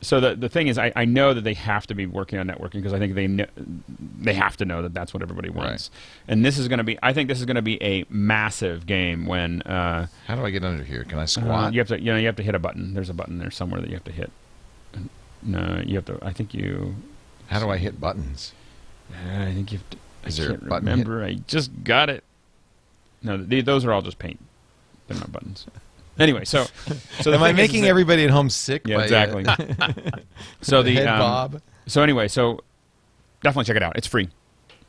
So 0.00 0.20
the 0.20 0.36
the 0.36 0.48
thing 0.48 0.68
is, 0.68 0.78
I, 0.78 0.92
I 0.94 1.04
know 1.04 1.34
that 1.34 1.42
they 1.42 1.54
have 1.54 1.86
to 1.88 1.94
be 1.94 2.06
working 2.06 2.38
on 2.38 2.46
networking 2.46 2.74
because 2.74 2.92
I 2.94 2.98
think 3.00 3.14
they 3.14 3.26
kn- 3.26 3.82
they 4.20 4.32
have 4.32 4.56
to 4.58 4.64
know 4.64 4.80
that 4.82 4.94
that's 4.94 5.12
what 5.12 5.22
everybody 5.22 5.50
wants. 5.50 5.90
And 6.28 6.44
this 6.44 6.56
is 6.56 6.68
going 6.68 6.78
to 6.78 6.84
be. 6.84 6.96
I 7.02 7.12
think 7.12 7.28
this 7.28 7.40
is 7.40 7.46
going 7.46 7.56
to 7.56 7.62
be 7.62 7.82
a 7.82 8.04
massive 8.08 8.86
game 8.86 9.26
when. 9.26 9.60
Uh, 9.62 10.06
How 10.28 10.36
do 10.36 10.44
I 10.44 10.50
get 10.50 10.64
under 10.64 10.84
here? 10.84 11.02
Can 11.04 11.18
I 11.18 11.22
uh, 11.22 11.26
squat? 11.26 11.72
you 11.74 11.80
have 11.80 11.88
to 11.88 12.00
you 12.00 12.12
know 12.12 12.16
you 12.16 12.26
have 12.26 12.36
to 12.36 12.44
hit 12.44 12.54
a 12.54 12.60
button. 12.60 12.94
There's 12.94 13.10
a 13.10 13.14
button 13.14 13.38
there 13.38 13.50
somewhere 13.50 13.80
that 13.80 13.88
you 13.88 13.96
have 13.96 14.04
to 14.04 14.12
hit. 14.12 14.30
No, 15.42 15.82
you 15.84 15.96
have 15.96 16.04
to. 16.06 16.18
I 16.22 16.32
think 16.32 16.54
you. 16.54 16.94
How 17.48 17.58
do 17.60 17.68
I 17.68 17.76
hit 17.76 18.00
buttons? 18.00 18.52
Uh, 19.12 19.42
I 19.42 19.52
think 19.52 19.72
you 19.72 19.78
have 19.78 19.90
to. 19.90 19.96
Is 20.24 20.38
I 20.38 20.42
there 20.42 20.50
can't 20.52 20.68
button 20.68 20.88
hit? 20.88 20.92
remember. 21.06 21.24
I 21.24 21.34
just 21.46 21.70
got 21.84 22.10
it. 22.10 22.24
No, 23.22 23.36
th 23.42 23.64
those 23.64 23.84
are 23.84 23.92
all 23.92 24.02
just 24.02 24.18
paint. 24.18 24.38
They're 25.06 25.18
not 25.18 25.32
buttons. 25.32 25.66
Anyway, 26.18 26.44
so 26.44 26.66
so 27.20 27.32
Am 27.32 27.42
I 27.42 27.52
making 27.52 27.84
everybody 27.86 28.24
at 28.24 28.30
home 28.30 28.50
sick? 28.50 28.82
Yeah, 28.86 28.96
by, 28.96 29.02
uh, 29.02 29.04
exactly. 29.04 29.44
so 30.60 30.82
the 30.82 30.94
head 30.94 31.06
um, 31.06 31.18
bob? 31.18 31.62
So 31.86 32.02
anyway, 32.02 32.28
so 32.28 32.60
definitely 33.42 33.64
check 33.64 33.76
it 33.76 33.82
out. 33.82 33.96
It's 33.96 34.06
free. 34.06 34.28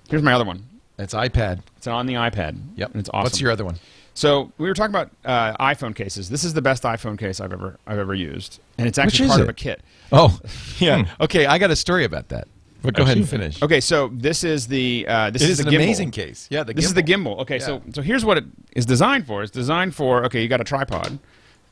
Here's 0.09 0.23
my 0.23 0.33
other 0.33 0.45
one. 0.45 0.65
It's 0.97 1.13
iPad. 1.13 1.61
It's 1.77 1.87
on 1.87 2.07
the 2.07 2.15
iPad. 2.15 2.59
Yep. 2.75 2.91
and 2.91 2.99
it's 2.99 3.09
awesome. 3.09 3.23
What's 3.23 3.39
your 3.39 3.51
other 3.51 3.63
one? 3.63 3.79
So 4.15 4.51
we 4.57 4.67
were 4.67 4.73
talking 4.73 4.93
about 4.93 5.11
uh, 5.23 5.55
iPhone 5.63 5.95
cases. 5.95 6.29
This 6.29 6.43
is 6.43 6.53
the 6.53 6.61
best 6.61 6.83
iPhone 6.83 7.17
case 7.17 7.39
I've 7.39 7.53
ever 7.53 7.77
I've 7.87 7.99
ever 7.99 8.13
used, 8.13 8.59
and 8.77 8.85
it's 8.85 8.97
actually 8.97 9.29
part 9.29 9.41
of 9.41 9.47
a 9.47 9.53
kit. 9.53 9.81
Oh, 10.11 10.37
yeah. 10.79 11.05
Okay, 11.21 11.45
I 11.45 11.57
got 11.57 11.71
a 11.71 11.75
story 11.75 12.03
about 12.03 12.27
that. 12.29 12.47
But 12.81 12.93
go 12.95 13.03
ahead 13.03 13.17
and 13.17 13.27
finish. 13.27 13.61
Okay, 13.61 13.81
so 13.81 14.09
this 14.13 14.43
is 14.43 14.67
the 14.67 15.05
uh, 15.07 15.29
this 15.31 15.41
It 15.41 15.49
is 15.49 15.59
is 15.59 15.65
an 15.65 15.71
gimbal. 15.73 15.83
amazing 15.83 16.11
case. 16.11 16.47
Yeah, 16.49 16.63
the 16.63 16.73
This 16.73 16.85
is 16.85 16.93
the 16.93 17.03
gimbal. 17.03 17.39
Okay, 17.39 17.59
so 17.59 17.81
Yeah. 17.85 17.93
so 17.93 18.01
here's 18.01 18.23
what 18.23 18.37
it 18.37 18.45
is 18.73 18.85
designed 18.85 19.27
for. 19.27 19.43
It's 19.43 19.51
designed 19.51 19.95
for 19.95 20.23
okay, 20.25 20.41
you 20.41 20.47
got 20.47 20.61
a 20.61 20.63
tripod, 20.63 21.19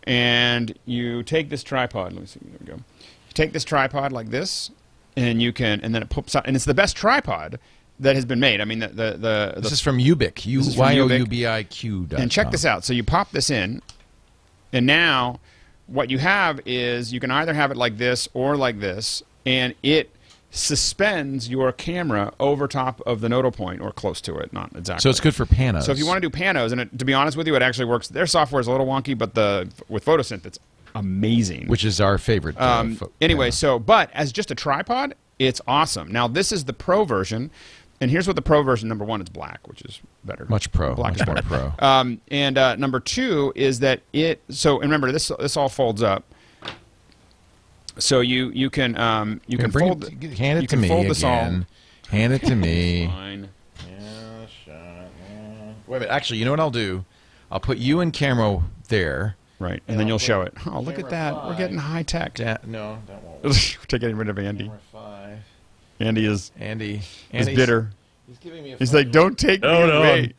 and 0.05 0.77
you 0.85 1.23
take 1.23 1.49
this 1.49 1.63
tripod. 1.63 2.13
Let 2.13 2.21
me 2.21 2.27
see. 2.27 2.39
There 2.43 2.57
we 2.59 2.65
go. 2.67 2.73
You 2.73 3.34
take 3.34 3.53
this 3.53 3.63
tripod 3.63 4.11
like 4.11 4.29
this, 4.31 4.71
and 5.15 5.41
you 5.41 5.53
can, 5.53 5.79
and 5.81 5.93
then 5.95 6.01
it 6.01 6.09
pops 6.09 6.35
out, 6.35 6.45
and 6.45 6.55
it's 6.55 6.65
the 6.65 6.73
best 6.73 6.95
tripod 6.97 7.59
that 7.99 8.15
has 8.15 8.25
been 8.25 8.39
made. 8.39 8.61
I 8.61 8.65
mean, 8.65 8.79
the 8.79 8.89
the 8.89 9.17
the, 9.17 9.53
This 9.57 9.69
the 9.69 9.73
is 9.73 9.81
from 9.81 9.97
Ubiq. 9.99 10.45
U 10.45 10.57
This 10.59 10.67
is 10.67 10.75
from 10.75 10.81
Y 10.81 10.99
O 10.99 11.07
Ubiq. 11.07 11.17
U 11.19 11.25
B 11.25 11.47
I 11.47 11.63
Q. 11.63 12.05
dot 12.05 12.19
and 12.19 12.29
check 12.29 12.51
this 12.51 12.65
out. 12.65 12.84
So 12.84 12.93
you 12.93 13.03
pop 13.03 13.31
this 13.31 13.49
in, 13.49 13.81
and 14.73 14.85
now 14.85 15.39
what 15.88 16.09
you 16.09 16.17
have 16.19 16.59
is 16.65 17.13
you 17.13 17.19
can 17.21 17.31
either 17.31 17.53
have 17.53 17.71
it 17.71 17.77
like 17.77 17.97
this 17.97 18.27
or 18.34 18.57
like 18.57 18.79
this, 18.81 19.23
and 19.45 19.73
it 19.84 20.11
suspends 20.49 21.49
your 21.49 21.71
camera 21.71 22.33
over 22.39 22.67
top 22.67 23.01
of 23.05 23.21
the 23.21 23.29
nodal 23.29 23.51
point 23.51 23.81
or 23.81 23.91
close 23.91 24.21
to 24.21 24.35
it. 24.37 24.51
Not 24.53 24.71
exactly. 24.75 25.01
So 25.01 25.09
it's 25.09 25.19
good 25.19 25.35
for 25.35 25.45
panos. 25.45 25.83
So 25.83 25.91
if 25.91 25.99
you 25.99 26.05
want 26.07 26.21
to 26.21 26.29
do 26.29 26.35
panos, 26.35 26.71
and 26.71 26.81
it, 26.81 26.99
to 26.99 27.05
be 27.05 27.13
honest 27.13 27.37
with 27.37 27.47
you, 27.47 27.55
it 27.55 27.61
actually 27.61 27.85
works. 27.85 28.07
Their 28.07 28.25
software 28.27 28.59
is 28.61 28.67
a 28.67 28.71
little 28.71 28.87
wonky, 28.87 29.17
but 29.17 29.33
the 29.35 29.69
with 29.89 30.05
Photosynth, 30.05 30.45
it's 30.45 30.59
amazing. 30.95 31.67
which 31.67 31.85
is 31.85 31.99
our 32.01 32.17
favorite. 32.17 32.59
uh, 32.59 32.79
um, 32.81 32.99
anyway, 33.21 33.51
so 33.51 33.77
but 33.77 34.09
as 34.13 34.31
just 34.31 34.49
a 34.51 34.55
tripod, 34.55 35.15
it's 35.37 35.61
awesome. 35.67 36.11
Now 36.11 36.27
this 36.27 36.51
is 36.51 36.65
the 36.65 36.73
pro 36.73 37.03
version, 37.03 37.51
and 38.01 38.09
here's 38.09 38.25
what 38.25 38.35
the 38.35 38.41
pro 38.41 38.63
version. 38.63 38.87
Number 38.89 39.05
one, 39.05 39.21
it's 39.21 39.29
black, 39.29 39.67
which 39.67 39.81
is 39.83 39.99
better. 40.23 40.45
much 40.49 40.71
pro, 40.71 40.95
Black 40.95 41.13
much 41.13 41.21
is 41.21 41.25
better. 41.25 41.43
pro. 41.47 41.87
Um, 41.87 42.21
and 42.31 42.57
uh, 42.57 42.75
number 42.77 42.99
two 42.99 43.51
is 43.55 43.79
that 43.81 44.01
it. 44.13 44.41
So 44.49 44.75
and 44.75 44.83
remember, 44.83 45.11
this 45.11 45.31
this 45.39 45.57
all 45.57 45.69
folds 45.69 46.01
up. 46.01 46.23
So 47.99 48.19
you 48.21 48.49
you 48.49 48.69
can 48.69 48.97
um, 48.97 49.41
you 49.47 49.57
Here, 49.57 49.63
can 49.65 49.71
bring 49.71 49.87
fold 49.89 50.03
it, 50.05 50.19
g- 50.19 50.35
hand 50.35 50.59
it 50.59 50.61
you 50.63 50.67
to 50.67 50.75
can 50.75 50.81
me 50.81 50.87
fold 50.87 51.07
this 51.07 51.23
all. 51.23 51.33
again. 51.33 51.65
Hand 52.09 52.33
it 52.33 52.41
to 52.43 52.55
me. 52.55 53.07
Fine. 53.07 53.49
Wait 55.87 55.97
a 55.97 55.99
minute. 56.01 56.09
Actually, 56.13 56.39
you 56.39 56.45
know 56.45 56.51
what 56.51 56.59
I'll 56.59 56.69
do? 56.69 57.05
I'll 57.51 57.59
put 57.59 57.77
you 57.77 58.01
in 58.01 58.11
camera 58.11 58.61
there. 58.89 59.35
Right, 59.59 59.81
and 59.87 59.99
then 59.99 60.07
you'll 60.07 60.19
show 60.19 60.41
it. 60.43 60.53
Oh, 60.67 60.81
look 60.81 60.99
at 60.99 61.09
that! 61.09 61.33
We're 61.45 61.55
getting 61.57 61.77
high 61.77 62.03
tech. 62.03 62.35
Da- 62.35 62.57
no, 62.67 62.99
that 63.07 63.23
won't. 63.23 63.43
We're 63.91 63.97
getting 63.97 64.15
rid 64.17 64.29
of 64.29 64.37
Andy. 64.37 64.69
five. 64.91 65.39
Andy 65.99 66.27
is 66.27 66.51
Andy. 66.59 67.01
is 67.33 67.47
bitter. 67.47 67.89
He's 68.27 68.37
giving 68.37 68.63
me 68.63 68.73
a. 68.73 68.77
He's 68.77 68.93
like, 68.93 69.11
"Don't 69.11 69.35
take 69.35 69.61
No, 69.61 69.81
me 69.81 69.87
no, 69.87 69.97
away." 69.99 70.19
I'm- 70.21 70.33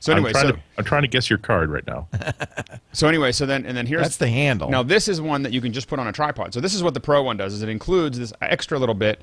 So 0.00 0.14
anyway, 0.14 0.30
I'm 0.30 0.32
trying 0.32 0.46
so 0.46 0.52
to 0.52 0.60
I'm 0.78 0.84
trying 0.84 1.02
to 1.02 1.08
guess 1.08 1.28
your 1.28 1.38
card 1.38 1.70
right 1.70 1.86
now. 1.86 2.08
so 2.92 3.06
anyway, 3.06 3.32
so 3.32 3.44
then 3.44 3.66
and 3.66 3.76
then 3.76 3.86
here's 3.86 4.02
That's 4.02 4.16
the 4.16 4.28
handle. 4.28 4.70
Now 4.70 4.82
this 4.82 5.08
is 5.08 5.20
one 5.20 5.42
that 5.42 5.52
you 5.52 5.60
can 5.60 5.72
just 5.74 5.88
put 5.88 5.98
on 5.98 6.06
a 6.08 6.12
tripod. 6.12 6.54
So 6.54 6.60
this 6.60 6.74
is 6.74 6.82
what 6.82 6.94
the 6.94 7.00
Pro 7.00 7.22
one 7.22 7.36
does: 7.36 7.52
is 7.52 7.62
it 7.62 7.68
includes 7.68 8.18
this 8.18 8.32
extra 8.40 8.78
little 8.78 8.94
bit 8.94 9.20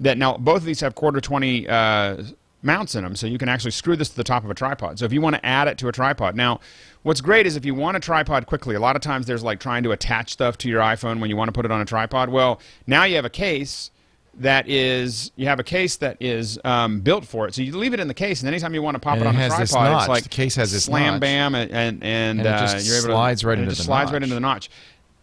that 0.00 0.18
now 0.18 0.36
both 0.36 0.58
of 0.58 0.64
these 0.64 0.80
have 0.80 0.94
quarter 0.94 1.22
twenty 1.22 1.66
uh, 1.66 2.22
mounts 2.62 2.94
in 2.94 3.04
them, 3.04 3.16
so 3.16 3.26
you 3.26 3.38
can 3.38 3.48
actually 3.48 3.70
screw 3.70 3.96
this 3.96 4.10
to 4.10 4.16
the 4.16 4.24
top 4.24 4.44
of 4.44 4.50
a 4.50 4.54
tripod. 4.54 4.98
So 4.98 5.06
if 5.06 5.14
you 5.14 5.22
want 5.22 5.36
to 5.36 5.46
add 5.46 5.66
it 5.66 5.78
to 5.78 5.88
a 5.88 5.92
tripod, 5.92 6.36
now 6.36 6.60
what's 7.04 7.22
great 7.22 7.46
is 7.46 7.56
if 7.56 7.64
you 7.64 7.74
want 7.74 7.96
a 7.96 8.00
tripod 8.00 8.44
quickly. 8.44 8.74
A 8.74 8.80
lot 8.80 8.96
of 8.96 9.02
times 9.02 9.26
there's 9.26 9.42
like 9.42 9.60
trying 9.60 9.82
to 9.84 9.92
attach 9.92 10.32
stuff 10.32 10.58
to 10.58 10.68
your 10.68 10.82
iPhone 10.82 11.20
when 11.20 11.30
you 11.30 11.36
want 11.36 11.48
to 11.48 11.52
put 11.52 11.64
it 11.64 11.70
on 11.70 11.80
a 11.80 11.86
tripod. 11.86 12.28
Well, 12.28 12.60
now 12.86 13.04
you 13.04 13.16
have 13.16 13.24
a 13.24 13.30
case. 13.30 13.90
That 14.38 14.68
is, 14.68 15.32
you 15.36 15.46
have 15.46 15.58
a 15.58 15.64
case 15.64 15.96
that 15.96 16.16
is 16.20 16.58
um, 16.64 17.00
built 17.00 17.24
for 17.24 17.48
it. 17.48 17.54
So 17.54 17.62
you 17.62 17.76
leave 17.76 17.92
it 17.94 18.00
in 18.00 18.06
the 18.08 18.14
case, 18.14 18.40
and 18.40 18.48
anytime 18.48 18.72
you 18.72 18.82
want 18.82 18.94
to 18.94 19.00
pop 19.00 19.14
And 19.14 19.22
it 19.22 19.26
on 19.26 19.34
a 19.36 19.48
tripod, 19.48 20.00
it's 20.00 20.08
like 20.08 20.22
The 20.22 20.28
case 20.28 20.54
has 20.56 20.70
this 20.72 20.84
slam 20.84 21.14
notch. 21.14 21.20
bam, 21.20 21.54
and 21.56 21.70
and, 21.72 22.02
and, 22.04 22.38
And 22.38 22.40
it 22.40 22.46
uh, 22.46 22.60
just 22.60 22.86
you're 22.86 22.98
able 22.98 23.06
slides 23.08 23.40
to, 23.40 23.48
right 23.48 23.58
into 23.58 23.66
it 23.66 23.70
just 23.70 23.80
the 23.80 23.84
slides 23.86 24.12
right 24.12 24.18
notch. 24.20 24.22
into 24.24 24.34
the 24.34 24.40
notch. 24.40 24.70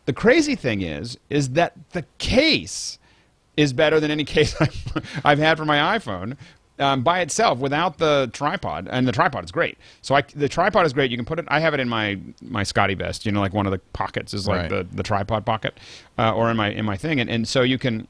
the 0.06 0.14
crazy 0.14 0.56
thing 0.56 0.82
is, 0.82 1.18
is 1.30 1.52
that 1.52 1.74
the 1.92 2.04
case 2.18 3.00
is 3.56 3.72
better 3.72 4.00
than 4.02 4.12
any 4.12 4.26
case 4.26 4.54
I've, 4.62 5.22
I've 5.24 5.40
had 5.40 5.58
for 5.58 5.66
my 5.66 5.98
iPhone. 5.98 6.36
Um, 6.78 7.04
by 7.04 7.22
itself, 7.22 7.60
without 7.60 8.00
the 8.00 8.30
tripod, 8.34 8.90
and 8.92 9.08
the 9.08 9.14
tripod 9.14 9.46
is 9.46 9.52
great. 9.54 9.78
So 10.02 10.14
I, 10.14 10.24
the 10.36 10.50
tripod 10.50 10.86
is 10.86 10.92
great. 10.92 11.10
You 11.10 11.16
can 11.16 11.26
put 11.26 11.40
it. 11.40 11.46
I 11.48 11.62
have 11.62 11.74
it 11.74 11.80
in 11.80 11.88
my 11.88 12.20
my 12.42 12.64
SCOTTeVEST. 12.64 13.26
You 13.26 13.32
know, 13.32 13.40
like 13.40 13.54
one 13.54 13.66
of 13.66 13.72
the 13.72 13.80
pockets 13.94 14.34
is 14.34 14.46
like 14.46 14.60
Right. 14.64 14.70
the, 14.70 14.88
the 14.94 15.02
tripod 15.02 15.46
pocket, 15.46 15.80
uh, 16.20 16.34
or 16.36 16.52
in 16.52 16.58
my 16.58 16.72
in 16.72 16.84
my 16.84 16.98
thing, 16.98 17.22
and, 17.22 17.30
and 17.30 17.48
so 17.48 17.62
you 17.62 17.78
can. 17.78 18.10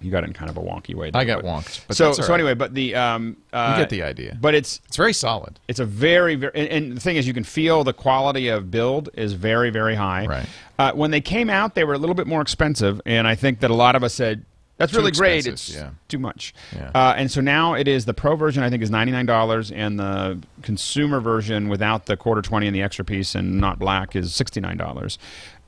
You 0.00 0.10
got 0.10 0.22
it 0.22 0.26
in 0.26 0.32
kind 0.34 0.50
of 0.50 0.56
a 0.58 0.60
wonky 0.60 0.94
way. 0.94 1.10
I 1.14 1.24
there, 1.24 1.36
got 1.36 1.42
but- 1.42 1.48
wonked, 1.48 1.86
but 1.88 1.96
so 1.96 2.12
so 2.12 2.22
right. 2.24 2.34
anyway, 2.34 2.54
but 2.54 2.74
the 2.74 2.94
um, 2.94 3.36
uh, 3.52 3.74
You 3.76 3.82
get 3.82 3.90
the 3.90 4.02
idea. 4.02 4.36
But 4.40 4.54
it's 4.54 4.80
It's 4.86 4.96
very 4.96 5.12
solid. 5.14 5.58
it's 5.66 5.80
a 5.80 5.84
very, 5.86 6.34
very, 6.34 6.52
and, 6.54 6.68
and 6.68 6.96
the 6.96 7.00
thing 7.00 7.16
is, 7.16 7.26
you 7.26 7.32
can 7.34 7.44
feel 7.44 7.84
the 7.84 7.94
quality 7.94 8.48
of 8.48 8.70
build 8.70 9.08
is 9.14 9.32
very, 9.32 9.70
very 9.70 9.94
high. 9.94 10.26
Right. 10.26 10.46
Uh, 10.78 10.92
when 10.92 11.10
they 11.10 11.20
came 11.22 11.48
out, 11.48 11.74
they 11.74 11.84
were 11.84 11.94
a 11.94 11.98
little 11.98 12.14
bit 12.16 12.26
more 12.26 12.42
expensive, 12.42 13.00
and 13.06 13.26
I 13.26 13.34
think 13.34 13.60
that 13.60 13.70
a 13.70 13.74
lot 13.74 13.94
of 13.96 14.02
us 14.02 14.12
said, 14.12 14.44
"That's 14.76 14.90
Too 14.92 14.98
really 14.98 15.12
great. 15.12 15.46
It's 15.46 15.72
yeah. 15.72 15.90
too 16.08 16.18
much." 16.18 16.52
Yeah. 16.74 16.90
Uh, 16.94 17.14
and 17.16 17.30
so 17.30 17.40
now 17.40 17.74
it 17.74 17.86
is 17.86 18.04
the 18.04 18.14
pro 18.14 18.34
version. 18.36 18.62
I 18.64 18.70
think 18.70 18.82
is 18.82 18.90
ninety 18.90 19.12
nine 19.12 19.24
dollars, 19.26 19.70
and 19.70 19.98
the 20.00 20.42
consumer 20.62 21.20
version 21.20 21.68
without 21.68 22.06
the 22.06 22.16
quarter 22.16 22.42
twenty 22.42 22.66
and 22.66 22.74
the 22.74 22.82
extra 22.82 23.04
piece 23.04 23.34
and 23.36 23.60
not 23.60 23.78
black 23.78 24.16
is 24.16 24.34
sixty 24.34 24.60
nine 24.60 24.76
dollars. 24.76 25.16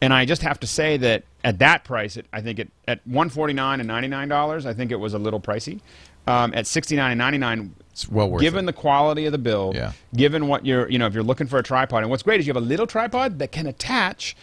And 0.01 0.13
I 0.13 0.25
just 0.27 0.43
have 0.43 0.61
to 0.61 0.67
say 0.67 0.97
that 0.99 1.25
at 1.43 1.59
that 1.61 1.85
price, 1.85 2.17
it, 2.17 2.27
I 2.33 2.41
think 2.43 2.59
it 2.59 2.69
at 2.87 3.01
one 3.07 3.29
forty 3.29 3.55
nine 3.55 3.81
and 3.81 3.87
ninety 3.89 4.09
nine 4.09 4.29
dollars, 4.29 4.67
I 4.67 4.75
think 4.75 4.91
it 4.93 4.97
was 4.97 5.15
a 5.15 5.19
little 5.19 5.41
pricey. 5.41 5.81
Um, 6.27 6.53
at 6.55 6.67
sixty 6.67 6.97
nine 6.97 7.13
and 7.13 7.19
ninety 7.19 7.39
nine, 7.39 7.75
It's 7.93 8.09
well 8.09 8.29
worth 8.29 8.43
given 8.43 8.65
it. 8.65 8.67
the 8.67 8.73
quality 8.73 9.27
of 9.27 9.33
the 9.33 9.39
build, 9.39 9.75
Yeah. 9.77 9.93
given 10.15 10.49
what 10.49 10.67
you're, 10.67 10.89
you 10.91 10.99
know, 10.99 11.07
if 11.07 11.15
you're 11.15 11.23
looking 11.23 11.47
for 11.47 11.59
a 11.59 11.63
tripod, 11.63 12.03
and 12.03 12.11
what's 12.11 12.23
great 12.25 12.41
is 12.41 12.47
you 12.47 12.53
have 12.53 12.63
a 12.63 12.67
little 12.67 12.87
tripod 12.87 13.39
that 13.39 13.53
can 13.53 13.67
attach 13.67 14.37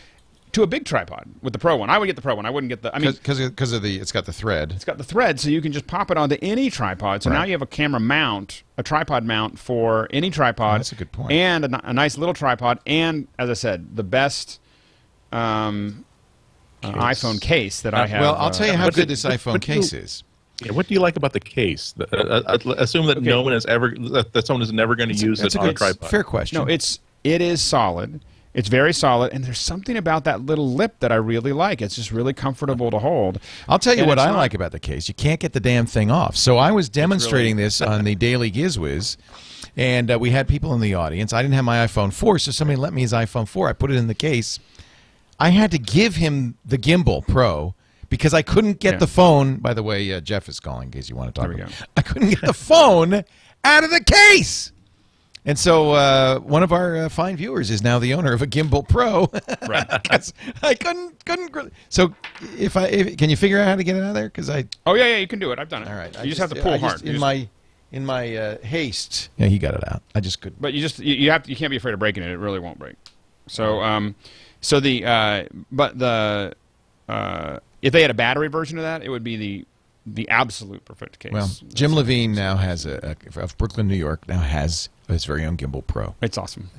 to 0.54 0.62
a 0.64 0.68
big 0.68 0.86
tripod 0.86 1.28
with 1.42 1.52
the 1.52 1.58
pro 1.60 1.76
one. 1.76 1.90
I 1.90 1.98
would 1.98 2.06
get 2.06 2.16
the 2.16 2.22
pro 2.22 2.36
one. 2.36 2.46
I 2.46 2.50
wouldn't 2.52 2.70
get 2.70 2.82
the. 2.84 2.96
I 2.96 3.00
mean, 3.00 3.12
because 3.12 3.74
of 3.74 3.82
the 3.82 3.98
it's 4.00 4.12
got 4.12 4.26
the 4.26 4.32
thread. 4.34 4.72
it's 4.72 4.86
got 4.86 4.98
the 4.98 5.04
thread, 5.04 5.40
so 5.40 5.50
you 5.50 5.62
can 5.62 5.72
just 5.72 5.86
pop 5.88 6.10
it 6.10 6.18
onto 6.18 6.38
any 6.42 6.70
tripod. 6.70 7.22
So 7.22 7.30
now 7.32 7.44
you 7.44 7.52
have 7.52 7.62
a 7.62 7.68
camera 7.68 8.00
mount, 8.00 8.64
a 8.78 8.84
tripod 8.84 9.26
mount 9.26 9.60
for 9.60 10.08
any 10.12 10.30
tripod. 10.32 10.76
Oh, 10.76 10.78
that's 10.78 10.92
a 10.94 10.96
good 10.96 11.12
point. 11.12 11.32
And 11.34 11.66
a, 11.66 11.90
a 11.90 11.94
nice 11.94 12.18
little 12.18 12.34
tripod, 12.34 12.80
and 12.88 13.28
as 13.38 13.50
I 13.50 13.54
said, 13.54 13.96
the 13.98 14.04
best 14.04 14.60
um, 15.34 16.06
uh, 16.84 16.92
iPhone 16.94 17.40
case 17.42 17.82
that 17.82 17.94
I 17.94 18.04
Uh, 18.04 18.08
have. 18.08 18.22
well, 18.22 18.36
I'll 18.36 18.48
uh, 18.48 18.52
tell 18.52 18.68
you 18.68 18.74
how 18.74 18.86
what 18.86 18.94
good 18.94 19.08
this 19.08 19.24
what- 19.24 19.34
iPhone 19.34 19.52
what 19.54 19.62
do 19.62 19.74
you- 19.74 19.80
case 19.82 19.94
is. 19.94 20.24
Yeah, 20.64 20.72
what 20.72 20.88
do 20.88 20.94
you 20.94 21.00
like 21.00 21.18
about 21.18 21.34
the 21.34 21.40
case? 21.40 21.94
The- 21.98 22.08
uh, 22.16 22.58
uh, 22.66 22.76
assume 22.78 23.08
that 23.08 23.22
no 23.22 23.42
one 23.42 23.54
has 23.54 23.66
ever 23.66 23.96
that, 24.12 24.34
that 24.34 24.46
someone 24.46 24.62
is 24.62 24.72
never 24.72 24.96
going 24.96 25.10
to 25.10 25.16
use 25.16 25.40
That's 25.40 25.56
it 25.56 25.60
a 25.60 25.62
on 25.62 25.70
a 25.70 25.74
tripod. 25.74 26.10
fair 26.10 26.24
question. 26.24 26.60
No, 26.60 26.66
it's 26.66 27.00
it 27.24 27.42
is 27.42 27.62
solid. 27.62 28.22
It's 28.54 28.70
very 28.70 28.94
solid, 28.94 29.34
and 29.34 29.44
there's 29.44 29.58
something 29.60 29.98
about 29.98 30.26
that 30.26 30.46
little 30.46 30.72
lip 30.76 30.98
that 31.00 31.12
I 31.12 31.16
really 31.16 31.52
like. 31.52 31.82
It's 31.82 31.96
just 31.96 32.12
really 32.12 32.34
comfortable 32.34 32.92
to 32.92 33.00
hold. 33.00 33.40
I'll 33.68 33.80
tell 33.80 33.96
you 33.96 34.02
And 34.02 34.08
what 34.10 34.20
I 34.20 34.28
not- 34.28 34.36
like 34.38 34.54
about 34.54 34.72
the 34.72 34.80
case. 34.80 35.08
You 35.08 35.16
can't 35.16 35.40
get 35.40 35.54
the 35.54 35.60
damn 35.60 35.88
thing 35.88 36.12
off. 36.12 36.36
So 36.38 36.58
I 36.60 36.72
was 36.72 36.88
demonstrating 36.88 37.56
this 37.56 37.82
on 37.82 38.04
the 38.04 38.14
Daily 38.14 38.52
Gizwiz, 38.52 39.18
and 39.76 40.12
uh, 40.12 40.20
we 40.20 40.30
had 40.30 40.48
people 40.48 40.72
in 40.76 40.82
the 40.82 40.94
audience. 40.94 41.34
I 41.34 41.42
didn't 41.42 41.56
have 41.56 41.66
my 41.66 41.78
iPhone 41.84 42.14
4, 42.14 42.38
so 42.38 42.52
somebody 42.52 42.78
lent 42.80 42.94
me 42.94 43.02
his 43.02 43.12
iPhone 43.12 43.48
4. 43.48 43.70
I 43.70 43.74
put 43.74 43.90
it 43.90 43.96
in 43.96 44.06
the 44.06 44.14
case. 44.14 44.60
I 45.44 45.50
had 45.50 45.72
to 45.72 45.78
give 45.80 46.16
him 46.16 46.56
the 46.66 46.78
Gimbal 46.78 47.28
Pro 47.28 47.76
because 48.10 48.34
I 48.34 48.42
couldn't 48.44 48.80
get 48.80 48.94
Yeah. 48.94 49.00
the 49.00 49.08
phone. 49.08 49.58
By 49.58 49.74
the 49.74 49.84
way, 49.84 50.14
uh, 50.14 50.22
Jeff 50.22 50.48
is 50.48 50.60
calling 50.62 50.88
in 50.88 50.92
case 50.92 51.10
you 51.10 51.16
want 51.18 51.34
to 51.36 51.42
talk. 51.42 51.50
There 51.50 51.58
we 51.58 51.64
go. 51.64 51.70
I 51.98 52.02
couldn't 52.02 52.30
get 52.30 52.42
the 52.42 52.54
phone 52.54 53.14
out 53.66 53.84
of 53.84 53.90
the 53.92 54.04
case. 54.04 54.72
And 55.46 55.60
so 55.60 55.92
uh, 55.92 56.40
one 56.40 56.64
of 56.64 56.72
our 56.72 56.96
uh, 56.96 57.10
fine 57.10 57.36
viewers 57.36 57.70
is 57.70 57.84
now 57.84 58.00
the 58.00 58.14
owner 58.14 58.32
of 58.32 58.42
a 58.42 58.48
Gimbal 58.48 58.88
Pro. 58.88 59.30
Right. 59.68 59.86
I 60.64 60.74
couldn't 60.76 61.26
couldn't. 61.26 61.74
So 61.90 62.14
if 62.58 62.78
I 62.78 62.86
if, 62.88 63.18
can 63.18 63.30
you 63.30 63.36
figure 63.36 63.60
out 63.60 63.68
how 63.68 63.76
to 63.76 63.84
get 63.84 63.96
it 63.98 64.04
out 64.04 64.10
of 64.10 64.14
there? 64.16 64.28
Because 64.30 64.50
I 64.50 64.66
Oh 64.86 64.94
yeah, 64.94 65.08
yeah, 65.08 65.18
you 65.18 65.28
can 65.28 65.40
do 65.40 65.52
it. 65.52 65.60
I've 65.60 65.68
done 65.70 65.82
it. 65.84 65.90
all 65.90 65.96
right. 65.96 66.14
You 66.16 66.22
I 66.22 66.26
just, 66.28 66.40
have 66.40 66.52
to 66.54 66.62
pull 66.62 66.74
I 66.74 66.78
hard. 66.78 66.94
just- 66.94 67.04
in 67.04 67.12
just- 67.14 67.22
my 67.22 67.50
in 67.92 68.06
my 68.06 68.36
uh, 68.36 68.58
haste. 68.62 69.30
Yeah, 69.38 69.48
he 69.48 69.60
got 69.60 69.74
it 69.74 69.84
out. 69.92 70.02
I 70.16 70.20
just 70.22 70.40
couldn't. 70.42 70.62
but 70.62 70.74
you 70.74 70.80
just 70.82 71.00
you, 71.00 71.14
you 71.16 71.32
have 71.32 71.44
to, 71.44 71.50
you 71.50 71.56
can't 71.58 71.72
be 71.72 71.78
afraid 71.78 71.94
of 71.94 72.00
breaking 72.00 72.24
it. 72.24 72.30
It 72.30 72.38
really 72.38 72.60
won't 72.60 72.80
break. 72.80 72.96
So 73.48 73.82
um, 73.82 74.16
so 74.64 74.80
the 74.80 75.06
uh, 75.06 75.44
but 75.72 76.00
the 76.00 76.54
uh, 77.08 77.60
if 77.82 77.94
they 77.94 78.02
had 78.02 78.12
a 78.12 78.16
battery 78.16 78.48
version 78.48 78.78
of 78.78 78.84
that, 78.84 79.04
it 79.04 79.10
would 79.10 79.24
be 79.24 79.36
the 79.36 79.66
the 80.06 80.28
absolute 80.30 80.84
perfect 80.86 81.20
case. 81.20 81.32
Well, 81.32 81.50
Jim 81.74 81.94
Levine 81.94 82.34
now 82.34 82.56
has 82.56 82.86
a, 82.86 83.16
a 83.36 83.40
of 83.40 83.58
Brooklyn, 83.58 83.88
New 83.88 83.96
York. 83.96 84.28
Now 84.28 84.40
has 84.40 84.90
his 85.08 85.26
very 85.26 85.46
own 85.46 85.58
Gimbal 85.58 85.86
Pro. 85.86 86.16
it's 86.22 86.38
awesome. 86.38 86.70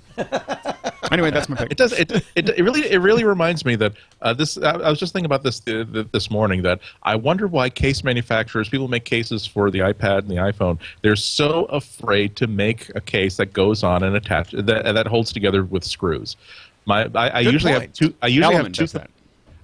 anyway, 1.11 1.31
that's 1.31 1.49
my 1.49 1.57
pick. 1.57 1.73
It 1.73 1.77
does. 1.77 1.93
It, 1.93 2.11
it, 2.13 2.49
it 2.51 2.63
really 2.63 2.91
it 2.91 2.99
really 2.99 3.25
reminds 3.25 3.65
me 3.65 3.77
that 3.77 3.95
uh, 4.23 4.33
this. 4.33 4.57
I, 4.57 4.71
I 4.73 4.91
was 4.91 4.99
just 4.99 5.13
thinking 5.13 5.27
about 5.27 5.43
this 5.43 5.61
th- 5.61 5.93
th- 5.93 6.07
this 6.13 6.31
morning. 6.31 6.63
That 6.63 6.81
I 7.03 7.17
wonder 7.17 7.47
why 7.47 7.69
case 7.69 8.05
manufacturers, 8.05 8.69
people 8.69 8.89
make 8.89 9.05
cases 9.05 9.45
for 9.47 9.71
the 9.71 9.81
iPad 9.81 10.21
and 10.21 10.29
the 10.29 10.37
iPhone. 10.37 10.79
They're 11.03 11.17
so 11.17 11.65
afraid 11.65 12.37
to 12.37 12.47
make 12.47 12.91
a 12.95 13.01
case 13.01 13.37
that 13.39 13.53
goes 13.53 13.83
on 13.83 14.03
and 14.03 14.15
attach 14.17 14.53
that 14.53 14.67
that 14.67 15.07
holds 15.07 15.33
together 15.33 15.65
with 15.65 15.85
screws. 15.85 16.37
My 16.87 17.11
I, 17.15 17.29
I 17.29 17.41
usually 17.41 17.73
have 17.73 17.93
two. 17.93 18.15
I 18.23 18.29
usually 18.29 18.55
Element 18.55 18.77
have 18.77 18.91
two. 18.91 18.99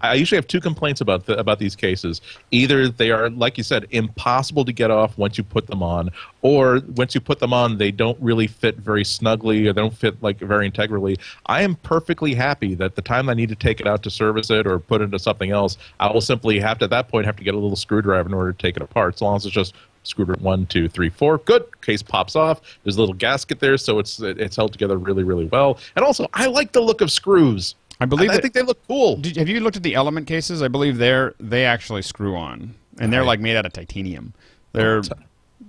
I 0.02 0.14
usually 0.14 0.36
have 0.36 0.46
two 0.46 0.60
complaints 0.60 1.02
about 1.02 1.26
the, 1.26 1.38
about 1.38 1.58
these 1.58 1.76
cases. 1.76 2.22
Either 2.50 2.88
they 2.88 3.10
are, 3.10 3.28
like 3.28 3.58
you 3.58 3.64
said, 3.64 3.86
impossible 3.90 4.64
to 4.64 4.72
get 4.72 4.90
off 4.90 5.18
once 5.18 5.36
you 5.36 5.44
put 5.44 5.66
them 5.66 5.82
on, 5.82 6.10
or 6.40 6.80
once 6.96 7.14
you 7.14 7.20
put 7.20 7.38
them 7.38 7.52
on, 7.52 7.76
they 7.76 7.90
don't 7.90 8.18
really 8.20 8.46
fit 8.46 8.76
very 8.76 9.04
snugly, 9.04 9.66
or 9.66 9.74
they 9.74 9.80
don't 9.80 9.96
fit 9.96 10.22
like 10.22 10.38
very 10.38 10.64
integrally. 10.64 11.18
I 11.46 11.62
am 11.62 11.74
perfectly 11.76 12.34
happy 12.34 12.74
that 12.76 12.94
the 12.94 13.02
time 13.02 13.28
I 13.28 13.34
need 13.34 13.50
to 13.50 13.54
take 13.54 13.78
it 13.78 13.86
out 13.86 14.02
to 14.04 14.10
service 14.10 14.48
it 14.48 14.66
or 14.66 14.78
put 14.78 15.02
it 15.02 15.04
into 15.04 15.18
something 15.18 15.50
else, 15.50 15.76
I 15.98 16.10
will 16.10 16.22
simply 16.22 16.58
have 16.60 16.78
to 16.78 16.84
at 16.84 16.90
that 16.90 17.08
point 17.08 17.26
have 17.26 17.36
to 17.36 17.44
get 17.44 17.54
a 17.54 17.58
little 17.58 17.76
screwdriver 17.76 18.26
in 18.26 18.34
order 18.34 18.52
to 18.52 18.58
take 18.58 18.76
it 18.76 18.82
apart. 18.82 19.16
As 19.16 19.20
long 19.20 19.36
as 19.36 19.44
it's 19.44 19.54
just 19.54 19.74
screwdriver 20.02 20.40
one, 20.42 20.66
two, 20.66 20.88
three, 20.88 21.10
four, 21.10 21.38
good. 21.38 21.64
Case 21.82 22.02
pops 22.02 22.34
off. 22.36 22.60
There's 22.84 22.96
a 22.96 23.00
little 23.00 23.14
gasket 23.14 23.60
there, 23.60 23.76
so 23.76 23.98
it's 23.98 24.20
it's 24.20 24.56
held 24.56 24.72
together 24.72 24.96
really, 24.98 25.22
really 25.24 25.46
well. 25.46 25.78
And 25.96 26.04
also, 26.04 26.26
I 26.34 26.46
like 26.46 26.72
the 26.72 26.80
look 26.80 27.00
of 27.00 27.10
screws. 27.12 27.74
I 28.00 28.06
believe 28.06 28.30
I, 28.30 28.34
that- 28.34 28.42
think 28.42 28.54
they 28.54 28.62
look 28.62 28.78
cool. 28.88 29.16
Did, 29.16 29.36
have 29.36 29.48
you 29.48 29.60
looked 29.60 29.76
at 29.76 29.82
the 29.82 29.94
Element 29.94 30.26
cases? 30.26 30.62
I 30.62 30.68
believe 30.68 30.96
they're 30.98 31.34
they 31.38 31.64
actually 31.64 32.02
screw 32.02 32.34
on, 32.36 32.74
and 32.98 33.12
they're 33.12 33.20
Right. 33.20 33.26
like 33.26 33.40
made 33.40 33.56
out 33.56 33.66
of 33.66 33.72
titanium. 33.72 34.32
They're 34.72 35.02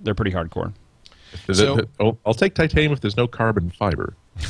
they're 0.02 0.14
pretty 0.14 0.30
hardcore. 0.32 0.72
Is 1.48 1.58
So- 1.58 1.78
it- 1.78 1.88
I'll, 2.00 2.18
I'll 2.26 2.34
take 2.34 2.54
titanium 2.54 2.92
if 2.92 3.00
there's 3.00 3.16
no 3.16 3.26
carbon 3.26 3.70
fiber. 3.70 4.14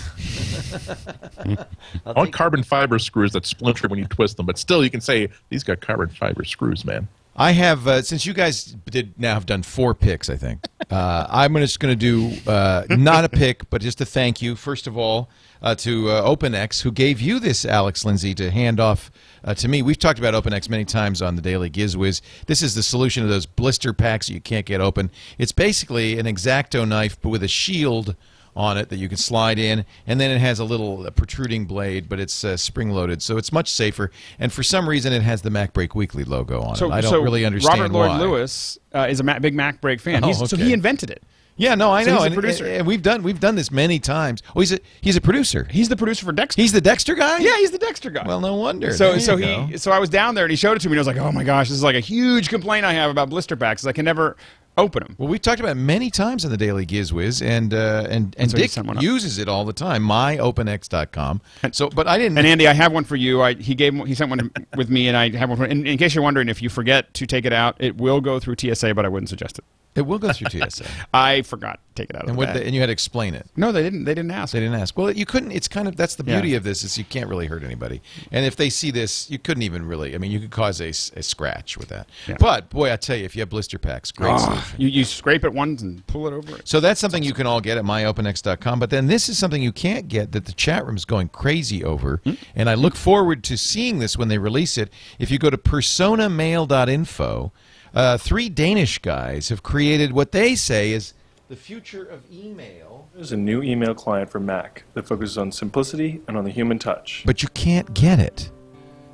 I 1.44 2.12
want 2.14 2.32
carbon 2.32 2.62
fiber 2.62 2.98
screws 2.98 3.32
that 3.32 3.46
splinter 3.46 3.88
when 3.88 3.98
you 3.98 4.06
twist 4.06 4.36
them, 4.36 4.46
but 4.46 4.58
still 4.58 4.82
you 4.84 4.90
can 4.90 5.00
say 5.00 5.28
these 5.48 5.62
got 5.64 5.80
carbon 5.80 6.08
fiber 6.08 6.44
screws, 6.44 6.84
man. 6.84 7.08
I 7.34 7.52
have 7.52 7.88
uh, 7.88 8.02
since 8.02 8.26
you 8.26 8.34
guys 8.34 8.64
did 8.64 9.18
now 9.18 9.34
have 9.34 9.46
done 9.46 9.62
four 9.62 9.94
picks. 9.94 10.28
I 10.28 10.36
think 10.36 10.66
uh, 10.90 11.26
I'm 11.30 11.54
just 11.56 11.80
going 11.80 11.96
to 11.96 11.96
do 11.96 12.50
uh, 12.50 12.84
not 12.90 13.24
a 13.24 13.28
pick, 13.28 13.68
but 13.70 13.80
just 13.80 14.00
a 14.02 14.04
thank 14.04 14.42
you 14.42 14.54
first 14.54 14.86
of 14.86 14.98
all 14.98 15.30
uh, 15.62 15.74
to 15.76 16.10
uh, 16.10 16.28
OpenX 16.28 16.82
who 16.82 16.92
gave 16.92 17.20
you 17.20 17.40
this, 17.40 17.64
Alex 17.64 18.04
Lindsay, 18.04 18.34
to 18.34 18.50
hand 18.50 18.80
off 18.80 19.10
uh, 19.44 19.54
to 19.54 19.68
me. 19.68 19.80
We've 19.80 19.98
talked 19.98 20.18
about 20.18 20.34
OpenX 20.34 20.68
many 20.68 20.84
times 20.84 21.22
on 21.22 21.36
the 21.36 21.42
Daily 21.42 21.70
Gizwiz. 21.70 22.20
This 22.46 22.62
is 22.62 22.74
the 22.74 22.82
solution 22.82 23.22
to 23.22 23.28
those 23.28 23.46
blister 23.46 23.94
packs 23.94 24.26
that 24.26 24.34
you 24.34 24.40
can't 24.40 24.66
get 24.66 24.82
open. 24.82 25.10
It's 25.38 25.52
basically 25.52 26.18
an 26.18 26.26
exacto 26.26 26.86
knife, 26.86 27.18
but 27.20 27.30
with 27.30 27.42
a 27.42 27.48
shield 27.48 28.14
on 28.54 28.76
it 28.76 28.88
that 28.90 28.96
you 28.98 29.08
can 29.08 29.16
slide 29.16 29.58
in, 29.58 29.84
and 30.06 30.20
then 30.20 30.30
it 30.30 30.38
has 30.38 30.58
a 30.58 30.64
little 30.64 31.10
protruding 31.12 31.64
blade, 31.64 32.08
but 32.08 32.20
it's 32.20 32.44
uh, 32.44 32.56
spring 32.56 32.90
loaded, 32.90 33.22
so 33.22 33.36
it's 33.38 33.50
much 33.52 33.70
safer. 33.72 34.10
And 34.38 34.52
for 34.52 34.62
some 34.62 34.88
reason, 34.88 35.12
it 35.12 35.22
has 35.22 35.40
the 35.42 35.50
Mac 35.50 35.72
Break 35.72 35.94
Weekly 35.94 36.24
logo 36.24 36.60
on 36.60 36.76
So 36.76 36.90
it. 36.90 36.92
I 36.92 37.00
don't 37.00 37.10
so 37.10 37.22
really 37.22 37.44
understand 37.46 37.80
Robert 37.80 37.92
Lloyd 37.94 38.08
why. 38.10 38.20
Lewis 38.20 38.78
uh, 38.94 39.06
is 39.08 39.20
a 39.20 39.22
Ma- 39.24 39.38
big 39.38 39.54
Mac 39.54 39.80
Break 39.80 40.00
fan. 40.00 40.22
Oh, 40.22 40.26
He's, 40.26 40.48
So 40.50 40.56
he 40.56 40.72
invented 40.72 41.10
it. 41.10 41.22
Yeah, 41.56 41.74
no, 41.74 41.90
I 41.90 42.02
So 42.04 42.10
know. 42.10 42.16
he's 42.16 42.24
and, 42.26 42.34
producer. 42.34 42.66
and 42.66 42.86
we've 42.86 43.02
done 43.02 43.22
we've 43.22 43.38
done 43.38 43.56
this 43.56 43.70
many 43.70 43.98
times. 43.98 44.42
Oh, 44.56 44.60
he's 44.60 44.72
a 44.72 44.78
he's 45.02 45.16
a 45.16 45.20
producer. 45.20 45.68
He's 45.70 45.90
the 45.90 45.96
producer 45.96 46.24
for 46.24 46.32
Dexter. 46.32 46.60
He's 46.60 46.72
the 46.72 46.80
Dexter 46.80 47.14
guy. 47.14 47.38
yeah, 47.38 47.56
he's 47.58 47.70
the 47.70 47.78
Dexter 47.78 48.08
guy. 48.10 48.24
Well, 48.26 48.40
no 48.40 48.54
wonder. 48.56 48.92
So 48.94 49.12
There 49.12 49.20
so 49.20 49.36
he 49.36 49.44
go. 49.44 49.76
so 49.76 49.92
I 49.92 49.98
was 49.98 50.08
down 50.08 50.34
there 50.34 50.44
and 50.46 50.50
he 50.50 50.56
showed 50.56 50.78
it 50.78 50.80
to 50.80 50.88
me 50.88 50.92
and 50.94 50.98
I 50.98 51.02
was 51.02 51.06
like, 51.06 51.18
oh 51.18 51.30
my 51.30 51.44
gosh, 51.44 51.68
this 51.68 51.76
is 51.76 51.82
like 51.82 51.94
a 51.94 52.00
huge 52.00 52.48
complaint 52.48 52.86
I 52.86 52.94
have 52.94 53.10
about 53.10 53.28
blister 53.28 53.54
packs. 53.54 53.84
I 53.86 53.92
can 53.92 54.06
never 54.06 54.36
open 54.76 55.02
them. 55.02 55.16
Well, 55.18 55.28
we've 55.28 55.40
talked 55.40 55.60
about 55.60 55.72
it 55.72 55.80
many 55.80 56.10
times 56.10 56.44
on 56.44 56.50
the 56.50 56.56
Daily 56.56 56.86
Gizwiz, 56.86 57.44
and 57.44 57.72
uh, 57.74 58.06
and 58.08 58.34
and 58.38 58.52
Dick 58.52 58.70
uses 59.00 59.38
it 59.38 59.48
all 59.48 59.64
the 59.64 59.72
time. 59.72 60.02
MyOpenX.com. 60.02 61.40
So, 61.72 61.88
but 61.88 62.06
I 62.06 62.18
didn't. 62.18 62.38
And 62.38 62.46
Andy, 62.46 62.66
I 62.66 62.72
have 62.72 62.92
one 62.92 63.04
for 63.04 63.16
you. 63.16 63.42
I, 63.42 63.54
he 63.54 63.74
gave 63.74 63.94
he 64.06 64.14
sent 64.14 64.30
one 64.30 64.50
with 64.76 64.90
me, 64.90 65.08
and 65.08 65.16
I 65.16 65.30
have 65.36 65.48
one. 65.48 65.58
For, 65.58 65.64
in, 65.64 65.86
in 65.86 65.98
case 65.98 66.14
you're 66.14 66.24
wondering, 66.24 66.48
if 66.48 66.62
you 66.62 66.68
forget 66.68 67.12
to 67.14 67.26
take 67.26 67.44
it 67.44 67.52
out, 67.52 67.76
it 67.78 67.96
will 67.96 68.20
go 68.20 68.40
through 68.40 68.56
TSA, 68.58 68.94
but 68.94 69.04
I 69.04 69.08
wouldn't 69.08 69.28
suggest 69.28 69.58
it. 69.58 69.64
It 69.94 70.02
will 70.02 70.18
go 70.18 70.32
through 70.32 70.48
TSA. 70.50 70.86
I 71.14 71.42
forgot 71.42 71.74
to 71.74 71.94
take 71.94 72.10
it 72.10 72.16
out 72.16 72.22
of 72.22 72.28
and 72.30 72.36
the 72.36 72.38
what 72.38 72.46
bag. 72.48 72.56
the, 72.56 72.64
and 72.64 72.74
you 72.74 72.80
had 72.80 72.86
to 72.86 72.92
explain 72.92 73.34
it. 73.34 73.46
no, 73.56 73.72
they 73.72 73.82
didn't. 73.82 74.04
They 74.04 74.14
didn't 74.14 74.30
ask. 74.30 74.52
They 74.52 74.60
didn't 74.60 74.80
ask. 74.80 74.96
Well, 74.96 75.10
you 75.10 75.26
couldn't. 75.26 75.52
It's 75.52 75.68
kind 75.68 75.86
of 75.86 75.96
that's 75.96 76.14
the 76.14 76.24
Yeah. 76.24 76.40
beauty 76.40 76.54
of 76.54 76.64
this 76.64 76.82
is 76.82 76.96
you 76.96 77.04
can't 77.04 77.28
really 77.28 77.46
hurt 77.46 77.62
anybody. 77.62 78.00
And 78.30 78.46
if 78.46 78.56
they 78.56 78.70
see 78.70 78.90
this, 78.90 79.30
you 79.30 79.38
couldn't 79.38 79.62
even 79.62 79.84
really. 79.86 80.14
I 80.14 80.18
mean, 80.18 80.30
you 80.30 80.40
could 80.40 80.50
cause 80.50 80.80
a, 80.80 80.88
a 80.88 81.22
scratch 81.22 81.76
with 81.76 81.88
that. 81.88 82.08
Yeah. 82.26 82.36
But 82.38 82.70
boy, 82.70 82.90
I 82.92 82.96
tell 82.96 83.16
you, 83.16 83.24
if 83.24 83.36
you 83.36 83.40
have 83.40 83.50
blister 83.50 83.78
packs, 83.78 84.10
great 84.10 84.30
ah. 84.30 84.38
solution. 84.38 84.80
you, 84.80 84.88
you 84.88 85.04
scrape 85.04 85.44
it 85.44 85.52
once 85.52 85.82
and 85.82 86.06
pull 86.06 86.26
it 86.26 86.32
over. 86.32 86.58
So 86.64 86.80
that's 86.80 87.00
something 87.00 87.22
you 87.22 87.34
can 87.34 87.46
all 87.46 87.60
get 87.60 87.76
at 87.76 87.84
myopenx.com. 87.84 88.78
But 88.80 88.90
then 88.90 89.06
this 89.06 89.28
is 89.28 89.36
something 89.38 89.62
you 89.62 89.72
can't 89.72 90.08
get 90.08 90.32
that 90.32 90.46
the 90.46 90.52
chat 90.52 90.86
room's 90.86 91.04
going 91.04 91.28
crazy 91.28 91.84
over. 91.84 92.20
Hmm? 92.24 92.32
And 92.56 92.70
I 92.70 92.74
look 92.74 92.96
forward 92.96 93.44
to 93.44 93.58
seeing 93.58 93.98
this 93.98 94.16
when 94.16 94.28
they 94.28 94.38
release 94.38 94.78
it. 94.78 94.90
If 95.18 95.30
you 95.30 95.38
go 95.38 95.50
to 95.50 95.58
personamail.info, 95.58 97.52
uh, 97.94 98.18
three 98.18 98.48
Danish 98.48 98.98
guys 98.98 99.48
have 99.48 99.62
created 99.62 100.12
what 100.12 100.32
they 100.32 100.54
say 100.54 100.92
is 100.92 101.14
the 101.48 101.56
future 101.56 102.04
of 102.04 102.22
email. 102.32 103.08
There's 103.14 103.32
a 103.32 103.36
new 103.36 103.62
email 103.62 103.94
client 103.94 104.30
for 104.30 104.40
Mac 104.40 104.84
that 104.94 105.06
focuses 105.06 105.36
on 105.36 105.52
simplicity 105.52 106.22
and 106.26 106.38
on 106.38 106.44
the 106.44 106.50
human 106.50 106.78
touch. 106.78 107.24
But 107.26 107.42
you 107.42 107.48
can't 107.50 107.92
get 107.92 108.18
it. 108.18 108.50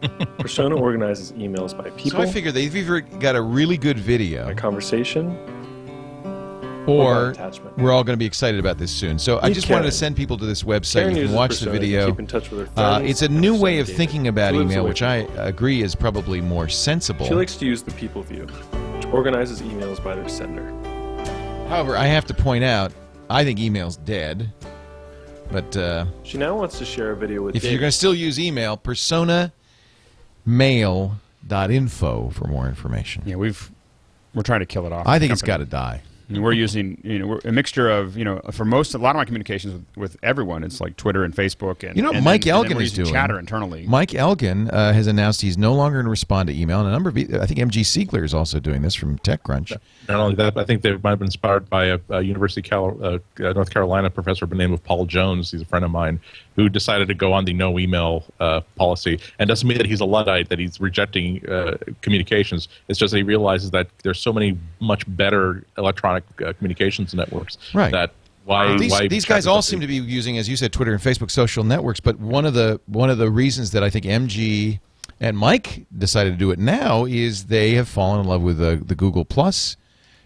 Persona 0.39 0.77
organizes 0.77 1.33
emails 1.33 1.77
by 1.77 1.91
people, 1.91 2.13
So 2.13 2.21
I 2.21 2.27
figure 2.27 2.53
they've 2.53 2.75
either 2.77 3.01
got 3.01 3.35
a 3.35 3.43
really 3.43 3.77
good 3.77 3.99
video 3.99 4.45
by 4.45 4.55
conversation, 4.55 5.37
or 6.89 7.31
attachment. 7.31 7.77
we're 7.79 7.93
all 7.93 8.05
going 8.05 8.15
to 8.15 8.19
be 8.19 8.27
excited 8.27 8.59
about 8.59 8.79
this 8.79 8.91
soon. 8.91 9.19
So 9.19 9.39
I 9.41 9.49
Meet 9.49 9.55
just 9.55 9.71
wanted 9.71 9.87
to 9.87 9.93
send 9.93 10.17
people 10.17 10.39
to 10.39 10.47
this 10.47 10.63
website. 10.63 11.01
Karen 11.01 11.17
you 11.17 11.27
can 11.27 11.35
watch 11.35 11.61
the 11.61 11.71
video. 11.71 12.07
keep 12.07 12.19
in 12.19 12.27
touch 12.27 12.51
with 12.51 12.69
her 12.77 12.83
Uh, 12.83 13.01
it's 13.01 13.23
a 13.23 13.29
new 13.29 13.59
way 13.59 13.79
of 13.79 13.87
David, 13.87 13.97
thinking 13.97 14.29
about 14.29 14.55
who 14.55 14.63
email, 14.63 14.87
which 14.87 15.03
I 15.03 15.17
agree 15.37 15.83
is 15.83 15.95
probably 15.95 16.41
more 16.41 16.69
sensible. 16.69 17.27
She 17.27 17.35
likes 17.35 17.57
to 17.57 17.67
use 17.67 17.83
the 17.83 17.93
people 17.93 18.23
view, 18.23 18.47
which 18.47 19.07
organizes 19.07 19.63
emails 19.63 20.03
by 20.03 20.15
their 20.15 20.29
sender. 20.29 20.67
However, 21.69 21.97
I 21.97 22.07
have 22.07 22.25
to 22.27 22.35
point 22.35 22.65
out, 22.65 22.93
I 23.29 23.45
think 23.45 23.59
email's 23.61 23.97
dead. 23.97 24.53
But 25.51 25.77
uh, 25.77 26.07
She 26.25 26.37
now 26.37 26.57
wants 26.57 26.79
to 26.79 26.85
share 26.85 27.13
a 27.13 27.17
video 27.17 27.43
with 27.43 27.57
if 27.57 27.65
you're 27.65 27.81
going 27.81 27.91
to 27.91 27.97
still 27.97 28.15
use 28.15 28.39
email, 28.39 28.77
persona 28.77 29.53
personamail.info 30.49 32.31
for 32.31 32.47
more 32.47 32.67
information. 32.69 33.23
Yeah, 33.27 33.37
we've 33.37 33.71
we're 34.35 34.43
trying 34.43 34.61
to 34.61 34.67
kill 34.67 34.87
it 34.87 34.93
off. 34.93 35.07
I 35.07 35.17
as 35.17 35.17
a 35.17 35.21
think 35.21 35.33
it's 35.33 35.43
got 35.43 35.59
to 35.59 35.65
die. 35.65 36.03
I 36.29 36.33
mean, 36.33 36.43
we're 36.43 36.53
using 36.53 37.01
you 37.03 37.19
know 37.19 37.27
we're 37.27 37.41
a 37.45 37.53
mixture 37.53 37.91
of 37.91 38.17
you 38.17 38.25
know 38.25 38.41
for 38.53 38.65
most 38.65 38.95
a 38.95 38.99
lot 38.99 39.11
of 39.11 39.17
my 39.17 39.25
communications 39.25 39.75
with, 39.75 39.97
with 39.97 40.17
everyone 40.23 40.63
it's 40.63 40.81
like 40.81 40.97
Twitter 40.97 41.25
and 41.25 41.35
Facebook 41.35 41.87
and 41.87 41.97
You 41.97 42.03
know 42.03 42.11
and 42.11 42.25
Mike 42.25 42.43
then, 42.43 42.55
and 42.55 42.65
then 42.65 42.73
Elgan 42.73 42.77
we're 42.77 42.83
is 42.83 42.93
doing? 42.93 43.13
Chatter 43.13 43.39
internally. 43.39 43.87
Mike 43.87 44.11
Elgan 44.11 44.71
uh, 44.73 44.93
has 44.93 45.07
announced 45.07 45.41
he's 45.41 45.57
no 45.57 45.75
longer 45.75 45.97
going 45.97 46.05
to 46.05 46.11
respond 46.11 46.49
to 46.49 46.55
email, 46.55 46.81
and 46.81 46.89
a 46.89 46.93
number 46.93 47.09
of 47.09 47.17
I 47.17 47.47
think 47.47 47.59
MG 47.59 47.81
Siegler 47.83 48.25
is 48.25 48.35
also 48.35 48.61
doing 48.61 48.83
this 48.83 48.95
from 48.95 49.19
TechCrunch. 49.21 49.77
Not 50.09 50.21
only 50.21 50.35
that, 50.37 50.55
but 50.55 50.61
I 50.61 50.65
think 50.65 50.83
they 50.83 50.93
might 50.93 51.11
have 51.11 51.19
been 51.19 51.27
inspired 51.27 51.71
by 51.71 51.87
a, 51.87 51.99
a 52.11 52.21
University 52.21 52.61
of 52.61 52.65
Cal, 52.65 52.99
uh, 53.03 53.19
uh, 53.43 53.53
North 53.53 53.71
Carolina 53.71 54.11
professor 54.11 54.47
by 54.47 54.51
the 54.51 54.57
name 54.57 54.73
of 54.73 54.85
Paul 54.85 55.07
Jones. 55.07 55.51
He's 55.51 55.63
a 55.63 55.67
friend 55.67 55.85
of 55.85 55.91
mine 55.91 56.21
who 56.59 56.69
decided 56.69 57.07
to 57.07 57.15
go 57.15 57.33
on 57.33 57.45
the 57.45 57.53
no 57.55 57.79
email 57.79 58.25
uh, 58.41 58.61
policy. 58.75 59.21
And 59.39 59.47
doesn't 59.47 59.69
mean 59.69 59.79
that 59.79 59.87
he's 59.87 60.01
a 60.01 60.05
luddite, 60.05 60.49
that 60.49 60.59
he's 60.59 60.81
rejecting 60.81 61.49
uh, 61.49 61.77
communications. 62.03 62.67
It's 62.89 62.99
just 62.99 63.13
that 63.13 63.19
he 63.19 63.23
realizes 63.23 63.71
that 63.71 63.87
there's 64.03 64.19
so 64.19 64.33
many 64.33 64.59
much 64.81 65.05
better 65.17 65.63
electronic 65.79 66.25
uh, 66.45 66.53
communications 66.55 67.15
networks 67.15 67.59
Right. 67.73 67.93
that 67.93 68.11
why 68.45 68.77
these, 68.77 68.91
why 68.91 69.07
these 69.07 69.25
guys 69.25 69.47
all 69.47 69.63
seem 69.63 69.79
to 69.79 69.87
be 69.87 69.95
using, 69.95 70.37
as 70.37 70.49
you 70.49 70.57
said, 70.57 70.73
Twitter 70.73 70.93
and 70.93 71.01
Facebook 71.01 71.31
social 71.31 71.63
networks. 71.63 72.01
But 72.01 72.19
one 72.19 72.45
of 72.45 72.55
the 72.55 72.81
one 72.87 73.09
of 73.09 73.19
the 73.19 73.31
reasons 73.31 73.71
that 73.71 73.85
I 73.85 73.91
think 73.91 74.05
MG 74.05 74.81
and 75.21 75.39
Mike 75.39 75.87
decided 75.97 76.31
to 76.31 76.37
do 76.37 76.51
it 76.51 76.59
now 76.59 77.05
is 77.05 77.45
they 77.45 77.75
have 77.75 77.87
fallen 77.89 78.21
in 78.23 78.27
love 78.27 78.43
with 78.43 78.59
the, 78.59 78.83
the 78.85 78.97
Google 78.97 79.25
Plus 79.25 79.77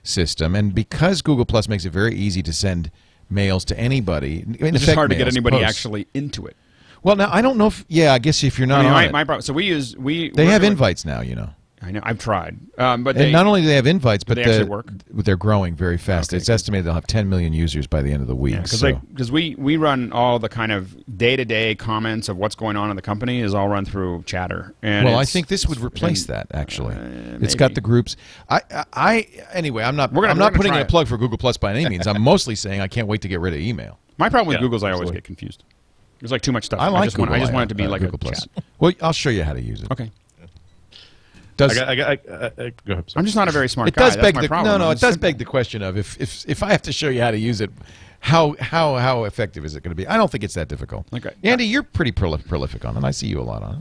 system, 0.03 0.55
and 0.55 0.75
because 0.75 1.21
Google 1.21 1.45
Plus 1.45 1.69
makes 1.69 1.85
it 1.85 1.91
very 1.93 2.15
easy 2.15 2.43
to 2.43 2.55
send 2.55 2.91
mails 3.33 3.65
to 3.67 3.79
anybody. 3.79 4.41
In 4.61 4.75
it's 4.75 4.85
just 4.85 4.95
hard 4.95 5.11
to 5.11 5.17
get 5.17 5.27
anybody 5.29 5.57
posts. 5.59 5.71
actually 5.71 6.07
into 6.15 6.47
it. 6.47 6.57
Well, 7.03 7.17
now 7.17 7.29
I 7.33 7.43
don't 7.43 7.59
know 7.59 7.67
if 7.67 7.85
yeah, 7.89 8.13
I 8.13 8.19
guess 8.19 8.45
if 8.45 8.59
you're 8.59 8.69
not 8.69 8.81
I 8.81 8.83
mean, 8.85 8.93
on 8.93 8.95
my, 8.95 9.11
my 9.11 9.25
problem. 9.25 9.43
So 9.43 9.53
we 9.53 9.65
use 9.65 9.97
we 9.97 10.31
they 10.31 10.47
have 10.47 10.61
doing- 10.63 10.73
invites 10.73 11.05
now. 11.05 11.21
You 11.21 11.35
know. 11.35 11.51
I 11.85 11.91
know 11.91 12.01
I've 12.05 12.19
tried, 12.19 12.57
um, 12.79 13.03
but 13.03 13.17
And 13.17 13.25
they, 13.27 13.33
not 13.33 13.47
only 13.47 13.61
do 13.63 13.67
they 13.67 13.75
have 13.75 13.87
invites, 13.89 14.23
but 14.23 14.37
they 14.37 14.45
the- 14.45 14.51
actually 14.51 14.69
work? 14.71 14.87
they're 15.11 15.37
growing 15.37 15.75
very 15.75 15.99
fast. 15.99 16.31
Okay, 16.31 16.37
it's 16.37 16.47
good. 16.47 16.53
estimated 16.53 16.87
they'll 16.87 16.95
have 16.95 17.07
10 17.09 17.29
million 17.29 17.53
users 17.53 17.87
by 17.89 18.03
the 18.03 18.13
end 18.13 18.23
of 18.23 18.29
the 18.29 18.37
week. 18.37 18.55
because 18.55 18.79
so. 18.81 18.95
because 19.13 19.33
we 19.33 19.57
we 19.59 19.77
run 19.77 20.13
all 20.13 20.39
the 20.39 20.49
kind 20.49 20.71
of 20.71 20.95
day 21.19 21.35
to 21.35 21.45
day 21.45 21.75
comments 21.75 22.29
of 22.29 22.37
what's 22.37 22.55
going 22.55 22.77
on 22.77 22.89
in 22.91 22.97
the 22.97 23.03
company 23.03 23.41
is 23.41 23.53
all 23.53 23.69
run 23.69 23.85
through 23.85 24.23
Chatter. 24.25 24.75
And 24.83 25.07
well, 25.07 25.19
I 25.19 25.25
think 25.25 25.49
this 25.49 25.67
would 25.67 25.81
replace 25.81 26.27
and- 26.27 26.37
that. 26.37 26.47
Actually, 26.55 26.95
Uh, 26.95 27.39
it's 27.41 27.55
got 27.57 27.75
the 27.75 27.81
groups. 27.81 28.17
I, 28.49 28.61
I, 28.71 28.85
I 28.93 29.27
anyway, 29.53 29.83
I'm 29.83 29.97
not. 29.97 30.13
We're 30.13 30.23
gonna- 30.23 30.33
I'm 30.35 30.39
not 30.39 30.55
putting 30.55 30.75
in 30.75 30.81
a 30.81 30.85
plug 30.85 31.09
for 31.09 31.19
Google 31.19 31.39
Plus 31.39 31.57
by 31.57 31.73
any 31.75 31.89
means. 31.89 32.07
I'm 32.07 32.23
mostly 32.33 32.55
saying 32.55 32.81
I 32.81 32.89
can't 32.89 33.09
wait 33.09 33.23
to 33.23 33.29
get 33.29 33.41
rid 33.41 33.55
of 33.55 33.61
email. 33.61 33.99
My 34.19 34.29
problem 34.29 34.47
with 34.49 34.57
Yeah, 34.57 34.61
Google 34.61 34.77
is 34.77 34.85
I 34.85 34.93
always 34.93 35.11
get 35.11 35.25
confused. 35.25 35.65
There's 36.21 36.31
like 36.31 36.43
too 36.43 36.53
much 36.53 36.65
stuff. 36.67 36.79
I 36.79 36.87
like 36.87 37.05
just 37.05 37.17
Google. 37.17 37.31
want, 37.33 37.41
I 37.43 37.45
just 37.45 37.53
want 37.53 37.65
it 37.65 37.69
to 37.71 37.75
be 37.75 37.85
uh, 37.87 37.89
like 37.91 38.01
Google 38.01 38.15
a 38.15 38.19
Plus. 38.19 38.47
chat. 38.55 38.65
Well, 38.79 38.93
I'll 39.01 39.13
show 39.13 39.31
you 39.31 39.43
how 39.43 39.55
to 39.55 39.61
use 39.61 39.83
it. 39.83 39.91
Okay. 39.91 40.13
Does 41.57 41.79
I 41.79 41.95
got, 41.95 42.09
I 42.09 42.17
got, 42.17 42.31
I, 42.31 42.63
I, 42.63 42.67
I, 42.67 42.73
go 42.87 42.93
ahead. 42.95 43.13
I'm 43.17 43.25
just 43.25 43.37
not 43.37 43.49
a 43.49 43.53
very 43.53 43.69
smart 43.69 43.89
it 43.89 43.95
guy. 43.95 44.05
does 44.05 44.17
That's 44.17 44.33
beg 44.33 44.41
the 44.43 44.49
problem. 44.49 44.73
no 44.73 44.85
no 44.85 44.91
it 44.91 44.95
does 45.01 45.15
simple. 45.15 45.29
beg 45.29 45.39
the 45.39 45.45
question 45.45 45.83
of 45.83 45.97
if 45.99 46.21
if 46.21 46.49
if 46.49 46.63
I 46.63 46.71
have 46.73 46.83
to 46.83 46.93
show 46.93 47.09
you 47.09 47.21
how 47.21 47.31
to 47.31 47.39
use 47.39 47.61
it, 47.61 47.71
how 48.21 48.57
how 48.61 48.97
how 48.97 49.25
effective 49.25 49.65
is 49.65 49.77
it 49.77 49.83
going 49.83 49.91
to 49.91 49.95
be? 49.97 50.07
I 50.07 50.17
don't 50.17 50.31
think 50.31 50.45
it's 50.45 50.55
that 50.55 50.69
difficult. 50.69 51.07
Okay. 51.13 51.31
Andy, 51.43 51.67
you're 51.67 51.83
pretty 51.83 52.13
prolif- 52.13 52.47
prolific 52.49 52.85
on 52.85 52.97
it. 52.97 53.05
I 53.05 53.11
see 53.11 53.27
you 53.27 53.41
a 53.41 53.43
lot 53.43 53.63
on 53.63 53.75
it. 53.77 53.81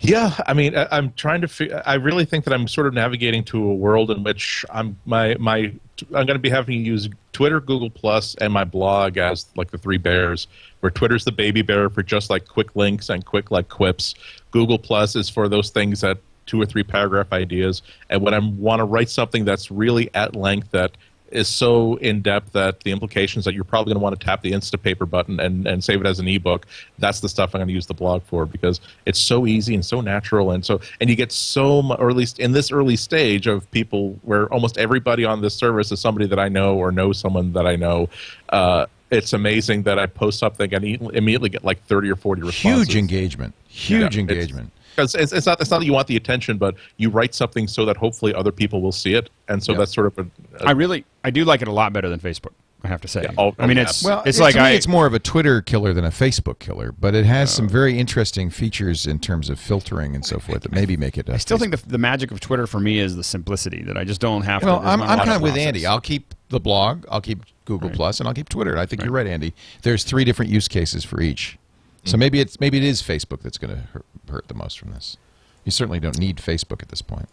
Yeah, 0.00 0.32
I 0.46 0.54
mean, 0.54 0.76
I, 0.76 0.86
I'm 0.92 1.12
trying 1.14 1.40
to. 1.40 1.48
Fi- 1.48 1.72
I 1.72 1.94
really 1.94 2.24
think 2.24 2.44
that 2.44 2.54
I'm 2.54 2.68
sort 2.68 2.86
of 2.86 2.94
navigating 2.94 3.42
to 3.46 3.60
a 3.64 3.74
world 3.74 4.12
in 4.12 4.22
which 4.22 4.64
I'm 4.70 4.96
my 5.06 5.34
my. 5.40 5.72
I'm 6.14 6.24
going 6.24 6.28
to 6.28 6.38
be 6.38 6.50
having 6.50 6.78
to 6.78 6.84
use 6.88 7.08
Twitter, 7.32 7.60
Google 7.60 7.90
Plus, 7.90 8.36
and 8.36 8.52
my 8.52 8.62
blog 8.62 9.16
as 9.16 9.46
like 9.56 9.72
the 9.72 9.78
three 9.78 9.98
bears. 9.98 10.46
Where 10.80 10.90
Twitter's 10.90 11.24
the 11.24 11.32
baby 11.32 11.62
bear 11.62 11.90
for 11.90 12.04
just 12.04 12.30
like 12.30 12.46
quick 12.46 12.76
links 12.76 13.08
and 13.08 13.24
quick 13.26 13.50
like 13.50 13.68
quips. 13.68 14.14
Google 14.52 14.78
Plus 14.78 15.16
is 15.16 15.28
for 15.28 15.48
those 15.48 15.70
things 15.70 16.02
that 16.02 16.18
two 16.48 16.60
or 16.60 16.66
three 16.66 16.82
paragraph 16.82 17.32
ideas. 17.32 17.82
And 18.10 18.22
when 18.22 18.34
I 18.34 18.40
want 18.40 18.80
to 18.80 18.84
write 18.84 19.10
something 19.10 19.44
that's 19.44 19.70
really 19.70 20.12
at 20.14 20.34
length 20.34 20.72
that 20.72 20.96
is 21.30 21.48
so 21.48 21.96
in 21.96 22.22
depth 22.22 22.52
that 22.52 22.80
the 22.80 22.90
implications 22.90 23.44
that 23.44 23.54
you're 23.54 23.64
probably 23.64 23.92
going 23.92 24.00
to 24.00 24.02
want 24.02 24.18
to 24.18 24.24
tap 24.24 24.42
the 24.42 24.52
Instapaper 24.52 25.08
button 25.08 25.38
and, 25.40 25.66
and 25.66 25.84
save 25.84 26.00
it 26.00 26.06
as 26.06 26.18
an 26.18 26.26
ebook. 26.26 26.66
That's 26.98 27.20
the 27.20 27.28
stuff 27.28 27.54
I'm 27.54 27.58
going 27.58 27.68
to 27.68 27.74
use 27.74 27.86
the 27.86 27.94
blog 27.94 28.22
for 28.22 28.46
because 28.46 28.80
it's 29.06 29.18
so 29.18 29.46
easy 29.46 29.74
and 29.74 29.84
so 29.84 30.00
natural 30.00 30.50
and 30.50 30.64
so 30.64 30.80
and 31.00 31.10
you 31.10 31.16
get 31.16 31.32
so 31.32 31.82
mu 31.82 31.94
or 31.94 32.08
at 32.10 32.16
least 32.16 32.38
in 32.38 32.52
this 32.52 32.72
early 32.72 32.96
stage 32.96 33.46
of 33.46 33.70
people 33.70 34.18
where 34.22 34.46
almost 34.52 34.78
everybody 34.78 35.24
on 35.24 35.42
this 35.42 35.54
service 35.54 35.92
is 35.92 36.00
somebody 36.00 36.26
that 36.26 36.38
I 36.38 36.48
know 36.48 36.76
or 36.76 36.90
know 36.90 37.12
someone 37.12 37.52
that 37.52 37.66
I 37.66 37.76
know. 37.76 38.08
Uh, 38.48 38.86
it's 39.10 39.32
amazing 39.32 39.84
that 39.84 39.98
I 39.98 40.06
post 40.06 40.38
something 40.38 40.72
and 40.74 40.84
immediately 40.84 41.48
get 41.48 41.64
like 41.64 41.82
30 41.84 42.10
or 42.10 42.16
40 42.16 42.42
responses. 42.42 42.88
Huge 42.88 42.96
engagement. 42.96 43.54
Huge 43.66 44.16
Yeah, 44.16 44.20
engagement. 44.20 44.72
Because 44.98 45.14
it's, 45.14 45.32
it's 45.32 45.46
not 45.46 45.60
it's 45.60 45.70
not 45.70 45.78
that 45.78 45.86
you 45.86 45.92
want 45.92 46.08
the 46.08 46.16
attention, 46.16 46.58
but 46.58 46.74
you 46.96 47.08
write 47.08 47.32
something 47.32 47.68
so 47.68 47.84
that 47.84 47.96
hopefully 47.96 48.34
other 48.34 48.50
people 48.50 48.82
will 48.82 48.90
see 48.90 49.14
it, 49.14 49.30
and 49.48 49.62
so 49.62 49.70
Yeah. 49.72 49.78
that's 49.78 49.94
sort 49.94 50.08
of 50.08 50.18
a, 50.18 50.22
a 50.64 50.66
I 50.66 50.72
really 50.72 51.04
I 51.22 51.30
do 51.30 51.44
like 51.44 51.62
it 51.62 51.68
a 51.68 51.72
lot 51.72 51.92
better 51.92 52.08
than 52.08 52.18
Facebook. 52.18 52.52
I 52.82 52.88
have 52.88 53.00
to 53.02 53.08
say. 53.08 53.22
Yeah, 53.22 53.30
oh, 53.38 53.54
I 53.60 53.66
mean, 53.68 53.78
oh, 53.78 53.82
it's. 53.82 54.04
Well, 54.04 54.22
it's 54.26 54.38
it- 54.38 54.42
like 54.42 54.54
to 54.54 54.60
me, 54.60 54.66
I 54.66 54.70
it's 54.70 54.88
more 54.88 55.06
of 55.06 55.14
a 55.14 55.18
Twitter 55.20 55.60
killer 55.62 55.92
than 55.92 56.04
a 56.04 56.10
Facebook 56.10 56.58
killer, 56.58 56.90
but 56.92 57.14
it 57.14 57.24
has 57.26 57.52
some 57.52 57.68
very 57.68 57.96
interesting 57.98 58.50
features 58.50 59.06
in 59.06 59.18
terms 59.20 59.48
of 59.50 59.58
filtering 59.60 60.14
and 60.16 60.24
so 60.26 60.38
forth 60.40 60.62
that 60.62 60.72
maybe 60.72 60.96
make 60.96 61.16
it. 61.18 61.28
I 61.30 61.36
still 61.38 61.58
think 61.58 61.70
the, 61.76 61.88
the 61.88 61.98
magic 61.98 62.30
of 62.32 62.38
Twitter 62.40 62.66
for 62.66 62.78
me 62.80 62.98
is 63.00 63.14
the 63.16 63.24
simplicity 63.24 63.82
that 63.82 63.96
I 63.96 64.02
just 64.04 64.20
don't 64.20 64.42
have. 64.42 64.62
Well, 64.64 64.78
to, 64.78 64.84
there's 64.84 64.92
I'm, 64.92 64.98
not 65.00 65.08
a 65.08 65.12
I'm 65.12 65.18
kind 65.18 65.30
of 65.32 65.42
with 65.42 65.52
process. 65.52 65.66
Andy. 65.66 65.86
I'll 65.86 66.00
keep 66.00 66.34
the 66.50 66.60
blog, 66.60 67.04
I'll 67.10 67.20
keep 67.20 67.44
Google 67.64 67.88
Right. 67.88 67.96
Plus, 67.96 68.18
and 68.20 68.28
I'll 68.28 68.34
keep 68.34 68.48
Twitter. 68.48 68.76
I 68.78 68.86
think 68.86 69.02
you're 69.04 69.12
Right. 69.12 69.26
right, 69.26 69.32
Andy. 69.32 69.54
There's 69.82 70.02
three 70.04 70.24
different 70.24 70.50
use 70.50 70.66
cases 70.68 71.04
for 71.04 71.20
each. 71.20 71.56
So 72.04 72.16
maybe 72.16 72.40
it's 72.40 72.60
maybe 72.60 72.78
it 72.78 72.84
is 72.84 73.02
Facebook 73.02 73.40
that's 73.40 73.58
going 73.58 73.74
to 73.74 73.82
hurt, 73.82 74.06
hurt 74.30 74.48
the 74.48 74.54
most 74.54 74.78
from 74.78 74.92
this. 74.92 75.16
You 75.64 75.70
certainly 75.72 76.00
don't 76.00 76.18
need 76.18 76.38
Facebook 76.38 76.82
at 76.82 76.88
this 76.88 77.02
point, 77.02 77.28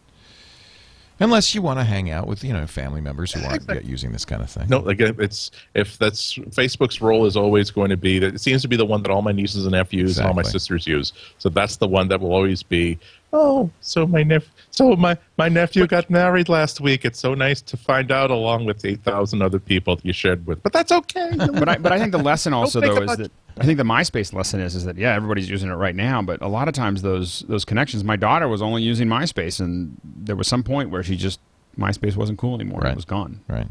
unless 1.19 1.55
you 1.55 1.61
want 1.61 1.79
to 1.79 1.85
hang 1.85 2.09
out 2.09 2.27
with 2.27 2.43
you 2.43 2.51
know 2.51 2.67
family 2.67 2.99
members 2.99 3.31
who 3.31 3.43
aren't 3.45 3.67
yet 3.69 3.85
using 3.85 4.11
this 4.11 4.25
kind 4.25 4.41
of 4.41 4.49
thing. 4.49 4.67
No, 4.67 4.79
like 4.79 4.99
if 4.99 5.19
it's 5.19 5.51
if 5.73 5.97
that's 5.97 6.35
Facebook's 6.35 7.01
role 7.01 7.25
is 7.25 7.37
always 7.37 7.71
going 7.71 7.89
to 7.89 7.97
be 7.97 8.19
that 8.19 8.35
it 8.35 8.41
seems 8.41 8.61
to 8.63 8.67
be 8.67 8.75
the 8.75 8.85
one 8.85 9.01
that 9.03 9.11
all 9.11 9.21
my 9.21 9.31
nieces 9.31 9.65
and 9.65 9.71
nephews 9.71 10.17
and 10.17 10.27
all 10.27 10.33
my 10.33 10.41
sisters 10.41 10.85
use. 10.85 11.13
So 11.37 11.49
that's 11.49 11.77
the 11.77 11.87
one 11.87 12.07
that 12.09 12.19
will 12.19 12.33
always 12.33 12.63
be. 12.63 12.97
Oh, 13.31 13.69
so 13.81 14.07
my 14.07 14.23
nep- 14.23 14.45
so 14.71 14.95
my 14.95 15.17
my 15.37 15.49
nephew 15.49 15.87
got 15.87 16.09
married 16.09 16.49
last 16.49 16.81
week. 16.81 17.05
It's 17.05 17.19
so 17.19 17.33
nice 17.33 17.61
to 17.61 17.77
find 17.77 18.11
out, 18.11 18.31
along 18.31 18.65
with 18.65 18.83
eight 18.83 19.03
thousand 19.03 19.41
other 19.41 19.59
people 19.59 19.95
that 19.95 20.05
you 20.05 20.13
shared 20.13 20.45
with. 20.45 20.61
But 20.63 20.73
that's 20.73 20.91
okay. 20.91 21.31
but 21.37 21.69
I 21.69 21.77
but 21.77 21.91
I 21.91 21.99
think 21.99 22.11
the 22.11 22.17
lesson 22.17 22.53
also 22.53 22.81
though 22.81 23.01
is 23.01 23.17
that 23.17 23.31
I 23.57 23.65
think 23.65 23.77
the 23.77 23.83
MySpace 23.83 24.33
lesson 24.33 24.59
is 24.59 24.75
is 24.75 24.83
that 24.85 24.97
yeah 24.97 25.13
everybody's 25.15 25.49
using 25.49 25.69
it 25.69 25.75
right 25.75 25.95
now, 25.95 26.21
but 26.21 26.41
a 26.41 26.47
lot 26.47 26.67
of 26.67 26.73
times 26.73 27.01
those 27.01 27.45
those 27.47 27.63
connections. 27.63 28.03
My 28.03 28.15
daughter 28.15 28.47
was 28.47 28.61
only 28.61 28.81
using 28.83 29.07
MySpace, 29.07 29.59
and 29.59 29.95
there 30.03 30.35
was 30.35 30.47
some 30.47 30.63
point 30.63 30.89
where 30.89 31.03
she 31.03 31.15
just 31.15 31.39
MySpace 31.77 32.15
wasn't 32.15 32.37
cool 32.37 32.55
anymore. 32.55 32.81
Right. 32.81 32.91
It 32.91 32.95
was 32.95 33.05
gone. 33.05 33.41
Right. 33.47 33.67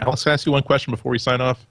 Alex, 0.00 0.22
can 0.22 0.30
I 0.30 0.34
ask 0.34 0.46
you 0.46 0.52
one 0.52 0.62
question 0.62 0.92
before 0.92 1.10
we 1.10 1.18
sign 1.18 1.40
off? 1.40 1.66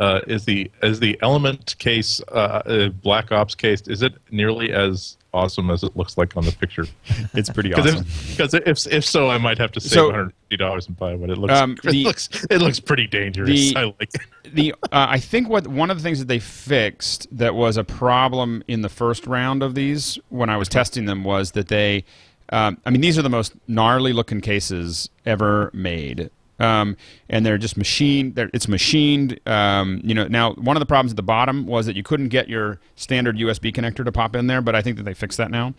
Uh, 0.00 0.20
is 0.26 0.44
the 0.46 0.68
is 0.82 0.98
the 0.98 1.16
Element 1.22 1.76
case, 1.78 2.20
uh, 2.32 2.62
uh, 2.66 2.88
Black 2.88 3.30
Ops 3.30 3.54
case, 3.54 3.82
is 3.86 4.02
it 4.02 4.14
nearly 4.32 4.72
as 4.72 5.16
awesome 5.32 5.70
as 5.70 5.84
it 5.84 5.96
looks 5.96 6.16
like 6.18 6.36
on 6.36 6.44
the 6.44 6.50
picture? 6.52 6.86
It's 7.34 7.48
pretty 7.50 7.72
awesome. 7.72 8.04
because 8.30 8.52
if 8.54 8.86
if 8.92 9.04
so, 9.04 9.30
I 9.30 9.38
might 9.38 9.58
have 9.58 9.70
to 9.72 9.80
save 9.80 9.92
So- 9.92 10.06
one 10.06 10.14
hundred 10.14 10.32
fifty 10.48 10.56
dollars 10.56 10.86
and 10.88 10.96
buy 10.96 11.14
one. 11.14 11.30
It 11.30 11.38
looks 11.38 11.52
Um, 11.54 11.76
it 11.84 11.94
looks 11.94 12.28
it 12.50 12.58
looks 12.60 12.80
pretty 12.80 13.06
dangerous. 13.06 13.50
the- 13.50 13.76
I 13.76 13.84
like 13.84 14.10
it. 14.14 14.20
the 14.54 14.72
uh, 14.84 15.06
I 15.16 15.18
think 15.20 15.48
what 15.48 15.66
one 15.68 15.90
of 15.90 15.98
the 15.98 16.02
things 16.02 16.18
that 16.18 16.28
they 16.28 16.40
fixed 16.40 17.28
that 17.36 17.54
was 17.54 17.76
a 17.76 17.84
problem 17.84 18.64
in 18.66 18.80
the 18.82 18.88
first 18.88 19.26
round 19.26 19.62
of 19.62 19.74
these 19.74 20.18
when 20.30 20.48
I 20.50 20.56
was 20.56 20.68
testing 20.68 21.04
them 21.04 21.22
was 21.24 21.52
that 21.52 21.68
they, 21.68 22.04
um, 22.48 22.78
I 22.86 22.90
mean, 22.90 23.00
these 23.02 23.16
are 23.18 23.22
the 23.22 23.28
most 23.28 23.52
gnarly 23.68 24.12
looking 24.12 24.40
cases 24.40 25.08
ever 25.26 25.70
made. 25.72 26.30
Um, 26.60 26.96
and 27.28 27.44
they're 27.44 27.58
just 27.58 27.76
machined. 27.76 28.34
They're, 28.34 28.50
it's 28.52 28.68
machined. 28.68 29.40
Um, 29.46 30.00
you 30.04 30.14
know, 30.14 30.26
now 30.28 30.52
one 30.54 30.76
of 30.76 30.80
the 30.80 30.86
problems 30.86 31.12
at 31.12 31.16
the 31.16 31.22
bottom 31.22 31.66
was 31.66 31.86
that 31.86 31.96
you 31.96 32.02
couldn't 32.02 32.28
get 32.28 32.48
your 32.48 32.78
standard 32.96 33.36
USB 33.38 33.72
connector 33.74 34.04
to 34.04 34.12
pop 34.12 34.36
in 34.36 34.46
there, 34.46 34.60
but 34.60 34.74
I 34.74 34.82
think 34.82 34.96
that 34.98 35.04
they 35.04 35.14
fixed 35.14 35.38
that 35.38 35.50
now. 35.50 35.74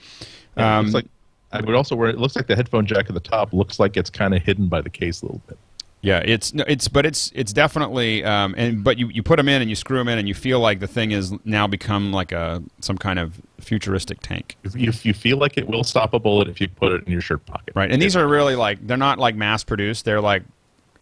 Yeah, 0.57 0.63
it 0.63 0.79
Um, 0.79 0.85
looks 0.85 0.93
like 0.95 1.05
I 1.53 1.61
would 1.61 1.75
also 1.75 1.95
wear. 1.95 2.09
It 2.09 2.17
looks 2.17 2.35
like 2.35 2.47
the 2.47 2.55
headphone 2.55 2.85
jack 2.85 3.07
at 3.09 3.13
the 3.13 3.19
top 3.19 3.53
looks 3.53 3.79
like 3.79 3.97
it's 3.97 4.09
kind 4.09 4.33
of 4.33 4.41
hidden 4.41 4.67
by 4.67 4.81
the 4.81 4.89
case 4.89 5.21
a 5.21 5.25
little 5.25 5.41
bit. 5.47 5.57
Yeah, 6.03 6.17
it's 6.25 6.51
it's 6.55 6.87
but 6.87 7.05
it's 7.05 7.31
it's 7.35 7.53
definitely 7.53 8.23
um, 8.23 8.55
and 8.57 8.83
but 8.83 8.97
you, 8.97 9.09
you 9.09 9.21
put 9.21 9.35
them 9.35 9.47
in 9.47 9.61
and 9.61 9.69
you 9.69 9.75
screw 9.75 9.99
them 9.99 10.07
in 10.07 10.17
and 10.17 10.27
you 10.27 10.33
feel 10.33 10.59
like 10.59 10.79
the 10.79 10.87
thing 10.87 11.11
is 11.11 11.31
now 11.45 11.67
become 11.67 12.11
like 12.11 12.31
a 12.31 12.63
some 12.79 12.97
kind 12.97 13.19
of 13.19 13.39
futuristic 13.59 14.19
tank, 14.21 14.57
If 14.63 14.75
you, 14.75 14.89
if 14.89 15.05
you 15.05 15.13
feel 15.13 15.37
like 15.37 15.59
it 15.59 15.67
will 15.67 15.83
stop 15.83 16.15
a 16.15 16.19
bullet 16.19 16.47
if 16.47 16.59
you 16.59 16.67
put 16.69 16.91
it 16.91 17.03
in 17.05 17.11
your 17.11 17.21
shirt 17.21 17.45
pocket, 17.45 17.75
right? 17.75 17.91
And 17.91 18.01
these 18.01 18.15
are 18.15 18.27
really 18.27 18.55
like 18.55 18.79
they're 18.87 18.97
not 18.97 19.19
like 19.19 19.35
mass 19.35 19.63
produced; 19.63 20.03
they're 20.05 20.21
like 20.21 20.41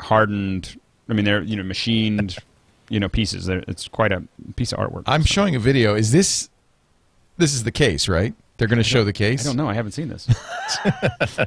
hardened. 0.01 0.79
I 1.09 1.13
mean, 1.13 1.25
they're 1.25 1.41
you 1.41 1.55
know 1.55 1.63
machined, 1.63 2.37
you 2.89 2.99
know 2.99 3.09
pieces. 3.09 3.45
They're, 3.45 3.63
it's 3.67 3.87
quite 3.87 4.11
a 4.11 4.23
piece 4.55 4.71
of 4.73 4.79
artwork. 4.79 5.03
I'm 5.07 5.23
showing 5.23 5.55
a 5.55 5.59
video. 5.59 5.95
Is 5.95 6.11
this 6.11 6.49
this 7.37 7.53
is 7.53 7.63
the 7.63 7.71
case, 7.71 8.07
right? 8.09 8.33
They're 8.57 8.67
going 8.67 8.77
to 8.77 8.83
show 8.83 9.05
the 9.05 9.11
I 9.11 9.13
case. 9.13 9.45
don't 9.45 9.55
know. 9.55 9.69
I 9.69 9.73
haven't 9.73 9.93
seen 9.93 10.09
this. 10.09 10.27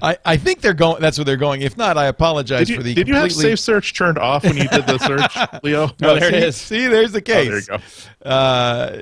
I, 0.03 0.17
I 0.25 0.39
think 0.39 0.63
they're 0.63 0.73
going. 0.73 1.03
That's 1.03 1.19
where 1.19 1.27
they're 1.27 1.37
going. 1.37 1.61
If 1.61 1.77
not, 1.77 1.99
I 1.99 2.07
apologize 2.07 2.71
you, 2.71 2.77
for 2.77 2.83
the 2.83 2.95
did 2.95 3.07
you 3.07 3.13
have 3.13 3.25
completely. 3.29 3.51
Safe 3.51 3.61
Search 3.61 3.95
turned 3.95 4.17
off 4.17 4.45
when 4.45 4.57
you 4.57 4.67
did 4.67 4.87
the 4.87 4.97
search, 4.97 5.61
Leo? 5.63 5.91
No, 6.01 6.19
there 6.19 6.31
see, 6.31 6.37
is. 6.39 6.57
See, 6.57 6.87
there's 6.87 7.13
the 7.13 7.19
Oh, 7.19 7.21
case. 7.21 7.67
there 7.67 7.77
you 7.77 7.83
go. 8.25 8.29
Uh, 8.31 8.97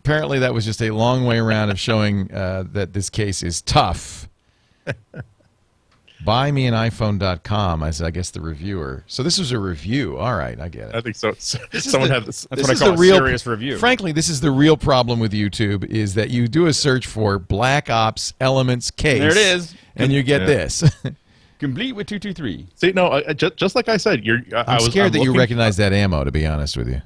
apparently, 0.00 0.40
that 0.40 0.52
was 0.52 0.66
just 0.66 0.82
a 0.82 0.90
long 0.90 1.24
way 1.24 1.38
around 1.38 1.70
of 1.70 1.80
showing 1.80 2.30
uh, 2.30 2.64
that 2.72 2.92
this 2.92 3.08
case 3.08 3.42
is 3.42 3.62
tough. 3.62 4.28
Buymeaniphone.com 6.24 7.82
as 7.82 8.00
I 8.02 8.10
guess 8.10 8.30
the 8.30 8.40
reviewer. 8.40 9.04
So 9.06 9.22
this 9.22 9.38
was 9.38 9.52
a 9.52 9.58
review. 9.58 10.18
All 10.18 10.34
right, 10.36 10.58
I 10.60 10.68
get 10.68 10.88
it. 10.90 10.94
I 10.94 11.00
think 11.00 11.16
so. 11.16 11.30
is 11.30 11.58
Someone 11.84 12.08
the- 12.08 12.14
had 12.14 12.24
this. 12.26 12.46
That's 12.50 12.62
This 12.62 12.68
what 12.68 12.70
I 12.70 12.72
is 12.72 12.78
call 12.80 12.88
the 12.90 12.94
a 12.94 12.98
real, 13.00 13.16
serious 13.16 13.46
review. 13.46 13.78
Frankly, 13.78 14.12
this 14.12 14.28
is 14.28 14.40
the 14.40 14.50
real 14.50 14.76
problem 14.76 15.20
with 15.20 15.32
YouTube 15.32 15.84
is 15.84 16.14
that 16.14 16.30
you 16.30 16.48
do 16.48 16.66
a 16.66 16.72
search 16.72 17.06
for 17.06 17.38
Black 17.38 17.90
Ops 17.90 18.34
Elements 18.40 18.90
case. 18.90 19.20
There 19.20 19.30
it 19.30 19.36
is. 19.36 19.74
And 19.96 20.12
you 20.12 20.22
get 20.22 20.42
Yeah. 20.42 20.46
this. 20.46 20.84
Complete 21.58 21.92
with 21.92 22.08
two 22.08 22.18
two 22.18 22.32
three. 22.34 22.66
See, 22.74 22.92
no, 22.92 23.06
I, 23.08 23.28
I- 23.28 23.32
just, 23.34 23.56
just 23.56 23.74
like 23.76 23.88
I 23.88 23.96
said, 23.96 24.24
you're. 24.24 24.38
I, 24.52 24.60
I 24.62 24.74
I'm 24.76 24.80
scared 24.80 25.06
I'm 25.06 25.12
that 25.12 25.18
you 25.18 25.26
looking- 25.26 25.38
recognize 25.38 25.76
that 25.76 25.92
ammo, 25.92 26.24
to 26.24 26.32
be 26.32 26.46
honest 26.46 26.76
with 26.76 26.88
you. 26.88 27.02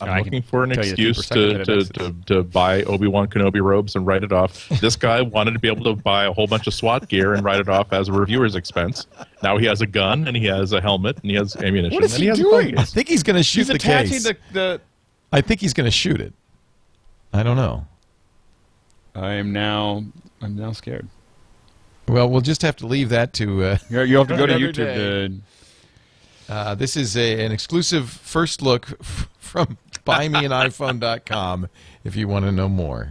I'm 0.00 0.08
I 0.10 0.18
looking 0.18 0.42
for 0.42 0.62
an 0.64 0.70
tell 0.70 0.84
you 0.84 0.94
the 0.94 1.08
excuse 1.08 1.28
to, 1.30 1.64
to, 1.64 1.84
to, 1.84 2.14
to 2.26 2.42
buy 2.44 2.82
Obi 2.84 3.08
Wan 3.08 3.26
Kenobi 3.26 3.60
robes 3.60 3.96
and 3.96 4.06
write 4.06 4.22
it 4.22 4.32
off. 4.32 4.68
This 4.80 4.94
guy 4.94 5.20
wanted 5.22 5.52
to 5.52 5.58
be 5.58 5.66
able 5.68 5.84
to 5.92 6.00
buy 6.00 6.24
a 6.26 6.32
whole 6.32 6.46
bunch 6.46 6.66
of 6.68 6.74
SWAT 6.74 7.08
gear 7.08 7.34
and 7.34 7.44
write 7.44 7.60
it 7.60 7.68
off 7.68 7.92
as 7.92 8.08
a 8.08 8.12
reviewer's 8.12 8.54
expense. 8.54 9.06
Now 9.42 9.56
he 9.58 9.66
has 9.66 9.80
a 9.80 9.86
gun 9.86 10.28
and 10.28 10.36
he 10.36 10.46
has 10.46 10.72
a 10.72 10.80
helmet 10.80 11.16
and 11.22 11.30
he 11.30 11.36
has 11.36 11.56
ammunition. 11.56 11.94
What 11.96 12.04
is 12.04 12.14
and 12.14 12.22
he 12.22 12.28
has 12.28 12.38
doing? 12.38 12.78
I 12.78 12.84
think 12.84 13.08
he's 13.08 13.22
going 13.24 13.36
to 13.36 13.42
shoot 13.42 13.60
He's 13.60 13.68
the 13.68 13.74
attaching 13.74 14.10
case. 14.12 14.24
the, 14.24 14.36
the. 14.52 14.80
I 15.32 15.40
think 15.40 15.60
he's 15.60 15.74
going 15.74 15.86
to 15.86 15.90
shoot 15.90 16.20
it. 16.20 16.32
I 17.32 17.42
don't 17.42 17.56
know. 17.56 17.86
I 19.14 19.32
am 19.34 19.52
now. 19.52 20.04
I'm 20.40 20.54
now 20.56 20.72
scared. 20.72 21.08
Well, 22.06 22.28
we'll 22.30 22.40
just 22.40 22.62
have 22.62 22.76
to 22.76 22.86
leave 22.86 23.08
that 23.10 23.32
to. 23.34 23.64
Uh, 23.64 23.78
You 23.90 24.00
you 24.02 24.16
have 24.18 24.28
to 24.28 24.36
go 24.36 24.46
to 24.46 24.54
YouTube 24.54 24.74
day. 24.74 24.94
to 25.28 25.34
uh, 26.48 26.74
this 26.74 26.96
is 26.96 27.16
a, 27.16 27.44
an 27.44 27.52
exclusive 27.52 28.08
first 28.10 28.62
look 28.62 28.88
f- 29.00 29.28
from 29.38 29.76
buymeaniphone.com 30.06 31.68
if 32.04 32.16
you 32.16 32.28
want 32.28 32.44
to 32.44 32.52
know 32.52 32.68
more. 32.68 33.10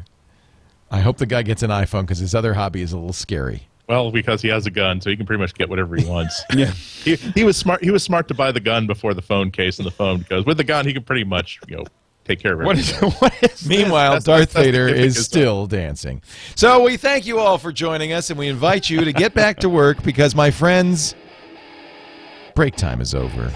I 0.89 0.99
hope 1.01 1.17
the 1.17 1.25
guy 1.25 1.41
gets 1.43 1.63
an 1.63 1.69
iPhone 1.69 2.01
because 2.01 2.19
his 2.19 2.33
other 2.33 2.53
hobby 2.53 2.81
is 2.81 2.93
a 2.93 2.97
little 2.97 3.13
scary. 3.13 3.67
Well, 3.89 4.11
because 4.11 4.41
he 4.41 4.49
has 4.49 4.65
a 4.65 4.71
gun, 4.71 4.99
so 4.99 5.09
he 5.09 5.15
can 5.17 5.25
pretty 5.25 5.41
much 5.41 5.53
get 5.53 5.69
whatever 5.69 5.95
he 5.95 6.05
wants. 6.05 6.43
Yeah. 6.53 6.71
he, 6.71 7.15
he 7.15 7.43
was 7.43 7.55
smart. 7.57 7.83
He 7.83 7.91
was 7.91 8.03
smart 8.03 8.27
to 8.29 8.33
buy 8.33 8.51
the 8.51 8.59
gun 8.59 8.85
before 8.87 9.13
the 9.13 9.21
phone 9.21 9.49
case 9.51 9.79
and 9.79 9.85
the 9.85 9.91
phone 9.91 10.19
because 10.19 10.45
with 10.45 10.57
the 10.57 10.63
gun 10.63 10.85
he 10.85 10.93
can 10.93 11.03
pretty 11.03 11.23
much 11.23 11.59
you 11.67 11.77
know 11.77 11.83
take 12.25 12.39
care 12.41 12.53
of 12.53 12.59
What 12.65 12.77
everything. 12.77 13.07
is 13.09 13.15
what 13.21 13.43
is 13.43 13.65
Meanwhile, 13.67 14.11
That's- 14.19 14.23
Darth 14.25 14.39
that's- 14.51 14.53
that's 14.53 14.65
Vader 14.65 14.85
the 14.87 14.95
is 14.95 15.13
gimmick, 15.15 15.25
still 15.25 15.67
dancing. 15.67 16.21
So 16.55 16.83
we 16.83 16.97
thank 16.97 17.25
you 17.25 17.39
all 17.39 17.57
for 17.57 17.71
joining 17.71 18.11
us, 18.11 18.29
and 18.29 18.37
we 18.39 18.47
invite 18.49 18.89
you 18.89 19.05
to 19.05 19.13
get 19.13 19.33
back 19.33 19.59
to 19.59 19.69
work 19.69 20.03
because, 20.03 20.35
my 20.35 20.51
friends, 20.51 21.15
break 22.57 22.75
time 22.75 23.01
is 23.01 23.13
over. 23.13 23.53